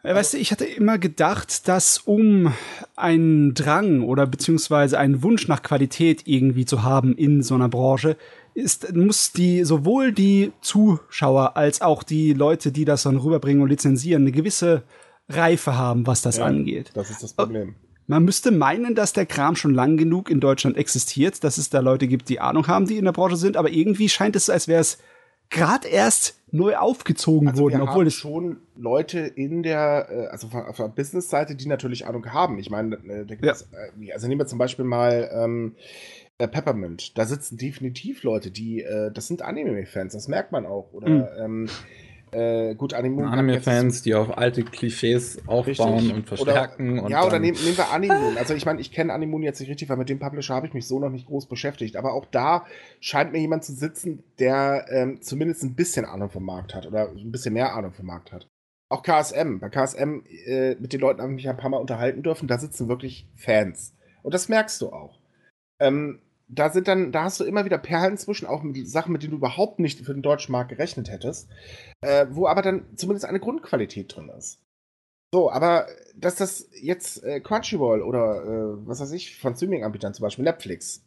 Also 0.02 0.16
weißt 0.16 0.34
du, 0.34 0.38
ich 0.38 0.50
hatte 0.50 0.64
immer 0.64 0.98
gedacht, 0.98 1.68
dass 1.68 1.98
um 1.98 2.52
einen 2.96 3.54
Drang 3.54 4.02
oder 4.02 4.26
beziehungsweise 4.26 4.98
einen 4.98 5.22
Wunsch 5.22 5.46
nach 5.46 5.62
Qualität 5.62 6.22
irgendwie 6.26 6.64
zu 6.64 6.82
haben 6.82 7.14
in 7.16 7.42
so 7.42 7.54
einer 7.54 7.68
Branche, 7.68 8.16
ist, 8.54 8.94
muss 8.94 9.32
die, 9.32 9.64
sowohl 9.64 10.12
die 10.12 10.52
Zuschauer 10.60 11.56
als 11.56 11.80
auch 11.82 12.02
die 12.02 12.32
Leute, 12.32 12.72
die 12.72 12.84
das 12.84 13.04
dann 13.04 13.16
rüberbringen 13.16 13.62
und 13.62 13.68
lizenzieren, 13.68 14.22
eine 14.22 14.32
gewisse 14.32 14.82
Reife 15.28 15.76
haben, 15.76 16.06
was 16.06 16.20
das 16.20 16.38
ja, 16.38 16.46
angeht. 16.46 16.90
Das 16.94 17.08
ist 17.10 17.22
das 17.22 17.34
Problem. 17.34 17.76
Man 18.08 18.24
müsste 18.24 18.50
meinen, 18.50 18.96
dass 18.96 19.12
der 19.12 19.26
Kram 19.26 19.54
schon 19.54 19.72
lang 19.72 19.96
genug 19.96 20.28
in 20.28 20.40
Deutschland 20.40 20.76
existiert, 20.76 21.44
dass 21.44 21.56
es 21.56 21.70
da 21.70 21.78
Leute 21.78 22.08
gibt, 22.08 22.28
die 22.28 22.40
Ahnung 22.40 22.66
haben, 22.66 22.86
die 22.86 22.98
in 22.98 23.04
der 23.04 23.12
Branche 23.12 23.36
sind, 23.36 23.56
aber 23.56 23.70
irgendwie 23.70 24.08
scheint 24.08 24.34
es, 24.34 24.50
als 24.50 24.66
wäre 24.66 24.80
es 24.80 24.98
gerade 25.50 25.88
erst 25.88 26.40
neu 26.50 26.76
aufgezogen 26.76 27.48
also 27.48 27.64
wurden, 27.64 27.78
wir 27.78 27.84
obwohl 27.84 28.06
es 28.06 28.14
schon 28.14 28.58
Leute 28.76 29.20
in 29.20 29.62
der, 29.62 30.08
äh, 30.10 30.26
also 30.26 30.48
auf 30.48 30.76
der 30.76 30.88
Business-Seite, 30.88 31.54
die 31.54 31.66
natürlich 31.66 32.06
Ahnung 32.06 32.26
haben. 32.32 32.58
Ich 32.58 32.70
meine, 32.70 32.96
äh, 32.96 33.26
ja. 33.40 33.52
Äh, 33.52 34.12
also 34.12 34.28
nehmen 34.28 34.40
wir 34.40 34.46
zum 34.46 34.58
Beispiel 34.58 34.84
mal 34.84 35.30
ähm, 35.32 35.76
Peppermint. 36.38 37.16
Da 37.16 37.24
sitzen 37.24 37.56
definitiv 37.56 38.22
Leute, 38.22 38.50
die, 38.50 38.82
äh, 38.82 39.10
das 39.12 39.28
sind 39.28 39.42
Anime-Fans, 39.42 40.12
das 40.12 40.28
merkt 40.28 40.52
man 40.52 40.66
auch. 40.66 40.92
Oder 40.92 41.08
mhm. 41.08 41.26
ähm, 41.38 41.70
äh, 42.32 42.74
gut, 42.74 42.94
Anime 42.94 43.26
Anime-Fans, 43.28 44.02
die 44.02 44.14
auf 44.14 44.36
alte 44.36 44.62
Klischees 44.64 45.38
aufbauen 45.46 45.94
richtig. 45.94 46.14
und 46.14 46.26
verstärken. 46.26 46.92
Oder, 46.94 47.02
und 47.04 47.10
ja, 47.10 47.26
oder 47.26 47.38
nehmen, 47.38 47.58
nehmen 47.62 47.76
wir 47.76 47.90
Animoon. 47.90 48.38
Also 48.38 48.54
ich 48.54 48.64
meine, 48.64 48.80
ich 48.80 48.90
kenne 48.90 49.12
Animoon 49.12 49.42
jetzt 49.42 49.60
nicht 49.60 49.68
richtig, 49.68 49.90
weil 49.90 49.98
mit 49.98 50.08
dem 50.08 50.18
Publisher 50.18 50.54
habe 50.54 50.66
ich 50.66 50.72
mich 50.72 50.86
so 50.86 50.98
noch 50.98 51.10
nicht 51.10 51.26
groß 51.26 51.46
beschäftigt. 51.46 51.96
Aber 51.96 52.14
auch 52.14 52.24
da 52.24 52.66
scheint 53.00 53.32
mir 53.32 53.38
jemand 53.38 53.64
zu 53.64 53.74
sitzen, 53.74 54.24
der 54.38 54.86
ähm, 54.88 55.20
zumindest 55.20 55.62
ein 55.62 55.74
bisschen 55.74 56.06
Ahnung 56.06 56.30
vom 56.30 56.44
Markt 56.44 56.74
hat 56.74 56.86
oder 56.86 57.10
ein 57.10 57.30
bisschen 57.30 57.52
mehr 57.52 57.74
Ahnung 57.74 57.92
vom 57.92 58.06
Markt 58.06 58.32
hat. 58.32 58.48
Auch 58.88 59.02
KSM. 59.02 59.58
Bei 59.58 59.68
KSM, 59.68 60.22
äh, 60.46 60.74
mit 60.76 60.94
den 60.94 61.00
Leuten 61.00 61.20
habe 61.20 61.32
ich 61.32 61.36
mich 61.36 61.48
ein 61.48 61.56
paar 61.58 61.70
Mal 61.70 61.78
unterhalten 61.78 62.22
dürfen, 62.22 62.48
da 62.48 62.58
sitzen 62.58 62.88
wirklich 62.88 63.26
Fans. 63.36 63.94
Und 64.22 64.32
das 64.32 64.48
merkst 64.48 64.80
du 64.80 64.90
auch. 64.90 65.18
Ähm, 65.80 66.20
da 66.54 66.68
sind 66.68 66.86
dann, 66.86 67.12
da 67.12 67.24
hast 67.24 67.40
du 67.40 67.44
immer 67.44 67.64
wieder 67.64 67.78
Perlen 67.78 68.18
zwischen, 68.18 68.46
auch 68.46 68.62
mit 68.62 68.88
Sachen, 68.88 69.12
mit 69.12 69.22
denen 69.22 69.30
du 69.30 69.38
überhaupt 69.38 69.78
nicht 69.78 70.04
für 70.04 70.12
den 70.12 70.22
deutschen 70.22 70.52
Markt 70.52 70.68
gerechnet 70.68 71.10
hättest, 71.10 71.48
äh, 72.02 72.26
wo 72.30 72.46
aber 72.46 72.60
dann 72.60 72.84
zumindest 72.94 73.24
eine 73.24 73.40
Grundqualität 73.40 74.14
drin 74.14 74.28
ist. 74.28 74.60
So, 75.34 75.50
aber 75.50 75.86
dass 76.14 76.36
das 76.36 76.68
jetzt 76.78 77.24
äh, 77.24 77.40
Crunchyroll 77.40 78.02
oder 78.02 78.44
äh, 78.44 78.86
was 78.86 79.00
weiß 79.00 79.12
ich, 79.12 79.38
von 79.38 79.56
Streaming-Anbietern 79.56 80.12
zum 80.12 80.24
Beispiel 80.24 80.44
Netflix, 80.44 81.02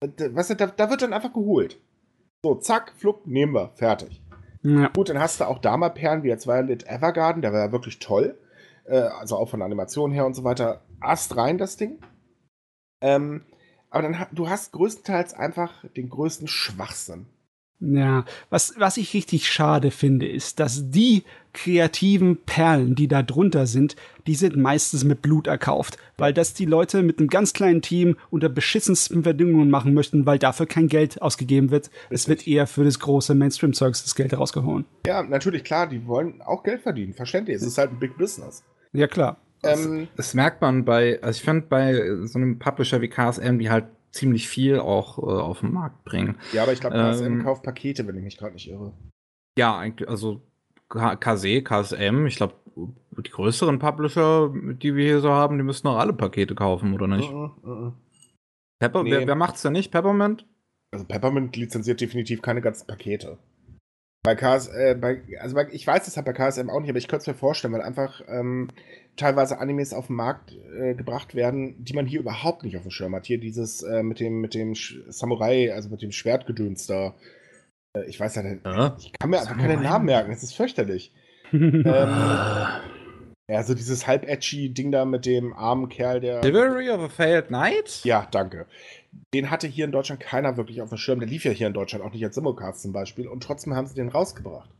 was, 0.00 0.48
da, 0.48 0.66
da 0.66 0.88
wird 0.88 1.02
dann 1.02 1.12
einfach 1.12 1.32
geholt. 1.32 1.80
So, 2.44 2.54
zack, 2.54 2.92
flupp, 2.96 3.26
nehmen 3.26 3.52
wir, 3.52 3.70
fertig. 3.74 4.22
Ja. 4.62 4.88
Gut, 4.88 5.08
dann 5.08 5.18
hast 5.18 5.40
du 5.40 5.44
auch 5.44 5.58
da 5.58 5.76
mal 5.76 5.90
Perlen 5.90 6.22
wie 6.22 6.28
jetzt 6.28 6.46
Violet 6.46 6.86
Evergarden, 6.86 7.42
der 7.42 7.52
war 7.52 7.60
ja 7.60 7.72
wirklich 7.72 7.98
toll. 7.98 8.38
Äh, 8.84 8.98
also 8.98 9.36
auch 9.36 9.48
von 9.48 9.60
der 9.60 9.66
Animation 9.66 10.12
her 10.12 10.26
und 10.26 10.34
so 10.34 10.44
weiter. 10.44 10.82
Ast 11.00 11.36
rein, 11.36 11.58
das 11.58 11.76
Ding. 11.76 11.98
Ähm, 13.02 13.44
aber 13.90 14.02
dann 14.02 14.26
du 14.32 14.48
hast 14.48 14.72
größtenteils 14.72 15.34
einfach 15.34 15.84
den 15.96 16.08
größten 16.08 16.48
Schwachsinn. 16.48 17.26
Ja, 17.80 18.26
was, 18.50 18.74
was 18.76 18.98
ich 18.98 19.14
richtig 19.14 19.48
schade 19.48 19.90
finde, 19.90 20.28
ist, 20.28 20.60
dass 20.60 20.90
die 20.90 21.24
kreativen 21.54 22.36
Perlen, 22.36 22.94
die 22.94 23.08
da 23.08 23.22
drunter 23.22 23.66
sind, 23.66 23.96
die 24.26 24.34
sind 24.34 24.54
meistens 24.54 25.02
mit 25.02 25.22
Blut 25.22 25.46
erkauft, 25.46 25.96
weil 26.18 26.34
das 26.34 26.52
die 26.52 26.66
Leute 26.66 27.02
mit 27.02 27.18
einem 27.18 27.28
ganz 27.28 27.54
kleinen 27.54 27.80
Team 27.80 28.16
unter 28.30 28.50
beschissensten 28.50 29.22
Bedingungen 29.22 29.70
machen 29.70 29.94
möchten, 29.94 30.26
weil 30.26 30.38
dafür 30.38 30.66
kein 30.66 30.88
Geld 30.88 31.22
ausgegeben 31.22 31.70
wird. 31.70 31.90
Es 32.10 32.28
wird 32.28 32.46
eher 32.46 32.66
für 32.66 32.84
das 32.84 32.98
große 33.00 33.34
Mainstream-Zeugs 33.34 34.02
das 34.02 34.14
Geld 34.14 34.36
rausgehauen. 34.36 34.84
Ja, 35.06 35.22
natürlich, 35.22 35.64
klar, 35.64 35.86
die 35.86 36.06
wollen 36.06 36.42
auch 36.42 36.62
Geld 36.62 36.82
verdienen, 36.82 37.14
verständlich. 37.14 37.56
Es 37.56 37.62
ist 37.62 37.78
halt 37.78 37.92
ein 37.92 37.98
Big 37.98 38.18
Business. 38.18 38.62
Ja, 38.92 39.06
klar. 39.06 39.38
Das, 39.62 39.84
ähm, 39.84 40.08
das 40.16 40.34
merkt 40.34 40.60
man 40.62 40.84
bei, 40.84 41.22
also 41.22 41.36
ich 41.36 41.44
finde 41.44 41.66
bei 41.66 42.26
so 42.26 42.38
einem 42.38 42.58
Publisher 42.58 43.00
wie 43.00 43.08
KSM, 43.08 43.58
die 43.58 43.70
halt 43.70 43.86
ziemlich 44.10 44.48
viel 44.48 44.78
auch 44.78 45.18
äh, 45.18 45.22
auf 45.22 45.60
den 45.60 45.72
Markt 45.72 46.04
bringen. 46.04 46.36
Ja, 46.52 46.62
aber 46.62 46.72
ich 46.72 46.80
glaube, 46.80 46.96
KSM 46.96 47.24
ähm, 47.24 47.42
kauft 47.44 47.62
Pakete, 47.62 48.06
wenn 48.06 48.16
ich 48.16 48.24
mich 48.24 48.38
gerade 48.38 48.54
nicht 48.54 48.68
irre. 48.68 48.92
Ja, 49.58 49.78
eigentlich, 49.78 50.08
also 50.08 50.40
KC, 50.88 51.62
KSM, 51.62 52.26
ich 52.26 52.36
glaube, 52.36 52.54
die 52.76 53.30
größeren 53.30 53.78
Publisher, 53.78 54.52
die 54.54 54.94
wir 54.94 55.04
hier 55.04 55.20
so 55.20 55.30
haben, 55.30 55.58
die 55.58 55.64
müssen 55.64 55.86
auch 55.86 55.98
alle 55.98 56.12
Pakete 56.12 56.54
kaufen, 56.54 56.94
oder 56.94 57.06
nicht? 57.06 57.30
Uh, 57.30 57.50
uh, 57.64 57.68
uh. 57.68 57.92
Pepper, 58.80 59.02
nee. 59.02 59.10
wer, 59.10 59.26
wer 59.26 59.34
macht's 59.34 59.62
denn 59.62 59.72
nicht? 59.72 59.92
Peppermint? 59.92 60.46
Also 60.92 61.04
Peppermint 61.04 61.54
lizenziert 61.56 62.00
definitiv 62.00 62.42
keine 62.42 62.60
ganzen 62.60 62.86
Pakete. 62.86 63.38
Bei 64.22 64.34
KS, 64.34 64.68
äh, 64.68 64.96
bei, 65.00 65.22
also 65.40 65.54
bei, 65.54 65.68
ich 65.70 65.86
weiß 65.86 66.04
das 66.04 66.16
halt 66.16 66.26
bei 66.26 66.32
KSM 66.32 66.68
auch 66.68 66.80
nicht, 66.80 66.90
aber 66.90 66.98
ich 66.98 67.08
könnte 67.08 67.22
es 67.22 67.26
mir 67.26 67.34
vorstellen, 67.34 67.72
weil 67.72 67.82
einfach 67.82 68.20
ähm, 68.28 68.68
teilweise 69.20 69.58
Animes 69.58 69.92
auf 69.92 70.08
den 70.08 70.16
Markt 70.16 70.52
äh, 70.52 70.94
gebracht 70.94 71.34
werden, 71.34 71.76
die 71.82 71.94
man 71.94 72.06
hier 72.06 72.20
überhaupt 72.20 72.64
nicht 72.64 72.76
auf 72.76 72.82
dem 72.82 72.90
Schirm 72.90 73.14
hat. 73.14 73.26
Hier 73.26 73.38
dieses 73.38 73.82
äh, 73.82 74.02
mit 74.02 74.20
dem 74.20 74.40
mit 74.40 74.54
dem 74.54 74.74
Samurai, 74.74 75.72
also 75.72 75.88
mit 75.90 76.02
dem 76.02 76.12
Schwertgedöns 76.12 76.86
da. 76.86 77.14
Äh, 77.96 78.04
ich 78.06 78.18
weiß 78.18 78.34
ja 78.36 78.42
nicht, 78.42 78.66
ich 78.98 79.12
kann 79.18 79.30
mir 79.30 79.40
einfach 79.40 79.58
keine 79.58 79.76
Namen 79.80 80.06
merken, 80.06 80.32
es 80.32 80.42
ist 80.42 80.54
fürchterlich. 80.54 81.12
ähm, 81.52 81.84
ja, 81.84 83.64
so 83.64 83.74
dieses 83.74 84.06
halb 84.06 84.28
edgy 84.28 84.72
Ding 84.72 84.92
da 84.92 85.04
mit 85.04 85.26
dem 85.26 85.52
armen 85.52 85.88
Kerl, 85.88 86.20
der. 86.20 86.40
Delivery 86.40 86.90
of 86.90 87.00
a 87.00 87.08
Failed 87.08 87.48
Knight? 87.48 88.00
Ja, 88.04 88.28
danke 88.30 88.66
den 89.34 89.50
hatte 89.50 89.66
hier 89.66 89.84
in 89.84 89.92
Deutschland 89.92 90.20
keiner 90.20 90.56
wirklich 90.56 90.82
auf 90.82 90.88
dem 90.88 90.98
Schirm. 90.98 91.20
Der 91.20 91.28
lief 91.28 91.44
ja 91.44 91.50
hier 91.50 91.66
in 91.66 91.72
Deutschland 91.72 92.04
auch 92.04 92.12
nicht 92.12 92.24
als 92.24 92.34
Simulcast 92.34 92.82
zum 92.82 92.92
Beispiel. 92.92 93.28
Und 93.28 93.42
trotzdem 93.42 93.74
haben 93.74 93.86
sie 93.86 93.94
den 93.94 94.08
rausgebracht. 94.08 94.70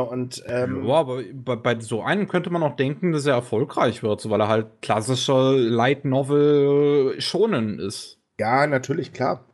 Und, 0.00 0.42
ähm, 0.46 0.86
ja, 0.86 0.94
aber 0.94 1.22
bei, 1.34 1.56
bei, 1.56 1.78
so 1.80 2.02
einem 2.02 2.26
könnte 2.26 2.48
man 2.48 2.62
auch 2.62 2.76
denken, 2.76 3.12
dass 3.12 3.26
er 3.26 3.34
erfolgreich 3.34 4.02
wird, 4.02 4.28
weil 4.30 4.40
er 4.40 4.48
halt 4.48 4.80
klassischer 4.80 5.52
Light 5.52 6.06
Novel 6.06 7.20
schonen 7.20 7.78
ist. 7.78 8.18
Ja, 8.40 8.66
natürlich, 8.66 9.12
klar. 9.12 9.44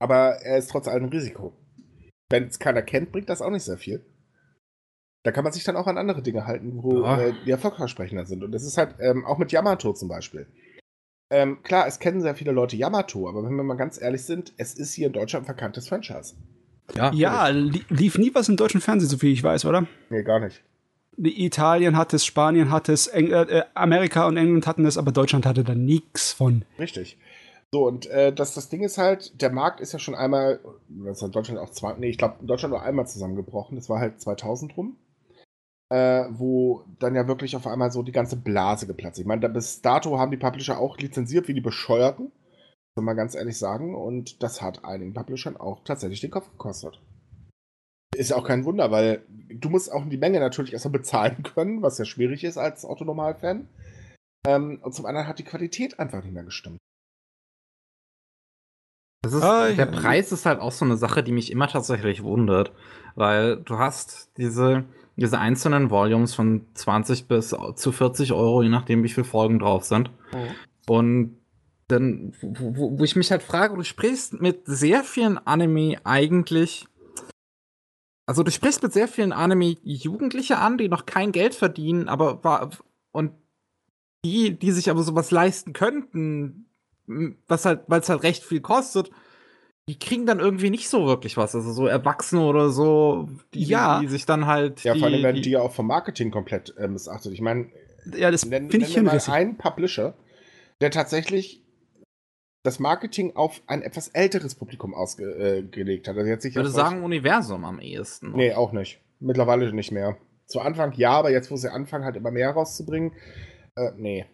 Aber 0.00 0.36
er 0.42 0.58
ist 0.58 0.70
trotz 0.70 0.86
allem 0.86 1.04
ein 1.04 1.08
Risiko. 1.08 1.54
Wenn 2.30 2.44
es 2.44 2.58
keiner 2.58 2.82
kennt, 2.82 3.10
bringt 3.10 3.30
das 3.30 3.40
auch 3.40 3.50
nicht 3.50 3.64
sehr 3.64 3.78
viel. 3.78 4.04
Da 5.24 5.32
kann 5.32 5.44
man 5.44 5.52
sich 5.52 5.64
dann 5.64 5.76
auch 5.76 5.86
an 5.86 5.98
andere 5.98 6.22
Dinge 6.22 6.46
halten, 6.46 6.82
wo 6.82 7.02
Ja. 7.02 7.18
äh, 7.20 7.32
die 7.46 7.50
erfolgversprechender 7.50 8.26
sind. 8.26 8.44
Und 8.44 8.52
das 8.52 8.64
ist 8.64 8.76
halt 8.76 8.96
ähm, 9.00 9.24
auch 9.24 9.38
mit 9.38 9.50
Yamato 9.50 9.94
zum 9.94 10.08
Beispiel. 10.08 10.46
Ähm, 11.30 11.62
klar, 11.62 11.86
es 11.86 11.98
kennen 11.98 12.20
sehr 12.20 12.34
viele 12.34 12.52
Leute 12.52 12.76
Yamato, 12.76 13.28
aber 13.28 13.42
wenn 13.44 13.54
wir 13.56 13.62
mal 13.64 13.76
ganz 13.76 14.00
ehrlich 14.00 14.24
sind, 14.24 14.52
es 14.58 14.74
ist 14.74 14.92
hier 14.94 15.08
in 15.08 15.12
Deutschland 15.14 15.44
ein 15.44 15.46
verkanntes 15.46 15.88
Franchise. 15.88 16.36
Ja, 16.94 17.48
li 17.48 17.84
lief 17.88 18.18
nie 18.18 18.34
was 18.34 18.48
im 18.48 18.56
deutschen 18.56 18.80
Fernsehen, 18.80 19.10
so 19.10 19.18
viel 19.18 19.32
ich 19.32 19.42
weiß, 19.42 19.64
oder? 19.64 19.86
Nee, 20.10 20.22
gar 20.22 20.40
nicht. 20.40 20.62
Italien 21.18 21.96
hat 21.96 22.14
es, 22.14 22.24
Spanien 22.24 22.70
hat 22.70 22.88
es, 22.88 23.08
Eng 23.08 23.30
äh, 23.30 23.64
Amerika 23.74 24.26
und 24.26 24.36
England 24.36 24.66
hatten 24.66 24.86
es, 24.86 24.96
aber 24.96 25.12
Deutschland 25.12 25.46
hatte 25.46 25.64
da 25.64 25.74
nichts 25.74 26.32
von. 26.32 26.64
Richtig. 26.78 27.18
So, 27.72 27.86
und 27.86 28.06
äh, 28.06 28.32
das, 28.32 28.54
das 28.54 28.68
Ding 28.68 28.82
ist 28.82 28.96
halt, 28.96 29.42
der 29.42 29.50
Markt 29.50 29.80
ist 29.80 29.92
ja 29.92 29.98
schon 29.98 30.14
einmal, 30.14 30.60
das 30.88 31.18
ist 31.18 31.22
in 31.22 31.32
Deutschland 31.32 31.60
auch 31.60 31.70
zwei, 31.70 31.94
nee, 31.98 32.08
ich 32.08 32.18
glaube, 32.18 32.36
in 32.40 32.46
Deutschland 32.46 32.72
nur 32.72 32.82
einmal 32.82 33.06
zusammengebrochen, 33.06 33.76
das 33.76 33.90
war 33.90 34.00
halt 34.00 34.20
2000 34.20 34.76
rum, 34.76 34.96
äh, 35.90 36.24
wo 36.30 36.84
dann 36.98 37.14
ja 37.14 37.28
wirklich 37.28 37.56
auf 37.56 37.66
einmal 37.66 37.90
so 37.90 38.02
die 38.02 38.12
ganze 38.12 38.36
Blase 38.36 38.86
geplatzt 38.86 39.18
ist. 39.18 39.22
Ich 39.22 39.26
meine, 39.26 39.42
da 39.42 39.48
bis 39.48 39.82
dato 39.82 40.18
haben 40.18 40.30
die 40.30 40.38
Publisher 40.38 40.78
auch 40.78 40.96
lizenziert 40.96 41.48
wie 41.48 41.54
die 41.54 41.60
Bescheuerten, 41.60 42.32
soll 42.96 43.04
man 43.04 43.16
ganz 43.16 43.34
ehrlich 43.34 43.58
sagen, 43.58 43.94
und 43.94 44.42
das 44.42 44.60
hat 44.62 44.84
einigen 44.84 45.14
Publishern 45.14 45.56
auch 45.56 45.84
tatsächlich 45.84 46.20
den 46.20 46.30
Kopf 46.30 46.50
gekostet. 46.50 47.00
Ist 48.16 48.30
ja 48.30 48.36
auch 48.36 48.44
kein 48.46 48.64
Wunder, 48.64 48.90
weil 48.90 49.24
du 49.28 49.68
musst 49.68 49.92
auch 49.92 50.04
die 50.08 50.16
Menge 50.16 50.40
natürlich 50.40 50.72
erstmal 50.72 50.92
bezahlen 50.92 51.42
können, 51.42 51.82
was 51.82 51.98
ja 51.98 52.04
schwierig 52.04 52.42
ist 52.44 52.58
als 52.58 52.84
Autonormal-Fan. 52.84 53.68
Ähm, 54.46 54.80
und 54.82 54.94
zum 54.94 55.06
anderen 55.06 55.28
hat 55.28 55.38
die 55.38 55.44
Qualität 55.44 55.98
einfach 56.00 56.22
nicht 56.22 56.32
mehr 56.32 56.44
gestimmt. 56.44 56.78
Das 59.22 59.32
ist, 59.34 59.42
Ah, 59.42 59.66
der 59.68 59.76
ja. 59.76 59.86
Preis 59.86 60.32
ist 60.32 60.46
halt 60.46 60.60
auch 60.60 60.72
so 60.72 60.84
eine 60.84 60.96
Sache, 60.96 61.22
die 61.22 61.32
mich 61.32 61.50
immer 61.50 61.68
tatsächlich 61.68 62.22
wundert, 62.22 62.72
weil 63.14 63.56
du 63.58 63.78
hast 63.78 64.30
diese, 64.36 64.84
diese 65.16 65.38
einzelnen 65.38 65.90
Volumes 65.90 66.34
von 66.34 66.66
20 66.74 67.26
bis 67.26 67.54
zu 67.76 67.92
40 67.92 68.32
Euro, 68.32 68.62
je 68.62 68.68
nachdem, 68.68 69.02
wie 69.02 69.08
viele 69.08 69.24
Folgen 69.24 69.58
drauf 69.58 69.84
sind. 69.84 70.10
Und 70.88 71.36
dann, 71.88 72.34
wo, 72.40 72.76
wo, 72.76 72.98
wo 72.98 73.04
ich 73.04 73.16
mich 73.16 73.30
halt 73.30 73.42
frage, 73.42 73.74
du 73.74 73.82
sprichst 73.82 74.40
mit 74.40 74.62
sehr 74.66 75.02
vielen 75.04 75.38
Anime 75.38 75.96
eigentlich. 76.04 76.86
Also 78.26 78.42
du 78.42 78.50
sprichst 78.50 78.82
mit 78.82 78.92
sehr 78.92 79.08
vielen 79.08 79.32
Anime 79.32 79.76
Jugendliche 79.82 80.58
an, 80.58 80.76
die 80.76 80.88
noch 80.88 81.06
kein 81.06 81.32
Geld 81.32 81.54
verdienen, 81.54 82.08
aber 82.08 82.44
war 82.44 82.70
und 83.10 83.32
die, 84.24 84.58
die 84.58 84.72
sich 84.72 84.90
aber 84.90 85.02
sowas 85.02 85.30
leisten 85.30 85.72
könnten, 85.72 86.66
was 87.46 87.64
halt, 87.64 87.84
weil 87.86 88.00
es 88.00 88.08
halt 88.08 88.22
recht 88.22 88.44
viel 88.44 88.60
kostet, 88.60 89.10
die 89.88 89.98
kriegen 89.98 90.26
dann 90.26 90.40
irgendwie 90.40 90.68
nicht 90.68 90.90
so 90.90 91.06
wirklich 91.06 91.38
was. 91.38 91.54
Also 91.54 91.72
so 91.72 91.86
Erwachsene 91.86 92.42
oder 92.42 92.68
so, 92.68 93.30
die, 93.54 93.64
Ja. 93.64 94.00
die 94.00 94.08
sich 94.08 94.26
dann 94.26 94.44
halt. 94.44 94.84
Ja, 94.84 94.92
die, 94.92 95.00
vor 95.00 95.08
allem 95.08 95.22
werden 95.22 95.36
die, 95.36 95.42
die 95.42 95.50
ja 95.52 95.60
auch 95.62 95.72
vom 95.72 95.86
Marketing 95.86 96.30
komplett 96.30 96.76
äh, 96.76 96.88
missachtet. 96.88 97.32
Ich 97.32 97.40
meine, 97.40 97.70
Ja, 98.14 98.30
das 98.30 98.44
nenn, 98.44 98.70
finde 98.70 98.86
ich 98.86 99.00
mal 99.00 99.18
einen 99.30 99.56
Publisher, 99.56 100.12
der 100.82 100.90
tatsächlich 100.90 101.62
das 102.68 102.78
Marketing 102.78 103.34
auf 103.34 103.62
ein 103.66 103.82
etwas 103.82 104.08
älteres 104.08 104.54
Publikum 104.54 104.94
ausgelegt 104.94 106.06
hat. 106.06 106.16
Also 106.16 106.28
jetzt 106.28 106.44
ich 106.44 106.54
würde 106.54 106.68
sagen, 106.68 107.02
Universum 107.02 107.64
am 107.64 107.80
ehesten. 107.80 108.32
Nee, 108.32 108.52
auch 108.52 108.72
nicht. 108.72 109.00
Mittlerweile 109.20 109.72
nicht 109.72 109.90
mehr. 109.90 110.16
Zu 110.46 110.60
Anfang 110.60 110.92
ja, 110.96 111.12
aber 111.12 111.30
jetzt, 111.30 111.50
wo 111.50 111.56
sie 111.56 111.72
anfangen, 111.72 112.04
halt 112.04 112.16
immer 112.16 112.30
mehr 112.30 112.50
rauszubringen, 112.50 113.12
äh, 113.76 113.92
nee. 113.96 114.26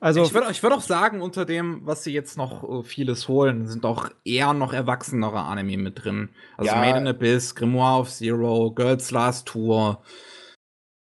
Also, 0.00 0.24
ich 0.24 0.34
würde 0.34 0.50
ich 0.50 0.62
würd 0.64 0.72
auch 0.72 0.80
sagen, 0.80 1.22
unter 1.22 1.44
dem, 1.44 1.82
was 1.84 2.02
sie 2.02 2.12
jetzt 2.12 2.36
noch 2.36 2.80
äh, 2.80 2.82
vieles 2.82 3.28
holen, 3.28 3.68
sind 3.68 3.84
auch 3.86 4.10
eher 4.24 4.52
noch 4.52 4.72
erwachsenere 4.72 5.42
Anime 5.42 5.76
mit 5.76 6.04
drin. 6.04 6.30
Also 6.56 6.72
Ja. 6.72 6.80
Made 6.80 6.98
in 6.98 7.06
Abyss, 7.06 7.54
Grimoire 7.54 8.00
of 8.00 8.10
Zero, 8.10 8.72
Girls 8.72 9.12
Last 9.12 9.46
Tour. 9.46 10.02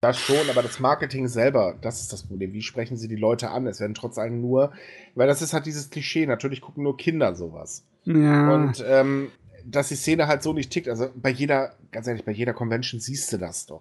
Das 0.04 0.18
schon, 0.18 0.50
aber 0.50 0.62
das 0.62 0.80
Marketing 0.80 1.28
selber, 1.28 1.76
das 1.80 2.02
ist 2.02 2.12
das 2.12 2.24
Problem. 2.24 2.52
Wie 2.52 2.60
sprechen 2.60 2.98
sie 2.98 3.08
die 3.08 3.16
Leute 3.16 3.48
an? 3.48 3.66
Es 3.66 3.80
werden 3.80 3.94
trotz 3.94 4.18
allem 4.18 4.42
nur, 4.42 4.70
weil 5.14 5.26
das 5.26 5.40
ist 5.40 5.54
halt 5.54 5.64
dieses 5.64 5.88
Klischee, 5.88 6.26
natürlich 6.26 6.60
gucken 6.60 6.84
nur 6.84 6.98
Kinder 6.98 7.34
sowas. 7.34 7.86
ja. 8.04 8.52
Und 8.52 8.84
ähm, 8.86 9.30
dass 9.64 9.88
die 9.88 9.94
Szene 9.94 10.26
halt 10.26 10.42
so 10.42 10.52
nicht 10.52 10.70
tickt, 10.70 10.90
also 10.90 11.08
bei 11.14 11.30
jeder, 11.30 11.74
ganz 11.90 12.06
ehrlich, 12.06 12.22
bei 12.22 12.32
jeder 12.32 12.52
Convention 12.52 13.00
siehst 13.00 13.32
du 13.32 13.38
das 13.38 13.64
doch. 13.64 13.80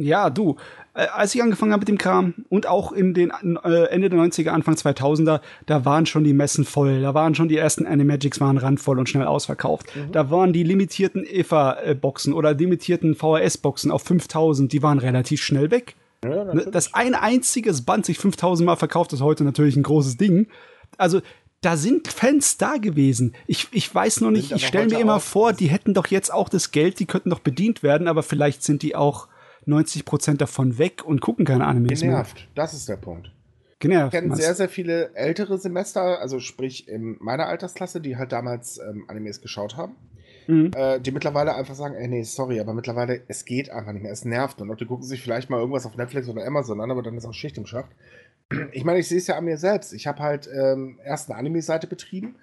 Ja, 0.00 0.30
du, 0.30 0.56
äh, 0.94 1.06
als 1.08 1.34
ich 1.34 1.42
angefangen 1.42 1.72
habe 1.72 1.80
mit 1.80 1.88
dem 1.88 1.98
Kram 1.98 2.34
und 2.48 2.66
auch 2.66 2.92
in 2.92 3.14
den 3.14 3.30
äh, 3.30 3.84
Ende 3.84 4.08
der 4.08 4.18
90er, 4.18 4.50
Anfang 4.50 4.74
2000er, 4.74 5.40
da 5.66 5.84
waren 5.84 6.06
schon 6.06 6.24
die 6.24 6.32
Messen 6.32 6.64
voll. 6.64 7.02
Da 7.02 7.14
waren 7.14 7.34
schon 7.34 7.48
die 7.48 7.56
ersten 7.56 7.86
Animagics 7.86 8.40
waren 8.40 8.58
randvoll 8.58 8.98
und 8.98 9.08
schnell 9.08 9.26
ausverkauft. 9.26 9.86
Da 10.12 10.30
waren 10.30 10.52
die 10.52 10.62
limitierten 10.62 11.24
EVA-Boxen 11.24 12.32
oder 12.32 12.54
limitierten 12.54 13.14
VHS-Boxen 13.14 13.90
auf 13.90 14.02
5000, 14.02 14.72
die 14.72 14.82
waren 14.82 14.98
relativ 14.98 15.42
schnell 15.42 15.70
weg. 15.70 15.96
Ja, 16.24 16.44
Ne, 16.52 16.66
Dass 16.70 16.94
ein 16.94 17.14
einziges 17.14 17.82
Band 17.82 18.06
sich 18.06 18.18
5000 18.18 18.66
Mal 18.66 18.76
verkauft, 18.76 19.12
ist 19.12 19.20
heute 19.20 19.44
natürlich 19.44 19.76
ein 19.76 19.84
großes 19.84 20.16
Ding. 20.16 20.48
Also, 20.96 21.20
da 21.60 21.76
sind 21.76 22.08
Fans 22.08 22.56
da 22.56 22.76
gewesen. 22.76 23.34
Ich, 23.46 23.68
ich 23.72 23.92
weiß 23.92 24.20
noch 24.20 24.30
nicht, 24.30 24.52
ich 24.52 24.66
stelle 24.66 24.88
mir 24.88 25.00
immer 25.00 25.18
vor, 25.20 25.52
die 25.52 25.66
hätten 25.68 25.92
doch 25.92 26.06
jetzt 26.06 26.32
auch 26.32 26.48
das 26.48 26.70
Geld, 26.70 27.00
die 27.00 27.06
könnten 27.06 27.30
doch 27.30 27.40
bedient 27.40 27.82
werden, 27.82 28.06
aber 28.06 28.22
vielleicht 28.22 28.62
sind 28.62 28.82
die 28.82 28.94
auch 28.94 29.26
90% 29.68 30.36
davon 30.38 30.78
weg 30.78 31.04
und 31.04 31.20
gucken 31.20 31.44
keine 31.44 31.66
Animes 31.66 32.00
mehr. 32.00 32.10
genervt. 32.10 32.48
Das 32.54 32.74
ist 32.74 32.88
der 32.88 32.96
Punkt. 32.96 33.30
Genervt. 33.80 34.12
Ich 34.14 34.20
kenne 34.20 34.34
sehr, 34.34 34.54
sehr 34.54 34.68
viele 34.68 35.14
ältere 35.14 35.58
Semester, 35.58 36.20
also 36.20 36.40
sprich 36.40 36.88
in 36.88 37.16
meiner 37.20 37.46
Altersklasse, 37.46 38.00
die 38.00 38.16
halt 38.16 38.32
damals 38.32 38.78
ähm, 38.78 39.04
Animes 39.08 39.40
geschaut 39.40 39.76
haben, 39.76 39.94
Mhm. 40.48 40.70
äh, 40.74 40.98
die 40.98 41.10
mittlerweile 41.12 41.54
einfach 41.54 41.74
sagen, 41.74 41.94
ey, 41.94 42.08
nee, 42.08 42.22
sorry, 42.22 42.58
aber 42.58 42.72
mittlerweile, 42.72 43.20
es 43.28 43.44
geht 43.44 43.68
einfach 43.70 43.92
nicht 43.92 44.02
mehr, 44.02 44.12
es 44.12 44.24
nervt. 44.24 44.60
Und 44.62 44.70
auch 44.70 44.76
die 44.76 44.86
gucken 44.86 45.04
sich 45.04 45.20
vielleicht 45.22 45.50
mal 45.50 45.58
irgendwas 45.60 45.84
auf 45.84 45.94
Netflix 45.96 46.26
oder 46.28 46.44
Amazon 46.46 46.80
an, 46.80 46.90
aber 46.90 47.02
dann 47.02 47.16
ist 47.18 47.26
auch 47.26 47.34
Schicht 47.34 47.58
im 47.58 47.66
Schacht. 47.66 47.90
Ich 48.72 48.82
meine, 48.82 48.98
ich 48.98 49.06
sehe 49.08 49.18
es 49.18 49.26
ja 49.26 49.36
an 49.36 49.44
mir 49.44 49.58
selbst. 49.58 49.92
Ich 49.92 50.06
habe 50.06 50.20
halt 50.20 50.48
ähm, 50.50 50.98
erst 51.04 51.28
eine 51.30 51.38
Anime-Seite 51.38 51.86
betrieben. 51.86 52.36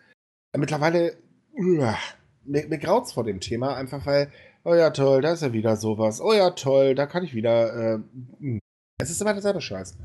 Mittlerweile, 0.56 1.18
uah, 1.54 1.98
mir, 2.46 2.68
mir 2.68 2.78
graut's 2.78 3.12
vor 3.14 3.24
dem 3.24 3.40
Thema, 3.40 3.76
einfach 3.76 4.06
weil, 4.06 4.30
oh 4.66 4.76
ja, 4.76 4.90
toll, 4.90 5.22
da 5.22 5.32
ist 5.32 5.44
ja 5.44 5.54
wieder 5.54 5.78
sowas. 5.78 6.20
Oh 6.20 6.34
ja, 6.34 6.50
toll, 6.50 6.96
da 6.96 7.06
kann 7.06 7.24
ich 7.24 7.34
wieder. 7.34 8.02
Äh, 8.42 8.60
es 8.98 9.10
ist 9.10 9.22
immer 9.22 9.34
derselbe 9.34 9.62
Scheiß. 9.62 9.98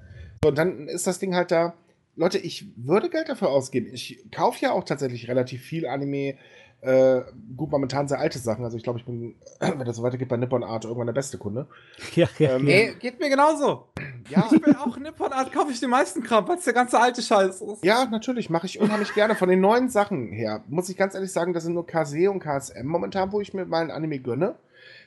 So, 0.43 0.49
und 0.51 0.57
dann 0.59 0.87
ist 0.87 1.07
das 1.07 1.19
Ding 1.19 1.35
halt 1.35 1.51
da. 1.51 1.75
Leute, 2.17 2.39
ich 2.39 2.67
würde 2.77 3.09
Geld 3.09 3.29
dafür 3.29 3.51
ausgeben. 3.51 3.89
Ich 3.93 4.31
kaufe 4.31 4.61
ja 4.61 4.73
auch 4.73 4.85
tatsächlich 4.85 5.29
relativ 5.29 5.63
viel 5.63 5.87
Anime. 5.87 6.37
Äh, 6.83 7.23
gut, 7.57 7.71
momentan 7.71 8.09
sehr 8.09 8.19
alte 8.19 8.39
Sachen. 8.39 8.65
Also 8.65 8.77
ich 8.77 8.83
glaube, 8.83 8.99
ich 8.99 9.05
bin, 9.05 9.35
wenn 9.61 9.85
das 9.85 9.97
so 9.97 10.03
weitergeht, 10.03 10.29
bei 10.29 10.37
Nippon 10.39 10.65
Art 10.65 10.85
irgendwann 10.85 11.07
der 11.07 11.13
beste 11.13 11.37
Kunde. 11.39 11.67
Ja, 12.15 12.29
ja, 12.39 12.57
Ähm, 12.57 12.67
ja. 12.67 12.75
Ey, 12.75 12.95
geht 12.99 13.21
mir 13.21 13.29
genauso. 13.29 13.89
Ja, 14.29 14.49
Ich 14.53 14.61
bin 14.63 14.77
auch 14.77 14.97
Nippon 14.97 15.33
Art, 15.33 15.51
kaufe 15.51 15.73
ich 15.73 15.81
den 15.81 15.91
meisten 15.91 16.23
Kram, 16.23 16.47
weil 16.47 16.57
es 16.59 16.65
der 16.65 16.73
ganze 16.73 17.01
alte 17.01 17.21
Scheiß 17.21 17.63
ist. 17.63 17.85
ja, 17.85 18.05
natürlich, 18.05 18.49
mache 18.49 18.67
ich 18.67 18.79
unheimlich 18.81 19.13
gerne. 19.15 19.35
Von 19.35 19.49
den 19.49 19.61
neuen 19.61 19.89
Sachen 19.89 20.31
her, 20.31 20.63
muss 20.69 20.89
ich 20.89 20.97
ganz 20.97 21.15
ehrlich 21.15 21.33
sagen, 21.33 21.53
das 21.53 21.65
sind 21.65 21.75
nur 21.75 21.85
KC 21.87 22.29
und 22.29 22.39
KSM 22.39 22.87
momentan, 22.87 23.33
wo 23.33 23.41
ich 23.41 23.55
mir 23.55 23.67
mal 23.67 23.83
ein 23.83 23.91
Anime 23.91 24.21
gönne. 24.21 24.55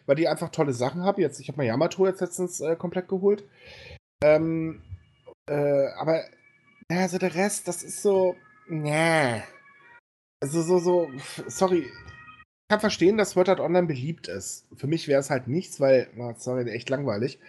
Weil 0.06 0.16
die 0.18 0.28
einfach 0.28 0.50
tolle 0.50 0.74
Sachen 0.74 1.04
haben. 1.04 1.22
Jetzt, 1.22 1.40
ich 1.40 1.48
habe 1.48 1.58
mal 1.58 1.64
Yamato 1.66 2.06
jetzt 2.06 2.20
letztens 2.20 2.60
äh, 2.60 2.76
komplett 2.76 3.08
geholt. 3.08 3.46
Ähm, 4.22 4.82
äh, 5.48 5.88
aber, 5.98 6.24
also 6.90 7.18
der 7.18 7.34
Rest, 7.36 7.68
das 7.70 7.84
ist 7.84 8.02
so, 8.02 8.36
nee. 8.68 9.42
Also 10.44 10.62
so, 10.62 10.78
so, 10.78 11.10
sorry. 11.48 11.86
Ich 11.86 12.68
kann 12.70 12.82
verstehen, 12.82 13.16
dass 13.16 13.30
Sword 13.30 13.48
Art 13.48 13.62
Online 13.62 13.88
beliebt 13.88 14.28
ist. 14.28 14.68
Für 14.76 14.88
mich 14.88 15.08
wäre 15.08 15.22
es 15.22 15.30
halt 15.30 15.48
nichts, 15.48 15.80
weil, 15.80 16.10
na, 16.18 16.36
sorry, 16.36 16.70
echt 16.70 16.90
langweilig. 16.90 17.40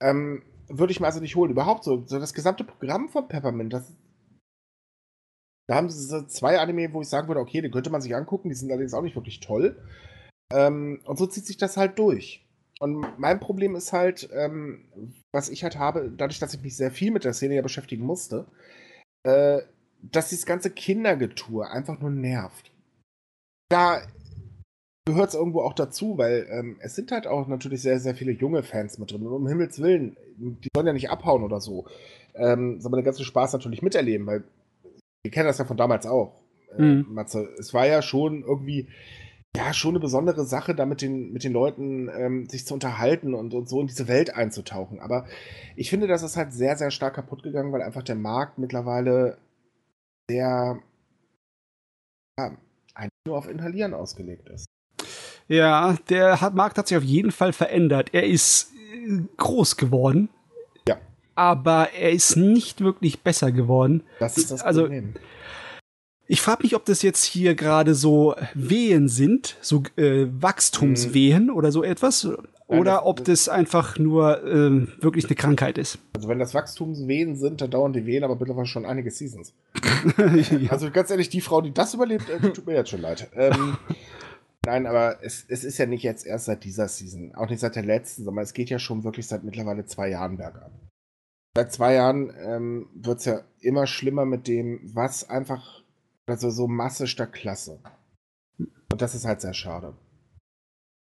Ähm, 0.00 0.42
würde 0.66 0.90
ich 0.90 1.00
mir 1.00 1.06
also 1.06 1.20
nicht 1.20 1.36
holen. 1.36 1.50
Überhaupt 1.50 1.84
so, 1.84 2.06
so 2.06 2.18
das 2.18 2.32
gesamte 2.32 2.64
Programm 2.64 3.10
von 3.10 3.28
Peppermint, 3.28 3.74
das, 3.74 3.92
da 5.68 5.74
haben 5.74 5.90
sie 5.90 6.02
so 6.02 6.22
zwei 6.22 6.58
Anime, 6.58 6.94
wo 6.94 7.02
ich 7.02 7.08
sagen 7.08 7.28
würde, 7.28 7.42
okay, 7.42 7.60
die 7.60 7.70
könnte 7.70 7.90
man 7.90 8.00
sich 8.00 8.16
angucken, 8.16 8.48
die 8.48 8.54
sind 8.54 8.70
allerdings 8.70 8.94
auch 8.94 9.02
nicht 9.02 9.16
wirklich 9.16 9.40
toll. 9.40 9.76
Ähm, 10.50 11.02
und 11.04 11.18
so 11.18 11.26
zieht 11.26 11.44
sich 11.44 11.58
das 11.58 11.76
halt 11.76 11.98
durch. 11.98 12.48
Und 12.78 13.18
mein 13.18 13.38
Problem 13.38 13.76
ist 13.76 13.92
halt, 13.92 14.30
ähm, 14.32 14.88
was 15.30 15.50
ich 15.50 15.62
halt 15.62 15.78
habe, 15.78 16.10
dadurch, 16.16 16.38
dass 16.38 16.54
ich 16.54 16.62
mich 16.62 16.74
sehr 16.74 16.90
viel 16.90 17.10
mit 17.10 17.24
der 17.24 17.34
Szene 17.34 17.56
ja 17.56 17.62
beschäftigen 17.62 18.06
musste, 18.06 18.46
äh, 19.24 19.60
dass 20.02 20.28
dieses 20.30 20.46
ganze 20.46 20.70
Kindergetue 20.70 21.68
einfach 21.68 22.00
nur 22.00 22.10
nervt. 22.10 22.72
Da 23.68 24.02
gehört 25.06 25.30
es 25.30 25.34
irgendwo 25.34 25.62
auch 25.62 25.74
dazu, 25.74 26.18
weil 26.18 26.46
ähm, 26.50 26.76
es 26.80 26.94
sind 26.94 27.12
halt 27.12 27.26
auch 27.26 27.46
natürlich 27.48 27.82
sehr, 27.82 27.98
sehr 28.00 28.14
viele 28.14 28.32
junge 28.32 28.62
Fans 28.62 28.98
mit 28.98 29.10
drin. 29.10 29.26
Und 29.26 29.32
um 29.32 29.48
Himmels 29.48 29.80
Willen, 29.80 30.16
die 30.36 30.68
sollen 30.74 30.86
ja 30.86 30.92
nicht 30.92 31.10
abhauen 31.10 31.42
oder 31.42 31.60
so. 31.60 31.86
Ähm, 32.34 32.80
sondern 32.80 33.00
den 33.00 33.04
ganzen 33.04 33.24
Spaß 33.24 33.52
natürlich 33.52 33.82
miterleben, 33.82 34.26
weil 34.26 34.44
wir 35.22 35.30
kennen 35.30 35.46
das 35.46 35.58
ja 35.58 35.64
von 35.64 35.76
damals 35.76 36.06
auch. 36.06 36.40
Äh, 36.76 36.82
Mhm. 36.82 37.06
Matze, 37.10 37.48
es 37.58 37.74
war 37.74 37.86
ja 37.86 38.02
schon 38.02 38.42
irgendwie, 38.42 38.88
ja, 39.56 39.72
schon 39.72 39.90
eine 39.90 40.00
besondere 40.00 40.44
Sache, 40.44 40.74
da 40.74 40.86
mit 40.86 41.02
den, 41.02 41.32
mit 41.32 41.42
den 41.42 41.52
Leuten 41.52 42.08
ähm, 42.16 42.48
sich 42.48 42.66
zu 42.66 42.74
unterhalten 42.74 43.34
und, 43.34 43.52
und 43.52 43.68
so 43.68 43.80
in 43.80 43.88
diese 43.88 44.06
Welt 44.06 44.34
einzutauchen. 44.34 45.00
Aber 45.00 45.26
ich 45.74 45.90
finde, 45.90 46.06
das 46.06 46.22
ist 46.22 46.36
halt 46.36 46.52
sehr, 46.52 46.76
sehr 46.76 46.92
stark 46.92 47.14
kaputt 47.14 47.42
gegangen, 47.42 47.72
weil 47.72 47.82
einfach 47.82 48.04
der 48.04 48.14
Markt 48.14 48.58
mittlerweile 48.58 49.38
sehr, 50.30 50.78
ja, 52.38 52.56
eigentlich 52.94 53.10
nur 53.26 53.36
auf 53.36 53.48
Inhalieren 53.48 53.94
ausgelegt 53.94 54.48
ist. 54.48 54.66
Ja, 55.48 55.96
der 56.08 56.40
hat, 56.40 56.54
Markt 56.54 56.78
hat 56.78 56.86
sich 56.86 56.96
auf 56.96 57.02
jeden 57.02 57.32
Fall 57.32 57.52
verändert. 57.52 58.10
Er 58.12 58.24
ist 58.24 58.72
äh, 58.94 59.22
groß 59.36 59.76
geworden. 59.76 60.28
Ja. 60.86 60.98
Aber 61.34 61.90
er 61.92 62.12
ist 62.12 62.36
nicht 62.36 62.80
wirklich 62.80 63.22
besser 63.22 63.50
geworden. 63.50 64.04
Das 64.20 64.38
ist 64.38 64.52
das 64.52 64.62
Also, 64.62 64.82
Problem. 64.82 65.14
Ich 66.28 66.40
frage 66.40 66.62
mich, 66.62 66.76
ob 66.76 66.84
das 66.84 67.02
jetzt 67.02 67.24
hier 67.24 67.56
gerade 67.56 67.96
so 67.96 68.36
Wehen 68.54 69.08
sind, 69.08 69.56
so 69.60 69.82
äh, 69.96 70.26
Wachstumswehen 70.30 71.50
oder 71.50 71.72
so 71.72 71.82
etwas, 71.82 72.28
oder 72.78 72.92
das- 72.96 73.04
ob 73.04 73.24
das 73.24 73.48
einfach 73.48 73.98
nur 73.98 74.44
ähm, 74.44 74.92
wirklich 75.00 75.26
eine 75.26 75.34
Krankheit 75.34 75.78
ist. 75.78 75.98
Also 76.14 76.28
wenn 76.28 76.38
das 76.38 76.54
Wachstumswehen 76.54 77.36
sind, 77.36 77.60
dann 77.60 77.70
dauern 77.70 77.92
die 77.92 78.06
Wehen 78.06 78.24
aber 78.24 78.36
mittlerweile 78.36 78.66
schon 78.66 78.86
einige 78.86 79.10
Seasons. 79.10 79.54
ja. 80.16 80.70
Also 80.70 80.90
ganz 80.90 81.10
ehrlich, 81.10 81.28
die 81.28 81.40
Frau, 81.40 81.60
die 81.60 81.72
das 81.72 81.94
überlebt, 81.94 82.28
äh, 82.28 82.38
tut 82.52 82.66
mir 82.66 82.74
jetzt 82.74 82.90
schon 82.90 83.00
leid. 83.00 83.30
Ähm, 83.34 83.76
nein, 84.66 84.86
aber 84.86 85.22
es, 85.22 85.44
es 85.48 85.64
ist 85.64 85.78
ja 85.78 85.86
nicht 85.86 86.02
jetzt 86.02 86.26
erst 86.26 86.46
seit 86.46 86.64
dieser 86.64 86.88
Season, 86.88 87.34
auch 87.34 87.48
nicht 87.48 87.60
seit 87.60 87.76
der 87.76 87.84
letzten, 87.84 88.24
sondern 88.24 88.44
es 88.44 88.52
geht 88.54 88.70
ja 88.70 88.78
schon 88.78 89.04
wirklich 89.04 89.26
seit 89.26 89.44
mittlerweile 89.44 89.84
zwei 89.86 90.08
Jahren 90.08 90.36
bergab. 90.36 90.70
Seit 91.56 91.72
zwei 91.72 91.94
Jahren 91.94 92.32
ähm, 92.44 92.88
wird 92.94 93.18
es 93.18 93.24
ja 93.24 93.40
immer 93.60 93.86
schlimmer 93.86 94.24
mit 94.24 94.46
dem, 94.46 94.80
was 94.94 95.28
einfach, 95.28 95.82
also 96.26 96.50
so 96.50 96.68
Masse 96.68 97.08
statt 97.08 97.32
Klasse. 97.32 97.80
Und 98.58 99.02
das 99.02 99.14
ist 99.16 99.24
halt 99.24 99.40
sehr 99.40 99.54
schade. 99.54 99.94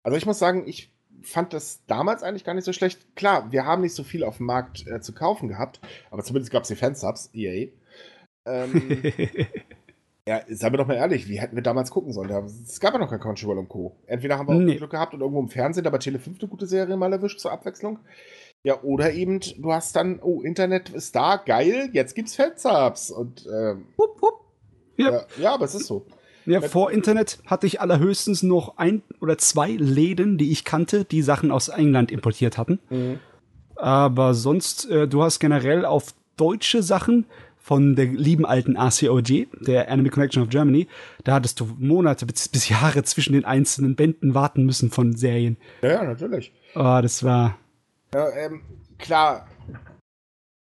Also 0.03 0.17
ich 0.17 0.25
muss 0.27 0.37
sagen, 0.37 0.67
ich 0.67 0.94
fand 1.21 1.53
das 1.53 1.85
damals 1.87 2.23
eigentlich 2.23 2.43
gar 2.43 2.53
nicht 2.53 2.65
so 2.65 2.73
schlecht. 2.73 3.15
Klar, 3.15 3.51
wir 3.51 3.65
haben 3.65 3.81
nicht 3.81 3.95
so 3.95 4.03
viel 4.03 4.23
auf 4.23 4.37
dem 4.37 4.45
Markt 4.45 4.85
äh, 4.87 5.01
zu 5.01 5.13
kaufen 5.13 5.47
gehabt, 5.47 5.79
aber 6.11 6.23
zumindest 6.23 6.51
gab 6.51 6.63
es 6.63 6.69
die 6.69 6.75
Fansubs, 6.75 7.29
EA. 7.33 7.69
Ähm, 8.45 9.01
ja, 10.27 10.41
seien 10.47 10.73
wir 10.73 10.77
doch 10.77 10.87
mal 10.87 10.95
ehrlich, 10.95 11.27
wie 11.27 11.39
hätten 11.39 11.55
wir 11.55 11.63
damals 11.63 11.91
gucken 11.91 12.13
sollen? 12.13 12.29
Es 12.45 12.79
gab 12.79 12.93
ja 12.93 12.99
noch 12.99 13.09
kein 13.09 13.19
Crunchyroll 13.19 13.57
und 13.57 13.69
Co. 13.69 13.95
Entweder 14.07 14.37
haben 14.37 14.47
wir 14.47 14.55
Nee. 14.55 14.75
Glück 14.75 14.91
gehabt 14.91 15.13
und 15.13 15.21
irgendwo 15.21 15.39
im 15.39 15.49
Fernsehen, 15.49 15.87
aber 15.87 15.99
Tele 15.99 16.19
5 16.19 16.39
eine 16.39 16.49
gute 16.49 16.67
Serie 16.67 16.97
mal 16.97 17.11
erwischt 17.11 17.39
zur 17.39 17.51
Abwechslung. 17.51 17.99
Ja, 18.63 18.81
oder 18.81 19.13
eben, 19.13 19.39
du 19.39 19.71
hast 19.71 19.95
dann, 19.95 20.19
oh, 20.21 20.41
Internet 20.41 20.89
ist 20.89 21.15
da, 21.15 21.37
geil, 21.37 21.89
jetzt 21.93 22.15
gibt's 22.15 22.35
Fansubs. 22.35 23.11
Und 23.11 23.45
ähm, 23.45 23.87
Hup, 23.97 24.21
hup. 24.21 24.45
Ja. 24.97 25.11
ja. 25.11 25.25
ja, 25.37 25.53
aber 25.53 25.65
es 25.65 25.75
ist 25.75 25.85
so. 25.85 26.05
Ja, 26.45 26.61
vor 26.61 26.91
Internet 26.91 27.39
hatte 27.45 27.67
ich 27.67 27.81
allerhöchstens 27.81 28.43
noch 28.43 28.77
ein 28.77 29.01
oder 29.19 29.37
zwei 29.37 29.71
Läden, 29.71 30.37
die 30.37 30.51
ich 30.51 30.63
kannte, 30.63 31.05
die 31.05 31.21
Sachen 31.21 31.51
aus 31.51 31.69
England 31.69 32.11
importiert 32.11 32.57
hatten. 32.57 32.79
Aber 33.75 34.33
sonst, 34.33 34.89
äh, 34.89 35.07
du 35.07 35.23
hast 35.23 35.39
generell 35.39 35.85
auf 35.85 36.13
deutsche 36.37 36.83
Sachen 36.83 37.25
von 37.57 37.95
der 37.95 38.05
lieben 38.05 38.45
alten 38.45 38.77
ACOG, 38.77 39.47
der 39.65 39.89
Anime 39.89 40.11
Connection 40.11 40.43
of 40.43 40.49
Germany, 40.49 40.87
da 41.23 41.33
hattest 41.33 41.59
du 41.59 41.67
Monate 41.79 42.27
bis, 42.27 42.47
bis 42.47 42.69
Jahre 42.69 43.01
zwischen 43.03 43.33
den 43.33 43.43
einzelnen 43.43 43.95
Bänden 43.95 44.35
warten 44.35 44.65
müssen 44.65 44.91
von 44.91 45.15
Serien. 45.15 45.57
Ja, 45.81 45.89
ja, 45.89 46.03
natürlich. 46.03 46.53
Oh, 46.75 46.99
das 47.01 47.23
war. 47.23 47.57
Ja, 48.13 48.29
ähm, 48.37 48.61
klar, 48.99 49.47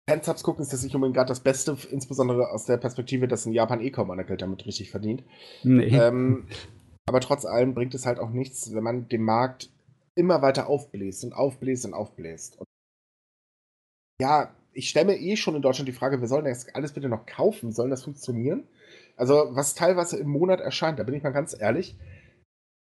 Fansubs 0.08 0.42
gucken 0.42 0.62
ist 0.62 0.72
jetzt 0.72 0.82
nicht 0.82 0.94
unbedingt 0.94 1.16
gerade 1.16 1.28
das 1.28 1.40
Beste, 1.40 1.76
insbesondere 1.90 2.50
aus 2.50 2.66
der 2.66 2.76
Perspektive, 2.76 3.28
dass 3.28 3.46
in 3.46 3.52
Japan 3.52 3.80
eh 3.80 3.90
kaum 3.90 4.10
einer 4.10 4.24
Geld 4.24 4.42
damit 4.42 4.66
richtig 4.66 4.90
verdient. 4.90 5.22
Nee. 5.62 5.96
ähm, 5.96 6.46
aber 7.06 7.20
trotz 7.20 7.44
allem 7.44 7.74
bringt 7.74 7.94
es 7.94 8.06
halt 8.06 8.18
auch 8.18 8.30
nichts, 8.30 8.74
wenn 8.74 8.82
man 8.82 9.08
den 9.08 9.22
Markt 9.22 9.70
immer 10.14 10.42
weiter 10.42 10.68
aufbläst 10.68 11.24
und 11.24 11.32
aufbläst 11.32 11.84
und 11.84 11.94
aufbläst. 11.94 12.58
Und 12.58 12.66
ja, 14.20 14.54
ich 14.72 14.88
stelle 14.88 15.06
mir 15.06 15.18
eh 15.18 15.36
schon 15.36 15.54
in 15.54 15.62
Deutschland 15.62 15.88
die 15.88 15.92
Frage, 15.92 16.20
wir 16.20 16.28
sollen 16.28 16.44
das 16.44 16.74
alles 16.74 16.92
bitte 16.92 17.08
noch 17.08 17.26
kaufen? 17.26 17.68
Wie 17.68 17.74
soll 17.74 17.90
das 17.90 18.04
funktionieren? 18.04 18.66
Also, 19.16 19.48
was 19.50 19.74
teilweise 19.74 20.18
im 20.18 20.28
Monat 20.28 20.60
erscheint, 20.60 20.98
da 20.98 21.04
bin 21.04 21.14
ich 21.14 21.22
mal 21.22 21.30
ganz 21.30 21.56
ehrlich, 21.58 21.96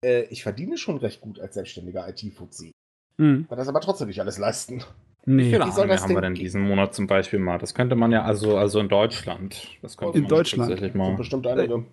äh, 0.03 0.23
ich 0.23 0.43
verdiene 0.43 0.77
schon 0.77 0.97
recht 0.97 1.21
gut 1.21 1.39
als 1.39 1.55
selbstständiger 1.55 2.07
IT-Fuzzi. 2.07 2.71
Hm. 3.17 3.47
Kann 3.47 3.57
das 3.57 3.67
aber 3.67 3.81
trotzdem 3.81 4.07
nicht 4.07 4.19
alles 4.19 4.37
leisten. 4.37 4.83
Wie 5.27 5.33
Nee. 5.33 5.51
viele 5.51 5.65
Wie 5.65 5.71
soll 5.71 5.87
das 5.89 6.03
haben 6.03 6.15
wir 6.15 6.21
denn 6.21 6.35
diesen 6.35 6.61
Monat 6.61 6.95
zum 6.95 7.05
Beispiel 7.05 7.37
mal? 7.39 7.57
Das 7.57 7.73
könnte 7.73 7.95
man 7.95 8.13
ja, 8.13 8.21
also, 8.23 8.57
also 8.57 8.79
in 8.79 8.87
Deutschland. 8.87 9.77
Das 9.81 9.97
könnte 9.97 10.17
In 10.17 10.23
man 10.23 10.29
Deutschland. 10.29 10.69
Tatsächlich 10.69 10.93
Sind 10.93 10.97
mal. 11.01 11.15
bestimmt 11.17 11.45
einige. 11.45 11.83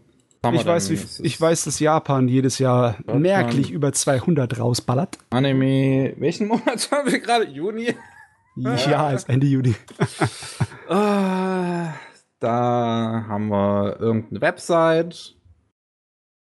Wir 0.42 0.52
Ich 0.52 0.64
weiß, 0.66 0.90
wie, 0.90 1.26
ich 1.26 1.40
weiß, 1.40 1.64
dass 1.64 1.80
Japan 1.80 2.28
jedes 2.28 2.60
Jahr 2.60 2.96
merklich 3.12 3.72
über 3.72 3.92
200 3.92 4.60
rausballert. 4.60 5.18
Anime. 5.30 6.12
Welchen 6.18 6.46
Monat 6.46 6.88
haben 6.92 7.10
wir 7.10 7.18
gerade? 7.18 7.46
Juni? 7.46 7.94
Ja, 8.54 9.10
ist 9.10 9.28
Ende 9.28 9.48
Juni. 9.48 9.74
Ah, 10.88 11.88
da 12.38 13.24
haben 13.26 13.48
wir 13.48 13.96
irgendeine 13.98 14.40
Website. 14.42 15.34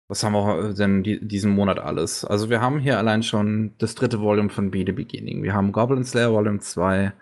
Was 0.09 0.25
haben 0.25 0.33
wir 0.33 0.73
denn 0.73 1.03
die, 1.03 1.21
diesen 1.21 1.53
Monat 1.53 1.79
alles? 1.79 2.25
Also 2.25 2.49
wir 2.49 2.63
haben 2.63 2.79
hier 2.79 2.97
allein 2.97 3.23
schon 3.23 3.75
das 3.79 3.95
dritte 3.95 4.21
Volume 4.21 4.49
von 4.49 4.71
Be 4.71 4.85
The 4.87 4.93
Beginning. 4.93 5.43
Wir 5.43 5.53
haben 5.53 5.71
Goblin 5.71 6.05
Slayer 6.05 6.33
Volume 6.33 6.61
2. 6.61 7.13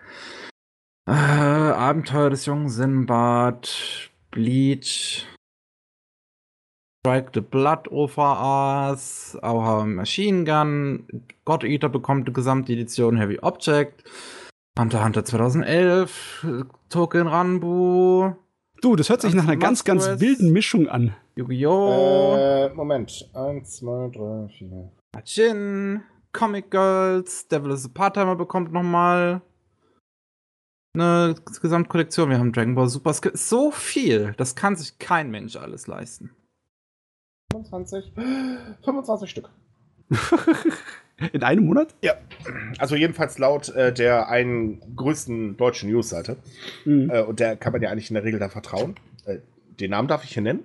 Äh, 1.05 1.11
Abenteuer 1.11 2.29
des 2.29 2.45
jungen 2.45 2.69
Sinbad. 2.69 4.09
Bleach. 4.31 5.27
Strike 7.01 7.31
the 7.33 7.41
Blood 7.41 7.89
OVAs. 7.89 9.37
Our 9.43 9.85
Machine 9.85 10.45
Gun. 10.45 11.07
God 11.43 11.65
Eater 11.65 11.89
bekommt 11.89 12.29
die 12.29 12.33
Gesamtedition 12.33 13.17
Heavy 13.17 13.39
Object. 13.41 14.05
Hunter 14.79 15.03
Hunter 15.03 15.25
2011, 15.25 16.45
äh, 16.47 16.63
Token 16.89 17.27
Ranbu, 17.27 18.35
Du, 18.81 18.95
das 18.95 19.09
hört 19.09 19.21
sich 19.21 19.33
nach 19.33 19.43
einer 19.43 19.57
ganz, 19.57 19.83
ganz 19.83 20.19
wilden 20.19 20.51
Mischung 20.53 20.87
an. 20.87 21.15
Yu-Gi-Oh!, 21.37 22.35
Äh, 22.35 22.69
Moment. 22.73 23.29
Eins, 23.33 23.77
zwei, 23.77 24.09
drei, 24.09 24.47
vier. 24.49 24.91
Jin, 25.23 26.01
Comic 26.33 26.71
Girls, 26.71 27.47
Devil 27.47 27.71
is 27.71 27.85
a 27.85 27.89
Part-Timer 27.93 28.35
bekommt 28.35 28.71
nochmal 28.73 29.41
eine 30.95 31.35
Gesamtkollektion. 31.61 32.29
Wir 32.31 32.39
haben 32.39 32.51
Dragon 32.53 32.73
Ball 32.73 32.87
Super. 32.89 33.11
Es 33.11 33.21
gibt 33.21 33.37
so 33.37 33.69
viel. 33.69 34.33
Das 34.37 34.55
kann 34.55 34.75
sich 34.75 34.97
kein 34.97 35.29
Mensch 35.29 35.55
alles 35.55 35.85
leisten. 35.85 36.31
25. 37.53 38.13
25 38.83 39.29
Stück. 39.29 39.49
In 41.33 41.43
einem 41.43 41.65
Monat? 41.65 41.95
Also 42.79 42.95
jedenfalls 42.95 43.37
laut 43.37 43.69
äh, 43.69 43.93
der 43.93 44.29
einen 44.29 44.95
größten 44.95 45.57
deutschen 45.57 45.89
Newsseite. 45.89 46.37
Mhm. 46.85 47.09
Äh, 47.11 47.21
und 47.23 47.39
der 47.39 47.55
kann 47.57 47.73
man 47.73 47.81
ja 47.81 47.89
eigentlich 47.89 48.09
in 48.09 48.13
der 48.15 48.23
Regel 48.23 48.39
da 48.39 48.49
vertrauen. 48.49 48.95
Äh, 49.25 49.39
den 49.79 49.91
Namen 49.91 50.07
darf 50.07 50.23
ich 50.23 50.33
hier 50.33 50.43
nennen. 50.43 50.63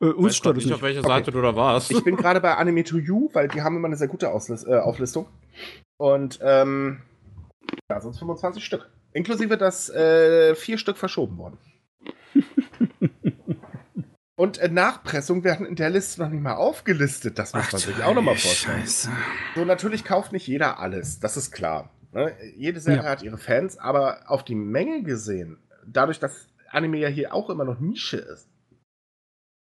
Äh, 0.00 0.06
uns 0.06 0.36
stört 0.36 0.56
es 0.56 0.64
nicht, 0.64 0.66
nicht. 0.66 0.74
auf 0.76 0.82
welcher 0.82 1.00
Okay. 1.00 1.08
Seite 1.08 1.30
du 1.32 1.42
da 1.42 1.54
warst. 1.56 1.90
Ich 1.90 2.04
bin 2.04 2.16
gerade 2.16 2.40
bei 2.40 2.54
Anime 2.56 2.84
to 2.84 2.98
You, 2.98 3.30
weil 3.32 3.48
die 3.48 3.62
haben 3.62 3.76
immer 3.76 3.88
eine 3.88 3.96
sehr 3.96 4.08
gute 4.08 4.30
Auslis 4.30 4.64
äh, 4.66 4.76
Auflistung. 4.78 5.26
Und 5.96 6.38
ähm, 6.42 7.00
da 7.88 8.00
sind 8.00 8.12
es 8.12 8.18
25 8.18 8.64
Stück. 8.64 8.88
Inklusive, 9.12 9.56
dass 9.56 9.88
äh, 9.90 10.54
vier 10.54 10.78
Stück 10.78 10.96
verschoben 10.98 11.36
wurden. 11.38 11.58
Und 14.36 14.58
äh, 14.58 14.68
Nachpressungen 14.68 15.42
werden 15.42 15.66
in 15.66 15.74
der 15.74 15.90
Liste 15.90 16.20
noch 16.22 16.28
nicht 16.30 16.42
mal 16.42 16.54
aufgelistet. 16.54 17.38
Das 17.40 17.52
muss 17.54 17.72
man 17.72 17.80
sich 17.80 18.02
auch 18.04 18.14
noch 18.14 18.22
mal 18.22 18.36
vorstellen. 18.36 18.80
Scheiße. 18.82 19.10
So, 19.56 19.64
natürlich 19.64 20.04
kauft 20.04 20.32
nicht 20.32 20.46
jeder 20.46 20.78
alles, 20.78 21.18
das 21.18 21.36
ist 21.36 21.50
klar. 21.50 21.90
Ne? 22.12 22.32
Jede 22.56 22.78
Serie 22.78 23.02
Ja. 23.02 23.10
hat 23.10 23.22
ihre 23.22 23.36
Fans, 23.38 23.78
aber 23.78 24.20
auf 24.30 24.44
die 24.44 24.54
Menge 24.54 25.02
gesehen, 25.02 25.58
dadurch, 25.84 26.20
dass 26.20 26.46
Anime 26.70 26.98
ja 26.98 27.08
hier 27.08 27.34
auch 27.34 27.50
immer 27.50 27.64
noch 27.64 27.80
Nische 27.80 28.18
ist. 28.18 28.46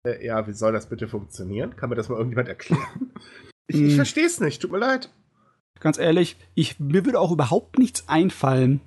Äh, 0.06 0.26
ja, 0.26 0.48
wie 0.48 0.53
soll 0.53 0.73
das 0.73 0.88
bitte 0.90 1.07
funktionieren? 1.07 1.76
Kann 1.76 1.90
mir 1.90 1.95
das 1.95 2.10
mal 2.10 2.15
irgendjemand 2.18 2.48
erklären? 2.49 3.11
ich 3.68 3.76
ich 3.82 3.90
Hm. 3.91 3.95
verstehe 3.95 4.26
es 4.26 4.40
nicht, 4.40 4.61
tut 4.61 4.72
mir 4.72 4.77
leid. 4.80 5.10
Ganz 5.80 5.98
ehrlich, 5.98 6.38
ich, 6.53 6.80
mir 6.80 7.06
würde 7.06 7.19
auch 7.19 7.32
überhaupt 7.32 7.77
nichts 7.80 8.07
einfallen, 8.07 8.80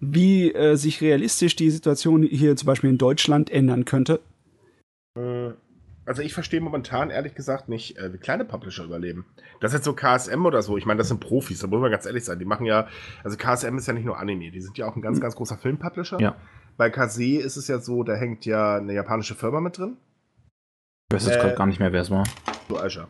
wie 0.00 0.52
äh, 0.52 0.76
sich 0.76 1.00
realistisch 1.00 1.56
die 1.56 1.70
Situation 1.70 2.22
hier 2.22 2.54
zum 2.56 2.66
Beispiel 2.66 2.90
in 2.90 2.98
Deutschland 2.98 3.50
ändern 3.50 3.84
könnte. 3.86 4.20
Äh, 5.16 5.50
Also 6.04 6.22
ich 6.22 6.32
verstehe 6.34 6.60
momentan 6.60 7.10
ehrlich 7.10 7.34
gesagt 7.34 7.68
nicht, 7.68 7.96
äh, 7.98 8.12
wie 8.12 8.18
kleine 8.18 8.44
Publisher 8.44 8.84
überleben. 8.84 9.26
Das 9.60 9.72
ist 9.72 9.78
jetzt 9.78 9.84
so 9.84 9.94
KSM 9.94 10.44
oder 10.46 10.62
so. 10.62 10.76
Ich 10.78 10.86
meine, 10.86 10.98
das 10.98 11.08
sind 11.08 11.20
Profis, 11.20 11.58
da 11.60 11.66
muss 11.66 11.80
man 11.80 11.90
ganz 11.90 12.06
ehrlich 12.06 12.24
sein. 12.24 12.38
Die 12.38 12.44
machen 12.44 12.64
ja, 12.66 12.88
also 13.24 13.36
KSM 13.36 13.76
ist 13.78 13.86
ja 13.88 13.92
nicht 13.94 14.04
nur 14.06 14.18
Anime, 14.18 14.50
die 14.50 14.60
sind 14.60 14.78
ja 14.78 14.86
auch 14.86 14.96
ein 14.96 15.02
ganz, 15.02 15.20
ganz 15.20 15.34
großer 15.36 15.58
Filmpublisher. 15.58 16.20
Ja. 16.20 16.36
Bei 16.76 16.90
Kase 16.90 17.38
ist 17.38 17.56
es 17.56 17.66
ja 17.68 17.78
so, 17.80 18.04
da 18.04 18.14
hängt 18.14 18.46
ja 18.46 18.76
eine 18.76 18.94
japanische 18.94 19.34
Firma 19.34 19.60
mit 19.60 19.76
drin. 19.78 19.96
Ich 21.10 21.14
weiß 21.16 21.26
jetzt 21.26 21.36
Äh, 21.36 21.40
gerade 21.40 21.54
gar 21.54 21.66
nicht 21.66 21.80
mehr, 21.80 21.92
wer 21.92 22.02
es 22.02 22.10
war. 22.10 22.24
Shueisha. 22.68 23.08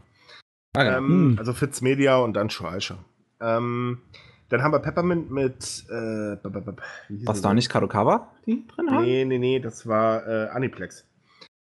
Ah, 0.77 0.85
genau. 0.85 0.99
Ähm, 0.99 1.09
Hm. 1.33 1.39
Also 1.39 1.53
Fitz 1.53 1.81
Media 1.81 2.17
und 2.19 2.35
dann 2.35 2.49
Shueisha. 2.51 2.99
Ähm, 3.41 4.03
dann 4.51 4.63
haben 4.63 4.73
wir 4.73 4.79
Peppermint 4.79 5.31
mit, 5.31 5.85
äh, 5.91 6.37
b- 6.37 6.49
b- 6.49 6.61
b- 6.61 6.73
wie 7.09 7.17
hieß 7.19 7.27
Was 7.27 7.41
da 7.43 7.53
nicht 7.55 7.69
Kadokawa 7.69 8.33
die 8.47 8.67
drin 8.69 8.91
haben? 8.91 9.05
Nee, 9.05 9.25
nee, 9.25 9.39
nee, 9.39 9.59
das 9.61 9.87
war 9.87 10.27
äh, 10.27 10.49
Aniplex. 10.51 11.05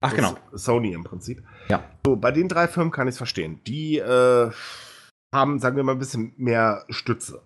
Ach 0.01 0.13
genau. 0.13 0.35
Sony 0.51 0.93
im 0.93 1.03
Prinzip. 1.03 1.43
Ja. 1.69 1.83
So, 2.05 2.15
bei 2.17 2.31
den 2.31 2.49
drei 2.49 2.67
Firmen 2.67 2.91
kann 2.91 3.07
ich 3.07 3.13
es 3.13 3.17
verstehen. 3.17 3.61
Die 3.67 3.99
äh, 3.99 4.51
haben, 5.33 5.59
sagen 5.59 5.77
wir 5.77 5.83
mal, 5.83 5.93
ein 5.93 5.99
bisschen 5.99 6.33
mehr 6.37 6.83
Stütze. 6.89 7.41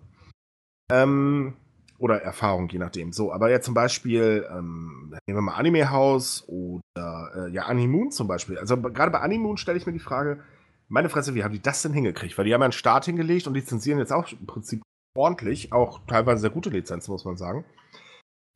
Ähm, 0.90 1.54
oder 1.98 2.22
Erfahrung, 2.22 2.68
je 2.68 2.78
nachdem. 2.78 3.12
So, 3.12 3.32
aber 3.32 3.50
ja 3.50 3.60
zum 3.60 3.74
Beispiel, 3.74 4.46
ähm, 4.50 5.14
nehmen 5.26 5.38
wir 5.38 5.42
mal 5.42 5.54
Anime 5.54 5.90
House 5.90 6.44
oder 6.46 7.32
äh, 7.36 7.50
ja, 7.50 7.64
Animoon 7.64 8.10
zum 8.10 8.28
Beispiel. 8.28 8.58
Also 8.58 8.80
gerade 8.80 9.10
bei 9.10 9.20
Animoon 9.20 9.56
stelle 9.56 9.78
ich 9.78 9.86
mir 9.86 9.92
die 9.92 9.98
Frage, 9.98 10.40
meine 10.88 11.08
Fresse, 11.08 11.34
wie 11.34 11.44
haben 11.44 11.52
die 11.52 11.60
das 11.60 11.82
denn 11.82 11.92
hingekriegt? 11.92 12.38
Weil 12.38 12.44
die 12.44 12.54
haben 12.54 12.62
ja 12.62 12.66
einen 12.66 12.72
Start 12.72 13.04
hingelegt 13.04 13.46
und 13.46 13.54
lizenzieren 13.54 13.98
jetzt 13.98 14.12
auch 14.12 14.30
im 14.32 14.46
Prinzip 14.46 14.82
ordentlich, 15.14 15.72
auch 15.72 16.00
teilweise 16.06 16.40
sehr 16.40 16.50
gute 16.50 16.70
Lizenzen, 16.70 17.10
muss 17.10 17.24
man 17.24 17.36
sagen. 17.36 17.64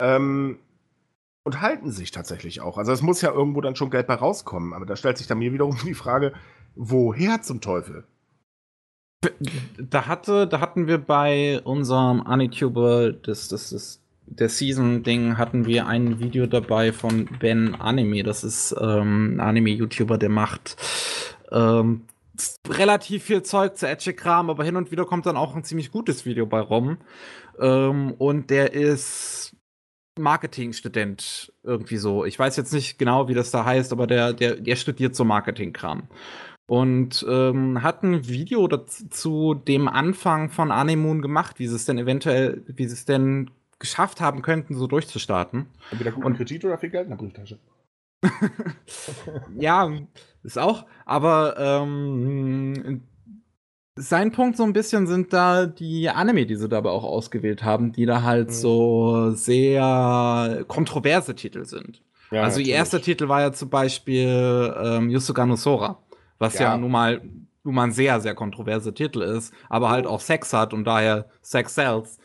Ähm, 0.01 0.59
und 1.44 1.60
halten 1.60 1.90
sich 1.90 2.12
tatsächlich 2.12 2.60
auch. 2.60 2.78
Also 2.78 2.93
es 2.93 3.02
muss 3.02 3.20
ja 3.20 3.32
irgendwo 3.32 3.60
dann 3.60 3.77
schon 3.77 3.90
Geld 3.90 4.06
bei 4.06 4.14
rauskommen, 4.14 4.73
aber 4.73 4.86
da 4.86 4.97
stellt 4.97 5.19
sich 5.19 5.27
dann 5.27 5.39
mir 5.39 5.52
wiederum 5.52 5.77
die 5.85 5.94
Frage, 5.94 6.32
woher 6.74 7.43
zum 7.43 7.60
Teufel? 7.60 8.05
Da 9.78 10.07
hatte, 10.07 10.47
da 10.47 10.61
hatten 10.61 10.86
wir 10.86 10.99
bei 10.99 11.61
unserem 11.65 12.20
Anituber, 12.23 13.12
das, 13.12 13.49
das, 13.49 13.70
das, 13.70 14.01
der 14.27 14.49
Season-Ding, 14.49 15.39
hatten 15.39 15.66
wir 15.66 15.86
ein 15.86 16.19
Video 16.19 16.47
dabei 16.47 16.93
von 16.93 17.28
Ben 17.39 17.74
Anime. 17.74 18.23
Das 18.23 18.44
ist 18.44 18.74
ähm, 18.81 19.36
ein 19.36 19.40
Anime-YouTuber, 19.40 20.19
der 20.19 20.28
macht 20.28 20.77
ähm, 21.51 22.03
relativ 22.69 23.24
viel 23.24 23.43
Zeug 23.43 23.77
zu 23.77 23.86
Edge-Kram, 23.86 24.51
aber 24.51 24.65
hin 24.65 24.77
und 24.77 24.90
wieder 24.90 25.05
kommt 25.05 25.27
dann 25.27 25.36
auch 25.36 25.55
ein 25.55 25.65
ziemlich 25.65 25.93
gutes 25.93 26.24
Video 26.24 26.47
bei 26.47 26.61
rum. 26.61 26.99
Ähm, 27.61 28.12
und 28.19 28.51
der 28.51 28.73
ist 28.73 29.55
Marketingstudent 30.19 31.53
irgendwie 31.62 31.97
so. 31.97 32.24
Ich 32.24 32.39
weiß 32.39 32.57
jetzt 32.57 32.73
nicht 32.73 32.99
genau, 32.99 33.28
wie 33.28 33.35
das 33.35 33.51
da 33.51 33.65
heißt, 33.65 33.93
aber 33.93 34.07
der, 34.07 34.32
der, 34.32 34.57
der 34.57 34.77
studiert 34.77 35.15
so 35.15 35.24
Marketing-Kram 35.24 36.09
und 36.73 37.27
ähm, 37.28 37.82
hat 37.82 38.03
ein 38.03 38.27
Video 38.28 38.66
dazu, 38.66 39.07
zu 39.11 39.53
dem 39.53 39.89
Anfang 39.89 40.49
von 40.49 40.70
Anemoon 40.70 41.20
gemacht, 41.20 41.59
wie 41.59 41.66
sie 41.66 41.77
es 41.77 41.85
denn 41.85 41.99
eventuell, 41.99 42.62
wie 42.66 42.86
sie 42.86 42.94
es 42.94 43.05
denn 43.05 43.51
geschafft 43.78 44.23
haben 44.23 44.40
könnten, 44.40 44.74
so 44.74 44.86
durchzustarten. 44.86 45.66
Entweder 45.90 46.12
guten 46.12 46.28
und 46.28 46.36
Kredit 46.39 46.65
oder 46.65 46.78
viel 46.78 46.89
Geld 46.89 47.05
in 47.05 47.11
der 47.11 47.19
Brieftasche. 47.19 47.59
ja, 49.59 49.93
ist 50.44 50.59
auch, 50.59 50.86
aber 51.05 51.57
ähm, 51.59 53.03
sein 53.94 54.32
Punkt 54.32 54.57
so 54.57 54.62
ein 54.62 54.73
bisschen 54.73 55.07
sind 55.07 55.35
da 55.35 55.66
die 55.66 56.09
Anime, 56.09 56.47
die 56.47 56.57
sie 56.57 56.70
dabei 56.70 56.89
auch 56.89 57.05
ausgewählt 57.05 57.65
haben, 57.65 57.93
die 57.93 58.07
da 58.07 58.23
halt 58.23 58.49
mhm. 58.49 58.55
so 58.55 59.31
sehr 59.32 60.65
kontroverse 60.69 61.35
Titel 61.35 61.66
sind. 61.66 62.01
Ja, 62.31 62.44
also 62.44 62.61
ihr 62.61 62.77
erster 62.77 63.03
Titel 63.03 63.28
war 63.28 63.43
ja 63.43 63.53
zum 63.53 63.69
Beispiel 63.69 64.74
ähm, 64.82 65.11
Yusuga 65.11 65.44
no 65.44 65.57
Sora 65.57 65.99
was 66.43 66.55
ja, 66.55 66.73
ja 66.73 66.77
nun 66.77 66.90
mal 66.90 67.23
nun 67.64 67.74
mal 67.74 67.85
ein 67.85 67.93
sehr, 67.93 68.20
sehr 68.20 68.35
kontroverser 68.35 68.93
Titel 68.93 69.23
ist, 69.23 69.55
aber 69.69 69.89
halt 69.89 70.06
auch 70.06 70.20
Sex 70.20 70.52
hat 70.52 70.74
und 70.74 70.85
daher 70.85 71.31
Sex 71.43 71.77
sells. 71.77 72.19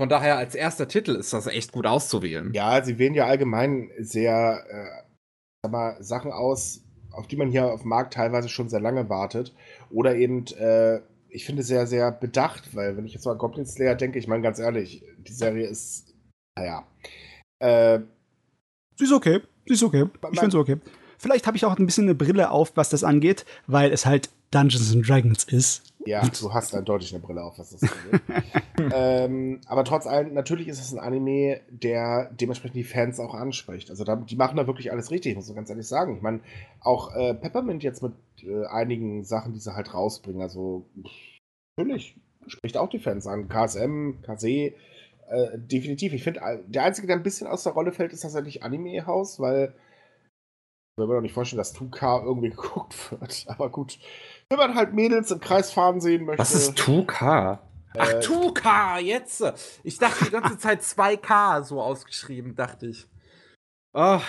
Von 0.00 0.08
daher 0.08 0.38
als 0.38 0.54
erster 0.54 0.88
Titel 0.88 1.14
ist 1.14 1.34
das 1.34 1.46
echt 1.46 1.72
gut 1.72 1.86
auszuwählen. 1.86 2.50
Ja, 2.54 2.82
sie 2.82 2.98
wählen 2.98 3.12
ja 3.12 3.26
allgemein 3.26 3.90
sehr 3.98 4.64
äh, 4.70 5.10
sag 5.62 5.72
mal, 5.72 6.02
Sachen 6.02 6.32
aus, 6.32 6.82
auf 7.12 7.26
die 7.26 7.36
man 7.36 7.50
hier 7.50 7.66
auf 7.66 7.82
dem 7.82 7.90
Markt 7.90 8.14
teilweise 8.14 8.48
schon 8.48 8.68
sehr 8.68 8.80
lange 8.80 9.08
wartet. 9.08 9.54
Oder 9.90 10.16
eben, 10.16 10.46
äh, 10.58 11.00
ich 11.28 11.44
finde, 11.44 11.62
sehr, 11.62 11.86
sehr 11.86 12.10
bedacht, 12.12 12.74
weil 12.74 12.96
wenn 12.96 13.04
ich 13.04 13.14
jetzt 13.14 13.24
mal 13.24 13.32
an 13.32 13.38
Goblin 13.38 13.66
Slayer 13.66 13.94
denke, 13.94 14.18
ich 14.18 14.26
meine 14.26 14.42
ganz 14.42 14.58
ehrlich, 14.58 15.04
die 15.18 15.32
Serie 15.32 15.66
ist, 15.66 16.14
naja. 16.56 16.86
Äh, 17.58 18.00
sie 18.96 19.04
ist 19.04 19.12
okay. 19.12 19.40
Sie 19.66 19.74
ist 19.74 19.82
okay. 19.82 20.06
Ich 20.32 20.40
finde 20.40 20.52
sie 20.52 20.58
okay. 20.58 20.76
Vielleicht 21.20 21.46
habe 21.46 21.54
ich 21.58 21.66
auch 21.66 21.78
ein 21.78 21.84
bisschen 21.84 22.04
eine 22.04 22.14
Brille 22.14 22.50
auf, 22.50 22.72
was 22.76 22.88
das 22.88 23.04
angeht, 23.04 23.44
weil 23.66 23.92
es 23.92 24.06
halt 24.06 24.30
Dungeons 24.52 24.94
and 24.94 25.06
Dragons 25.06 25.44
ist. 25.44 25.82
Ja, 26.06 26.26
du 26.26 26.54
hast 26.54 26.74
eindeutig 26.74 27.12
eine 27.12 27.22
Brille 27.22 27.44
auf, 27.44 27.58
was 27.58 27.70
das 27.70 27.82
angeht. 27.82 28.22
ähm, 28.94 29.60
aber 29.66 29.84
trotz 29.84 30.06
allem, 30.06 30.32
natürlich 30.32 30.66
ist 30.66 30.80
es 30.80 30.94
ein 30.94 30.98
Anime, 30.98 31.60
der 31.68 32.30
dementsprechend 32.32 32.76
die 32.76 32.84
Fans 32.84 33.20
auch 33.20 33.34
anspricht. 33.34 33.90
Also 33.90 34.02
da, 34.04 34.16
die 34.16 34.36
machen 34.36 34.56
da 34.56 34.66
wirklich 34.66 34.92
alles 34.92 35.10
richtig, 35.10 35.36
muss 35.36 35.46
man 35.48 35.56
ganz 35.56 35.68
ehrlich 35.68 35.86
sagen. 35.86 36.16
Ich 36.16 36.22
meine, 36.22 36.40
auch 36.80 37.14
äh, 37.14 37.34
Peppermint 37.34 37.82
jetzt 37.82 38.02
mit 38.02 38.14
äh, 38.42 38.64
einigen 38.64 39.22
Sachen, 39.22 39.52
die 39.52 39.60
sie 39.60 39.74
halt 39.74 39.92
rausbringen, 39.92 40.40
also 40.40 40.86
natürlich 41.76 42.16
spricht 42.46 42.78
auch 42.78 42.88
die 42.88 42.98
Fans 42.98 43.26
an. 43.26 43.46
KSM, 43.46 44.22
KC, 44.22 44.44
äh, 45.28 45.58
definitiv. 45.58 46.14
Ich 46.14 46.24
finde, 46.24 46.40
der 46.66 46.84
Einzige, 46.84 47.06
der 47.06 47.16
ein 47.16 47.22
bisschen 47.22 47.46
aus 47.46 47.64
der 47.64 47.74
Rolle 47.74 47.92
fällt, 47.92 48.14
ist 48.14 48.22
tatsächlich 48.22 48.62
Anime-Haus, 48.62 49.38
weil 49.38 49.74
will 51.00 51.08
mir 51.08 51.14
doch 51.14 51.22
nicht 51.22 51.34
vorstellen, 51.34 51.58
dass 51.58 51.74
2K 51.74 52.24
irgendwie 52.24 52.50
geguckt 52.50 52.94
wird. 53.10 53.44
Aber 53.48 53.70
gut. 53.70 53.98
Wenn 54.48 54.58
man 54.58 54.74
halt 54.74 54.94
Mädels 54.94 55.30
im 55.30 55.40
Kreis 55.40 55.72
fahren 55.72 56.00
sehen 56.00 56.24
möchte. 56.24 56.40
Was 56.40 56.54
ist 56.54 56.78
2K? 56.78 57.58
Ach, 57.98 58.08
2K, 58.08 58.98
äh, 58.98 59.02
jetzt. 59.02 59.42
Ich 59.82 59.98
dachte 59.98 60.24
die 60.24 60.30
ganze 60.30 60.58
Zeit 60.58 60.82
2K 60.82 61.62
so 61.62 61.80
ausgeschrieben, 61.80 62.54
dachte 62.54 62.86
ich. 62.86 63.08
Oh, 63.92 64.20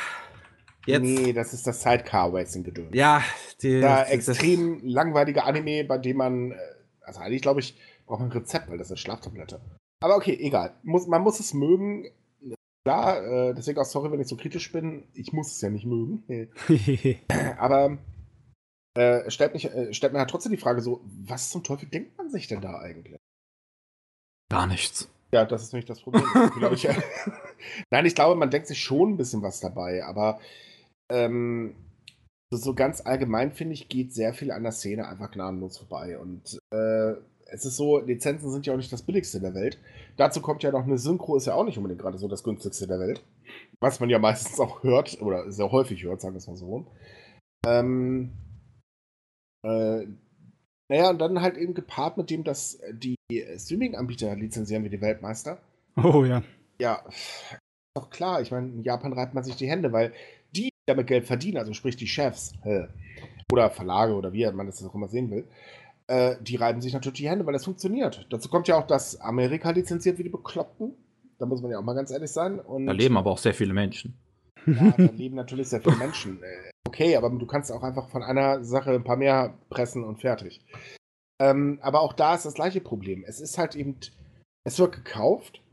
jetzt. 0.88 1.04
Nee, 1.04 1.34
das 1.34 1.54
ist 1.54 1.68
das 1.68 1.82
Sidecar-Racing-Gedöns. 1.82 2.96
Ja, 2.96 3.22
die, 3.62 3.82
da 3.82 4.04
extrem 4.04 4.80
langweilige 4.84 5.44
Anime, 5.44 5.84
bei 5.84 6.00
dem 6.00 6.18
man, 6.18 6.52
äh, 6.52 6.56
also 7.02 7.20
eigentlich 7.20 7.44
glaube 7.44 7.60
ich, 7.60 7.80
braucht 8.08 8.22
man 8.22 8.30
ein 8.30 8.38
Rezept, 8.38 8.70
weil 8.70 8.80
das 8.80 8.88
ist 8.88 8.92
eine 8.92 8.98
Schlaftablette. 8.98 9.62
Aber 10.02 10.16
okay, 10.16 10.36
egal. 10.40 10.76
Muss, 10.82 11.08
man 11.08 11.22
muss 11.22 11.40
es 11.40 11.54
mögen. 11.54 12.06
Klar, 12.84 13.24
äh, 13.24 13.54
deswegen 13.54 13.80
auch 13.80 13.86
sorry, 13.86 14.12
wenn 14.12 14.20
ich 14.20 14.28
so 14.28 14.38
kritisch 14.38 14.72
bin. 14.72 15.08
Ich 15.14 15.34
muss 15.34 15.52
es 15.52 15.62
ja 15.62 15.70
nicht 15.70 15.86
mögen. 15.86 16.24
Aber 17.58 17.98
äh, 18.96 19.30
stellt, 19.30 19.54
mich, 19.54 19.66
äh, 19.66 19.94
stellt 19.94 20.14
mir 20.14 20.20
halt 20.20 20.30
trotzdem 20.30 20.52
die 20.52 20.58
Frage 20.58 20.82
so, 20.82 21.02
was 21.06 21.50
zum 21.50 21.64
Teufel 21.64 21.88
denkt 21.90 22.18
man 22.18 22.30
sich 22.30 22.48
denn 22.48 22.62
da 22.62 22.80
eigentlich? 22.80 23.18
Gar 24.50 24.68
nichts. 24.68 25.10
Ja, 25.32 25.46
das 25.46 25.64
ist 25.64 25.74
nämlich 25.74 25.86
das 25.86 26.02
Problem. 26.02 26.26
ich, 26.74 26.88
Nein, 27.92 28.06
ich 28.06 28.16
glaube, 28.16 28.36
man 28.36 28.50
denkt 28.50 28.68
sich 28.68 28.82
schon 28.82 29.12
ein 29.12 29.18
bisschen 29.18 29.42
was 29.42 29.62
dabei, 29.62 30.04
aber 30.04 30.42
ähm, 31.10 31.76
so 32.54 32.74
ganz 32.74 33.00
allgemein, 33.00 33.54
finde 33.54 33.74
ich, 33.74 33.88
geht 33.88 34.14
sehr 34.14 34.34
viel 34.34 34.52
an 34.52 34.64
der 34.64 34.74
Szene 34.74 35.08
einfach 35.08 35.32
gnadenlos 35.32 35.78
vorbei. 35.78 36.20
Und 36.20 36.60
äh, 36.72 37.14
es 37.52 37.66
ist 37.66 37.76
so, 37.76 38.00
Lizenzen 38.00 38.50
sind 38.50 38.66
ja 38.66 38.74
auch 38.74 38.78
nicht 38.78 38.92
das 38.92 39.02
billigste 39.02 39.40
der 39.40 39.54
Welt. 39.54 39.78
Dazu 40.18 40.42
kommt 40.42 40.64
ja 40.64 40.72
noch 40.72 40.84
eine 40.84 40.98
Synchro, 40.98 41.36
ist 41.36 41.48
ja 41.48 41.54
auch 41.54 41.66
nicht 41.66 41.78
unbedingt 41.78 42.02
gerade 42.02 42.18
so 42.18 42.28
das 42.28 42.44
günstigste 42.44 42.88
der 42.88 43.00
Welt. 43.00 43.24
Was 43.80 44.00
man 44.00 44.10
ja 44.10 44.20
meistens 44.20 44.60
auch 44.60 44.84
hört, 44.84 45.22
oder 45.22 45.52
sehr 45.52 45.72
häufig 45.72 46.04
hört, 46.04 46.22
sagen 46.22 46.34
wir 46.34 46.38
es 46.38 46.48
mal 46.48 46.56
so. 46.56 46.86
Ähm, 47.68 48.32
äh, 49.64 50.06
naja, 50.90 51.10
und 51.10 51.20
dann 51.20 51.42
halt 51.42 51.58
eben 51.58 51.74
gepaart 51.74 52.18
mit 52.18 52.30
dem, 52.30 52.44
dass 52.44 52.80
die 52.92 53.16
Streaming-Anbieter 53.58 54.36
lizenzieren 54.36 54.84
wie 54.84 54.90
die 54.90 55.02
Weltmeister. 55.02 55.58
Oh 55.98 56.24
ja. 56.24 56.44
Ja, 56.80 57.04
ist 57.08 57.62
doch 57.96 58.10
klar. 58.10 58.42
Ich 58.42 58.52
meine, 58.52 58.68
in 58.68 58.84
Japan 58.84 59.14
reibt 59.14 59.34
man 59.34 59.44
sich 59.44 59.56
die 59.56 59.70
Hände, 59.70 59.92
weil 59.92 60.14
die 60.56 60.70
damit 60.88 61.08
Geld 61.08 61.26
verdienen, 61.26 61.58
also 61.58 61.74
sprich 61.74 61.96
die 61.96 62.08
Chefs 62.08 62.54
äh, 62.64 62.88
oder 63.52 63.70
Verlage 63.70 64.16
oder 64.16 64.34
wie 64.34 64.50
man 64.52 64.68
das 64.68 64.84
auch 64.84 64.96
immer 64.96 65.10
sehen 65.10 65.30
will, 65.30 65.48
äh, 66.08 66.36
die 66.42 66.56
reiben 66.56 66.82
sich 66.82 66.94
natürlich 66.94 67.20
die 67.20 67.30
Hände, 67.30 67.46
weil 67.46 67.54
das 67.54 67.66
funktioniert. 67.66 68.28
Dazu 68.30 68.50
kommt 68.50 68.68
ja 68.68 68.78
auch, 68.78 68.88
dass 68.88 69.20
Amerika 69.22 69.72
lizenziert 69.72 70.18
wie 70.18 70.24
die 70.24 70.30
Bekloppten. 70.30 70.94
Da 71.40 71.46
muss 71.46 71.62
man 71.62 71.72
ja 71.72 71.80
auch 71.80 71.84
mal 71.84 71.94
ganz 71.94 72.12
ehrlich 72.12 72.32
sein. 72.32 72.60
Und 72.60 72.86
da 72.86 72.92
leben 72.92 73.18
aber 73.18 73.32
auch 73.32 73.38
sehr 73.38 73.54
viele 73.54 73.74
Menschen. 73.74 74.18
Ja, 74.66 74.92
da 74.98 75.12
leben 75.12 75.36
natürlich 75.36 75.70
sehr 75.70 75.82
viele 75.82 75.96
Menschen. 75.96 76.42
Äh, 76.44 76.72
okay, 76.88 77.16
aber 77.16 77.30
du 77.30 77.46
kannst 77.46 77.72
auch 77.72 77.84
einfach 77.84 78.10
von 78.10 78.24
einer 78.24 78.64
Sache 78.64 78.92
ein 78.92 79.04
paar 79.04 79.18
mehr 79.18 79.58
pressen 79.70 80.04
und 80.04 80.22
fertig. 80.22 80.62
Ähm, 81.42 81.80
aber 81.82 82.02
auch 82.02 82.14
da 82.14 82.36
ist 82.36 82.46
das 82.46 82.54
gleiche 82.54 82.82
Problem. 82.82 83.24
Es 83.26 83.42
ist 83.42 83.58
halt 83.58 83.76
eben, 83.76 83.98
es 84.64 84.78
wird 84.78 84.94
gekauft, 84.94 85.64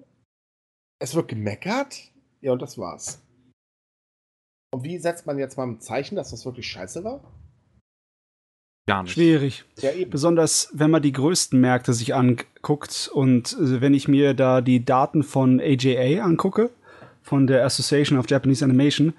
es 0.99 1.15
wird 1.15 1.29
gemeckert, 1.29 2.11
ja, 2.41 2.53
und 2.53 2.63
das 2.63 2.79
war's. 2.79 3.23
Und 4.71 4.85
wie 4.85 4.99
setzt 4.99 5.27
man 5.27 5.39
jetzt 5.39 5.57
mal 5.57 5.67
ein 5.67 5.81
Zeichen, 5.81 6.17
dass 6.17 6.31
das 6.31 6.45
wirklich 6.45 6.67
scheiße 6.67 7.05
war? 7.05 7.21
Gar 8.89 9.03
nicht. 9.03 9.13
Schwierig. 9.13 9.65
Ja, 9.81 9.91
Besonders 10.11 10.71
wenn 10.73 10.91
man 10.91 11.03
die 11.03 11.13
größten 11.13 11.61
Märkte 11.61 11.93
sich 11.93 12.15
anguckt 12.15 13.11
und 13.13 13.53
äh, 13.53 13.83
wenn 13.83 13.93
ich 13.93 14.09
mir 14.09 14.33
da 14.33 14.63
die 14.63 14.83
Daten 14.83 15.23
von 15.23 15.61
AJA 15.61 16.25
angucke, 16.25 16.71
von 17.23 17.47
der 17.47 17.67
Association 17.67 18.19
of 18.19 18.31
Japanese 18.31 18.65
Animation, 18.65 19.13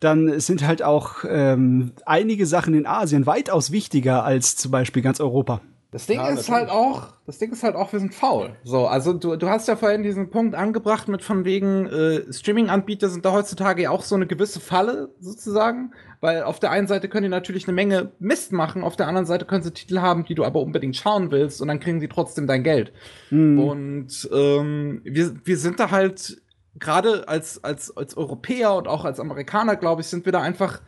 dann 0.00 0.40
sind 0.40 0.66
halt 0.66 0.82
auch 0.82 1.24
ähm, 1.28 1.92
einige 2.06 2.46
Sachen 2.46 2.72
in 2.72 2.86
Asien 2.86 3.26
weitaus 3.26 3.70
wichtiger 3.70 4.24
als 4.24 4.56
zum 4.56 4.70
Beispiel 4.70 5.02
ganz 5.02 5.20
Europa. 5.20 5.60
Das 5.92 6.06
Ding 6.06 6.16
ja, 6.16 6.28
ist 6.28 6.50
halt 6.50 6.70
auch, 6.70 7.08
das 7.26 7.38
Ding 7.38 7.52
ist 7.52 7.62
halt 7.62 7.76
auch, 7.76 7.92
wir 7.92 8.00
sind 8.00 8.14
faul. 8.14 8.56
So, 8.64 8.86
also 8.86 9.12
du, 9.12 9.36
du 9.36 9.50
hast 9.50 9.68
ja 9.68 9.76
vorhin 9.76 10.02
diesen 10.02 10.30
Punkt 10.30 10.54
angebracht 10.54 11.06
mit 11.06 11.22
von 11.22 11.44
wegen 11.44 11.86
äh, 11.86 12.32
Streaming-Anbieter 12.32 13.10
sind 13.10 13.26
da 13.26 13.32
heutzutage 13.32 13.82
ja 13.82 13.90
auch 13.90 14.02
so 14.02 14.14
eine 14.14 14.26
gewisse 14.26 14.58
Falle 14.58 15.10
sozusagen, 15.20 15.92
weil 16.22 16.44
auf 16.44 16.58
der 16.58 16.70
einen 16.70 16.86
Seite 16.86 17.10
können 17.10 17.24
die 17.24 17.28
natürlich 17.28 17.68
eine 17.68 17.74
Menge 17.74 18.10
Mist 18.20 18.52
machen, 18.52 18.84
auf 18.84 18.96
der 18.96 19.06
anderen 19.06 19.26
Seite 19.26 19.44
können 19.44 19.62
sie 19.62 19.70
Titel 19.70 20.00
haben, 20.00 20.24
die 20.24 20.34
du 20.34 20.44
aber 20.44 20.62
unbedingt 20.62 20.96
schauen 20.96 21.30
willst 21.30 21.60
und 21.60 21.68
dann 21.68 21.78
kriegen 21.78 22.00
sie 22.00 22.08
trotzdem 22.08 22.46
dein 22.46 22.62
Geld. 22.62 22.90
Mhm. 23.28 23.58
Und 23.58 24.30
ähm, 24.32 25.02
wir, 25.04 25.34
wir 25.44 25.58
sind 25.58 25.78
da 25.78 25.90
halt 25.90 26.40
gerade 26.78 27.28
als, 27.28 27.62
als, 27.62 27.94
als 27.94 28.16
Europäer 28.16 28.74
und 28.76 28.88
auch 28.88 29.04
als 29.04 29.20
Amerikaner, 29.20 29.76
glaube 29.76 30.00
ich, 30.00 30.06
sind 30.06 30.24
wir 30.24 30.32
da 30.32 30.40
einfach 30.40 30.80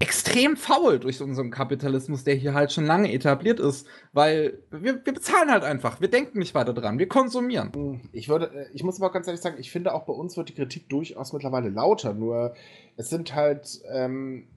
extrem 0.00 0.56
faul 0.56 0.98
durch 0.98 1.20
unseren 1.20 1.50
Kapitalismus, 1.50 2.24
der 2.24 2.34
hier 2.34 2.54
halt 2.54 2.72
schon 2.72 2.86
lange 2.86 3.12
etabliert 3.12 3.60
ist, 3.60 3.86
weil 4.12 4.58
wir, 4.70 5.04
wir 5.04 5.14
bezahlen 5.14 5.50
halt 5.50 5.62
einfach, 5.62 6.00
wir 6.00 6.08
denken 6.08 6.38
nicht 6.38 6.54
weiter 6.54 6.72
dran, 6.72 6.98
wir 6.98 7.06
konsumieren. 7.06 8.00
Ich 8.12 8.28
würde, 8.30 8.46
äh, 8.46 8.66
ich 8.72 8.82
muss 8.82 9.00
aber 9.00 9.12
ganz 9.12 9.26
ehrlich 9.26 9.42
sagen, 9.42 9.56
ich 9.58 9.70
finde 9.70 9.94
auch 9.94 10.06
bei 10.06 10.14
uns 10.14 10.36
wird 10.38 10.48
die 10.48 10.54
Kritik 10.54 10.88
durchaus 10.88 11.34
mittlerweile 11.34 11.68
lauter, 11.68 12.14
nur 12.14 12.54
es 12.96 13.10
sind 13.10 13.34
halt 13.34 13.80
ähm, 13.92 14.48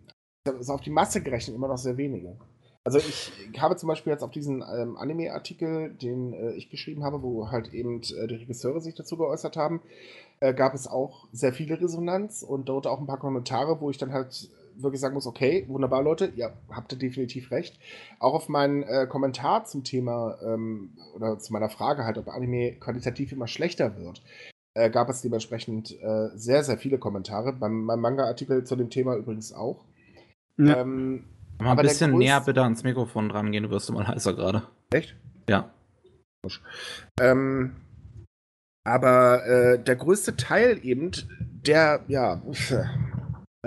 auf 0.67 0.81
die 0.81 0.89
Masse 0.89 1.21
gerechnet 1.21 1.55
immer 1.55 1.67
noch 1.67 1.77
sehr 1.77 1.97
wenige. 1.97 2.37
Also 2.85 2.97
ich, 2.97 3.31
ich 3.51 3.61
habe 3.61 3.75
zum 3.75 3.87
Beispiel 3.87 4.11
jetzt 4.11 4.23
auf 4.23 4.31
diesen 4.31 4.61
ähm, 4.61 4.97
Anime-Artikel, 4.97 5.93
den 5.93 6.33
äh, 6.33 6.51
ich 6.53 6.69
geschrieben 6.69 7.03
habe, 7.03 7.21
wo 7.21 7.49
halt 7.49 7.73
eben 7.73 8.01
äh, 8.01 8.27
die 8.27 8.35
Regisseure 8.35 8.81
sich 8.81 8.95
dazu 8.95 9.17
geäußert 9.17 9.57
haben, 9.57 9.81
äh, 10.39 10.53
gab 10.53 10.73
es 10.73 10.87
auch 10.87 11.27
sehr 11.31 11.53
viele 11.53 11.79
Resonanz 11.79 12.43
und 12.43 12.67
dort 12.67 12.87
auch 12.87 12.99
ein 12.99 13.07
paar 13.07 13.19
Kommentare, 13.19 13.79
wo 13.79 13.89
ich 13.89 13.97
dann 13.97 14.11
halt 14.11 14.49
wirklich 14.75 15.01
sagen 15.01 15.13
muss, 15.13 15.27
okay, 15.27 15.65
wunderbar, 15.67 16.03
Leute, 16.03 16.31
ihr 16.35 16.53
habt 16.69 16.91
ihr 16.91 16.97
definitiv 16.97 17.51
recht. 17.51 17.79
Auch 18.19 18.33
auf 18.33 18.49
meinen 18.49 18.83
äh, 18.83 19.07
Kommentar 19.07 19.65
zum 19.65 19.83
Thema 19.83 20.37
ähm, 20.43 20.97
oder 21.15 21.39
zu 21.39 21.53
meiner 21.53 21.69
Frage 21.69 22.05
halt, 22.05 22.17
ob 22.17 22.27
Anime 22.27 22.73
qualitativ 22.73 23.31
immer 23.31 23.47
schlechter 23.47 23.97
wird, 23.97 24.21
äh, 24.73 24.89
gab 24.89 25.09
es 25.09 25.21
dementsprechend 25.21 25.91
äh, 26.01 26.29
sehr, 26.35 26.63
sehr 26.63 26.77
viele 26.77 26.97
Kommentare. 26.97 27.53
Beim, 27.53 27.87
beim 27.87 27.99
Manga-Artikel 27.99 28.63
zu 28.63 28.75
dem 28.75 28.89
Thema 28.89 29.15
übrigens 29.15 29.53
auch. 29.53 29.85
Ja. 30.57 30.81
Ähm, 30.81 31.25
Mal 31.59 31.71
ein 31.71 31.77
bisschen 31.77 32.17
näher 32.17 32.41
bitte 32.41 32.63
ans 32.63 32.83
Mikrofon 32.83 33.29
dran 33.29 33.51
gehen, 33.51 33.63
du 33.63 33.69
wirst 33.69 33.89
immer 33.89 34.07
heißer 34.07 34.33
gerade. 34.33 34.63
Echt? 34.91 35.15
Ja. 35.47 35.71
Ähm, 37.19 37.75
aber 38.85 39.45
äh, 39.45 39.79
der 39.81 39.95
größte 39.95 40.35
Teil 40.35 40.79
eben, 40.83 41.11
der, 41.39 42.03
ja, 42.07 42.41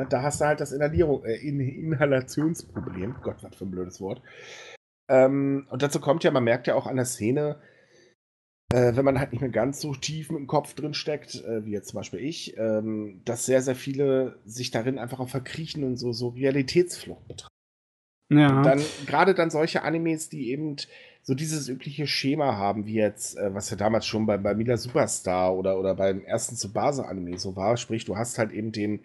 da 0.04 0.22
hast 0.22 0.40
du 0.40 0.44
halt 0.44 0.60
das 0.60 0.72
Inhalierung, 0.72 1.24
äh, 1.24 1.36
Inhalationsproblem. 1.36 3.16
Gott, 3.22 3.42
was 3.42 3.56
für 3.56 3.64
ein 3.64 3.70
blödes 3.70 4.00
Wort. 4.00 4.22
Ähm, 5.08 5.66
und 5.70 5.82
dazu 5.82 6.00
kommt 6.00 6.24
ja, 6.24 6.30
man 6.30 6.44
merkt 6.44 6.66
ja 6.66 6.74
auch 6.74 6.86
an 6.86 6.96
der 6.96 7.04
Szene, 7.04 7.60
äh, 8.72 8.96
wenn 8.96 9.04
man 9.04 9.18
halt 9.18 9.32
nicht 9.32 9.40
mehr 9.40 9.50
ganz 9.50 9.80
so 9.80 9.94
tief 9.94 10.30
mit 10.30 10.40
dem 10.40 10.46
Kopf 10.46 10.74
drin 10.74 10.94
steckt, 10.94 11.36
äh, 11.36 11.64
wie 11.64 11.72
jetzt 11.72 11.88
zum 11.88 11.98
Beispiel 11.98 12.20
ich, 12.20 12.56
ähm, 12.58 13.22
dass 13.24 13.46
sehr, 13.46 13.62
sehr 13.62 13.76
viele 13.76 14.40
sich 14.44 14.70
darin 14.70 14.98
einfach 14.98 15.20
auch 15.20 15.28
verkriechen 15.28 15.84
und 15.84 15.96
so, 15.96 16.12
so 16.12 16.28
Realitätsflucht 16.28 17.28
betreiben. 17.28 17.50
Ja. 18.28 18.56
Und 18.56 18.66
dann, 18.66 18.82
gerade 19.06 19.34
dann 19.34 19.50
solche 19.50 19.82
Animes, 19.82 20.28
die 20.28 20.50
eben 20.50 20.76
so 21.22 21.34
dieses 21.34 21.68
übliche 21.68 22.08
Schema 22.08 22.56
haben, 22.56 22.86
wie 22.86 22.94
jetzt, 22.94 23.36
äh, 23.38 23.54
was 23.54 23.70
ja 23.70 23.76
damals 23.76 24.06
schon 24.06 24.26
bei, 24.26 24.36
bei 24.36 24.54
Mila 24.54 24.76
Superstar 24.76 25.54
oder, 25.56 25.78
oder 25.78 25.94
beim 25.94 26.24
ersten 26.24 26.56
Tsubasa-Anime 26.56 27.38
so 27.38 27.54
war, 27.54 27.76
sprich, 27.76 28.04
du 28.04 28.16
hast 28.16 28.38
halt 28.38 28.52
eben 28.52 28.72
den, 28.72 29.00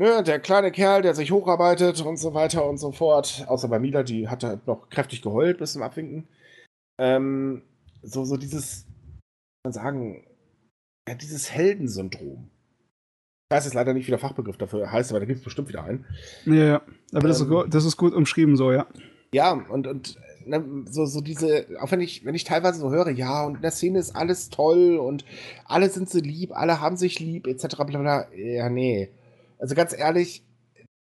ne, 0.00 0.22
der 0.22 0.40
kleine 0.40 0.72
Kerl, 0.72 1.02
der 1.02 1.14
sich 1.14 1.30
hocharbeitet 1.30 2.00
und 2.00 2.16
so 2.16 2.32
weiter 2.32 2.66
und 2.66 2.78
so 2.78 2.90
fort. 2.90 3.44
Außer 3.46 3.68
bei 3.68 3.78
Mila, 3.78 4.02
die 4.02 4.28
hat 4.28 4.42
halt 4.42 4.66
noch 4.66 4.88
kräftig 4.88 5.20
geheult 5.20 5.58
bis 5.58 5.74
zum 5.74 5.82
Abwinken. 5.82 6.26
Ähm, 6.98 7.62
so, 8.02 8.24
so 8.24 8.38
dieses, 8.38 8.86
man 9.62 9.74
sagen, 9.74 10.24
ja, 11.06 11.14
dieses 11.14 11.52
Heldensyndrom. 11.52 12.48
Ich 13.50 13.56
weiß 13.56 13.64
jetzt 13.64 13.74
leider 13.74 13.92
nicht, 13.92 14.06
wie 14.06 14.10
der 14.12 14.18
Fachbegriff 14.18 14.56
dafür 14.56 14.90
heißt, 14.90 15.10
aber 15.10 15.20
da 15.20 15.26
gibt 15.26 15.40
es 15.40 15.44
bestimmt 15.44 15.68
wieder 15.68 15.84
einen. 15.84 16.06
Ja, 16.46 16.54
ja. 16.54 16.82
aber 17.12 17.24
ähm, 17.24 17.28
das, 17.28 17.40
ist 17.40 17.42
ähm, 17.42 17.48
gut, 17.50 17.74
das 17.74 17.84
ist 17.84 17.96
gut 17.96 18.14
umschrieben 18.14 18.56
so, 18.56 18.72
ja. 18.72 18.86
Ja, 19.34 19.52
und, 19.52 19.86
und 19.86 20.16
ne, 20.46 20.64
so, 20.86 21.04
so 21.04 21.20
diese, 21.20 21.66
auch 21.80 21.90
wenn 21.90 22.00
ich, 22.00 22.24
wenn 22.24 22.34
ich 22.34 22.44
teilweise 22.44 22.80
so 22.80 22.90
höre, 22.90 23.10
ja, 23.10 23.44
und 23.44 23.56
in 23.56 23.62
der 23.62 23.70
Szene 23.70 23.98
ist 23.98 24.16
alles 24.16 24.48
toll 24.48 24.96
und 24.96 25.26
alle 25.66 25.90
sind 25.90 26.08
so 26.08 26.20
lieb, 26.20 26.52
alle 26.56 26.80
haben 26.80 26.96
sich 26.96 27.20
lieb, 27.20 27.46
etc. 27.46 27.76
Bla, 27.76 27.98
bla. 27.98 28.32
Ja, 28.34 28.70
nee. 28.70 29.10
Also 29.60 29.74
ganz 29.74 29.96
ehrlich, 29.96 30.42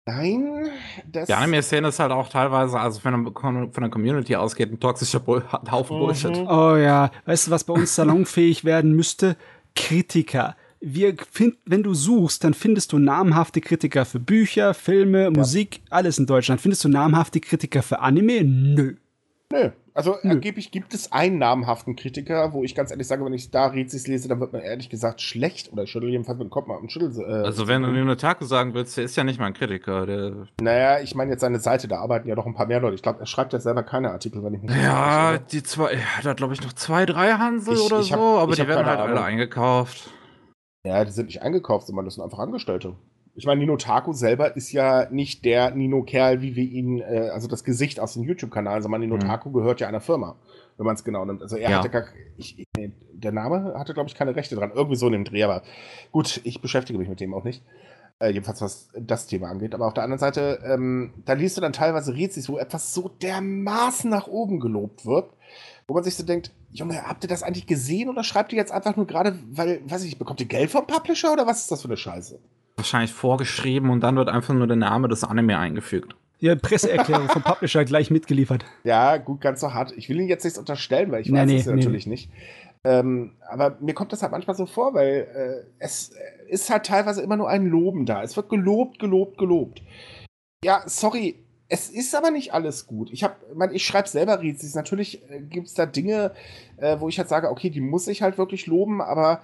nein. 0.07 0.71
Das 1.13 1.27
die 1.27 1.35
Anime-Szene 1.35 1.89
ist 1.89 1.99
halt 1.99 2.11
auch 2.11 2.29
teilweise, 2.29 2.81
also 2.81 3.01
von 3.01 3.25
der, 3.25 3.33
von 3.35 3.83
der 3.83 3.91
Community 3.91 4.35
ausgeht, 4.35 4.73
ein 4.73 4.81
toxischer 4.81 5.21
Bull 5.21 5.45
Haufen 5.71 5.97
mhm. 5.97 6.01
Bullshit. 6.01 6.37
Oh 6.37 6.77
ja, 6.77 7.11
weißt 7.27 7.47
du, 7.47 7.51
was 7.51 7.65
bei 7.65 7.75
uns 7.75 7.95
salonfähig 7.95 8.65
werden 8.65 8.97
müsste? 8.97 9.37
Kritiker. 9.75 10.57
Wir 10.81 11.17
find, 11.31 11.57
wenn 11.67 11.83
du 11.83 11.95
suchst, 11.95 12.45
dann 12.45 12.55
findest 12.55 12.93
du 12.93 12.99
namhafte 12.99 13.61
Kritiker 13.61 14.05
für 14.05 14.21
Bücher, 14.21 14.73
Filme, 14.73 15.25
ja. 15.25 15.31
Musik, 15.31 15.83
alles 15.91 16.19
in 16.19 16.27
Deutschland. 16.27 16.61
Findest 16.61 16.85
du 16.85 16.89
namhafte 16.89 17.41
Kritiker 17.41 17.83
für 17.83 18.01
Anime? 18.01 18.43
Nö. 18.45 18.95
Nö. 19.53 19.71
Also 19.97 20.19
Nö. 20.23 20.33
angeblich 20.33 20.71
gibt 20.71 20.93
es 20.93 21.11
einen 21.11 21.39
namhaften 21.39 21.97
Kritiker, 21.97 22.53
wo 22.53 22.63
ich 22.63 22.75
ganz 22.75 22.91
ehrlich 22.91 23.07
sage, 23.07 23.25
wenn 23.25 23.33
ich 23.33 23.51
da 23.51 23.69
Rezis 23.69 24.07
lese, 24.07 24.29
dann 24.29 24.41
wird 24.41 24.53
man 24.53 24.61
ehrlich 24.61 24.91
gesagt 24.91 25.23
schlecht 25.23 25.73
oder 25.73 25.85
ich 25.85 25.91
schüttel 25.91 26.11
jedenfalls 26.11 26.39
mit 26.39 26.49
dem 26.49 26.51
Kopf 26.51 26.67
mal 26.67 26.77
und 26.77 26.93
schüttel. 26.93 27.19
Äh, 27.19 27.47
also 27.47 27.67
wenn 27.67 27.83
du 27.83 27.89
nur 27.89 28.19
Taku 28.19 28.45
sagen 28.45 28.75
willst, 28.75 28.99
der 28.99 29.05
ist 29.05 29.17
ja 29.17 29.25
nicht 29.25 29.41
mal 29.41 29.47
ein 29.47 29.55
Kritiker. 29.55 30.05
Der 30.05 30.49
naja, 30.61 31.01
ich 31.01 31.15
meine 31.15 31.31
jetzt 31.31 31.41
seine 31.41 31.61
Seite, 31.61 31.89
da 31.89 32.01
arbeiten 32.01 32.29
ja 32.29 32.35
noch 32.35 32.45
ein 32.45 32.53
paar 32.53 32.67
mehr 32.67 32.81
Leute. 32.81 32.95
Ich 32.95 33.03
glaube, 33.03 33.21
er 33.21 33.27
schreibt 33.27 33.55
ja 33.55 33.59
selber 33.59 33.85
keine 33.85 34.11
Artikel, 34.11 34.45
wenn 34.45 34.53
ich 34.53 34.61
mich 34.61 34.77
Ja, 34.77 35.33
weiß, 35.33 35.47
die 35.51 35.63
zwei, 35.63 35.93
er 35.93 36.25
hat 36.25 36.37
glaube 36.37 36.53
ich 36.53 36.63
noch 36.63 36.75
zwei, 36.75 37.07
drei 37.07 37.33
Hansel 37.33 37.75
ich, 37.75 37.81
oder 37.81 38.01
ich 38.01 38.13
hab, 38.13 38.21
so, 38.21 38.39
aber 38.39 38.55
die 38.55 38.69
werden 38.69 38.85
halt 38.85 39.01
alle 39.01 39.23
eingekauft. 39.23 40.11
Ja, 40.87 41.03
die 41.07 41.11
sind 41.11 41.27
nicht 41.27 41.41
eingekauft, 41.41 41.87
sondern 41.87 42.05
das 42.05 42.17
sind 42.17 42.23
einfach 42.23 42.39
Angestellte. 42.39 42.97
Ich 43.37 43.45
meine, 43.45 43.61
Nino 43.61 43.77
Taku 43.77 44.15
selber 44.15 44.57
ist 44.57 44.73
ja 44.73 45.09
nicht 45.11 45.45
der 45.45 45.71
Nino 45.73 46.03
Kerl, 46.03 46.41
wie 46.41 46.57
wir 46.57 46.65
ihn, 46.65 47.01
äh, 47.01 47.31
also 47.33 47.49
das 47.49 47.65
Gesicht 47.65 48.01
aus 48.01 48.15
dem 48.15 48.25
YouTube-Kanal, 48.25 48.81
sondern 48.83 49.03
Nino 49.03 49.17
mhm. 49.17 49.21
Taku 49.21 49.53
gehört 49.53 49.81
ja 49.81 49.89
einer 49.89 50.01
Firma, 50.01 50.37
wenn 50.79 50.87
man 50.87 50.95
es 50.95 51.05
genau 51.05 51.25
nimmt. 51.25 51.43
Also 51.43 51.57
er 51.57 51.71
ja. 51.71 51.79
hatte 51.79 51.91
gar, 51.91 52.05
ich, 52.39 52.67
der 53.13 53.33
Name 53.33 53.75
hatte, 53.77 53.93
glaube 53.93 54.09
ich, 54.09 54.15
keine 54.15 54.35
Rechte 54.35 54.57
dran. 54.57 54.73
Irgendwie 54.75 54.97
so 54.97 55.07
in 55.07 55.13
dem 55.13 55.25
Dreh, 55.25 55.43
aber 55.43 55.63
gut, 56.13 56.41
ich 56.45 56.63
beschäftige 56.63 56.99
mich 56.99 57.11
mit 57.11 57.21
dem 57.21 57.35
auch 57.35 57.45
nicht. 57.45 57.63
Äh, 58.19 58.31
jedenfalls 58.31 58.63
was 58.63 58.89
das 58.99 59.27
Thema 59.27 59.49
angeht. 59.49 59.75
Aber 59.75 59.87
auf 59.87 59.93
der 59.93 60.05
anderen 60.05 60.19
Seite, 60.19 60.61
ähm, 60.65 61.13
da 61.27 61.35
liest 61.35 61.59
du 61.59 61.61
dann 61.61 61.75
teilweise 61.75 62.15
Rezis, 62.15 62.49
wo 62.49 62.57
etwas 62.57 62.95
so 62.95 63.11
dermaßen 63.11 64.09
nach 64.09 64.27
oben 64.27 64.59
gelobt 64.59 65.05
wird, 65.05 65.31
wo 65.87 65.93
man 65.93 66.03
sich 66.03 66.17
so 66.17 66.25
denkt, 66.25 66.51
Junge, 66.71 67.07
habt 67.07 67.25
ihr 67.25 67.29
das 67.29 67.43
eigentlich 67.43 67.67
gesehen 67.67 68.09
oder 68.09 68.25
schreibt 68.25 68.55
ihr 68.55 68.59
jetzt 68.59 68.73
einfach 68.73 68.97
nur 68.97 69.07
gerade, 69.07 69.39
weil, 69.51 69.83
weiß 69.85 70.05
ich, 70.05 70.19
bekommt 70.19 70.41
ihr 70.41 70.47
Geld 70.47 70.71
vom 70.71 70.87
Publisher 70.87 71.35
oder 71.35 71.47
was 71.47 71.61
ist 71.61 71.71
das 71.71 71.83
für 71.83 71.89
eine 71.89 71.99
Scheiße? 71.99 72.39
Wahrscheinlich 72.77 73.13
vorgeschrieben 73.13 73.91
und 73.91 74.01
dann 74.01 74.17
wird 74.17 74.29
einfach 74.29 74.55
nur 74.55 74.67
der 74.67 74.77
Name 74.77 75.09
des 75.09 75.25
Anime 75.25 75.59
eingefügt. 75.59 76.15
Ja, 76.39 76.55
Presseerklärung 76.55 77.29
vom 77.29 77.43
Publisher 77.43 77.85
gleich 77.85 78.11
mitgeliefert. 78.11 78.65
Ja, 78.85 79.17
gut, 79.17 79.41
ganz 79.41 79.61
so 79.61 79.73
hart. 79.73 79.95
Ich 79.97 80.09
will 80.09 80.21
ihn 80.21 80.29
jetzt 80.29 80.45
nichts 80.45 80.59
unterstellen, 80.59 81.11
weil 81.11 81.23
ich 81.23 81.31
nee, 81.31 81.39
weiß 81.39 81.47
nee, 81.47 81.57
es 81.57 81.67
nee. 81.67 81.77
natürlich 81.77 82.07
nicht. 82.07 82.31
Ähm, 82.85 83.33
aber 83.49 83.79
mir 83.81 83.95
kommt 83.95 84.13
das 84.13 84.23
halt 84.23 84.33
manchmal 84.33 84.55
so 84.55 84.67
vor, 84.67 84.93
weil 84.95 85.27
äh, 85.35 85.67
es 85.79 86.13
ist 86.49 86.71
halt 86.71 86.87
teilweise 86.87 87.23
immer 87.23 87.37
nur 87.37 87.49
ein 87.49 87.67
Loben 87.67 88.05
da. 88.05 88.23
Es 88.23 88.37
wird 88.37 88.51
gelobt, 88.51 88.99
gelobt, 88.99 89.39
gelobt. 89.39 89.83
Ja, 90.63 90.83
sorry, 90.87 91.37
es 91.69 91.89
ist 91.89 92.15
aber 92.15 92.31
nicht 92.31 92.53
alles 92.53 92.87
gut. 92.87 93.11
Ich 93.13 93.25
habe, 93.25 93.35
ich, 93.51 93.57
mein, 93.57 93.75
ich 93.75 93.85
schreibe 93.85 94.09
selber 94.09 94.41
Rätsel. 94.41 94.71
Natürlich 94.75 95.23
äh, 95.31 95.41
gibt 95.41 95.69
es 95.69 95.75
da 95.75 95.87
Dinge, 95.87 96.33
äh, 96.77 97.01
wo 97.01 97.09
ich 97.09 97.19
halt 97.19 97.29
sage, 97.29 97.51
okay, 97.51 97.71
die 97.71 97.81
muss 97.81 98.07
ich 98.09 98.23
halt 98.23 98.39
wirklich 98.39 98.67
loben, 98.67 99.01
aber 99.01 99.41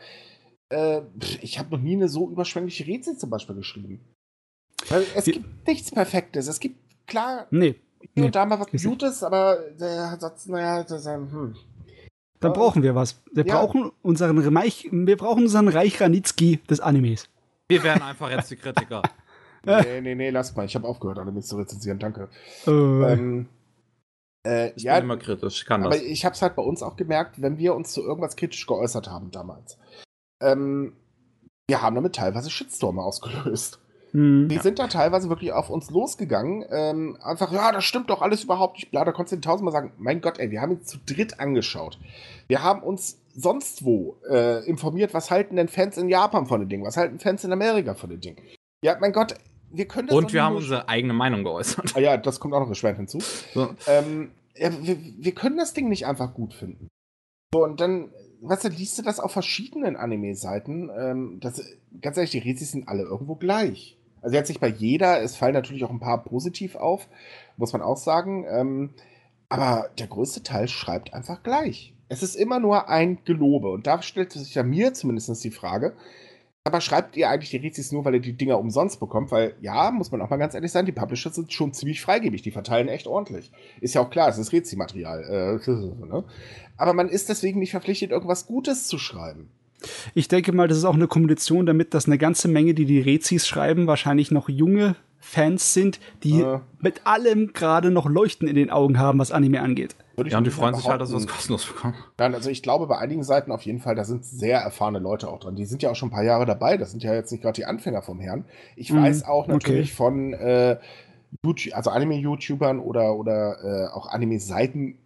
äh, 0.73 1.03
ich 1.41 1.59
habe 1.59 1.71
noch 1.71 1.83
nie 1.83 1.95
eine 1.95 2.09
so 2.09 2.31
überschwängliche 2.31 2.87
Rätsel 2.87 3.17
zum 3.17 3.31
Beispiel 3.31 3.57
geschrieben. 3.57 4.01
Weil 4.89 5.05
es 5.15 5.27
Wie, 5.27 5.33
gibt 5.33 5.67
nichts 5.67 5.91
Perfektes. 5.91 6.49
Es 6.49 6.59
gibt 6.59 7.07
klar 7.07 7.47
nee, 7.51 7.77
hier 8.01 8.11
nee, 8.15 8.23
und 8.25 8.35
da 8.35 8.45
mal 8.47 8.59
was 8.59 8.83
Gutes, 8.83 9.23
aber 9.23 9.59
der 9.79 10.19
Satz, 10.19 10.47
naja, 10.47 10.83
das, 10.83 11.07
hm. 11.07 11.55
Da 12.41 12.49
äh, 12.49 12.53
brauchen 12.53 12.83
wir 12.83 12.95
was. 12.95 13.23
Wir 13.33 13.47
ja. 13.47 13.55
brauchen 13.55 13.93
unseren 14.03 14.39
Reich, 14.39 14.89
wir 14.91 15.17
brauchen 15.17 15.45
unseren 15.45 15.69
Reich 15.69 16.01
Ranitzky 16.01 16.59
des 16.69 16.81
Animes. 16.81 17.29
Wir 17.69 17.83
werden 17.83 18.03
einfach 18.03 18.31
jetzt 18.31 18.51
die 18.51 18.57
Kritiker. 18.57 19.03
nee, 19.65 20.01
nee, 20.01 20.15
nee, 20.15 20.31
lasst 20.31 20.57
mal. 20.57 20.67
Ich 20.67 20.75
habe 20.75 20.87
aufgehört, 20.89 21.19
Animes 21.19 21.47
zu 21.47 21.57
rezensieren. 21.57 21.99
Danke. 21.99 22.29
Uh. 22.67 23.05
Ähm, 23.05 23.49
äh, 24.45 24.73
ich 24.75 24.83
ja, 24.83 24.97
bin 24.97 25.05
immer 25.05 25.17
kritisch, 25.19 25.65
kann 25.65 25.85
aber 25.85 25.95
das. 25.95 26.03
ich 26.03 26.25
habe 26.25 26.35
es 26.35 26.43
halt 26.43 26.57
bei 26.57 26.63
uns 26.63 26.83
auch 26.83 26.97
gemerkt, 26.97 27.41
wenn 27.41 27.59
wir 27.59 27.75
uns 27.75 27.93
zu 27.93 28.03
irgendwas 28.03 28.35
kritisch 28.35 28.67
geäußert 28.67 29.09
haben 29.09 29.31
damals, 29.31 29.79
ähm, 30.43 30.95
wir 31.69 31.83
haben 31.83 31.95
damit 31.95 32.15
teilweise 32.15 32.51
Shitstorme 32.51 33.03
ausgelöst. 33.03 33.79
Hm, 34.13 34.49
die 34.49 34.57
ja. 34.57 34.63
sind 34.63 34.79
da 34.79 34.89
teilweise 34.89 35.31
wirklich 35.31 35.53
auf 35.53 35.71
uns 35.71 35.91
losgegangen. 35.91 36.65
Ähm, 36.71 37.17
einfach, 37.23 37.51
ja, 37.51 37.73
das 37.73 37.85
stimmt 37.85 38.11
doch 38.11 38.21
alles 38.21 38.45
überhaupt 38.45 38.77
nicht. 38.77 38.91
Bla, 38.91 39.05
da 39.05 39.13
konntest 39.13 39.33
du 39.33 39.41
tausendmal 39.41 39.73
sagen, 39.73 39.93
mein 39.97 40.21
Gott, 40.21 40.39
ey, 40.39 40.51
wir 40.51 40.61
haben 40.61 40.73
ihn 40.73 40.83
zu 40.83 40.99
dritt 40.99 41.41
angeschaut. 41.41 41.99
Wir 42.47 42.63
haben 42.63 42.83
uns 42.83 43.19
sonst 43.35 43.85
wo 43.85 44.19
äh, 44.29 44.65
informiert, 44.67 45.15
was 45.15 45.31
halten 45.31 45.57
denn 45.57 45.69
Fans 45.69 45.97
in 45.97 46.11
Japan 46.11 46.47
von 46.47 46.61
den 46.61 46.69
Dingen? 46.69 46.85
Was 46.85 46.99
halten 46.99 47.19
Fans 47.19 47.45
in 47.45 47.53
Amerika 47.53 47.95
von 47.95 48.11
den 48.11 48.21
Dingen? 48.21 48.37
Ja, 48.85 48.99
mein 49.01 49.13
Gott, 49.13 49.35
wir 49.71 49.87
können 49.87 50.09
das 50.09 50.17
Und 50.17 50.33
wir 50.35 50.43
haben 50.43 50.57
unsere 50.57 50.89
eigene 50.89 51.15
Meinung 51.15 51.45
geäußert. 51.45 51.97
Ah 51.97 52.01
ja, 52.01 52.17
das 52.19 52.39
kommt 52.39 52.53
auch 52.53 52.61
noch 52.61 52.69
erschwerend 52.69 52.99
hinzu. 52.99 53.21
So. 53.55 53.71
Ähm, 53.87 54.33
ja, 54.55 54.71
wir, 54.83 54.99
wir 55.01 55.33
können 55.33 55.57
das 55.57 55.73
Ding 55.73 55.89
nicht 55.89 56.07
einfach 56.07 56.35
gut 56.35 56.53
finden. 56.53 56.89
So, 57.55 57.65
und 57.65 57.81
dann 57.81 58.11
weißt 58.43 58.65
du, 58.65 58.69
liest 58.69 58.99
du 58.99 59.03
das 59.03 59.21
auf 59.21 59.33
verschiedenen 59.33 59.97
Anime-Seiten. 59.97 60.91
Ähm, 60.97 61.41
ganz 61.41 62.17
ehrlich, 62.17 62.31
die 62.31 62.39
Rezis 62.39 62.73
sind 62.73 62.89
alle 62.89 63.03
irgendwo 63.03 63.37
gleich. 63.37 63.97
Also 64.21 64.37
jetzt 64.37 64.49
nicht 64.49 64.61
bei 64.61 64.69
jeder, 64.69 65.21
es 65.23 65.37
fallen 65.37 65.55
natürlich 65.55 65.85
auch 65.85 65.91
ein 65.91 66.01
paar 66.01 66.23
positiv 66.23 66.77
auf, 66.77 67.09
muss 67.57 67.73
man 67.73 67.83
auch 67.83 67.97
sagen. 67.97 68.45
Ähm, 68.49 68.91
aber 69.49 69.91
der 69.99 70.07
größte 70.07 70.43
Teil 70.43 70.69
schreibt 70.69 71.13
einfach 71.13 71.43
gleich. 71.43 71.95
Es 72.09 72.23
ist 72.23 72.37
immer 72.37 72.61
nur 72.61 72.89
ein 72.89 73.19
Gelobe. 73.25 73.71
Und 73.71 73.87
da 73.87 74.03
stellt 74.03 74.33
sich 74.33 74.55
ja 74.55 74.63
mir 74.63 74.95
zumindest 74.95 75.45
die 75.45 75.51
Frage, 75.51 75.95
aber 76.65 76.81
schreibt 76.81 77.17
ihr 77.17 77.29
eigentlich 77.29 77.51
die 77.51 77.57
Rezis 77.57 77.91
nur, 77.91 78.05
weil 78.05 78.15
ihr 78.15 78.21
die 78.21 78.35
Dinger 78.37 78.59
umsonst 78.59 79.01
bekommt? 79.01 79.33
Weil, 79.33 79.57
ja, 79.61 79.91
muss 79.91 80.13
man 80.13 80.23
auch 80.23 80.31
mal 80.31 80.37
ganz 80.37 80.55
ehrlich 80.55 80.71
sein, 80.71 80.87
die 80.87 80.93
Publisher 80.93 81.31
sind 81.31 81.53
schon 81.53 81.73
ziemlich 81.73 82.01
freigebig. 82.01 82.43
Die 82.43 82.53
verteilen 82.53 82.87
echt 82.87 83.09
ordentlich. 83.09 83.51
Ist 83.81 83.95
ja 83.95 84.01
auch 84.01 84.11
klar, 84.11 84.29
es 84.29 84.39
ist 84.39 84.53
Rezi-Material. 84.53 85.61
Äh, 85.67 85.71
ne? 86.07 86.25
Aber 86.77 86.93
man 86.93 87.09
ist 87.09 87.29
deswegen 87.29 87.59
nicht 87.59 87.73
verpflichtet, 87.73 88.13
irgendwas 88.13 88.47
Gutes 88.47 88.87
zu 88.87 88.99
schreiben. 88.99 89.51
Ich 90.15 90.29
denke 90.29 90.53
mal, 90.53 90.69
das 90.69 90.79
ist 90.79 90.85
auch 90.85 90.95
eine 90.95 91.09
Kombination 91.09 91.67
damit, 91.67 91.95
dass 91.95 92.07
eine 92.07 92.19
ganze 92.19 92.47
Menge, 92.47 92.75
die 92.75 92.85
die 92.85 93.01
Rezis 93.01 93.49
schreiben, 93.49 93.89
wahrscheinlich 93.89 94.31
noch 94.31 94.49
junge 94.49 94.95
Fans 95.19 95.75
sind, 95.75 95.99
die 96.23 96.43
äh. 96.43 96.61
mit 96.79 97.07
allem 97.07 97.53
gerade 97.53 97.91
noch 97.91 98.09
Leuchten 98.09 98.47
in 98.47 98.55
den 98.55 98.71
Augen 98.71 99.01
haben, 99.01 99.19
was 99.19 99.33
Anime 99.33 99.61
angeht. 99.61 99.97
Ja, 100.17 100.39
und 100.39 100.45
die 100.45 100.51
freuen 100.51 100.75
sich 100.75 100.87
halt, 100.89 101.01
dass 101.01 101.09
sie 101.09 101.17
was 101.17 101.27
kostenlos 101.27 101.67
bekommen. 101.67 101.95
Nein, 102.19 102.35
also 102.35 102.51
ich 102.51 102.63
glaube, 102.63 102.87
bei 102.87 102.99
einigen 102.99 103.23
Seiten 103.23 103.51
auf 103.53 103.63
jeden 103.63 103.81
Fall, 103.81 103.95
da 103.95 104.05
sind 104.05 104.25
sehr 104.25 104.61
erfahrene 104.61 104.99
Leute 104.99 105.29
auch 105.29 105.41
dran. 105.41 105.57
Die 105.57 105.65
sind 105.65 105.83
ja 105.83 105.91
auch 105.91 105.97
schon 105.97 106.09
ein 106.09 106.13
paar 106.13 106.25
Jahre 106.25 106.47
dabei. 106.47 106.77
Das 106.77 106.91
sind 106.91 107.03
ja 107.03 107.15
jetzt 107.15 107.33
nicht 107.33 107.43
gerade 107.43 107.55
die 107.55 107.65
Anfänger 107.65 108.03
vom 108.03 108.21
Herrn. 108.21 108.45
Ich 108.77 108.93
mhm, 108.93 109.03
weiß 109.03 109.25
auch 109.25 109.47
natürlich 109.47 109.89
okay. 109.89 109.97
von 109.97 110.33
äh, 110.35 110.79
YouTube, 111.43 111.75
also 111.75 111.91
Anime-YouTubern 111.91 112.79
oder, 112.79 113.17
oder 113.17 113.57
äh, 113.65 113.95
auch 113.95 114.07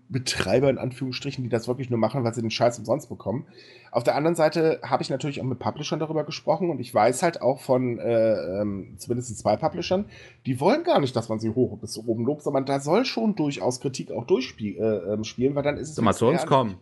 Anime-Seitenbetreiber 0.07 0.71
in 0.71 0.79
Anführungsstrichen, 0.79 1.45
die 1.45 1.51
das 1.51 1.69
wirklich 1.69 1.91
nur 1.91 1.99
machen, 1.99 2.25
weil 2.25 2.35
sie 2.35 2.41
den 2.41 2.51
Scheiß 2.51 2.79
umsonst 2.79 3.09
bekommen. 3.09 3.47
Auf 3.91 4.05
der 4.05 4.15
anderen 4.15 4.37
Seite 4.37 4.81
habe 4.83 5.03
ich 5.03 5.11
natürlich 5.11 5.41
auch 5.41 5.45
mit 5.45 5.59
Publishern 5.59 5.99
darüber 5.99 6.25
gesprochen 6.25 6.71
und 6.71 6.81
ich 6.81 6.95
weiß 6.95 7.23
halt 7.23 7.43
auch 7.43 7.61
von 7.61 7.99
äh, 7.99 8.61
ähm, 8.61 8.95
zumindest 8.99 9.37
zwei 9.39 9.57
Publishern, 9.57 10.07
die 10.45 10.61
wollen 10.61 10.85
gar 10.85 11.01
nicht, 11.01 11.15
dass 11.17 11.29
man 11.29 11.39
sie 11.39 11.51
hoch 11.51 11.79
bis 11.79 11.99
oben 11.99 12.25
lobt, 12.25 12.43
sondern 12.43 12.67
da 12.67 12.81
soll 12.81 13.05
schon 13.05 13.35
durchaus 13.35 13.81
Kritik 13.81 14.11
auch 14.11 14.27
durchspielen, 14.27 14.83
äh, 14.83 15.15
ähm, 15.15 15.25
spielen, 15.25 15.55
weil 15.55 15.63
dann 15.63 15.77
ist 15.77 15.91
es. 15.91 16.01
mal 16.01 16.15
zu 16.15 16.27
uns 16.27 16.47
kommen. 16.47 16.77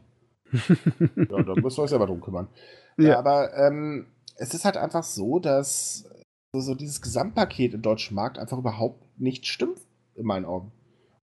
ja, 0.52 1.42
da 1.42 1.54
müsst 1.56 1.78
ihr 1.78 1.82
euch 1.82 1.90
selber 1.90 2.06
drum 2.06 2.20
kümmern. 2.20 2.48
Ja. 2.96 3.04
ja 3.08 3.18
aber 3.18 3.56
ähm, 3.56 4.06
es 4.36 4.54
ist 4.54 4.64
halt 4.64 4.76
einfach 4.76 5.04
so, 5.04 5.38
dass 5.38 6.08
so, 6.52 6.60
so 6.60 6.74
dieses 6.74 7.00
Gesamtpaket 7.00 7.74
im 7.74 7.82
deutschen 7.82 8.14
Markt 8.14 8.38
einfach 8.38 8.58
überhaupt 8.58 9.02
nicht 9.18 9.46
stimmt, 9.46 9.80
in 10.14 10.26
meinen 10.26 10.44
Augen. 10.44 10.70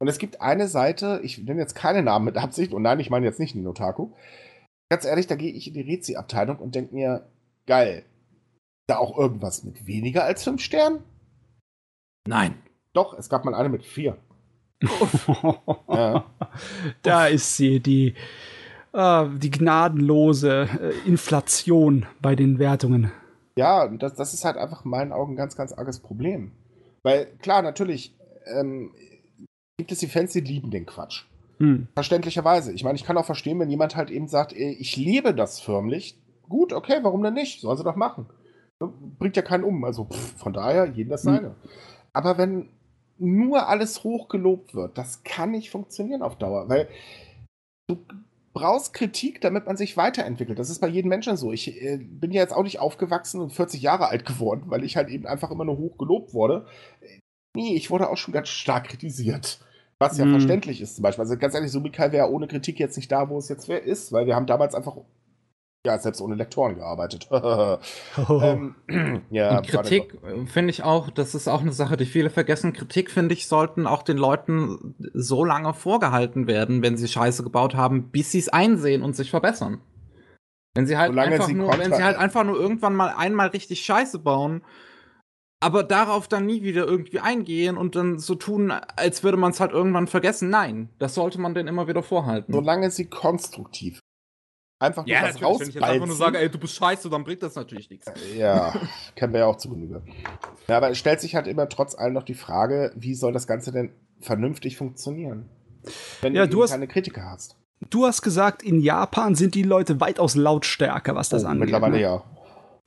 Und 0.01 0.07
es 0.07 0.17
gibt 0.17 0.41
eine 0.41 0.67
Seite, 0.67 1.19
ich 1.21 1.37
nenne 1.37 1.59
jetzt 1.59 1.75
keine 1.75 2.01
Namen 2.01 2.25
mit 2.25 2.35
Absicht, 2.35 2.73
und 2.73 2.81
nein, 2.81 2.99
ich 2.99 3.11
meine 3.11 3.23
jetzt 3.23 3.39
nicht 3.39 3.53
Ninotaku. 3.53 4.09
Ganz 4.89 5.05
ehrlich, 5.05 5.27
da 5.27 5.35
gehe 5.35 5.51
ich 5.51 5.67
in 5.67 5.75
die 5.75 5.81
Rezi-Abteilung 5.81 6.57
und 6.57 6.73
denke 6.73 6.95
mir, 6.95 7.29
geil, 7.67 8.03
da 8.87 8.97
auch 8.97 9.15
irgendwas 9.15 9.63
mit 9.63 9.85
weniger 9.85 10.23
als 10.23 10.43
fünf 10.43 10.63
Sternen? 10.63 11.03
Nein. 12.27 12.55
Doch, 12.93 13.13
es 13.13 13.29
gab 13.29 13.45
mal 13.45 13.53
eine 13.53 13.69
mit 13.69 13.85
vier. 13.85 14.17
ja. 15.87 16.25
Da 17.03 17.27
ist 17.27 17.55
sie, 17.55 17.79
die, 17.79 18.15
äh, 18.93 19.25
die 19.37 19.51
gnadenlose 19.51 20.67
äh, 20.81 21.07
Inflation 21.07 22.07
bei 22.23 22.35
den 22.35 22.57
Wertungen. 22.57 23.11
Ja, 23.55 23.87
das, 23.87 24.15
das 24.15 24.33
ist 24.33 24.45
halt 24.45 24.57
einfach 24.57 24.83
in 24.83 24.89
meinen 24.89 25.13
Augen 25.13 25.33
ein 25.33 25.37
ganz, 25.37 25.55
ganz 25.55 25.73
arges 25.73 25.99
Problem. 25.99 26.53
Weil, 27.03 27.27
klar, 27.37 27.61
natürlich 27.61 28.15
ähm, 28.47 28.95
gibt 29.81 29.91
es 29.91 29.97
die 29.97 30.07
Fans, 30.07 30.31
die 30.31 30.41
lieben 30.41 30.69
den 30.69 30.85
Quatsch. 30.85 31.23
Hm. 31.57 31.87
Verständlicherweise. 31.95 32.71
Ich 32.71 32.83
meine, 32.83 32.97
ich 32.97 33.03
kann 33.03 33.17
auch 33.17 33.25
verstehen, 33.25 33.59
wenn 33.59 33.71
jemand 33.71 33.95
halt 33.95 34.11
eben 34.11 34.27
sagt, 34.27 34.53
ey, 34.53 34.73
ich 34.73 34.95
lebe 34.95 35.33
das 35.33 35.59
förmlich. 35.59 36.19
Gut, 36.47 36.71
okay, 36.71 36.99
warum 37.01 37.23
denn 37.23 37.33
nicht? 37.33 37.61
Sollen 37.61 37.77
sie 37.77 37.83
doch 37.83 37.95
machen. 37.95 38.27
Bringt 39.17 39.35
ja 39.35 39.41
keinen 39.41 39.63
um. 39.63 39.83
Also 39.83 40.05
pff, 40.05 40.37
von 40.37 40.53
daher, 40.53 40.85
jeden 40.85 41.09
das 41.09 41.23
hm. 41.23 41.33
seine. 41.33 41.47
Hm. 41.47 41.55
Aber 42.13 42.37
wenn 42.37 42.69
nur 43.17 43.67
alles 43.69 44.03
hochgelobt 44.03 44.75
wird, 44.75 44.99
das 44.99 45.23
kann 45.23 45.49
nicht 45.49 45.71
funktionieren 45.71 46.21
auf 46.21 46.35
Dauer. 46.35 46.69
Weil 46.69 46.87
du, 47.87 47.97
brauchst 48.53 48.93
Kritik, 48.93 49.41
damit 49.41 49.65
man 49.65 49.77
sich 49.77 49.97
weiterentwickelt. 49.97 50.59
Das 50.59 50.69
ist 50.69 50.79
bei 50.79 50.89
jedem 50.89 51.09
Menschen 51.09 51.37
so. 51.37 51.51
Ich 51.51 51.81
äh, 51.81 51.97
bin 51.97 52.31
ja 52.31 52.41
jetzt 52.41 52.53
auch 52.53 52.63
nicht 52.63 52.79
aufgewachsen 52.79 53.41
und 53.41 53.51
40 53.51 53.81
Jahre 53.81 54.09
alt 54.09 54.27
geworden, 54.27 54.65
weil 54.67 54.83
ich 54.83 54.95
halt 54.95 55.09
eben 55.09 55.25
einfach 55.25 55.49
immer 55.49 55.65
nur 55.65 55.77
hoch 55.77 55.97
gelobt 55.97 56.35
wurde. 56.35 56.67
Nee, 57.55 57.75
ich 57.75 57.89
wurde 57.89 58.09
auch 58.09 58.17
schon 58.17 58.33
ganz 58.33 58.49
stark 58.49 58.89
kritisiert. 58.89 59.59
Was 60.01 60.17
ja 60.17 60.25
mm. 60.25 60.31
verständlich 60.31 60.81
ist 60.81 60.95
zum 60.95 61.03
Beispiel. 61.03 61.21
Also 61.21 61.37
ganz 61.37 61.53
ehrlich, 61.53 61.71
Sumikai 61.71 62.11
wäre 62.11 62.31
ohne 62.31 62.47
Kritik 62.47 62.79
jetzt 62.79 62.97
nicht 62.97 63.11
da, 63.11 63.29
wo 63.29 63.37
es 63.37 63.49
jetzt 63.49 63.69
ist, 63.69 64.11
weil 64.11 64.25
wir 64.25 64.35
haben 64.35 64.47
damals 64.47 64.73
einfach 64.73 64.97
ja, 65.85 65.97
selbst 65.99 66.21
ohne 66.21 66.33
Lektoren 66.33 66.75
gearbeitet. 66.75 67.29
ähm, 68.29 68.75
ja, 69.29 69.59
Und 69.59 69.67
Kritik 69.67 70.17
finde 70.47 70.71
ich 70.71 70.83
auch, 70.83 71.11
das 71.11 71.35
ist 71.35 71.47
auch 71.47 71.61
eine 71.61 71.71
Sache, 71.71 71.97
die 71.97 72.05
viele 72.05 72.31
vergessen. 72.31 72.73
Kritik, 72.73 73.11
finde 73.11 73.33
ich, 73.33 73.47
sollten 73.47 73.85
auch 73.85 74.01
den 74.01 74.17
Leuten 74.17 74.95
so 75.13 75.45
lange 75.45 75.75
vorgehalten 75.75 76.47
werden, 76.47 76.81
wenn 76.81 76.97
sie 76.97 77.07
Scheiße 77.07 77.43
gebaut 77.43 77.75
haben, 77.75 78.09
bis 78.09 78.31
sie 78.31 78.39
es 78.39 78.49
einsehen 78.49 79.03
und 79.03 79.15
sich 79.15 79.29
verbessern. 79.29 79.81
Wenn 80.73 80.87
sie 80.87 80.97
halt 80.97 81.15
einfach 81.15 81.45
sie 81.45 81.53
nur, 81.53 81.77
wenn 81.77 81.93
sie 81.93 82.03
halt 82.03 82.17
einfach 82.17 82.43
nur 82.43 82.59
irgendwann 82.59 82.95
mal 82.95 83.13
einmal 83.15 83.49
richtig 83.49 83.85
Scheiße 83.85 84.17
bauen, 84.17 84.63
aber 85.61 85.83
darauf 85.83 86.27
dann 86.27 86.45
nie 86.45 86.63
wieder 86.63 86.85
irgendwie 86.85 87.19
eingehen 87.19 87.77
und 87.77 87.95
dann 87.95 88.19
so 88.19 88.35
tun, 88.35 88.71
als 88.71 89.23
würde 89.23 89.37
man 89.37 89.51
es 89.51 89.59
halt 89.59 89.71
irgendwann 89.71 90.07
vergessen. 90.07 90.49
Nein, 90.49 90.89
das 90.99 91.13
sollte 91.13 91.39
man 91.39 91.53
denn 91.53 91.67
immer 91.67 91.87
wieder 91.87 92.03
vorhalten. 92.03 92.51
Solange 92.51 92.91
sie 92.91 93.05
konstruktiv 93.05 93.99
einfach 94.81 95.05
ja, 95.05 95.21
was 95.21 95.41
rausbalzen. 95.41 95.59
Wenn 95.59 95.69
ich 95.69 95.75
jetzt 95.75 95.83
einfach 95.83 96.07
nur 96.07 96.15
sage, 96.15 96.39
ey, 96.39 96.49
du 96.49 96.57
bist 96.57 96.75
scheiße, 96.75 97.09
dann 97.09 97.23
bringt 97.23 97.43
das 97.43 97.55
natürlich 97.55 97.89
nichts. 97.89 98.11
Ja, 98.35 98.73
kennen 99.15 99.33
wir 99.33 99.41
ja 99.41 99.45
auch 99.45 99.57
zu 99.57 99.69
Genüge. 99.69 100.01
Ja, 100.67 100.77
aber 100.77 100.89
es 100.89 100.97
stellt 100.97 101.21
sich 101.21 101.35
halt 101.35 101.47
immer 101.47 101.69
trotz 101.69 101.95
allem 101.95 102.13
noch 102.13 102.23
die 102.23 102.33
Frage, 102.33 102.91
wie 102.95 103.13
soll 103.13 103.31
das 103.31 103.47
Ganze 103.47 103.71
denn 103.71 103.93
vernünftig 104.19 104.77
funktionieren? 104.77 105.49
Wenn 106.21 106.35
ja, 106.35 106.47
du 106.47 106.63
hast, 106.63 106.71
keine 106.71 106.87
Kritiker 106.87 107.23
hast. 107.23 107.55
Du 107.89 108.05
hast 108.05 108.21
gesagt, 108.21 108.63
in 108.63 108.79
Japan 108.81 109.35
sind 109.35 109.55
die 109.55 109.63
Leute 109.63 109.99
weitaus 109.99 110.35
lautstärker, 110.35 111.15
was 111.15 111.29
das 111.29 111.43
oh, 111.43 111.47
angeht. 111.47 111.65
Mittlerweile 111.65 111.95
ne? 111.95 112.01
ja. 112.01 112.23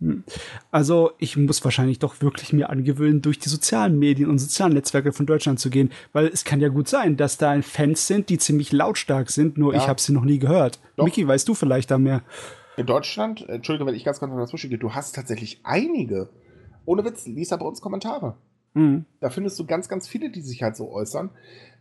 Hm. 0.00 0.24
Also 0.70 1.12
ich 1.18 1.36
muss 1.36 1.64
wahrscheinlich 1.64 1.98
doch 1.98 2.20
wirklich 2.20 2.52
mir 2.52 2.70
angewöhnen, 2.70 3.22
durch 3.22 3.38
die 3.38 3.48
sozialen 3.48 3.98
Medien 3.98 4.28
und 4.28 4.38
sozialen 4.38 4.72
Netzwerke 4.72 5.12
von 5.12 5.26
Deutschland 5.26 5.60
zu 5.60 5.70
gehen, 5.70 5.90
weil 6.12 6.26
es 6.26 6.44
kann 6.44 6.60
ja 6.60 6.68
gut 6.68 6.88
sein, 6.88 7.16
dass 7.16 7.38
da 7.38 7.60
Fans 7.62 8.06
sind, 8.06 8.28
die 8.28 8.38
ziemlich 8.38 8.72
lautstark 8.72 9.30
sind, 9.30 9.56
nur 9.56 9.72
ja. 9.72 9.80
ich 9.80 9.88
habe 9.88 10.00
sie 10.00 10.12
noch 10.12 10.24
nie 10.24 10.38
gehört. 10.38 10.80
Doch. 10.96 11.04
Miki, 11.04 11.26
weißt 11.26 11.48
du 11.48 11.54
vielleicht 11.54 11.90
da 11.90 11.98
mehr? 11.98 12.22
In 12.76 12.86
Deutschland, 12.86 13.48
Entschuldige, 13.48 13.86
wenn 13.86 13.94
ich 13.94 14.04
ganz 14.04 14.18
kurz 14.18 14.30
noch 14.30 14.38
dazwischen 14.38 14.68
gehe, 14.68 14.78
du 14.78 14.94
hast 14.94 15.14
tatsächlich 15.14 15.60
einige. 15.62 16.28
Ohne 16.86 17.04
Witz, 17.04 17.26
lies 17.26 17.48
da 17.48 17.56
bei 17.56 17.66
uns 17.66 17.80
Kommentare. 17.80 18.36
Mhm. 18.74 19.04
Da 19.20 19.30
findest 19.30 19.58
du 19.58 19.66
ganz, 19.66 19.88
ganz 19.88 20.08
viele, 20.08 20.30
die 20.30 20.40
sich 20.40 20.62
halt 20.62 20.76
so 20.76 20.90
äußern. 20.90 21.30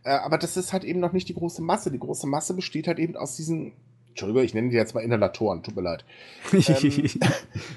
Äh, 0.04 0.10
aber 0.10 0.38
das 0.38 0.56
ist 0.56 0.72
halt 0.72 0.84
eben 0.84 1.00
noch 1.00 1.12
nicht 1.12 1.28
die 1.28 1.34
große 1.34 1.62
Masse. 1.62 1.90
Die 1.90 1.98
große 1.98 2.28
Masse 2.28 2.54
besteht 2.54 2.86
halt 2.86 3.00
eben 3.00 3.16
aus 3.16 3.36
diesen 3.36 3.72
Entschuldigung, 4.14 4.44
ich 4.44 4.54
nenne 4.54 4.68
die 4.68 4.76
jetzt 4.76 4.94
mal 4.94 5.00
Inhalatoren, 5.00 5.64
tut 5.64 5.74
mir 5.74 5.82
leid. 5.82 6.04
ähm, 6.52 7.10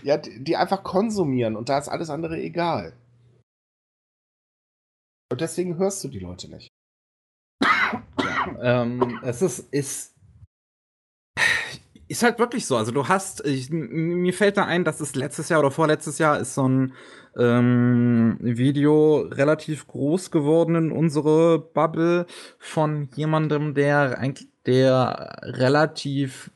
ja, 0.03 0.17
die 0.17 0.55
einfach 0.55 0.83
konsumieren 0.83 1.55
und 1.55 1.67
da 1.67 1.79
ist 1.79 1.87
alles 1.87 2.11
andere 2.11 2.39
egal. 2.39 2.93
Und 5.31 5.41
deswegen 5.41 5.79
hörst 5.79 6.03
du 6.03 6.09
die 6.09 6.19
Leute 6.19 6.47
nicht. 6.47 6.69
Ja, 7.63 8.83
ähm, 8.83 9.19
es 9.23 9.41
ist, 9.41 9.67
ist, 9.71 10.13
ist 12.07 12.21
halt 12.21 12.37
wirklich 12.37 12.67
so. 12.67 12.77
Also 12.77 12.91
du 12.91 13.07
hast, 13.07 13.43
ich, 13.43 13.71
mir 13.71 14.33
fällt 14.33 14.57
da 14.57 14.65
ein, 14.65 14.83
dass 14.83 15.01
es 15.01 15.15
letztes 15.15 15.49
Jahr 15.49 15.61
oder 15.61 15.71
vorletztes 15.71 16.19
Jahr 16.19 16.39
ist 16.39 16.53
so 16.53 16.69
ein 16.69 16.93
ähm, 17.35 18.37
Video 18.41 19.21
relativ 19.21 19.87
groß 19.87 20.29
geworden 20.29 20.75
in 20.75 20.91
unsere 20.91 21.57
Bubble 21.57 22.27
von 22.59 23.09
jemandem, 23.15 23.73
der 23.73 24.19
eigentlich 24.19 24.47
der 24.67 25.37
relativ 25.41 26.51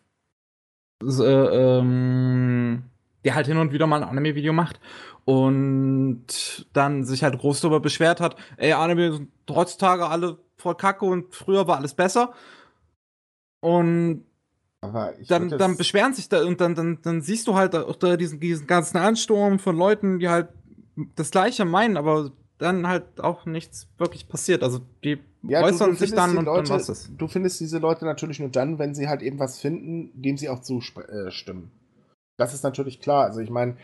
äh, 1.02 1.80
ähm, 1.80 2.84
der 3.24 3.36
halt 3.36 3.48
hin 3.48 3.58
und 3.58 3.72
wieder 3.72 3.88
mal 3.88 4.04
ein 4.04 4.10
Anime-Video 4.10 4.54
macht 4.54 4.80
und 5.26 6.26
dann 6.74 7.04
sich 7.04 7.24
halt 7.24 7.38
groß 7.38 7.62
darüber 7.62 7.80
beschwert 7.80 8.20
hat, 8.20 8.36
ey, 8.58 8.74
Anime 8.74 9.14
sind 9.14 9.30
heutzutage 9.50 10.08
alle 10.08 10.38
voll 10.58 10.76
kacke 10.76 11.06
und 11.06 11.34
früher 11.36 11.68
war 11.68 11.78
alles 11.78 11.94
besser. 11.94 12.34
Und 13.60 14.26
dann, 15.28 15.50
dann 15.50 15.78
beschweren 15.78 16.14
sich 16.14 16.28
da 16.30 16.44
und 16.44 16.60
dann, 16.60 16.74
dann, 16.74 17.00
dann 17.04 17.22
siehst 17.22 17.48
du 17.48 17.54
halt 17.54 17.76
auch 17.76 17.96
da 17.96 18.18
diesen, 18.18 18.40
diesen 18.40 18.66
ganzen 18.66 18.98
Ansturm 18.98 19.60
von 19.60 19.78
Leuten, 19.78 20.18
die 20.18 20.30
halt 20.30 20.50
das 21.16 21.30
Gleiche 21.30 21.66
meinen, 21.66 21.98
aber 21.98 22.32
dann 22.58 22.88
halt 22.88 23.20
auch 23.22 23.46
nichts 23.46 23.88
wirklich 23.98 24.28
passiert. 24.28 24.64
Also 24.64 24.82
die 25.04 25.20
ja, 25.44 25.64
äußern 25.64 25.92
du, 25.92 25.94
du 25.95 26.00
sich 26.00 26.14
dann 26.14 26.38
und 26.38 26.45
Leute, 26.45 26.70
dann 26.70 26.80
was 26.80 26.90
ist. 26.90 27.11
Du 27.18 27.28
findest 27.28 27.60
diese 27.60 27.80
Leute 27.80 28.06
natürlich 28.06 28.40
nur 28.40 28.50
dann, 28.50 28.80
wenn 28.80 28.94
sie 28.94 29.08
halt 29.08 29.22
eben 29.22 29.40
was 29.40 29.60
finden, 29.60 30.11
dem 30.22 30.38
sie 30.38 30.50
auch 30.50 30.61
zustimmen. 30.61 31.72
Das 32.38 32.53
ist 32.53 32.64
natürlich 32.64 33.00
klar. 33.00 33.26
Also 33.26 33.40
ich 33.40 33.50
meine, 33.50 33.78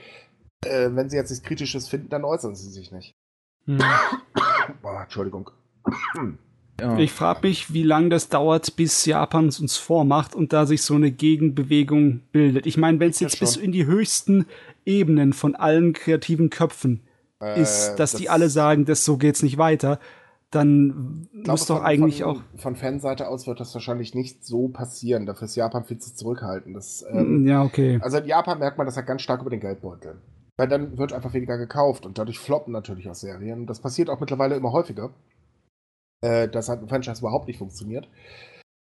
äh, 0.66 0.90
wenn 0.94 1.10
sie 1.10 1.18
jetzt 1.18 1.30
nichts 1.30 1.45
Kritisches 1.45 1.88
finden, 1.88 2.10
dann 2.10 2.24
äußern 2.24 2.56
sie 2.56 2.69
sich 2.69 2.92
nicht. 2.92 3.16
Hm. 3.66 3.80
Boah, 4.82 5.03
Entschuldigung. 5.03 5.52
Ja. 6.80 6.95
Ich 7.00 7.11
frage 7.11 7.48
mich, 7.48 7.74
wie 7.74 7.82
lange 7.82 8.10
das 8.10 8.30
dauert, 8.30 8.76
bis 8.76 9.03
Japan 9.06 9.48
es 9.48 9.60
uns 9.60 9.77
vormacht 9.77 10.36
und 10.36 10.53
da 10.53 10.68
sich 10.68 10.84
so 10.84 10.94
eine 10.94 11.10
Gegenbewegung 11.10 12.22
bildet. 12.32 12.68
Ich 12.68 12.77
meine, 12.77 13.00
wenn 13.00 13.10
es 13.10 13.19
jetzt 13.19 13.40
bis 13.40 13.56
in 13.56 13.72
die 13.72 13.88
höchsten 13.88 14.45
Ebenen 14.86 15.34
von 15.34 15.56
allen 15.56 15.94
kreativen 15.94 16.52
Köpfen 16.52 17.02
äh, 17.42 17.60
ist, 17.60 17.95
dass 17.95 18.11
das 18.11 18.22
die 18.22 18.30
alle 18.30 18.50
sagen, 18.50 18.86
das 18.86 19.03
so 19.03 19.18
geht's 19.18 19.42
nicht 19.42 19.58
weiter, 19.58 20.00
dann 20.51 21.27
Ich 21.34 21.48
muss 21.48 21.66
doch 21.66 21.77
von, 21.77 21.85
eigentlich 21.85 22.22
von, 22.22 22.38
auch. 22.38 22.42
Von 22.56 22.76
Fanseite 22.76 23.27
aus 23.27 23.48
wird 23.48 23.59
das 23.59 23.74
wahrscheinlich 23.74 24.16
nicht 24.16 24.45
so 24.45 24.69
passieren. 24.69 25.26
Dafür 25.26 25.45
ist 25.45 25.56
Japan 25.56 25.84
viel 25.84 25.98
zu 25.98 26.16
zurückhaltend. 26.16 26.76
Das, 26.76 27.06
ähm, 27.11 27.45
Ja, 27.45 27.64
okay. 27.64 28.00
Also 28.01 28.17
in 28.17 28.26
Japan 28.26 28.59
merkt 28.59 28.77
man 28.77 28.88
das 28.88 28.95
halt 28.95 29.08
ganz 29.08 29.22
stark 29.22 29.42
über 29.42 29.50
den 29.50 29.59
Geldbeutel. 29.59 30.22
Weil 30.56 30.67
dann 30.67 30.98
wird 30.98 31.14
einfach 31.14 31.34
weniger 31.34 31.58
gekauft 31.58 32.06
und 32.06 32.17
dadurch 32.17 32.40
floppen 32.40 32.74
natürlich 32.74 33.09
auch 33.09 33.16
Serien. 33.16 33.67
Das 33.67 33.82
passiert 33.82 34.09
auch 34.09 34.19
mittlerweile 34.19 34.56
immer 34.56 34.72
häufiger. 34.72 35.11
Äh, 36.22 36.48
dass 36.48 36.69
halt 36.69 36.82
ein 36.82 36.88
Franchise 36.88 37.19
überhaupt 37.19 37.48
nicht 37.48 37.59
funktioniert. 37.59 38.08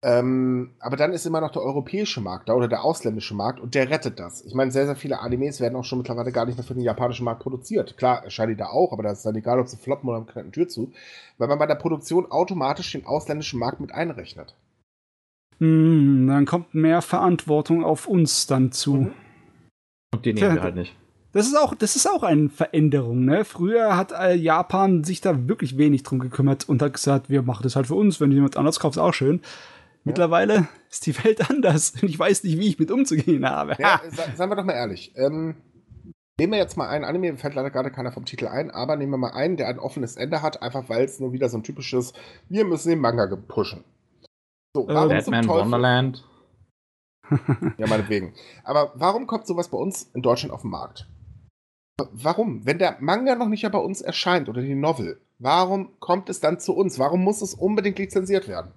Ähm, 0.06 0.72
aber 0.82 0.98
dann 0.98 1.14
ist 1.14 1.26
immer 1.26 1.40
noch 1.40 1.52
der 1.52 1.62
europäische 1.62 2.20
Markt 2.20 2.50
da 2.50 2.54
oder 2.56 2.68
der 2.68 2.84
ausländische 2.84 3.34
Markt 3.36 3.62
und 3.62 3.74
der 3.74 3.90
rettet 3.90 4.20
das. 4.20 4.44
Ich 4.44 4.54
meine, 4.54 4.70
sehr, 4.70 4.86
sehr 4.86 4.98
viele 4.98 5.22
Animes 5.22 5.62
werden 5.62 5.78
auch 5.78 5.86
schon 5.86 6.00
mittlerweile 6.00 6.34
gar 6.34 6.46
nicht 6.46 6.58
mehr 6.58 6.66
für 6.66 6.74
den 6.74 6.84
japanischen 6.84 7.24
Markt 7.24 7.42
produziert. 7.42 7.96
Klar, 7.96 8.22
erscheinen 8.26 8.50
die 8.50 8.58
da 8.58 8.66
auch, 8.66 8.92
aber 8.92 9.02
das 9.02 9.20
ist 9.20 9.26
dann 9.26 9.36
egal, 9.36 9.62
ob 9.62 9.70
sie 9.70 9.78
floppen 9.78 10.10
oder 10.10 10.18
haben 10.18 10.28
keine 10.28 10.52
Tür 10.52 10.68
zu, 10.68 10.92
weil 11.38 11.48
man 11.48 11.58
bei 11.58 11.68
der 11.68 11.76
Produktion 11.76 12.30
automatisch 12.30 12.92
den 12.92 13.06
ausländischen 13.06 13.60
Markt 13.60 13.80
mit 13.80 13.94
einrechnet. 13.94 14.56
Hm, 15.60 16.28
dann 16.28 16.46
kommt 16.46 16.74
mehr 16.74 17.02
Verantwortung 17.02 17.86
auf 17.86 18.06
uns 18.06 18.46
dann 18.46 18.74
zu. 18.74 18.96
Mhm. 18.96 19.14
Und 20.14 20.26
die 20.26 20.34
nehmen 20.34 20.56
wir 20.56 20.64
halt 20.64 20.76
nicht. 20.76 20.94
Das 21.32 21.48
ist 21.48 21.58
auch, 21.58 21.74
das 21.74 21.96
ist 21.96 22.08
auch 22.08 22.24
eine 22.24 22.50
Veränderung, 22.50 23.24
ne? 23.24 23.46
Früher 23.46 23.96
hat 23.96 24.12
äh, 24.12 24.36
Japan 24.36 25.04
sich 25.04 25.22
da 25.22 25.48
wirklich 25.48 25.78
wenig 25.78 26.04
drum 26.04 26.20
gekümmert 26.20 26.68
und 26.68 26.82
hat 26.82 26.94
gesagt, 26.94 27.30
wir 27.30 27.42
machen 27.42 27.64
das 27.64 27.78
halt 27.78 27.88
für 27.88 27.96
uns, 27.96 28.20
wenn 28.20 28.32
jemand 28.32 28.58
anders 28.58 28.80
kauft, 28.80 28.98
ist 28.98 29.02
auch 29.02 29.14
schön. 29.14 29.42
Mittlerweile 30.04 30.68
ist 30.90 31.06
die 31.06 31.24
Welt 31.24 31.50
anders 31.50 31.92
und 31.92 32.04
ich 32.10 32.20
weiß 32.20 32.44
nicht, 32.44 32.60
wie 32.60 32.68
ich 32.68 32.80
mit 32.80 32.92
umzugehen 32.92 33.48
habe. 33.48 33.76
Ja, 33.80 34.02
seien 34.36 34.50
wir 34.50 34.56
doch 34.56 34.66
mal 34.66 34.74
ehrlich. 34.74 35.14
Ähm, 35.16 35.56
nehmen 36.40 36.54
wir 36.54 36.60
jetzt 36.60 36.78
mal 36.78 36.90
einen 36.90 37.06
Anime, 37.06 37.32
mir 37.32 37.38
fällt 37.38 37.56
leider 37.56 37.70
gerade 37.70 37.92
keiner 37.92 38.12
vom 38.12 38.26
Titel 38.26 38.48
ein, 38.48 38.72
aber 38.72 38.96
nehmen 38.96 39.12
wir 39.12 39.18
mal 39.18 39.32
einen, 39.32 39.58
der 39.58 39.68
ein 39.68 39.80
offenes 39.80 40.16
Ende 40.16 40.42
hat, 40.42 40.62
einfach 40.62 40.90
weil 40.90 41.06
es 41.06 41.20
nur 41.20 41.32
wieder 41.32 41.50
so 41.50 41.58
ein 41.58 41.64
typisches, 41.64 42.14
wir 42.50 42.66
müssen 42.66 42.90
den 42.90 43.00
Manga 43.00 43.34
pushen. 43.36 43.84
So, 44.76 44.88
Äh, 44.90 44.94
Batman? 44.94 45.48
Wonderland. 45.48 46.24
Ja, 47.78 47.88
meinetwegen. 47.88 48.34
Aber 48.64 48.92
warum 48.96 49.28
kommt 49.28 49.48
sowas 49.48 49.70
bei 49.70 49.78
uns 49.78 50.04
in 50.14 50.22
Deutschland 50.22 50.54
auf 50.54 50.62
den 50.62 50.72
Markt? 50.72 51.08
Warum? 52.12 52.66
Wenn 52.66 52.80
der 52.80 52.98
Manga 53.00 53.36
noch 53.36 53.48
nicht 53.48 53.62
ja 53.62 53.70
bei 53.70 53.80
uns 53.80 54.02
erscheint 54.02 54.50
oder 54.50 54.62
die 54.62 54.76
Novel, 54.76 55.22
warum 55.40 55.98
kommt 56.00 56.30
es 56.30 56.42
dann 56.42 56.60
zu 56.60 56.76
uns? 56.76 57.00
Warum 57.00 57.24
muss 57.24 57.42
es 57.42 57.54
unbedingt 57.54 57.98
lizenziert 57.98 58.48
werden? 58.48 58.74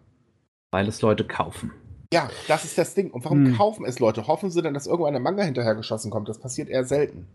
Weil 0.77 0.89
es 0.89 1.01
Leute 1.01 1.25
kaufen. 1.25 1.73
Ja, 2.13 2.29
das 2.49 2.67
ist 2.67 2.77
das 2.77 2.93
Ding. 2.93 3.11
Und 3.11 3.25
warum 3.25 3.47
Hm. 3.47 3.57
kaufen 3.57 3.87
es 3.87 3.99
Leute? 3.99 4.27
Hoffen 4.27 4.51
sie 4.51 4.61
denn, 4.61 4.75
dass 4.75 4.87
irgendwann 4.87 5.17
ein 5.17 5.23
Manga 5.23 5.43
hinterhergeschossen 5.43 6.11
kommt? 6.11 6.29
Das 6.29 6.39
passiert 6.39 6.69
eher 6.69 6.85
selten. 6.85 7.27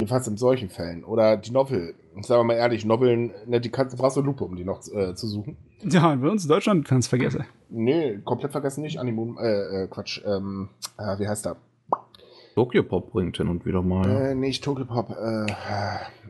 Jedenfalls 0.00 0.26
in 0.26 0.38
solchen 0.38 0.70
Fällen. 0.70 1.04
Oder 1.04 1.36
die 1.36 1.50
Novel. 1.50 1.94
Sagen 2.22 2.40
wir 2.40 2.44
mal 2.44 2.54
ehrlich, 2.54 2.86
Noveln, 2.86 3.34
ne, 3.44 3.60
die 3.60 3.68
kannst, 3.68 3.92
du 3.92 3.98
brauchst 4.00 4.16
eine 4.16 4.24
Lupe, 4.24 4.44
um 4.44 4.56
die 4.56 4.64
noch 4.64 4.80
äh, 4.90 5.14
zu 5.14 5.26
suchen. 5.26 5.58
Ja, 5.82 6.14
bei 6.14 6.30
uns 6.30 6.44
in 6.44 6.48
Deutschland 6.48 6.88
kannst 6.88 7.08
du 7.08 7.10
vergessen. 7.10 7.44
Nee, 7.68 8.18
komplett 8.24 8.52
vergessen 8.52 8.80
nicht. 8.80 8.98
Animun, 8.98 9.36
äh, 9.36 9.82
äh, 9.84 9.86
Quatsch, 9.88 10.22
ähm, 10.24 10.70
äh, 10.96 11.18
wie 11.18 11.28
heißt 11.28 11.44
der? 11.44 11.56
Tokyo 12.54 12.82
Pop 12.82 13.12
bringt 13.12 13.36
hin 13.36 13.48
und 13.48 13.64
wieder 13.64 13.82
mal. 13.82 14.30
Äh, 14.30 14.34
nicht 14.34 14.62
Tokyo 14.64 14.84
Pop, 14.84 15.10
äh, 15.10 15.46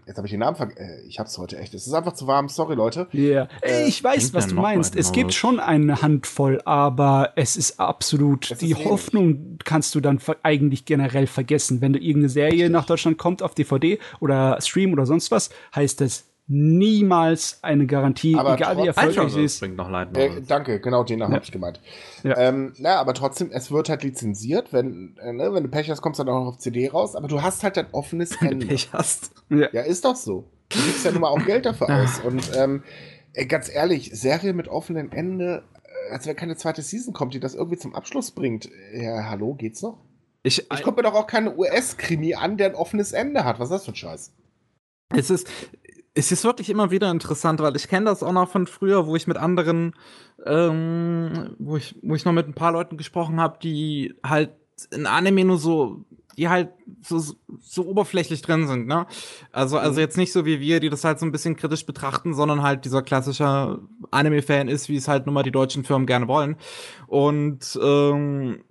jetzt 0.06 0.16
habe 0.16 0.26
ich 0.26 0.30
den 0.30 0.40
Namen 0.40 0.56
vergessen. 0.56 0.80
Äh, 0.82 1.02
ich 1.08 1.18
hab's 1.18 1.36
heute 1.38 1.58
echt. 1.58 1.74
Es 1.74 1.86
ist 1.86 1.92
einfach 1.94 2.12
zu 2.12 2.26
warm, 2.26 2.48
sorry 2.48 2.74
Leute. 2.74 3.08
Ja, 3.12 3.48
Äh, 3.62 3.86
ich 3.88 4.02
weiß, 4.02 4.34
was 4.34 4.48
du 4.48 4.54
meinst. 4.54 4.96
Es 4.96 5.12
gibt 5.12 5.32
schon 5.32 5.58
eine 5.60 6.02
Handvoll, 6.02 6.60
aber 6.64 7.32
es 7.36 7.56
ist 7.56 7.80
absolut, 7.80 8.44
Es 8.46 8.50
ist 8.52 8.62
die 8.62 8.74
wenig. 8.74 8.84
Hoffnung 8.86 9.58
kannst 9.64 9.94
du 9.94 10.00
dann 10.00 10.20
eigentlich 10.42 10.84
generell 10.84 11.26
vergessen. 11.26 11.80
Wenn 11.80 11.92
du 11.94 11.98
irgendeine 11.98 12.28
Serie 12.28 12.52
Richtig. 12.52 12.70
nach 12.70 12.86
Deutschland 12.86 13.18
kommt 13.18 13.42
auf 13.42 13.54
DVD 13.54 13.98
oder 14.20 14.58
Stream 14.60 14.92
oder 14.92 15.06
sonst 15.06 15.30
was, 15.30 15.50
heißt 15.74 16.00
es 16.02 16.29
niemals 16.50 17.58
eine 17.62 17.86
Garantie, 17.86 18.34
Aber 18.36 18.54
egal 18.54 18.76
wie 18.78 18.86
erfolgreich 18.88 19.32
sie 19.32 19.44
ist. 19.44 19.60
bringt 19.60 19.76
noch 19.76 19.88
Light 19.88 20.16
Äh, 20.16 20.42
danke, 20.46 20.80
genau 20.80 21.04
den 21.04 21.20
Ja. 21.20 21.28
habe 21.30 21.40
ich 21.42 21.52
gemeint. 21.52 21.80
Ja. 22.24 22.36
Ähm, 22.36 22.72
na, 22.78 22.96
aber 22.96 23.14
trotzdem, 23.14 23.50
es 23.52 23.70
wird 23.70 23.88
halt 23.88 24.02
lizenziert. 24.02 24.72
Wenn, 24.72 25.16
äh, 25.22 25.32
ne, 25.32 25.54
wenn 25.54 25.62
du 25.62 25.68
Pech 25.70 25.88
hast, 25.90 26.02
kommst 26.02 26.18
du 26.18 26.24
dann 26.24 26.34
auch 26.34 26.40
noch 26.40 26.48
auf 26.54 26.58
CD 26.58 26.88
raus. 26.88 27.14
Aber 27.14 27.28
du 27.28 27.40
hast 27.40 27.62
halt 27.62 27.78
ein 27.78 27.86
offenes 27.92 28.32
Wenn 28.40 28.48
du 28.48 28.52
Ende. 28.54 28.66
Pech 28.66 28.88
hast. 28.92 29.30
Ja. 29.48 29.68
Ja, 29.72 29.82
ist 29.82 30.04
doch 30.04 30.16
so. 30.16 30.44
Du 30.70 30.78
gibst 30.82 31.04
ja 31.04 31.12
nun 31.12 31.20
mal 31.20 31.28
auch 31.28 31.44
Geld 31.46 31.66
dafür 31.66 31.88
aus. 31.88 32.20
Und 32.20 32.50
ähm, 32.56 32.82
ganz 33.48 33.72
ehrlich, 33.72 34.10
Serie 34.12 34.52
mit 34.52 34.66
offenem 34.68 35.10
Ende, 35.12 35.62
äh, 36.08 36.12
als 36.12 36.26
wenn 36.26 36.34
keine 36.36 36.56
zweite 36.56 36.82
Season 36.82 37.14
kommt, 37.14 37.32
die 37.34 37.40
das 37.40 37.54
irgendwie 37.54 37.78
zum 37.78 37.94
Abschluss 37.94 38.32
bringt. 38.32 38.68
Ja, 38.92 39.30
hallo, 39.30 39.54
geht's 39.54 39.82
noch? 39.82 39.98
Ich, 40.42 40.66
Ich 40.72 40.82
gucke 40.82 40.96
mir 40.96 41.02
doch 41.08 41.14
auch 41.14 41.26
keine 41.26 41.56
US-Krimi 41.56 42.34
an, 42.34 42.56
der 42.56 42.70
ein 42.70 42.74
offenes 42.74 43.12
Ende 43.12 43.44
hat. 43.44 43.60
Was 43.60 43.68
ist 43.68 43.74
das 43.74 43.84
für 43.84 43.92
ein 43.92 43.96
Scheiß? 43.96 44.32
Es 45.12 45.28
ist, 45.28 45.48
es 46.14 46.32
ist 46.32 46.44
wirklich 46.44 46.70
immer 46.70 46.90
wieder 46.90 47.10
interessant, 47.10 47.60
weil 47.60 47.76
ich 47.76 47.88
kenne 47.88 48.06
das 48.06 48.22
auch 48.22 48.32
noch 48.32 48.50
von 48.50 48.66
früher, 48.66 49.06
wo 49.06 49.14
ich 49.16 49.26
mit 49.26 49.36
anderen, 49.36 49.94
ähm, 50.44 51.54
wo 51.58 51.76
ich, 51.76 51.96
wo 52.02 52.14
ich 52.14 52.24
noch 52.24 52.32
mit 52.32 52.48
ein 52.48 52.54
paar 52.54 52.72
Leuten 52.72 52.96
gesprochen 52.96 53.40
habe, 53.40 53.58
die 53.62 54.14
halt 54.24 54.50
in 54.90 55.06
Anime 55.06 55.44
nur 55.44 55.58
so, 55.58 56.04
die 56.36 56.48
halt 56.48 56.70
so, 57.02 57.22
so 57.60 57.86
oberflächlich 57.86 58.42
drin 58.42 58.66
sind, 58.66 58.86
ne? 58.86 59.06
Also, 59.52 59.78
also 59.78 60.00
jetzt 60.00 60.16
nicht 60.16 60.32
so 60.32 60.44
wie 60.46 60.58
wir, 60.58 60.80
die 60.80 60.88
das 60.88 61.04
halt 61.04 61.18
so 61.20 61.26
ein 61.26 61.32
bisschen 61.32 61.56
kritisch 61.56 61.86
betrachten, 61.86 62.34
sondern 62.34 62.62
halt 62.62 62.84
dieser 62.84 63.02
klassische 63.02 63.78
Anime-Fan 64.10 64.68
ist, 64.68 64.88
wie 64.88 64.96
es 64.96 65.06
halt 65.06 65.26
nun 65.26 65.34
mal 65.34 65.42
die 65.42 65.52
deutschen 65.52 65.84
Firmen 65.84 66.06
gerne 66.06 66.28
wollen. 66.28 66.56
Und 67.06 67.78
ähm, 67.82 68.64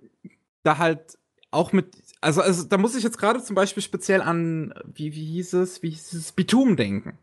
da 0.62 0.78
halt 0.78 1.18
auch 1.52 1.72
mit, 1.72 1.96
also, 2.20 2.42
also 2.42 2.64
da 2.64 2.76
muss 2.78 2.94
ich 2.94 3.02
jetzt 3.02 3.18
gerade 3.18 3.42
zum 3.42 3.56
Beispiel 3.56 3.82
speziell 3.82 4.20
an, 4.20 4.74
wie, 4.94 5.14
wie 5.14 5.24
hieß 5.24 5.54
es, 5.54 5.82
wie 5.82 5.90
hieß 5.90 6.12
es, 6.12 6.32
Bitum 6.32 6.76
denken. 6.76 7.18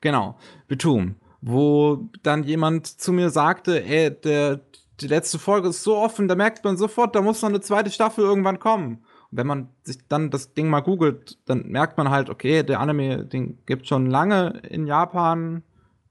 Genau, 0.00 0.36
Bitum. 0.68 1.16
Wo 1.40 2.08
dann 2.22 2.44
jemand 2.44 2.86
zu 2.86 3.12
mir 3.12 3.30
sagte, 3.30 3.84
ey, 3.84 4.10
der, 4.10 4.60
die 5.00 5.08
letzte 5.08 5.38
Folge 5.38 5.68
ist 5.68 5.82
so 5.82 5.96
offen, 5.96 6.28
da 6.28 6.34
merkt 6.34 6.64
man 6.64 6.76
sofort, 6.76 7.14
da 7.14 7.22
muss 7.22 7.42
noch 7.42 7.48
eine 7.48 7.60
zweite 7.60 7.90
Staffel 7.90 8.24
irgendwann 8.24 8.58
kommen. 8.58 9.04
Und 9.30 9.38
wenn 9.38 9.46
man 9.46 9.68
sich 9.82 9.98
dann 10.08 10.30
das 10.30 10.52
Ding 10.54 10.68
mal 10.68 10.80
googelt, 10.80 11.38
dann 11.46 11.66
merkt 11.68 11.96
man 11.98 12.10
halt, 12.10 12.30
okay, 12.30 12.62
der 12.62 12.80
Anime, 12.80 13.24
den 13.24 13.58
gibt 13.66 13.88
schon 13.88 14.06
lange 14.06 14.60
in 14.68 14.86
Japan, 14.86 15.62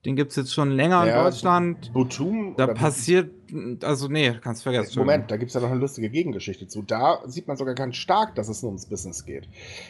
den 0.06 0.16
gibt's 0.16 0.36
jetzt 0.36 0.54
schon 0.54 0.72
länger 0.72 1.06
Ja, 1.06 1.18
in 1.20 1.24
Deutschland. 1.26 1.94
Butum. 1.94 2.56
Da 2.58 2.68
passiert, 2.68 3.32
also 3.84 4.08
nee, 4.08 4.38
kannst 4.42 4.64
vergessen. 4.64 4.98
Moment, 5.00 5.30
da 5.32 5.38
gibt 5.38 5.50
es 5.50 5.56
ja 5.56 5.62
noch 5.62 5.72
eine 5.72 5.80
lustige 5.80 6.10
Gegengeschichte 6.10 6.68
zu. 6.68 6.82
Da 6.82 7.20
sieht 7.26 7.48
man 7.48 7.58
sogar 7.58 7.76
ganz 7.76 7.96
stark, 7.98 8.36
dass 8.36 8.48
es 8.50 8.62
nur 8.62 8.70
ums 8.70 8.86
Business 8.88 9.26
geht. 9.26 9.48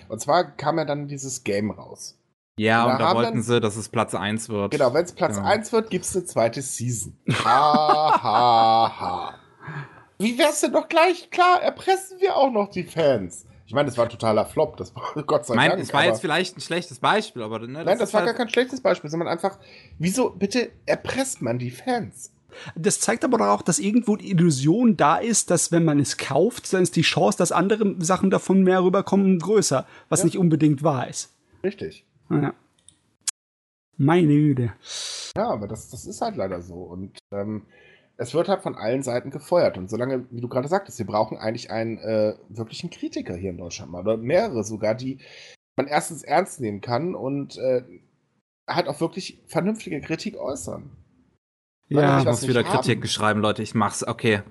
Und 0.10 0.20
zwar 0.22 0.44
kam 0.46 0.78
ja 0.78 0.86
dann 0.86 1.08
dieses 1.08 1.44
Game 1.44 1.72
raus. 1.72 2.18
Ja, 2.58 2.86
Da 2.86 2.92
und 2.94 3.00
da 3.02 3.16
wollten 3.16 3.34
dann- 3.36 3.44
sie, 3.44 3.60
dass 3.62 3.76
es 3.78 3.90
Platz 3.90 4.14
1 4.14 4.50
wird. 4.50 4.72
Genau, 4.72 4.94
wenn 4.94 5.06
es 5.06 5.14
Platz 5.14 5.36
Genau. 5.38 5.48
1 5.48 5.72
wird, 5.72 5.90
gibt 5.90 6.06
es 6.06 6.16
eine 6.16 6.26
zweite 6.26 6.62
Season. 6.62 7.18
Ha, 7.44 8.22
ha, 8.24 9.00
ha. 9.00 9.36
Wie 10.20 10.38
wär's 10.38 10.62
denn 10.62 10.74
doch 10.74 10.88
gleich? 10.88 11.30
Klar, 11.32 11.62
erpressen 11.64 12.20
wir 12.20 12.36
auch 12.36 12.52
noch 12.52 12.70
die 12.70 12.84
Fans. 12.84 13.46
Ich 13.66 13.74
meine, 13.74 13.86
das 13.88 13.98
war 13.98 14.06
ein 14.06 14.10
totaler 14.12 14.46
Flop, 14.46 14.76
das 14.78 14.94
war 14.96 15.24
Gott 15.24 15.46
sei 15.46 15.54
Ich 15.54 15.58
meine, 15.58 15.70
Dank. 15.72 15.84
es 15.84 15.94
war 15.94 16.04
jetzt 16.04 16.20
vielleicht 16.20 16.58
ein 16.58 16.62
schlechtes 16.62 17.00
Beispiel, 17.00 17.42
aber 17.42 17.60
ne, 17.60 17.84
Nein, 17.86 17.98
das 17.98 18.14
war 18.14 18.20
halt, 18.22 18.28
gar 18.28 18.36
kein 18.38 18.50
schlechtes 18.50 18.82
Beispiel, 18.82 19.10
sondern 19.10 19.30
einfach, 19.30 19.58
wieso 19.98 20.30
bitte 20.32 20.72
erpresst 20.86 21.42
man 21.42 21.58
die 21.58 21.72
Fans? 21.72 22.32
Das 22.76 23.00
zeigt 23.00 23.24
aber 23.24 23.52
auch, 23.54 23.62
dass 23.62 23.80
irgendwo 23.80 24.16
die 24.16 24.32
Illusion 24.32 24.98
da 24.98 25.18
ist, 25.18 25.52
dass 25.52 25.72
wenn 25.72 25.84
man 25.86 26.00
es 26.00 26.18
kauft, 26.18 26.72
dann 26.74 26.84
ist 26.84 26.96
die 26.96 27.02
Chance, 27.02 27.38
dass 27.38 27.52
andere 27.52 27.96
Sachen 28.00 28.30
davon 28.30 28.64
mehr 28.64 28.84
rüberkommen, 28.84 29.40
größer, 29.40 29.86
was 30.10 30.20
Ja. 30.20 30.26
nicht 30.26 30.38
unbedingt 30.38 30.84
wahr 30.84 31.08
ist. 31.08 31.34
Richtig. 31.64 32.06
Ja. 32.30 32.54
Meine 33.98 34.34
Güte. 34.34 34.74
Ja, 35.36 35.50
aber 35.50 35.68
das, 35.68 35.90
das 35.90 36.06
ist 36.06 36.22
halt 36.22 36.36
leider 36.36 36.62
so. 36.62 36.76
Und 36.76 37.20
ähm, 37.32 37.64
es 38.18 38.34
wird 38.34 38.48
halt 38.48 38.62
von 38.62 38.76
allen 38.76 39.04
Seiten 39.04 39.30
gefeuert. 39.32 39.78
Und 39.78 39.90
solange, 39.90 40.26
wie 40.32 40.42
du 40.42 40.48
gerade 40.48 40.68
sagtest, 40.68 40.98
wir 41.00 41.06
brauchen 41.06 41.38
eigentlich 41.38 41.72
einen 41.72 41.98
äh, 42.00 42.36
wirklichen 42.50 42.90
Kritiker 42.90 43.36
hier 43.36 43.52
in 43.52 43.58
Deutschland 43.58 43.92
mal. 43.92 44.02
Oder 44.02 44.18
mehrere 44.18 44.64
sogar, 44.64 44.96
die 44.96 45.20
man 45.78 45.88
erstens 45.88 46.24
ernst 46.24 46.60
nehmen 46.62 46.82
kann 46.82 47.16
und 47.16 47.58
äh, 47.58 47.84
halt 48.70 48.88
auch 48.88 49.02
wirklich 49.02 49.42
vernünftige 49.48 50.02
Kritik 50.02 50.38
äußern. 50.38 50.92
Ja, 51.92 52.20
ich 52.20 52.26
muss 52.26 52.48
wieder 52.48 52.62
nicht 52.62 52.72
haben. 52.72 52.82
Kritik 52.82 53.08
schreiben, 53.10 53.42
Leute. 53.42 53.64
Ich 53.64 53.76
mach's. 53.76 54.06
Okay. 54.08 54.42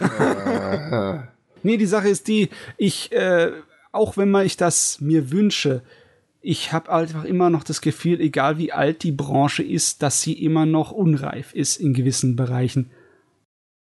äh, 0.00 1.18
Nee, 1.62 1.76
die 1.76 1.86
Sache 1.86 2.08
ist 2.08 2.26
die, 2.28 2.48
ich, 2.76 3.12
äh, 3.12 3.52
auch 3.92 4.16
wenn 4.16 4.30
man 4.30 4.44
ich 4.44 4.56
das 4.56 5.00
mir 5.00 5.30
wünsche, 5.30 5.82
ich 6.40 6.72
habe 6.72 6.90
einfach 6.90 7.24
immer 7.24 7.50
noch 7.50 7.62
das 7.62 7.80
Gefühl, 7.80 8.20
egal 8.20 8.58
wie 8.58 8.72
alt 8.72 9.04
die 9.04 9.12
Branche 9.12 9.62
ist, 9.62 10.02
dass 10.02 10.22
sie 10.22 10.32
immer 10.32 10.66
noch 10.66 10.90
unreif 10.90 11.54
ist 11.54 11.76
in 11.76 11.94
gewissen 11.94 12.34
Bereichen. 12.34 12.90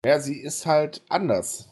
ja, 0.06 0.20
sie 0.20 0.40
ist 0.40 0.68
halt 0.68 1.02
anders. 1.10 1.70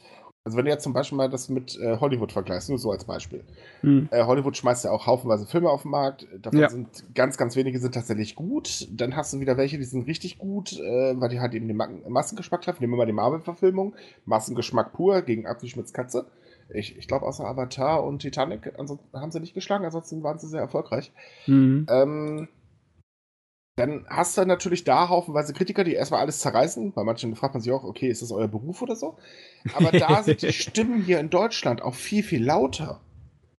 Also 0.49 0.57
wenn 0.57 0.65
du 0.65 0.71
jetzt 0.71 0.83
zum 0.83 0.93
Beispiel 0.93 1.15
mal 1.15 1.29
das 1.29 1.47
mit 1.47 1.77
äh, 1.79 1.97
Hollywood 1.99 2.31
vergleichst, 2.31 2.69
nur 2.69 2.79
so 2.79 2.89
als 2.89 3.05
Beispiel. 3.05 3.43
Hm. 3.81 4.09
Äh, 4.09 4.23
Hollywood 4.23 4.57
schmeißt 4.57 4.83
ja 4.83 4.89
auch 4.89 5.05
haufenweise 5.05 5.45
Filme 5.45 5.69
auf 5.69 5.83
den 5.83 5.91
Markt. 5.91 6.25
Davon 6.41 6.59
Ja. 6.59 6.69
sind 6.69 7.05
ganz, 7.13 7.37
ganz 7.37 7.55
wenige 7.55 7.77
sind 7.77 7.93
tatsächlich 7.93 8.33
gut. 8.35 8.87
Dann 8.91 9.15
hast 9.15 9.31
du 9.31 9.39
wieder 9.41 9.57
welche, 9.57 9.77
die 9.77 9.83
sind 9.83 10.07
richtig 10.07 10.39
gut, 10.39 10.73
äh, 10.79 11.13
weil 11.21 11.29
die 11.29 11.39
halt 11.39 11.53
eben 11.53 11.67
den 11.67 11.77
Ma 11.77 11.87
Massengeschmack 12.07 12.63
treffen. 12.63 12.81
Nehmen 12.81 12.93
wir 12.93 12.97
mal 12.97 13.05
die 13.05 13.13
Marvel-Verfilmung. 13.13 13.93
Massengeschmack 14.25 14.91
pur 14.91 15.21
gegen 15.21 15.45
Apfelschmitz 15.45 15.93
Katze. 15.93 16.25
Ich, 16.73 16.97
ich 16.97 17.07
glaube, 17.07 17.27
außer 17.27 17.45
Avatar 17.45 18.03
und 18.03 18.19
Titanic 18.23 18.73
ansonsten 18.79 19.19
haben 19.19 19.31
sie 19.31 19.39
nicht 19.39 19.53
geschlagen, 19.53 19.85
ansonsten 19.85 20.23
waren 20.23 20.39
sie 20.39 20.47
sehr 20.47 20.61
erfolgreich. 20.61 21.11
Mhm. 21.45 21.85
Ähm, 21.89 22.47
dann 23.80 24.06
hast 24.09 24.38
du 24.38 24.45
natürlich 24.45 24.83
da 24.83 25.09
haufenweise 25.09 25.53
Kritiker, 25.53 25.83
die 25.83 25.93
erstmal 25.93 26.19
alles 26.19 26.40
zerreißen. 26.40 26.91
Bei 26.93 27.03
manchen 27.03 27.35
fragt 27.35 27.53
man 27.53 27.61
sich 27.61 27.72
auch, 27.72 27.83
okay, 27.83 28.09
ist 28.09 28.22
das 28.22 28.32
euer 28.32 28.48
Beruf 28.48 28.82
oder 28.82 28.95
so? 28.95 29.17
Aber 29.74 29.91
da 29.91 30.22
sind 30.24 30.41
die 30.41 30.51
Stimmen 30.51 31.03
hier 31.03 31.19
in 31.19 31.30
Deutschland 31.30 31.82
auch 31.82 31.95
viel, 31.95 32.24
viel 32.24 32.43
lauter. 32.43 32.99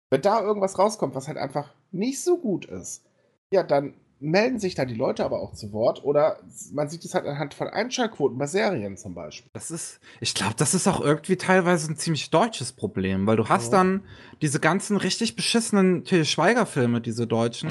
Wenn 0.10 0.22
da 0.22 0.42
irgendwas 0.42 0.78
rauskommt, 0.78 1.16
was 1.16 1.28
halt 1.28 1.38
einfach 1.38 1.74
nicht 1.92 2.22
so 2.22 2.38
gut 2.38 2.66
ist, 2.66 3.06
ja, 3.52 3.64
dann 3.64 3.94
melden 4.20 4.60
sich 4.60 4.76
da 4.76 4.86
die 4.86 4.96
Leute 4.96 5.24
aber 5.24 5.40
auch 5.42 5.54
zu 5.54 5.72
Wort 5.72 6.04
oder 6.04 6.40
man 6.74 6.90
sieht 6.90 7.06
es 7.06 7.14
halt 7.14 7.26
anhand 7.26 7.54
von 7.54 7.68
Einschaltquoten 7.68 8.38
bei 8.38 8.48
Serien 8.48 8.98
zum 8.98 9.14
Beispiel. 9.14 9.50
Das 9.54 9.72
ist, 9.72 10.00
ich 10.20 10.34
glaube, 10.34 10.56
das 10.58 10.74
ist 10.74 10.88
auch 10.88 11.00
irgendwie 11.02 11.38
teilweise 11.38 11.92
ein 11.92 11.96
ziemlich 11.96 12.30
deutsches 12.30 12.74
Problem, 12.74 13.28
weil 13.28 13.38
du 13.38 13.48
hast 13.48 13.72
Ja. 13.72 13.78
dann 13.80 14.04
diese 14.42 14.60
ganzen 14.60 14.98
richtig 14.98 15.36
beschissenen 15.36 16.04
Til 16.04 16.26
Schweiger-Filme, 16.26 17.02
diese 17.02 17.28
deutschen, 17.28 17.70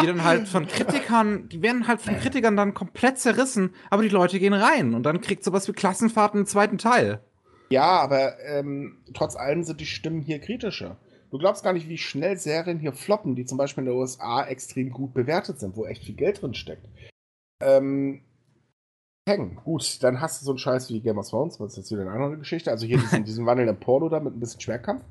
die 0.00 0.06
dann 0.06 0.24
halt 0.24 0.46
von 0.48 0.66
Kritikern, 0.68 1.48
die 1.48 1.62
werden 1.62 1.88
halt 1.88 2.00
von 2.00 2.16
Kritikern 2.16 2.56
dann 2.56 2.74
komplett 2.74 3.18
zerrissen, 3.18 3.74
aber 3.90 4.02
die 4.02 4.08
Leute 4.08 4.38
gehen 4.38 4.54
rein 4.54 4.94
und 4.94 5.02
dann 5.04 5.20
kriegt 5.20 5.42
sowas 5.44 5.66
wie 5.68 5.72
Klassenfahrt 5.72 6.34
einen 6.34 6.46
zweiten 6.46 6.78
Teil. 6.78 7.20
Ja, 7.70 8.00
aber 8.00 8.40
ähm, 8.44 8.98
trotz 9.14 9.36
allem 9.36 9.62
sind 9.62 9.80
die 9.80 9.86
Stimmen 9.86 10.22
hier 10.22 10.40
kritischer. 10.40 10.96
Du 11.30 11.38
glaubst 11.38 11.62
gar 11.62 11.72
nicht, 11.72 11.88
wie 11.88 11.98
schnell 11.98 12.36
Serien 12.36 12.80
hier 12.80 12.92
floppen, 12.92 13.36
die 13.36 13.44
zum 13.44 13.56
Beispiel 13.56 13.84
in 13.84 13.90
den 13.90 13.98
USA 13.98 14.44
extrem 14.44 14.90
gut 14.90 15.14
bewertet 15.14 15.60
sind, 15.60 15.76
wo 15.76 15.86
echt 15.86 16.04
viel 16.04 16.16
Geld 16.16 16.42
drin 16.42 16.54
steckt. 16.54 16.88
Ähm, 17.62 18.22
hängen. 19.28 19.56
Gut, 19.64 20.02
dann 20.02 20.20
hast 20.20 20.40
du 20.40 20.44
so 20.44 20.50
einen 20.52 20.58
Scheiß 20.58 20.90
wie 20.90 21.00
Game 21.00 21.18
of 21.18 21.28
Thrones, 21.28 21.58
das 21.58 21.72
ist 21.72 21.76
jetzt 21.76 21.92
wieder 21.92 22.02
eine 22.02 22.10
andere 22.10 22.38
Geschichte. 22.38 22.70
Also 22.70 22.86
hier 22.86 22.98
diesen, 22.98 23.24
diesen 23.24 23.46
wandelnden 23.46 23.78
Porno 23.78 24.08
da 24.08 24.18
mit 24.18 24.34
ein 24.34 24.40
bisschen 24.40 24.60
Schwerkampf. 24.60 25.04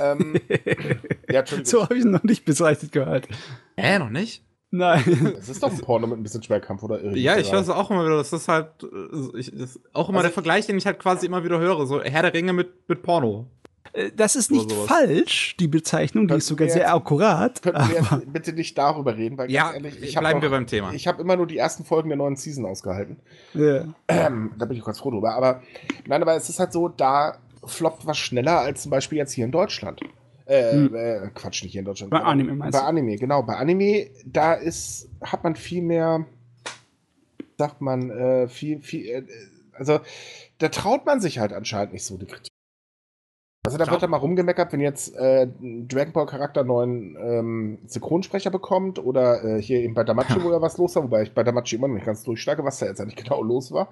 Ähm, 0.00 0.40
ja. 1.30 1.44
So 1.62 1.82
habe 1.82 1.96
ich 1.96 2.04
ihn 2.04 2.10
noch 2.10 2.22
nicht 2.22 2.44
bezeichnet 2.46 2.92
gehört. 2.92 3.28
Hä, 3.76 3.98
noch 3.98 4.10
nicht? 4.10 4.44
Nein. 4.70 5.04
Es 5.38 5.48
ist 5.48 5.62
doch 5.62 5.70
ein 5.70 5.78
Porno 5.78 6.06
mit 6.06 6.18
ein 6.18 6.22
bisschen 6.22 6.42
Schwerkampf, 6.42 6.82
oder? 6.82 7.00
irre 7.00 7.16
Ja, 7.16 7.36
ich 7.36 7.50
gerade? 7.50 7.58
weiß 7.58 7.68
auch 7.68 7.90
immer 7.90 8.04
wieder, 8.06 8.16
das 8.16 8.32
ist 8.32 8.48
halt, 8.48 8.82
äh, 8.82 9.38
ich, 9.38 9.52
das 9.52 9.76
ist 9.76 9.80
auch 9.92 10.08
immer 10.08 10.18
Also 10.18 10.28
der 10.28 10.34
Vergleich, 10.34 10.66
den 10.66 10.78
ich 10.78 10.86
halt 10.86 10.98
quasi 10.98 11.26
immer 11.26 11.44
wieder 11.44 11.60
höre, 11.60 11.86
so 11.86 12.02
Herr 12.02 12.22
der 12.22 12.34
Ringe 12.34 12.52
mit, 12.52 12.88
mit 12.88 13.02
Porno. 13.02 13.46
Äh, 13.92 14.10
Das 14.16 14.34
ist 14.36 14.50
nicht 14.50 14.70
falsch, 14.72 15.56
die 15.58 15.68
Bezeichnung, 15.68 16.26
die 16.28 16.34
ist 16.34 16.46
sogar 16.46 16.68
sehr 16.68 16.82
jetzt- 16.82 16.92
akkurat. 16.92 17.62
Könnten 17.62 17.88
wir 17.88 17.96
jetzt 17.96 18.32
bitte 18.32 18.52
nicht 18.52 18.76
darüber 18.78 19.16
reden, 19.16 19.36
weil 19.38 19.50
Ja, 19.50 19.72
ganz 19.72 19.84
ehrlich, 19.84 20.02
ich 20.02 20.16
habe 20.16 20.24
bleiben 20.24 20.42
wir 20.42 20.50
beim 20.50 20.66
Thema. 20.66 20.92
Ich 20.92 21.06
habe 21.06 21.20
immer 21.22 21.36
nur 21.36 21.46
die 21.46 21.58
ersten 21.58 21.84
Folgen 21.84 22.08
der 22.08 22.16
neuen 22.18 22.36
Season 22.36 22.64
ausgehalten. 22.66 23.16
Ja. 23.52 23.84
Ähm, 24.08 24.52
da 24.58 24.64
bin 24.64 24.76
ich 24.76 24.84
ganz 24.84 24.98
froh 24.98 25.10
drüber. 25.10 25.34
Aber 25.34 25.62
nein, 26.06 26.22
aber 26.22 26.34
es 26.34 26.48
ist 26.48 26.58
halt 26.58 26.72
so, 26.72 26.88
da 26.88 27.38
floppt 27.64 28.06
was 28.06 28.18
schneller 28.18 28.58
als 28.60 28.82
zum 28.82 28.90
Beispiel 28.90 29.18
jetzt 29.18 29.32
hier 29.32 29.44
in 29.44 29.52
Deutschland. 29.52 30.00
Äh, 30.46 30.72
Hm. 30.72 30.94
äh, 30.94 31.30
Quatsch, 31.34 31.62
nicht 31.62 31.72
hier 31.72 31.78
in 31.80 31.86
Deutschland. 31.86 32.10
Bei 32.10 32.20
Anime 32.20 32.54
meinst 32.54 32.72
Bei 32.78 32.80
du? 32.80 32.84
Anime, 32.86 33.16
genau. 33.16 33.42
Bei 33.42 33.56
Anime, 33.56 34.08
da 34.26 34.52
ist, 34.54 35.08
hat 35.22 35.42
man 35.42 35.56
viel 35.56 35.80
mehr, 35.80 36.26
sagt 37.56 37.80
man, 37.80 38.10
äh, 38.10 38.48
viel, 38.48 38.80
viel, 38.82 39.06
äh, 39.06 39.22
also 39.72 40.00
da 40.58 40.68
traut 40.68 41.06
man 41.06 41.20
sich 41.20 41.38
halt 41.38 41.52
anscheinend 41.54 41.94
nicht 41.94 42.04
so 42.04 42.18
die 42.18 42.26
Kritik. 42.26 42.48
Also 43.66 43.78
da 43.78 43.84
Glaub- 43.84 43.94
wird 43.94 44.02
da 44.02 44.06
mal 44.08 44.18
rumgemeckert, 44.18 44.72
wenn 44.72 44.80
jetzt 44.80 45.16
äh, 45.16 45.48
Dragon 45.88 46.12
Ball 46.12 46.26
Charakter 46.26 46.60
einen 46.60 46.68
neuen 46.68 47.16
ähm, 47.16 47.78
Synchronsprecher 47.86 48.50
bekommt 48.50 48.98
oder 48.98 49.42
äh, 49.42 49.62
hier 49.62 49.80
eben 49.80 49.94
bei 49.94 50.04
Damachi, 50.04 50.34
wo 50.42 50.52
ja 50.52 50.60
was 50.60 50.76
los 50.76 50.94
war, 50.96 51.04
wobei 51.04 51.22
ich 51.22 51.32
bei 51.32 51.42
Damachi 51.42 51.76
immer 51.76 51.88
noch 51.88 51.94
nicht 51.94 52.06
ganz 52.06 52.22
durchschlage, 52.24 52.62
was 52.64 52.78
da 52.78 52.86
jetzt 52.86 53.00
eigentlich 53.00 53.16
genau 53.24 53.42
los 53.42 53.72
war. 53.72 53.88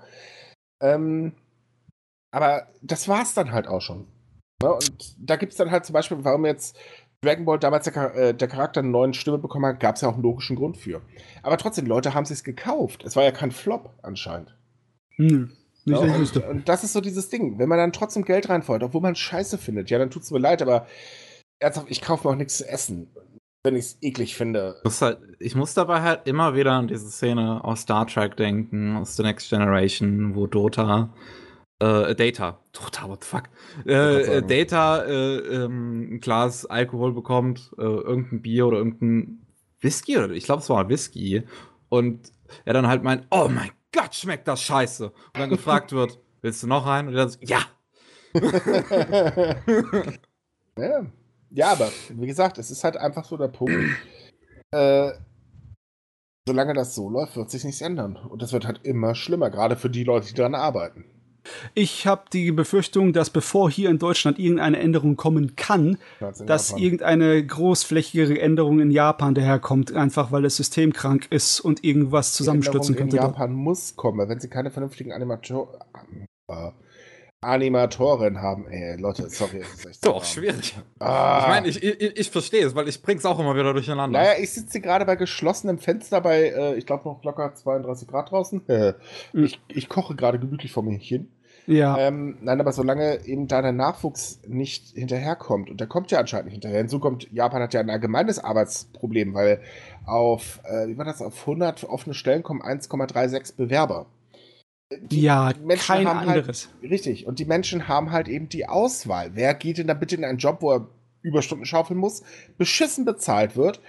Ähm, 0.82 1.32
aber 2.32 2.68
das 2.82 3.08
war's 3.08 3.34
dann 3.34 3.52
halt 3.52 3.66
auch 3.66 3.80
schon. 3.80 4.06
Ne? 4.62 4.72
Und 4.72 5.16
da 5.18 5.36
gibt's 5.36 5.56
dann 5.56 5.70
halt 5.70 5.86
zum 5.86 5.94
Beispiel, 5.94 6.18
warum 6.22 6.44
jetzt 6.44 6.78
Dragon 7.22 7.44
Ball 7.44 7.58
damals 7.58 7.84
der, 7.84 8.14
äh, 8.14 8.34
der 8.34 8.48
Charakter 8.48 8.80
eine 8.80 8.90
neue 8.90 9.14
Stimme 9.14 9.38
bekommen 9.38 9.66
hat, 9.66 9.80
gab's 9.80 10.02
ja 10.02 10.08
auch 10.08 10.14
einen 10.14 10.22
logischen 10.22 10.56
Grund 10.56 10.76
für. 10.76 11.00
Aber 11.42 11.56
trotzdem, 11.56 11.86
Leute 11.86 12.14
haben 12.14 12.24
sich's 12.26 12.44
gekauft. 12.44 13.04
Es 13.04 13.16
war 13.16 13.22
ja 13.22 13.30
kein 13.30 13.52
Flop 13.52 13.90
anscheinend. 14.02 14.54
Nö. 15.16 15.48
Nicht, 15.84 16.00
Ja, 16.00 16.20
ich 16.20 16.36
und, 16.36 16.46
und 16.48 16.68
das 16.68 16.84
ist 16.84 16.92
so 16.92 17.00
dieses 17.00 17.28
Ding. 17.28 17.58
Wenn 17.58 17.68
man 17.68 17.78
dann 17.78 17.92
trotzdem 17.92 18.24
Geld 18.24 18.48
reinfeuert, 18.48 18.82
obwohl 18.82 19.00
man 19.00 19.16
Scheiße 19.16 19.58
findet, 19.58 19.90
ja, 19.90 19.98
dann 19.98 20.10
tut's 20.10 20.30
mir 20.30 20.38
leid, 20.38 20.62
aber 20.62 20.86
ernsthaft, 21.58 21.90
ich 21.90 22.00
kaufe 22.00 22.26
mir 22.26 22.34
auch 22.34 22.38
nichts 22.38 22.58
zu 22.58 22.68
essen, 22.68 23.10
wenn 23.64 23.76
ich's 23.76 23.98
eklig 24.00 24.36
finde. 24.36 24.80
Halt, 25.00 25.18
ich 25.38 25.54
muss 25.54 25.74
dabei 25.74 26.02
halt 26.02 26.26
immer 26.26 26.54
wieder 26.54 26.72
an 26.72 26.88
diese 26.88 27.10
Szene 27.10 27.64
aus 27.64 27.82
Star 27.82 28.06
Trek 28.06 28.36
denken, 28.36 28.96
aus 28.96 29.16
The 29.16 29.22
Next 29.22 29.50
Generation, 29.50 30.34
wo 30.34 30.46
Dota, 30.46 31.12
äh, 31.80 32.14
Data, 32.14 32.60
Dota, 32.72 33.08
what 33.08 33.24
the 33.24 33.28
fuck, 33.28 33.44
äh, 33.86 34.38
äh. 34.38 34.42
Data 34.42 35.02
äh, 35.04 35.36
ähm, 35.36 36.14
ein 36.14 36.20
Glas 36.20 36.66
Alkohol 36.66 37.12
bekommt, 37.12 37.72
äh, 37.78 37.82
irgendein 37.82 38.42
Bier 38.42 38.66
oder 38.66 38.78
irgendein 38.78 39.46
Whisky, 39.80 40.16
oder 40.16 40.30
ich 40.30 40.44
glaube, 40.44 40.62
es 40.62 40.70
war 40.70 40.88
Whisky, 40.88 41.42
und 41.88 42.30
er 42.64 42.72
dann 42.72 42.86
halt 42.86 43.02
meint, 43.02 43.26
oh 43.30 43.48
mein 43.48 43.70
Gott, 43.92 44.14
schmeckt 44.14 44.48
das 44.48 44.62
scheiße. 44.62 45.06
Und 45.06 45.38
dann 45.38 45.50
gefragt 45.50 45.92
wird, 45.92 46.18
willst 46.40 46.62
du 46.62 46.66
noch 46.66 46.86
rein? 46.86 47.08
Und 47.08 47.14
er 47.14 47.26
dann 47.26 47.30
so, 47.30 47.38
ja. 47.42 47.60
Ja. 50.78 51.06
ja, 51.50 51.72
aber 51.72 51.90
wie 52.08 52.26
gesagt, 52.26 52.56
es 52.58 52.70
ist 52.70 52.82
halt 52.82 52.96
einfach 52.96 53.24
so 53.26 53.36
der 53.36 53.48
Punkt. 53.48 53.74
äh, 54.70 55.12
solange 56.48 56.74
das 56.74 56.94
so 56.94 57.10
läuft, 57.10 57.36
wird 57.36 57.50
sich 57.50 57.64
nichts 57.64 57.82
ändern. 57.82 58.16
Und 58.16 58.40
das 58.42 58.52
wird 58.52 58.66
halt 58.66 58.80
immer 58.84 59.14
schlimmer, 59.14 59.50
gerade 59.50 59.76
für 59.76 59.90
die 59.90 60.04
Leute, 60.04 60.28
die 60.28 60.34
daran 60.34 60.54
arbeiten. 60.54 61.04
Ich 61.74 62.06
habe 62.06 62.22
die 62.32 62.52
Befürchtung, 62.52 63.12
dass 63.12 63.30
bevor 63.30 63.70
hier 63.70 63.90
in 63.90 63.98
Deutschland 63.98 64.38
irgendeine 64.38 64.78
Änderung 64.78 65.16
kommen 65.16 65.56
kann, 65.56 65.98
dass 66.20 66.70
Japan. 66.70 66.82
irgendeine 66.82 67.46
großflächigere 67.46 68.40
Änderung 68.40 68.80
in 68.80 68.90
Japan 68.90 69.34
daherkommt, 69.34 69.92
einfach 69.92 70.32
weil 70.32 70.42
das 70.42 70.56
System 70.56 70.92
krank 70.92 71.26
ist 71.30 71.60
und 71.60 71.84
irgendwas 71.84 72.32
zusammenstürzen 72.32 72.94
Änderung 72.94 73.10
könnte. 73.10 73.16
In 73.16 73.22
da. 73.22 73.28
Japan 73.28 73.52
muss 73.52 73.96
kommen, 73.96 74.28
wenn 74.28 74.40
sie 74.40 74.48
keine 74.48 74.70
vernünftigen 74.70 75.12
Animator 75.12 75.78
äh, 76.48 76.70
Animatoren 77.42 78.40
haben. 78.40 78.66
Ey, 78.68 78.96
Leute, 78.96 79.28
sorry. 79.28 79.58
Das 79.58 79.74
ist 79.74 79.86
echt 79.86 80.06
Doch, 80.06 80.24
schwierig. 80.24 80.76
Ah. 81.00 81.40
Ich 81.40 81.48
meine, 81.48 81.68
ich, 81.68 81.82
ich, 81.82 82.18
ich 82.18 82.30
verstehe 82.30 82.64
es, 82.64 82.74
weil 82.74 82.88
ich 82.88 83.02
bring's 83.02 83.26
auch 83.26 83.38
immer 83.38 83.54
wieder 83.54 83.72
durcheinander. 83.72 84.20
Naja, 84.20 84.32
ich 84.40 84.50
sitze 84.52 84.80
gerade 84.80 85.04
bei 85.04 85.16
geschlossenem 85.16 85.78
Fenster 85.78 86.20
bei, 86.20 86.50
äh, 86.50 86.74
ich 86.76 86.86
glaube, 86.86 87.08
noch 87.08 87.22
locker 87.24 87.54
32 87.54 88.08
Grad 88.08 88.30
draußen. 88.30 88.62
Mhm. 88.66 88.94
ich, 89.44 89.60
ich 89.68 89.88
koche 89.88 90.14
gerade 90.14 90.38
gemütlich 90.38 90.72
vor 90.72 90.84
mir 90.84 90.96
hin. 90.96 91.28
Ja, 91.66 91.96
Ähm, 91.96 92.38
nein, 92.40 92.60
aber 92.60 92.72
solange 92.72 93.24
eben 93.24 93.46
da 93.46 93.62
der 93.62 93.72
Nachwuchs 93.72 94.40
nicht 94.46 94.96
hinterherkommt, 94.96 95.70
und 95.70 95.78
der 95.78 95.86
kommt 95.86 96.10
ja 96.10 96.18
anscheinend 96.18 96.46
nicht 96.46 96.54
hinterher, 96.54 96.78
hinzu 96.78 96.98
kommt, 96.98 97.30
Japan 97.32 97.62
hat 97.62 97.74
ja 97.74 97.80
ein 97.80 97.90
allgemeines 97.90 98.40
Arbeitsproblem, 98.40 99.32
weil 99.34 99.60
auf, 100.04 100.60
äh, 100.64 100.88
wie 100.88 100.98
war 100.98 101.04
das, 101.04 101.22
auf 101.22 101.40
100 101.40 101.84
offene 101.84 102.14
Stellen 102.14 102.42
kommen 102.42 102.62
1,36 102.62 103.56
Bewerber. 103.56 104.06
Die 105.00 105.22
ja, 105.22 105.52
Menschen 105.64 105.86
kein 105.86 106.06
haben 106.08 106.20
halt- 106.20 106.28
anderes. 106.28 106.68
Richtig, 106.82 107.26
und 107.26 107.38
die 107.38 107.44
Menschen 107.44 107.88
haben 107.88 108.10
halt 108.10 108.28
eben 108.28 108.48
die 108.48 108.66
Auswahl. 108.68 109.30
Wer 109.34 109.54
geht 109.54 109.78
denn 109.78 109.86
da 109.86 109.94
bitte 109.94 110.16
in 110.16 110.24
einen 110.24 110.38
Job, 110.38 110.58
wo 110.60 110.72
er 110.72 110.88
Überstunden 111.22 111.64
schaufeln 111.66 111.98
muss, 111.98 112.22
beschissen 112.58 113.04
bezahlt 113.04 113.56
wird? 113.56 113.80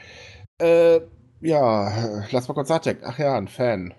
Äh, 0.60 1.00
ja, 1.42 2.24
lass 2.32 2.48
mal 2.48 2.54
kurz 2.54 2.70
nachdenken. 2.70 3.04
Ach 3.06 3.18
ja, 3.20 3.36
ein 3.36 3.48
Fan. 3.48 3.94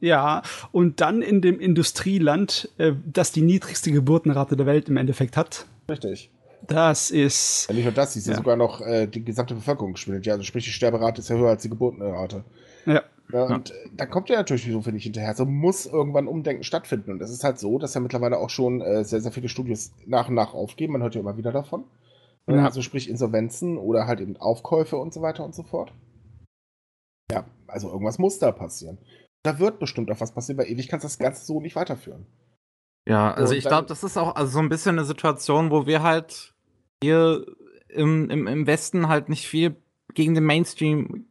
Ja, 0.00 0.42
und 0.72 1.00
dann 1.00 1.22
in 1.22 1.40
dem 1.42 1.60
Industrieland, 1.60 2.68
äh, 2.78 2.92
das 3.06 3.30
die 3.30 3.42
niedrigste 3.42 3.92
Geburtenrate 3.92 4.56
der 4.56 4.66
Welt 4.66 4.88
im 4.88 4.96
Endeffekt 4.96 5.36
hat. 5.36 5.66
Richtig. 5.88 6.30
Das 6.66 7.10
ist. 7.10 7.66
Ja, 7.68 7.74
nicht 7.74 7.84
nur 7.84 7.92
das, 7.92 8.12
sie 8.12 8.18
ist 8.20 8.26
ja 8.28 8.34
sogar 8.34 8.56
noch 8.56 8.80
äh, 8.80 9.06
die 9.06 9.24
gesamte 9.24 9.54
Bevölkerung 9.54 9.92
gespielt. 9.92 10.26
Ja, 10.26 10.34
also 10.34 10.44
sprich, 10.44 10.64
die 10.64 10.70
Sterberate 10.70 11.20
ist 11.20 11.28
ja 11.28 11.36
höher 11.36 11.50
als 11.50 11.62
die 11.62 11.68
Geburtenrate. 11.70 12.44
Ja. 12.86 13.02
Ja, 13.30 13.44
und 13.44 13.70
äh, 13.70 13.74
da 13.96 14.06
kommt 14.06 14.28
ja 14.28 14.36
natürlich 14.36 14.70
so 14.70 14.82
viel 14.82 14.92
nicht 14.92 15.04
hinterher. 15.04 15.34
So 15.34 15.46
muss 15.46 15.86
irgendwann 15.86 16.26
Umdenken 16.26 16.64
stattfinden. 16.64 17.12
Und 17.12 17.22
es 17.22 17.30
ist 17.30 17.44
halt 17.44 17.58
so, 17.58 17.78
dass 17.78 17.94
ja 17.94 18.00
mittlerweile 18.00 18.38
auch 18.38 18.50
schon 18.50 18.80
äh, 18.80 19.04
sehr, 19.04 19.20
sehr 19.20 19.32
viele 19.32 19.48
Studios 19.48 19.92
nach 20.06 20.28
und 20.28 20.34
nach 20.34 20.54
aufgeben. 20.54 20.92
Man 20.92 21.02
hört 21.02 21.14
ja 21.14 21.20
immer 21.20 21.36
wieder 21.36 21.52
davon. 21.52 21.84
Ja. 22.46 22.64
Also 22.64 22.82
sprich 22.82 23.08
Insolvenzen 23.08 23.78
oder 23.78 24.06
halt 24.06 24.20
eben 24.20 24.36
Aufkäufe 24.36 24.96
und 24.96 25.14
so 25.14 25.22
weiter 25.22 25.44
und 25.44 25.54
so 25.54 25.62
fort. 25.62 25.92
Ja, 27.30 27.44
also 27.66 27.88
irgendwas 27.90 28.18
muss 28.18 28.38
da 28.38 28.52
passieren. 28.52 28.98
Da 29.44 29.58
wird 29.58 29.78
bestimmt 29.78 30.10
auch 30.10 30.20
was 30.20 30.32
passieren, 30.32 30.58
weil 30.58 30.68
ewig 30.68 30.88
kannst 30.88 31.04
du 31.04 31.08
das 31.08 31.18
Ganze 31.18 31.44
so 31.44 31.60
nicht 31.60 31.76
weiterführen. 31.76 32.26
Ja, 33.08 33.32
also 33.32 33.52
Und 33.52 33.58
ich 33.58 33.64
glaube, 33.64 33.88
das 33.88 34.04
ist 34.04 34.16
auch 34.16 34.36
also 34.36 34.52
so 34.52 34.58
ein 34.58 34.68
bisschen 34.68 34.98
eine 34.98 35.04
Situation, 35.04 35.70
wo 35.70 35.86
wir 35.86 36.02
halt 36.02 36.54
hier 37.02 37.44
im, 37.88 38.30
im, 38.30 38.46
im 38.46 38.66
Westen 38.66 39.08
halt 39.08 39.28
nicht 39.28 39.48
viel 39.48 39.76
gegen 40.14 40.34
den 40.34 40.44
Mainstream 40.44 41.26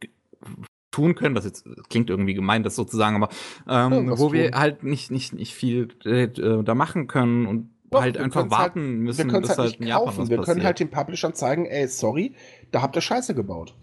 tun 0.92 1.16
können. 1.16 1.34
Das 1.34 1.44
jetzt 1.44 1.64
klingt 1.90 2.08
irgendwie 2.10 2.34
gemein, 2.34 2.62
das 2.62 2.76
sozusagen, 2.76 3.16
aber 3.16 3.28
ähm, 3.68 4.08
Ja, 4.10 4.18
wo 4.18 4.32
wir 4.32 4.52
tun. 4.52 4.60
halt 4.60 4.82
nicht, 4.84 5.10
nicht, 5.10 5.32
nicht 5.34 5.54
viel 5.54 5.88
äh, 6.04 6.28
da 6.62 6.74
machen 6.76 7.08
können 7.08 7.46
und 7.46 7.70
Doch, 7.90 8.00
halt 8.02 8.14
wir 8.14 8.22
einfach 8.24 8.42
halt- 8.42 8.50
warten 8.52 8.80
Wir 8.80 8.98
müssen, 9.06 9.28
bis 9.32 9.48
halt 9.50 9.58
halt 9.58 9.76
in 9.80 9.86
Japan 9.88 10.04
kaufen. 10.06 10.18
was 10.22 10.30
Wir 10.30 10.36
passiert. 10.36 10.54
können 10.56 10.64
halt 10.66 10.78
den 10.80 10.90
Publishern 10.90 11.34
zeigen, 11.34 11.66
ey, 11.66 11.88
sorry, 11.88 12.34
da 12.70 12.82
habt 12.82 12.94
ihr 12.96 13.00
Scheiße 13.02 13.34
gebaut. 13.34 13.74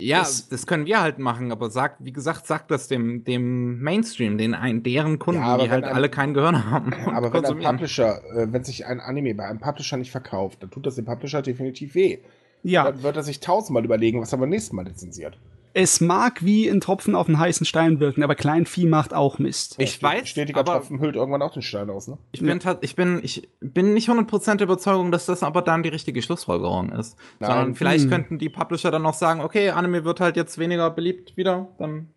ja, 0.00 0.18
das- 0.20 0.48
das, 0.48 0.66
können 0.68 0.86
wir 0.86 1.00
halt 1.00 1.18
machen, 1.18 1.50
aber 1.50 1.70
sagt, 1.70 2.04
wie 2.04 2.12
gesagt, 2.12 2.46
sagt 2.46 2.70
das 2.70 2.86
dem, 2.86 3.24
dem 3.24 3.80
Mainstream, 3.80 4.38
den 4.38 4.54
ein, 4.54 4.84
deren 4.84 5.18
Kunden, 5.18 5.40
Ja, 5.40 5.58
die 5.58 5.70
halt 5.70 5.82
ein- 5.84 5.92
alle 5.92 6.08
kein 6.08 6.34
Gehirn 6.34 6.70
haben. 6.70 6.92
Aber 7.06 7.32
wenn 7.32 7.44
ein. 7.44 7.58
Publisher, 7.58 8.20
äh, 8.36 8.46
wenn 8.52 8.62
sich 8.62 8.86
ein 8.86 9.00
Anime 9.00 9.34
bei 9.34 9.44
einem 9.46 9.58
Publisher 9.58 9.96
nicht 9.96 10.12
verkauft, 10.12 10.62
dann 10.62 10.70
tut 10.70 10.86
das 10.86 10.94
dem 10.96 11.04
Publisher 11.04 11.42
definitiv 11.42 11.94
weh. 11.96 12.18
Ja, 12.64 12.84
Dann 12.90 13.02
wird 13.04 13.16
er 13.16 13.22
sich 13.24 13.38
tausendmal 13.40 13.84
überlegen, 13.84 14.20
was 14.20 14.32
er 14.32 14.38
beim 14.38 14.48
nächsten 14.50 14.74
Mal 14.76 14.86
lizenziert. 14.86 15.38
Es 15.80 16.00
mag 16.00 16.44
wie 16.44 16.68
ein 16.68 16.80
Tropfen 16.80 17.14
auf 17.14 17.28
einen 17.28 17.38
heißen 17.38 17.64
Stein 17.64 18.00
wirken, 18.00 18.24
aber 18.24 18.34
Kleinvieh 18.34 18.84
macht 18.84 19.14
auch 19.14 19.38
Mist. 19.38 19.76
Ich 19.78 20.02
weiß, 20.02 20.28
Stetiger 20.28 20.58
aber 20.58 20.72
Tropfen 20.72 20.98
hüllt 20.98 21.14
irgendwann 21.14 21.40
auch 21.40 21.52
den 21.52 21.62
Stein 21.62 21.88
aus, 21.88 22.08
ne? 22.08 22.18
ich 22.32 22.40
bin, 22.40 22.58
ich 22.80 22.96
bin, 22.96 23.20
ich 23.22 23.48
bin 23.60 23.94
nicht 23.94 24.08
100% 24.08 24.56
der 24.56 24.64
Überzeugung, 24.64 25.12
dass 25.12 25.26
das 25.26 25.44
aber 25.44 25.62
dann 25.62 25.84
die 25.84 25.88
richtige 25.88 26.20
Schlussfolgerung 26.20 26.90
ist. 26.90 27.16
Nein. 27.38 27.50
Sondern 27.50 27.74
vielleicht 27.76 28.04
Hm. 28.04 28.10
könnten 28.10 28.38
die 28.38 28.48
Publisher 28.48 28.90
dann 28.90 29.02
noch 29.02 29.14
sagen, 29.14 29.40
okay, 29.40 29.70
Anime 29.70 30.04
wird 30.04 30.18
halt 30.18 30.36
jetzt 30.36 30.58
weniger 30.58 30.90
beliebt 30.90 31.36
wieder, 31.36 31.68
dann 31.78 32.08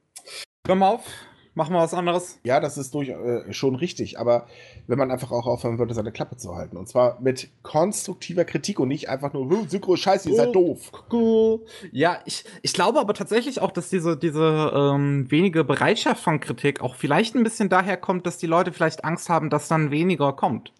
hör 0.66 0.74
mal 0.74 0.88
auf, 0.90 1.06
machen 1.54 1.74
wir 1.74 1.80
was 1.80 1.94
anderes. 1.94 2.40
Ja, 2.44 2.60
das 2.60 2.78
ist 2.78 2.94
durch, 2.94 3.10
äh, 3.10 3.52
schon 3.54 3.76
richtig, 3.76 4.18
aber 4.20 4.48
wenn 4.88 4.98
man 4.98 5.12
einfach 5.12 5.32
auch 5.32 5.48
aufhören 5.48 5.80
würde, 5.80 5.94
seine 5.94 6.12
Klappe 6.12 6.38
zu 6.38 6.56
halten. 6.56 6.78
Und 6.78 6.88
zwar 6.88 7.20
mit 7.22 7.50
konstruktiver 7.62 8.46
Kritik 8.46 8.80
und 8.80 8.88
nicht 8.88 9.10
einfach 9.10 9.34
nur, 9.34 9.50
"Huh, 9.50 9.66
Synchro 9.68 9.96
ist 9.96 10.00
scheiße, 10.02 10.30
ihr 10.30 10.36
seid 10.36 10.50
Oh. 10.50 10.54
doof. 10.54 10.92
Cool. 11.12 11.60
Ja, 11.92 12.20
ich, 12.26 12.46
ich 12.62 12.74
glaube 12.74 13.00
aber 13.00 13.14
tatsächlich 13.14 13.62
auch, 13.62 13.72
dass 13.72 13.90
diese, 13.90 14.16
diese 14.18 14.72
ähm, 14.74 15.30
wenige 15.30 15.64
Bereitschaft 15.64 16.24
von 16.24 16.40
Kritik 16.40 16.82
auch 16.82 16.96
vielleicht 16.96 17.36
ein 17.36 17.44
bisschen 17.44 17.70
daher 17.70 17.98
kommt, 17.98 18.26
dass 18.26 18.38
die 18.38 18.48
Leute 18.48 18.72
vielleicht 18.72 19.04
Angst 19.04 19.30
haben, 19.30 19.50
dass 19.50 19.68
dann 19.68 19.92
weniger 19.92 20.34
kommt. 20.34 20.74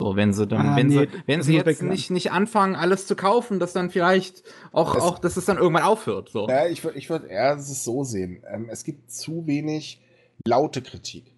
So, 0.00 0.14
wenn 0.14 0.32
sie 0.32 0.46
dann, 0.46 0.64
Ah, 0.68 0.76
wenn 0.76 0.86
nee, 0.86 0.94
sie, 1.06 1.08
wenn 1.26 1.42
sie 1.42 1.56
jetzt 1.56 1.82
nicht, 1.82 2.10
nicht 2.12 2.30
anfangen, 2.30 2.76
alles 2.76 3.08
zu 3.08 3.16
kaufen, 3.16 3.58
dass 3.58 3.72
dann 3.72 3.90
vielleicht 3.90 4.44
auch, 4.70 4.94
Das- 4.94 5.02
auch, 5.02 5.18
dass 5.18 5.36
es 5.36 5.44
dann 5.44 5.58
irgendwann 5.58 5.82
aufhört. 5.82 6.28
So. 6.28 6.46
Ja, 6.48 6.66
ich 6.66 6.84
würde 6.84 6.96
ich 6.98 7.10
würd 7.10 7.24
eher 7.28 7.56
es 7.56 7.82
so 7.82 8.04
sehen. 8.04 8.44
Ähm, 8.48 8.68
es 8.70 8.84
gibt 8.84 9.10
zu 9.10 9.46
wenig 9.48 10.00
laute 10.46 10.82
Kritik. 10.82 11.34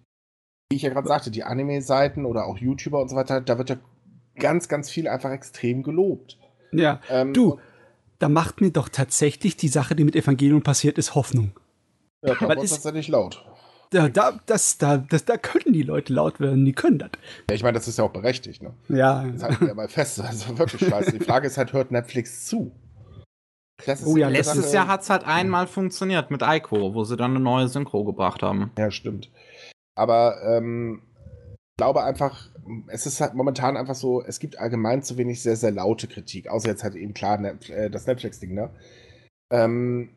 Wie 0.69 0.75
ich 0.77 0.81
ja 0.83 0.89
gerade 0.89 1.07
sagte, 1.07 1.31
die 1.31 1.43
Anime-Seiten 1.43 2.25
oder 2.25 2.45
auch 2.45 2.57
YouTuber 2.57 3.01
und 3.01 3.09
so 3.09 3.15
weiter, 3.15 3.41
da 3.41 3.57
wird 3.57 3.69
ja 3.69 3.77
ganz, 4.39 4.67
ganz 4.67 4.89
viel 4.89 5.07
einfach 5.07 5.31
extrem 5.31 5.83
gelobt. 5.83 6.37
Ja. 6.71 7.01
Ähm, 7.09 7.33
Du, 7.33 7.59
da 8.19 8.29
macht 8.29 8.61
mir 8.61 8.71
doch 8.71 8.87
tatsächlich 8.89 9.57
die 9.57 9.67
Sache, 9.67 9.95
die 9.95 10.03
mit 10.05 10.15
Evangelion 10.15 10.61
passiert 10.63 10.97
ist, 10.97 11.15
Hoffnung. 11.15 11.51
Ja, 12.25 12.35
da 12.35 12.47
wird 12.49 12.63
ist- 12.63 12.71
tatsächlich 12.71 13.07
laut. 13.07 13.45
Da, 13.93 14.07
da, 14.07 14.39
das, 14.45 14.77
da, 14.77 14.95
das, 14.99 15.25
da 15.25 15.35
können 15.35 15.73
die 15.73 15.81
Leute 15.83 16.13
laut 16.13 16.39
werden, 16.39 16.63
die 16.63 16.71
können 16.71 16.97
das. 16.99 17.09
Ja, 17.49 17.55
ich 17.57 17.61
meine, 17.63 17.77
das 17.77 17.89
ist 17.89 17.97
ja 17.97 18.05
auch 18.05 18.13
berechtigt, 18.13 18.63
ne? 18.63 18.73
Ja. 18.87 19.25
Das 19.33 19.43
halten 19.43 19.67
wir 19.67 19.73
mal 19.73 19.89
fest. 19.89 20.21
Also 20.21 20.57
wirklich 20.57 20.79
scheiße. 20.89 21.11
Die 21.19 21.25
Frage 21.25 21.47
ist 21.47 21.57
halt, 21.57 21.73
hört 21.73 21.91
Netflix 21.91 22.45
zu? 22.45 22.71
Oh 24.05 24.17
ja, 24.17 24.27
Letztes 24.29 24.73
Jahr 24.73 24.87
hat's 24.87 25.09
halt 25.09 25.23
einmal 25.25 25.67
funktioniert 25.67 26.31
mit 26.31 26.43
Aiko, 26.43 26.93
wo 26.93 27.03
sie 27.03 27.17
dann 27.17 27.31
eine 27.31 27.39
neue 27.39 27.67
Synchro 27.67 28.03
gebracht 28.03 28.41
haben. 28.43 28.71
Ja, 28.77 28.91
stimmt. 28.91 29.29
Aber 29.95 30.41
ähm, 30.43 31.01
ich 31.45 31.77
glaube 31.77 32.03
einfach, 32.03 32.47
es 32.87 33.05
ist 33.05 33.21
halt 33.21 33.33
momentan 33.33 33.75
einfach 33.77 33.95
so, 33.95 34.23
es 34.23 34.39
gibt 34.39 34.57
allgemein 34.59 35.03
zu 35.03 35.17
wenig 35.17 35.41
sehr, 35.41 35.55
sehr 35.55 35.71
laute 35.71 36.07
Kritik. 36.07 36.47
Außer 36.47 36.69
jetzt 36.69 36.83
halt 36.83 36.95
eben 36.95 37.13
klar 37.13 37.43
äh, 37.43 37.89
das 37.89 38.05
Netflix-Ding, 38.07 38.53
ne? 38.53 38.69
Ähm, 39.51 40.09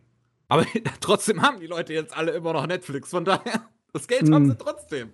Aber 0.49 0.65
trotzdem 1.01 1.43
haben 1.43 1.61
die 1.61 1.67
Leute 1.67 1.93
jetzt 1.93 2.17
alle 2.17 2.33
immer 2.33 2.53
noch 2.53 2.67
Netflix, 2.67 3.11
von 3.11 3.25
daher, 3.25 3.69
das 3.93 4.07
Geld 4.07 4.23
Hm. 4.23 4.35
haben 4.35 4.51
sie 4.51 4.57
trotzdem. 4.57 5.11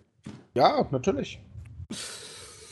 ja, 0.55 0.87
natürlich. 0.91 1.41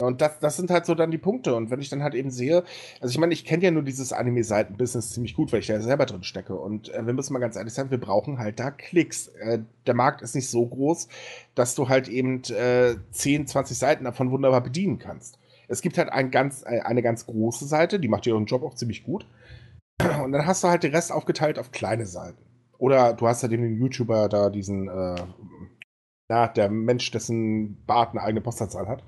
Und 0.01 0.20
das, 0.20 0.39
das 0.39 0.57
sind 0.57 0.70
halt 0.70 0.86
so 0.86 0.94
dann 0.94 1.10
die 1.10 1.18
Punkte. 1.18 1.55
Und 1.55 1.70
wenn 1.70 1.81
ich 1.81 1.89
dann 1.89 2.02
halt 2.02 2.15
eben 2.15 2.31
sehe, 2.31 2.65
also 3.01 3.12
ich 3.12 3.18
meine, 3.18 3.33
ich 3.33 3.44
kenne 3.44 3.65
ja 3.65 3.70
nur 3.70 3.83
dieses 3.83 4.12
Anime-Seiten-Business 4.12 5.12
ziemlich 5.12 5.35
gut, 5.35 5.52
weil 5.52 5.60
ich 5.60 5.67
da 5.67 5.81
selber 5.81 6.07
drin 6.07 6.23
stecke. 6.23 6.55
Und 6.55 6.93
äh, 6.94 7.05
wir 7.05 7.12
müssen 7.12 7.33
mal 7.33 7.39
ganz 7.39 7.57
ehrlich 7.57 7.75
sein, 7.75 7.91
wir 7.91 7.99
brauchen 7.99 8.39
halt 8.39 8.60
da 8.60 8.70
Klicks. 8.70 9.28
Äh, 9.28 9.60
der 9.86 9.94
Markt 9.94 10.23
ist 10.23 10.35
nicht 10.35 10.49
so 10.49 10.67
groß, 10.67 11.09
dass 11.55 11.75
du 11.75 11.89
halt 11.89 12.09
eben 12.09 12.43
äh, 12.44 12.97
10, 13.10 13.47
20 13.47 13.77
Seiten 13.77 14.05
davon 14.05 14.31
wunderbar 14.31 14.62
bedienen 14.62 14.99
kannst. 14.99 15.39
Es 15.68 15.83
gibt 15.83 15.99
halt 15.99 16.10
ein 16.10 16.31
ganz, 16.31 16.62
äh, 16.62 16.81
eine 16.81 17.02
ganz 17.02 17.27
große 17.27 17.67
Seite, 17.67 18.01
die 18.01 18.09
macht 18.09 18.27
ihren 18.27 18.47
Job 18.47 18.62
auch 18.62 18.75
ziemlich 18.75 19.05
gut. 19.05 19.27
Und 20.23 20.33
dann 20.33 20.47
hast 20.47 20.65
du 20.65 20.68
halt 20.68 20.83
den 20.83 20.94
Rest 20.94 21.12
aufgeteilt 21.12 21.59
auf 21.59 21.73
kleine 21.73 22.07
Seiten. 22.07 22.39
Oder 22.78 23.12
du 23.12 23.27
hast 23.27 23.43
halt 23.43 23.52
eben 23.52 23.65
den 23.65 23.78
YouTuber 23.78 24.28
da, 24.28 24.51
diesen, 24.51 24.89
äh, 24.89 25.17
na, 26.31 26.47
der 26.47 26.69
Mensch, 26.69 27.11
dessen 27.11 27.83
Bart 27.87 28.11
eine 28.11 28.23
eigene 28.23 28.43
Postleitzahl 28.43 28.87
hat. 28.87 29.03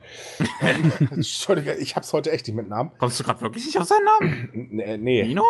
ähm, 0.63 0.91
Entschuldige, 1.11 1.75
ich 1.75 1.95
hab's 1.95 2.15
heute 2.15 2.33
echt 2.33 2.47
nicht 2.47 2.57
mit 2.57 2.69
Namen. 2.69 2.93
Kommst 2.97 3.21
du 3.21 3.25
gerade 3.25 3.43
wirklich 3.43 3.67
nicht 3.67 3.79
auf 3.79 3.85
seinen 3.85 4.05
Namen? 4.05 4.49
Nee, 4.71 4.97
nee. 4.97 5.23
Nino? 5.25 5.45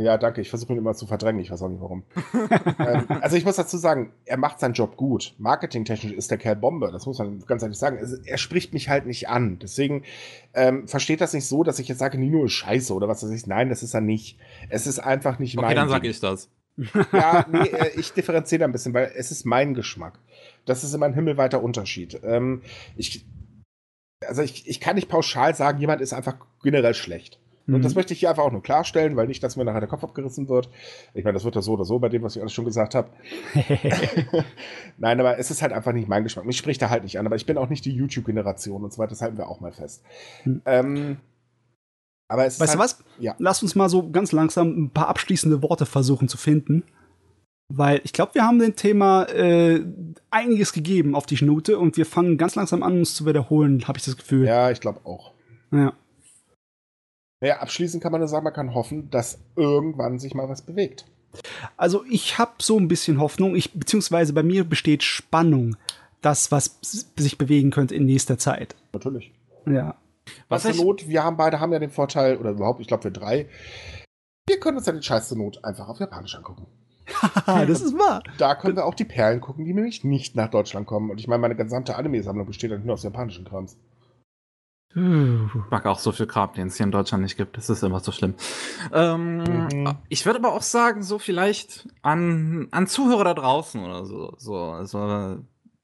Ja, 0.00 0.18
danke. 0.18 0.40
Ich 0.40 0.48
versuche 0.50 0.72
ihn 0.72 0.78
immer 0.78 0.94
zu 0.94 1.06
verdrängen. 1.06 1.40
Ich 1.40 1.50
weiß 1.50 1.62
auch 1.62 1.68
nicht 1.68 1.80
warum. 1.80 2.02
ähm, 2.78 3.04
also 3.20 3.36
ich 3.36 3.44
muss 3.44 3.56
dazu 3.56 3.76
sagen, 3.76 4.12
er 4.24 4.36
macht 4.36 4.58
seinen 4.60 4.72
Job 4.74 4.96
gut. 4.96 5.34
Marketingtechnisch 5.38 6.12
ist 6.12 6.30
der 6.30 6.38
Kerl 6.38 6.56
Bombe. 6.56 6.90
Das 6.90 7.06
muss 7.06 7.18
man 7.18 7.40
ganz 7.46 7.62
ehrlich 7.62 7.78
sagen. 7.78 7.98
Es, 7.98 8.12
er 8.12 8.38
spricht 8.38 8.72
mich 8.72 8.88
halt 8.88 9.06
nicht 9.06 9.28
an. 9.28 9.58
Deswegen 9.60 10.02
ähm, 10.54 10.88
versteht 10.88 11.20
das 11.20 11.32
nicht 11.34 11.46
so, 11.46 11.62
dass 11.62 11.78
ich 11.78 11.88
jetzt 11.88 11.98
sage, 11.98 12.18
Nino 12.18 12.44
ist 12.44 12.52
scheiße 12.52 12.92
oder 12.94 13.08
was 13.08 13.22
weiß 13.22 13.30
ich. 13.30 13.46
Nein, 13.46 13.68
das 13.68 13.82
ist 13.82 13.94
er 13.94 14.00
nicht. 14.00 14.38
Es 14.70 14.86
ist 14.86 14.98
einfach 14.98 15.38
nicht 15.38 15.54
mein 15.56 15.66
Okay, 15.66 15.74
dann 15.74 15.88
sag 15.88 16.02
Ding. 16.02 16.10
ich 16.10 16.20
das. 16.20 16.48
Ja, 17.12 17.46
nee, 17.50 17.68
äh, 17.68 17.98
ich 17.98 18.12
differenziere 18.12 18.64
ein 18.64 18.72
bisschen, 18.72 18.94
weil 18.94 19.12
es 19.16 19.30
ist 19.30 19.44
mein 19.44 19.74
Geschmack. 19.74 20.18
Das 20.64 20.84
ist 20.84 20.94
immer 20.94 21.06
ein 21.06 21.14
himmelweiter 21.14 21.62
Unterschied. 21.62 22.20
Ähm, 22.24 22.62
ich, 22.96 23.26
also 24.26 24.42
ich, 24.42 24.68
ich 24.68 24.80
kann 24.80 24.96
nicht 24.96 25.08
pauschal 25.08 25.54
sagen, 25.54 25.78
jemand 25.80 26.00
ist 26.00 26.12
einfach 26.12 26.36
generell 26.62 26.94
schlecht. 26.94 27.38
Und 27.66 27.74
Mhm. 27.74 27.82
das 27.82 27.94
möchte 27.94 28.12
ich 28.12 28.20
hier 28.20 28.30
einfach 28.30 28.42
auch 28.42 28.50
nur 28.50 28.62
klarstellen, 28.62 29.14
weil 29.16 29.28
nicht, 29.28 29.42
dass 29.42 29.56
mir 29.56 29.64
nachher 29.64 29.80
der 29.80 29.88
Kopf 29.88 30.02
abgerissen 30.02 30.48
wird. 30.48 30.68
Ich 31.14 31.22
meine, 31.24 31.34
das 31.34 31.44
wird 31.44 31.54
ja 31.54 31.62
so 31.62 31.74
oder 31.74 31.84
so 31.84 31.98
bei 32.00 32.08
dem, 32.08 32.22
was 32.22 32.34
ich 32.34 32.42
alles 32.42 32.52
schon 32.52 32.64
gesagt 32.64 32.94
habe. 32.96 33.08
Nein, 34.98 35.20
aber 35.20 35.38
es 35.38 35.50
ist 35.50 35.62
halt 35.62 35.72
einfach 35.72 35.92
nicht 35.92 36.08
mein 36.08 36.24
Geschmack. 36.24 36.44
Mich 36.44 36.56
spricht 36.56 36.82
er 36.82 36.90
halt 36.90 37.04
nicht 37.04 37.18
an, 37.18 37.26
aber 37.26 37.36
ich 37.36 37.46
bin 37.46 37.58
auch 37.58 37.68
nicht 37.68 37.84
die 37.84 37.92
YouTube-Generation 37.92 38.82
und 38.82 38.92
so 38.92 38.98
weiter, 38.98 39.10
das 39.10 39.22
halten 39.22 39.38
wir 39.38 39.48
auch 39.48 39.60
mal 39.60 39.72
fest. 39.72 40.02
Hm. 40.42 40.62
Ähm, 40.66 41.16
aber 42.28 42.46
es 42.46 42.58
Weißt 42.58 42.74
du 42.74 42.78
halt, 42.78 42.90
was? 42.90 43.04
Ja. 43.18 43.34
Lass 43.38 43.62
uns 43.62 43.74
mal 43.74 43.88
so 43.88 44.10
ganz 44.10 44.32
langsam 44.32 44.84
ein 44.84 44.90
paar 44.90 45.08
abschließende 45.08 45.62
Worte 45.62 45.86
versuchen 45.86 46.28
zu 46.28 46.36
finden. 46.36 46.84
Weil 47.68 48.00
ich 48.04 48.12
glaube, 48.12 48.34
wir 48.34 48.44
haben 48.44 48.58
dem 48.58 48.76
Thema 48.76 49.24
äh, 49.24 49.82
einiges 50.30 50.72
gegeben 50.72 51.14
auf 51.14 51.24
die 51.26 51.36
Schnute 51.36 51.78
und 51.78 51.96
wir 51.96 52.04
fangen 52.04 52.36
ganz 52.36 52.54
langsam 52.54 52.82
an, 52.82 52.98
uns 52.98 53.14
zu 53.14 53.24
wiederholen, 53.24 53.86
habe 53.88 53.98
ich 53.98 54.04
das 54.04 54.16
Gefühl. 54.16 54.46
Ja, 54.46 54.70
ich 54.70 54.80
glaube 54.80 55.00
auch. 55.04 55.32
Ja. 55.70 55.94
Naja, 57.40 57.60
abschließend 57.60 58.02
kann 58.02 58.12
man 58.12 58.20
nur 58.20 58.28
sagen, 58.28 58.44
man 58.44 58.52
kann 58.52 58.74
hoffen, 58.74 59.10
dass 59.10 59.38
irgendwann 59.56 60.18
sich 60.18 60.34
mal 60.34 60.48
was 60.48 60.62
bewegt. 60.62 61.06
Also 61.76 62.04
ich 62.08 62.38
habe 62.38 62.52
so 62.60 62.78
ein 62.78 62.88
bisschen 62.88 63.18
Hoffnung, 63.18 63.56
ich, 63.56 63.72
beziehungsweise 63.72 64.32
bei 64.32 64.42
mir 64.42 64.64
besteht 64.64 65.02
Spannung, 65.02 65.76
das, 66.20 66.52
was 66.52 66.78
sich 66.82 67.38
bewegen 67.38 67.70
könnte 67.70 67.94
in 67.94 68.04
nächster 68.04 68.38
Zeit. 68.38 68.76
Natürlich. 68.92 69.32
Ja. 69.66 69.96
Was 70.48 70.64
Was 70.64 70.76
zur 70.76 70.84
Not, 70.84 71.08
wir 71.08 71.24
haben 71.24 71.36
beide 71.36 71.60
haben 71.60 71.72
ja 71.72 71.78
den 71.78 71.90
Vorteil, 71.90 72.36
oder 72.36 72.50
überhaupt, 72.50 72.80
ich 72.80 72.86
glaube, 72.86 73.04
wir 73.04 73.10
drei, 73.10 73.48
wir 74.46 74.60
können 74.60 74.76
uns 74.76 74.86
ja 74.86 74.92
den 74.92 75.02
Scheiß 75.02 75.28
zur 75.28 75.38
Not 75.38 75.64
einfach 75.64 75.88
auf 75.88 76.00
Japanisch 76.00 76.34
angucken. 76.34 76.66
Haha, 77.20 77.64
das 77.66 77.80
ist 77.80 77.98
wahr. 77.98 78.22
Da 78.38 78.54
können 78.54 78.76
wir 78.76 78.86
auch 78.86 78.94
die 78.94 79.04
Perlen 79.04 79.40
gucken, 79.40 79.64
die 79.64 79.74
nämlich 79.74 80.04
nicht 80.04 80.36
nach 80.36 80.48
Deutschland 80.48 80.86
kommen. 80.86 81.10
Und 81.10 81.18
ich 81.18 81.28
meine, 81.28 81.40
meine 81.40 81.56
gesamte 81.56 81.96
Anime-Sammlung 81.96 82.46
besteht 82.46 82.70
dann 82.70 82.84
nur 82.84 82.94
aus 82.94 83.02
japanischen 83.02 83.44
Krams. 83.44 83.76
Ich 84.94 85.70
mag 85.70 85.86
auch 85.86 85.98
so 85.98 86.12
viel 86.12 86.26
Kram, 86.26 86.52
den 86.52 86.66
es 86.66 86.76
hier 86.76 86.84
in 86.84 86.92
Deutschland 86.92 87.22
nicht 87.22 87.38
gibt. 87.38 87.56
Das 87.56 87.70
ist 87.70 87.82
immer 87.82 88.00
so 88.00 88.12
schlimm. 88.12 88.34
Ähm, 88.92 89.38
Mhm. 89.38 89.96
Ich 90.10 90.26
würde 90.26 90.38
aber 90.38 90.52
auch 90.52 90.62
sagen, 90.62 91.02
so 91.02 91.18
vielleicht 91.18 91.88
an, 92.02 92.68
an 92.72 92.86
Zuhörer 92.86 93.24
da 93.24 93.34
draußen 93.34 93.82
oder 93.82 94.04
so. 94.04 94.34
so 94.36 94.56
also, 94.56 95.38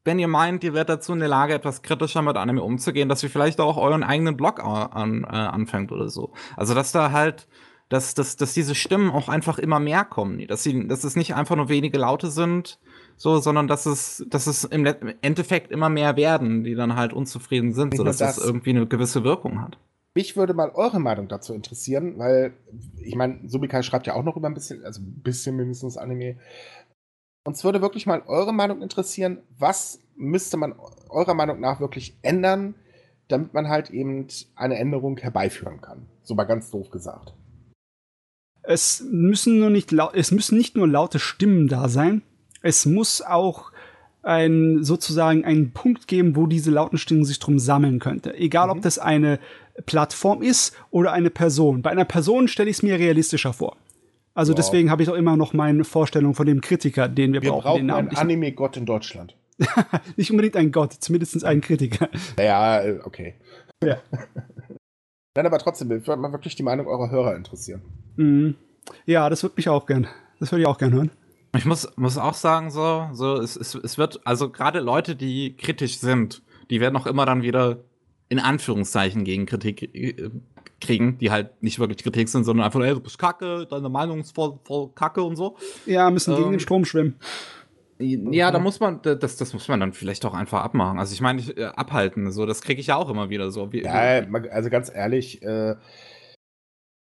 wenn 0.09 0.19
ihr 0.19 0.27
meint, 0.27 0.65
ihr 0.65 0.73
werdet 0.73 0.89
dazu 0.89 1.13
in 1.13 1.19
der 1.19 1.29
Lage, 1.29 1.53
etwas 1.53 1.83
kritischer 1.83 2.23
mit 2.23 2.37
Anime 2.39 2.63
umzugehen, 2.63 3.11
dass 3.11 3.23
ihr 3.23 3.29
vielleicht 3.29 3.61
auch 3.61 3.77
euren 3.77 4.03
eigenen 4.03 4.39
Blog 4.39 4.65
an, 4.65 5.25
äh, 5.25 5.27
anfängt 5.27 5.93
oder 5.93 6.09
so. 6.09 6.33
Also, 6.57 6.75
dass 6.75 6.93
da 6.93 7.13
halt, 7.13 7.47
dass, 7.91 8.15
dass, 8.15 8.37
dass 8.37 8.55
diese 8.55 8.75
Stimmen 8.75 9.11
auch 9.11 9.29
einfach 9.29 9.59
immer 9.59 9.81
mehr 9.81 10.07
kommen. 10.07 10.47
Dass, 10.49 10.63
sie, 10.63 10.89
dass 10.89 11.05
es 11.05 11.15
nicht 11.15 11.35
einfach 11.35 11.57
nur 11.57 11.69
wenige 11.69 11.99
Laute 11.99 12.31
sind, 12.31 12.79
so, 13.19 13.39
sondern 13.39 13.69
dass 13.69 13.85
es, 13.85 14.25
dass 14.31 14.47
es 14.47 14.65
im 14.65 14.87
Endeffekt 15.21 15.71
immer 15.71 15.91
mehr 15.91 16.17
werden, 16.17 16.65
die 16.65 16.75
dann 16.75 16.97
halt 16.97 17.13
unzufrieden 17.13 17.75
sind, 17.75 17.91
Nicht 17.91 17.99
so 17.99 18.05
nur 18.05 18.13
dass 18.13 18.21
es 18.23 18.37
das. 18.37 18.45
irgendwie 18.45 18.71
eine 18.71 18.87
gewisse 18.87 19.25
Wirkung 19.25 19.61
hat. 19.61 19.77
Mich 20.15 20.37
würde 20.37 20.55
mal 20.55 20.71
eure 20.71 21.01
Meinung 21.01 21.29
dazu 21.29 21.53
interessieren, 21.53 22.19
weil 22.19 22.55
ich 22.97 23.15
meine, 23.15 23.41
Subikai 23.47 23.83
schreibt 23.83 24.07
ja 24.07 24.15
auch 24.15 24.25
noch 24.25 24.37
über 24.37 24.49
ein 24.49 24.55
bisschen, 24.55 24.85
also 24.85 25.03
ein 25.03 25.21
bisschen 25.23 25.55
mindestens 25.55 25.97
Anime. 25.97 26.39
Uns 27.49 27.65
würde 27.65 27.81
wirklich 27.81 28.05
mal 28.05 28.23
eure 28.27 28.53
Meinung 28.53 28.83
interessieren, 28.83 29.39
was 29.59 30.01
müsste 30.17 30.59
man 30.59 30.75
eurer 31.09 31.33
Meinung 31.33 31.61
nach 31.61 31.81
wirklich 31.81 32.15
ändern, 32.21 32.75
damit 33.29 33.55
man 33.55 33.69
halt 33.69 33.89
eben 33.89 34.27
eine 34.55 34.77
Änderung 34.77 35.17
herbeiführen 35.17 35.81
kann. 35.81 36.05
So 36.23 36.35
mal 36.35 36.45
ganz 36.45 36.71
doof 36.71 36.91
gesagt. 36.91 37.33
Es 38.65 39.03
müssen 39.11 39.59
nur 39.61 39.71
nicht 39.71 39.91
es 40.13 40.31
müssen 40.31 40.59
nicht 40.59 40.77
nur 40.77 40.87
laute 40.87 41.19
Stimmen 41.19 41.69
da 41.69 41.89
sein. 41.89 42.21
Es 42.61 42.85
muss 42.85 43.23
auch 43.23 43.73
ein 44.23 44.85
sozusagen 44.85 45.47
einen 45.47 45.73
Punkt 45.73 46.07
geben, 46.07 46.37
wo 46.37 46.47
diese 46.47 46.71
lauten 46.71 46.99
Stimmen 46.99 47.25
sich 47.25 47.39
drum 47.39 47.59
sammeln 47.59 47.99
könnte. 47.99 48.35
Egal, 48.35 48.69
ob 48.69 48.77
Mhm. 48.77 48.83
das 48.83 48.99
eine 48.99 49.41
Plattform 49.87 50.43
ist 50.43 50.77
oder 50.91 51.13
eine 51.13 51.31
Person. 51.31 51.81
Bei 51.81 51.89
einer 51.89 52.05
Person 52.05 52.47
stelle 52.47 52.69
ich 52.69 52.77
es 52.77 52.83
mir 52.83 52.99
realistischer 52.99 53.55
vor. 53.55 53.79
Also 54.39 54.53
Wow. 54.53 54.57
deswegen 54.59 54.89
habe 54.89 55.03
ich 55.03 55.11
auch 55.11 55.17
immer 55.17 55.37
noch 55.37 55.53
meine 55.53 55.83
Vorstellung 55.83 56.33
von 56.33 56.47
dem 56.47 56.61
Kritiker, 56.61 57.09
den 57.09 57.33
wir, 57.33 57.43
Wir 57.43 57.51
brauchen. 57.51 57.77
Den 57.77 57.89
brauchen 57.89 58.09
einen. 58.09 58.17
Anime-Gott 58.17 58.77
in 58.77 58.87
Deutschland. 58.87 59.35
Nicht 60.17 60.31
unbedingt 60.31 60.55
ein 60.55 60.71
Gott, 60.71 60.93
zumindest 60.93 61.45
einen 61.45 61.61
Kritiker. 61.61 62.09
Naja, 62.37 62.83
äh, 62.83 63.01
okay. 63.03 63.35
Ja. 63.83 63.97
Nein, 65.35 65.45
aber 65.45 65.59
trotzdem, 65.59 65.89
würde 65.91 66.17
mal 66.19 66.31
wirklich 66.31 66.55
die 66.55 66.63
Meinung 66.63 66.87
eurer 66.87 67.11
Hörer 67.11 67.35
interessieren. 67.35 67.83
Mhm. 68.15 68.55
Ja, 69.07 69.29
das 69.29 69.43
würde 69.43 69.55
mich 69.57 69.69
auch 69.69 69.87
gern. 69.87 70.07
Das 70.39 70.53
würde 70.53 70.63
ich 70.63 70.69
auch 70.69 70.79
gern 70.79 70.93
hören. 70.93 71.11
Ich 71.57 71.65
muss, 71.65 71.89
muss 71.97 72.17
auch 72.17 72.35
sagen, 72.35 72.71
so, 72.71 73.09
so 73.15 73.39
es, 73.39 73.57
es, 73.57 73.75
es 73.75 73.99
wird, 73.99 74.21
also 74.25 74.51
gerade 74.51 74.79
Leute, 74.79 75.17
die 75.17 75.57
kritisch 75.57 75.99
sind, 75.99 76.43
die 76.71 76.81
werden 76.81 76.95
auch 76.97 77.09
immer 77.09 77.27
dann 77.27 77.43
wieder 77.43 77.79
in 78.29 78.39
Anführungszeichen 78.39 79.25
gegen 79.25 79.47
Kritik 79.47 79.95
äh, 79.95 80.31
kriegen, 80.81 81.19
die 81.19 81.31
halt 81.31 81.63
nicht 81.63 81.79
wirklich 81.79 82.03
Kritik 82.03 82.29
sind, 82.29 82.45
sondern 82.45 82.65
einfach, 82.67 82.81
ey, 82.81 82.95
du 82.95 83.01
bist 83.01 83.19
kacke, 83.19 83.67
deine 83.69 83.89
Meinung 83.89 84.21
ist 84.21 84.35
voll, 84.35 84.59
voll 84.65 84.91
kacke 84.95 85.23
und 85.23 85.37
so. 85.37 85.57
Ja, 85.87 86.11
müssen 86.11 86.35
gegen 86.35 86.47
Ähm, 86.47 86.53
den 86.53 86.61
Strom 86.61 86.85
schwimmen. 86.85 87.17
Ja, 88.01 88.53
da 88.53 88.61
muss 88.61 88.79
man, 88.79 89.03
das, 89.03 89.37
das 89.37 89.53
muss 89.53 89.67
man 89.67 89.81
dann 89.81 89.93
vielleicht 89.93 90.25
auch 90.25 90.35
einfach 90.35 90.63
abmachen. 90.63 91.01
Also 91.01 91.13
ich 91.15 91.21
meine, 91.21 91.41
ich, 91.41 91.57
äh, 91.57 91.65
abhalten, 91.65 92.31
so, 92.31 92.47
das 92.47 92.63
kriege 92.63 92.81
ich 92.81 92.87
ja 92.89 92.97
auch 92.97 93.11
immer 93.11 93.29
wieder 93.29 93.51
so. 93.51 93.73
Wie, 93.73 93.83
Ja, 93.83 94.23
also 94.53 94.71
ganz 94.71 94.89
ehrlich, 94.95 95.43
äh, 95.43 95.75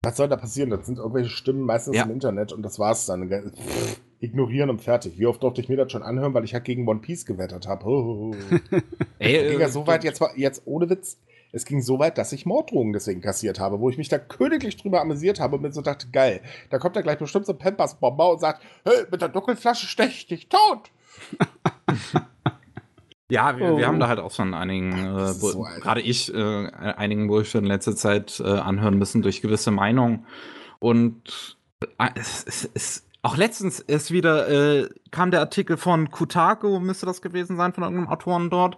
was 0.02 0.18
soll 0.18 0.28
da 0.28 0.36
passieren? 0.36 0.68
Das 0.68 0.84
sind 0.84 0.98
irgendwelche 0.98 1.30
Stimmen 1.30 1.62
meistens 1.62 1.96
Ja. 1.96 2.02
im 2.02 2.10
Internet 2.10 2.52
und 2.52 2.62
das 2.62 2.78
war's 2.78 3.06
dann. 3.06 3.30
Pff, 3.30 4.00
ignorieren 4.24 4.70
und 4.70 4.80
fertig. 4.80 5.18
Wie 5.18 5.26
oft 5.26 5.42
durfte 5.42 5.60
ich 5.60 5.68
mir 5.68 5.76
das 5.76 5.92
schon 5.92 6.02
anhören, 6.02 6.34
weil 6.34 6.44
ich 6.44 6.54
halt 6.54 6.64
gegen 6.64 6.88
One 6.88 7.00
Piece 7.00 7.24
gewettet 7.26 7.66
habe? 7.68 7.86
Oh. 7.86 8.34
ey, 9.18 9.36
Es 9.36 9.50
ging 9.50 9.60
ja 9.60 9.66
äh, 9.66 9.70
so 9.70 9.86
weit, 9.86 10.04
jetzt, 10.04 10.20
war- 10.20 10.36
jetzt 10.36 10.62
ohne 10.64 10.88
Witz, 10.90 11.18
es 11.52 11.64
ging 11.64 11.80
so 11.82 11.98
weit, 12.00 12.18
dass 12.18 12.32
ich 12.32 12.46
Morddrohungen 12.46 12.92
deswegen 12.92 13.20
kassiert 13.20 13.60
habe, 13.60 13.78
wo 13.78 13.88
ich 13.88 13.96
mich 13.98 14.08
da 14.08 14.18
königlich 14.18 14.76
drüber 14.76 15.00
amüsiert 15.00 15.38
habe 15.38 15.54
und 15.56 15.62
mir 15.62 15.70
so 15.72 15.82
dachte, 15.82 16.08
geil, 16.12 16.40
da 16.70 16.78
kommt 16.78 16.96
ja 16.96 17.02
gleich 17.02 17.18
bestimmt 17.18 17.46
so 17.46 17.52
ein 17.52 17.58
Pampers-Bomber 17.58 18.32
und 18.32 18.40
sagt, 18.40 18.62
hey, 18.84 19.04
mit 19.10 19.22
der 19.22 19.28
Dunkelflasche 19.28 19.86
stech 19.86 20.08
ich 20.16 20.26
dich 20.26 20.48
tot. 20.48 20.90
Ja, 23.30 23.56
wir, 23.58 23.72
Oh. 23.72 23.78
wir 23.78 23.86
haben 23.86 23.98
da 24.00 24.08
halt 24.08 24.18
auch 24.18 24.30
schon 24.30 24.52
einigen, 24.52 24.92
äh, 24.92 25.32
so, 25.32 25.62
gerade 25.80 26.02
ich, 26.02 26.32
äh, 26.32 26.36
einigen 26.36 27.26
Bullshit 27.26 27.62
in 27.62 27.66
letzter 27.66 27.96
Zeit 27.96 28.38
äh, 28.44 28.48
anhören 28.48 28.98
müssen 28.98 29.22
durch 29.22 29.40
gewisse 29.40 29.70
Meinungen. 29.70 30.26
Und 30.78 31.56
äh, 31.98 32.08
es, 32.16 32.44
es, 32.46 32.70
es, 32.74 33.06
auch 33.24 33.36
letztens 33.38 33.80
ist 33.80 34.10
wieder, 34.10 34.48
äh, 34.48 34.88
kam 35.10 35.30
der 35.30 35.40
Artikel 35.40 35.76
von 35.78 36.10
Kutaku, 36.10 36.78
müsste 36.78 37.06
das 37.06 37.22
gewesen 37.22 37.56
sein, 37.56 37.72
von 37.72 37.82
irgendeinem 37.82 38.08
Autoren 38.10 38.50
dort, 38.50 38.76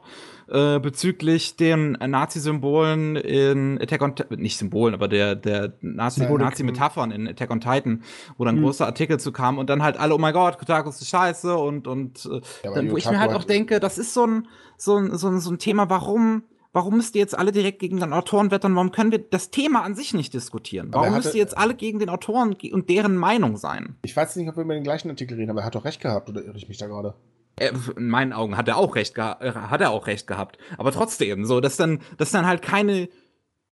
äh, 0.48 0.78
bezüglich 0.78 1.56
den 1.56 1.92
Nazi-Symbolen 1.92 3.16
in 3.16 3.80
Attack 3.82 4.02
on 4.02 4.14
Titan, 4.14 4.38
nicht 4.38 4.56
Symbolen, 4.56 4.94
aber 4.94 5.08
der, 5.08 5.34
der 5.34 5.72
Nazi-. 5.80 6.20
Nazi-Metaphern 6.24 7.10
in 7.10 7.26
Attack 7.26 7.50
on 7.50 7.60
Titan, 7.60 8.02
wo 8.38 8.44
dann 8.44 8.54
ein 8.54 8.60
Mhm. 8.60 8.64
großer 8.66 8.86
Artikel 8.86 9.18
zu 9.18 9.32
kam 9.32 9.58
und 9.58 9.68
dann 9.68 9.82
halt 9.82 9.98
alle, 9.98 10.14
oh 10.14 10.18
mein 10.18 10.32
Gott, 10.32 10.58
Kotaku 10.58 10.90
ist 10.90 11.06
scheiße 11.08 11.56
und, 11.56 11.88
und 11.88 12.24
äh, 12.26 12.40
Ja, 12.64 12.72
dann, 12.72 12.90
wo 12.92 12.96
ich 12.96 13.04
Yotaku 13.04 13.14
mir 13.14 13.20
halt 13.20 13.32
auch 13.34 13.44
denke, 13.44 13.80
das 13.80 13.98
ist 13.98 14.14
so 14.14 14.26
ein, 14.26 14.46
so 14.76 14.96
ein, 14.96 15.16
so 15.16 15.26
ein, 15.28 15.40
so 15.40 15.50
ein 15.50 15.58
Thema, 15.58 15.90
warum, 15.90 16.44
warum 16.76 16.96
müsst 16.98 17.16
ihr 17.16 17.20
jetzt 17.20 17.36
alle 17.36 17.50
direkt 17.50 17.80
gegen 17.80 17.98
den 17.98 18.12
Autoren 18.12 18.52
wettern? 18.52 18.74
Warum 18.76 18.92
können 18.92 19.10
wir 19.10 19.18
das 19.18 19.50
Thema 19.50 19.82
an 19.82 19.94
sich 19.96 20.14
nicht 20.14 20.32
diskutieren? 20.34 20.88
Warum 20.92 21.08
er 21.08 21.10
müsst 21.16 21.28
hatte- 21.28 21.38
ihr 21.38 21.42
jetzt 21.42 21.58
alle 21.58 21.74
gegen 21.74 21.98
den 21.98 22.08
Autoren 22.08 22.54
und 22.72 22.88
deren 22.88 23.16
Meinung 23.16 23.56
sein? 23.56 23.96
Ich 24.04 24.14
weiß 24.16 24.36
nicht, 24.36 24.48
ob 24.48 24.56
wir 24.56 24.62
über 24.62 24.74
den 24.74 24.84
gleichen 24.84 25.10
Artikel 25.10 25.36
reden, 25.36 25.50
aber 25.50 25.62
er 25.62 25.66
hat 25.66 25.74
doch 25.74 25.84
recht 25.84 26.00
gehabt, 26.00 26.28
oder 26.28 26.44
irre 26.44 26.56
ich 26.56 26.68
mich 26.68 26.78
da 26.78 26.86
gerade? 26.86 27.14
Äh, 27.58 27.72
In 27.96 28.08
meinen 28.08 28.32
Augen 28.32 28.56
hat 28.56 28.68
er 28.68 28.76
auch 28.76 28.94
recht, 28.94 29.16
äh, 29.18 29.22
hat 29.22 29.80
er 29.80 29.90
auch 29.90 30.06
recht 30.06 30.26
gehabt. 30.26 30.58
Aber 30.78 30.92
trotzdem, 30.92 31.44
so, 31.46 31.60
dass 31.60 31.76
dann, 31.76 32.00
dass 32.18 32.30
dann 32.30 32.46
halt 32.46 32.60
keine, 32.62 33.08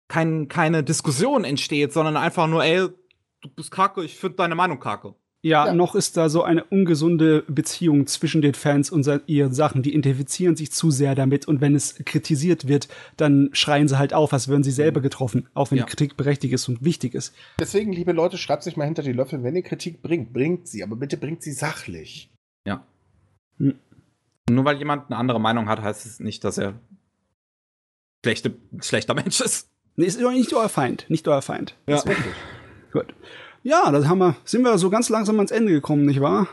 kein, 0.09 0.49
keine 0.49 0.83
Diskussion 0.83 1.45
entsteht, 1.45 1.93
sondern 1.93 2.17
einfach 2.17 2.47
nur, 2.47 2.65
ey, 2.65 2.89
du 3.43 3.49
bist 3.55 3.71
kacke, 3.71 4.03
ich 4.03 4.17
finde 4.19 4.37
deine 4.37 4.55
Meinung 4.55 4.81
kacke. 4.81 5.15
Ja, 5.47 5.67
Ja. 5.67 5.75
noch 5.75 5.95
ist 5.95 6.17
da 6.17 6.29
so 6.29 6.43
eine 6.43 6.65
ungesunde 6.65 7.45
Beziehung 7.47 8.09
zwischen 8.09 8.43
den 8.43 8.55
Fans 8.55 8.91
und 8.91 9.09
ihren 9.27 9.55
Sachen. 9.55 9.83
Die 9.83 9.95
identifizieren 9.95 10.57
sich 10.57 10.73
zu 10.73 10.91
sehr 10.91 11.15
damit 11.15 11.47
und 11.47 11.61
wenn 11.61 11.77
es 11.77 11.95
kritisiert 12.05 12.67
wird, 12.67 12.89
dann 13.17 13.51
schreien 13.53 13.87
sie 13.87 13.97
halt 13.97 14.13
auf, 14.13 14.33
als 14.33 14.49
würden 14.49 14.65
sie 14.65 14.73
selber 14.73 15.01
getroffen, 15.01 15.49
auch 15.55 15.71
wenn 15.71 15.79
Ja. 15.79 15.85
die 15.85 15.91
Kritik 15.91 16.17
berechtigt 16.17 16.53
ist 16.53 16.69
und 16.69 16.85
wichtig 16.85 17.15
ist. 17.15 17.33
Deswegen, 17.61 17.93
liebe 17.93 18.11
Leute, 18.11 18.39
schreibt 18.39 18.65
sich 18.65 18.77
mal 18.77 18.87
hinter 18.87 19.03
die 19.03 19.13
Löffel, 19.13 19.45
wenn 19.45 19.55
ihr 19.55 19.63
Kritik 19.63 20.03
bringt, 20.03 20.33
bringt 20.33 20.67
sie, 20.67 20.83
aber 20.83 20.97
bitte 20.97 21.17
bringt 21.17 21.43
sie 21.45 21.53
sachlich. 21.53 22.29
Ja. 22.67 22.85
Hm. 23.59 23.75
Nur 24.51 24.65
weil 24.65 24.79
jemand 24.79 25.07
eine 25.11 25.17
andere 25.17 25.41
Meinung 25.41 25.69
hat, 25.69 25.81
heißt 25.81 26.07
es 26.07 26.19
nicht, 26.19 26.43
dass 26.43 26.59
er 26.59 26.75
schlechte, 28.25 28.55
schlechter 28.81 29.15
Mensch 29.15 29.41
ist. 29.41 29.69
Nee, 29.95 30.07
ist 30.07 30.21
nicht 30.21 30.53
euer 30.55 30.69
Feind, 30.69 31.07
nicht 31.09 31.27
euer 31.29 31.41
Feind. 31.43 31.77
Ja. 31.87 31.97
Ist 31.97 32.07
wirklich. 32.09 32.35
Gut. 32.93 33.15
Ja, 33.67 33.91
das 33.91 34.07
haben 34.07 34.19
wir, 34.19 34.37
sind 34.45 34.63
wir 34.63 34.79
so 34.79 34.91
ganz 34.91 35.09
langsam 35.09 35.35
ans 35.39 35.51
Ende 35.51 35.73
gekommen, 35.73 36.07
nicht 36.07 36.21
wahr? 36.21 36.47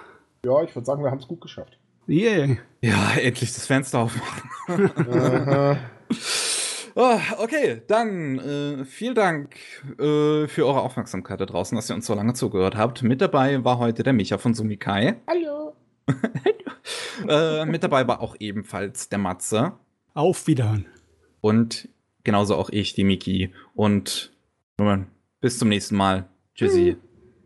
Ja, 0.44 0.64
ich 0.64 0.74
würde 0.74 0.84
sagen, 0.88 1.04
wir 1.04 1.12
haben 1.12 1.20
es 1.20 1.28
gut 1.28 1.42
geschafft. 1.42 1.78
Yeah. 2.10 2.58
Ja, 2.82 3.14
endlich 3.14 3.54
das 3.54 3.68
Fenster 3.68 4.00
aufmachen. 4.00 4.50
Oh, 6.96 7.20
okay, 7.38 7.84
dann 7.86 8.40
äh, 8.40 8.86
vielen 8.86 9.14
Dank 9.14 9.56
äh, 10.00 10.48
für 10.48 10.66
eure 10.66 10.82
Aufmerksamkeit 10.82 11.40
da 11.40 11.46
draußen, 11.46 11.76
dass 11.76 11.88
ihr 11.88 11.96
uns 11.96 12.08
so 12.08 12.16
lange 12.16 12.34
zugehört 12.34 12.78
habt. 12.78 13.04
Mit 13.04 13.22
dabei 13.22 13.64
war 13.64 13.78
heute 13.78 14.02
der 14.02 14.14
Micha 14.14 14.40
von 14.40 14.56
Sumikai. 14.56 15.18
Hallo. 15.28 15.76
Äh, 17.30 17.66
mit 17.66 17.84
dabei 17.84 18.06
war 18.08 18.20
auch 18.20 18.36
ebenfalls 18.40 19.08
der 19.08 19.20
Matze. 19.20 19.74
Auf 20.16 20.48
Wiederhören. 20.48 20.88
Und 21.40 21.88
genauso 22.26 22.56
auch 22.56 22.70
ich, 22.72 22.96
die 22.96 23.06
Miki. 23.06 23.54
Und 23.76 24.34
nun, 24.78 25.08
bis 25.40 25.60
zum 25.60 25.70
nächsten 25.70 25.96
Mal. 25.96 26.28
Tschüssi. 26.56 26.98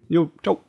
Jo, 0.09 0.31
ciao. 0.43 0.66